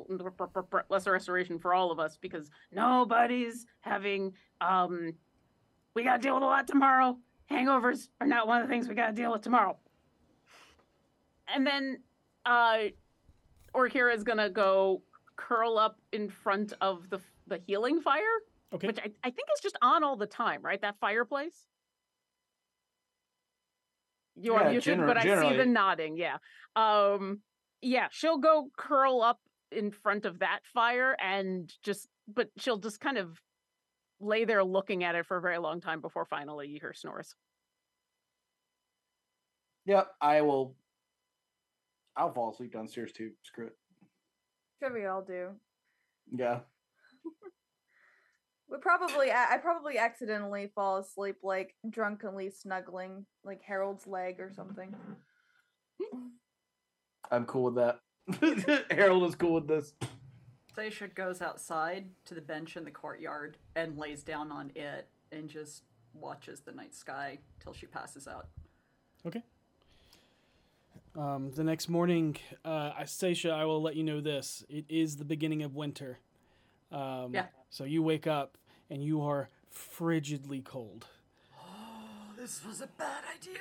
lesser 0.88 1.12
restoration 1.12 1.58
for 1.58 1.74
all 1.74 1.90
of 1.90 1.98
us 1.98 2.16
because 2.16 2.50
nobody's 2.72 3.66
having. 3.80 4.32
Um, 4.60 5.14
we 5.94 6.04
gotta 6.04 6.22
deal 6.22 6.34
with 6.34 6.42
a 6.42 6.46
lot 6.46 6.66
tomorrow. 6.66 7.18
Hangovers 7.50 8.08
are 8.20 8.26
not 8.26 8.46
one 8.46 8.62
of 8.62 8.68
the 8.68 8.72
things 8.72 8.88
we 8.88 8.94
gotta 8.94 9.12
deal 9.12 9.32
with 9.32 9.42
tomorrow. 9.42 9.76
And 11.52 11.66
then, 11.66 11.98
uh, 12.46 12.78
Orkira 13.74 14.14
is 14.14 14.24
gonna 14.24 14.50
go 14.50 15.02
curl 15.36 15.78
up 15.78 15.98
in 16.12 16.28
front 16.28 16.72
of 16.80 17.08
the 17.10 17.20
the 17.46 17.60
healing 17.66 18.00
fire, 18.00 18.20
Okay. 18.72 18.86
which 18.86 18.98
I, 18.98 19.10
I 19.24 19.30
think 19.30 19.48
is 19.56 19.60
just 19.62 19.76
on 19.82 20.04
all 20.04 20.16
the 20.16 20.26
time, 20.26 20.62
right? 20.62 20.80
That 20.80 20.96
fireplace. 21.00 21.66
You 24.36 24.54
are 24.54 24.64
Yeah, 24.64 24.70
muted, 24.70 24.98
gener- 24.98 25.06
but 25.06 25.16
I 25.16 25.50
see 25.50 25.56
the 25.56 25.66
nodding. 25.66 26.16
Yeah. 26.16 26.36
Um. 26.76 27.40
Yeah, 27.82 28.08
she'll 28.10 28.38
go 28.38 28.70
curl 28.76 29.22
up 29.22 29.40
in 29.72 29.90
front 29.90 30.26
of 30.26 30.40
that 30.40 30.60
fire 30.74 31.16
and 31.18 31.72
just, 31.82 32.08
but 32.28 32.50
she'll 32.58 32.76
just 32.78 33.00
kind 33.00 33.16
of 33.16 33.40
lay 34.20 34.44
there 34.44 34.62
looking 34.62 35.02
at 35.02 35.14
it 35.14 35.24
for 35.24 35.38
a 35.38 35.40
very 35.40 35.56
long 35.58 35.80
time 35.80 36.00
before 36.02 36.26
finally 36.26 36.68
you 36.68 36.78
hear 36.78 36.92
snores. 36.92 37.34
Yep, 39.86 40.08
I 40.20 40.42
will. 40.42 40.74
I'll 42.16 42.32
fall 42.32 42.52
asleep 42.52 42.72
downstairs 42.72 43.12
too. 43.12 43.32
Screw 43.42 43.66
it. 43.66 43.76
Sure, 44.78 44.92
we 44.92 45.06
all 45.06 45.22
do. 45.22 45.50
Yeah. 46.32 46.60
We 48.70 48.78
probably, 48.78 49.32
I 49.32 49.54
I 49.54 49.56
probably 49.58 49.98
accidentally 49.98 50.70
fall 50.76 50.98
asleep, 50.98 51.38
like 51.42 51.74
drunkenly 51.90 52.50
snuggling, 52.50 53.26
like 53.42 53.62
Harold's 53.62 54.06
leg 54.06 54.38
or 54.38 54.52
something. 54.54 54.94
I'm 57.32 57.46
cool 57.46 57.72
with 57.72 57.74
that. 57.74 58.00
Harold 58.90 59.24
is 59.24 59.34
cool 59.34 59.54
with 59.54 59.66
this. 59.66 59.94
Seisha 60.76 61.12
goes 61.12 61.42
outside 61.42 62.06
to 62.26 62.34
the 62.34 62.40
bench 62.40 62.76
in 62.76 62.84
the 62.84 62.90
courtyard 62.92 63.56
and 63.74 63.98
lays 63.98 64.22
down 64.22 64.52
on 64.52 64.70
it 64.76 65.08
and 65.32 65.48
just 65.48 65.82
watches 66.14 66.60
the 66.60 66.72
night 66.72 66.94
sky 66.94 67.38
till 67.58 67.72
she 67.72 67.86
passes 67.86 68.28
out. 68.28 68.48
Okay. 69.26 69.42
Um, 71.16 71.50
the 71.50 71.64
next 71.64 71.88
morning, 71.88 72.36
uh, 72.64 72.92
I- 72.96 73.02
Seisha, 73.02 73.50
I 73.50 73.64
will 73.64 73.82
let 73.82 73.96
you 73.96 74.04
know 74.04 74.20
this. 74.20 74.64
It 74.68 74.84
is 74.88 75.16
the 75.16 75.24
beginning 75.24 75.62
of 75.62 75.74
winter. 75.74 76.18
Um, 76.92 77.34
Yeah. 77.34 77.46
So 77.68 77.84
you 77.84 78.02
wake 78.02 78.26
up 78.26 78.56
and 78.88 79.02
you 79.04 79.20
are 79.22 79.48
frigidly 79.70 80.60
cold. 80.64 81.06
Oh, 81.56 82.32
this 82.36 82.64
was 82.64 82.80
a 82.80 82.86
bad 82.86 83.24
idea. 83.34 83.60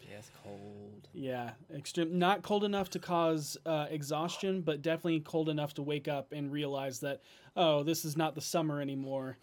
Yes, 0.00 0.30
cold. 0.42 1.08
Yeah, 1.12 1.52
extreme. 1.74 2.18
Not 2.18 2.42
cold 2.42 2.64
enough 2.64 2.88
to 2.90 2.98
cause 2.98 3.56
uh, 3.66 3.86
exhaustion, 3.90 4.62
but 4.62 4.80
definitely 4.80 5.20
cold 5.20 5.48
enough 5.48 5.74
to 5.74 5.82
wake 5.82 6.08
up 6.08 6.32
and 6.32 6.50
realize 6.50 7.00
that 7.00 7.20
oh, 7.56 7.82
this 7.82 8.04
is 8.04 8.16
not 8.16 8.34
the 8.34 8.40
summer 8.40 8.80
anymore. 8.80 9.36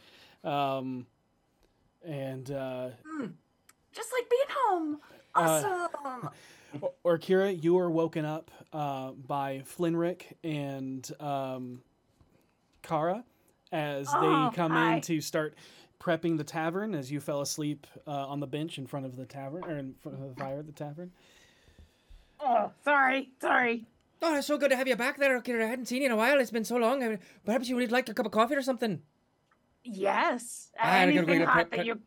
Um, 0.43 1.05
and 2.03 2.49
uh, 2.49 2.89
Just 3.93 4.11
like 4.13 4.29
being 4.29 4.47
home. 4.49 4.99
Uh, 5.35 5.88
Awesome. 6.03 6.30
or, 7.03 7.17
Orkira, 7.17 7.61
you 7.64 7.77
are 7.77 7.89
woken 7.89 8.25
up 8.25 8.51
uh, 8.73 9.11
by 9.11 9.64
Flinrick 9.65 10.23
and 10.43 11.09
um, 11.19 11.81
Kara 12.83 13.23
as 13.72 14.07
Oh, 14.14 14.49
they 14.49 14.55
come 14.55 14.72
hi. 14.72 14.95
in 14.95 15.01
to 15.01 15.22
start 15.22 15.55
prepping 15.99 16.38
the 16.38 16.43
tavern 16.43 16.93
as 16.93 17.11
you 17.11 17.19
fell 17.19 17.41
asleep 17.41 17.88
uh, 18.07 18.11
on 18.11 18.39
the 18.39 18.47
bench 18.47 18.77
in 18.77 18.85
front 18.85 19.05
of 19.05 19.15
the 19.15 19.25
tavern 19.25 19.64
or 19.64 19.77
in 19.77 19.93
front 20.01 20.17
of 20.22 20.27
the 20.30 20.35
fire 20.41 20.59
at 20.59 20.65
the 20.65 20.72
tavern. 20.72 21.11
Oh, 22.39 22.72
sorry, 22.83 23.30
sorry. 23.41 23.85
Oh, 24.22 24.35
it's 24.38 24.47
so 24.47 24.57
good 24.57 24.69
to 24.72 24.75
have 24.77 24.88
you 24.88 24.95
back 24.95 25.17
there, 25.17 25.39
Kira. 25.41 25.64
I 25.64 25.67
hadn't 25.67 25.85
seen 25.88 26.01
you 26.01 26.07
in 26.07 26.11
a 26.11 26.15
while. 26.15 26.39
It's 26.39 26.51
been 26.51 26.65
so 26.65 26.77
long. 26.77 27.03
I 27.03 27.07
mean, 27.09 27.19
Perhaps 27.45 27.69
you 27.69 27.75
would 27.75 27.91
like 27.91 28.07
a 28.09 28.14
cup 28.14 28.25
of 28.25 28.31
coffee 28.31 28.55
or 28.55 28.61
something. 28.61 29.01
Yes. 29.83 30.72
Ah, 30.80 30.83
I 31.01 31.05
go 31.05 31.19
anything 31.19 31.25
get 31.39 31.41
a 31.41 31.45
hot 31.45 31.53
prep- 31.69 31.72
that 31.72 31.85
you. 31.85 31.99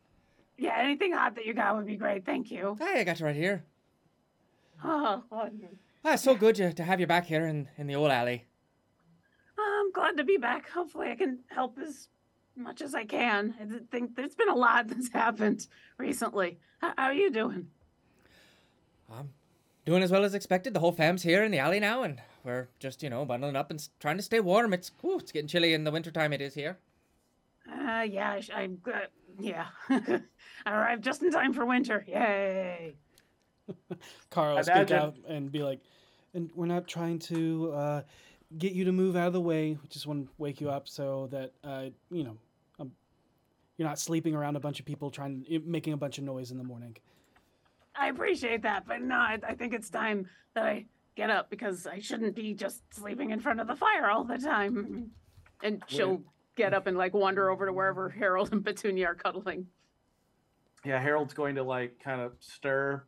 Yeah, 0.58 0.76
anything 0.76 1.12
hot 1.12 1.36
that 1.36 1.46
you 1.46 1.54
got 1.54 1.76
would 1.76 1.86
be 1.86 1.96
great. 1.96 2.26
Thank 2.26 2.50
you. 2.50 2.76
Hey, 2.80 3.00
I 3.00 3.04
got 3.04 3.20
you 3.20 3.26
right 3.26 3.36
here. 3.36 3.64
Oh, 4.84 5.22
oh, 5.30 5.48
Ah, 6.04 6.14
it's 6.14 6.22
so 6.22 6.34
good 6.34 6.54
to, 6.56 6.72
to 6.72 6.82
have 6.84 7.00
you 7.00 7.06
back 7.06 7.26
here 7.26 7.46
in, 7.46 7.68
in 7.76 7.86
the 7.86 7.94
old 7.96 8.10
alley. 8.10 8.44
I'm 9.58 9.92
glad 9.92 10.16
to 10.16 10.24
be 10.24 10.36
back. 10.36 10.68
Hopefully, 10.70 11.10
I 11.10 11.16
can 11.16 11.40
help 11.48 11.78
as 11.78 12.08
much 12.56 12.80
as 12.82 12.94
I 12.94 13.04
can. 13.04 13.54
I 13.60 13.80
think 13.90 14.16
there's 14.16 14.34
been 14.34 14.48
a 14.48 14.54
lot 14.54 14.88
that's 14.88 15.12
happened 15.12 15.66
recently. 15.96 16.58
How, 16.80 16.92
how 16.96 17.04
are 17.06 17.14
you 17.14 17.30
doing? 17.30 17.68
I'm 19.12 19.30
doing 19.86 20.02
as 20.02 20.10
well 20.10 20.24
as 20.24 20.34
expected. 20.34 20.74
The 20.74 20.80
whole 20.80 20.92
fam's 20.92 21.22
here 21.22 21.42
in 21.42 21.50
the 21.50 21.58
alley 21.58 21.80
now, 21.80 22.02
and 22.02 22.20
we're 22.44 22.68
just, 22.78 23.02
you 23.02 23.10
know, 23.10 23.24
bundling 23.24 23.56
up 23.56 23.70
and 23.70 23.86
trying 24.00 24.16
to 24.18 24.22
stay 24.22 24.40
warm. 24.40 24.72
It's, 24.72 24.90
whew, 25.00 25.18
it's 25.18 25.32
getting 25.32 25.48
chilly 25.48 25.72
in 25.72 25.84
the 25.84 25.90
wintertime 25.90 26.32
it 26.32 26.40
is 26.40 26.54
here. 26.54 26.78
Uh, 27.70 28.02
yeah, 28.02 28.40
I, 28.54 28.62
am 28.62 28.76
good. 28.76 28.94
uh, 28.94 29.06
yeah. 29.39 29.67
I 29.89 30.20
arrived 30.67 31.05
just 31.05 31.23
in 31.23 31.31
time 31.31 31.52
for 31.52 31.65
winter. 31.65 32.05
Yay! 32.07 32.94
Carl 34.31 34.57
will 34.57 34.65
speak 34.65 34.75
Imagine- 34.75 34.97
out 34.99 35.17
and 35.28 35.52
be 35.52 35.62
like, 35.62 35.81
and 36.34 36.50
we're 36.55 36.67
not 36.67 36.86
trying 36.86 37.18
to 37.20 37.73
uh, 37.73 38.02
get 38.58 38.73
you 38.73 38.84
to 38.84 38.92
move 38.92 39.17
out 39.17 39.28
of 39.28 39.33
the 39.33 39.41
way. 39.41 39.78
We 39.81 39.89
just 39.89 40.07
want 40.07 40.26
to 40.26 40.33
wake 40.39 40.60
you 40.60 40.70
up 40.70 40.89
so 40.89 41.28
that, 41.31 41.52
uh, 41.65 41.86
you 42.10 42.25
know, 42.25 42.36
um, 42.78 42.92
you're 43.76 43.89
not 43.89 43.99
sleeping 43.99 44.34
around 44.34 44.57
a 44.57 44.60
bunch 44.60 44.78
of 44.81 44.86
people 44.86 45.10
trying, 45.10 45.44
making 45.65 45.92
a 45.92 45.97
bunch 45.97 46.18
of 46.18 46.25
noise 46.25 46.50
in 46.50 46.58
the 46.58 46.65
morning. 46.65 46.97
I 47.97 48.08
appreciate 48.08 48.62
that, 48.62 48.86
but 48.86 49.00
no, 49.02 49.17
I, 49.17 49.39
I 49.47 49.55
think 49.55 49.75
it's 49.75 49.91
time 49.91 50.28
that 50.55 50.65
I 50.65 50.84
get 51.17 51.31
up 51.31 51.50
because 51.50 51.86
I 51.86 51.99
shouldn't 51.99 52.36
be 52.36 52.55
just 52.55 52.83
sleeping 52.94 53.31
in 53.31 53.41
front 53.41 53.58
of 53.60 53.67
the 53.67 53.75
fire 53.75 54.08
all 54.08 54.23
the 54.25 54.39
time. 54.39 55.10
And 55.62 55.83
she'll 55.89 56.23
get 56.58 56.74
up 56.74 56.86
and 56.86 56.98
like 56.98 57.14
wander 57.14 57.48
over 57.50 57.64
to 57.66 57.72
wherever 57.72 58.10
Harold 58.10 58.52
and 58.52 58.62
Petunia 58.64 59.06
are 59.06 59.14
cuddling. 59.14 59.66
Yeah, 60.84 61.00
Harold's 61.00 61.32
going 61.34 61.54
to 61.54 61.62
like 61.62 61.98
kind 62.02 62.20
of 62.20 62.32
stir. 62.40 63.02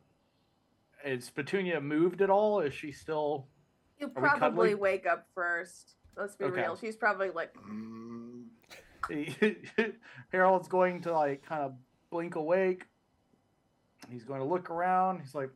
Is 1.05 1.29
Petunia 1.29 1.79
moved 1.81 2.21
at 2.21 2.29
all? 2.29 2.61
Is 2.61 2.73
she 2.73 2.91
still? 2.91 3.47
You'll 3.99 4.09
probably 4.09 4.73
wake 4.75 5.05
up 5.05 5.27
first. 5.35 5.95
Let's 6.17 6.35
be 6.35 6.45
Okay. 6.45 6.61
real. 6.61 6.75
She's 6.75 6.95
probably 6.95 7.29
like, 7.29 7.53
Harold's 10.31 10.67
going 10.67 11.01
to 11.01 11.11
like 11.13 11.43
kind 11.45 11.61
of 11.63 11.73
blink 12.09 12.35
awake. 12.35 12.85
He's 14.09 14.23
going 14.23 14.39
to 14.39 14.45
look 14.45 14.69
around. 14.69 15.19
He's 15.21 15.35
like, 15.35 15.49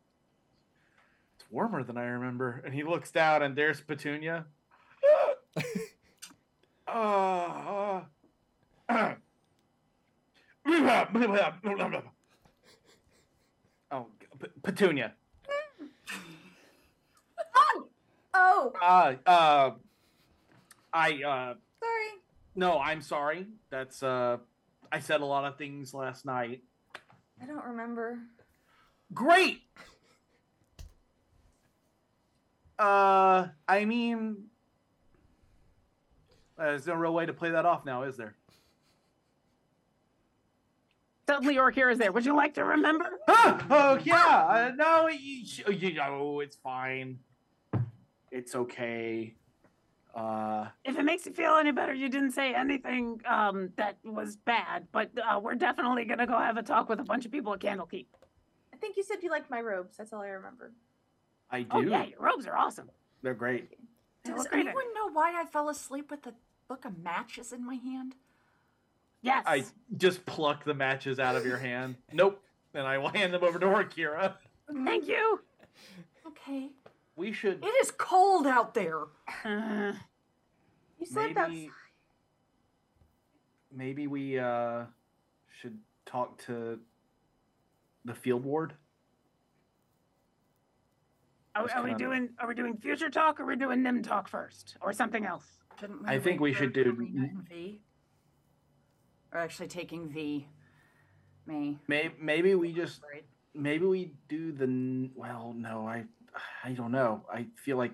"It's 1.39 1.45
warmer 1.51 1.83
than 1.83 1.97
I 1.97 2.05
remember." 2.05 2.61
And 2.65 2.73
he 2.73 2.83
looks 2.83 3.11
down, 3.11 3.41
and 3.43 3.55
there's 3.55 3.81
Petunia. 3.81 4.45
uh, 6.87 8.01
uh, 8.89 9.13
oh, 13.91 14.07
P- 14.39 14.47
Petunia. 14.63 15.13
oh, 18.33 18.73
Uh, 18.81 19.13
uh, 19.25 19.71
I 20.93 21.09
uh, 21.23 21.53
sorry. 21.81 22.09
no, 22.55 22.79
I'm 22.79 23.01
sorry. 23.01 23.47
That's 23.69 24.03
uh, 24.03 24.37
I 24.91 24.99
said 24.99 25.21
a 25.21 25.25
lot 25.25 25.45
of 25.45 25.57
things 25.57 25.93
last 25.93 26.25
night. 26.25 26.61
I 27.41 27.45
don't 27.45 27.63
remember. 27.65 28.19
Great. 29.13 29.61
Uh, 32.77 33.47
I 33.67 33.85
mean, 33.85 34.45
there's 36.57 36.87
no 36.87 36.95
real 36.95 37.13
way 37.13 37.25
to 37.25 37.33
play 37.33 37.51
that 37.51 37.65
off 37.65 37.85
now, 37.85 38.03
is 38.03 38.17
there? 38.17 38.35
Suddenly, 41.27 41.55
Orkira's 41.55 41.97
there. 41.97 42.11
Would 42.11 42.25
you 42.25 42.35
like 42.35 42.53
to 42.55 42.63
remember? 42.63 43.19
Huh? 43.27 43.59
Oh 43.69 43.99
yeah. 44.03 44.15
Uh, 44.47 44.71
no, 44.75 45.07
you, 45.07 45.43
you 45.71 45.93
know 45.95 46.39
it's 46.39 46.55
fine. 46.55 47.19
It's 48.31 48.53
okay. 48.55 49.33
Uh, 50.13 50.67
If 50.85 50.97
it 50.97 51.03
makes 51.03 51.25
you 51.25 51.33
feel 51.33 51.55
any 51.55 51.71
better, 51.71 51.93
you 51.93 52.09
didn't 52.09 52.31
say 52.31 52.53
anything 52.53 53.21
um, 53.27 53.71
that 53.75 53.97
was 54.03 54.37
bad, 54.37 54.87
but 54.91 55.09
uh, 55.17 55.39
we're 55.39 55.55
definitely 55.55 56.05
gonna 56.05 56.27
go 56.27 56.37
have 56.37 56.57
a 56.57 56.63
talk 56.63 56.89
with 56.89 56.99
a 56.99 57.03
bunch 57.03 57.25
of 57.25 57.31
people 57.31 57.53
at 57.53 57.59
Candlekeep. 57.59 58.05
I 58.73 58.77
think 58.77 58.95
you 58.97 59.03
said 59.03 59.17
you 59.23 59.29
liked 59.29 59.49
my 59.49 59.61
robes. 59.61 59.97
That's 59.97 60.13
all 60.13 60.21
I 60.21 60.27
remember. 60.27 60.71
I 61.49 61.61
do. 61.63 61.67
Oh 61.71 61.81
yeah, 61.81 62.03
your 62.05 62.19
robes 62.19 62.45
are 62.45 62.55
awesome. 62.57 62.89
They're 63.23 63.33
great. 63.33 63.69
They 64.25 64.31
Does 64.31 64.39
look 64.45 64.53
anyone 64.53 64.93
know 64.95 65.11
why 65.13 65.39
I 65.39 65.45
fell 65.45 65.69
asleep 65.69 66.09
with 66.09 66.23
the 66.23 66.33
book 66.67 66.83
of 66.85 66.97
matches 66.97 67.53
in 67.53 67.65
my 67.65 67.75
hand? 67.75 68.15
Yes. 69.21 69.43
I 69.47 69.63
just 69.97 70.25
pluck 70.25 70.63
the 70.65 70.73
matches 70.73 71.19
out 71.19 71.35
of 71.35 71.45
your 71.45 71.57
hand. 71.57 71.95
Nope. 72.13 72.41
And 72.73 72.85
I 72.85 72.97
will 72.97 73.07
hand 73.09 73.33
them 73.33 73.43
over 73.43 73.57
to 73.57 73.65
Orkira. 73.65 74.33
Thank 74.83 75.07
you. 75.07 75.39
Okay. 76.27 76.69
We 77.15 77.31
should 77.31 77.63
It 77.63 77.73
is 77.81 77.91
cold 77.91 78.45
out 78.47 78.73
there. 78.73 79.01
Uh, 79.45 79.93
You 80.99 81.05
slept 81.05 81.35
maybe 81.35 81.39
outside. 81.39 81.69
maybe 83.71 84.07
we 84.07 84.39
uh 84.39 84.83
should 85.61 85.77
talk 86.05 86.37
to 86.45 86.79
the 88.05 88.13
field 88.13 88.43
ward. 88.43 88.73
Are, 91.55 91.69
are 91.71 91.83
we 91.83 91.89
kinda- 91.91 92.03
doing? 92.03 92.29
Are 92.39 92.47
we 92.47 92.55
doing 92.55 92.77
future 92.77 93.09
talk, 93.09 93.39
or 93.39 93.43
are 93.43 93.47
we 93.47 93.55
doing 93.55 93.81
Nim 93.81 94.03
talk 94.03 94.27
first, 94.27 94.77
or 94.81 94.93
something 94.93 95.25
else? 95.25 95.63
Shouldn't 95.79 96.07
I 96.07 96.19
think 96.19 96.39
we 96.41 96.53
should 96.53 96.73
do- 96.73 96.83
Karina 96.93 97.29
V? 97.49 97.81
Or 99.31 99.39
actually 99.39 99.67
taking 99.67 100.09
V. 100.09 100.47
May. 101.45 101.77
Maybe 101.87 102.15
maybe 102.19 102.55
we 102.55 102.73
just 102.73 103.01
maybe 103.53 103.85
we 103.85 104.13
do 104.27 104.51
the 104.51 105.11
well 105.15 105.53
no 105.55 105.87
I 105.87 106.05
I 106.63 106.71
don't 106.73 106.91
know. 106.91 107.25
I 107.31 107.47
feel 107.63 107.77
like 107.77 107.91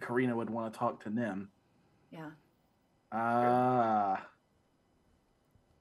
Karina 0.00 0.34
would 0.34 0.50
want 0.50 0.72
to 0.72 0.78
talk 0.78 1.02
to 1.04 1.10
Nim. 1.10 1.50
Yeah. 2.10 2.30
Ah. 3.12 4.26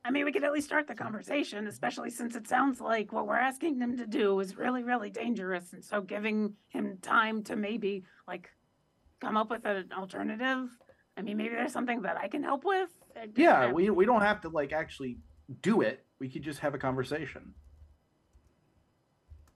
I 0.03 0.09
mean, 0.09 0.25
we 0.25 0.31
could 0.31 0.43
at 0.43 0.51
least 0.51 0.67
start 0.67 0.87
the 0.87 0.95
conversation, 0.95 1.67
especially 1.67 2.09
since 2.09 2.35
it 2.35 2.47
sounds 2.47 2.81
like 2.81 3.13
what 3.13 3.27
we're 3.27 3.35
asking 3.35 3.77
them 3.77 3.97
to 3.97 4.07
do 4.07 4.39
is 4.39 4.57
really, 4.57 4.83
really 4.83 5.11
dangerous. 5.11 5.73
And 5.73 5.83
so 5.83 6.01
giving 6.01 6.55
him 6.69 6.97
time 7.01 7.43
to 7.43 7.55
maybe 7.55 8.03
like 8.27 8.49
come 9.19 9.37
up 9.37 9.51
with 9.51 9.63
an 9.65 9.89
alternative. 9.95 10.69
I 11.17 11.21
mean, 11.21 11.37
maybe 11.37 11.49
there's 11.49 11.71
something 11.71 12.01
that 12.01 12.17
I 12.17 12.27
can 12.27 12.41
help 12.41 12.63
with. 12.65 12.89
Yeah, 13.35 13.71
we 13.71 13.89
we 13.91 14.05
don't 14.05 14.21
have 14.21 14.41
to 14.41 14.49
like 14.49 14.73
actually 14.73 15.17
do 15.61 15.81
it. 15.81 16.03
We 16.19 16.29
could 16.29 16.41
just 16.41 16.59
have 16.59 16.73
a 16.73 16.79
conversation. 16.79 17.53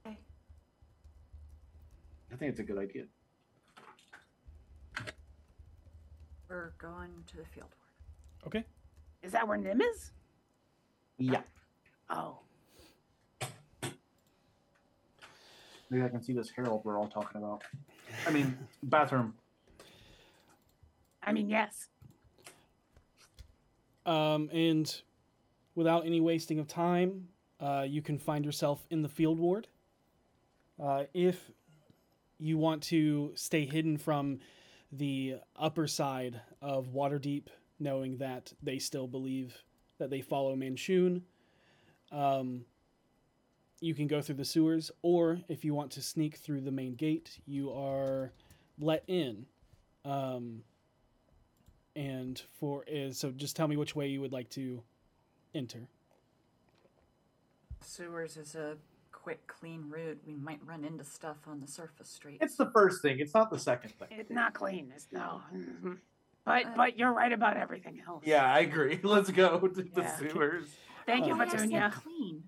Okay. 0.05 0.19
I 2.31 2.35
think 2.35 2.51
it's 2.51 2.59
a 2.59 2.63
good 2.63 2.77
idea. 2.77 3.05
We're 6.49 6.73
going 6.77 7.11
to 7.27 7.37
the 7.37 7.45
field. 7.45 7.73
Okay. 8.45 8.63
Is 9.23 9.31
that 9.31 9.47
where 9.47 9.57
Nim 9.57 9.81
is? 9.81 10.11
Yeah. 11.17 11.41
Oh, 12.09 12.39
Maybe 15.89 16.03
I 16.03 16.09
can 16.09 16.21
see 16.21 16.33
this 16.33 16.49
Harold 16.49 16.81
we're 16.83 16.97
all 16.97 17.07
talking 17.07 17.41
about. 17.41 17.63
I 18.27 18.31
mean, 18.31 18.57
bathroom. 18.83 19.33
I 21.23 21.31
mean, 21.31 21.47
yes. 21.47 21.87
Um, 24.05 24.49
and 24.51 24.93
without 25.75 26.05
any 26.05 26.21
wasting 26.21 26.59
of 26.59 26.67
time, 26.67 27.27
uh, 27.59 27.85
you 27.87 28.01
can 28.01 28.17
find 28.17 28.45
yourself 28.45 28.85
in 28.89 29.01
the 29.01 29.09
field 29.09 29.39
ward. 29.39 29.67
Uh, 30.81 31.03
if 31.13 31.51
you 32.37 32.57
want 32.57 32.83
to 32.83 33.31
stay 33.35 33.65
hidden 33.65 33.97
from 33.97 34.39
the 34.91 35.35
upper 35.55 35.87
side 35.87 36.41
of 36.61 36.87
Waterdeep, 36.87 37.47
knowing 37.79 38.17
that 38.17 38.51
they 38.61 38.79
still 38.79 39.07
believe 39.07 39.55
that 39.97 40.09
they 40.09 40.21
follow 40.21 40.55
Manshoon, 40.55 41.21
um, 42.11 42.65
you 43.81 43.93
can 43.93 44.07
go 44.07 44.21
through 44.21 44.35
the 44.35 44.45
sewers, 44.45 44.91
or 45.01 45.39
if 45.47 45.65
you 45.65 45.73
want 45.73 45.91
to 45.91 46.01
sneak 46.01 46.37
through 46.37 46.61
the 46.61 46.71
main 46.71 46.95
gate, 46.95 47.39
you 47.45 47.71
are 47.71 48.31
let 48.79 49.03
in. 49.07 49.45
Um, 50.03 50.61
and 51.95 52.41
for 52.59 52.83
is 52.87 53.17
so 53.17 53.31
just 53.31 53.55
tell 53.55 53.67
me 53.67 53.77
which 53.77 53.95
way 53.95 54.07
you 54.07 54.21
would 54.21 54.33
like 54.33 54.49
to 54.51 54.81
enter. 55.53 55.87
Sewers 57.81 58.37
is 58.37 58.55
a 58.55 58.75
quick, 59.11 59.47
clean 59.47 59.85
route. 59.89 60.19
We 60.27 60.35
might 60.35 60.59
run 60.65 60.83
into 60.83 61.03
stuff 61.03 61.37
on 61.47 61.59
the 61.59 61.67
surface 61.67 62.09
street. 62.09 62.39
It's 62.41 62.55
the 62.55 62.69
first 62.71 63.01
thing. 63.01 63.19
It's 63.19 63.33
not 63.33 63.49
the 63.49 63.59
second 63.59 63.91
thing. 63.97 64.09
It's 64.11 64.29
not 64.31 64.53
clean. 64.53 64.91
It's 64.95 65.07
no. 65.11 65.41
But 66.45 66.65
Uh, 66.67 66.69
but 66.75 66.97
you're 66.97 67.11
right 67.13 67.31
about 67.33 67.57
everything 67.57 68.01
else. 68.07 68.23
Yeah, 68.25 68.45
I 68.51 68.59
agree. 68.59 68.99
Let's 69.03 69.31
go 69.31 69.59
to 69.59 69.81
the 69.83 70.01
Yeah. 70.01 70.15
sewers. 70.17 70.75
Thank 71.05 71.25
you, 71.27 71.35
Why 71.35 71.43
I 71.45 71.47
said 71.47 71.59
Petunia. 71.59 71.91
clean. 71.93 72.43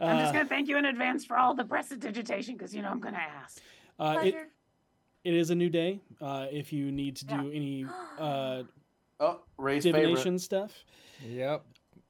I'm 0.00 0.18
just 0.18 0.30
Uh, 0.30 0.38
gonna 0.38 0.48
thank 0.48 0.68
you 0.68 0.76
in 0.78 0.84
advance 0.84 1.24
for 1.24 1.36
all 1.36 1.54
the 1.54 1.64
prestidigitation 1.64 2.54
because 2.56 2.74
you 2.74 2.82
know 2.82 2.88
I'm 2.90 3.00
gonna 3.00 3.16
ask. 3.18 3.60
uh, 3.98 4.18
it, 4.18 4.32
Pleasure. 4.32 4.48
it 5.24 5.34
is 5.34 5.50
a 5.50 5.54
new 5.56 5.68
day. 5.68 6.00
Uh, 6.20 6.46
if 6.52 6.72
you 6.72 6.92
need 6.92 7.16
to 7.16 7.26
do 7.26 7.50
any 7.52 7.84
uh, 8.18 8.62
Oh, 9.20 9.40
Ray's 9.56 9.82
favorite. 9.82 10.00
divination 10.02 10.38
stuff 10.38 10.84
Yep. 11.26 11.64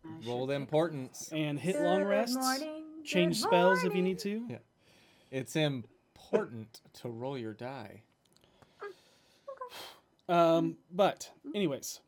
I 0.04 0.08
Roll 0.26 0.46
the 0.46 0.54
importance. 0.54 1.30
and 1.32 1.58
hit 1.58 1.80
long 1.80 2.04
rests, 2.04 2.36
morning, 2.36 2.84
change 3.04 3.40
good 3.40 3.48
spells 3.48 3.84
if 3.84 3.94
you 3.94 4.02
need 4.02 4.18
to. 4.20 4.46
Yeah. 4.50 4.58
It's 5.30 5.56
important 5.56 6.80
to 6.94 7.08
roll 7.08 7.38
your 7.38 7.54
die. 7.54 8.02
Um, 10.28 10.76
but 10.90 11.30
anyways, 11.54 12.00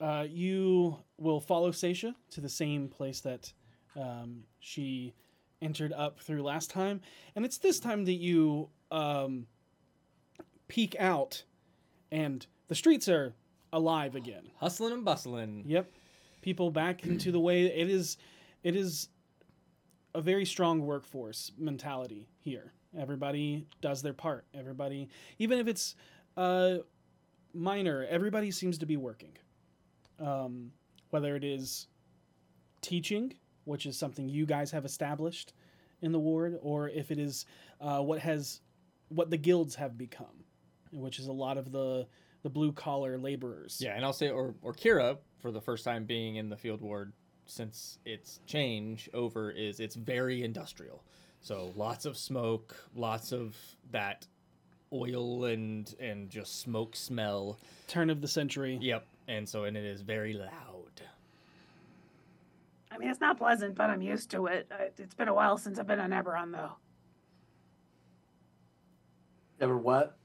uh, 0.00 0.26
you 0.28 0.98
will 1.16 1.40
follow 1.40 1.72
Seisha 1.72 2.14
to 2.30 2.40
the 2.40 2.48
same 2.48 2.88
place 2.88 3.20
that 3.20 3.52
um, 3.96 4.44
she 4.60 5.14
entered 5.60 5.92
up 5.92 6.20
through 6.20 6.42
last 6.42 6.70
time, 6.70 7.00
and 7.34 7.44
it's 7.44 7.58
this 7.58 7.80
time 7.80 8.04
that 8.04 8.12
you 8.14 8.68
um, 8.90 9.46
peek 10.68 10.94
out, 11.00 11.42
and 12.12 12.46
the 12.68 12.74
streets 12.74 13.08
are 13.08 13.34
alive 13.72 14.14
again. 14.14 14.50
Hustling 14.56 14.92
and 14.92 15.04
bustling. 15.04 15.64
Yep, 15.66 15.90
people 16.42 16.70
back 16.70 17.04
into 17.04 17.32
the 17.32 17.40
way 17.40 17.64
it 17.64 17.88
is. 17.90 18.18
It 18.62 18.76
is 18.76 19.08
a 20.14 20.20
very 20.20 20.44
strong 20.44 20.80
workforce 20.82 21.52
mentality 21.58 22.28
here. 22.40 22.72
Everybody 22.98 23.66
does 23.80 24.02
their 24.02 24.14
part. 24.14 24.46
Everybody, 24.54 25.08
even 25.38 25.58
if 25.58 25.68
it's 25.68 25.94
uh, 26.36 26.78
minor, 27.54 28.06
everybody 28.08 28.50
seems 28.50 28.78
to 28.78 28.86
be 28.86 28.96
working. 28.96 29.32
Um, 30.18 30.72
whether 31.10 31.36
it 31.36 31.44
is 31.44 31.86
teaching, 32.80 33.32
which 33.64 33.86
is 33.86 33.96
something 33.96 34.28
you 34.28 34.46
guys 34.46 34.70
have 34.70 34.84
established 34.84 35.52
in 36.02 36.12
the 36.12 36.18
ward, 36.18 36.58
or 36.62 36.88
if 36.88 37.10
it 37.10 37.18
is 37.18 37.46
uh, 37.80 38.00
what 38.00 38.18
has 38.20 38.60
what 39.08 39.30
the 39.30 39.36
guilds 39.36 39.74
have 39.74 39.96
become, 39.96 40.44
which 40.92 41.18
is 41.18 41.26
a 41.26 41.32
lot 41.32 41.56
of 41.56 41.72
the 41.72 42.06
the 42.42 42.50
blue 42.50 42.72
collar 42.72 43.18
laborers. 43.18 43.80
Yeah, 43.80 43.94
and 43.94 44.04
I'll 44.04 44.12
say, 44.12 44.30
or 44.30 44.54
Orkira, 44.64 45.18
for 45.38 45.50
the 45.50 45.60
first 45.60 45.84
time 45.84 46.04
being 46.04 46.36
in 46.36 46.48
the 46.48 46.56
field 46.56 46.80
ward 46.80 47.12
since 47.46 47.98
its 48.04 48.40
change 48.46 49.08
over, 49.14 49.50
is 49.50 49.80
it's 49.80 49.96
very 49.96 50.42
industrial. 50.42 51.04
So 51.40 51.72
lots 51.76 52.04
of 52.04 52.16
smoke, 52.16 52.76
lots 52.94 53.32
of 53.32 53.56
that 53.90 54.26
oil 54.92 55.44
and 55.44 55.94
and 56.00 56.30
just 56.30 56.60
smoke 56.60 56.96
smell. 56.96 57.58
Turn 57.86 58.10
of 58.10 58.20
the 58.20 58.28
century. 58.28 58.78
Yep, 58.80 59.06
and 59.26 59.48
so 59.48 59.64
and 59.64 59.76
it 59.76 59.84
is 59.84 60.02
very 60.02 60.32
loud. 60.32 61.02
I 62.90 62.96
mean, 62.98 63.10
it's 63.10 63.20
not 63.20 63.38
pleasant, 63.38 63.74
but 63.74 63.90
I'm 63.90 64.02
used 64.02 64.30
to 64.32 64.46
it. 64.46 64.66
Uh, 64.72 64.84
It's 64.96 65.14
been 65.14 65.28
a 65.28 65.34
while 65.34 65.58
since 65.58 65.78
I've 65.78 65.86
been 65.86 66.00
on 66.00 66.10
Eberron, 66.10 66.52
though. 66.52 66.72
Ever 69.60 69.76
what? 69.76 70.16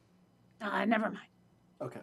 Uh, 0.61 0.85
never 0.85 1.06
mind. 1.06 1.27
Okay. 1.82 2.00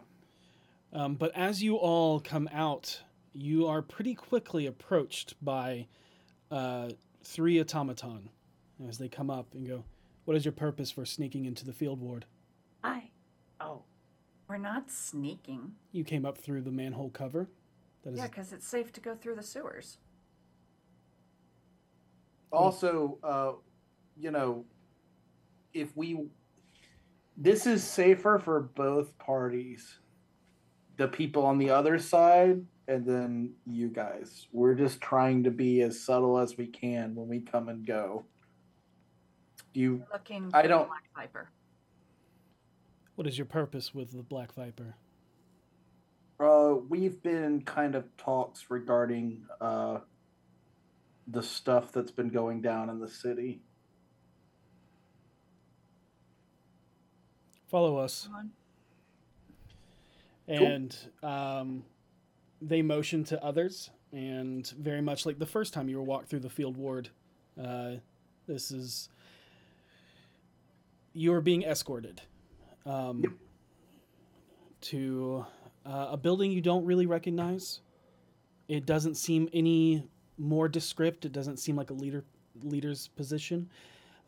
Um, 0.93 1.15
but 1.15 1.35
as 1.37 1.63
you 1.63 1.77
all 1.77 2.21
come 2.21 2.49
out, 2.53 3.01
you 3.33 3.67
are 3.67 3.81
pretty 3.81 4.15
quickly 4.15 4.67
approached 4.67 5.35
by 5.43 5.87
uh, 6.51 6.91
three 7.23 7.59
automaton 7.61 8.29
as 8.89 8.99
they 8.99 9.09
come 9.09 9.31
up 9.31 9.55
and 9.55 9.67
go, 9.67 9.85
What 10.25 10.37
is 10.37 10.45
your 10.45 10.53
purpose 10.53 10.91
for 10.91 11.05
sneaking 11.05 11.47
into 11.47 11.65
the 11.65 11.73
field 11.73 12.01
ward? 12.01 12.27
Hi. 12.83 13.11
Oh. 13.61 13.83
We're 14.49 14.57
not 14.59 14.91
sneaking. 14.91 15.73
You 15.93 16.03
came 16.05 16.25
up 16.25 16.39
through 16.39 16.63
the 16.63 16.73
manhole 16.73 17.11
cover. 17.11 17.49
That 18.03 18.15
is 18.15 18.19
Yeah, 18.19 18.27
because 18.27 18.53
it's 18.53 18.67
safe 18.67 18.93
to 18.95 19.01
go 19.01 19.15
through 19.15 19.37
the 19.37 19.43
sewers. 19.43 19.99
Also, 22.53 23.19
uh, 23.23 23.53
you 24.17 24.31
know, 24.31 24.65
if 25.73 25.97
we, 25.97 26.27
this 27.37 27.67
is 27.67 27.85
safer 27.85 28.39
for 28.39 28.61
both 28.61 29.17
parties. 29.19 29.99
The 30.97 31.07
people 31.09 31.47
on 31.47 31.59
the 31.59 31.71
other 31.71 31.99
side 31.99 32.63
and 32.89 33.07
then 33.07 33.53
you 33.67 33.89
guys. 33.89 34.49
We're 34.53 34.75
just 34.75 35.01
trying 35.01 35.45
to 35.45 35.51
be 35.51 35.81
as 35.83 36.03
subtle 36.03 36.39
as 36.39 36.57
we 36.59 36.67
can 36.67 37.15
when 37.15 37.29
we 37.29 37.41
come 37.41 37.69
and 37.69 37.87
go. 37.87 38.25
You, 39.73 40.03
Looking 40.13 40.51
I 40.53 40.63
for 40.63 40.69
don't- 40.69 40.89
Black 40.89 41.05
Viper. 41.15 41.51
What 43.17 43.27
is 43.27 43.37
your 43.37 43.47
purpose 43.47 43.95
with 43.95 44.13
the 44.13 44.23
Black 44.23 44.55
Viper? 44.55 44.97
uh, 46.41 46.75
we've 46.89 47.23
been 47.23 47.63
kind 47.63 47.95
of 47.95 48.05
talks 48.17 48.67
regarding 48.71 49.43
uh, 49.61 49.99
the 51.29 51.43
stuff 51.43 51.93
that's 51.93 52.11
been 52.11 52.31
going 52.31 52.61
down 52.61 52.89
in 52.89 52.99
the 52.99 53.09
city. 53.09 53.61
Follow 57.69 57.99
us. 57.99 58.29
And 60.49 60.97
um, 61.23 61.85
they 62.61 62.83
motion 62.83 63.23
to 63.25 63.45
others, 63.45 63.91
and 64.13 64.67
very 64.79 65.01
much 65.01 65.25
like 65.25 65.39
the 65.39 65.47
first 65.47 65.73
time 65.73 65.89
you 65.89 65.97
were 65.97 66.03
walked 66.03 66.29
through 66.29 66.41
the 66.41 66.51
field 66.51 66.77
ward, 66.77 67.11
uh, 67.63 67.93
this 68.49 68.73
is 68.73 69.09
you 71.13 71.33
are 71.33 71.41
being 71.41 71.63
escorted 71.63 72.23
um, 72.87 73.39
to 74.83 75.45
uh, 75.87 76.09
a 76.11 76.17
building 76.17 76.53
you 76.53 76.61
don't 76.61 76.85
really 76.85 77.07
recognize. 77.07 77.81
It 78.69 78.87
doesn't 78.87 79.17
seem 79.17 79.49
any 79.53 80.05
more 80.39 80.69
descript. 80.69 81.25
It 81.25 81.33
doesn't 81.33 81.59
seem 81.59 81.77
like 81.77 81.91
a 81.91 81.95
leader 81.95 82.25
leader's 82.63 83.09
position. 83.09 83.69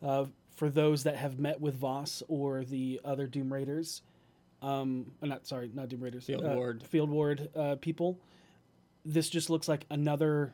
Uh, 0.02 0.26
for 0.54 0.68
those 0.68 1.04
that 1.04 1.16
have 1.16 1.38
met 1.38 1.60
with 1.60 1.74
Voss 1.74 2.22
or 2.28 2.64
the 2.64 3.00
other 3.04 3.26
Doom 3.26 3.52
Raiders, 3.52 4.02
um, 4.60 5.10
not 5.22 5.46
sorry, 5.46 5.70
not 5.72 5.88
Doom 5.88 6.00
Raiders, 6.00 6.24
Field 6.24 6.44
uh, 6.44 6.54
Ward. 6.54 6.82
Field 6.84 7.10
Ward 7.10 7.48
uh, 7.56 7.76
people. 7.80 8.18
This 9.04 9.28
just 9.28 9.50
looks 9.50 9.68
like 9.68 9.86
another 9.90 10.52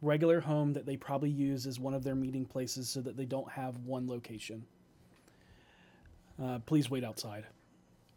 regular 0.00 0.40
home 0.40 0.72
that 0.72 0.86
they 0.86 0.96
probably 0.96 1.30
use 1.30 1.66
as 1.66 1.78
one 1.78 1.94
of 1.94 2.02
their 2.02 2.14
meeting 2.14 2.44
places, 2.44 2.88
so 2.88 3.00
that 3.00 3.16
they 3.16 3.24
don't 3.24 3.50
have 3.50 3.76
one 3.78 4.08
location. 4.08 4.64
Uh, 6.42 6.58
please 6.60 6.88
wait 6.88 7.04
outside, 7.04 7.46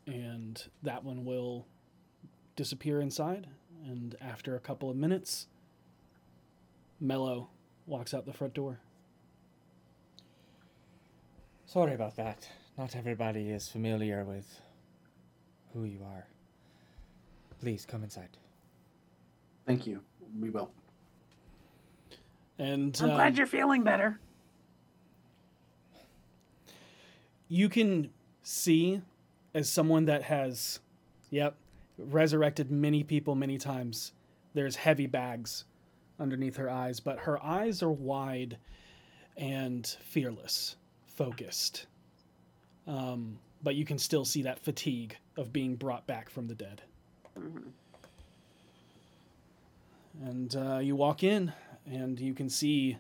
and 0.05 0.63
that 0.83 1.03
one 1.03 1.25
will 1.25 1.65
disappear 2.55 3.01
inside. 3.01 3.47
And 3.85 4.15
after 4.21 4.55
a 4.55 4.59
couple 4.59 4.89
of 4.89 4.95
minutes, 4.95 5.47
Mello 6.99 7.49
walks 7.87 8.13
out 8.13 8.25
the 8.25 8.33
front 8.33 8.53
door. 8.53 8.79
Sorry 11.65 11.93
about 11.95 12.15
that. 12.17 12.47
Not 12.77 12.95
everybody 12.95 13.49
is 13.49 13.69
familiar 13.69 14.23
with 14.23 14.61
who 15.73 15.85
you 15.85 15.99
are. 16.03 16.27
Please 17.59 17.85
come 17.85 18.03
inside. 18.03 18.37
Thank 19.65 19.87
you. 19.87 20.01
We 20.39 20.49
will. 20.49 20.71
And 22.59 22.95
I'm 23.01 23.09
um, 23.09 23.15
glad 23.15 23.37
you're 23.37 23.47
feeling 23.47 23.83
better. 23.83 24.19
You 27.51 27.67
can 27.67 28.09
see 28.43 29.01
as 29.53 29.69
someone 29.69 30.05
that 30.05 30.23
has 30.23 30.79
yep 31.29 31.55
resurrected 31.97 32.71
many 32.71 33.03
people 33.03 33.35
many 33.35 33.57
times 33.57 34.13
there's 34.53 34.75
heavy 34.75 35.05
bags 35.05 35.65
underneath 36.19 36.55
her 36.55 36.69
eyes 36.69 36.99
but 36.99 37.19
her 37.19 37.43
eyes 37.43 37.83
are 37.83 37.91
wide 37.91 38.57
and 39.37 39.97
fearless 40.01 40.75
focused. 41.07 41.85
Um, 42.87 43.37
but 43.63 43.75
you 43.75 43.85
can 43.85 43.97
still 43.97 44.25
see 44.25 44.41
that 44.43 44.59
fatigue 44.59 45.17
of 45.37 45.53
being 45.53 45.75
brought 45.75 46.07
back 46.07 46.29
from 46.29 46.47
the 46.47 46.55
dead. 46.55 46.81
And 50.23 50.55
uh, 50.55 50.79
you 50.79 50.95
walk 50.95 51.23
in 51.23 51.53
and 51.85 52.19
you 52.19 52.33
can 52.33 52.49
see 52.49 52.97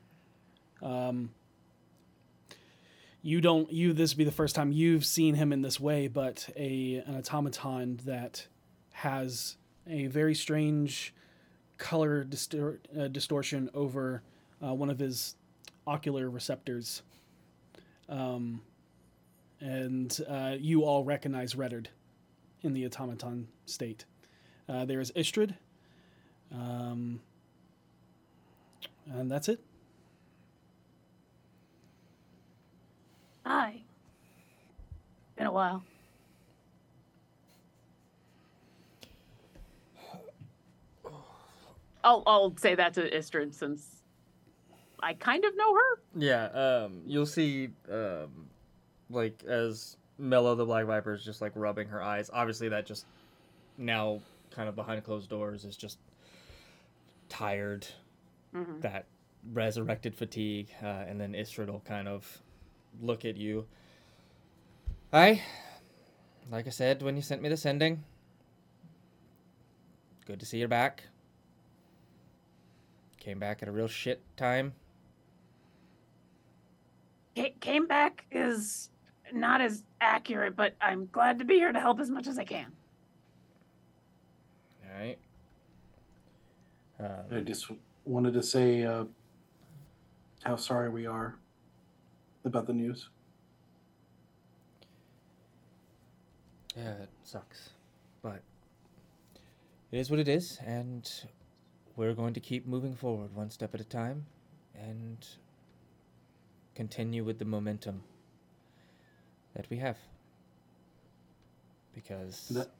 um, 0.81 1.29
you 3.21 3.39
don't 3.41 3.71
you 3.71 3.93
this 3.93 4.13
would 4.13 4.17
be 4.17 4.23
the 4.23 4.31
first 4.31 4.55
time 4.55 4.71
you've 4.71 5.05
seen 5.05 5.35
him 5.35 5.53
in 5.53 5.61
this 5.61 5.79
way 5.79 6.07
but 6.07 6.49
a 6.55 7.03
an 7.05 7.15
automaton 7.15 7.99
that 8.05 8.47
has 8.91 9.57
a 9.87 10.07
very 10.07 10.35
strange 10.35 11.13
color 11.77 12.23
distor- 12.23 12.79
uh, 12.97 13.07
distortion 13.07 13.69
over 13.73 14.21
uh, 14.63 14.73
one 14.73 14.89
of 14.89 14.99
his 14.99 15.35
ocular 15.87 16.29
receptors. 16.29 17.01
Um, 18.07 18.61
and 19.59 20.15
uh, 20.29 20.55
you 20.59 20.83
all 20.83 21.03
recognize 21.03 21.55
Reddard 21.55 21.89
in 22.61 22.73
the 22.73 22.85
automaton 22.85 23.47
state. 23.65 24.05
Uh, 24.69 24.85
there 24.85 24.99
is 24.99 25.11
Istrid 25.11 25.55
um, 26.53 27.19
and 29.07 29.31
that's 29.31 29.49
it 29.49 29.59
Hi. 33.51 33.81
Been 35.35 35.45
a 35.47 35.51
while. 35.51 35.83
I'll 42.01 42.23
I'll 42.25 42.55
say 42.55 42.75
that 42.75 42.93
to 42.93 43.09
Istrid 43.09 43.53
since 43.53 44.03
I 45.01 45.15
kind 45.15 45.43
of 45.43 45.55
know 45.57 45.73
her. 45.75 45.99
Yeah, 46.15 46.45
um, 46.45 47.01
you'll 47.05 47.25
see, 47.25 47.71
um, 47.91 48.47
like 49.09 49.43
as 49.43 49.97
Mello 50.17 50.55
the 50.55 50.65
Black 50.65 50.85
Viper 50.85 51.13
is 51.13 51.25
just 51.25 51.41
like 51.41 51.51
rubbing 51.55 51.89
her 51.89 52.01
eyes. 52.01 52.29
Obviously, 52.31 52.69
that 52.69 52.85
just 52.85 53.05
now 53.77 54.21
kind 54.51 54.69
of 54.69 54.77
behind 54.77 55.03
closed 55.03 55.29
doors 55.29 55.65
is 55.65 55.75
just 55.75 55.97
tired, 57.27 57.85
Mhm. 58.53 58.79
that 58.81 59.07
resurrected 59.51 60.15
fatigue, 60.15 60.69
uh, 60.81 60.85
and 60.85 61.19
then 61.19 61.33
Istrid 61.33 61.67
will 61.67 61.81
kind 61.81 62.07
of 62.07 62.41
look 62.99 63.25
at 63.25 63.37
you. 63.37 63.65
I, 65.13 65.41
Like 66.49 66.67
I 66.67 66.69
said 66.71 67.01
when 67.01 67.15
you 67.15 67.21
sent 67.21 67.41
me 67.41 67.49
the 67.49 67.57
sending. 67.57 68.03
Good 70.25 70.39
to 70.39 70.45
see 70.45 70.57
you're 70.59 70.67
back. 70.67 71.03
Came 73.19 73.39
back 73.39 73.61
at 73.61 73.67
a 73.67 73.71
real 73.71 73.87
shit 73.87 74.21
time. 74.37 74.73
Ca- 77.35 77.53
Came 77.59 77.87
back 77.87 78.25
is 78.31 78.89
not 79.33 79.61
as 79.61 79.83
accurate, 80.01 80.55
but 80.55 80.75
I'm 80.81 81.07
glad 81.11 81.39
to 81.39 81.45
be 81.45 81.55
here 81.55 81.71
to 81.71 81.79
help 81.79 81.99
as 81.99 82.09
much 82.09 82.27
as 82.27 82.37
I 82.37 82.43
can. 82.43 82.67
Alright. 84.91 85.19
I 86.99 87.39
just 87.39 87.67
wanted 88.05 88.33
to 88.33 88.43
say 88.43 88.83
uh, 88.83 89.05
how 90.43 90.55
sorry 90.55 90.89
we 90.89 91.05
are 91.05 91.35
about 92.45 92.67
the 92.67 92.73
news. 92.73 93.09
Yeah, 96.75 96.93
it 97.03 97.09
sucks. 97.23 97.71
But 98.21 98.41
it 99.91 99.99
is 99.99 100.09
what 100.09 100.19
it 100.19 100.27
is, 100.27 100.59
and 100.65 101.09
we're 101.95 102.13
going 102.13 102.33
to 102.33 102.39
keep 102.39 102.65
moving 102.65 102.95
forward 102.95 103.35
one 103.35 103.49
step 103.49 103.73
at 103.73 103.81
a 103.81 103.85
time 103.85 104.25
and 104.75 105.27
continue 106.75 107.23
with 107.23 107.39
the 107.39 107.45
momentum 107.45 108.03
that 109.55 109.69
we 109.69 109.77
have. 109.77 109.97
Because 111.93 112.49
That- 112.49 112.71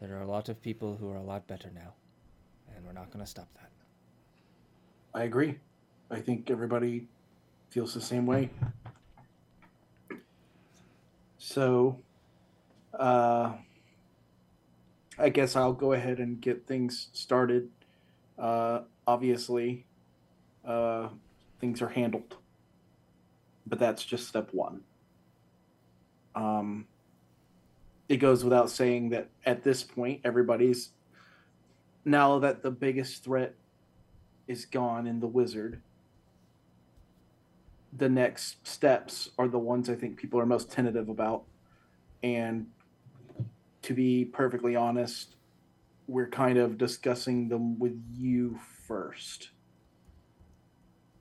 there 0.00 0.16
are 0.16 0.22
a 0.22 0.26
lot 0.26 0.48
of 0.48 0.60
people 0.60 0.96
who 0.96 1.08
are 1.08 1.16
a 1.16 1.22
lot 1.22 1.46
better 1.46 1.70
now, 1.70 1.94
and 2.74 2.84
we're 2.84 2.92
not 2.92 3.10
going 3.10 3.24
to 3.24 3.30
stop 3.30 3.48
that. 3.54 3.70
I 5.14 5.22
agree. 5.22 5.60
I 6.10 6.20
think 6.20 6.50
everybody 6.50 7.08
feels 7.74 7.92
the 7.92 8.00
same 8.00 8.24
way. 8.24 8.48
So, 11.38 11.98
uh, 12.96 13.54
I 15.18 15.28
guess 15.30 15.56
I'll 15.56 15.72
go 15.72 15.92
ahead 15.92 16.20
and 16.20 16.40
get 16.40 16.68
things 16.68 17.08
started. 17.12 17.68
Uh, 18.38 18.82
obviously, 19.08 19.86
uh, 20.64 21.08
things 21.60 21.82
are 21.82 21.88
handled, 21.88 22.36
but 23.66 23.80
that's 23.80 24.04
just 24.04 24.28
step 24.28 24.50
one. 24.52 24.82
Um, 26.36 26.86
it 28.08 28.18
goes 28.18 28.44
without 28.44 28.70
saying 28.70 29.08
that 29.08 29.30
at 29.44 29.64
this 29.64 29.82
point, 29.82 30.20
everybody's 30.22 30.90
now 32.04 32.38
that 32.38 32.62
the 32.62 32.70
biggest 32.70 33.24
threat 33.24 33.56
is 34.46 34.64
gone 34.64 35.08
in 35.08 35.18
the 35.18 35.26
wizard 35.26 35.82
the 37.96 38.08
next 38.08 38.66
steps 38.66 39.30
are 39.38 39.48
the 39.48 39.58
ones 39.58 39.88
i 39.88 39.94
think 39.94 40.16
people 40.16 40.40
are 40.40 40.46
most 40.46 40.70
tentative 40.70 41.08
about. 41.08 41.44
And 42.22 42.66
to 43.82 43.92
be 43.94 44.24
perfectly 44.24 44.76
honest 44.76 45.36
we're 46.06 46.28
kind 46.28 46.58
of 46.58 46.76
discussing 46.76 47.48
them 47.48 47.78
with 47.78 47.98
you 48.12 48.58
first. 48.86 49.52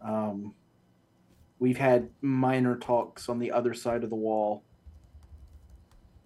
Um, 0.01 0.53
we've 1.57 1.77
had 1.77 2.09
minor 2.21 2.75
talks 2.75 3.29
on 3.29 3.39
the 3.39 3.49
other 3.51 3.73
side 3.73 4.03
of 4.03 4.09
the 4.09 4.15
wall 4.17 4.63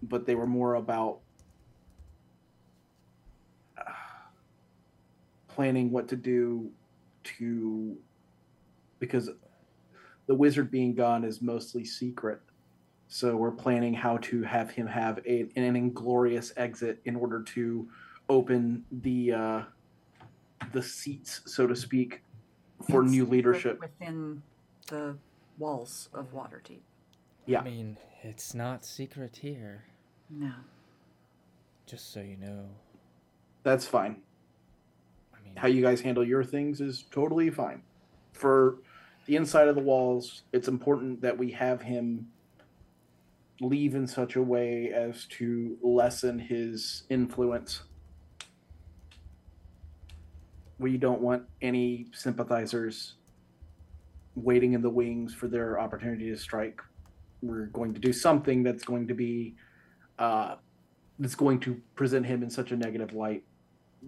but 0.01 0.26
they 0.26 0.35
were 0.35 0.48
more 0.48 0.76
about 0.76 1.19
planning 5.48 5.92
what 5.92 6.08
to 6.08 6.16
do 6.16 6.69
to 7.24 7.98
because 9.00 9.30
the 10.28 10.36
wizard 10.36 10.70
being 10.70 10.94
gone 10.94 11.24
is 11.24 11.42
mostly 11.42 11.84
secret. 11.84 12.40
So 13.08 13.36
we're 13.36 13.52
planning 13.52 13.94
how 13.94 14.18
to 14.18 14.44
have 14.44 14.70
him 14.70 14.86
have 14.88 15.20
a, 15.26 15.48
an 15.56 15.76
inglorious 15.76 16.52
exit 16.58 17.00
in 17.06 17.16
order 17.16 17.42
to 17.42 17.88
open 18.30 18.84
the 18.92 19.32
uh, 19.34 19.62
the 20.74 20.84
seats, 20.84 21.42
so 21.46 21.66
to 21.68 21.76
speak, 21.76 22.22
for 22.90 23.02
And 23.02 23.12
new 23.12 23.26
leadership. 23.26 23.80
within 23.80 24.42
the 24.88 25.16
walls 25.58 26.10
of 26.14 26.34
Waterdeep. 26.34 26.80
Yeah. 27.46 27.62
I 27.62 27.64
mean, 27.64 27.98
it's 28.24 28.54
not 28.54 28.84
secret 28.84 29.38
here. 29.38 29.86
No. 30.30 30.52
Just 31.86 32.12
so 32.12 32.20
you 32.20 32.36
know. 32.36 32.66
That's 33.64 33.86
fine. 33.88 34.22
I 35.34 35.42
mean, 35.46 35.56
how 35.56 35.68
you 35.70 35.82
guys 35.82 36.02
handle 36.02 36.26
your 36.28 36.44
things 36.44 36.82
is 36.82 37.06
totally 37.12 37.50
fine. 37.50 37.84
For 38.34 38.80
the 39.28 39.36
inside 39.36 39.68
of 39.68 39.76
the 39.76 39.82
walls, 39.82 40.44
it's 40.54 40.70
important 40.70 41.22
that 41.22 41.38
we 41.38 41.52
have 41.52 41.82
him 41.82 42.28
leave 43.60 43.94
in 43.94 44.08
such 44.08 44.36
a 44.36 44.42
way 44.42 44.92
as 44.94 45.26
to 45.26 45.78
lessen 45.82 46.40
his 46.40 47.04
influence. 47.10 47.84
We 50.80 50.98
don't 50.98 51.22
want 51.22 51.44
any 51.62 52.08
sympathizers 52.14 53.16
waiting 54.36 54.74
in 54.74 54.82
the 54.82 54.90
wings 54.90 55.34
for 55.34 55.48
their 55.48 55.80
opportunity 55.80 56.30
to 56.30 56.38
strike. 56.38 56.80
We're 57.42 57.66
going 57.66 57.94
to 57.96 58.00
do 58.00 58.14
something 58.14 58.64
that's 58.64 58.84
going 58.84 59.08
to 59.08 59.14
be 59.14 59.56
uh, 60.20 60.56
that's 61.20 61.36
going 61.36 61.60
to 61.62 61.82
present 61.96 62.26
him 62.26 62.44
in 62.44 62.50
such 62.50 62.72
a 62.72 62.76
negative 62.78 63.14
light 63.14 63.44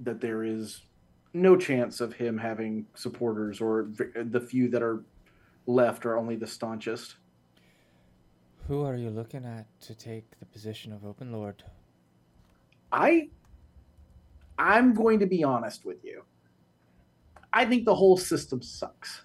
that 0.04 0.22
there 0.22 0.44
is 0.44 0.84
no 1.34 1.56
chance 1.56 2.02
of 2.02 2.14
him 2.14 2.38
having 2.38 2.86
supporters 2.96 3.62
or 3.62 3.90
the 4.16 4.40
few 4.42 4.70
that 4.70 4.82
are 4.82 5.04
left 5.68 6.06
are 6.06 6.18
only 6.18 6.36
the 6.36 6.48
staunchest. 6.48 7.16
Who 8.68 8.84
are 8.84 8.96
you 8.96 9.10
looking 9.10 9.46
at 9.46 9.66
to 9.82 9.96
take 9.96 10.40
the 10.40 10.46
position 10.46 10.94
of 10.94 11.06
Open 11.06 11.32
Lord? 11.32 11.64
I 12.92 13.30
I'm 14.58 14.94
going 14.94 15.20
to 15.20 15.26
be 15.26 15.44
honest 15.44 15.86
with 15.86 16.04
you. 16.04 16.24
I 17.54 17.66
think 17.66 17.86
the 17.86 17.96
whole 17.96 18.18
system 18.18 18.62
sucks. 18.62 19.24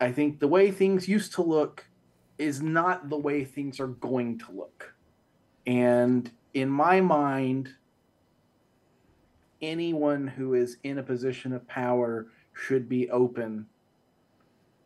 I 0.00 0.12
think 0.12 0.40
the 0.40 0.48
way 0.48 0.70
things 0.70 1.08
used 1.08 1.32
to 1.34 1.42
look 1.42 1.86
is 2.38 2.62
not 2.62 3.08
the 3.08 3.16
way 3.16 3.44
things 3.44 3.80
are 3.80 3.88
going 3.88 4.38
to 4.40 4.52
look. 4.52 4.94
And 5.66 6.30
in 6.54 6.68
my 6.68 7.00
mind, 7.00 7.74
anyone 9.62 10.26
who 10.26 10.54
is 10.54 10.78
in 10.82 10.98
a 10.98 11.02
position 11.02 11.52
of 11.52 11.66
power 11.68 12.26
should 12.52 12.88
be 12.88 13.10
open 13.10 13.66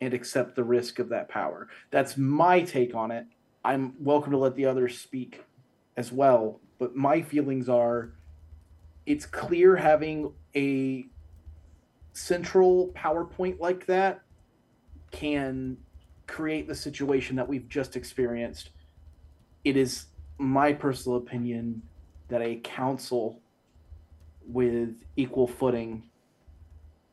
and 0.01 0.13
accept 0.13 0.55
the 0.57 0.65
risk 0.65 0.99
of 0.99 1.09
that 1.09 1.29
power. 1.29 1.69
That's 1.91 2.17
my 2.17 2.63
take 2.63 2.95
on 2.95 3.11
it. 3.11 3.27
I'm 3.65 3.95
welcome 3.99 4.33
to 4.33 4.39
let 4.39 4.55
the 4.55 4.67
others 4.67 4.99
speak 4.99 5.45
as 5.97 6.13
well, 6.13 6.61
but 6.79 6.95
my 6.95 7.23
feelings 7.23 7.69
are 7.69 8.13
it's 9.07 9.27
clear 9.27 9.77
having 9.77 10.33
a 10.57 11.05
central 12.13 12.89
PowerPoint 12.97 13.61
like 13.61 13.87
that 13.87 14.23
can 15.11 15.77
create 16.27 16.67
the 16.67 16.75
situation 16.75 17.37
that 17.37 17.49
we've 17.49 17.69
just 17.69 17.97
experienced. 17.97 18.71
It 19.65 19.77
is 19.77 20.07
my 20.39 20.73
personal 20.73 21.19
opinion 21.19 21.83
that 22.29 22.43
a 22.43 22.57
council 22.57 23.41
with 24.47 24.95
equal 25.17 25.47
footing 25.47 26.05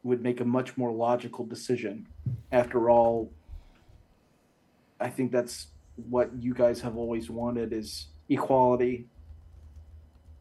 would 0.03 0.21
make 0.21 0.39
a 0.39 0.45
much 0.45 0.77
more 0.77 0.91
logical 0.91 1.45
decision. 1.45 2.07
After 2.51 2.89
all, 2.89 3.31
I 4.99 5.09
think 5.09 5.31
that's 5.31 5.67
what 5.95 6.31
you 6.37 6.53
guys 6.53 6.81
have 6.81 6.97
always 6.97 7.29
wanted 7.29 7.73
is 7.73 8.07
equality. 8.29 9.07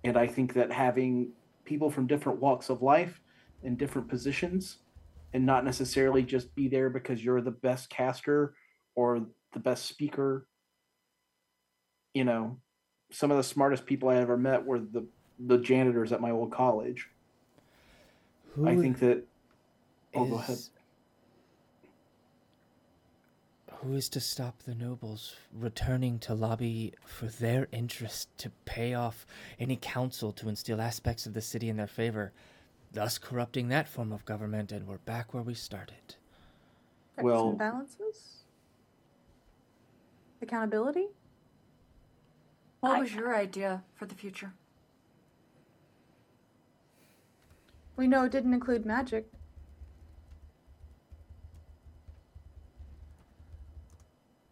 And 0.05 0.17
I 0.17 0.27
think 0.27 0.55
that 0.55 0.73
having 0.73 1.31
people 1.65 1.91
from 1.91 2.07
different 2.07 2.41
walks 2.41 2.71
of 2.71 2.83
life 2.83 3.21
in 3.63 3.77
different 3.77 4.09
positions 4.09 4.79
and 5.33 5.45
not 5.47 5.65
necessarily 5.65 6.23
just 6.23 6.55
be 6.55 6.69
there 6.69 6.91
because 6.91 7.25
you're 7.25 7.41
the 7.41 7.51
best 7.51 7.91
caster 7.91 8.55
or 8.95 9.27
the 9.53 9.61
best 9.61 9.87
speaker. 9.87 10.47
You 12.15 12.25
know, 12.25 12.59
some 13.13 13.31
of 13.31 13.37
the 13.37 13.45
smartest 13.45 13.87
people 13.87 14.09
I 14.09 14.17
ever 14.17 14.37
met 14.37 14.65
were 14.65 14.81
the 14.81 15.07
the 15.47 15.59
janitors 15.59 16.13
at 16.13 16.21
my 16.21 16.31
old 16.31 16.51
college. 16.53 17.09
I 18.65 18.77
think 18.77 18.99
that. 18.99 19.25
Oh, 20.15 20.25
go 20.25 20.35
ahead. 20.37 20.59
Who 23.77 23.95
is 23.95 24.09
to 24.11 24.21
stop 24.21 24.63
the 24.65 24.75
nobles 24.75 25.37
returning 25.59 26.19
to 26.21 26.35
lobby 26.35 26.93
for 27.07 27.27
their 27.27 27.67
interest 27.73 28.29
to 28.39 28.51
pay 28.67 28.93
off 28.93 29.25
any 29.59 29.77
council 29.77 30.33
to 30.33 30.49
instill 30.51 30.83
aspects 30.83 31.25
of 31.25 31.33
the 31.33 31.41
city 31.41 31.71
in 31.71 31.77
their 31.79 31.87
favor, 31.87 32.33
thus 32.93 33.17
corrupting 33.17 33.69
that 33.69 33.89
form 33.89 34.13
of 34.13 34.25
government, 34.27 34.71
and 34.71 34.87
we're 34.87 34.99
back 34.99 35.33
where 35.33 35.43
we 35.43 35.55
started? 35.55 36.17
Checks 37.17 37.25
Well- 37.25 37.51
and 37.51 37.59
balances? 37.59 38.45
Accountability? 40.43 41.07
What 42.81 43.01
was 43.01 43.15
your 43.15 43.35
idea 43.35 43.83
for 43.95 44.05
the 44.07 44.15
future? 44.15 44.53
We 48.01 48.07
know 48.07 48.25
it 48.25 48.33
didn't 48.33 48.55
include 48.55 48.87
magic. 48.87 49.31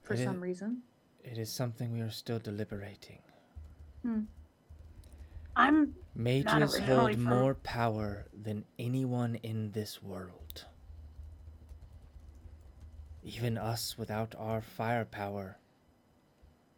For 0.02 0.12
It 0.12 0.20
i- 0.20 0.24
some 0.26 0.42
reason. 0.42 0.82
It 1.24 1.38
is 1.38 1.50
something 1.50 1.94
we 1.94 2.02
are 2.02 2.10
still 2.10 2.38
deliberating. 2.38 3.22
Hmm. 4.02 4.24
I'm 5.56 5.94
Mages 6.14 6.52
originally 6.74 6.84
hold 6.84 7.12
from- 7.14 7.22
more 7.24 7.54
power 7.54 8.26
than 8.34 8.66
anyone 8.78 9.36
in 9.36 9.70
this 9.72 10.02
world. 10.02 10.66
Even 13.22 13.56
us 13.56 13.96
without 13.96 14.34
our 14.34 14.60
firepower. 14.60 15.56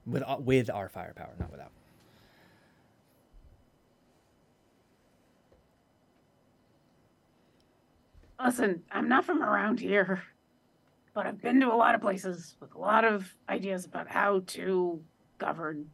With, 0.06 0.22
uh, 0.22 0.36
with 0.38 0.70
our 0.70 0.88
firepower, 0.88 1.34
not 1.36 1.50
without. 1.50 1.72
Listen, 8.42 8.82
I'm 8.90 9.08
not 9.08 9.24
from 9.24 9.42
around 9.42 9.80
here, 9.80 10.22
but 11.14 11.26
I've 11.26 11.42
been 11.42 11.60
to 11.60 11.72
a 11.72 11.76
lot 11.76 11.94
of 11.94 12.00
places 12.00 12.56
with 12.60 12.74
a 12.74 12.78
lot 12.78 13.04
of 13.04 13.34
ideas 13.48 13.84
about 13.84 14.08
how 14.08 14.42
to 14.48 15.02
govern. 15.38 15.90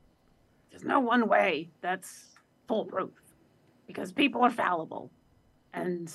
There's 0.70 0.84
no 0.84 1.00
one 1.00 1.28
way 1.28 1.70
that's 1.80 2.36
foolproof 2.68 3.10
because 3.86 4.12
people 4.12 4.42
are 4.42 4.50
fallible. 4.50 5.10
And 5.74 6.12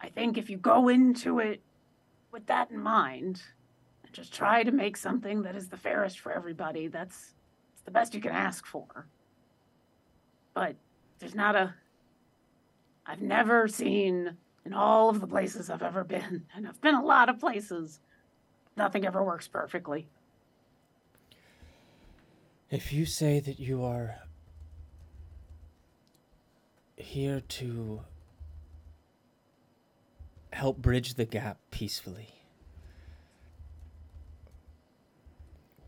I 0.00 0.08
think 0.08 0.36
if 0.36 0.50
you 0.50 0.56
go 0.56 0.88
into 0.88 1.38
it 1.38 1.60
with 2.32 2.46
that 2.46 2.70
in 2.70 2.78
mind 2.78 3.40
and 4.04 4.12
just 4.12 4.34
try 4.34 4.64
to 4.64 4.72
make 4.72 4.96
something 4.96 5.42
that 5.42 5.54
is 5.54 5.68
the 5.68 5.76
fairest 5.76 6.18
for 6.18 6.32
everybody, 6.32 6.88
that's, 6.88 7.34
the 7.84 7.92
best 7.92 8.14
you 8.14 8.20
can 8.20 8.32
ask 8.32 8.66
for. 8.66 9.06
But 10.52 10.74
there's 11.20 11.36
not 11.36 11.54
a. 11.54 11.72
I've 13.06 13.22
never 13.22 13.68
seen 13.68 14.36
in 14.66 14.74
all 14.74 15.08
of 15.08 15.20
the 15.20 15.26
places 15.28 15.70
I've 15.70 15.82
ever 15.82 16.02
been, 16.02 16.44
and 16.54 16.66
I've 16.66 16.80
been 16.80 16.96
a 16.96 17.04
lot 17.04 17.28
of 17.28 17.38
places, 17.38 18.00
nothing 18.76 19.06
ever 19.06 19.22
works 19.22 19.46
perfectly. 19.46 20.08
If 22.68 22.92
you 22.92 23.06
say 23.06 23.38
that 23.38 23.60
you 23.60 23.84
are 23.84 24.16
here 26.96 27.40
to 27.40 28.00
help 30.52 30.78
bridge 30.78 31.14
the 31.14 31.24
gap 31.24 31.58
peacefully, 31.70 32.34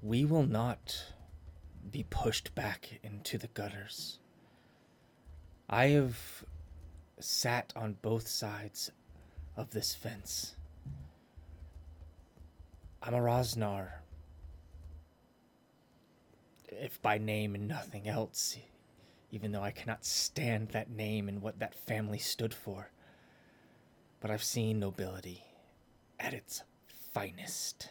we 0.00 0.24
will 0.24 0.46
not 0.46 1.12
be 1.90 2.04
pushed 2.08 2.54
back 2.54 3.00
into 3.02 3.38
the 3.38 3.48
gutters. 3.48 4.20
I 5.68 5.86
have 5.86 6.44
sat 7.20 7.72
on 7.76 7.96
both 8.02 8.28
sides 8.28 8.90
of 9.56 9.70
this 9.70 9.94
fence. 9.94 10.54
I'm 13.02 13.14
a 13.14 13.18
Rosznar, 13.18 13.88
if 16.68 17.00
by 17.00 17.18
name 17.18 17.54
and 17.54 17.68
nothing 17.68 18.08
else, 18.08 18.56
even 19.30 19.52
though 19.52 19.62
I 19.62 19.70
cannot 19.70 20.04
stand 20.04 20.68
that 20.68 20.90
name 20.90 21.28
and 21.28 21.42
what 21.42 21.58
that 21.58 21.74
family 21.74 22.18
stood 22.18 22.54
for. 22.54 22.90
But 24.20 24.30
I've 24.30 24.42
seen 24.42 24.80
nobility 24.80 25.44
at 26.18 26.34
its 26.34 26.62
finest. 27.12 27.90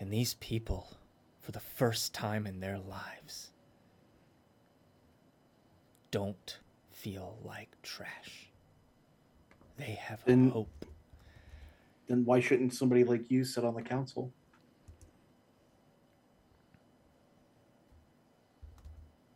And 0.00 0.10
these 0.10 0.34
people, 0.34 0.96
for 1.40 1.52
the 1.52 1.60
first 1.60 2.14
time 2.14 2.46
in 2.46 2.60
their 2.60 2.78
lives, 2.78 3.50
don't 6.10 6.58
feel 6.98 7.38
like 7.44 7.80
trash. 7.82 8.50
They 9.76 9.92
have 9.92 10.24
Then- 10.24 10.50
hope. 10.50 10.84
Then 12.08 12.24
why 12.24 12.40
shouldn't 12.40 12.74
somebody 12.74 13.04
like 13.04 13.30
you 13.30 13.44
sit 13.44 13.64
on 13.64 13.74
the 13.74 13.82
council? 13.82 14.32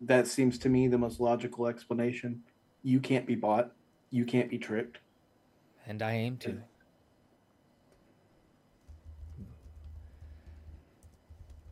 That 0.01 0.27
seems 0.27 0.59
to 0.59 0.69
me 0.69 0.89
the 0.89 0.99
most 0.99 1.21
logical 1.21 1.69
explanation. 1.69 2.43
You 2.83 2.99
can't 2.99 3.27
be 3.27 3.37
bought. 3.37 3.73
You 4.11 4.25
can't 4.25 4.51
be 4.51 4.59
tricked. 4.59 4.99
And 5.87 6.03
I 6.03 6.15
aim 6.15 6.39
to. 6.39 6.63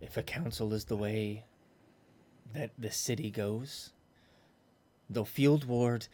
If 0.01 0.17
a 0.17 0.23
council 0.23 0.73
is 0.73 0.85
the 0.85 0.97
way 0.97 1.45
that 2.53 2.71
the 2.79 2.91
city 2.91 3.31
goes, 3.31 3.93
the 5.11 5.25
field 5.25 5.65
ward 5.65 6.07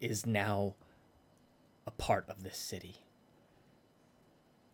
is 0.00 0.24
now 0.24 0.76
a 1.86 1.90
part 1.90 2.24
of 2.28 2.44
this 2.44 2.56
city. 2.56 2.98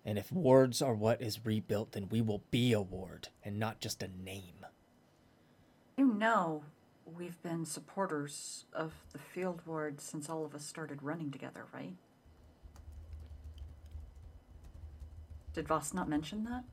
And 0.05 0.19
if 0.19 0.31
wards 0.31 0.83
are 0.83 0.95
what 0.95 1.23
is 1.23 1.47
rebuilt, 1.47 1.93
then 1.93 2.09
we 2.11 2.21
will 2.21 2.43
be 2.51 2.73
a 2.73 2.81
ward 2.81 3.29
and 3.43 3.59
not 3.59 3.81
just 3.81 4.03
a 4.03 4.09
name. 4.09 4.67
You 5.97 6.13
know, 6.13 6.65
we've 7.07 7.41
been 7.43 7.65
supporters 7.65 8.67
of 8.73 8.93
the 9.13 9.19
field 9.19 9.63
ward 9.65 10.01
since 10.01 10.29
all 10.29 10.45
of 10.45 10.55
us 10.55 10.65
started 10.65 11.03
running 11.03 11.31
together, 11.31 11.67
right? 11.73 11.95
Did 15.55 15.69
Voss 15.69 15.95
not 15.95 16.09
mention 16.09 16.45
that? 16.45 16.65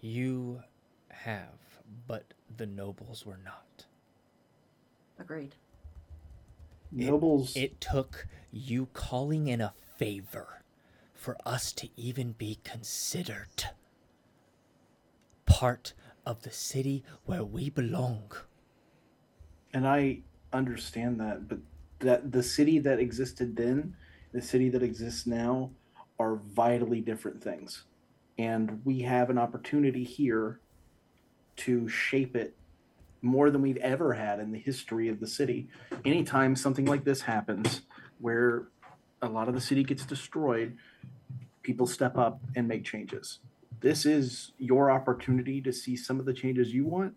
You 0.00 0.62
have, 1.08 1.80
but 2.06 2.34
the 2.56 2.66
nobles 2.66 3.24
were 3.26 3.38
not. 3.44 3.86
Agreed. 5.18 5.54
It- 6.96 7.06
Nobles. 7.10 7.56
It, 7.56 7.80
took 7.80 8.26
you 8.52 8.86
calling 8.92 9.48
in 9.48 9.60
a 9.60 9.74
favor 9.96 10.62
for 11.14 11.36
us 11.44 11.72
to 11.72 11.88
even 11.96 12.32
be 12.32 12.58
considered 12.62 13.64
part 15.46 15.92
of 16.26 16.42
the 16.42 16.50
city 16.50 17.02
where 17.24 17.44
we 17.44 17.70
belong. 17.70 18.32
and 19.72 19.86
I 19.88 20.20
understand 20.52 21.18
that, 21.20 21.48
but 21.48 21.58
that 21.98 22.30
the 22.30 22.42
city 22.42 22.78
that 22.78 23.00
existed 23.00 23.56
then, 23.56 23.96
the 24.32 24.40
city 24.42 24.68
that 24.70 24.82
exists 24.84 25.26
now, 25.26 25.70
are 26.20 26.36
vitally 26.36 27.00
different 27.00 27.42
things, 27.42 27.84
and 28.38 28.80
we 28.84 29.00
have 29.00 29.30
an 29.30 29.38
opportunity 29.38 30.04
here 30.04 30.60
to 31.56 31.88
shape 31.88 32.36
it 32.36 32.56
more 33.22 33.50
than 33.50 33.62
we've 33.62 33.78
ever 33.78 34.12
had 34.12 34.38
in 34.40 34.52
the 34.52 34.58
history 34.58 35.08
of 35.08 35.20
the 35.20 35.26
city. 35.26 35.68
Anytime 36.04 36.56
something 36.56 36.84
like 36.84 37.04
this 37.04 37.22
happens, 37.22 37.82
where 38.18 38.68
a 39.22 39.28
lot 39.28 39.48
of 39.48 39.54
the 39.54 39.60
city 39.60 39.82
gets 39.82 40.04
destroyed, 40.04 40.76
people 41.62 41.86
step 41.86 42.18
up 42.18 42.40
and 42.54 42.68
make 42.68 42.84
changes. 42.84 43.38
This 43.80 44.04
is 44.04 44.52
your 44.58 44.90
opportunity 44.90 45.60
to 45.62 45.72
see 45.72 45.96
some 45.96 46.20
of 46.20 46.26
the 46.26 46.34
changes 46.34 46.72
you 46.72 46.84
want 46.84 47.14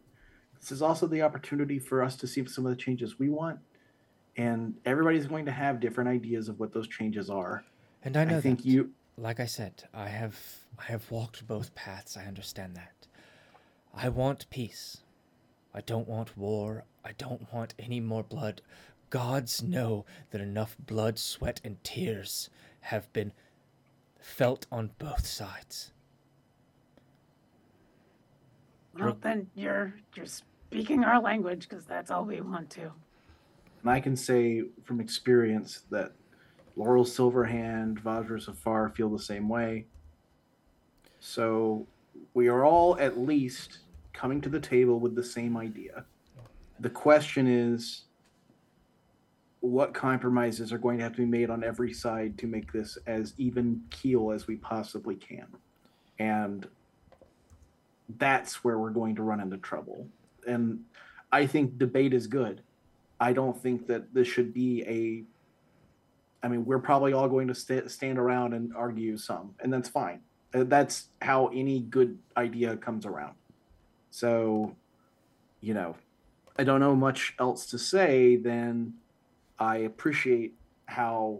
this 0.59 0.71
is 0.71 0.81
also 0.81 1.07
the 1.07 1.21
opportunity 1.21 1.79
for 1.79 2.03
us 2.03 2.15
to 2.17 2.27
see 2.27 2.45
some 2.47 2.65
of 2.65 2.71
the 2.71 2.75
changes 2.75 3.19
we 3.19 3.29
want 3.29 3.59
and 4.35 4.75
everybody's 4.85 5.27
going 5.27 5.45
to 5.45 5.51
have 5.51 5.79
different 5.79 6.09
ideas 6.09 6.49
of 6.49 6.59
what 6.59 6.73
those 6.73 6.87
changes 6.87 7.29
are 7.29 7.63
And 8.03 8.17
I 8.17 8.25
know 8.25 8.37
I 8.37 8.41
think 8.41 8.59
that. 8.59 8.67
you 8.67 8.91
like 9.17 9.39
I 9.39 9.45
said, 9.45 9.83
I 9.93 10.07
have 10.09 10.37
I 10.77 10.91
have 10.91 11.09
walked 11.09 11.47
both 11.47 11.73
paths. 11.73 12.15
I 12.17 12.25
understand 12.25 12.75
that. 12.75 13.06
I 13.99 14.09
want 14.09 14.47
peace. 14.51 14.97
I 15.73 15.81
don't 15.81 16.07
want 16.07 16.37
war. 16.37 16.85
I 17.03 17.13
don't 17.17 17.51
want 17.51 17.73
any 17.79 17.99
more 17.99 18.23
blood. 18.23 18.61
Gods 19.09 19.63
know 19.63 20.05
that 20.29 20.39
enough 20.39 20.75
blood, 20.79 21.17
sweat, 21.17 21.59
and 21.63 21.83
tears 21.83 22.49
have 22.81 23.11
been 23.11 23.33
felt 24.19 24.67
on 24.71 24.91
both 24.99 25.25
sides. 25.25 25.93
Well, 28.99 29.17
then 29.21 29.47
you're 29.55 29.93
you're 30.15 30.25
speaking 30.27 31.03
our 31.03 31.19
language 31.19 31.67
because 31.67 31.85
that's 31.85 32.11
all 32.11 32.25
we 32.25 32.41
want 32.41 32.69
to. 32.71 32.91
and 33.81 33.89
i 33.91 33.99
can 33.99 34.15
say 34.15 34.63
from 34.83 34.99
experience 34.99 35.83
that 35.91 36.11
Laeral 36.75 37.05
Silverhand 37.05 38.01
Vajra 38.01 38.43
Safahr 38.43 38.93
feel 38.93 39.09
the 39.09 39.19
same 39.19 39.47
way 39.49 39.85
so 41.19 41.85
we 42.33 42.47
are 42.47 42.65
all 42.65 42.97
at 42.99 43.17
least 43.19 43.79
coming 44.17 44.41
to 44.41 44.49
the 44.49 44.59
table 44.59 44.99
with 44.99 45.15
the 45.15 45.23
same 45.23 45.55
idea. 45.55 46.03
The 46.79 46.89
question 46.89 47.45
is 47.45 48.05
what 49.59 49.93
compromises 49.93 50.73
are 50.73 50.79
going 50.79 50.97
to 50.97 51.03
have 51.03 51.13
to 51.13 51.19
be 51.19 51.25
made 51.25 51.51
on 51.51 51.63
every 51.63 51.93
side 51.93 52.35
to 52.39 52.47
make 52.47 52.71
this 52.73 52.97
as 53.05 53.35
even 53.37 53.81
keel 53.91 54.31
as 54.31 54.47
we 54.47 54.55
possibly 54.55 55.15
can? 55.15 55.45
And 56.17 56.67
that's 58.17 58.63
where 58.63 58.79
we're 58.79 58.89
going 58.89 59.15
to 59.17 59.21
run 59.23 59.39
into 59.39 59.57
trouble. 59.57 60.07
And 60.47 60.83
i 61.31 61.45
think 61.45 61.77
debate 61.77 62.13
is 62.13 62.25
good. 62.25 62.61
I 63.19 63.33
don't 63.33 63.61
think 63.61 63.85
that 63.87 64.13
this 64.13 64.27
should 64.27 64.51
be 64.53 64.83
a 64.87 65.23
i 66.45 66.47
mean 66.47 66.63
we're 66.65 66.85
probably 66.89 67.13
all 67.13 67.27
going 67.27 67.47
to 67.47 67.55
sta 67.55 67.87
stand 67.87 68.17
around 68.19 68.53
and 68.53 68.73
argue 68.75 69.17
some 69.17 69.53
and 69.59 69.71
that's 69.71 69.89
fine. 69.89 70.21
That's 70.51 71.09
how 71.21 71.47
any 71.47 71.81
good 71.81 72.17
idea 72.37 72.77
comes 72.77 73.05
around 73.05 73.35
so 74.17 74.75
you 75.61 75.73
know 75.73 75.95
i 76.57 76.63
don't 76.63 76.79
know 76.79 76.95
much 76.95 77.35
else 77.39 77.65
to 77.67 77.77
say 77.77 78.35
than 78.35 78.93
i 79.59 79.77
appreciate 79.77 80.55
how 80.85 81.39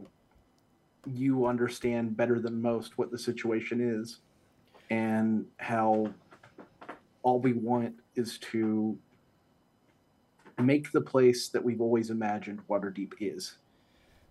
you 1.05 1.45
understand 1.45 2.15
better 2.15 2.39
than 2.39 2.61
most 2.61 2.97
what 2.97 3.09
the 3.09 3.17
situation 3.17 3.79
is 3.81 4.19
and 4.89 5.45
how 5.57 6.13
all 7.23 7.39
we 7.39 7.53
want 7.53 7.93
is 8.15 8.37
to 8.37 8.97
make 10.59 10.91
the 10.91 11.01
place 11.01 11.49
that 11.49 11.63
we've 11.63 11.81
always 11.81 12.09
imagined 12.09 12.59
Waterdeep 12.69 13.13
is. 13.19 13.57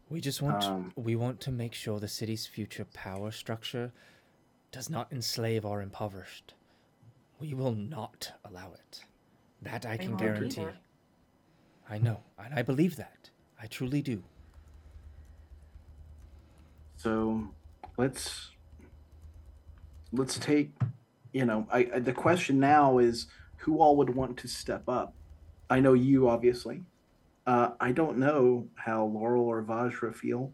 We 0.08 0.20
just 0.20 0.41
want 0.41 0.65
Um, 0.65 0.92
we 0.97 1.16
want 1.16 1.41
to 1.42 1.52
make 1.52 1.75
sure 1.75 2.00
the 2.00 2.08
city's 2.08 2.47
future 2.47 2.86
power 2.86 3.31
structure 3.31 3.92
does 4.73 4.89
not 4.89 5.12
enslave 5.12 5.65
our 5.65 5.83
impoverished. 5.83 6.55
We 7.39 7.55
will 7.55 7.74
not 7.74 8.32
allow 8.44 8.73
it. 8.73 9.05
That 9.62 9.84
I 9.86 9.97
can 9.97 10.16
guarantee. 10.16 10.62
either. 10.62 10.74
I 11.89 11.98
know, 11.98 12.20
and 12.39 12.55
I 12.55 12.62
believe 12.62 12.97
that. 12.97 13.31
I 13.60 13.66
truly 13.66 14.02
do. 14.02 14.23
So 16.97 17.48
let's 17.97 18.50
let's 20.12 20.39
take 20.39 20.70
you 21.32 21.44
know 21.44 21.66
I, 21.70 21.89
I 21.94 21.98
the 22.00 22.12
question 22.12 22.58
now 22.58 22.98
is 22.98 23.26
who 23.58 23.78
all 23.78 23.97
would 23.97 24.15
want 24.15 24.36
to 24.39 24.48
step 24.48 24.89
up. 24.89 25.15
I 25.68 25.81
know 25.81 25.94
you 25.94 26.28
obviously. 26.28 26.82
Uh, 27.47 27.70
I 27.78 27.92
don't 27.92 28.18
know 28.18 28.66
how 28.74 29.06
Laeral 29.06 29.42
or 29.42 29.62
Vajra 29.62 30.12
feel, 30.12 30.50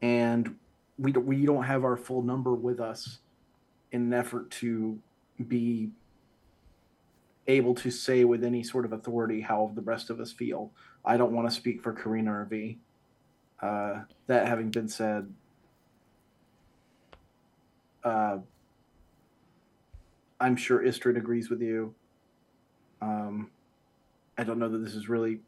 and 0.00 0.56
we 0.98 1.12
don't, 1.12 1.26
we 1.26 1.44
don't 1.44 1.64
have 1.64 1.84
our 1.84 1.96
full 1.96 2.22
number 2.22 2.54
with 2.54 2.80
us 2.80 3.18
in 3.92 4.02
an 4.02 4.14
effort 4.14 4.50
to 4.50 4.98
be 5.48 5.90
able 7.46 7.74
to 7.74 7.90
say 7.90 8.24
with 8.24 8.44
any 8.44 8.62
sort 8.62 8.84
of 8.84 8.92
authority 8.92 9.40
how 9.40 9.72
the 9.74 9.80
rest 9.82 10.10
of 10.10 10.20
us 10.20 10.32
feel. 10.32 10.70
I 11.04 11.16
don't 11.16 11.32
want 11.32 11.48
to 11.48 11.54
speak 11.54 11.82
for 11.82 11.92
Karina 11.92 12.32
or 12.32 12.44
V. 12.44 12.78
Uh, 13.60 14.02
that 14.26 14.46
having 14.46 14.70
been 14.70 14.88
said, 14.88 15.32
uh, 18.04 18.38
I'm 20.40 20.56
sure 20.56 20.82
Istrid 20.82 21.16
agrees 21.16 21.50
with 21.50 21.60
you. 21.60 21.94
Um, 23.02 23.50
I 24.38 24.44
don't 24.44 24.58
know 24.58 24.68
that 24.70 24.78
this 24.78 24.94
is 24.94 25.08
really 25.08 25.40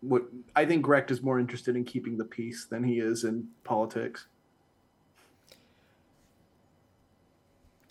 what 0.00 0.24
I 0.54 0.66
think. 0.66 0.84
Grecht 0.84 1.10
is 1.10 1.22
more 1.22 1.38
interested 1.38 1.76
in 1.76 1.84
keeping 1.84 2.18
the 2.18 2.24
peace 2.24 2.66
than 2.66 2.84
he 2.84 2.98
is 2.98 3.24
in 3.24 3.48
politics. 3.64 4.26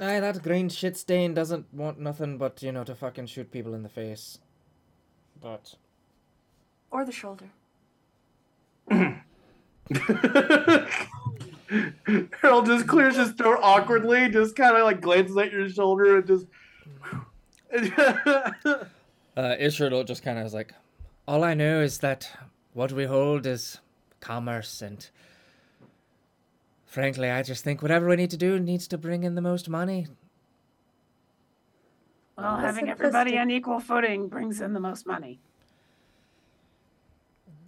Aye, 0.03 0.19
that 0.19 0.43
green 0.43 0.67
shit 0.67 0.97
stain 0.97 1.33
doesn't 1.33 1.73
want 1.73 1.97
nothing 1.97 2.37
but, 2.37 2.61
you 2.61 2.73
know, 2.73 2.83
to 2.83 2.93
fucking 2.93 3.27
shoot 3.27 3.51
people 3.51 3.73
in 3.73 3.83
the 3.83 3.89
face. 3.89 4.39
But 5.41 5.75
Or 6.91 7.05
the 7.05 7.13
shoulder. 7.13 7.45
Harold 12.41 12.65
just 12.65 12.85
clears 12.85 13.15
his 13.15 13.31
throat 13.31 13.59
awkwardly, 13.61 14.29
just 14.29 14.57
kind 14.57 14.75
of 14.75 14.83
like 14.83 14.99
glances 14.99 15.37
at 15.37 15.53
your 15.53 15.69
shoulder 15.69 16.17
and 16.17 16.27
just. 16.27 16.47
Uh, 19.35 19.55
Ishradol 19.59 20.05
just 20.05 20.21
kind 20.21 20.37
of 20.37 20.45
is 20.45 20.53
like, 20.53 20.75
all 21.27 21.43
I 21.43 21.55
know 21.55 21.81
is 21.81 21.97
that 21.99 22.29
what 22.73 22.91
we 22.91 23.05
hold 23.05 23.47
is 23.47 23.79
commerce 24.19 24.79
and 24.83 25.09
frankly, 26.93 27.31
I 27.31 27.41
just 27.41 27.63
think 27.63 27.81
whatever 27.81 28.07
we 28.07 28.15
need 28.15 28.29
to 28.29 28.37
do 28.37 28.59
needs 28.59 28.87
to 28.89 28.99
bring 28.99 29.23
in 29.23 29.33
the 29.33 29.41
most 29.41 29.67
money. 29.67 30.05
Well, 32.37 32.57
The 32.57 32.61
having 32.61 32.87
everybody 32.87 33.37
on 33.37 33.49
equal 33.49 33.79
footing 33.79 34.27
brings 34.27 34.61
in 34.61 34.73
the 34.73 34.79
most 34.79 35.07
money. 35.07 35.39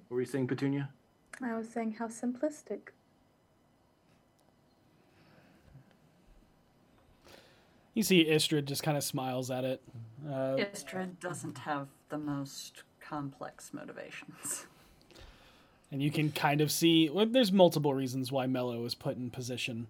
What 0.07 0.15
were 0.15 0.21
you 0.21 0.27
saying, 0.27 0.47
Petunia? 0.47 0.89
I 1.41 1.55
was 1.57 1.67
saying 1.67 1.93
how 1.93 2.07
simplistic. 2.07 2.89
You 7.95 8.03
see 8.03 8.25
Istrid 8.25 8.65
just 8.65 8.83
kind 8.83 8.97
of 8.97 9.03
smiles 9.03 9.49
at 9.49 9.63
it. 9.63 9.81
Uh, 10.27 10.57
Istrid 10.57 11.19
doesn't 11.19 11.59
have 11.59 11.87
the 12.09 12.17
most 12.19 12.83
complex 12.99 13.73
motivations. 13.73 14.67
And 15.95 16.03
you 16.03 16.11
can 16.11 16.29
kind 16.29 16.59
of 16.59 16.73
see 16.73 17.09
well, 17.09 17.25
there's 17.25 17.53
multiple 17.53 17.93
reasons 17.93 18.29
why 18.29 18.47
Mello 18.47 18.81
was 18.81 18.93
put 18.93 19.15
in 19.15 19.29
position, 19.29 19.87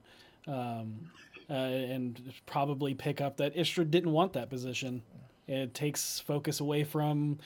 um, 0.47 1.09
uh, 1.49 1.53
and 1.53 2.31
probably 2.45 2.93
pick 2.93 3.21
up 3.21 3.37
that 3.37 3.55
Istrid 3.55 3.89
didn't 3.89 4.11
want 4.11 4.33
that 4.33 4.47
position. 4.47 5.01
It 5.47 5.73
takes 5.73 6.19
focus 6.19 6.59
away 6.59 6.83
from 6.83 7.39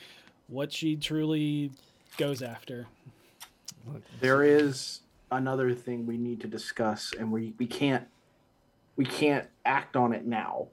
what 0.48 0.74
she 0.74 0.98
truly 0.98 1.72
goes 2.18 2.42
after. 2.42 2.88
There 4.20 4.44
is 4.44 5.04
another 5.32 5.74
thing 5.74 6.06
we 6.06 6.18
need 6.18 6.42
to 6.42 6.48
discuss, 6.48 7.14
and 7.18 7.32
we, 7.32 7.54
we 7.60 7.66
can't 7.66 8.06
we 8.98 9.06
can't 9.06 9.48
act 9.66 9.96
on 9.96 10.12
it 10.12 10.26
now 10.26 10.68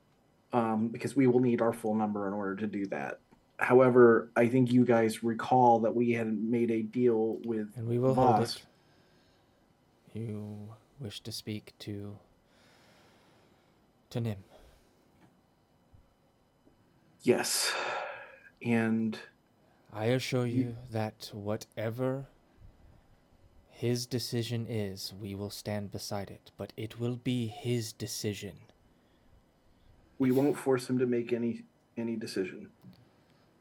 um, 0.52 0.88
because 0.88 1.14
we 1.14 1.28
will 1.28 1.38
need 1.38 1.62
our 1.62 1.72
full 1.72 1.94
number 1.94 2.26
in 2.26 2.34
order 2.34 2.56
to 2.56 2.66
do 2.66 2.84
that. 2.86 3.20
However, 3.58 4.30
I 4.36 4.48
think 4.48 4.70
you 4.70 4.84
guys 4.84 5.22
recall 5.22 5.80
that 5.80 5.94
we 5.94 6.12
had 6.12 6.26
made 6.42 6.70
a 6.70 6.82
deal 6.82 7.38
with 7.44 7.68
And 7.76 7.88
we 7.88 7.98
will 7.98 8.14
hold 8.14 8.42
it. 8.42 8.62
You 10.12 10.68
wish 11.00 11.20
to 11.20 11.32
speak 11.32 11.72
to 11.80 12.18
to 14.10 14.20
Nim. 14.20 14.44
Yes, 17.22 17.72
and 18.62 19.18
I 19.92 20.06
assure 20.06 20.46
you 20.46 20.76
that 20.92 21.30
whatever 21.32 22.26
his 23.68 24.06
decision 24.06 24.66
is, 24.68 25.12
we 25.20 25.34
will 25.34 25.50
stand 25.50 25.90
beside 25.90 26.30
it, 26.30 26.50
but 26.56 26.72
it 26.76 27.00
will 27.00 27.16
be 27.16 27.46
his 27.48 27.92
decision. 27.92 28.58
we 30.18 30.30
won't 30.30 30.56
force 30.56 30.88
him 30.88 30.98
to 30.98 31.06
make 31.06 31.32
any 31.32 31.62
any 31.96 32.16
decision. 32.16 32.70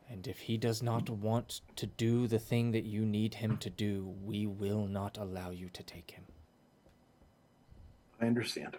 And 0.09 0.27
if 0.27 0.39
he 0.39 0.57
does 0.57 0.83
not 0.83 1.09
want 1.09 1.61
to 1.75 1.85
do 1.85 2.27
the 2.27 2.39
thing 2.39 2.71
that 2.71 2.85
you 2.85 3.05
need 3.05 3.35
him 3.35 3.57
to 3.57 3.69
do, 3.69 4.13
we 4.23 4.45
will 4.45 4.87
not 4.87 5.17
allow 5.17 5.49
you 5.49 5.69
to 5.69 5.83
take 5.83 6.11
him. 6.11 6.25
I 8.21 8.27
understand. 8.27 8.77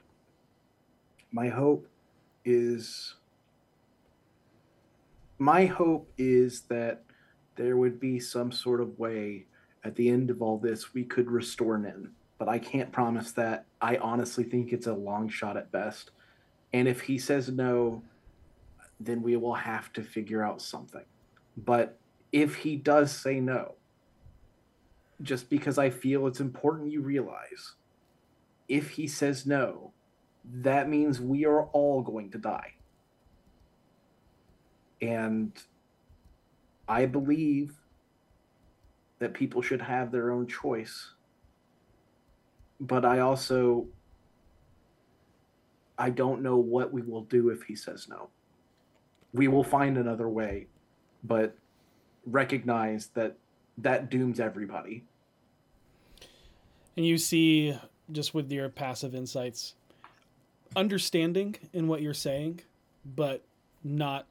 My 1.33 1.49
hope 1.49 1.89
is 2.45 3.15
my 5.39 5.67
hope 5.67 6.11
is 6.17 6.63
that 6.63 7.03
there 7.57 7.77
would 7.77 8.01
be 8.01 8.19
some 8.19 8.51
sort 8.51 8.81
of 8.81 8.99
way 8.99 9.47
at 9.85 9.97
the 9.97 10.09
end 10.09 10.31
of 10.31 10.41
all 10.41 10.59
this 10.59 10.95
we 10.95 11.05
could 11.05 11.31
restore 11.31 11.77
Nim. 11.77 12.13
But 12.39 12.49
I 12.49 12.59
can't 12.59 12.93
promise 12.93 13.33
that. 13.33 13.67
I 13.81 13.97
honestly 13.97 14.45
think 14.45 14.73
it's 14.73 14.87
a 14.87 14.93
long 14.95 15.29
shot 15.29 15.57
at 15.57 15.73
best. 15.73 16.11
And 16.73 16.87
if 16.89 17.03
he 17.03 17.19
says 17.19 17.49
no, 17.49 18.03
then 19.01 19.23
we 19.23 19.37
will 19.37 19.55
have 19.55 19.93
to 19.95 20.03
figure 20.03 20.43
out 20.43 20.61
something. 20.61 21.05
But 21.57 21.99
if 22.33 22.57
he 22.57 22.77
does 22.77 23.11
say 23.13 23.41
no, 23.41 23.75
just 25.23 25.49
because 25.49 25.79
I 25.79 25.91
feel 25.91 26.27
it's 26.27 26.41
important 26.41 26.93
you 26.93 27.01
realize 27.01 27.75
if 28.69 28.91
he 28.91 29.07
says 29.07 29.47
no, 29.47 29.93
that 30.45 30.89
means 30.89 31.21
we 31.21 31.45
are 31.47 31.65
all 31.67 32.03
going 32.03 32.31
to 32.33 32.39
die. 32.39 32.75
And 35.01 35.53
I 36.89 37.07
believe 37.07 37.75
that 39.19 39.35
people 39.35 39.63
should 39.63 39.83
have 39.83 40.13
their 40.13 40.31
own 40.31 40.47
choice. 40.47 41.13
But 42.81 43.05
I 43.05 43.21
also 43.21 43.87
I 45.99 46.11
don't 46.11 46.43
know 46.43 46.57
what 46.57 46.93
we 46.93 47.03
will 47.03 47.23
do 47.23 47.49
if 47.49 47.63
he 47.63 47.75
says 47.75 48.07
no. 48.09 48.29
We 49.33 49.49
will 49.49 49.65
find 49.65 49.97
another 49.97 50.29
way, 50.29 50.67
but 51.27 51.57
recognize 52.25 53.09
that 53.15 53.37
that 53.79 54.11
dooms 54.11 54.41
everybody. 54.41 55.05
And 56.97 57.05
you 57.05 57.19
see, 57.19 57.79
just 58.11 58.35
with 58.35 58.51
your 58.51 58.69
passive 58.69 59.15
insights, 59.15 59.75
understanding 60.75 61.57
in 61.73 61.89
what 61.89 62.03
you're 62.03 62.15
saying, 62.15 62.61
but 63.05 63.45
not. 63.85 64.27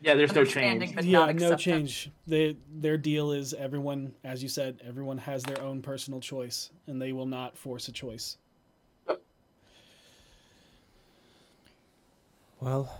Yeah, 0.00 0.14
there's 0.14 0.34
no 0.34 0.44
change. 0.44 0.94
but 0.94 1.04
yeah, 1.04 1.18
not 1.18 1.34
no 1.36 1.56
change. 1.56 2.10
They, 2.26 2.56
their 2.72 2.96
deal 2.96 3.32
is 3.32 3.52
everyone, 3.54 4.14
as 4.22 4.42
you 4.42 4.48
said, 4.48 4.80
everyone 4.86 5.18
has 5.18 5.42
their 5.42 5.60
own 5.60 5.82
personal 5.82 6.20
choice, 6.20 6.70
and 6.86 7.02
they 7.02 7.12
will 7.12 7.26
not 7.26 7.56
force 7.56 7.88
a 7.88 7.92
choice. 7.92 8.36
Well, 12.60 12.92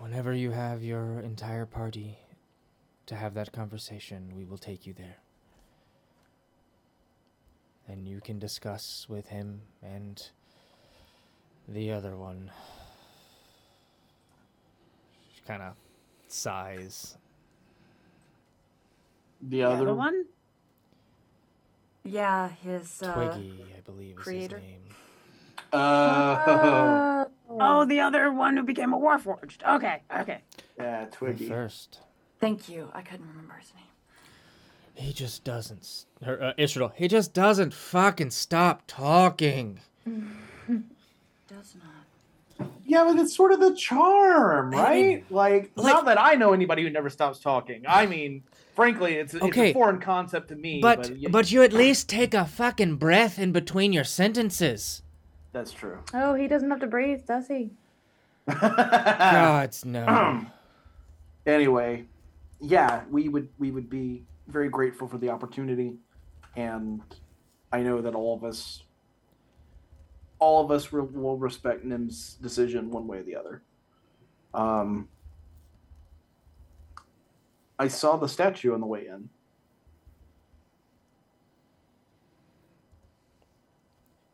whenever 0.00 0.32
you 0.34 0.50
have 0.50 0.82
your 0.82 1.20
entire 1.20 1.66
party 1.66 2.18
to 3.04 3.14
have 3.14 3.34
that 3.34 3.52
conversation, 3.52 4.32
we 4.34 4.46
will 4.46 4.58
take 4.58 4.86
you 4.86 4.94
there. 4.94 5.18
And 7.86 8.08
you 8.08 8.20
can 8.20 8.38
discuss 8.38 9.06
with 9.08 9.28
him 9.28 9.60
and 9.82 10.30
the 11.68 11.92
other 11.92 12.16
one. 12.16 12.50
She 15.34 15.42
kind 15.46 15.62
of 15.62 15.74
sighs. 16.28 17.18
The 19.42 19.64
other 19.64 19.86
The 19.86 19.94
one? 19.94 20.24
Yeah, 22.04 22.48
his 22.48 23.02
uh, 23.02 23.12
Twiggy, 23.12 23.64
I 23.76 23.80
believe 23.80 24.18
is 24.18 24.26
his 24.26 24.50
name. 24.52 24.80
Uh, 25.72 27.26
Oh, 27.52 27.84
the 27.84 28.00
other 28.00 28.32
one 28.32 28.56
who 28.56 28.62
became 28.62 28.92
a 28.92 28.98
Warforged. 28.98 29.62
Okay, 29.68 30.02
okay. 30.20 30.38
yeah, 30.78 31.02
And 31.02 31.12
Twiggy. 31.12 31.48
First, 31.48 32.00
Thank 32.38 32.68
you. 32.68 32.88
I 32.94 33.02
couldn't 33.02 33.28
remember 33.28 33.54
his 33.58 33.72
name. 33.74 33.84
he 34.94 35.12
just 35.12 35.42
doesn't. 35.44 35.80
s- 35.80 36.06
Her, 36.22 36.40
uh, 36.42 36.52
Israel, 36.56 36.92
he 36.94 37.08
just 37.08 37.34
doesn't 37.34 37.74
fucking 37.74 38.30
stop 38.30 38.82
talking. 38.86 39.80
Does 40.06 41.74
not. 41.76 42.66
Yeah, 42.84 43.04
but 43.04 43.16
it's 43.18 43.34
sort 43.34 43.52
of 43.52 43.60
the 43.60 43.74
charm, 43.74 44.74
I 44.74 44.78
right? 44.82 45.04
mean, 45.06 45.24
like, 45.30 45.70
like- 45.76 45.94
not 45.94 46.04
that 46.06 46.20
I 46.20 46.34
know 46.34 46.52
anybody 46.52 46.82
who 46.82 46.90
never 46.90 47.10
stops 47.10 47.40
talking. 47.40 47.82
I 47.88 48.06
mean, 48.06 48.42
frankly, 48.74 49.14
it's, 49.14 49.34
it's 49.34 49.42
Okay, 49.44 49.70
a 49.70 49.74
foreign 49.74 50.00
concept 50.00 50.48
to 50.48 50.56
me. 50.56 50.80
But 50.80 50.98
But, 51.02 51.10
y- 51.10 51.26
but 51.30 51.50
you 51.52 51.62
at 51.62 51.72
least 51.72 52.08
take 52.08 52.34
a 52.34 52.44
fucking 52.44 52.96
breath 52.96 53.38
in 53.38 53.52
between 53.52 53.92
your 53.92 54.04
sentences. 54.04 55.02
That's 55.52 55.72
true. 55.72 55.98
Oh, 56.14 56.34
he 56.34 56.48
doesn't 56.48 56.70
have 56.70 56.80
to 56.80 56.86
breathe, 56.86 57.26
does 57.26 57.48
he? 57.48 57.70
Gods 58.60 59.84
no. 59.84 60.46
anyway, 61.46 62.04
yeah, 62.60 63.02
we 63.10 63.28
would 63.28 63.48
we 63.58 63.70
would 63.70 63.88
be 63.88 64.24
very 64.48 64.68
grateful 64.68 65.08
for 65.08 65.18
the 65.18 65.30
opportunity, 65.30 65.96
and 66.56 67.00
I 67.72 67.82
know 67.82 68.00
that 68.00 68.14
all 68.14 68.34
of 68.34 68.44
us, 68.44 68.84
all 70.38 70.64
of 70.64 70.70
us 70.70 70.90
will, 70.90 71.06
will 71.06 71.36
respect 71.36 71.84
Nim's 71.84 72.34
decision 72.42 72.90
one 72.90 73.06
way 73.06 73.18
or 73.18 73.22
the 73.22 73.36
other. 73.36 73.62
Um, 74.52 75.08
I 77.78 77.88
saw 77.88 78.16
the 78.16 78.28
statue 78.28 78.74
on 78.74 78.80
the 78.80 78.86
way 78.86 79.06
in. 79.06 79.30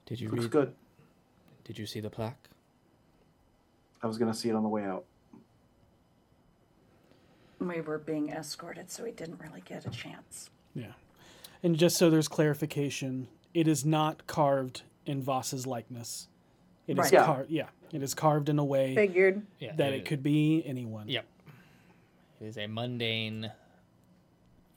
Did 0.07 0.21
you 0.21 0.31
Looks 0.31 0.45
read? 0.45 0.51
good. 0.51 0.75
Did 1.67 1.79
you 1.81 1.87
see 1.87 1.99
the 1.99 2.09
plaque? 2.11 2.49
I 4.01 4.07
was 4.07 4.19
gonna 4.19 4.33
see 4.35 4.49
it 4.49 4.55
on 4.55 4.63
the 4.63 4.69
way 4.69 4.85
out. 4.85 5.05
We 7.59 7.81
were 7.81 7.99
being 7.99 8.29
escorted, 8.31 8.89
so 8.91 9.05
he 9.05 9.11
didn't 9.11 9.41
really 9.41 9.63
get 9.65 9.85
a 9.85 9.91
chance. 9.91 10.51
Yeah. 10.75 10.93
And 11.63 11.77
just 11.77 11.97
so 11.97 12.09
there's 12.09 12.29
clarification, 12.29 13.27
it 13.53 13.67
is 13.67 13.85
not 13.85 14.27
carved 14.29 14.83
in 15.07 15.23
Voss's 15.23 15.67
likeness. 15.67 16.29
It 16.87 16.93
is 16.93 17.05
Right. 17.05 17.13
Yeah. 17.15 17.25
carved. 17.25 17.51
Yeah, 17.51 17.69
it 17.93 18.03
is 18.03 18.15
carved 18.15 18.49
in 18.49 18.61
a 18.61 18.65
way 18.65 18.95
Figured. 18.95 19.45
Yeah. 19.59 19.75
that 19.75 19.93
it 19.93 20.05
could 20.05 20.23
be 20.23 20.63
anyone. 20.65 21.09
Yep. 21.09 21.25
It 22.41 22.45
is 22.47 22.59
a 22.59 22.69
mundane. 22.69 23.51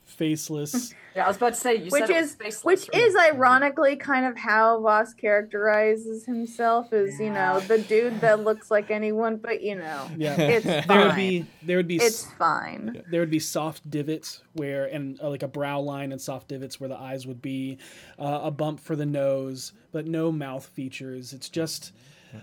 Faceless. 0.10 0.94
Yeah, 1.16 1.26
I 1.26 1.28
was 1.28 1.38
about 1.38 1.56
to 1.56 1.60
say 1.60 1.76
you 1.76 1.90
which 1.90 2.02
said 2.06 2.10
it 2.12 2.16
was 2.22 2.30
is 2.30 2.36
faceless, 2.36 2.64
which 2.64 2.90
right? 2.94 3.02
is 3.02 3.16
ironically 3.16 3.96
kind 3.96 4.28
of 4.28 4.38
how 4.38 4.80
Voss 4.80 5.16
characterizes 5.16 6.24
himself 6.26 6.94
as 6.94 7.20
you 7.20 7.32
know 7.32 7.60
the 7.62 7.80
dude 7.80 8.22
that 8.22 8.44
looks 8.44 8.70
like 8.70 8.92
anyone, 8.92 9.38
but 9.38 9.62
you 9.64 9.74
know 9.76 10.08
Yeah. 10.16 10.40
it's 10.40 10.64
there 10.66 10.84
fine. 10.84 11.08
would 11.08 11.16
be 11.16 11.46
there 11.64 11.78
would 11.78 11.88
be 11.88 11.98
it's 11.98 12.26
fine. 12.34 13.04
there 13.10 13.20
would 13.22 13.32
be 13.32 13.40
soft 13.40 13.90
divots 13.90 14.44
where 14.54 14.86
and 14.86 15.20
uh, 15.20 15.30
like 15.30 15.42
a 15.42 15.48
brow 15.48 15.80
line 15.80 16.12
and 16.12 16.22
soft 16.22 16.48
divots 16.50 16.80
where 16.80 16.88
the 16.90 16.98
eyes 16.98 17.26
would 17.26 17.42
be 17.42 17.80
uh, 18.20 18.42
a 18.44 18.52
bump 18.52 18.80
for 18.80 18.96
the 18.96 19.06
nose 19.08 19.74
but 19.92 20.06
no 20.06 20.32
mouth 20.32 20.68
features 20.68 21.34
it's 21.34 21.50
just 21.50 21.92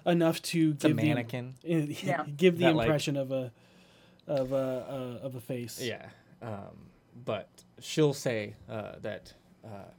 enough 0.04 0.42
to 0.42 0.72
It's 0.72 0.84
a 0.84 0.88
give 0.88 0.96
mannequin. 0.96 1.54
the 1.62 1.96
Yeah. 2.02 2.24
give 2.36 2.58
the 2.58 2.64
That, 2.64 2.74
like- 2.74 2.86
impression 2.86 3.16
of 3.16 3.30
a 3.30 3.52
of 4.26 4.50
a 4.52 5.20
uh, 5.22 5.24
of 5.26 5.36
a 5.36 5.40
face 5.40 5.80
Yeah. 5.80 6.04
Um, 6.42 6.88
but 7.24 7.48
she'll 7.80 8.14
say 8.14 8.54
uh, 8.68 8.92
that 9.00 9.32
uh, 9.64 9.90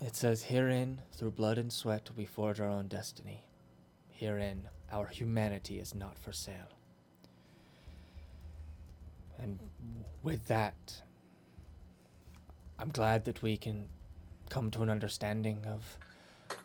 it 0.00 0.16
says, 0.16 0.44
Herein, 0.44 1.02
through 1.12 1.32
blood 1.32 1.58
and 1.58 1.72
sweat, 1.72 2.10
we 2.16 2.24
forge 2.24 2.60
our 2.60 2.68
own 2.68 2.88
destiny. 2.88 3.44
Herein, 4.08 4.68
our 4.92 5.06
humanity 5.06 5.78
is 5.78 5.94
not 5.94 6.18
for 6.18 6.32
sale. 6.32 6.76
And 9.38 9.58
with 10.22 10.46
that, 10.48 11.02
I'm 12.78 12.90
glad 12.90 13.24
that 13.24 13.42
we 13.42 13.56
can 13.56 13.88
come 14.48 14.70
to 14.72 14.82
an 14.82 14.90
understanding 14.90 15.64
of 15.66 15.98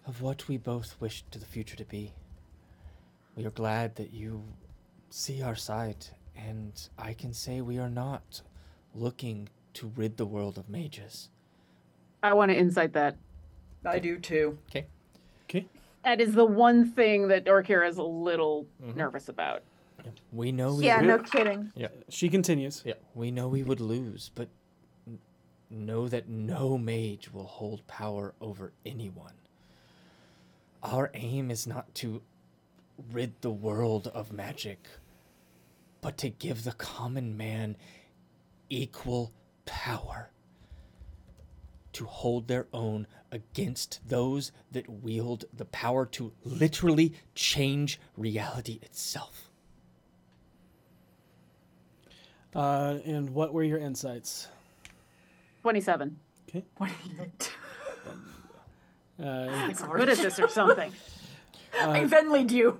of 0.07 0.21
what 0.21 0.47
we 0.47 0.57
both 0.57 0.95
wish 0.99 1.23
to 1.31 1.39
the 1.39 1.45
future 1.45 1.75
to 1.75 1.85
be. 1.85 2.11
We 3.35 3.45
are 3.45 3.51
glad 3.51 3.95
that 3.95 4.13
you 4.13 4.43
see 5.09 5.41
our 5.41 5.55
side, 5.55 6.05
and 6.35 6.71
I 6.97 7.13
can 7.13 7.33
say 7.33 7.61
we 7.61 7.77
are 7.77 7.89
not 7.89 8.41
looking 8.95 9.49
to 9.75 9.91
rid 9.95 10.17
the 10.17 10.25
world 10.25 10.57
of 10.57 10.69
mages. 10.69 11.29
I 12.23 12.33
want 12.33 12.49
to 12.51 12.57
insight 12.57 12.93
that. 12.93 13.17
I 13.85 13.99
do 13.99 14.17
too. 14.17 14.57
Okay. 14.69 14.87
Okay. 15.43 15.67
That 16.03 16.19
is 16.21 16.33
the 16.33 16.45
one 16.45 16.89
thing 16.91 17.27
that 17.27 17.45
Orkira 17.45 17.87
is 17.87 17.97
a 17.97 18.03
little 18.03 18.65
Mhm. 18.81 18.95
nervous 18.95 19.29
about. 19.29 19.63
We 20.31 20.51
know 20.51 20.75
we 20.75 20.85
Yeah, 20.85 20.99
would- 20.99 21.07
no 21.07 21.17
kidding. 21.19 21.71
Yeah. 21.75 21.87
She 22.09 22.29
continues. 22.29 22.83
Yeah, 22.85 22.93
we 23.15 23.31
know 23.31 23.47
we 23.47 23.63
would 23.63 23.79
lose, 23.79 24.29
but 24.35 24.49
n- 25.07 25.19
know 25.69 26.07
that 26.07 26.27
no 26.29 26.77
mage 26.77 27.31
will 27.33 27.45
hold 27.47 27.85
power 27.87 28.33
over 28.39 28.71
anyone. 28.85 29.33
Our 30.83 31.09
aim 31.15 31.49
is 31.49 31.65
not 31.65 31.93
to 31.95 32.21
rid 33.11 33.41
the 33.41 33.51
world 33.51 34.07
of 34.07 34.31
magic, 34.31 34.87
but 36.01 36.17
to 36.19 36.29
give 36.29 36.63
the 36.63 36.73
common 36.73 37.35
man 37.35 37.75
equal 38.69 39.33
power 39.65 40.31
to 41.93 42.05
hold 42.05 42.47
their 42.47 42.67
own 42.73 43.07
against 43.31 43.99
those 44.07 44.51
that 44.71 44.89
wield 44.89 45.45
the 45.53 45.65
power 45.65 46.05
to 46.05 46.33
literally 46.43 47.13
change 47.35 47.99
reality 48.17 48.79
itself. 48.81 49.49
Uh, 52.53 52.99
and 53.05 53.29
what 53.31 53.53
were 53.53 53.63
your 53.63 53.79
insights? 53.79 54.47
27. 55.61 56.17
Okay. 56.49 56.63
What 56.77 56.91
Uh, 59.17 59.47
I'm 59.49 59.71
good 59.73 60.09
at 60.09 60.17
this 60.17 60.37
or 60.41 60.49
something. 60.49 60.91
I 61.79 62.03
uh, 62.03 62.07
Venlied 62.07 62.51
you. 62.51 62.77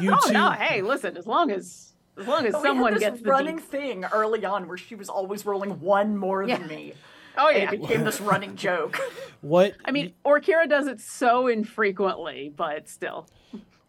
you 0.00 0.10
oh 0.14 0.26
two. 0.26 0.32
no! 0.32 0.50
Hey, 0.50 0.80
listen. 0.80 1.16
As 1.16 1.26
long 1.26 1.50
as 1.50 1.91
as 2.18 2.26
long 2.26 2.46
as 2.46 2.52
We 2.52 2.58
had 2.58 2.62
someone 2.62 2.92
this 2.94 3.00
gets 3.00 3.22
the 3.22 3.30
running 3.30 3.56
deep- 3.56 3.64
thing 3.66 4.04
early 4.12 4.44
on 4.44 4.68
where 4.68 4.76
she 4.76 4.94
was 4.94 5.08
always 5.08 5.44
rolling 5.46 5.80
one 5.80 6.16
more 6.16 6.42
Yeah. 6.42 6.58
than 6.58 6.68
me. 6.68 6.94
Oh 7.38 7.48
And 7.48 7.56
yeah. 7.58 7.64
it 7.72 7.80
became 7.80 8.04
this 8.04 8.20
running 8.20 8.56
joke. 8.66 8.98
What 9.40 9.74
I 9.84 9.90
mean, 9.90 10.12
Orkira 10.24 10.68
does 10.68 10.86
it 10.86 11.00
so 11.00 11.46
infrequently, 11.46 12.52
but 12.54 12.88
still. 12.88 13.26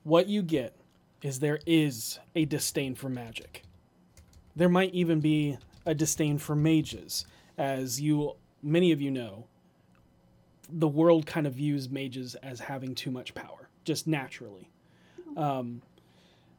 what 0.04 0.28
you 0.28 0.42
get 0.42 0.76
is 1.22 1.40
there 1.40 1.60
is 1.66 2.20
a 2.36 2.46
disdain 2.46 2.96
for 2.96 3.10
magic. 3.10 3.64
There 4.56 4.70
might 4.70 4.94
even 4.94 5.20
be 5.20 5.58
a 5.86 5.94
disdain 5.96 6.38
for 6.38 6.56
mages, 6.56 7.26
as 7.58 8.00
you 8.00 8.34
many 8.62 8.92
of 8.94 9.02
you 9.02 9.12
know. 9.12 9.48
The 10.70 10.88
world 10.88 11.26
kind 11.26 11.46
of 11.46 11.54
views 11.56 11.90
mages 11.90 12.36
as 12.36 12.60
having 12.62 12.96
too 12.96 13.12
much 13.12 13.36
power, 13.36 13.68
just 13.84 14.08
naturally. 14.08 14.70
Um, 15.36 15.82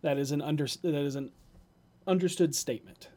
that 0.02 0.18
is 0.18 0.30
an 0.32 0.42
under 0.42 0.66
that 0.66 0.94
is 0.94 1.16
an 1.16 1.30
understood 2.06 2.54
statement. 2.54 3.08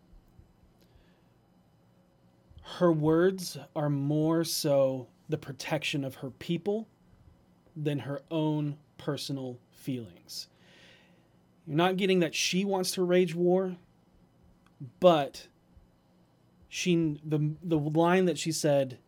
Her 2.61 2.91
words 2.91 3.57
are 3.75 3.89
more 3.89 4.43
so 4.43 5.07
the 5.29 5.37
protection 5.37 6.03
of 6.03 6.15
her 6.15 6.29
people 6.29 6.87
than 7.75 7.99
her 7.99 8.21
own 8.29 8.77
personal 8.97 9.57
feelings. 9.71 10.47
You're 11.65 11.77
not 11.77 11.97
getting 11.97 12.19
that 12.19 12.35
she 12.35 12.65
wants 12.65 12.91
to 12.91 13.03
rage 13.03 13.35
war, 13.35 13.77
but 14.99 15.47
she 16.69 17.19
the 17.23 17.55
the 17.63 17.79
line 17.79 18.25
that 18.25 18.37
she 18.37 18.51
said, 18.51 18.99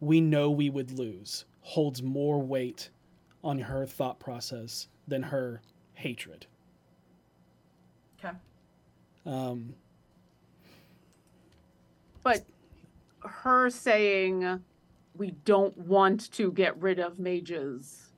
"We 0.00 0.20
know 0.20 0.50
we 0.50 0.70
would 0.70 0.90
lose," 0.90 1.44
holds 1.60 2.02
more 2.02 2.40
weight 2.40 2.90
on 3.44 3.60
her 3.60 3.86
thought 3.86 4.18
process 4.18 4.88
than 5.06 5.24
her 5.24 5.62
hatred. 5.94 6.46
Okay. 9.26 9.36
Um, 9.36 9.74
But 12.22 12.44
her 13.24 13.68
saying 13.70 14.60
we 15.16 15.32
don't 15.44 15.76
want 15.76 16.30
to 16.32 16.52
get 16.52 16.80
rid 16.80 17.00
of 17.00 17.18
mages 17.18 18.12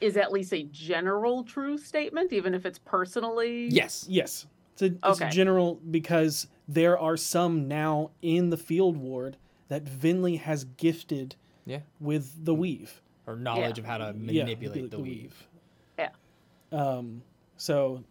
is 0.00 0.16
at 0.18 0.30
least 0.30 0.52
a 0.52 0.64
general 0.64 1.42
true 1.42 1.78
statement, 1.78 2.32
even 2.32 2.54
if 2.54 2.66
it's 2.66 2.78
personally. 2.78 3.68
Yes. 3.68 4.04
Yes. 4.08 4.46
It's 4.74 4.82
a, 4.82 5.08
it's 5.10 5.20
a 5.22 5.30
general 5.30 5.80
because 5.90 6.48
there 6.68 6.98
are 6.98 7.16
some 7.16 7.66
now 7.66 8.10
in 8.20 8.50
the 8.50 8.58
field 8.58 8.98
ward 8.98 9.38
that 9.68 9.84
Vinley 9.84 10.38
has 10.38 10.64
gifted 10.64 11.34
Yeah. 11.64 11.80
with 11.98 12.44
the 12.44 12.54
weave. 12.54 13.00
Or 13.26 13.36
knowledge 13.36 13.78
of 13.78 13.86
how 13.86 13.96
to 13.98 14.14
Yeah, 14.18 14.44
manipulate 14.44 14.90
the 14.90 15.00
weave. 15.00 15.48
Yeah. 15.98 16.10
Um, 16.72 17.22
so 17.56 18.04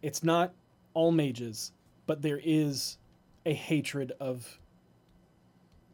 it's 0.00 0.24
not 0.24 0.54
all 0.94 1.12
mages, 1.12 1.72
but 2.06 2.22
there 2.22 2.40
is 2.42 2.98
a 3.46 3.52
hatred 3.52 4.12
of 4.20 4.58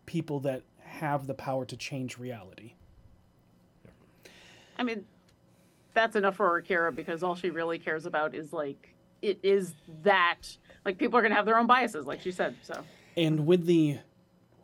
people 0.06 0.40
that 0.40 0.62
have 0.80 1.26
the 1.26 1.34
power 1.34 1.64
to 1.66 1.76
change 1.76 2.18
reality. 2.18 2.72
I 4.78 4.82
mean, 4.82 5.04
that's 5.94 6.16
enough 6.16 6.36
for 6.36 6.60
Orkira 6.60 6.94
because 6.94 7.22
all 7.22 7.34
she 7.34 7.50
really 7.50 7.78
cares 7.78 8.06
about 8.06 8.34
is 8.34 8.52
like 8.52 8.94
it 9.22 9.38
is 9.42 9.74
that 10.02 10.42
like 10.84 10.98
people 10.98 11.18
are 11.18 11.22
gonna 11.22 11.34
have 11.34 11.46
their 11.46 11.58
own 11.58 11.66
biases, 11.66 12.06
like 12.06 12.20
she 12.20 12.30
said. 12.30 12.54
So 12.62 12.84
And 13.16 13.46
with 13.46 13.66
the 13.66 13.98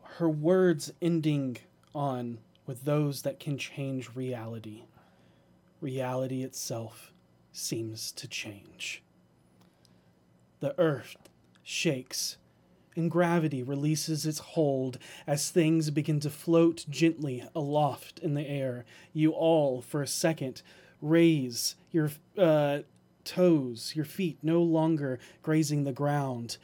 her 0.05 0.29
words 0.29 0.93
ending 1.01 1.57
on 1.95 2.39
with 2.67 2.85
those 2.85 3.23
that 3.23 3.41
can 3.41 3.59
change 3.59 4.15
reality, 4.15 4.83
reality 5.81 6.43
itself 6.43 7.13
seems 7.53 8.13
to 8.13 8.29
change. 8.29 9.03
The 10.63 10.79
earth 10.79 11.17
shakes, 11.65 12.37
and 12.95 13.11
gravity 13.11 13.65
releases 13.65 14.25
its 14.25 14.39
hold 14.39 14.97
as 15.27 15.51
things 15.51 15.91
begin 15.91 16.21
to 16.21 16.31
float 16.31 16.87
gently 16.89 17.43
aloft 17.53 18.21
in 18.21 18.35
the 18.35 18.49
air. 18.49 18.85
You 19.13 19.33
all, 19.33 19.83
for 19.83 20.03
a 20.03 20.07
second, 20.07 20.63
raise 21.01 21.75
your 21.91 22.13
uh, 22.39 22.83
toes, 23.25 23.95
your 23.97 24.05
feet 24.05 24.39
no 24.41 24.63
longer 24.63 25.19
grazing 25.43 25.83
the 25.83 25.93
ground, 25.93 26.59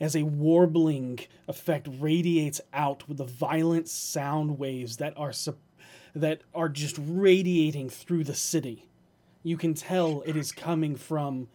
as 0.00 0.14
a 0.14 0.22
warbling 0.22 1.18
effect 1.48 1.88
radiates 1.98 2.60
out 2.72 3.08
with 3.08 3.18
the 3.18 3.24
violent 3.24 3.88
sound 3.88 4.60
waves 4.60 4.98
that 4.98 5.12
are 5.16 5.32
sup- 5.32 5.58
that 6.14 6.42
are 6.54 6.68
just 6.68 6.96
radiating 7.00 7.90
through 7.90 8.22
the 8.22 8.34
city. 8.36 8.86
You 9.42 9.56
can 9.56 9.74
tell 9.74 10.22
it 10.24 10.36
is 10.36 10.52
coming 10.52 10.94
from 10.94 11.48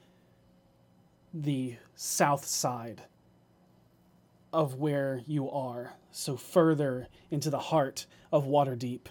the 1.33 1.77
south 1.95 2.45
side 2.45 3.03
of 4.53 4.75
where 4.75 5.21
you 5.27 5.49
are, 5.49 5.93
so 6.11 6.37
further 6.37 7.07
into 7.31 7.49
the 7.49 7.59
heart 7.59 8.05
of 8.31 8.45
Waterdeep. 8.45 9.01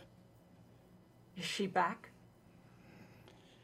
Is 1.37 1.45
she 1.45 1.67
back? 1.67 2.11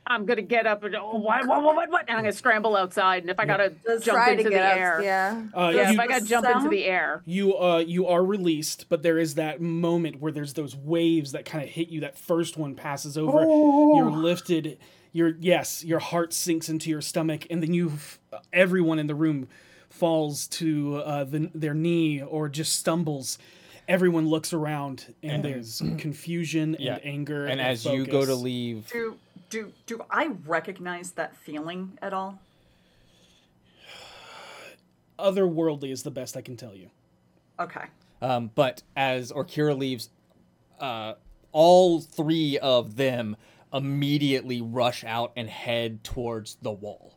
I'm 0.07 0.25
gonna 0.27 0.43
get 0.43 0.67
up 0.67 0.83
and 0.83 0.97
oh, 0.97 1.17
what, 1.19 1.47
what, 1.47 1.63
what, 1.63 1.77
what, 1.77 1.91
what, 1.91 2.05
and 2.09 2.17
I'm 2.19 2.25
gonna 2.25 2.33
scramble 2.33 2.75
outside. 2.75 3.23
And 3.23 3.31
if 3.31 3.39
I 3.39 3.45
gotta 3.45 3.73
Just 3.87 4.05
jump 4.05 4.27
into 4.29 4.43
to 4.43 4.49
the 4.49 4.55
get 4.57 4.63
out, 4.65 4.77
air, 4.79 5.01
yeah. 5.03 5.43
Uh, 5.55 5.71
yeah, 5.73 5.89
you- 5.89 5.95
if 5.95 6.01
I 6.01 6.07
gotta 6.09 6.25
jump 6.25 6.47
into 6.49 6.69
the 6.69 6.85
air, 6.85 7.23
You 7.27 7.57
uh 7.57 7.79
you 7.79 8.09
are 8.09 8.25
released, 8.25 8.87
but 8.89 9.03
there 9.05 9.19
is 9.19 9.37
that 9.37 9.61
moment 9.61 10.21
where 10.21 10.33
there's 10.33 10.55
those 10.55 10.75
waves 10.75 11.31
that 11.33 11.45
kind 11.45 11.63
of 11.63 11.71
hit 11.71 11.91
you. 11.91 12.01
That 12.01 12.19
first 12.19 12.57
one 12.57 12.75
passes 12.75 13.17
over. 13.17 13.41
You're 13.43 14.11
lifted. 14.11 14.79
Your 15.13 15.35
yes, 15.41 15.85
your 15.85 15.99
heart 15.99 16.33
sinks 16.33 16.69
into 16.69 16.89
your 16.91 17.01
stomach, 17.01 17.47
and 17.51 17.63
then 17.63 17.75
you, 17.75 17.93
everyone 18.53 18.99
in 18.99 19.07
the 19.07 19.15
room, 19.15 19.49
falls 19.89 20.47
to 20.47 20.97
uh, 20.97 21.25
the, 21.25 21.51
their 21.55 21.75
knee 21.75 22.23
or 22.23 22.49
just 22.49 22.79
stumbles. 22.79 23.39
Everyone 23.89 24.29
looks 24.29 24.53
around, 24.53 25.13
and 25.23 25.45
there's 25.45 25.83
confusion 25.99 26.77
and 26.77 27.01
anger. 27.05 27.47
And 27.47 27.61
as 27.61 27.85
you 27.85 28.07
go 28.07 28.25
to 28.25 28.35
leave, 28.35 28.89
Do 28.93 29.17
do 29.49 29.73
do 29.87 30.01
I 30.11 30.31
recognize 30.47 31.13
that 31.13 31.37
feeling 31.37 31.99
at 32.01 32.15
all? 32.15 32.39
otherworldly 35.19 35.91
is 35.91 36.03
the 36.03 36.11
best 36.11 36.37
I 36.37 36.41
can 36.41 36.57
tell 36.57 36.75
you. 36.75 36.91
Okay. 37.59 37.85
Um, 38.23 38.51
but 38.55 38.83
as 38.97 39.33
Orkira 39.33 39.77
leaves, 39.77 40.09
uh, 40.79 41.15
all 41.53 42.01
three 42.01 42.59
of 42.59 42.97
them 42.97 43.37
immediately 43.73 44.61
rush 44.61 45.05
out 45.05 45.33
and 45.37 45.49
head 45.49 46.03
towards 46.05 46.57
the 46.63 46.71
wall 46.73 47.17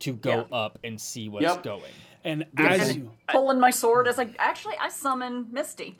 to 0.00 0.14
go 0.14 0.46
up 0.52 0.78
and 0.84 1.00
see 1.00 1.28
what's 1.28 1.42
Yep. 1.44 1.62
going. 1.62 1.92
And 2.24 2.46
And 2.56 2.68
as 2.68 2.96
you 2.96 3.10
pulling 3.28 3.58
my 3.60 3.70
sword 3.70 4.06
as 4.08 4.18
I 4.18 4.34
actually 4.38 4.76
I 4.80 4.88
summon 4.88 5.46
Misty 5.50 5.98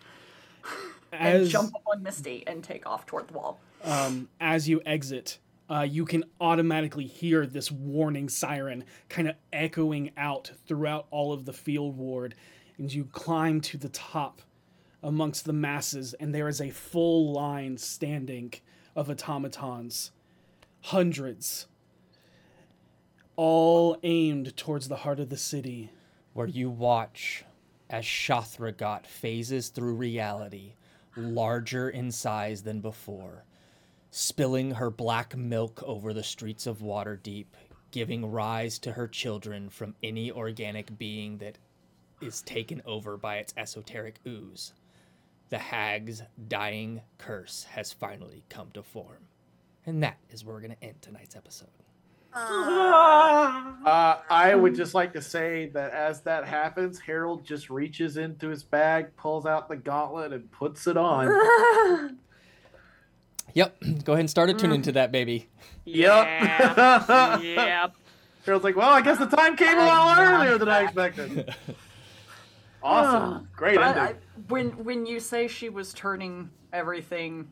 and 1.13 1.49
jump 1.49 1.75
on 1.87 2.03
Misty 2.03 2.45
and 2.47 2.63
take 2.63 2.87
off 2.87 3.07
toward 3.07 3.29
the 3.29 3.35
wall. 3.35 3.59
um, 3.85 4.29
as 4.41 4.69
you 4.69 4.81
exit, 4.87 5.39
uh, 5.71 5.81
you 5.83 6.05
can 6.05 6.25
automatically 6.41 7.07
hear 7.07 7.47
this 7.47 7.71
warning 7.71 8.29
siren 8.29 8.85
kind 9.09 9.29
of 9.29 9.37
echoing 9.53 10.11
out 10.17 10.51
throughout 10.67 11.07
all 11.11 11.33
of 11.33 11.45
the 11.47 11.53
field 11.53 11.97
ward, 11.97 12.35
and 12.79 12.93
you 12.93 13.05
climb 13.07 13.61
to 13.63 13.79
the 13.79 13.89
top 13.89 14.43
amongst 15.03 15.47
the 15.47 15.53
masses, 15.53 16.13
and 16.15 16.35
there 16.35 16.49
is 16.49 16.61
a 16.61 16.69
full 16.71 17.33
line 17.33 17.79
standing 17.79 18.53
of 18.95 19.09
automatons, 19.09 20.11
hundreds, 20.83 21.67
all 23.37 23.97
aimed 24.03 24.57
towards 24.57 24.89
the 24.89 24.97
heart 24.97 25.21
of 25.21 25.29
the 25.31 25.37
city. 25.37 25.91
where 26.33 26.47
you 26.47 26.71
watch 26.71 27.45
as 27.89 28.05
Shathragot 28.05 29.05
phases 29.07 29.69
through 29.69 29.95
reality, 29.95 30.75
larger 31.17 31.91
in 31.91 32.13
size 32.13 32.63
than 32.63 32.81
before, 32.81 33.45
spilling 34.11 34.73
her 34.73 34.91
black 34.91 35.37
milk 35.37 35.83
over 35.83 36.13
the 36.13 36.23
streets 36.23 36.67
of 36.67 36.79
Waterdeep, 36.79 37.47
giving 37.91 38.31
rise 38.31 38.79
to 38.79 38.93
her 38.93 39.09
children 39.09 39.69
from 39.69 39.97
any 40.03 40.31
organic 40.31 40.97
being 40.99 41.39
that 41.39 41.59
is 42.21 42.43
taken 42.43 42.81
over 42.85 43.17
by 43.17 43.39
its 43.39 43.53
esoteric 43.57 44.21
ooze. 44.27 44.73
The 45.51 45.59
hag's 45.59 46.23
dying 46.49 47.03
curse 47.19 47.67
has 47.71 47.93
finally 47.93 48.45
come 48.49 48.71
to 48.75 48.83
form. 48.83 49.27
And 49.85 50.03
that 50.03 50.19
is 50.31 50.45
where 50.45 50.55
we're 50.55 50.61
going 50.63 50.77
to 50.81 50.85
end 50.85 51.03
tonight's 51.03 51.37
episode. 51.37 51.69
Uh, 52.33 54.19
I 54.31 54.55
would 54.55 54.77
just 54.77 54.95
like 54.95 55.13
to 55.15 55.23
say 55.23 55.71
that 55.75 55.91
as 55.93 56.21
that 56.23 56.47
happens, 56.47 57.01
Harold 57.01 57.45
just 57.45 57.71
reaches 57.71 58.17
into 58.17 58.49
his 58.49 58.63
bag, 58.63 59.17
pulls 59.17 59.47
out 59.47 59.69
the 59.69 59.77
gauntlet, 59.77 60.33
and 60.33 60.51
puts 60.53 60.87
it 60.87 60.97
on. 60.97 62.17
Yep, 63.55 63.83
go 64.05 64.13
ahead 64.13 64.21
and 64.21 64.31
start 64.31 64.49
attuning 64.49 64.83
to 64.83 64.93
that, 64.93 65.11
baby. 65.11 65.49
Yep. 65.85 66.27
yep. 67.43 67.95
Harold's 68.45 68.65
like, 68.65 68.77
well, 68.77 68.91
I 68.91 69.01
guess 69.01 69.19
the 69.19 69.27
time 69.27 69.57
came 69.57 69.77
a 69.77 69.81
lot 69.85 70.19
earlier 70.21 70.57
than 70.57 70.69
I 70.69 70.83
expected. 70.85 71.53
Awesome. 72.83 73.47
Great 73.55 73.77
But 73.77 73.99
ending. 73.99 74.03
I, 74.03 74.15
when 74.49 74.71
when 74.85 75.07
you 75.07 75.21
say 75.21 75.49
she 75.49 75.69
was 75.69 75.93
turning 75.93 76.51
everything 76.73 77.49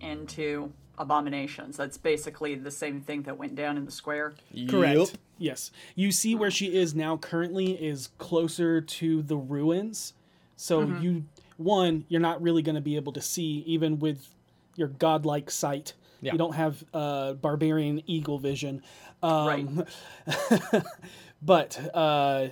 into 0.00 0.72
abominations, 0.98 1.76
that's 1.76 1.96
basically 1.96 2.54
the 2.54 2.70
same 2.70 3.00
thing 3.00 3.22
that 3.22 3.36
went 3.38 3.54
down 3.54 3.76
in 3.76 3.84
the 3.84 3.90
square. 3.90 4.34
Correct. 4.68 5.16
Yes. 5.38 5.70
You 5.94 6.10
see 6.10 6.34
where 6.34 6.50
she 6.50 6.76
is 6.76 6.94
now 6.94 7.16
currently 7.16 7.72
is 7.72 8.08
closer 8.18 8.80
to 8.80 9.22
the 9.22 9.36
ruins. 9.36 10.14
So 10.56 10.84
Mhm. 10.86 11.02
you 11.02 11.24
one, 11.56 12.04
you're 12.08 12.20
not 12.20 12.40
really 12.40 12.62
going 12.62 12.74
to 12.76 12.80
be 12.80 12.96
able 12.96 13.12
to 13.12 13.20
see 13.20 13.62
even 13.66 13.98
with 13.98 14.28
your 14.76 14.88
godlike 14.88 15.50
sight. 15.50 15.94
Yeah. 16.20 16.32
You 16.32 16.38
don't 16.38 16.54
have 16.54 16.84
uh, 16.94 17.34
barbarian 17.34 18.02
eagle 18.06 18.38
vision. 18.38 18.82
Um, 19.22 19.84
but 21.42 21.78
uh, 21.94 22.48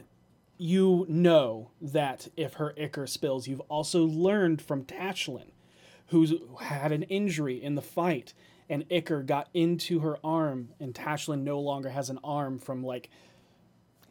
you 0.59 1.07
know 1.09 1.71
that 1.81 2.29
if 2.37 2.55
her 2.55 2.73
ichor 2.79 3.07
spills, 3.07 3.47
you've 3.47 3.61
also 3.63 4.05
learned 4.05 4.63
from 4.63 4.85
Tashlin, 4.85 5.51
who's 6.09 6.33
had 6.61 6.93
an 6.93 7.03
injury 7.05 7.63
in 7.63 7.75
the 7.75 7.83
fight, 7.83 8.33
and 8.69 8.85
ichor 8.91 9.23
got 9.23 9.49
into 9.53 10.01
her 10.01 10.19
arm, 10.25 10.71
and 10.81 10.95
Tashlin 10.95 11.43
no 11.43 11.61
longer 11.61 11.91
has 11.91 12.11
an 12.11 12.19
arm 12.25 12.59
from 12.59 12.83
like 12.83 13.11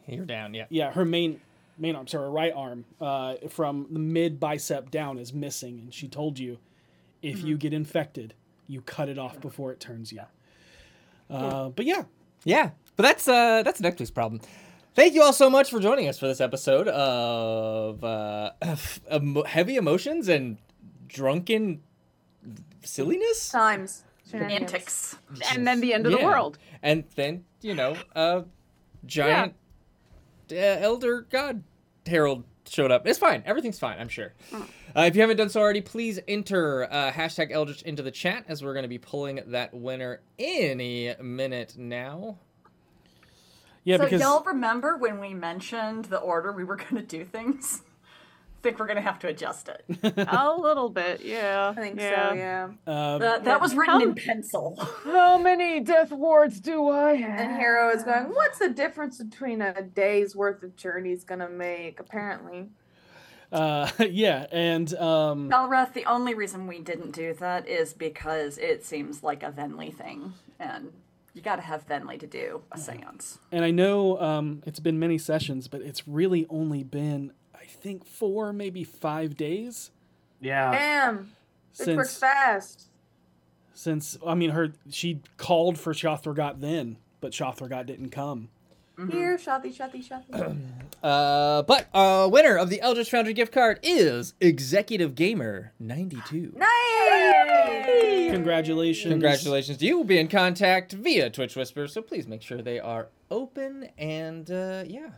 Here 0.06 0.24
down, 0.24 0.54
yeah. 0.54 0.66
yeah, 0.68 0.92
her 0.92 1.04
main 1.04 1.40
main 1.78 1.96
arm, 1.96 2.06
so 2.06 2.18
her 2.20 2.30
right 2.30 2.52
arm, 2.54 2.84
uh, 3.00 3.34
from 3.48 3.86
the 3.90 3.98
mid 3.98 4.40
bicep 4.40 4.90
down 4.90 5.18
is 5.18 5.32
missing, 5.34 5.78
and 5.80 5.92
she 5.94 6.08
told 6.08 6.38
you 6.38 6.58
if 7.22 7.42
you 7.42 7.56
get 7.56 7.72
infected, 7.72 8.34
you 8.68 8.80
cut 8.82 9.08
it 9.08 9.18
off 9.18 9.40
before 9.40 9.72
it 9.72 9.80
turns 9.80 10.12
you. 10.12 10.22
Uh, 11.28 11.70
but 11.70 11.84
yeah, 11.84 12.04
Yeah, 12.44 12.70
but 12.94 13.02
that's 13.02 13.26
uh 13.26 13.62
that's 13.64 13.80
next 13.80 13.98
week's 13.98 14.10
problem. 14.10 14.40
Thank 14.96 15.12
you 15.12 15.22
all 15.22 15.34
so 15.34 15.50
much 15.50 15.68
for 15.70 15.78
joining 15.78 16.08
us 16.08 16.18
for 16.18 16.26
this 16.26 16.40
episode 16.40 16.88
of 16.88 18.02
uh, 18.02 18.52
heavy 19.46 19.76
emotions 19.76 20.26
and 20.26 20.56
drunken 21.06 21.82
silliness. 22.82 23.50
Times. 23.50 24.04
Antics. 24.32 25.14
And 25.52 25.66
then 25.66 25.82
the 25.82 25.92
end 25.92 26.06
of 26.06 26.12
the 26.12 26.24
world. 26.24 26.56
and 26.82 27.04
then 27.14 27.44
you 27.60 27.74
know, 27.74 27.94
uh, 28.14 28.44
giant 29.04 29.52
uh, 30.50 30.54
elder 30.56 31.26
god 31.28 31.62
herald 32.06 32.44
showed 32.66 32.90
up. 32.90 33.06
It's 33.06 33.18
fine. 33.18 33.42
Everything's 33.44 33.78
fine. 33.78 33.98
I'm 33.98 34.08
sure. 34.08 34.32
Uh, 34.54 35.02
if 35.02 35.14
you 35.14 35.20
haven't 35.20 35.36
done 35.36 35.50
so 35.50 35.60
already, 35.60 35.82
please 35.82 36.18
enter 36.26 36.90
uh, 36.90 37.12
hashtag 37.12 37.50
Eldritch 37.52 37.82
into 37.82 38.02
the 38.02 38.10
chat 38.10 38.46
as 38.48 38.64
we're 38.64 38.72
going 38.72 38.84
to 38.84 38.88
be 38.88 38.96
pulling 38.98 39.40
that 39.48 39.74
winner 39.74 40.22
any 40.38 41.14
minute 41.20 41.74
now. 41.76 42.38
Yeah, 43.86 43.98
so 43.98 44.04
because 44.04 44.20
y'all 44.20 44.42
remember 44.44 44.96
when 44.96 45.20
we 45.20 45.32
mentioned 45.32 46.06
the 46.06 46.18
order 46.18 46.50
we 46.52 46.64
were 46.64 46.76
going 46.84 46.96
to 46.96 47.02
do 47.02 47.24
things? 47.24 47.82
I 48.58 48.68
think 48.68 48.80
we're 48.80 48.86
going 48.86 48.96
to 48.96 49.02
have 49.02 49.20
to 49.20 49.28
adjust 49.28 49.68
it. 49.68 49.84
a 50.28 50.52
little 50.58 50.88
bit, 50.88 51.20
yeah. 51.24 51.72
I 51.76 51.80
think 51.80 52.00
yeah. 52.00 52.28
so, 52.30 52.34
yeah. 52.34 52.68
uh, 52.84 53.18
That, 53.18 53.44
that 53.44 53.60
was 53.60 53.76
written 53.76 54.02
in 54.02 54.14
pencil. 54.16 54.74
How 55.04 55.38
many 55.38 55.78
death 55.78 56.10
wards 56.10 56.58
do 56.58 56.88
I 56.88 57.14
have? 57.14 57.38
And 57.38 57.56
Hero 57.58 57.90
is 57.94 58.02
going, 58.02 58.24
what's 58.34 58.58
the 58.58 58.70
difference 58.70 59.22
between 59.22 59.62
a 59.62 59.82
day's 59.82 60.34
worth 60.34 60.64
of 60.64 60.74
journeys 60.74 61.22
gonna 61.22 61.48
make? 61.48 62.00
Apparently. 62.00 62.70
uh, 63.52 63.88
yeah, 64.10 64.46
and 64.50 64.92
um, 64.96 65.48
Belreth, 65.48 65.92
the 65.94 66.06
only 66.06 66.34
reason 66.34 66.66
we 66.66 66.80
didn't 66.80 67.12
do 67.12 67.34
that 67.34 67.68
is 67.68 67.92
because 67.94 68.58
it 68.58 68.84
seems 68.84 69.22
like 69.22 69.44
a 69.44 69.52
Venly 69.52 69.92
thing, 69.92 70.32
and 70.58 70.90
you 71.36 71.42
got 71.42 71.56
to 71.56 71.62
have 71.62 71.86
Venley 71.86 72.18
to 72.18 72.26
do 72.26 72.62
a 72.72 72.78
seance. 72.78 73.38
and 73.52 73.62
I 73.64 73.70
know 73.70 74.18
um, 74.20 74.62
it's 74.66 74.80
been 74.80 74.98
many 74.98 75.18
sessions, 75.18 75.68
but 75.68 75.82
it's 75.82 76.08
really 76.08 76.46
only 76.48 76.82
been 76.82 77.32
I 77.54 77.66
think 77.66 78.06
four, 78.06 78.52
maybe 78.52 78.82
five 78.84 79.36
days 79.36 79.90
Yeah. 80.40 80.70
Damn. 80.72 81.32
This 81.76 81.94
works 81.94 82.16
fast. 82.18 82.88
since 83.74 84.16
I 84.26 84.34
mean 84.34 84.50
her 84.50 84.72
she 84.90 85.20
called 85.36 85.78
for 85.78 85.92
Shothragot 85.92 86.60
then, 86.60 86.96
but 87.20 87.32
Shothragot 87.32 87.84
didn't 87.86 88.10
come. 88.10 88.48
Here, 89.10 89.36
shotty, 89.36 89.76
shotty, 89.76 90.06
shotty. 90.06 90.56
Uh, 91.02 91.62
but 91.62 91.86
uh, 91.94 92.26
winner 92.32 92.56
of 92.56 92.70
the 92.70 92.80
Eldritch 92.80 93.10
Foundry 93.10 93.34
gift 93.34 93.52
card 93.52 93.78
is 93.82 94.34
Executive 94.40 95.14
Gamer 95.14 95.72
92. 95.78 96.54
nice! 96.56 98.32
Congratulations! 98.32 99.12
Congratulations 99.12 99.82
you. 99.82 99.98
We'll 99.98 100.04
be 100.06 100.18
in 100.18 100.26
contact 100.26 100.92
via 100.92 101.30
Twitch 101.30 101.54
Whisper, 101.54 101.86
so 101.86 102.02
please 102.02 102.26
make 102.26 102.42
sure 102.42 102.60
they 102.60 102.80
are 102.80 103.08
open 103.30 103.88
and 103.98 104.50
uh, 104.50 104.82
yeah. 104.86 105.10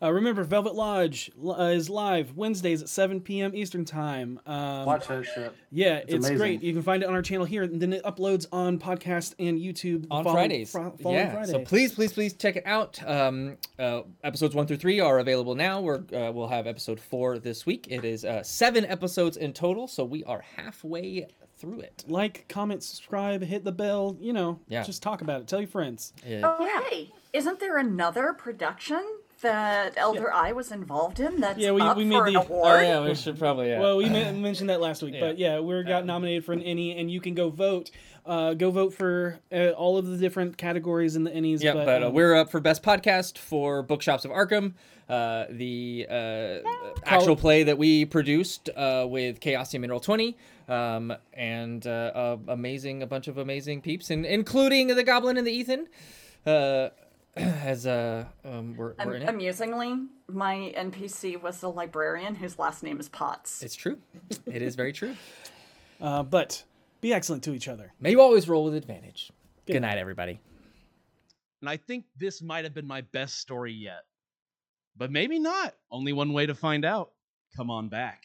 Uh, 0.00 0.12
remember, 0.12 0.44
Velvet 0.44 0.74
Lodge 0.76 1.30
uh, 1.44 1.54
is 1.64 1.90
live 1.90 2.36
Wednesdays 2.36 2.82
at 2.82 2.88
7 2.88 3.20
p.m. 3.20 3.54
Eastern 3.54 3.84
Time. 3.84 4.38
Um, 4.46 4.84
Watch 4.86 5.08
that 5.08 5.24
shit. 5.24 5.52
Yeah, 5.72 5.96
It's 6.06 6.28
it's, 6.28 6.30
great. 6.36 6.62
You 6.62 6.72
can 6.72 6.82
find 6.82 7.02
it 7.02 7.06
on 7.08 7.14
our 7.14 7.22
channel 7.22 7.44
here, 7.44 7.64
and 7.64 7.80
then 7.80 7.92
it 7.92 8.04
uploads 8.04 8.46
on 8.52 8.78
podcast 8.78 9.34
and 9.40 9.58
YouTube 9.58 10.06
on 10.10 10.22
following- 10.22 10.34
Fridays. 10.50 10.70
fro- 10.70 10.94
following 11.02 11.18
yeah, 11.18 11.32
Friday. 11.32 11.50
so 11.52 11.58
please, 11.60 11.92
please, 11.92 12.12
please 12.12 12.32
check 12.34 12.54
it 12.56 12.62
out. 12.64 13.02
Um, 13.08 13.56
uh, 13.78 14.02
episodes 14.22 14.54
one 14.54 14.66
through 14.68 14.76
three 14.76 15.00
are 15.00 15.18
available 15.18 15.54
now. 15.56 15.80
We're 15.80 15.96
uh, 16.12 16.30
we'll 16.32 16.48
have 16.48 16.66
episode 16.68 17.00
four 17.00 17.38
this 17.40 17.66
week. 17.66 17.86
It 17.90 18.04
is 18.04 18.24
uh, 18.24 18.42
seven 18.44 18.84
episodes 18.86 19.36
in 19.36 19.52
total, 19.52 19.88
so 19.88 20.04
we 20.04 20.22
are 20.24 20.44
halfway 20.56 21.26
through 21.56 21.80
it. 21.80 22.04
like, 22.06 22.46
comment, 22.48 22.84
subscribe, 22.84 23.42
hit 23.42 23.64
the 23.64 23.72
bell. 23.72 24.16
You 24.20 24.32
know, 24.32 24.60
Yeah. 24.68 24.84
just 24.84 25.02
talk 25.02 25.22
about 25.22 25.40
it. 25.40 25.48
Tell 25.48 25.58
your 25.60 25.68
friends. 25.68 26.12
Yeah. 26.24 26.42
Oh, 26.44 26.82
hey, 26.88 27.10
isn't 27.32 27.58
there 27.58 27.78
another 27.78 28.32
production 28.32 29.04
that 29.42 29.94
Elder 29.96 30.32
I 30.32 30.52
was 30.52 30.72
involved 30.72 31.20
in 31.20 31.40
that's 31.40 31.58
Yeah, 31.58 31.70
we- 31.72 31.80
up 31.80 31.96
we 31.96 32.04
made 32.04 32.16
for 32.18 32.26
an 32.26 32.34
the- 32.34 32.40
award? 32.40 32.76
Oh 32.76 32.80
yeah, 32.80 33.04
we 33.04 33.14
should 33.14 33.38
probably 33.38 33.68
yeah. 33.68 33.80
Well, 33.80 33.96
we 33.96 34.08
ma- 34.08 34.32
mentioned 34.32 34.70
that 34.70 34.80
last 34.80 35.02
week, 35.02 35.14
Yeah. 35.14 35.20
but 35.20 35.38
yeah, 35.38 35.60
we 35.60 35.82
got 35.84 36.04
nominated 36.06 36.44
for 36.44 36.52
an 36.52 36.62
Ennie, 36.62 36.98
and 36.98 37.10
you 37.10 37.20
can 37.20 37.34
go 37.34 37.50
vote. 37.50 37.90
Uh, 38.26 38.52
go 38.52 38.70
vote 38.70 38.92
for 38.92 39.38
uh, 39.50 39.70
all 39.70 39.96
of 39.96 40.06
the 40.06 40.16
different 40.18 40.58
categories 40.58 41.16
in 41.16 41.24
the 41.24 41.30
Ennies. 41.30 41.62
Yeah, 41.62 41.72
but, 41.72 42.02
uh, 42.02 42.08
um, 42.08 42.12
we're 42.12 42.34
up 42.36 42.50
for 42.50 42.60
best 42.60 42.82
podcast 42.82 43.38
for 43.38 43.82
Bookshops 43.82 44.26
of 44.26 44.30
Arkham, 44.30 44.74
uh, 45.08 45.46
the 45.48 46.06
uh, 46.10 46.58
actual 47.04 47.36
play 47.36 47.62
that 47.62 47.78
we 47.78 48.04
produced 48.04 48.68
uh, 48.76 49.06
with 49.08 49.40
Chaosium 49.40 49.80
Mineral 49.80 50.00
Twenty, 50.00 50.36
um, 50.68 51.14
and 51.32 51.86
uh, 51.86 51.90
uh, 51.90 52.36
amazing, 52.48 53.02
a 53.02 53.06
bunch 53.06 53.28
of 53.28 53.38
amazing 53.38 53.80
peeps, 53.80 54.10
and 54.10 54.26
including 54.26 54.88
the 54.88 55.02
Goblin 55.04 55.38
and 55.38 55.46
the 55.46 55.52
Ethan. 55.52 55.86
As 57.64 57.86
uh, 57.86 58.24
um, 58.44 58.76
we're, 58.76 58.94
Am- 58.98 59.06
we're 59.06 59.14
in 59.14 59.22
it. 59.22 59.28
amusingly, 59.28 59.94
my 60.28 60.72
NPC 60.76 61.40
was 61.40 61.60
the 61.60 61.70
librarian 61.70 62.34
whose 62.34 62.58
last 62.58 62.82
name 62.82 62.98
is 62.98 63.08
Potts. 63.08 63.62
It's 63.62 63.74
true. 63.76 63.98
It 64.46 64.62
is 64.62 64.74
very 64.74 64.92
true. 64.92 65.14
uh, 66.00 66.22
but 66.24 66.64
be 67.00 67.12
excellent 67.12 67.44
to 67.44 67.54
each 67.54 67.68
other. 67.68 67.92
May 68.00 68.10
you 68.10 68.20
always 68.20 68.48
roll 68.48 68.64
with 68.64 68.74
advantage. 68.74 69.30
Good 69.66 69.82
night, 69.82 69.98
everybody. 69.98 70.40
And 71.60 71.68
I 71.68 71.76
think 71.76 72.06
this 72.16 72.42
might 72.42 72.64
have 72.64 72.74
been 72.74 72.86
my 72.86 73.02
best 73.02 73.38
story 73.38 73.72
yet. 73.72 74.04
But 74.96 75.12
maybe 75.12 75.38
not. 75.38 75.74
Only 75.90 76.12
one 76.12 76.32
way 76.32 76.46
to 76.46 76.54
find 76.54 76.84
out. 76.84 77.12
Come 77.56 77.70
on 77.70 77.88
back. 77.88 78.24